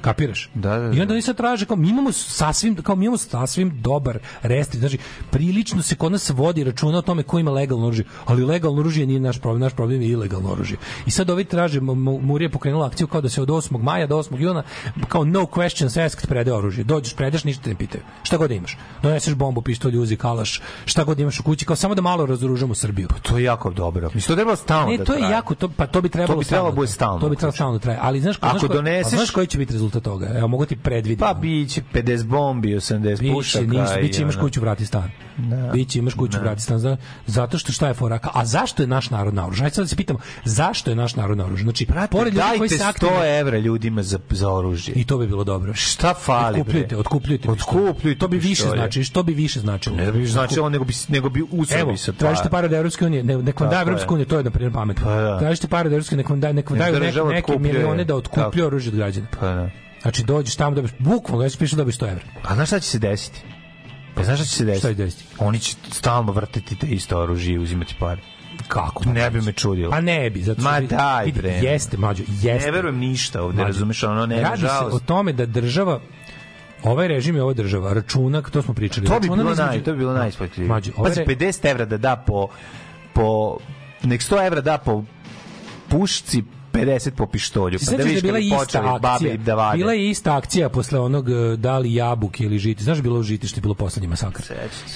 Kapiraš? 0.00 0.50
Da, 0.54 0.78
da, 0.78 0.96
I 0.96 1.00
onda 1.00 1.12
oni 1.14 1.22
sad 1.22 1.36
traže 1.36 1.66
kao 1.66 1.76
mi 1.76 1.88
imamo 1.88 2.12
sasvim 2.12 2.76
kao 2.76 2.96
mi 2.96 3.04
imamo 3.04 3.18
sasvim 3.18 3.72
dobar 3.76 4.18
restri, 4.42 4.80
znači 4.80 4.98
prilično 5.30 5.82
se 5.82 5.94
kod 5.96 6.12
nas 6.12 6.30
vodi 6.30 6.64
računa 6.64 6.98
o 6.98 7.02
tome 7.02 7.22
ko 7.22 7.38
ima 7.38 7.50
legalno 7.50 7.86
oružje, 7.86 8.04
ali 8.24 8.44
legalno 8.44 8.80
oružje 8.80 9.06
nije 9.06 9.20
naš 9.20 9.38
problem, 9.38 9.60
naš 9.60 9.72
problem 9.72 10.02
je 10.02 10.08
ilegalno 10.08 10.50
oružje. 10.50 10.76
I 11.06 11.10
sad 11.10 11.30
ovi 11.30 11.44
traže 11.44 11.80
Mu- 11.80 11.94
Mu- 11.94 12.20
Murija 12.20 12.46
je 12.46 12.52
pokrenula 12.52 12.86
akciju 12.86 13.06
kao 13.06 13.20
da 13.20 13.28
se 13.28 13.42
od 13.42 13.48
8. 13.48 13.78
maja 13.78 14.06
do 14.06 14.16
8. 14.16 14.38
juna 14.38 14.62
kao 15.08 15.24
no 15.24 15.40
questions 15.42 15.96
asked 15.98 16.28
prede 16.28 16.52
oružje. 16.52 16.84
Dođeš, 16.84 17.14
predeš, 17.14 17.44
ništa 17.44 17.62
te 17.62 17.70
ne 17.70 17.76
pitaju. 17.76 18.04
Šta 18.22 18.36
god 18.36 18.48
da 18.48 18.54
imaš. 18.54 18.76
Doneseš 19.02 19.34
bombu, 19.34 19.62
pištolj, 19.62 19.96
uzi, 19.96 20.16
kalaš, 20.16 20.60
šta 20.84 21.04
god 21.04 21.20
imaš 21.20 21.40
u 21.40 21.42
kući, 21.42 21.64
kao 21.64 21.76
samo 21.76 21.94
da 21.94 22.02
malo 22.02 22.26
razoružamo 22.26 22.74
Srbiju. 22.74 23.08
To 23.22 23.38
je 23.38 23.44
jako 23.44 23.70
dobro. 23.70 24.10
Mislim, 24.14 24.22
to 24.28 24.34
treba 24.34 24.56
stalno 24.56 24.86
Ne, 24.86 24.98
da 24.98 25.04
to 25.04 25.12
je 25.12 25.18
traje. 25.18 25.32
jako, 25.32 25.54
to, 25.54 25.68
pa 25.68 25.86
to 25.86 26.00
bi 26.00 26.08
trebalo 26.08 26.34
To 26.34 26.38
bi 26.38 26.44
trebalo 26.44 26.70
stalno 26.70 26.82
da- 26.82 26.86
stalno. 26.88 27.20
To 27.20 27.28
bi 27.28 27.36
trebalo 27.36 27.52
stalno 27.52 27.72
da 27.72 27.78
traje. 27.78 27.98
Ali 28.02 28.20
znaš, 28.20 28.36
Ako 28.36 28.58
znaš, 28.58 28.62
ko- 28.62 28.74
doneseš- 28.74 29.06
a 29.06 29.10
znaš 29.10 29.30
koji 29.30 29.46
će 29.46 29.58
biti 29.58 29.72
rezultat 29.72 29.85
toga? 29.92 30.28
Evo, 30.28 30.48
mogu 30.48 30.66
ti 30.66 30.76
predviditi. 30.76 31.20
Pa 31.20 31.34
biće 31.34 31.82
50 31.94 32.24
bombi, 32.24 32.68
80 32.70 33.20
Biće, 33.20 33.32
pušaka. 33.32 33.64
nisu, 33.64 33.98
i 33.98 34.02
biće 34.02 34.22
imaš 34.22 34.36
kuću, 34.36 34.60
vrati 34.60 34.86
stan. 34.86 35.10
Da. 35.38 35.70
Biće 35.72 35.98
imaš 35.98 36.14
kuću, 36.14 36.32
Da. 36.32 36.42
vrati 36.42 36.62
stan. 36.62 36.78
Za- 36.78 36.96
Zato 37.26 37.58
što 37.58 37.72
šta 37.72 37.88
je 37.88 37.94
foraka? 37.94 38.30
A 38.34 38.44
zašto 38.44 38.82
je 38.82 38.86
naš 38.86 39.10
narod 39.10 39.34
naoružan? 39.34 39.64
Ajde 39.64 39.74
sad 39.74 39.84
da 39.84 39.88
se 39.88 39.96
pitamo, 39.96 40.18
zašto 40.44 40.90
je 40.90 40.96
naš 40.96 41.16
narod 41.16 41.38
naoružan? 41.38 41.64
Znači, 41.64 41.86
pored 42.10 42.34
ljudi 42.34 42.58
koji 42.58 42.68
se 42.70 42.84
aktivno... 42.84 43.14
100 43.14 43.40
evra 43.40 43.58
ljudima 43.58 44.02
za, 44.02 44.18
za 44.30 44.50
oružje. 44.50 44.94
I 44.94 45.04
to 45.04 45.18
bi 45.18 45.26
bilo 45.26 45.44
dobro. 45.44 45.74
Šta 45.74 46.14
fali, 46.16 46.60
Otkupljujte, 46.60 46.86
bre? 46.88 46.96
otkupljujte. 46.96 47.50
Otkupljujte 47.50 48.18
To 48.18 48.28
bi 48.28 48.38
više 48.38 48.64
znači, 48.64 49.04
što 49.04 49.22
bi 49.22 49.34
više 49.34 49.60
značilo? 49.60 49.96
Ne 49.96 50.12
bi 50.12 50.26
značilo, 50.26 50.68
nego 50.68 50.84
bi, 50.84 50.94
nego 51.08 51.28
bi 51.28 51.42
u 51.42 51.46
Evo, 51.52 51.64
Srbiji 51.66 51.96
se 51.96 52.12
tražite 52.12 52.48
pare 52.48 52.66
od 52.66 52.72
Evropske 52.72 53.06
unije, 53.06 53.24
ne, 53.24 53.36
nek 53.36 53.60
vam 53.60 53.68
da 53.68 53.76
Tako 53.76 53.80
je. 53.80 53.90
Evropska 53.90 54.14
unija, 54.14 54.26
to 54.26 54.38
je 54.38 54.44
na 54.44 54.50
primjer 54.50 54.72
pametno. 54.72 55.04
Pa 55.04 55.10
da. 55.12 55.38
Tražite 55.38 55.68
pare 55.68 55.86
od 55.86 55.92
Evropske 55.92 56.14
unije, 56.14 56.22
nek 56.22 56.30
vam 56.30 56.40
da, 56.40 56.52
nek 56.52 56.70
vam 56.70 56.78
daju 56.78 56.92
nek, 56.92 57.02
država 57.02 57.32
neke 57.32 57.58
milione 57.58 58.04
da 58.04 58.14
Tako. 58.14 58.18
otkupljuje 58.18 58.66
oružje 58.66 58.90
od 58.90 58.96
građana. 58.96 59.26
Pa 59.40 59.46
da. 59.46 59.70
Znači 60.02 60.24
dođeš 60.24 60.56
tamo 60.56 60.76
da 60.76 60.82
biš 60.82 60.90
bukvalno, 60.98 61.44
ja 61.44 61.50
se 61.50 61.58
piše 61.58 61.76
da 61.76 61.84
biš 61.84 61.98
100 61.98 62.10
evra. 62.10 62.24
A 62.42 62.54
znaš 62.54 62.68
šta 62.68 62.80
će 62.80 62.88
se 62.88 62.98
desiti? 62.98 63.40
Pa 64.14 64.22
znaš 64.24 64.38
šta 64.38 64.44
će 64.44 64.56
se 64.56 64.64
desiti? 64.64 64.80
Šta 64.80 64.88
će 64.88 64.94
desiti? 64.94 65.24
Oni 65.38 65.58
će 65.58 65.76
stalno 65.90 66.32
vrtiti 66.32 66.76
te 66.76 66.86
isto 66.86 67.18
oružje 67.18 67.54
i 67.54 67.58
uzimati 67.58 67.94
pare. 68.00 68.20
Kako? 68.68 69.04
Ne 69.04 69.30
bi 69.30 69.40
me 69.40 69.52
čudilo. 69.52 69.90
Pa 69.90 70.00
ne 70.00 70.30
bi, 70.30 70.42
zato 70.42 70.60
što 70.60 70.70
Ma 70.70 70.80
daj, 70.80 71.24
vidi, 71.24 71.38
bre. 71.38 71.50
Jeste, 71.50 71.96
mlađo, 71.96 72.22
jeste. 72.30 72.66
Ne 72.66 72.72
verujem 72.72 72.98
ništa 72.98 73.42
ovde, 73.42 73.56
Mlađo, 73.56 73.66
razumeš, 73.68 74.02
ono, 74.02 74.26
ne, 74.26 74.42
Radi 74.42 74.56
se 74.56 74.62
nažalost. 74.62 74.96
o 74.96 74.98
tome 74.98 75.32
da 75.32 75.46
država 75.46 76.00
ovaj 76.82 77.08
režim 77.08 77.36
je 77.36 77.42
ova 77.42 77.52
država, 77.52 77.92
računa, 77.92 78.42
to 78.42 78.62
smo 78.62 78.74
pričali. 78.74 79.06
To 79.06 79.20
bi 79.20 79.28
bilo 79.28 79.36
između- 79.42 79.56
naj, 79.58 79.82
to 79.82 79.92
bi 79.92 79.98
bilo 79.98 80.12
najsplatljivije. 80.12 80.68
Mlađo, 80.68 80.92
ovaj 80.96 81.14
re- 81.14 81.24
50 81.26 81.64
evra 81.64 81.84
da 81.84 81.96
da 81.98 82.16
po, 82.16 82.48
po, 83.12 83.58
nek 84.02 84.20
100 84.22 84.46
evra 84.46 84.60
da 84.60 84.78
po 84.78 85.04
pušci, 85.88 86.42
50 86.76 87.10
po 87.10 87.26
pištolju. 87.26 87.78
Pa 87.78 87.84
da 87.84 87.86
sećaš 87.86 87.96
da 87.96 88.02
je 88.02 88.06
vidiš 88.06 88.22
bila 88.22 88.38
ista 88.38 88.56
počeli 88.58 88.88
akcija. 89.02 89.36
da 89.36 89.54
vade. 89.54 89.78
Bila 89.78 89.92
je 89.92 90.10
ista 90.10 90.36
akcija 90.36 90.68
posle 90.68 91.00
onog 91.00 91.30
e, 91.30 91.56
da 91.56 91.78
li 91.78 91.94
jabuke 91.94 92.44
ili 92.44 92.58
žiti. 92.58 92.84
Znaš 92.84 93.00
bilo 93.00 93.18
u 93.18 93.22
žiti 93.22 93.48
što 93.48 93.58
je 93.58 93.62
bilo 93.62 93.74
poslednji 93.74 94.08
masakr. 94.08 94.42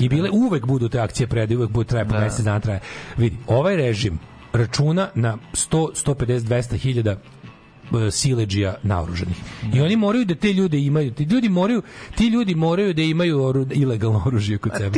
I 0.00 0.09
bile 0.09 0.31
uvek 0.31 0.67
budu 0.67 0.89
te 0.89 0.99
akcije 1.00 1.26
pred, 1.26 1.52
uvek 1.52 1.70
budu 1.70 1.89
traje 1.89 2.05
po 2.05 2.12
Da. 2.12 2.20
mesec 2.20 2.44
dana 2.44 2.60
traje. 2.60 2.81
Vidi, 3.17 3.36
ovaj 3.47 3.76
režim 3.76 4.18
računa 4.52 5.09
na 5.15 5.39
100, 5.52 5.89
150, 6.07 6.41
200 6.41 6.76
hiljada 6.76 7.10
e, 7.10 8.10
sileđija 8.10 8.75
naoružanih. 8.83 9.36
I 9.75 9.81
oni 9.81 9.97
moraju 9.97 10.25
da 10.25 10.34
te 10.34 10.52
ljude 10.52 10.78
imaju. 10.78 11.12
Ti 11.12 11.23
ljudi 11.25 11.49
moraju, 11.49 11.83
ti 12.17 12.26
ljudi 12.26 12.55
moraju 12.55 12.94
da 12.94 13.02
imaju 13.02 13.42
oru, 13.44 13.67
ilegalno 13.70 14.23
oružje 14.26 14.59
kod 14.59 14.73
sebe. 14.76 14.91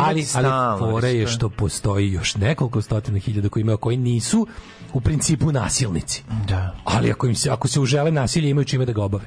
ali, 0.00 0.26
ali 0.34 0.48
fora 0.78 1.08
je 1.08 1.26
što 1.26 1.48
postoji 1.48 2.12
još 2.12 2.36
nekoliko 2.36 2.82
stotina 2.82 3.18
hiljada 3.18 3.48
koji 3.48 3.60
imaju, 3.60 3.78
koji 3.78 3.96
nisu 3.96 4.46
u 4.92 5.00
principu 5.00 5.52
nasilnici. 5.52 6.22
Da. 6.48 6.76
Ali 6.84 7.10
ako 7.10 7.26
im 7.26 7.34
se 7.34 7.50
ako 7.50 7.68
se 7.68 7.80
užele 7.80 8.10
nasilje 8.10 8.50
imaju 8.50 8.64
čime 8.64 8.86
da 8.86 8.92
ga 8.92 9.04
obave. 9.04 9.24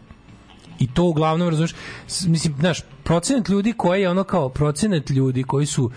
I 0.80 0.88
to 0.88 1.04
uglavnom 1.04 1.50
razumeš, 1.50 1.74
mislim, 2.28 2.56
znaš, 2.60 2.82
procenat 3.04 3.50
ljudi 3.50 3.74
koji 3.74 4.02
je 4.02 4.10
ono 4.10 4.24
kao 4.24 4.50
procenat 4.50 5.10
ljudi 5.10 5.44
koji 5.44 5.66
su 5.66 5.92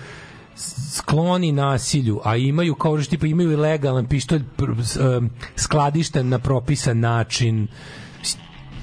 skloni 0.93 1.53
nasilju, 1.53 2.21
a 2.25 2.37
imaju 2.37 2.75
kao 2.75 3.01
što 3.01 3.11
tipa 3.11 3.27
imaju 3.27 3.59
legalan 3.59 4.07
pištolj 4.07 4.43
skladišten 5.57 6.29
na 6.29 6.39
propisan 6.39 7.01
način. 7.01 7.69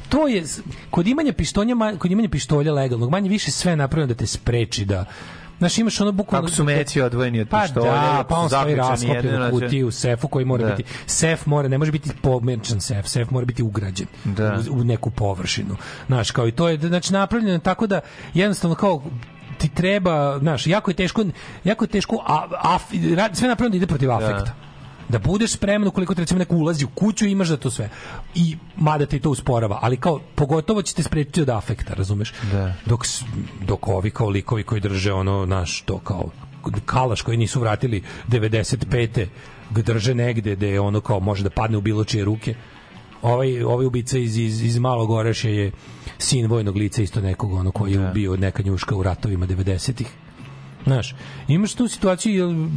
To 0.09 0.27
je 0.27 0.43
kod 0.89 1.07
imanja 1.07 1.33
pištolja, 1.33 1.75
kod 1.97 2.11
imanja 2.11 2.29
pištolja 2.29 2.73
legalnog, 2.73 3.09
manje 3.09 3.29
više 3.29 3.51
sve 3.51 3.71
je 3.71 3.75
napravljeno 3.75 4.13
da 4.13 4.17
te 4.17 4.25
spreči 4.27 4.85
da 4.85 5.05
Znaš, 5.59 5.77
imaš 5.77 6.01
ono 6.01 6.11
bukvalno... 6.11 6.48
Kako 6.48 6.56
su 6.56 6.64
meci 6.64 7.01
odvojeni 7.01 7.41
od 7.41 7.48
Pa 7.48 7.61
pištolja, 7.61 7.91
da, 7.91 8.19
ako 8.19 8.30
pa 8.30 8.35
on 8.35 8.49
stoji 8.49 8.75
rasklopljen 8.75 9.43
u 9.43 9.51
kutiji 9.51 9.83
u 9.83 9.91
sefu 9.91 10.27
koji 10.27 10.45
mora 10.45 10.64
Da. 10.64 10.75
biti... 10.75 10.90
Sef 11.06 11.45
mora, 11.45 11.67
ne 11.67 11.77
može 11.77 11.91
biti 11.91 12.09
pomerčan 12.22 12.82
sef, 12.82 13.07
sef 13.07 13.30
mora 13.30 13.45
biti 13.45 13.64
ugrađen 13.64 14.07
Da. 14.23 14.59
u, 14.72 14.73
u 14.80 14.83
neku 14.83 15.09
površinu. 15.09 15.75
Znaš, 16.07 16.32
kao 16.32 16.48
i 16.48 16.51
to 16.51 16.69
je 16.69 16.77
znači 16.77 17.14
napravljeno 17.14 17.59
tako 17.59 17.88
da 17.88 18.01
jednostavno 18.33 18.75
kao 18.75 19.03
ti 19.57 19.69
treba, 19.69 20.40
znaš, 20.40 20.67
jako 20.67 20.91
je 20.91 20.95
teško, 20.95 21.25
jako 21.64 21.85
je 21.85 21.90
teško, 21.90 22.23
a, 22.27 22.48
a 22.51 22.80
sve 23.33 23.48
napravljeno 23.48 23.72
da 23.72 23.77
ide 23.77 23.88
protiv 23.88 24.11
afekta. 24.11 24.43
Da 24.43 24.73
budeš 25.19 25.51
spreman 25.51 25.88
ukoliko 25.88 26.15
ti 26.15 26.22
recimo 26.22 26.40
neko 26.40 26.56
ulazi 26.56 26.85
u 26.85 26.90
kuću 26.90 27.25
imaš 27.25 27.48
da 27.48 27.57
to 27.57 27.72
sve. 27.72 27.90
I 28.35 28.57
mada 28.77 29.06
te 29.06 29.19
to 29.19 29.30
usporava, 29.30 29.80
ali 29.82 29.98
kao 29.98 30.19
pogotovo 30.35 30.82
će 30.82 30.93
te 30.93 31.03
sprečiti 31.03 31.41
od 31.41 31.49
afekta, 31.49 31.93
razumeš? 31.93 32.33
Da. 32.51 32.73
Dok, 32.85 33.06
dok 33.67 33.88
ovi 33.88 34.11
kao 34.11 34.30
likovi 34.30 34.64
koji 34.64 34.82
drže 34.82 35.14
ono, 35.14 35.45
naš, 35.45 35.82
to 35.82 35.99
kao 35.99 36.30
kalaš 36.85 37.22
koji 37.22 37.38
nisu 37.38 37.59
vratili 37.59 38.03
95. 38.27 39.27
ga 39.72 39.82
drže 39.82 40.15
negde 40.15 40.56
da 40.56 40.65
je 40.65 40.80
ono 40.80 41.01
kao 41.01 41.19
može 41.19 41.43
da 41.43 41.49
padne 41.49 41.77
u 41.77 41.82
bilo 41.82 42.03
čije 42.03 42.25
ruke. 42.25 42.56
Ovaj, 43.22 43.64
ovaj 43.64 43.85
ubica 43.85 44.17
iz, 44.17 44.38
iz, 44.38 44.64
iz 44.64 44.77
Malog 44.77 45.09
Orešja 45.09 45.51
je 45.51 45.72
sin 46.17 46.48
vojnog 46.48 46.77
lica 46.77 47.01
isto 47.01 47.22
nekog 47.22 47.53
ono 47.53 47.72
koji 47.72 47.93
je 47.93 48.11
bio 48.14 48.38
neka 48.38 48.64
njuška 48.64 48.95
u 48.95 49.03
ratovima 49.03 49.48
90-ih. 49.48 50.07
Znaš, 50.83 51.15
imaš 51.48 51.73
tu 51.73 51.88
situaciju 51.88 52.69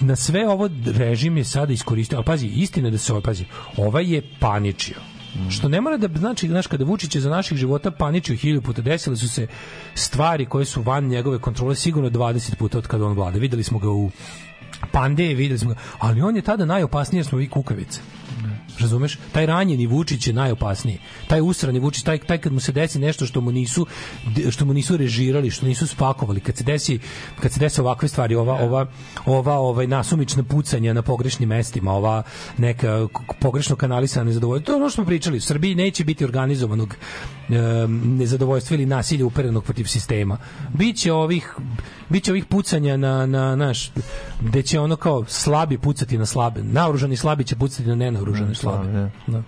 na 0.00 0.16
sve 0.16 0.48
ovo 0.48 0.70
režim 0.86 1.36
je 1.36 1.44
sada 1.44 1.72
iskoristio, 1.72 2.16
ali 2.16 2.24
pazi, 2.24 2.46
istina 2.46 2.90
da 2.90 2.98
se 2.98 3.12
ovaj, 3.12 3.22
pazi, 3.22 3.44
ovaj 3.76 4.14
je 4.14 4.22
paničio. 4.40 4.96
Što 5.50 5.68
ne 5.68 5.80
mora 5.80 5.96
da 5.96 6.08
znači, 6.18 6.48
znaš, 6.48 6.66
kada 6.66 6.84
Vučić 6.84 7.14
je 7.14 7.20
za 7.20 7.30
naših 7.30 7.58
života 7.58 7.90
paničio 7.90 8.36
hiljadu 8.36 8.62
puta, 8.62 8.82
desile 8.82 9.16
su 9.16 9.28
se 9.28 9.46
stvari 9.94 10.46
koje 10.46 10.64
su 10.64 10.82
van 10.82 11.04
njegove 11.04 11.38
kontrole 11.38 11.76
sigurno 11.76 12.10
20 12.10 12.54
puta 12.54 12.78
od 12.78 12.86
kada 12.86 13.06
on 13.06 13.12
vlada. 13.12 13.38
Videli 13.38 13.62
smo 13.62 13.78
ga 13.78 13.90
u 13.90 14.10
Pandeje, 14.92 15.34
videli 15.34 15.58
smo 15.58 15.70
ga, 15.70 15.76
ali 15.98 16.22
on 16.22 16.36
je 16.36 16.42
tada 16.42 16.64
najopasniji 16.64 17.18
jer 17.18 17.26
smo 17.26 17.38
vi 17.38 17.48
kukavice. 17.48 18.00
Razumeš? 18.78 19.18
Taj 19.32 19.46
ranjeni 19.46 19.86
Vučić 19.86 20.26
je 20.26 20.32
najopasniji. 20.32 20.98
Taj 21.26 21.40
usrani 21.40 21.78
Vučić, 21.78 22.02
taj, 22.02 22.18
taj 22.18 22.38
kad 22.38 22.52
mu 22.52 22.60
se 22.60 22.72
desi 22.72 22.98
nešto 22.98 23.26
što 23.26 23.40
mu 23.40 23.52
nisu 23.52 23.86
što 24.50 24.64
mu 24.64 24.74
nisu 24.74 24.96
režirali, 24.96 25.50
što 25.50 25.66
nisu 25.66 25.86
spakovali, 25.86 26.40
kad 26.40 26.56
se 26.56 26.64
desi 26.64 26.98
kad 27.40 27.52
se 27.52 27.60
desi 27.60 27.80
ovakve 27.80 28.08
stvari, 28.08 28.34
ova 28.34 28.54
ova 28.54 28.86
ova 29.26 29.58
ovaj 29.58 29.86
nasumična 29.86 30.42
pucanja 30.42 30.92
na 30.92 31.02
pogrešnim 31.02 31.48
mestima, 31.48 31.92
ova 31.92 32.22
neka 32.58 33.08
pogrešno 33.40 33.76
kanalisana 33.76 34.24
nezadovoljstvo. 34.24 34.66
To 34.66 34.72
je 34.72 34.76
ono 34.76 34.88
što 34.88 34.94
smo 34.94 35.04
pričali. 35.04 35.36
U 35.36 35.40
Srbiji 35.40 35.74
neće 35.74 36.04
biti 36.04 36.24
organizovanog 36.24 36.96
em, 37.48 38.16
nezadovoljstva 38.18 38.74
ili 38.74 38.86
nasilja 38.86 39.26
uperenog 39.26 39.64
protiv 39.64 39.84
sistema. 39.84 40.38
Biće 40.74 41.12
ovih 41.12 41.56
biće 42.08 42.30
ovih 42.30 42.44
pucanja 42.44 42.96
na 42.96 43.26
na 43.26 43.56
naš 43.56 43.90
gde 44.40 44.62
će 44.62 44.80
ono 44.80 44.96
kao 44.96 45.24
slabi 45.24 45.78
pucati 45.78 46.18
na 46.18 46.26
slabe. 46.26 46.62
Naoružani 46.62 47.16
slabi 47.16 47.44
će 47.44 47.56
pucati 47.56 47.88
na 47.88 47.94
nenaoružane 47.94 48.54
slabe. 48.62 49.10
Da. 49.26 49.42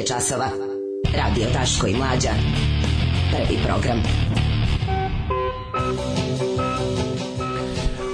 Je 0.00 0.06
časova. 0.06 0.48
Radio 1.16 1.46
Daško 1.52 1.86
i 1.86 1.96
Mlađa. 1.96 2.30
Prvi 3.30 3.58
program. 3.66 4.02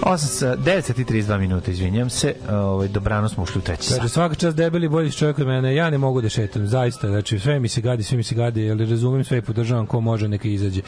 8 0.03 0.17
sa 0.17 0.57
9.32 0.57 1.39
minuta, 1.39 1.71
izvinjam 1.71 2.11
se. 2.11 2.35
Ovaj, 2.51 2.89
dobrano 2.89 3.29
smo 3.29 3.43
ušli 3.43 3.59
u 3.59 3.63
treći 3.63 3.89
Kaže, 3.89 4.01
sat. 4.01 4.11
svaka 4.11 4.35
čast 4.35 4.57
debeli 4.57 4.89
bolji 4.89 5.13
čovjek 5.13 5.39
od 5.39 5.47
mene, 5.47 5.75
ja 5.75 5.91
ne 5.91 5.99
mogu 5.99 6.21
da 6.21 6.29
šetam, 6.29 6.67
zaista, 6.67 7.09
znači 7.09 7.39
sve 7.39 7.59
mi 7.61 7.69
se 7.69 7.81
gadi, 7.81 8.03
sve 8.03 8.17
mi 8.17 8.23
se 8.23 8.35
gadi, 8.35 8.71
ali 8.71 8.87
razumem 8.87 9.25
sve 9.25 9.39
i 9.39 9.43
podržavam 9.43 9.87
ko 9.87 10.01
može 10.01 10.29
neka 10.29 10.49
izađe. 10.49 10.83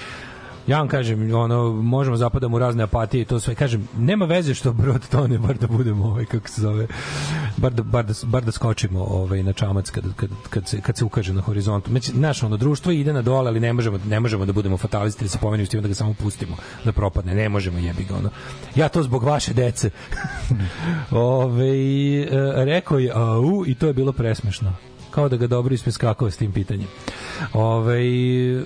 Ja 0.67 0.78
vam 0.78 0.89
kažem, 0.89 1.35
ono, 1.35 1.73
možemo 1.73 2.17
zapadamo 2.17 2.57
u 2.57 2.59
razne 2.59 2.83
apatije 2.83 3.23
i 3.23 3.25
to 3.25 3.41
sve. 3.41 3.55
Kažem, 3.55 3.89
nema 3.99 4.25
veze 4.25 4.55
što 4.55 4.73
brod 4.73 5.09
tone, 5.09 5.39
bar 5.39 5.57
da 5.57 5.67
budemo 5.67 6.05
ovaj, 6.05 6.25
kako 6.25 6.49
se 6.49 6.60
zove, 6.60 6.86
bar 7.59 7.73
da, 7.73 7.83
bar 7.83 8.05
da, 8.05 8.15
bar 8.23 8.45
da 8.45 8.53
skočimo 8.53 9.05
ovaj, 9.05 9.43
na 9.43 9.53
čamac 9.53 9.91
kad, 9.91 10.05
kad, 10.17 10.31
kad, 10.51 10.69
se, 10.69 10.81
kad 10.81 10.97
se 10.97 11.05
ukaže 11.05 11.33
na 11.33 11.41
horizontu. 11.41 11.91
Znači, 11.91 12.12
naše 12.12 12.47
ono, 12.47 12.57
društvo 12.57 12.93
ide 12.93 13.12
na 13.12 13.23
dole, 13.23 13.49
ali 13.49 13.61
ne 13.61 13.73
možemo, 13.73 13.99
ne 14.07 14.20
možemo 14.20 14.47
da 14.47 14.53
budemo 14.53 14.77
fatalisti 14.77 15.25
da 15.25 15.28
se 15.28 15.39
pomenimo 15.39 15.67
s 15.67 15.70
tim 15.70 15.83
da 15.83 15.89
ga 15.89 15.95
samo 15.95 16.15
pustimo 16.15 16.57
da 16.85 16.93
propadne. 16.93 17.35
Ne 17.35 17.49
možemo 17.49 17.78
jebi 17.78 18.05
ga 18.05 18.17
ono. 18.17 18.31
Ja 18.75 18.89
to 18.89 19.03
zbog 19.03 19.25
vaše 19.25 19.55
dece. 19.55 19.91
Ove, 21.11 22.23
e, 22.23 22.28
rekao 22.65 22.99
je 22.99 23.12
au 23.15 23.67
i 23.67 23.75
to 23.75 23.87
je 23.87 23.93
bilo 23.93 24.12
presmešno 24.12 24.73
kao 25.11 25.28
da 25.28 25.37
ga 25.37 25.47
dobro 25.47 25.75
ispreskakao 25.75 26.31
s 26.31 26.37
tim 26.37 26.53
pitanjem. 26.53 26.89
Ove, 27.52 27.99
e, 27.99 28.65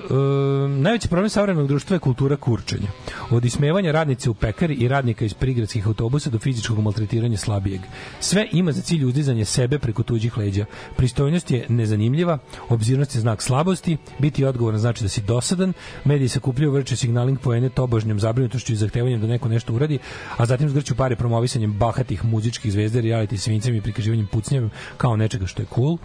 najveći 0.69 1.09
problem 1.09 1.29
savremenog 1.29 1.69
društva 1.69 1.97
je 1.97 2.01
kultura 2.01 2.37
kurčenja. 2.37 2.89
Od 3.31 3.45
ismevanja 3.45 3.93
radnice 3.93 4.31
u 4.31 4.35
pekari 4.35 4.75
i 4.75 4.89
radnika 4.89 5.25
iz 5.25 5.35
prigradskih 5.35 5.87
autobusa 5.87 6.31
do 6.31 6.39
fizičkog 6.39 6.79
maltretiranja 6.79 7.37
slabijeg. 7.37 7.81
Sve 8.21 8.49
ima 8.53 8.73
za 8.73 8.83
cilj 8.83 9.05
uzdizanje 9.05 9.45
sebe 9.45 9.79
preko 9.79 10.03
tuđih 10.03 10.39
leđa. 10.39 10.65
Pristojnost 10.97 11.51
je 11.51 11.67
nezanimljiva, 11.69 12.39
obzirnost 12.69 13.15
je 13.15 13.21
znak 13.21 13.43
slabosti, 13.43 13.97
biti 14.19 14.45
odgovoran 14.45 14.81
znači 14.81 15.03
da 15.03 15.09
si 15.09 15.23
dosadan, 15.23 15.73
mediji 16.05 16.29
se 16.29 16.41
kupljaju 16.41 16.73
vrče 16.73 16.97
signaling 16.97 17.39
poene 17.41 17.69
tobožnjom 17.69 18.21
zabrinutošću 18.21 18.73
i 18.73 18.77
zahtevanjem 18.77 19.21
da 19.21 19.27
neko 19.27 19.49
nešto 19.49 19.75
uradi, 19.75 19.99
a 20.37 20.47
zatim 20.47 20.69
zgrću 20.69 20.95
pare 20.95 21.17
promovisanjem 21.17 21.73
bahatih 21.73 22.25
muzičkih 22.25 22.73
zvezda, 22.73 23.01
reality 23.01 23.37
svincem 23.37 23.75
i 23.75 23.81
prikaživanjem 23.81 24.27
pucnjevim 24.27 24.71
kao 24.97 25.17
nečega 25.17 25.47
što 25.47 25.63
je 25.63 25.67
cool. 25.75 25.99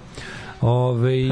Ove, 0.62 1.30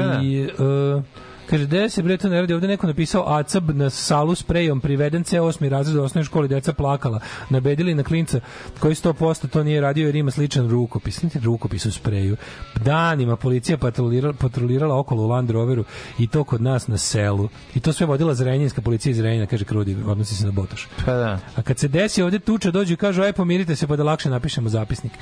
uh, 0.58 1.02
kaže, 1.50 1.66
gde 1.66 1.90
se 1.90 2.02
bre 2.02 2.16
to 2.16 2.28
ne 2.28 2.40
radi? 2.40 2.54
Ovde 2.54 2.68
neko 2.68 2.86
napisao 2.86 3.24
ACAB 3.26 3.70
na 3.70 3.90
salu 3.90 4.34
sprejom 4.34 4.80
priveden 4.80 5.24
C8. 5.24 5.68
razred 5.68 5.96
u 5.96 6.02
osnovnoj 6.02 6.24
školi, 6.24 6.48
deca 6.48 6.72
plakala. 6.72 7.20
Nabedili 7.50 7.94
na 7.94 8.02
klinca 8.02 8.40
koji 8.80 8.94
100% 8.94 9.48
to 9.48 9.64
nije 9.64 9.80
radio 9.80 10.06
jer 10.06 10.16
ima 10.16 10.30
sličan 10.30 10.70
rukopis. 10.70 11.20
Znači 11.20 11.38
rukopis 11.38 11.86
u 11.86 11.92
spreju. 11.92 12.36
Danima 12.84 13.36
policija 13.36 13.78
patrolirala, 13.78 14.34
patrolirala 14.34 14.98
okolo 14.98 15.22
u 15.22 15.26
Land 15.26 15.50
Roveru 15.50 15.84
i 16.18 16.26
to 16.26 16.44
kod 16.44 16.62
nas 16.62 16.88
na 16.88 16.98
selu. 16.98 17.48
I 17.74 17.80
to 17.80 17.92
sve 17.92 18.06
vodila 18.06 18.34
Zrenjinska 18.34 18.80
policija 18.80 19.10
iz 19.10 19.16
Zrenjina, 19.16 19.46
kaže 19.46 19.64
Krudi, 19.64 19.96
odnosi 20.06 20.34
se 20.34 20.44
na 20.44 20.52
Botoš. 20.52 20.88
Pa 21.04 21.12
da. 21.12 21.38
A 21.56 21.62
kad 21.62 21.78
se 21.78 21.88
desi 21.88 22.22
ovde 22.22 22.38
tuča, 22.38 22.70
dođu 22.70 22.92
i 22.92 22.96
kažu, 22.96 23.22
aj 23.22 23.32
pomirite 23.32 23.76
se 23.76 23.86
pa 23.86 23.96
da 23.96 24.04
lakše 24.04 24.30
napišemo 24.30 24.68
zapisnik 24.68 25.12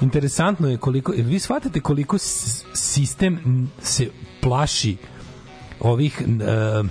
interesantno 0.00 0.68
je 0.68 0.76
koliko 0.76 1.12
vi 1.12 1.38
shvatate 1.38 1.80
koliko 1.80 2.18
sistem 2.74 3.70
se 3.82 4.08
plaši 4.40 4.96
ovih 5.80 6.22
uh, 6.26 6.86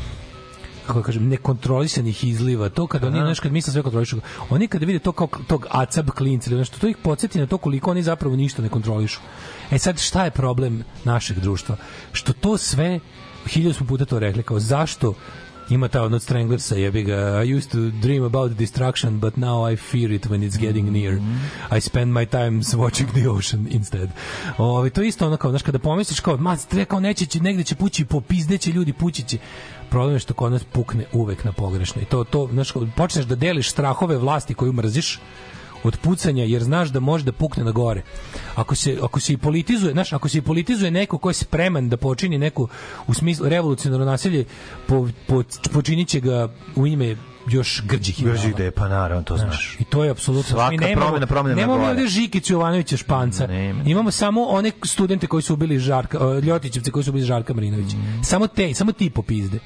kako 0.88 0.99
da 0.99 1.06
kažem, 1.06 1.27
nekontrolisanih 1.27 2.23
izliva. 2.23 2.69
To 2.69 2.88
kad 2.88 3.03
oni, 3.03 3.19
znaš, 3.19 3.40
kad 3.40 3.51
misle 3.51 3.73
sve 3.73 3.83
kontrolišu, 3.83 4.17
oni 4.49 4.67
kada 4.67 4.85
vide 4.85 4.99
to 4.99 5.11
kao 5.11 5.27
tog 5.48 5.67
acab 5.69 6.09
klinca 6.09 6.49
ili 6.49 6.59
nešto, 6.59 6.80
to 6.80 6.88
ih 6.88 6.98
podsjeti 6.98 7.40
na 7.40 7.48
to 7.48 7.57
koliko 7.57 7.91
oni 7.91 8.03
zapravo 8.03 8.35
ništa 8.35 8.61
ne 8.61 8.69
kontrolišu. 8.69 9.19
E 9.72 9.80
sad, 9.80 9.99
šta 9.99 10.25
je 10.25 10.32
problem 10.32 10.83
našeg 11.03 11.40
društva? 11.40 11.77
Što 12.11 12.33
to 12.33 12.57
sve, 12.57 12.99
hiljadu 13.48 13.73
smo 13.73 13.88
puta 13.88 14.06
to 14.06 14.19
rekli, 14.19 14.43
kao 14.43 14.59
zašto 14.59 15.14
ima 15.74 15.88
ta 15.88 16.02
od 16.02 16.22
Stranglersa 16.22 16.76
jebi 16.76 17.03
ga. 17.03 17.43
I 17.43 17.58
used 17.58 17.72
to 17.72 17.77
dream 18.02 18.24
about 18.24 18.52
destruction 18.52 19.19
but 19.19 19.38
now 19.38 19.74
I 19.74 19.76
fear 19.76 20.11
it 20.11 20.26
when 20.26 20.50
it's 20.50 20.60
getting 20.60 20.92
near. 20.92 21.19
I 21.77 21.82
spend 21.82 22.14
my 22.14 22.26
time 22.26 22.61
watching 22.84 23.10
the 23.11 23.30
ocean 23.30 23.68
instead. 23.72 24.10
Ovi, 24.58 24.90
to 24.90 25.02
je 25.02 25.08
isto 25.08 25.27
ono 25.27 25.38
kao 25.38 25.52
znaš 25.52 25.61
kada 25.61 25.80
pomisliš 25.80 26.19
kao 26.19 26.38
ma 26.38 26.58
treba 26.58 26.85
kao 26.85 27.00
neće 27.00 27.26
će 27.26 27.40
negde 27.40 27.64
će 27.64 27.76
pući 27.76 28.06
popizdeće 28.06 28.72
ljudi 28.72 28.93
pući 28.93 29.24
će. 29.24 29.38
Problem 29.90 30.16
je 30.16 30.19
što 30.19 30.34
kod 30.34 30.52
nas 30.52 30.64
pukne 30.64 31.06
uvek 31.14 31.43
na 31.43 31.52
pogrešno. 31.52 32.02
I 32.02 32.06
to 32.06 32.24
to 32.24 32.50
znaš 32.52 32.74
počneš 32.95 33.26
da 33.26 33.35
deliš 33.35 33.72
strahove 33.72 34.18
vlasti 34.18 34.53
koju 34.53 34.74
mrziš 34.74 35.19
od 35.83 35.97
pucanja 35.97 36.43
jer 36.43 36.63
znaš 36.63 36.89
da 36.89 36.99
može 36.99 37.23
da 37.23 37.31
pukne 37.31 37.63
na 37.63 37.71
gore. 37.71 38.01
Ako 38.55 38.75
se 38.75 38.97
ako 39.03 39.19
se 39.19 39.33
i 39.33 39.37
politizuje, 39.37 39.93
znaš, 39.93 40.13
ako 40.13 40.29
se 40.29 40.37
i 40.37 40.41
politizuje 40.41 40.91
neko 40.91 41.17
ko 41.17 41.29
je 41.29 41.33
spreman 41.33 41.89
da 41.89 41.97
počini 41.97 42.37
neku 42.37 42.67
u 43.07 43.13
smislu 43.13 43.49
revolucionarno 43.49 44.05
nasilje, 44.05 44.45
po, 44.87 45.07
po, 45.27 45.43
počiniće 45.73 46.19
ga 46.19 46.49
u 46.75 46.87
ime 46.87 47.15
još 47.47 47.81
grđih 47.85 48.21
Još 48.21 48.39
ideala. 48.39 48.49
ide, 48.49 48.71
pa 48.71 48.87
naravno, 48.87 49.23
to 49.23 49.37
znaš. 49.37 49.77
I 49.79 49.83
to 49.83 50.03
je 50.03 50.09
apsolutno 50.09 50.49
Svaka 50.49 50.71
mi 50.71 50.77
nemamo, 50.77 51.05
promena, 51.05 51.27
promena 51.27 51.55
na 51.55 51.61
nemamo 51.61 51.79
mi 51.79 51.85
gore. 51.85 51.91
ovde 51.91 52.07
Žikicu 52.07 52.53
Jovanovića 52.53 52.97
Španca. 52.97 53.47
Imamo 53.85 54.11
samo 54.11 54.43
one 54.43 54.71
studente 54.85 55.27
koji 55.27 55.43
su 55.43 55.53
ubili 55.53 55.79
Žarka, 55.79 56.17
Ljotićevce 56.43 56.91
koji 56.91 57.03
su 57.03 57.09
ubili 57.11 57.25
Žarka 57.25 57.53
Marinovića. 57.53 57.97
Samo 58.23 58.47
te, 58.47 58.73
samo 58.73 58.91
ti 58.91 59.09
popizde. 59.09 59.59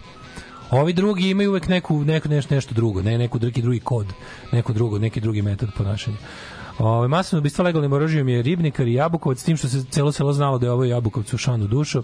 Ovi 0.71 0.93
drugi 0.93 1.29
imaju 1.29 1.49
uvek 1.49 1.67
neku, 1.67 2.05
neku 2.05 2.29
nešto, 2.29 2.55
nešto 2.55 2.73
drugo, 2.73 3.01
ne 3.01 3.17
neku 3.17 3.39
neki 3.39 3.61
drugi 3.61 3.79
kod, 3.79 4.07
neku 4.51 4.73
drugo, 4.73 4.99
neki 4.99 5.19
drugi 5.19 5.41
metod 5.41 5.69
ponašanja. 5.77 6.17
Ove, 6.79 7.07
masovno 7.07 7.39
ubistvo 7.39 7.65
legalnim 7.65 7.93
oružjem 7.93 8.29
je 8.29 8.41
Ribnikar 8.41 8.87
i 8.87 8.93
Jabukovac, 8.93 9.39
s 9.39 9.43
tim 9.43 9.57
što 9.57 9.67
se 9.67 9.85
celo 9.89 10.11
selo 10.11 10.33
znalo 10.33 10.57
da 10.57 10.65
je 10.65 10.71
ovo 10.71 10.83
Jabukovcu 10.83 11.35
u 11.35 11.39
šanu 11.39 11.67
dušu. 11.67 12.03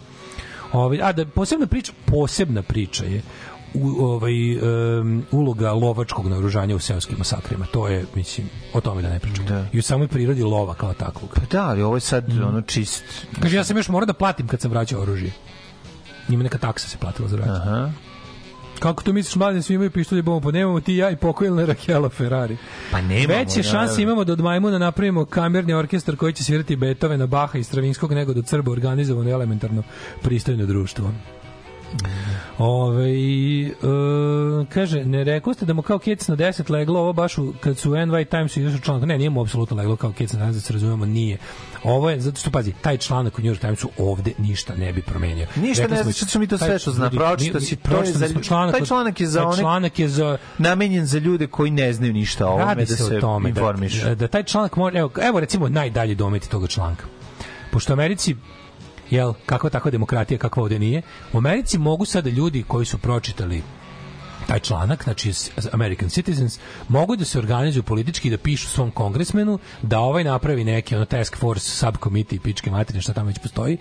Ove, 0.71 0.99
a 1.01 1.11
da 1.11 1.25
posebna 1.25 1.67
priča, 1.67 1.91
posebna 2.05 2.61
priča 2.61 3.05
je 3.05 3.21
u, 3.73 4.05
ovaj, 4.05 4.57
um, 4.57 5.23
uloga 5.31 5.71
lovačkog 5.71 6.27
naoružanja 6.27 6.75
u 6.75 6.79
seoskim 6.79 7.17
masakrima. 7.17 7.65
To 7.65 7.87
je, 7.87 8.05
mislim, 8.15 8.49
o 8.73 8.81
tome 8.81 9.01
da 9.01 9.09
ne 9.09 9.19
pričam. 9.19 9.45
Da. 9.45 9.65
I 9.73 9.79
u 9.79 9.81
samoj 9.81 10.07
prirodi 10.07 10.43
lova 10.43 10.73
kao 10.73 10.93
takvog. 10.93 11.29
Pa 11.35 11.41
da, 11.51 11.69
ali 11.69 11.81
ovo 11.81 11.95
je 11.95 12.01
sad 12.01 12.25
ono 12.43 12.61
čist... 12.61 13.03
Kaže, 13.41 13.55
ja 13.55 13.63
sam 13.63 13.77
još 13.77 13.89
morao 13.89 14.05
da 14.05 14.13
platim 14.13 14.47
kad 14.47 14.61
sam 14.61 14.71
vraćao 14.71 15.01
oružje. 15.01 15.31
Njima 16.29 16.43
neka 16.43 16.57
taksa 16.57 16.87
se 16.87 16.97
platila 16.97 17.27
za 17.27 17.35
vraćanje. 17.35 17.59
Aha. 17.59 17.91
Kako 18.79 19.03
to 19.03 19.13
misliš, 19.13 19.35
mladen, 19.35 19.63
svi 19.63 19.73
imaju 19.73 19.91
pištolje 19.91 20.21
bombu, 20.21 20.51
nemamo 20.51 20.79
ti 20.79 20.95
ja 20.95 21.09
i 21.09 21.15
pokojilna 21.15 21.65
Rakela 21.65 22.09
Ferrari. 22.09 22.57
Pa 22.91 23.01
nemamo, 23.01 23.39
Veće 23.39 23.61
da, 23.61 23.63
šanse 23.63 23.95
da. 23.95 24.01
imamo 24.01 24.23
da 24.23 24.33
od 24.33 24.39
Majmuna 24.39 24.77
napravimo 24.77 25.25
kamerni 25.25 25.73
orkestar 25.73 26.15
koji 26.15 26.33
će 26.33 26.43
svirati 26.43 26.75
Beethovena, 26.75 27.27
Baha 27.27 27.57
i 27.57 27.63
Stravinskog 27.63 28.13
nego 28.13 28.33
da 28.33 28.41
Crba 28.41 28.71
organizovano 28.71 29.29
elementarno 29.29 29.83
pristojno 30.21 30.65
društvo. 30.65 31.11
Ove, 32.57 33.09
e, 33.09 33.73
kaže, 34.69 35.05
ne 35.05 35.23
rekao 35.23 35.53
ste 35.53 35.65
da 35.65 35.73
mu 35.73 35.81
kao 35.81 35.99
kec 35.99 36.27
na 36.27 36.35
10 36.35 36.71
leglo, 36.71 36.99
ovo 36.99 37.13
baš 37.13 37.37
u, 37.37 37.53
kad 37.59 37.77
su 37.77 37.91
NY 37.91 38.29
Timesu 38.29 38.59
izašao 38.59 38.79
članak, 38.79 39.07
ne, 39.07 39.17
nije 39.17 39.29
mu 39.29 39.41
apsolutno 39.41 39.77
leglo 39.77 39.95
kao 39.95 40.11
kec 40.11 40.33
na 40.33 40.39
10, 40.39 40.53
da 40.53 40.59
se 40.59 40.73
razumemo, 40.73 41.05
nije. 41.05 41.37
Ovo 41.83 42.09
je, 42.09 42.19
zato 42.19 42.39
što, 42.39 42.51
pazi, 42.51 42.73
taj 42.81 42.97
članak 42.97 43.39
u 43.39 43.41
New 43.41 43.53
York 43.53 43.59
Timesu 43.59 43.89
ovde 43.97 44.31
ništa 44.37 44.75
ne 44.75 44.93
bi 44.93 45.01
promenio. 45.01 45.47
Ništa 45.55 45.81
Rekli 45.81 45.97
ne 45.97 46.03
znači 46.03 46.25
što 46.25 46.39
mi 46.39 46.47
to 46.47 46.57
sve 46.57 46.79
što 46.79 46.91
zna. 46.91 47.09
Pročito 47.09 47.59
si, 47.59 47.75
to 47.75 48.03
je 48.03 48.11
za, 48.11 48.27
članak, 48.41 48.75
taj 48.75 48.85
članak 48.85 49.19
je 49.19 49.27
za 49.27 49.39
taj 49.39 49.47
one, 49.47 49.57
članak 49.57 49.99
je 49.99 50.07
za 50.07 50.37
namenjen 50.57 51.05
za 51.05 51.19
ljude 51.19 51.47
koji 51.47 51.71
ne 51.71 51.93
znaju 51.93 52.13
ništa 52.13 52.47
o 52.47 52.51
ovome, 52.51 52.75
da 52.75 52.85
se, 52.85 53.19
tome 53.19 53.49
informišu. 53.49 54.05
da, 54.05 54.15
da 54.15 54.27
taj 54.27 54.43
članak 54.43 54.75
može 54.75 54.97
evo, 54.97 55.11
evo 55.21 55.39
recimo 55.39 55.69
najdalji 55.69 56.15
dometi 56.15 56.49
toga 56.49 56.67
članka. 56.67 57.05
Pošto 57.71 57.93
Americi 57.93 58.35
jel, 59.13 59.33
kakva 59.45 59.69
takva 59.69 59.91
demokratija, 59.91 60.37
kakva 60.37 60.63
ovde 60.63 60.79
nije, 60.79 61.01
u 61.33 61.37
Americi 61.37 61.77
mogu 61.77 62.05
sada 62.05 62.29
ljudi 62.29 62.63
koji 62.67 62.85
su 62.85 62.97
pročitali 62.97 63.63
taj 64.47 64.59
članak, 64.59 65.03
znači 65.03 65.31
American 65.71 66.09
Citizens, 66.09 66.59
mogu 66.87 67.15
da 67.15 67.25
se 67.25 67.39
organizuju 67.39 67.83
politički 67.83 68.29
da 68.29 68.37
pišu 68.37 68.67
svom 68.67 68.91
kongresmenu 68.91 69.59
da 69.81 69.99
ovaj 69.99 70.23
napravi 70.23 70.63
neki 70.63 70.95
ono 70.95 71.05
task 71.05 71.37
force 71.37 71.69
subcommittee 71.69 72.39
pičke 72.39 72.71
materine 72.71 73.01
šta 73.01 73.13
tamo 73.13 73.27
već 73.27 73.39
postoji 73.39 73.77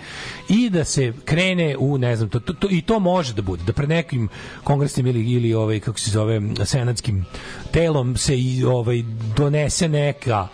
i 0.48 0.70
da 0.70 0.84
se 0.84 1.12
krene 1.24 1.76
u 1.78 1.98
ne 1.98 2.16
znam 2.16 2.28
to, 2.28 2.40
to, 2.40 2.52
to- 2.52 2.68
i 2.70 2.82
to 2.82 2.98
može 2.98 3.34
da 3.34 3.42
bude 3.42 3.62
da 3.64 3.72
pred 3.72 3.88
nekim 3.88 4.28
kongresnim 4.64 5.06
ili 5.06 5.30
ili 5.30 5.54
ovaj 5.54 5.80
kako 5.80 5.98
se 5.98 6.10
zove 6.10 6.40
senatskim 6.64 7.24
telom 7.70 8.16
se 8.16 8.38
i 8.38 8.64
ovaj 8.64 9.02
donese 9.36 9.88
neka 9.88 10.48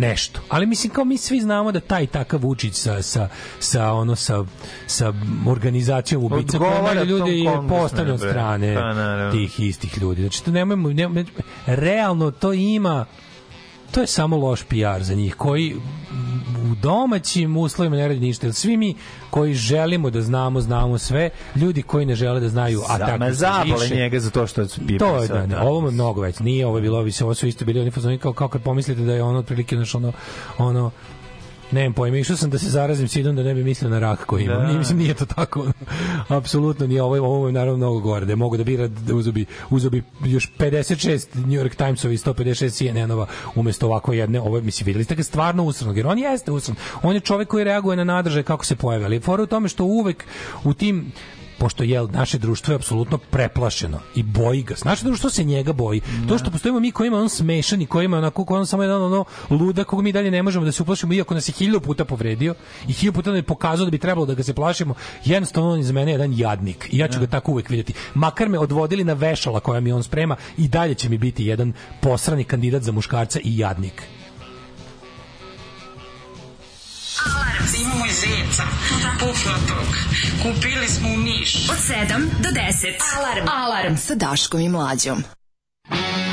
nešto. 0.00 0.40
Ali 0.48 0.66
mislim 0.66 0.92
kao 0.92 1.04
mi 1.04 1.16
svi 1.16 1.40
znamo 1.40 1.72
da 1.72 1.80
taj 1.80 2.06
takav 2.06 2.40
Vučić 2.40 2.74
sa 2.74 3.02
sa 3.02 3.28
sa 3.58 3.92
ono 3.92 4.16
sa 4.16 4.44
sa 4.86 5.12
organizacijom 5.48 6.24
ubica 6.24 6.58
prema 6.58 7.02
ljudi 7.02 7.30
je 7.30 7.44
kongresmenu, 7.44 7.68
postavljen 7.68 8.14
od 8.14 8.20
strane 8.20 8.74
Pa, 8.74 9.30
tih 9.32 9.60
istih 9.60 9.98
ljudi. 9.98 10.22
Znači 10.22 10.44
to 10.44 10.50
nemojmo, 10.50 10.88
nemojmo 10.88 11.30
realno 11.66 12.30
to 12.30 12.52
ima 12.52 13.06
to 13.90 14.00
je 14.00 14.06
samo 14.06 14.36
loš 14.36 14.62
PR 14.62 15.02
za 15.02 15.14
njih 15.14 15.34
koji 15.34 15.76
u 16.62 16.74
domaćim 16.74 17.56
uslovima 17.56 17.96
ne 17.96 18.08
radi 18.08 18.20
ništa. 18.20 18.52
Svi 18.52 18.76
mi 18.76 18.94
koji 19.30 19.54
želimo 19.54 20.10
da 20.10 20.22
znamo, 20.22 20.60
znamo 20.60 20.98
sve, 20.98 21.30
ljudi 21.56 21.82
koji 21.82 22.06
ne 22.06 22.14
žele 22.14 22.40
da 22.40 22.48
znaju, 22.48 22.80
a 22.88 22.98
tako 22.98 23.18
ma 23.18 23.32
zabole 23.32 23.82
više, 23.82 23.94
njega 23.94 24.20
za 24.20 24.30
to 24.30 24.46
što 24.46 24.60
je 24.60 24.68
to 24.98 25.18
je, 25.18 25.28
da, 25.28 25.40
ne, 25.40 25.46
da. 25.46 25.62
ovo 25.62 25.88
je 25.88 25.92
mnogo 25.92 26.20
već. 26.20 26.38
Nije 26.38 26.66
ovo 26.66 26.78
je 26.78 26.82
bilo, 26.82 26.98
ovi 26.98 27.12
se, 27.12 27.24
ovo 27.24 27.34
su 27.34 27.46
isto 27.46 27.64
bili 27.64 27.80
oni 27.80 27.90
fazoni 27.90 28.18
kao, 28.18 28.32
kao 28.32 28.48
kad 28.48 28.62
pomislite 28.62 29.02
da 29.02 29.12
je 29.12 29.22
ono 29.22 29.38
otprilike 29.38 29.76
znaš, 29.76 29.94
ono, 29.94 30.12
ono, 30.58 30.90
Nemam 31.72 31.92
pojma, 31.92 32.18
išao 32.18 32.36
sam 32.36 32.50
da 32.50 32.58
se 32.58 32.70
zarazim 32.70 33.08
sidom 33.08 33.36
da 33.36 33.42
ne 33.42 33.54
bi 33.54 33.64
mislio 33.64 33.90
na 33.90 33.98
rak 33.98 34.24
koji 34.26 34.44
imam. 34.44 34.58
Da. 34.58 34.66
Nije, 34.66 34.78
mislim, 34.78 34.98
nije 34.98 35.14
to 35.14 35.26
tako. 35.26 35.66
Apsolutno 36.28 36.86
nije. 36.86 37.02
Ovo 37.02 37.16
ovo 37.16 37.46
je 37.46 37.52
naravno 37.52 37.76
mnogo 37.76 38.00
gore. 38.00 38.26
Da 38.26 38.36
mogu 38.36 38.56
da 38.56 38.64
bira, 38.64 38.88
da 38.88 39.14
uzobi, 39.14 39.46
uzobi 39.70 40.02
još 40.24 40.52
56 40.58 41.34
New 41.34 41.64
York 41.64 41.74
Timesovi 41.74 42.14
i 42.14 42.18
156 42.18 42.70
CNN-ova 42.78 43.26
umesto 43.54 43.86
ovako 43.86 44.12
jedne. 44.12 44.40
Ovo 44.40 44.60
mislim, 44.60 44.86
videli 44.86 45.04
ste 45.04 45.14
ga 45.14 45.22
stvarno 45.22 45.64
usranog. 45.64 45.96
Jer 45.96 46.06
on 46.06 46.18
jeste 46.18 46.52
usran. 46.52 46.76
On 47.02 47.14
je 47.14 47.20
čovek 47.20 47.48
koji 47.48 47.64
reaguje 47.64 47.96
na 47.96 48.04
nadržaj 48.04 48.42
kako 48.42 48.64
se 48.64 48.76
pojave. 48.76 49.04
Ali 49.04 49.20
fora 49.20 49.42
u 49.42 49.46
tome 49.46 49.68
što 49.68 49.84
uvek 49.84 50.24
u 50.64 50.74
tim 50.74 51.12
pošto 51.60 51.84
je 51.84 52.06
naše 52.12 52.38
društvo 52.38 52.72
je 52.72 52.76
apsolutno 52.76 53.18
preplašeno 53.18 54.00
i 54.14 54.22
boji 54.22 54.62
ga. 54.62 54.74
Naše 54.84 55.04
društvo 55.04 55.30
se 55.30 55.44
njega 55.44 55.72
boji. 55.72 56.00
To 56.28 56.38
što 56.38 56.50
postojimo 56.50 56.80
mi 56.80 56.92
koji 56.92 57.08
ima 57.08 57.18
on 57.18 57.28
smešan 57.28 57.82
i 57.82 57.86
koji 57.86 58.04
ima 58.04 58.18
onako 58.18 58.44
koji 58.44 58.58
on 58.58 58.66
samo 58.66 58.82
jedan 58.82 59.02
ono 59.02 59.24
luda 59.50 59.84
koga 59.84 60.02
mi 60.02 60.12
dalje 60.12 60.30
ne 60.30 60.42
možemo 60.42 60.64
da 60.64 60.72
se 60.72 60.82
uplašimo 60.82 61.12
iako 61.12 61.34
nas 61.34 61.48
je 61.48 61.52
hiljadu 61.52 61.80
puta 61.80 62.04
povredio 62.04 62.54
i 62.88 62.92
hiljadu 62.92 63.14
puta 63.14 63.30
nam 63.30 63.36
je 63.36 63.42
pokazao 63.42 63.84
da 63.84 63.90
bi 63.90 63.98
trebalo 63.98 64.26
da 64.26 64.34
ga 64.34 64.42
se 64.42 64.54
plašimo. 64.54 64.94
Jednostavno 65.24 65.70
on 65.70 65.80
iz 65.80 65.90
mene 65.90 66.10
je 66.10 66.14
jedan 66.14 66.32
jadnik 66.38 66.88
i 66.92 66.98
ja 66.98 67.08
ću 67.08 67.20
ga 67.20 67.26
tako 67.26 67.52
uvek 67.52 67.70
vidjeti. 67.70 67.94
Makar 68.14 68.48
me 68.48 68.58
odvodili 68.58 69.04
na 69.04 69.12
vešala 69.12 69.60
koja 69.60 69.80
mi 69.80 69.92
on 69.92 70.02
sprema 70.02 70.36
i 70.58 70.68
dalje 70.68 70.94
će 70.94 71.08
mi 71.08 71.18
biti 71.18 71.46
jedan 71.46 71.72
posrani 72.00 72.44
kandidat 72.44 72.82
za 72.82 72.92
muškarca 72.92 73.40
i 73.44 73.58
jadnik. 73.58 74.19
Alarm. 77.26 77.64
Imamo 77.82 78.06
i 78.06 78.12
zeca. 78.12 78.62
Pufnatog. 79.20 79.88
Kupili 80.42 80.88
smo 80.88 81.08
u 81.08 81.16
Niš. 81.16 81.54
Od 81.70 81.76
7 81.76 82.28
do 82.42 82.48
10. 82.48 82.94
Alarm. 83.18 83.48
Alarm 83.48 83.96
sa 83.96 84.14
Daškom 84.14 84.60
i 84.60 84.68
Mlađom. 84.68 85.24
Riding 85.90 86.29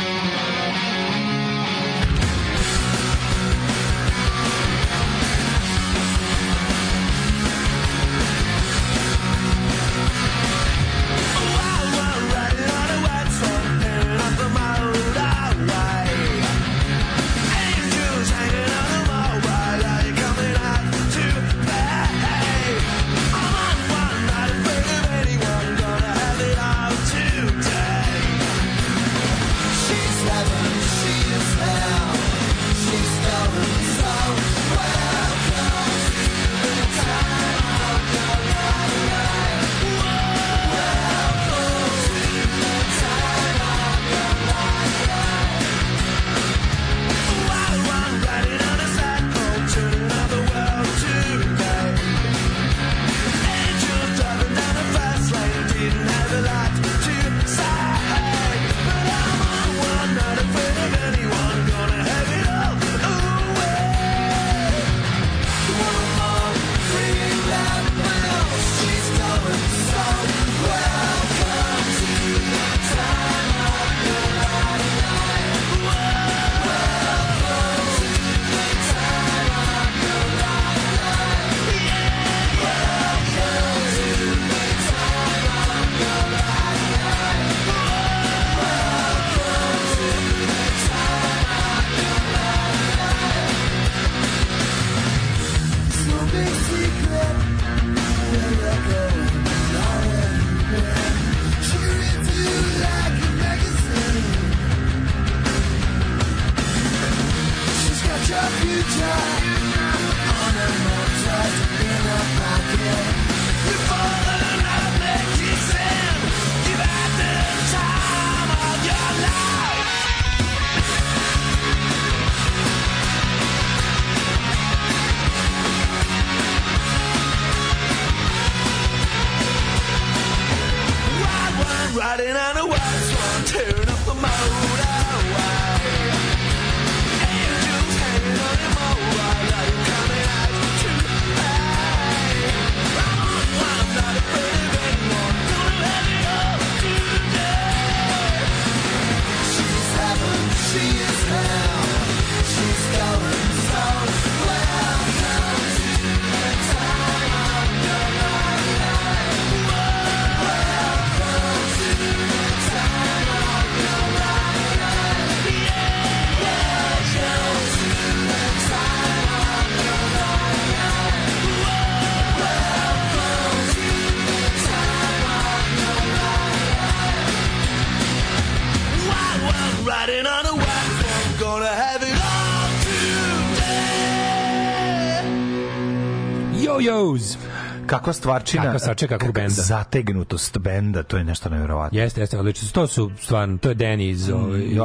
Kakva 188.08 188.14
stvarčina. 188.14 188.64
Kakva 188.64 188.80
stvarčina, 188.80 189.10
kakva 189.10 189.32
benda. 189.32 189.62
Zategnutost 189.62 190.58
benda, 190.58 191.04
to 191.04 191.18
je 191.18 191.24
nešto 191.24 191.50
nevjerovatno. 191.50 192.00
Jeste, 192.00 192.22
jeste, 192.22 192.40
odlično. 192.40 192.68
To 192.72 192.88
su 192.88 193.12
stvarno, 193.22 193.58
to 193.58 193.70
je 193.70 193.76
Danny 193.76 194.10
iz, 194.10 194.30
ovaj, 194.30 194.62
iz 194.62 194.78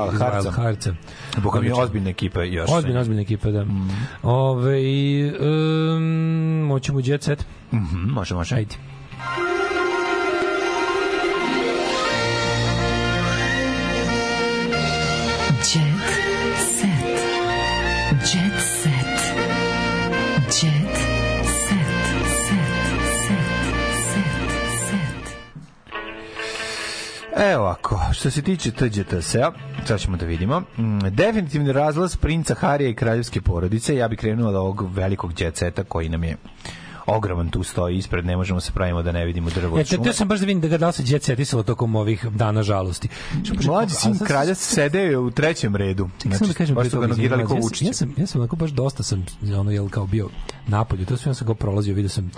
Heartsa. 0.56 0.94
Boga 1.42 1.60
mi 1.60 1.66
je 1.66 1.74
ozbiljna 1.74 2.10
ekipa 2.10 2.42
još. 2.42 2.70
Ozbiljna, 2.72 3.00
ozbiljna 3.00 3.22
ekipa, 3.22 3.50
da. 3.50 3.66
Ove, 4.22 4.78
um, 5.40 6.64
moćemo 6.66 6.98
u 6.98 7.02
jet 7.04 7.22
set? 7.22 7.46
Mhm, 7.72 8.10
može, 8.10 8.34
može. 8.34 8.54
Ajde. 8.54 8.74
Što 28.22 28.30
se 28.30 28.42
tiče 28.42 28.70
TGTS-a, 28.70 29.52
sad 29.86 30.00
ćemo 30.00 30.16
da 30.16 30.26
vidimo. 30.26 30.60
Mm, 30.60 30.98
Definitivni 31.10 31.72
razlaz 31.72 32.16
princa 32.16 32.54
Harija 32.54 32.90
i 32.90 32.94
kraljevske 32.94 33.40
porodice. 33.40 33.96
Ja 33.96 34.08
bih 34.08 34.18
krenuo 34.18 34.48
od 34.48 34.54
ovog 34.54 34.94
velikog 34.94 35.34
djeceta 35.34 35.84
koji 35.84 36.08
nam 36.08 36.24
je 36.24 36.36
ogroman 37.06 37.50
tu 37.50 37.62
stoji 37.62 37.96
ispred, 37.96 38.26
ne 38.26 38.36
možemo 38.36 38.60
se 38.60 38.72
pravimo 38.72 39.02
da 39.02 39.12
ne 39.12 39.24
vidimo 39.24 39.50
drvo 39.50 39.76
od 39.76 39.88
te, 39.88 39.98
te 39.98 40.12
sam 40.12 40.28
baš 40.28 40.40
da 40.40 40.46
vidim 40.46 40.60
da 40.60 40.68
ga 40.68 40.78
da 40.78 40.86
li 40.86 40.92
se 40.92 41.02
jet 41.06 41.22
setisalo 41.22 41.62
tokom 41.62 41.96
ovih 41.96 42.26
dana 42.26 42.62
žalosti. 42.62 43.08
Mlađi 43.64 43.94
sin 43.94 44.18
kralja 44.18 44.54
sedeo 44.54 45.02
je 45.02 45.18
u 45.18 45.30
trećem 45.30 45.76
redu. 45.76 46.08
Čekaj 46.18 46.38
samo 46.38 46.48
da 46.48 46.54
kažem 46.54 46.74
baš 46.74 46.90
su 46.90 47.00
ga 47.00 47.06
nogirali 47.06 47.44
ko 47.44 47.54
se, 47.54 47.56
ja, 47.56 47.62
sam- 47.72 47.86
ja 47.86 47.92
sam 47.92 48.14
ja 48.16 48.26
sam 48.26 48.40
onako 48.40 48.56
baš 48.56 48.70
dosta 48.70 49.02
sam 49.02 49.26
ono 49.58 49.70
jel 49.70 49.88
kao 49.88 50.06
bio 50.06 50.28
napolju, 50.66 51.06
to 51.06 51.16
sve 51.16 51.30
ja 51.30 51.34
sam 51.34 51.46
ga 51.46 51.54
prolazio, 51.54 51.94
video 51.94 52.08
sam 52.08 52.30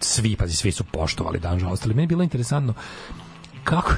svi, 0.00 0.36
pazi, 0.36 0.56
svi 0.56 0.72
su 0.72 0.84
poštovali 0.84 1.38
dan 1.38 1.58
žalosti, 1.58 1.86
ali 1.86 1.94
meni 1.94 2.02
je 2.02 2.08
bilo 2.08 2.22
interesantno 2.22 2.74
kako, 3.66 3.92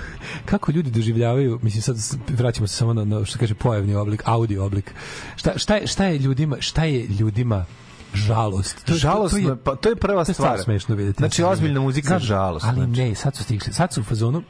kako 0.44 0.72
ljudi 0.72 0.90
doživljavaju, 0.90 1.58
mislim 1.62 1.82
sad 1.82 1.96
vraćamo 2.28 2.66
se 2.66 2.76
samo 2.76 2.94
na, 2.94 3.04
na 3.04 3.24
što 3.24 3.38
kaže 3.38 3.54
pojavni 3.54 3.94
oblik, 3.94 4.22
audio 4.24 4.64
oblik. 4.64 4.94
Šta, 5.36 5.58
šta, 5.58 5.74
je, 5.76 5.86
šta 5.86 6.04
je 6.04 6.18
ljudima, 6.18 6.56
šta 6.60 6.84
je 6.84 7.06
ljudima 7.06 7.64
žalost. 8.14 8.84
To, 8.84 8.94
Žalosno, 8.94 9.56
pa 9.64 9.76
to 9.76 9.88
je 9.88 9.96
prva 9.96 10.24
to 10.24 10.30
je 10.30 10.34
stvar. 10.34 10.58
smešno 10.58 10.94
vidjeti. 10.94 11.18
Znači, 11.18 11.42
ozbiljna 11.42 11.80
muzika 11.80 12.14
je 12.14 12.20
žalost, 12.20 12.66
Ali 12.66 12.76
znači. 12.76 13.00
ne, 13.00 13.14
sad 13.14 13.36
su 13.36 13.42
stigli, 13.44 13.72
sad 13.72 13.92
su 13.92 14.00
u 14.00 14.04
fazonu, 14.04 14.42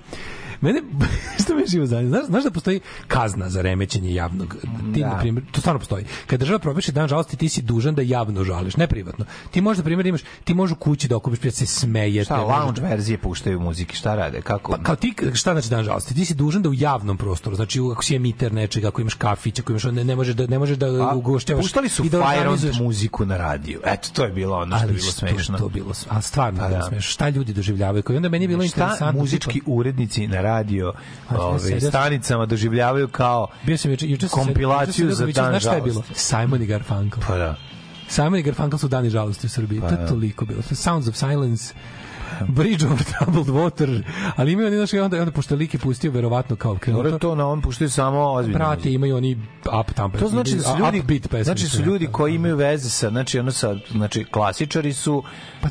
Mene, 0.60 0.82
što 1.42 1.54
me 1.54 1.66
živo 1.66 1.86
zanima, 1.86 2.08
znaš, 2.10 2.26
znaš 2.26 2.44
da 2.44 2.50
postoji 2.50 2.80
kazna 3.08 3.48
za 3.48 3.62
remećenje 3.62 4.14
javnog, 4.14 4.56
ti, 4.94 5.00
Da. 5.00 5.08
na 5.08 5.18
primjer, 5.18 5.44
to 5.52 5.60
stvarno 5.60 5.78
postoji. 5.78 6.04
Kad 6.26 6.40
država 6.40 6.58
propiše 6.58 6.92
dan 6.92 7.08
žalosti, 7.08 7.36
ti 7.36 7.48
si 7.48 7.62
dužan 7.62 7.94
da 7.94 8.02
javno 8.02 8.44
žališ, 8.44 8.76
ne 8.76 8.86
privatno. 8.86 9.24
Ti 9.50 9.60
možeš, 9.60 9.78
na 9.78 9.84
primjer, 9.84 10.06
imaš, 10.06 10.20
ti 10.44 10.54
možeš 10.54 10.72
u 10.72 10.78
kući 10.78 11.08
da 11.08 11.16
okupiš, 11.16 11.38
prijatelj, 11.38 11.56
se 11.58 11.80
smejete. 11.80 12.24
Šta, 12.24 12.36
lounge 12.38 12.80
da- 12.80 12.88
verzije 12.88 13.18
puštaju 13.18 13.60
muzike, 13.60 13.94
šta 13.94 14.14
rade, 14.14 14.40
kako? 14.42 14.72
Pa 14.72 14.78
kao 14.78 14.96
ti, 14.96 15.14
šta 15.34 15.52
znači 15.52 15.70
dan 15.70 15.84
žalosti? 15.84 16.14
Ti 16.14 16.24
si 16.24 16.34
dužan 16.34 16.62
da 16.62 16.68
u 16.68 16.74
javnom 16.74 17.16
prostoru, 17.16 17.56
znači 17.56 17.80
ako 17.92 18.04
si 18.04 18.16
emiter 18.16 18.52
nečega, 18.52 18.88
ako 18.88 19.00
imaš 19.00 19.14
kafić, 19.14 19.58
ako 19.58 19.72
imaš, 19.72 19.84
ne, 19.84 20.04
ne 20.04 20.16
možeš 20.16 20.34
da, 20.34 20.46
ne 20.46 20.58
možeš 20.58 20.76
da 20.76 20.86
A, 20.86 21.14
ugošćavaš 21.14 21.62
puštali 21.62 21.88
su 21.88 22.04
i 22.04 22.08
da 22.08 22.18
Fire 22.20 22.40
organizuješ- 22.40 22.78
muziku 22.78 23.24
na 23.24 23.36
radiju. 23.38 23.80
Eto, 23.84 24.08
to 24.12 24.24
je 24.24 24.30
bilo 24.30 24.56
ono 24.56 24.76
što 24.78 24.86
je 24.86 24.92
bilo 24.92 25.10
smešno. 25.12 25.54
je 25.54 25.58
to 25.58 25.68
bilo, 25.68 25.92
a 26.08 26.22
stvarno 26.22 26.60
Pa 26.60 26.68
da. 26.68 26.82
smešno. 26.82 27.00
Šta 27.02 27.28
ljudi 27.28 27.52
doživljavaju? 27.52 28.02
Koji 28.02 28.16
onda 28.16 28.28
meni 28.28 28.44
je 28.44 28.48
bilo 28.48 28.62
Šta 28.62 28.80
interesantno. 28.80 29.20
muzički 29.20 29.52
tipa- 29.52 29.64
urednici 29.68 30.26
na 30.26 30.40
radio 30.48 30.92
ove, 31.30 31.58
sedio- 31.60 31.88
stanicama 31.88 32.46
doživljavaju 32.46 33.08
kao 33.08 33.46
Bio 33.62 33.76
sam 33.76 33.90
juče, 33.90 34.08
juče 34.08 34.28
kompilaciju 34.28 35.10
za 35.10 35.24
vidio, 35.24 35.42
dan 35.42 35.52
Znaš 35.52 35.62
šta 35.62 35.74
je 35.74 35.80
bilo? 35.82 35.92
žalosti. 35.94 36.14
Simon 36.16 36.62
i 36.62 36.66
Garfunkel. 36.66 37.22
Pa 37.26 37.36
da. 37.36 37.56
Simon 38.08 38.36
i 38.36 38.42
Garfunkel 38.42 38.78
su 38.78 38.88
dani 38.88 39.10
žalosti 39.10 39.46
u 39.46 39.50
Srbiji. 39.50 39.80
Pa 39.80 39.88
to 39.88 39.94
je 39.94 39.98
da. 39.98 40.06
toliko 40.06 40.44
bilo. 40.44 40.62
Sounds 40.64 41.08
of 41.08 41.16
Silence, 41.16 41.74
Bridge 42.48 42.86
over 42.86 43.04
Troubled 43.04 43.46
Water, 43.48 44.02
ali 44.36 44.52
imaju 44.52 44.66
oni, 44.68 44.76
znaš, 44.76 44.92
i 44.92 44.98
onda, 44.98 45.18
onda 45.18 45.32
pošto 45.32 45.54
lik 45.54 45.74
je 45.74 45.80
pustio, 45.80 46.10
verovatno 46.10 46.56
kao 46.56 46.76
krenuo 46.76 47.02
Dobro, 47.02 47.18
to 47.18 47.34
na 47.34 47.48
on 47.48 47.62
puštaju 47.62 47.90
samo 47.90 48.20
ozbiljno. 48.22 48.58
Brate, 48.58 48.92
imaju 48.92 49.16
oni 49.16 49.38
up 49.80 49.86
tempo. 49.88 50.18
To 50.18 50.28
znači 50.28 50.54
da 50.54 50.62
su 50.62 50.78
ljudi, 50.78 51.00
upbeat 51.00 51.22
pesme. 51.22 51.44
znači 51.44 51.66
su 51.66 51.82
ljudi 51.82 52.08
koji 52.08 52.34
imaju 52.34 52.56
veze 52.56 52.90
sa, 52.90 53.10
znači 53.10 53.38
ono 53.38 53.50
sa, 53.50 53.76
znači 53.90 54.24
klasičari 54.24 54.92
su 54.94 55.22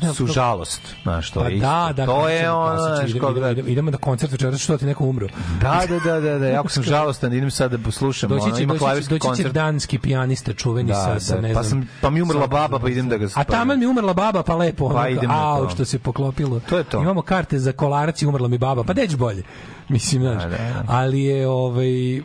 su 0.08 0.26
to- 0.26 0.32
žalost, 0.32 0.80
znaš, 1.02 1.30
to 1.30 1.40
Pa 1.40 1.46
je 1.46 1.54
isto. 1.54 1.66
da, 1.66 1.92
da, 1.94 2.06
to 2.06 2.28
je 2.28 2.50
ono, 2.50 2.78
znaš, 2.78 3.10
idemo, 3.10 3.26
koga- 3.28 3.50
idemo, 3.50 3.68
idemo 3.68 3.90
na 3.90 3.98
koncert 3.98 4.32
večeras 4.32 4.60
što 4.60 4.78
ti 4.78 4.86
neko 4.86 5.04
umro. 5.04 5.26
Da, 5.60 5.82
da, 5.88 5.98
da, 6.00 6.20
da, 6.22 6.38
da, 6.38 6.46
jako 6.46 6.68
sam 6.68 6.82
žalostan, 6.94 7.32
idem 7.32 7.50
sad 7.50 7.70
da 7.70 7.78
poslušam, 7.78 8.28
Doći 8.30 8.42
ono, 8.42 8.56
će, 8.56 8.62
ima 8.62 8.72
doći 8.72 8.78
će, 8.78 8.84
klavirski 8.84 9.10
doći 9.10 9.20
će 9.20 9.28
koncert. 9.28 9.52
danski 9.52 9.98
pijanista 9.98 10.52
čuveni 10.52 10.88
Da, 10.88 10.94
sa, 10.96 11.20
sa 11.20 11.34
da, 11.34 11.40
ne 11.40 11.54
pa 11.54 11.62
znam. 11.62 11.82
sam- 11.82 11.88
pa 12.00 12.10
mi 12.10 12.22
umrla 12.22 12.46
baba, 12.46 12.78
pa 12.78 12.88
idem 12.88 13.08
da 13.08 13.16
ga 13.16 13.28
A 13.34 13.44
taman 13.44 13.78
mi 13.78 13.86
umrla 13.86 14.14
baba, 14.14 14.42
pa 14.42 14.54
lepo. 14.56 14.88
Pa 14.90 15.08
idem 15.08 15.30
to. 15.30 15.68
što 15.68 15.84
se 15.84 15.98
poklopilo. 15.98 16.47
To 16.68 16.78
je 16.78 16.84
to. 16.84 17.02
Imamo 17.02 17.22
karte 17.22 17.58
za 17.58 17.72
kolarac 17.72 18.22
i 18.22 18.26
umrla 18.26 18.48
mi 18.48 18.58
baba, 18.58 18.84
pa 18.84 18.92
deć 18.92 19.16
bolje. 19.16 19.42
Mislim, 19.88 20.22
znaš. 20.22 20.42
Da, 20.42 20.48
da, 20.48 20.56
da. 20.56 20.84
Ali 20.86 21.20
je, 21.20 21.48
ovaj... 21.48 22.22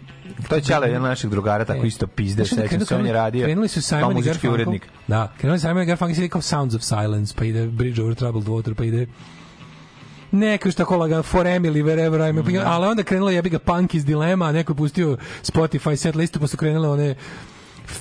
To 0.49 0.55
je 0.55 0.61
Ćale, 0.61 0.87
jedan 0.87 1.01
naših 1.01 1.29
drugara, 1.29 1.65
tako 1.65 1.85
isto 1.85 2.07
pizde, 2.07 2.45
sećam 2.45 2.85
se, 2.85 2.95
on 2.95 3.05
je 3.05 3.13
radio 3.13 3.45
Krenuli 3.45 3.67
su 3.67 3.81
Simon 3.81 4.17
i 4.17 4.21
Garfunkel. 4.21 4.53
urednik. 4.53 4.87
Da, 5.07 5.33
krenuli 5.37 5.59
Simon 5.59 5.83
i 5.83 5.85
Garfunkel, 5.85 6.29
kao 6.29 6.41
Sounds 6.41 6.75
of 6.75 6.81
Silence, 6.81 7.33
pa 7.37 7.45
ide 7.45 7.67
Bridge 7.67 8.01
over 8.01 8.15
Troubled 8.15 8.47
Water, 8.47 8.73
pa 8.73 8.83
ide 8.83 9.07
neko 10.31 10.71
što 10.71 10.77
tako 10.77 10.97
laga 10.97 11.21
for 11.21 11.45
Emily 11.45 11.83
wherever 11.83 12.19
I'm 12.19 12.61
mm 12.61 12.67
ali 12.67 12.87
onda 12.87 13.03
krenula 13.03 13.31
jebi 13.31 13.49
ga 13.49 13.59
Punk 13.59 13.93
iz 13.95 14.05
Dilema, 14.05 14.51
neko 14.51 14.71
je 14.71 14.77
pustio 14.77 15.17
Spotify 15.43 15.95
set 15.95 16.15
listu, 16.15 16.39
pa 16.39 16.47
su 16.47 16.57
krenule 16.57 16.89
one 16.89 17.15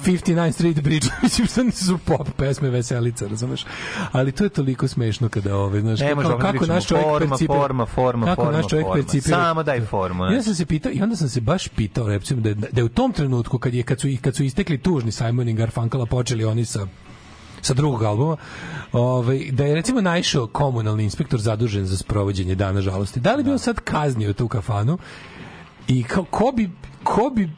59 0.05 0.53
Street 0.53 0.83
Bridge, 0.83 1.09
mislim 1.23 1.47
što 1.47 1.63
nisu 1.63 1.99
pop 1.99 2.29
pesme 2.37 2.71
veselica, 2.71 3.29
razumeš? 3.29 3.65
Ali 4.13 4.33
to 4.33 4.45
je 4.45 4.51
toliko 4.51 4.89
smešno 4.89 5.29
kada 5.29 5.57
ove, 5.57 5.81
znaš, 5.81 6.01
Ne 6.01 6.15
možemo 6.15 6.39
kako, 6.39 6.53
kako 6.53 6.67
naš 6.67 6.87
čovjek 6.87 7.05
forma, 7.05 7.29
percipira, 7.29 7.59
forma, 7.59 7.87
forma, 7.87 8.27
kako 8.27 8.43
forma, 8.43 8.57
naš 8.57 8.69
čovjek 8.69 8.87
forma. 8.87 9.03
percipira. 9.03 9.37
Samo 9.37 9.63
daj 9.63 9.81
formu. 9.81 10.25
Ja 10.25 10.43
sam 10.43 10.55
se 10.55 10.67
pitao 10.67 10.93
i 10.93 11.03
onda 11.03 11.17
sam 11.17 11.29
se 11.29 11.41
baš 11.41 11.69
pitao, 11.69 12.09
recimo 12.09 12.41
da 12.41 12.55
da 12.55 12.81
je 12.81 12.85
u 12.85 12.89
tom 12.89 13.13
trenutku 13.13 13.59
kad 13.59 13.75
je 13.75 13.83
kad 13.83 14.01
su 14.01 14.09
kad 14.21 14.37
su 14.37 14.45
istekli 14.45 14.79
tužni 14.79 15.13
Simon 15.13 15.49
i 15.49 15.53
Garfunkel 15.55 16.07
počeli 16.07 16.45
oni 16.45 16.65
sa 16.65 16.87
sa 17.63 17.75
drugog 17.75 18.03
albuma, 18.03 18.37
ovaj, 18.93 19.49
da 19.51 19.65
je 19.65 19.75
recimo 19.75 20.01
naišao 20.01 20.47
komunalni 20.47 21.05
inspektor 21.05 21.41
zadužen 21.41 21.87
za 21.87 21.97
sprovođenje 21.97 22.55
dana 22.55 22.81
žalosti. 22.81 23.21
Da 23.21 23.35
li 23.35 23.45
bi 23.45 23.51
on 23.51 23.59
sad 23.59 23.81
kaznio 23.81 24.33
tu 24.33 24.49
kafanu 24.49 24.99
i 25.89 26.03
kao, 26.03 26.25
ko 26.25 26.53
bi, 26.57 26.71
ko 27.05 27.31
bi 27.35 27.51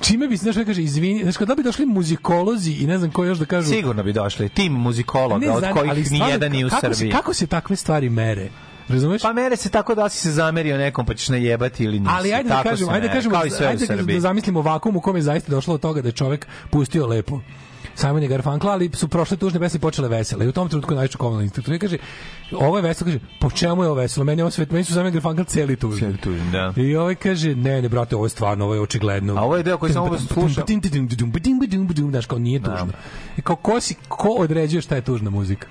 čime 0.00 0.28
bi, 0.28 0.36
znaš 0.36 0.54
šta 0.54 0.64
kaže, 0.64 0.82
izvini, 0.82 1.22
znaš, 1.22 1.36
da 1.38 1.54
bi 1.54 1.62
došli 1.62 1.86
muzikolozi 1.86 2.72
i 2.72 2.86
ne 2.86 2.98
znam 2.98 3.10
ko 3.10 3.24
još 3.24 3.38
da 3.38 3.44
kažu... 3.44 3.68
Sigurno 3.68 4.02
bi 4.02 4.12
došli. 4.12 4.48
Tim 4.48 4.72
muzikologa, 4.72 5.52
od 5.52 5.58
znam, 5.58 5.72
kojih 5.72 5.90
ali 5.90 6.04
stvarno, 6.04 6.26
nijedan 6.26 6.52
nije 6.52 6.66
u 6.66 6.68
kako 6.68 6.86
se- 6.86 6.94
Srbiji. 6.94 7.12
kako 7.12 7.34
se 7.34 7.46
takve 7.46 7.76
stvari 7.76 8.08
mere? 8.10 8.48
Razumeš? 8.88 9.22
Pa 9.22 9.32
mere 9.32 9.56
se 9.56 9.68
tako 9.68 9.94
da 9.94 10.08
si 10.08 10.18
se 10.18 10.30
zamerio 10.30 10.78
nekom 10.78 11.06
pa 11.06 11.14
ćeš 11.14 11.28
najebati 11.28 11.84
ili 11.84 12.00
nisi. 12.00 12.12
Ali 12.14 12.34
ajde 12.34 12.48
da 12.48 12.62
kažemo, 12.62 12.90
se 12.90 12.94
ajde 12.94 13.08
da 13.08 13.14
kažemo, 13.14 13.36
ajde 13.36 13.50
da, 13.50 13.86
Srbiji. 13.86 14.14
da 14.14 14.20
zamislimo 14.20 14.62
vakum 14.62 14.96
u 14.96 15.00
kome 15.00 15.18
je 15.18 15.22
zaista 15.22 15.50
došlo 15.50 15.74
od 15.74 15.80
toga 15.80 16.02
da 16.02 16.08
je 16.08 16.12
čovek 16.12 16.46
pustio 16.70 17.06
lepo 17.06 17.40
Simon 17.96 18.22
i 18.22 18.28
Garfunkel, 18.28 18.70
ali 18.70 18.90
su 18.94 19.08
prošle 19.08 19.36
tužne 19.36 19.60
pesme 19.60 19.80
počele 19.80 20.08
vesele. 20.08 20.44
I 20.44 20.48
u 20.48 20.52
tom 20.52 20.68
trenutku 20.68 20.94
najčešće 20.94 21.18
komunalni 21.18 21.44
inspektor 21.44 21.74
i 21.74 21.78
kaže, 21.78 21.98
ovo 22.52 22.76
je 22.76 22.82
veselo, 22.82 23.06
kaže, 23.06 23.18
po 23.40 23.50
čemu 23.50 23.82
je 23.82 23.88
ovo 23.88 23.94
veselo? 23.94 24.24
Meni 24.24 24.40
je 24.40 24.44
ovo 24.44 24.50
svet, 24.50 24.70
meni 24.70 24.84
su 24.84 24.92
Simon 24.92 25.08
i 25.08 25.10
Garfunkel 25.10 25.44
celi 25.44 25.76
tužni. 25.76 25.98
Cijeli 25.98 26.16
tužni, 26.18 26.50
da. 26.52 26.72
I 26.76 26.96
ovaj 26.96 27.14
kaže, 27.14 27.54
ne, 27.54 27.82
ne, 27.82 27.88
brate, 27.88 28.16
ovo 28.16 28.26
je 28.26 28.30
stvarno, 28.30 28.64
ovo 28.64 28.74
je 28.74 28.80
očigledno. 28.80 29.34
A 29.36 29.42
ovo 29.42 29.56
je 29.56 29.62
deo 29.62 29.78
koji 29.78 29.92
samo 29.92 30.18
sluša. 30.18 30.62
Znaš, 32.10 32.26
kao 32.26 32.38
nije 32.38 32.62
tužno. 32.62 32.92
I 33.36 33.42
kao, 33.42 33.56
ko, 33.56 33.80
si, 33.80 33.94
ko 34.08 34.28
određuje 34.28 34.82
šta 34.82 34.94
je 34.94 35.02
tužna 35.02 35.30
muzika? 35.30 35.68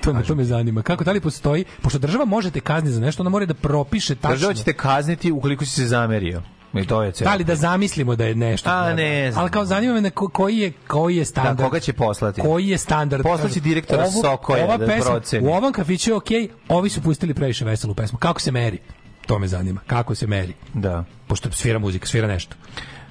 To 0.00 0.12
me, 0.12 0.22
to 0.22 0.34
me 0.34 0.44
zanima. 0.44 0.82
Kako, 0.82 1.04
da 1.04 1.12
li 1.12 1.20
postoji, 1.20 1.64
pošto 1.82 1.98
država 1.98 2.24
možete 2.24 2.60
kazniti 2.60 2.94
za 2.94 3.00
nešto, 3.00 3.22
ona 3.22 3.30
mora 3.30 3.46
da 3.46 3.54
propiše 3.54 4.14
tačno. 4.14 4.34
Država 4.34 4.54
će 4.54 4.64
te 4.64 4.72
kazniti 4.72 5.32
ukoliko 5.32 5.64
si 5.64 5.70
se 5.70 5.86
zamerio. 5.86 6.42
I 6.76 6.86
to 6.86 7.02
je 7.02 7.12
celo. 7.12 7.30
Da 7.30 7.36
li 7.36 7.44
da 7.44 7.54
zamislimo 7.56 8.16
da 8.16 8.24
je 8.24 8.34
nešto? 8.34 8.70
A, 8.70 8.72
Da, 8.74 8.88
da. 8.88 8.94
ne 8.94 9.32
znam. 9.32 9.42
Ali 9.42 9.50
kao 9.50 9.64
zanima 9.64 9.94
me 9.94 10.00
na 10.00 10.10
ko- 10.10 10.28
koji 10.28 10.58
je 10.58 10.72
koji 10.86 11.16
je 11.16 11.24
standard. 11.24 11.58
Da, 11.58 11.64
koga 11.64 11.80
će 11.80 11.92
poslati? 11.92 12.40
Koji 12.40 12.68
je 12.68 12.78
standard? 12.78 13.22
Poslaće 13.22 13.48
Kažu, 13.48 13.60
direktora 13.60 14.02
ovu- 14.04 14.22
Sokoja 14.22 14.64
ova 14.64 14.76
da 14.76 14.86
pesma, 14.86 15.10
proceni. 15.10 15.46
U 15.46 15.52
ovom 15.52 15.72
kafiću 15.72 16.10
je 16.10 16.14
okej, 16.14 16.48
ovi 16.68 16.88
su 16.90 17.02
pustili 17.02 17.34
previše 17.34 17.64
veselu 17.64 17.94
pesmu. 17.94 18.18
Kako 18.18 18.40
se 18.40 18.52
meri? 18.52 18.78
To 19.26 19.38
me 19.38 19.48
zanima. 19.48 19.80
Kako 19.86 20.14
se 20.14 20.26
meri? 20.26 20.52
Da. 20.74 21.04
Pošto 21.26 21.52
svira 21.52 21.78
muzika, 21.78 22.06
svira 22.06 22.26
nešto. 22.26 22.56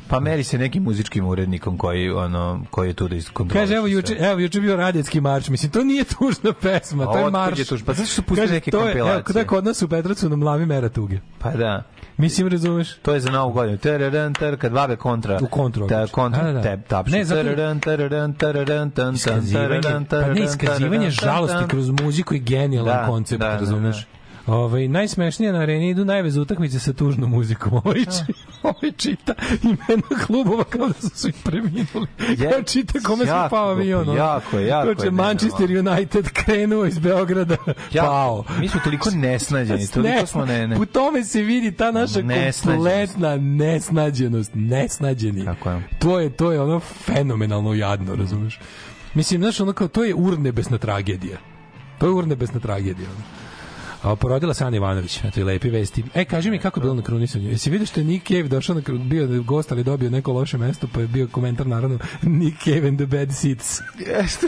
Pa 0.08 0.20
meri 0.20 0.44
se 0.44 0.58
nekim 0.58 0.84
muzičkim 0.84 1.26
urednikom 1.26 1.78
koji 1.78 2.12
ono 2.12 2.66
koji 2.72 2.90
je 2.90 2.94
tu 2.94 3.08
da 3.08 3.16
iskontroliše. 3.16 3.64
Kaže 3.64 3.76
evo 3.76 3.88
juče, 3.88 4.16
evo 4.16 4.40
juče 4.40 4.60
bio 4.62 4.76
radetski 4.76 5.22
marš. 5.22 5.50
Mislim 5.50 5.72
to 5.72 5.84
nije 5.84 6.04
tužna 6.14 6.54
pesma, 6.54 7.06
to 7.06 7.18
je 7.18 7.30
marš. 7.32 7.60
je 7.60 7.66
tužna? 7.66 7.86
Pa 7.86 7.94
zašto 7.94 8.14
su 8.14 8.24
pustili 8.24 8.52
neke 8.52 8.72
kompilacije? 8.72 9.12
Evo, 9.12 9.22
kada 9.24 9.44
kod 9.44 9.66
nas 9.66 9.82
u 9.82 9.88
Petrovcu 9.88 10.30
na 10.30 10.36
mlavi 10.36 10.66
mera 10.66 10.90
tuge. 10.90 11.20
Pa 11.40 11.52
da. 11.52 11.84
Mislim, 12.18 12.48
razumeš? 12.48 12.94
To 12.94 13.14
je 13.14 13.20
za 13.20 13.32
novu 13.32 13.54
godinu. 13.54 13.78
Tararan, 13.78 14.34
tar, 14.34 14.58
kad 14.58 14.72
babe 14.72 14.96
kontra. 14.96 15.40
U 15.42 15.48
kontru 15.48 15.88
Ta, 15.88 16.08
kontra, 16.08 16.44
Da, 16.44 16.48
da, 16.48 16.54
da. 16.54 16.62
tep, 16.62 16.88
tapše. 16.88 17.18
Ne, 17.18 17.26
zato- 17.26 17.44
Tararan, 17.44 17.80
tararan, 17.80 18.34
tararan, 18.34 18.92
tan, 18.92 19.16
Iskazivanje, 19.16 19.82
tararan, 19.82 20.06
pa 20.06 20.16
ne 20.16 20.22
tararan, 20.22 20.38
iskazivanje 20.38 21.12
tararan, 21.12 21.12
žalosti 21.48 21.70
kroz 21.70 21.90
muziku 21.92 22.34
i 22.34 22.40
genijalan 22.40 22.98
Da, 22.98 23.06
koncept, 23.06 23.42
da, 23.42 23.48
da, 23.48 23.58
razumeš? 23.58 24.08
Ovaj 24.48 24.88
najsmešnije 24.88 25.52
na 25.54 25.60
areni 25.60 25.90
idu 25.90 26.06
najveće 26.06 26.40
utakmice 26.40 26.80
sa 26.80 26.94
tužnom 26.94 27.30
muzikom. 27.30 27.74
Ovaj, 27.76 27.96
či, 27.96 28.34
ovaj 28.64 28.92
čita 28.98 29.34
imena 29.64 30.26
klubova 30.26 30.64
kao 30.64 30.88
da 30.88 30.94
su 30.94 31.10
svi 31.10 31.32
preminuli. 31.44 32.08
Je- 32.30 32.52
Kao 32.52 32.64
čita 32.64 33.00
kome 33.00 33.26
jako, 33.26 33.50
pao 33.50 33.70
avion. 33.70 34.16
jako 34.18 34.58
je, 34.60 34.68
jako 34.68 35.04
je 35.04 35.12
Manchester 35.12 35.70
United 35.80 36.30
krenuo 36.30 36.86
iz 36.86 37.00
Beograda, 37.00 37.56
Ja, 37.92 38.04
pao. 38.04 38.44
Mi 38.60 38.68
smo 38.70 38.80
toliko 38.84 39.10
nesnađeni, 39.12 39.88
toliko 39.88 40.26
smo 40.26 40.46
ne, 40.46 40.68
ne. 40.68 40.78
U 40.78 40.86
tome 40.86 41.24
se 41.24 41.42
vidi 41.42 41.72
ta 41.72 41.92
naša 41.92 42.20
kompletna 42.66 43.38
nesnađenost, 43.38 44.52
nesnađeni. 44.54 45.46
Tako 45.46 45.70
je. 45.70 45.82
To 46.00 46.20
je 46.20 46.30
to 46.30 46.52
je 46.52 46.62
ono 46.62 46.80
fenomenalno 46.80 47.74
jadno, 47.74 48.16
razumeš? 48.16 48.60
Mislim, 49.14 49.42
znaš, 49.42 49.60
ono 49.60 49.74
kao, 49.74 49.88
to 49.88 50.04
je 50.04 50.16
urnebesna 50.16 50.78
tragedija. 50.78 51.38
To 52.00 52.06
je 52.06 52.12
urnebesna 52.12 52.60
tragedija. 52.60 53.10
ono. 53.10 53.45
A 54.06 54.16
porodila 54.16 54.54
se 54.54 54.64
Ana 54.64 54.78
Ivanović, 54.78 55.20
eto 55.24 55.40
i 55.40 55.44
lepi 55.44 55.70
vesti. 55.70 56.04
E, 56.14 56.26
kaži 56.26 56.52
mi 56.52 56.60
kako 56.60 56.80
je 56.80 56.82
bilo 56.82 56.94
na 56.94 57.02
krunisanju. 57.02 57.50
Jesi 57.50 57.70
vidio 57.70 57.86
što 57.86 58.00
je 58.00 58.04
Nick 58.04 58.28
Cave 58.28 58.44
došao 58.44 58.76
na 58.76 58.82
kru- 58.82 58.98
bio 59.00 59.44
gost, 59.44 59.72
ali 59.72 59.84
dobio 59.84 60.10
neko 60.10 60.34
loše 60.34 60.58
mesto, 60.58 60.88
pa 60.88 61.00
je 61.02 61.08
bio 61.08 61.28
komentar 61.28 61.68
naravno 61.68 61.98
Nick 62.22 62.64
Cave 62.64 62.88
and 62.88 62.98
the 62.98 63.06
bad 63.08 63.30
seats. 63.32 63.80
Jeste. 64.00 64.48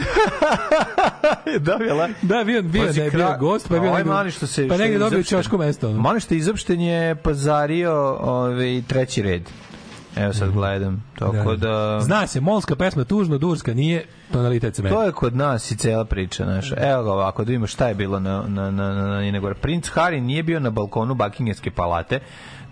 Dobila. 1.60 2.08
Da, 2.22 2.44
bio, 2.44 2.62
bio 2.62 2.84
Pazi, 2.84 2.98
da 2.98 3.04
je 3.04 3.10
bio 3.10 3.36
gost, 3.40 3.68
pa 3.68 3.74
je 3.74 3.80
bio 3.80 3.90
Ovaj 3.90 4.04
mali 4.04 4.30
što 4.30 4.46
se 4.46 4.68
pa 4.68 4.74
što 4.74 4.82
negde 4.82 4.94
je 4.94 4.98
dobio 4.98 5.18
izopšten. 5.18 5.38
ćoško 5.38 5.58
mesto. 5.58 5.88
ono. 5.88 6.00
Mali 6.00 6.20
što 6.20 6.34
je 6.34 6.38
izopšten 6.38 6.80
je 6.80 7.14
pazario 7.14 7.92
ovaj 8.20 8.82
treći 8.86 9.22
red. 9.22 9.42
Evo 10.16 10.32
sad 10.32 10.50
gledam. 10.50 11.04
Tako 11.14 11.56
da... 11.56 12.00
Zna 12.00 12.26
se, 12.26 12.40
molska 12.40 12.76
pesma 12.76 13.04
tužno, 13.04 13.38
durska 13.38 13.74
nije, 13.74 14.04
tonalitet 14.32 14.76
se 14.76 14.82
meni. 14.82 14.94
To 14.94 15.02
je 15.02 15.12
kod 15.12 15.36
nas 15.36 15.70
i 15.70 15.76
cela 15.76 16.04
priča 16.04 16.44
naša. 16.46 16.74
Evo 16.80 17.02
ga 17.02 17.12
ovako, 17.12 17.44
da 17.44 17.48
vidimo 17.48 17.66
šta 17.66 17.88
je 17.88 17.94
bilo 17.94 18.20
na, 18.20 18.42
na, 18.42 18.70
na, 18.70 18.94
na, 18.94 19.06
na 19.06 19.22
Inegor. 19.22 19.54
Princ 19.54 19.88
Harry 19.88 20.20
nije 20.20 20.42
bio 20.42 20.60
na 20.60 20.70
balkonu 20.70 21.14
Buckinghamske 21.14 21.70
palate, 21.70 22.20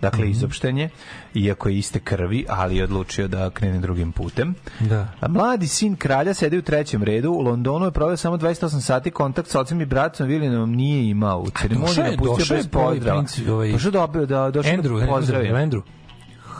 dakle 0.01 0.21
Mhm. 0.21 0.31
izopštenje, 0.31 0.89
iako 1.35 1.69
je 1.69 1.77
iste 1.77 1.99
krvi, 1.99 2.45
ali 2.49 2.77
je 2.77 2.83
odlučio 2.83 3.27
da 3.27 3.49
krene 3.49 3.79
drugim 3.79 4.11
putem. 4.11 4.55
Da. 4.79 5.07
A 5.19 5.27
mladi 5.27 5.67
sin 5.67 5.95
kralja 5.95 6.33
sedi 6.33 6.57
u 6.57 6.61
trećem 6.61 7.03
redu. 7.03 7.31
U 7.31 7.41
Londonu 7.41 7.85
je 7.85 7.91
proveo 7.91 8.17
samo 8.17 8.37
28 8.37 8.53
sati 8.81 9.11
kontakt 9.11 9.49
sa 9.49 9.59
ocem 9.59 9.81
i 9.81 9.85
bratom 9.85 10.27
Williamom 10.27 10.65
nije 10.67 11.09
imao. 11.09 11.39
U 11.39 11.49
ceremoniji 11.51 11.95
je- 11.97 12.11
napustio 12.11 12.53
je 12.53 12.57
bez 12.57 12.67
pozdrava. 12.67 13.23
ovaj- 13.49 13.71
Došao 13.71 13.91
da, 13.91 14.07
da, 14.25 14.51
došao 14.51 14.71
Andrew, 14.71 14.81
da 14.83 14.89
Andrew, 14.89 15.07
pozdravi. 15.07 15.47
Andrew. 15.49 15.81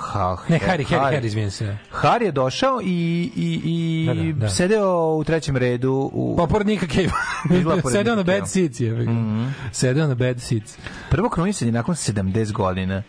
Ha, 0.08 0.38
Ne, 0.50 0.60
Harry, 0.60 0.86
Harry, 0.86 1.11
Harry, 1.14 1.26
izvijem 1.26 1.52
se. 1.52 1.77
Harry 1.94 2.24
je 2.24 2.32
došao 2.32 2.82
i, 2.84 3.32
i, 3.36 3.61
i 3.64 4.06
Da, 4.08 4.14
da, 4.14 4.40
da. 4.40 4.50
sedeo 4.50 5.16
u 5.16 5.24
trećem 5.24 5.58
redu. 5.58 6.10
U... 6.14 6.36
Pa 6.38 6.48
pored 6.48 6.68
Nika 6.68 6.88
Cave. 6.88 7.10
Sedeo 7.92 8.16
na 8.16 8.24
Cave. 8.24 8.45
seats 8.45 8.80
je. 8.80 8.92
Mhm. 8.94 9.45
Sedeo 9.72 10.08
na 10.08 10.16
bad 10.16 10.42
seats. 10.42 10.77
Prvo 11.10 11.30
krunisanje 11.30 11.72
nakon 11.72 11.95
70 11.95 12.52
godina. 12.52 13.03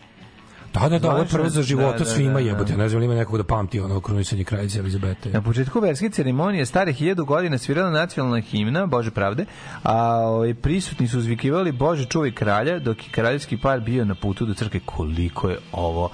Da, 0.73 0.89
da, 0.89 0.99
da, 0.99 1.09
ovo 1.09 1.19
je 1.19 1.25
prvo 1.25 1.49
za 1.49 1.61
života 1.61 1.97
da, 1.97 2.03
da, 2.03 2.05
svima 2.05 2.33
da, 2.33 2.39
jebote. 2.39 2.71
da. 2.73 2.77
Ne 2.77 2.89
znam, 2.89 3.03
ima 3.03 3.15
nekog 3.15 3.37
da 3.37 3.43
pamti 3.43 3.79
ono 3.79 4.01
krunisanje 4.01 4.43
kraljice 4.43 4.79
Elizabete. 4.79 5.29
Na 5.29 5.41
početku 5.41 5.79
verske 5.79 6.09
ceremonije 6.09 6.65
stare 6.65 6.91
hiljadu 6.93 7.25
godina 7.25 7.57
svirala 7.57 7.89
nacionalna 7.91 8.39
himna 8.41 8.85
Bože 8.85 9.11
pravde, 9.11 9.45
a 9.83 9.95
ovaj, 10.17 10.53
prisutni 10.53 11.07
su 11.07 11.17
uzvikivali 11.17 11.71
Bože 11.71 12.05
čuvaj 12.05 12.31
kralja, 12.31 12.79
dok 12.79 12.97
je 12.97 13.11
kraljevski 13.11 13.57
par 13.57 13.79
bio 13.79 14.05
na 14.05 14.15
putu 14.15 14.45
do 14.45 14.53
crkve. 14.53 14.79
Koliko 14.85 15.49
je 15.49 15.57
ovo, 15.71 16.09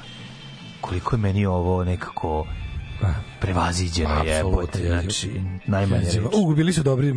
koliko 0.86 1.16
je 1.16 1.20
meni 1.20 1.46
ovo 1.46 1.84
nekako 1.84 2.46
prevaziđeno 3.40 4.24
je, 4.24 4.44
znači, 4.82 5.42
najmanje. 5.68 6.06
U, 6.34 6.54
bili 6.54 6.74
su 6.74 6.84
dobri, 6.84 7.14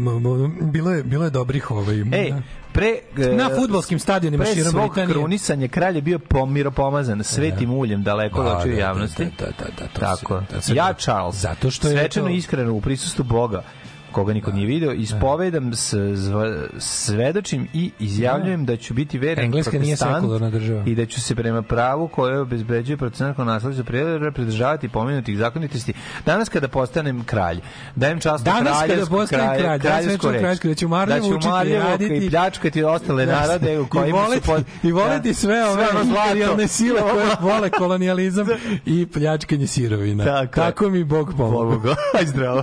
bilo 0.63 0.91
je, 0.91 1.03
bilo 1.03 1.25
je 1.25 1.31
dobrih 1.31 1.71
ovaj... 1.71 1.97
Ej, 2.13 2.33
pre 2.73 2.99
e, 3.19 3.29
Na 3.29 3.51
fudbalskim 3.51 3.99
stadionima 3.99 4.45
pre 4.45 4.55
širom 4.55 4.71
svog 4.71 4.85
Britanije. 4.85 5.15
krunisanja 5.15 5.69
kralj 5.69 5.97
je 5.97 6.03
bio 6.03 6.19
pomiro 6.19 6.71
pomazan 6.71 7.25
svetim 7.25 7.71
uljem 7.73 8.03
daleko 8.03 8.41
od 8.41 8.47
Da, 8.47 8.59
očiju 8.59 8.73
da, 8.73 8.81
javnosti. 8.81 9.25
da, 9.25 9.31
da, 9.39 9.65
da, 9.79 9.87
da, 9.95 10.01
Tako. 10.01 10.41
da, 10.41 10.75
ja 10.75 10.93
Charles. 10.93 11.35
Zato 11.35 11.71
što 11.71 11.89
je 11.89 11.99
svečano 11.99 12.29
iskreno 12.29 12.73
u 12.73 12.81
prisustvu 12.81 13.25
Boga 13.25 13.63
koga 14.13 14.33
niko 14.33 14.53
nije 14.53 14.67
video, 14.67 14.93
ispovedam, 14.93 15.75
s, 15.75 15.95
zva- 15.95 16.67
svedočim 16.79 17.69
i 17.73 17.91
izjavljujem 17.99 18.65
da 18.65 18.77
ću 18.77 18.95
biti 18.95 19.19
veran 19.19 19.45
Engleska 19.45 19.79
nije 19.79 19.97
sekularna 19.97 20.51
država. 20.51 20.83
i 20.87 20.95
da 20.95 21.07
ću 21.07 21.21
se 21.21 21.35
prema 21.35 21.63
pravu 21.63 22.09
koje 22.09 22.41
obezbeđuje 22.41 22.97
protestantsko 22.97 23.45
nasledstvo 23.45 23.85
prijevera 23.85 24.33
pridržavati 24.33 24.89
pomenutih 24.89 25.39
zakonitosti. 25.39 25.93
Danas 26.27 26.49
kada 26.49 26.69
postanem 26.69 27.25
kralj, 27.25 27.61
dajem 27.97 28.21
čast 28.21 28.45
Danas 28.45 28.81
kada 28.81 29.07
postanem 29.07 29.59
kralj, 29.59 29.79
dajem 29.81 30.05
svečanu 30.11 30.33
kraljevsku, 30.33 30.69
da 30.69 30.75
ću 30.75 30.89
marljivo 30.89 31.29
učiti, 31.29 31.49
raditi. 31.75 32.17
i 32.17 32.31
pljačkati 32.31 32.85
ostale 32.85 33.27
Da, 33.27 33.33
narode 33.33 33.81
u 33.81 33.87
kojima 33.87 34.19
su 34.19 34.25
voleti, 34.25 34.47
pod- 34.47 34.65
i 34.83 34.93
voleti 34.93 35.29
Da, 35.29 35.35
sve 35.35 35.65
ove 35.65 35.87
imperijalne 36.05 36.69
sile 36.69 37.01
koje 37.03 37.27
vole 37.53 37.71
kolonijalizam 37.71 38.47
i 38.87 39.07
pljačkanje 39.07 39.67
sirovina. 39.67 40.25
Tako 40.25 40.55
Tako, 40.55 40.89
mi 40.89 41.05
Bog 41.05 41.35
pomogu. 41.37 41.59
Pomogu. 41.71 41.89
Aj 42.19 42.27
zdravo. 42.27 42.63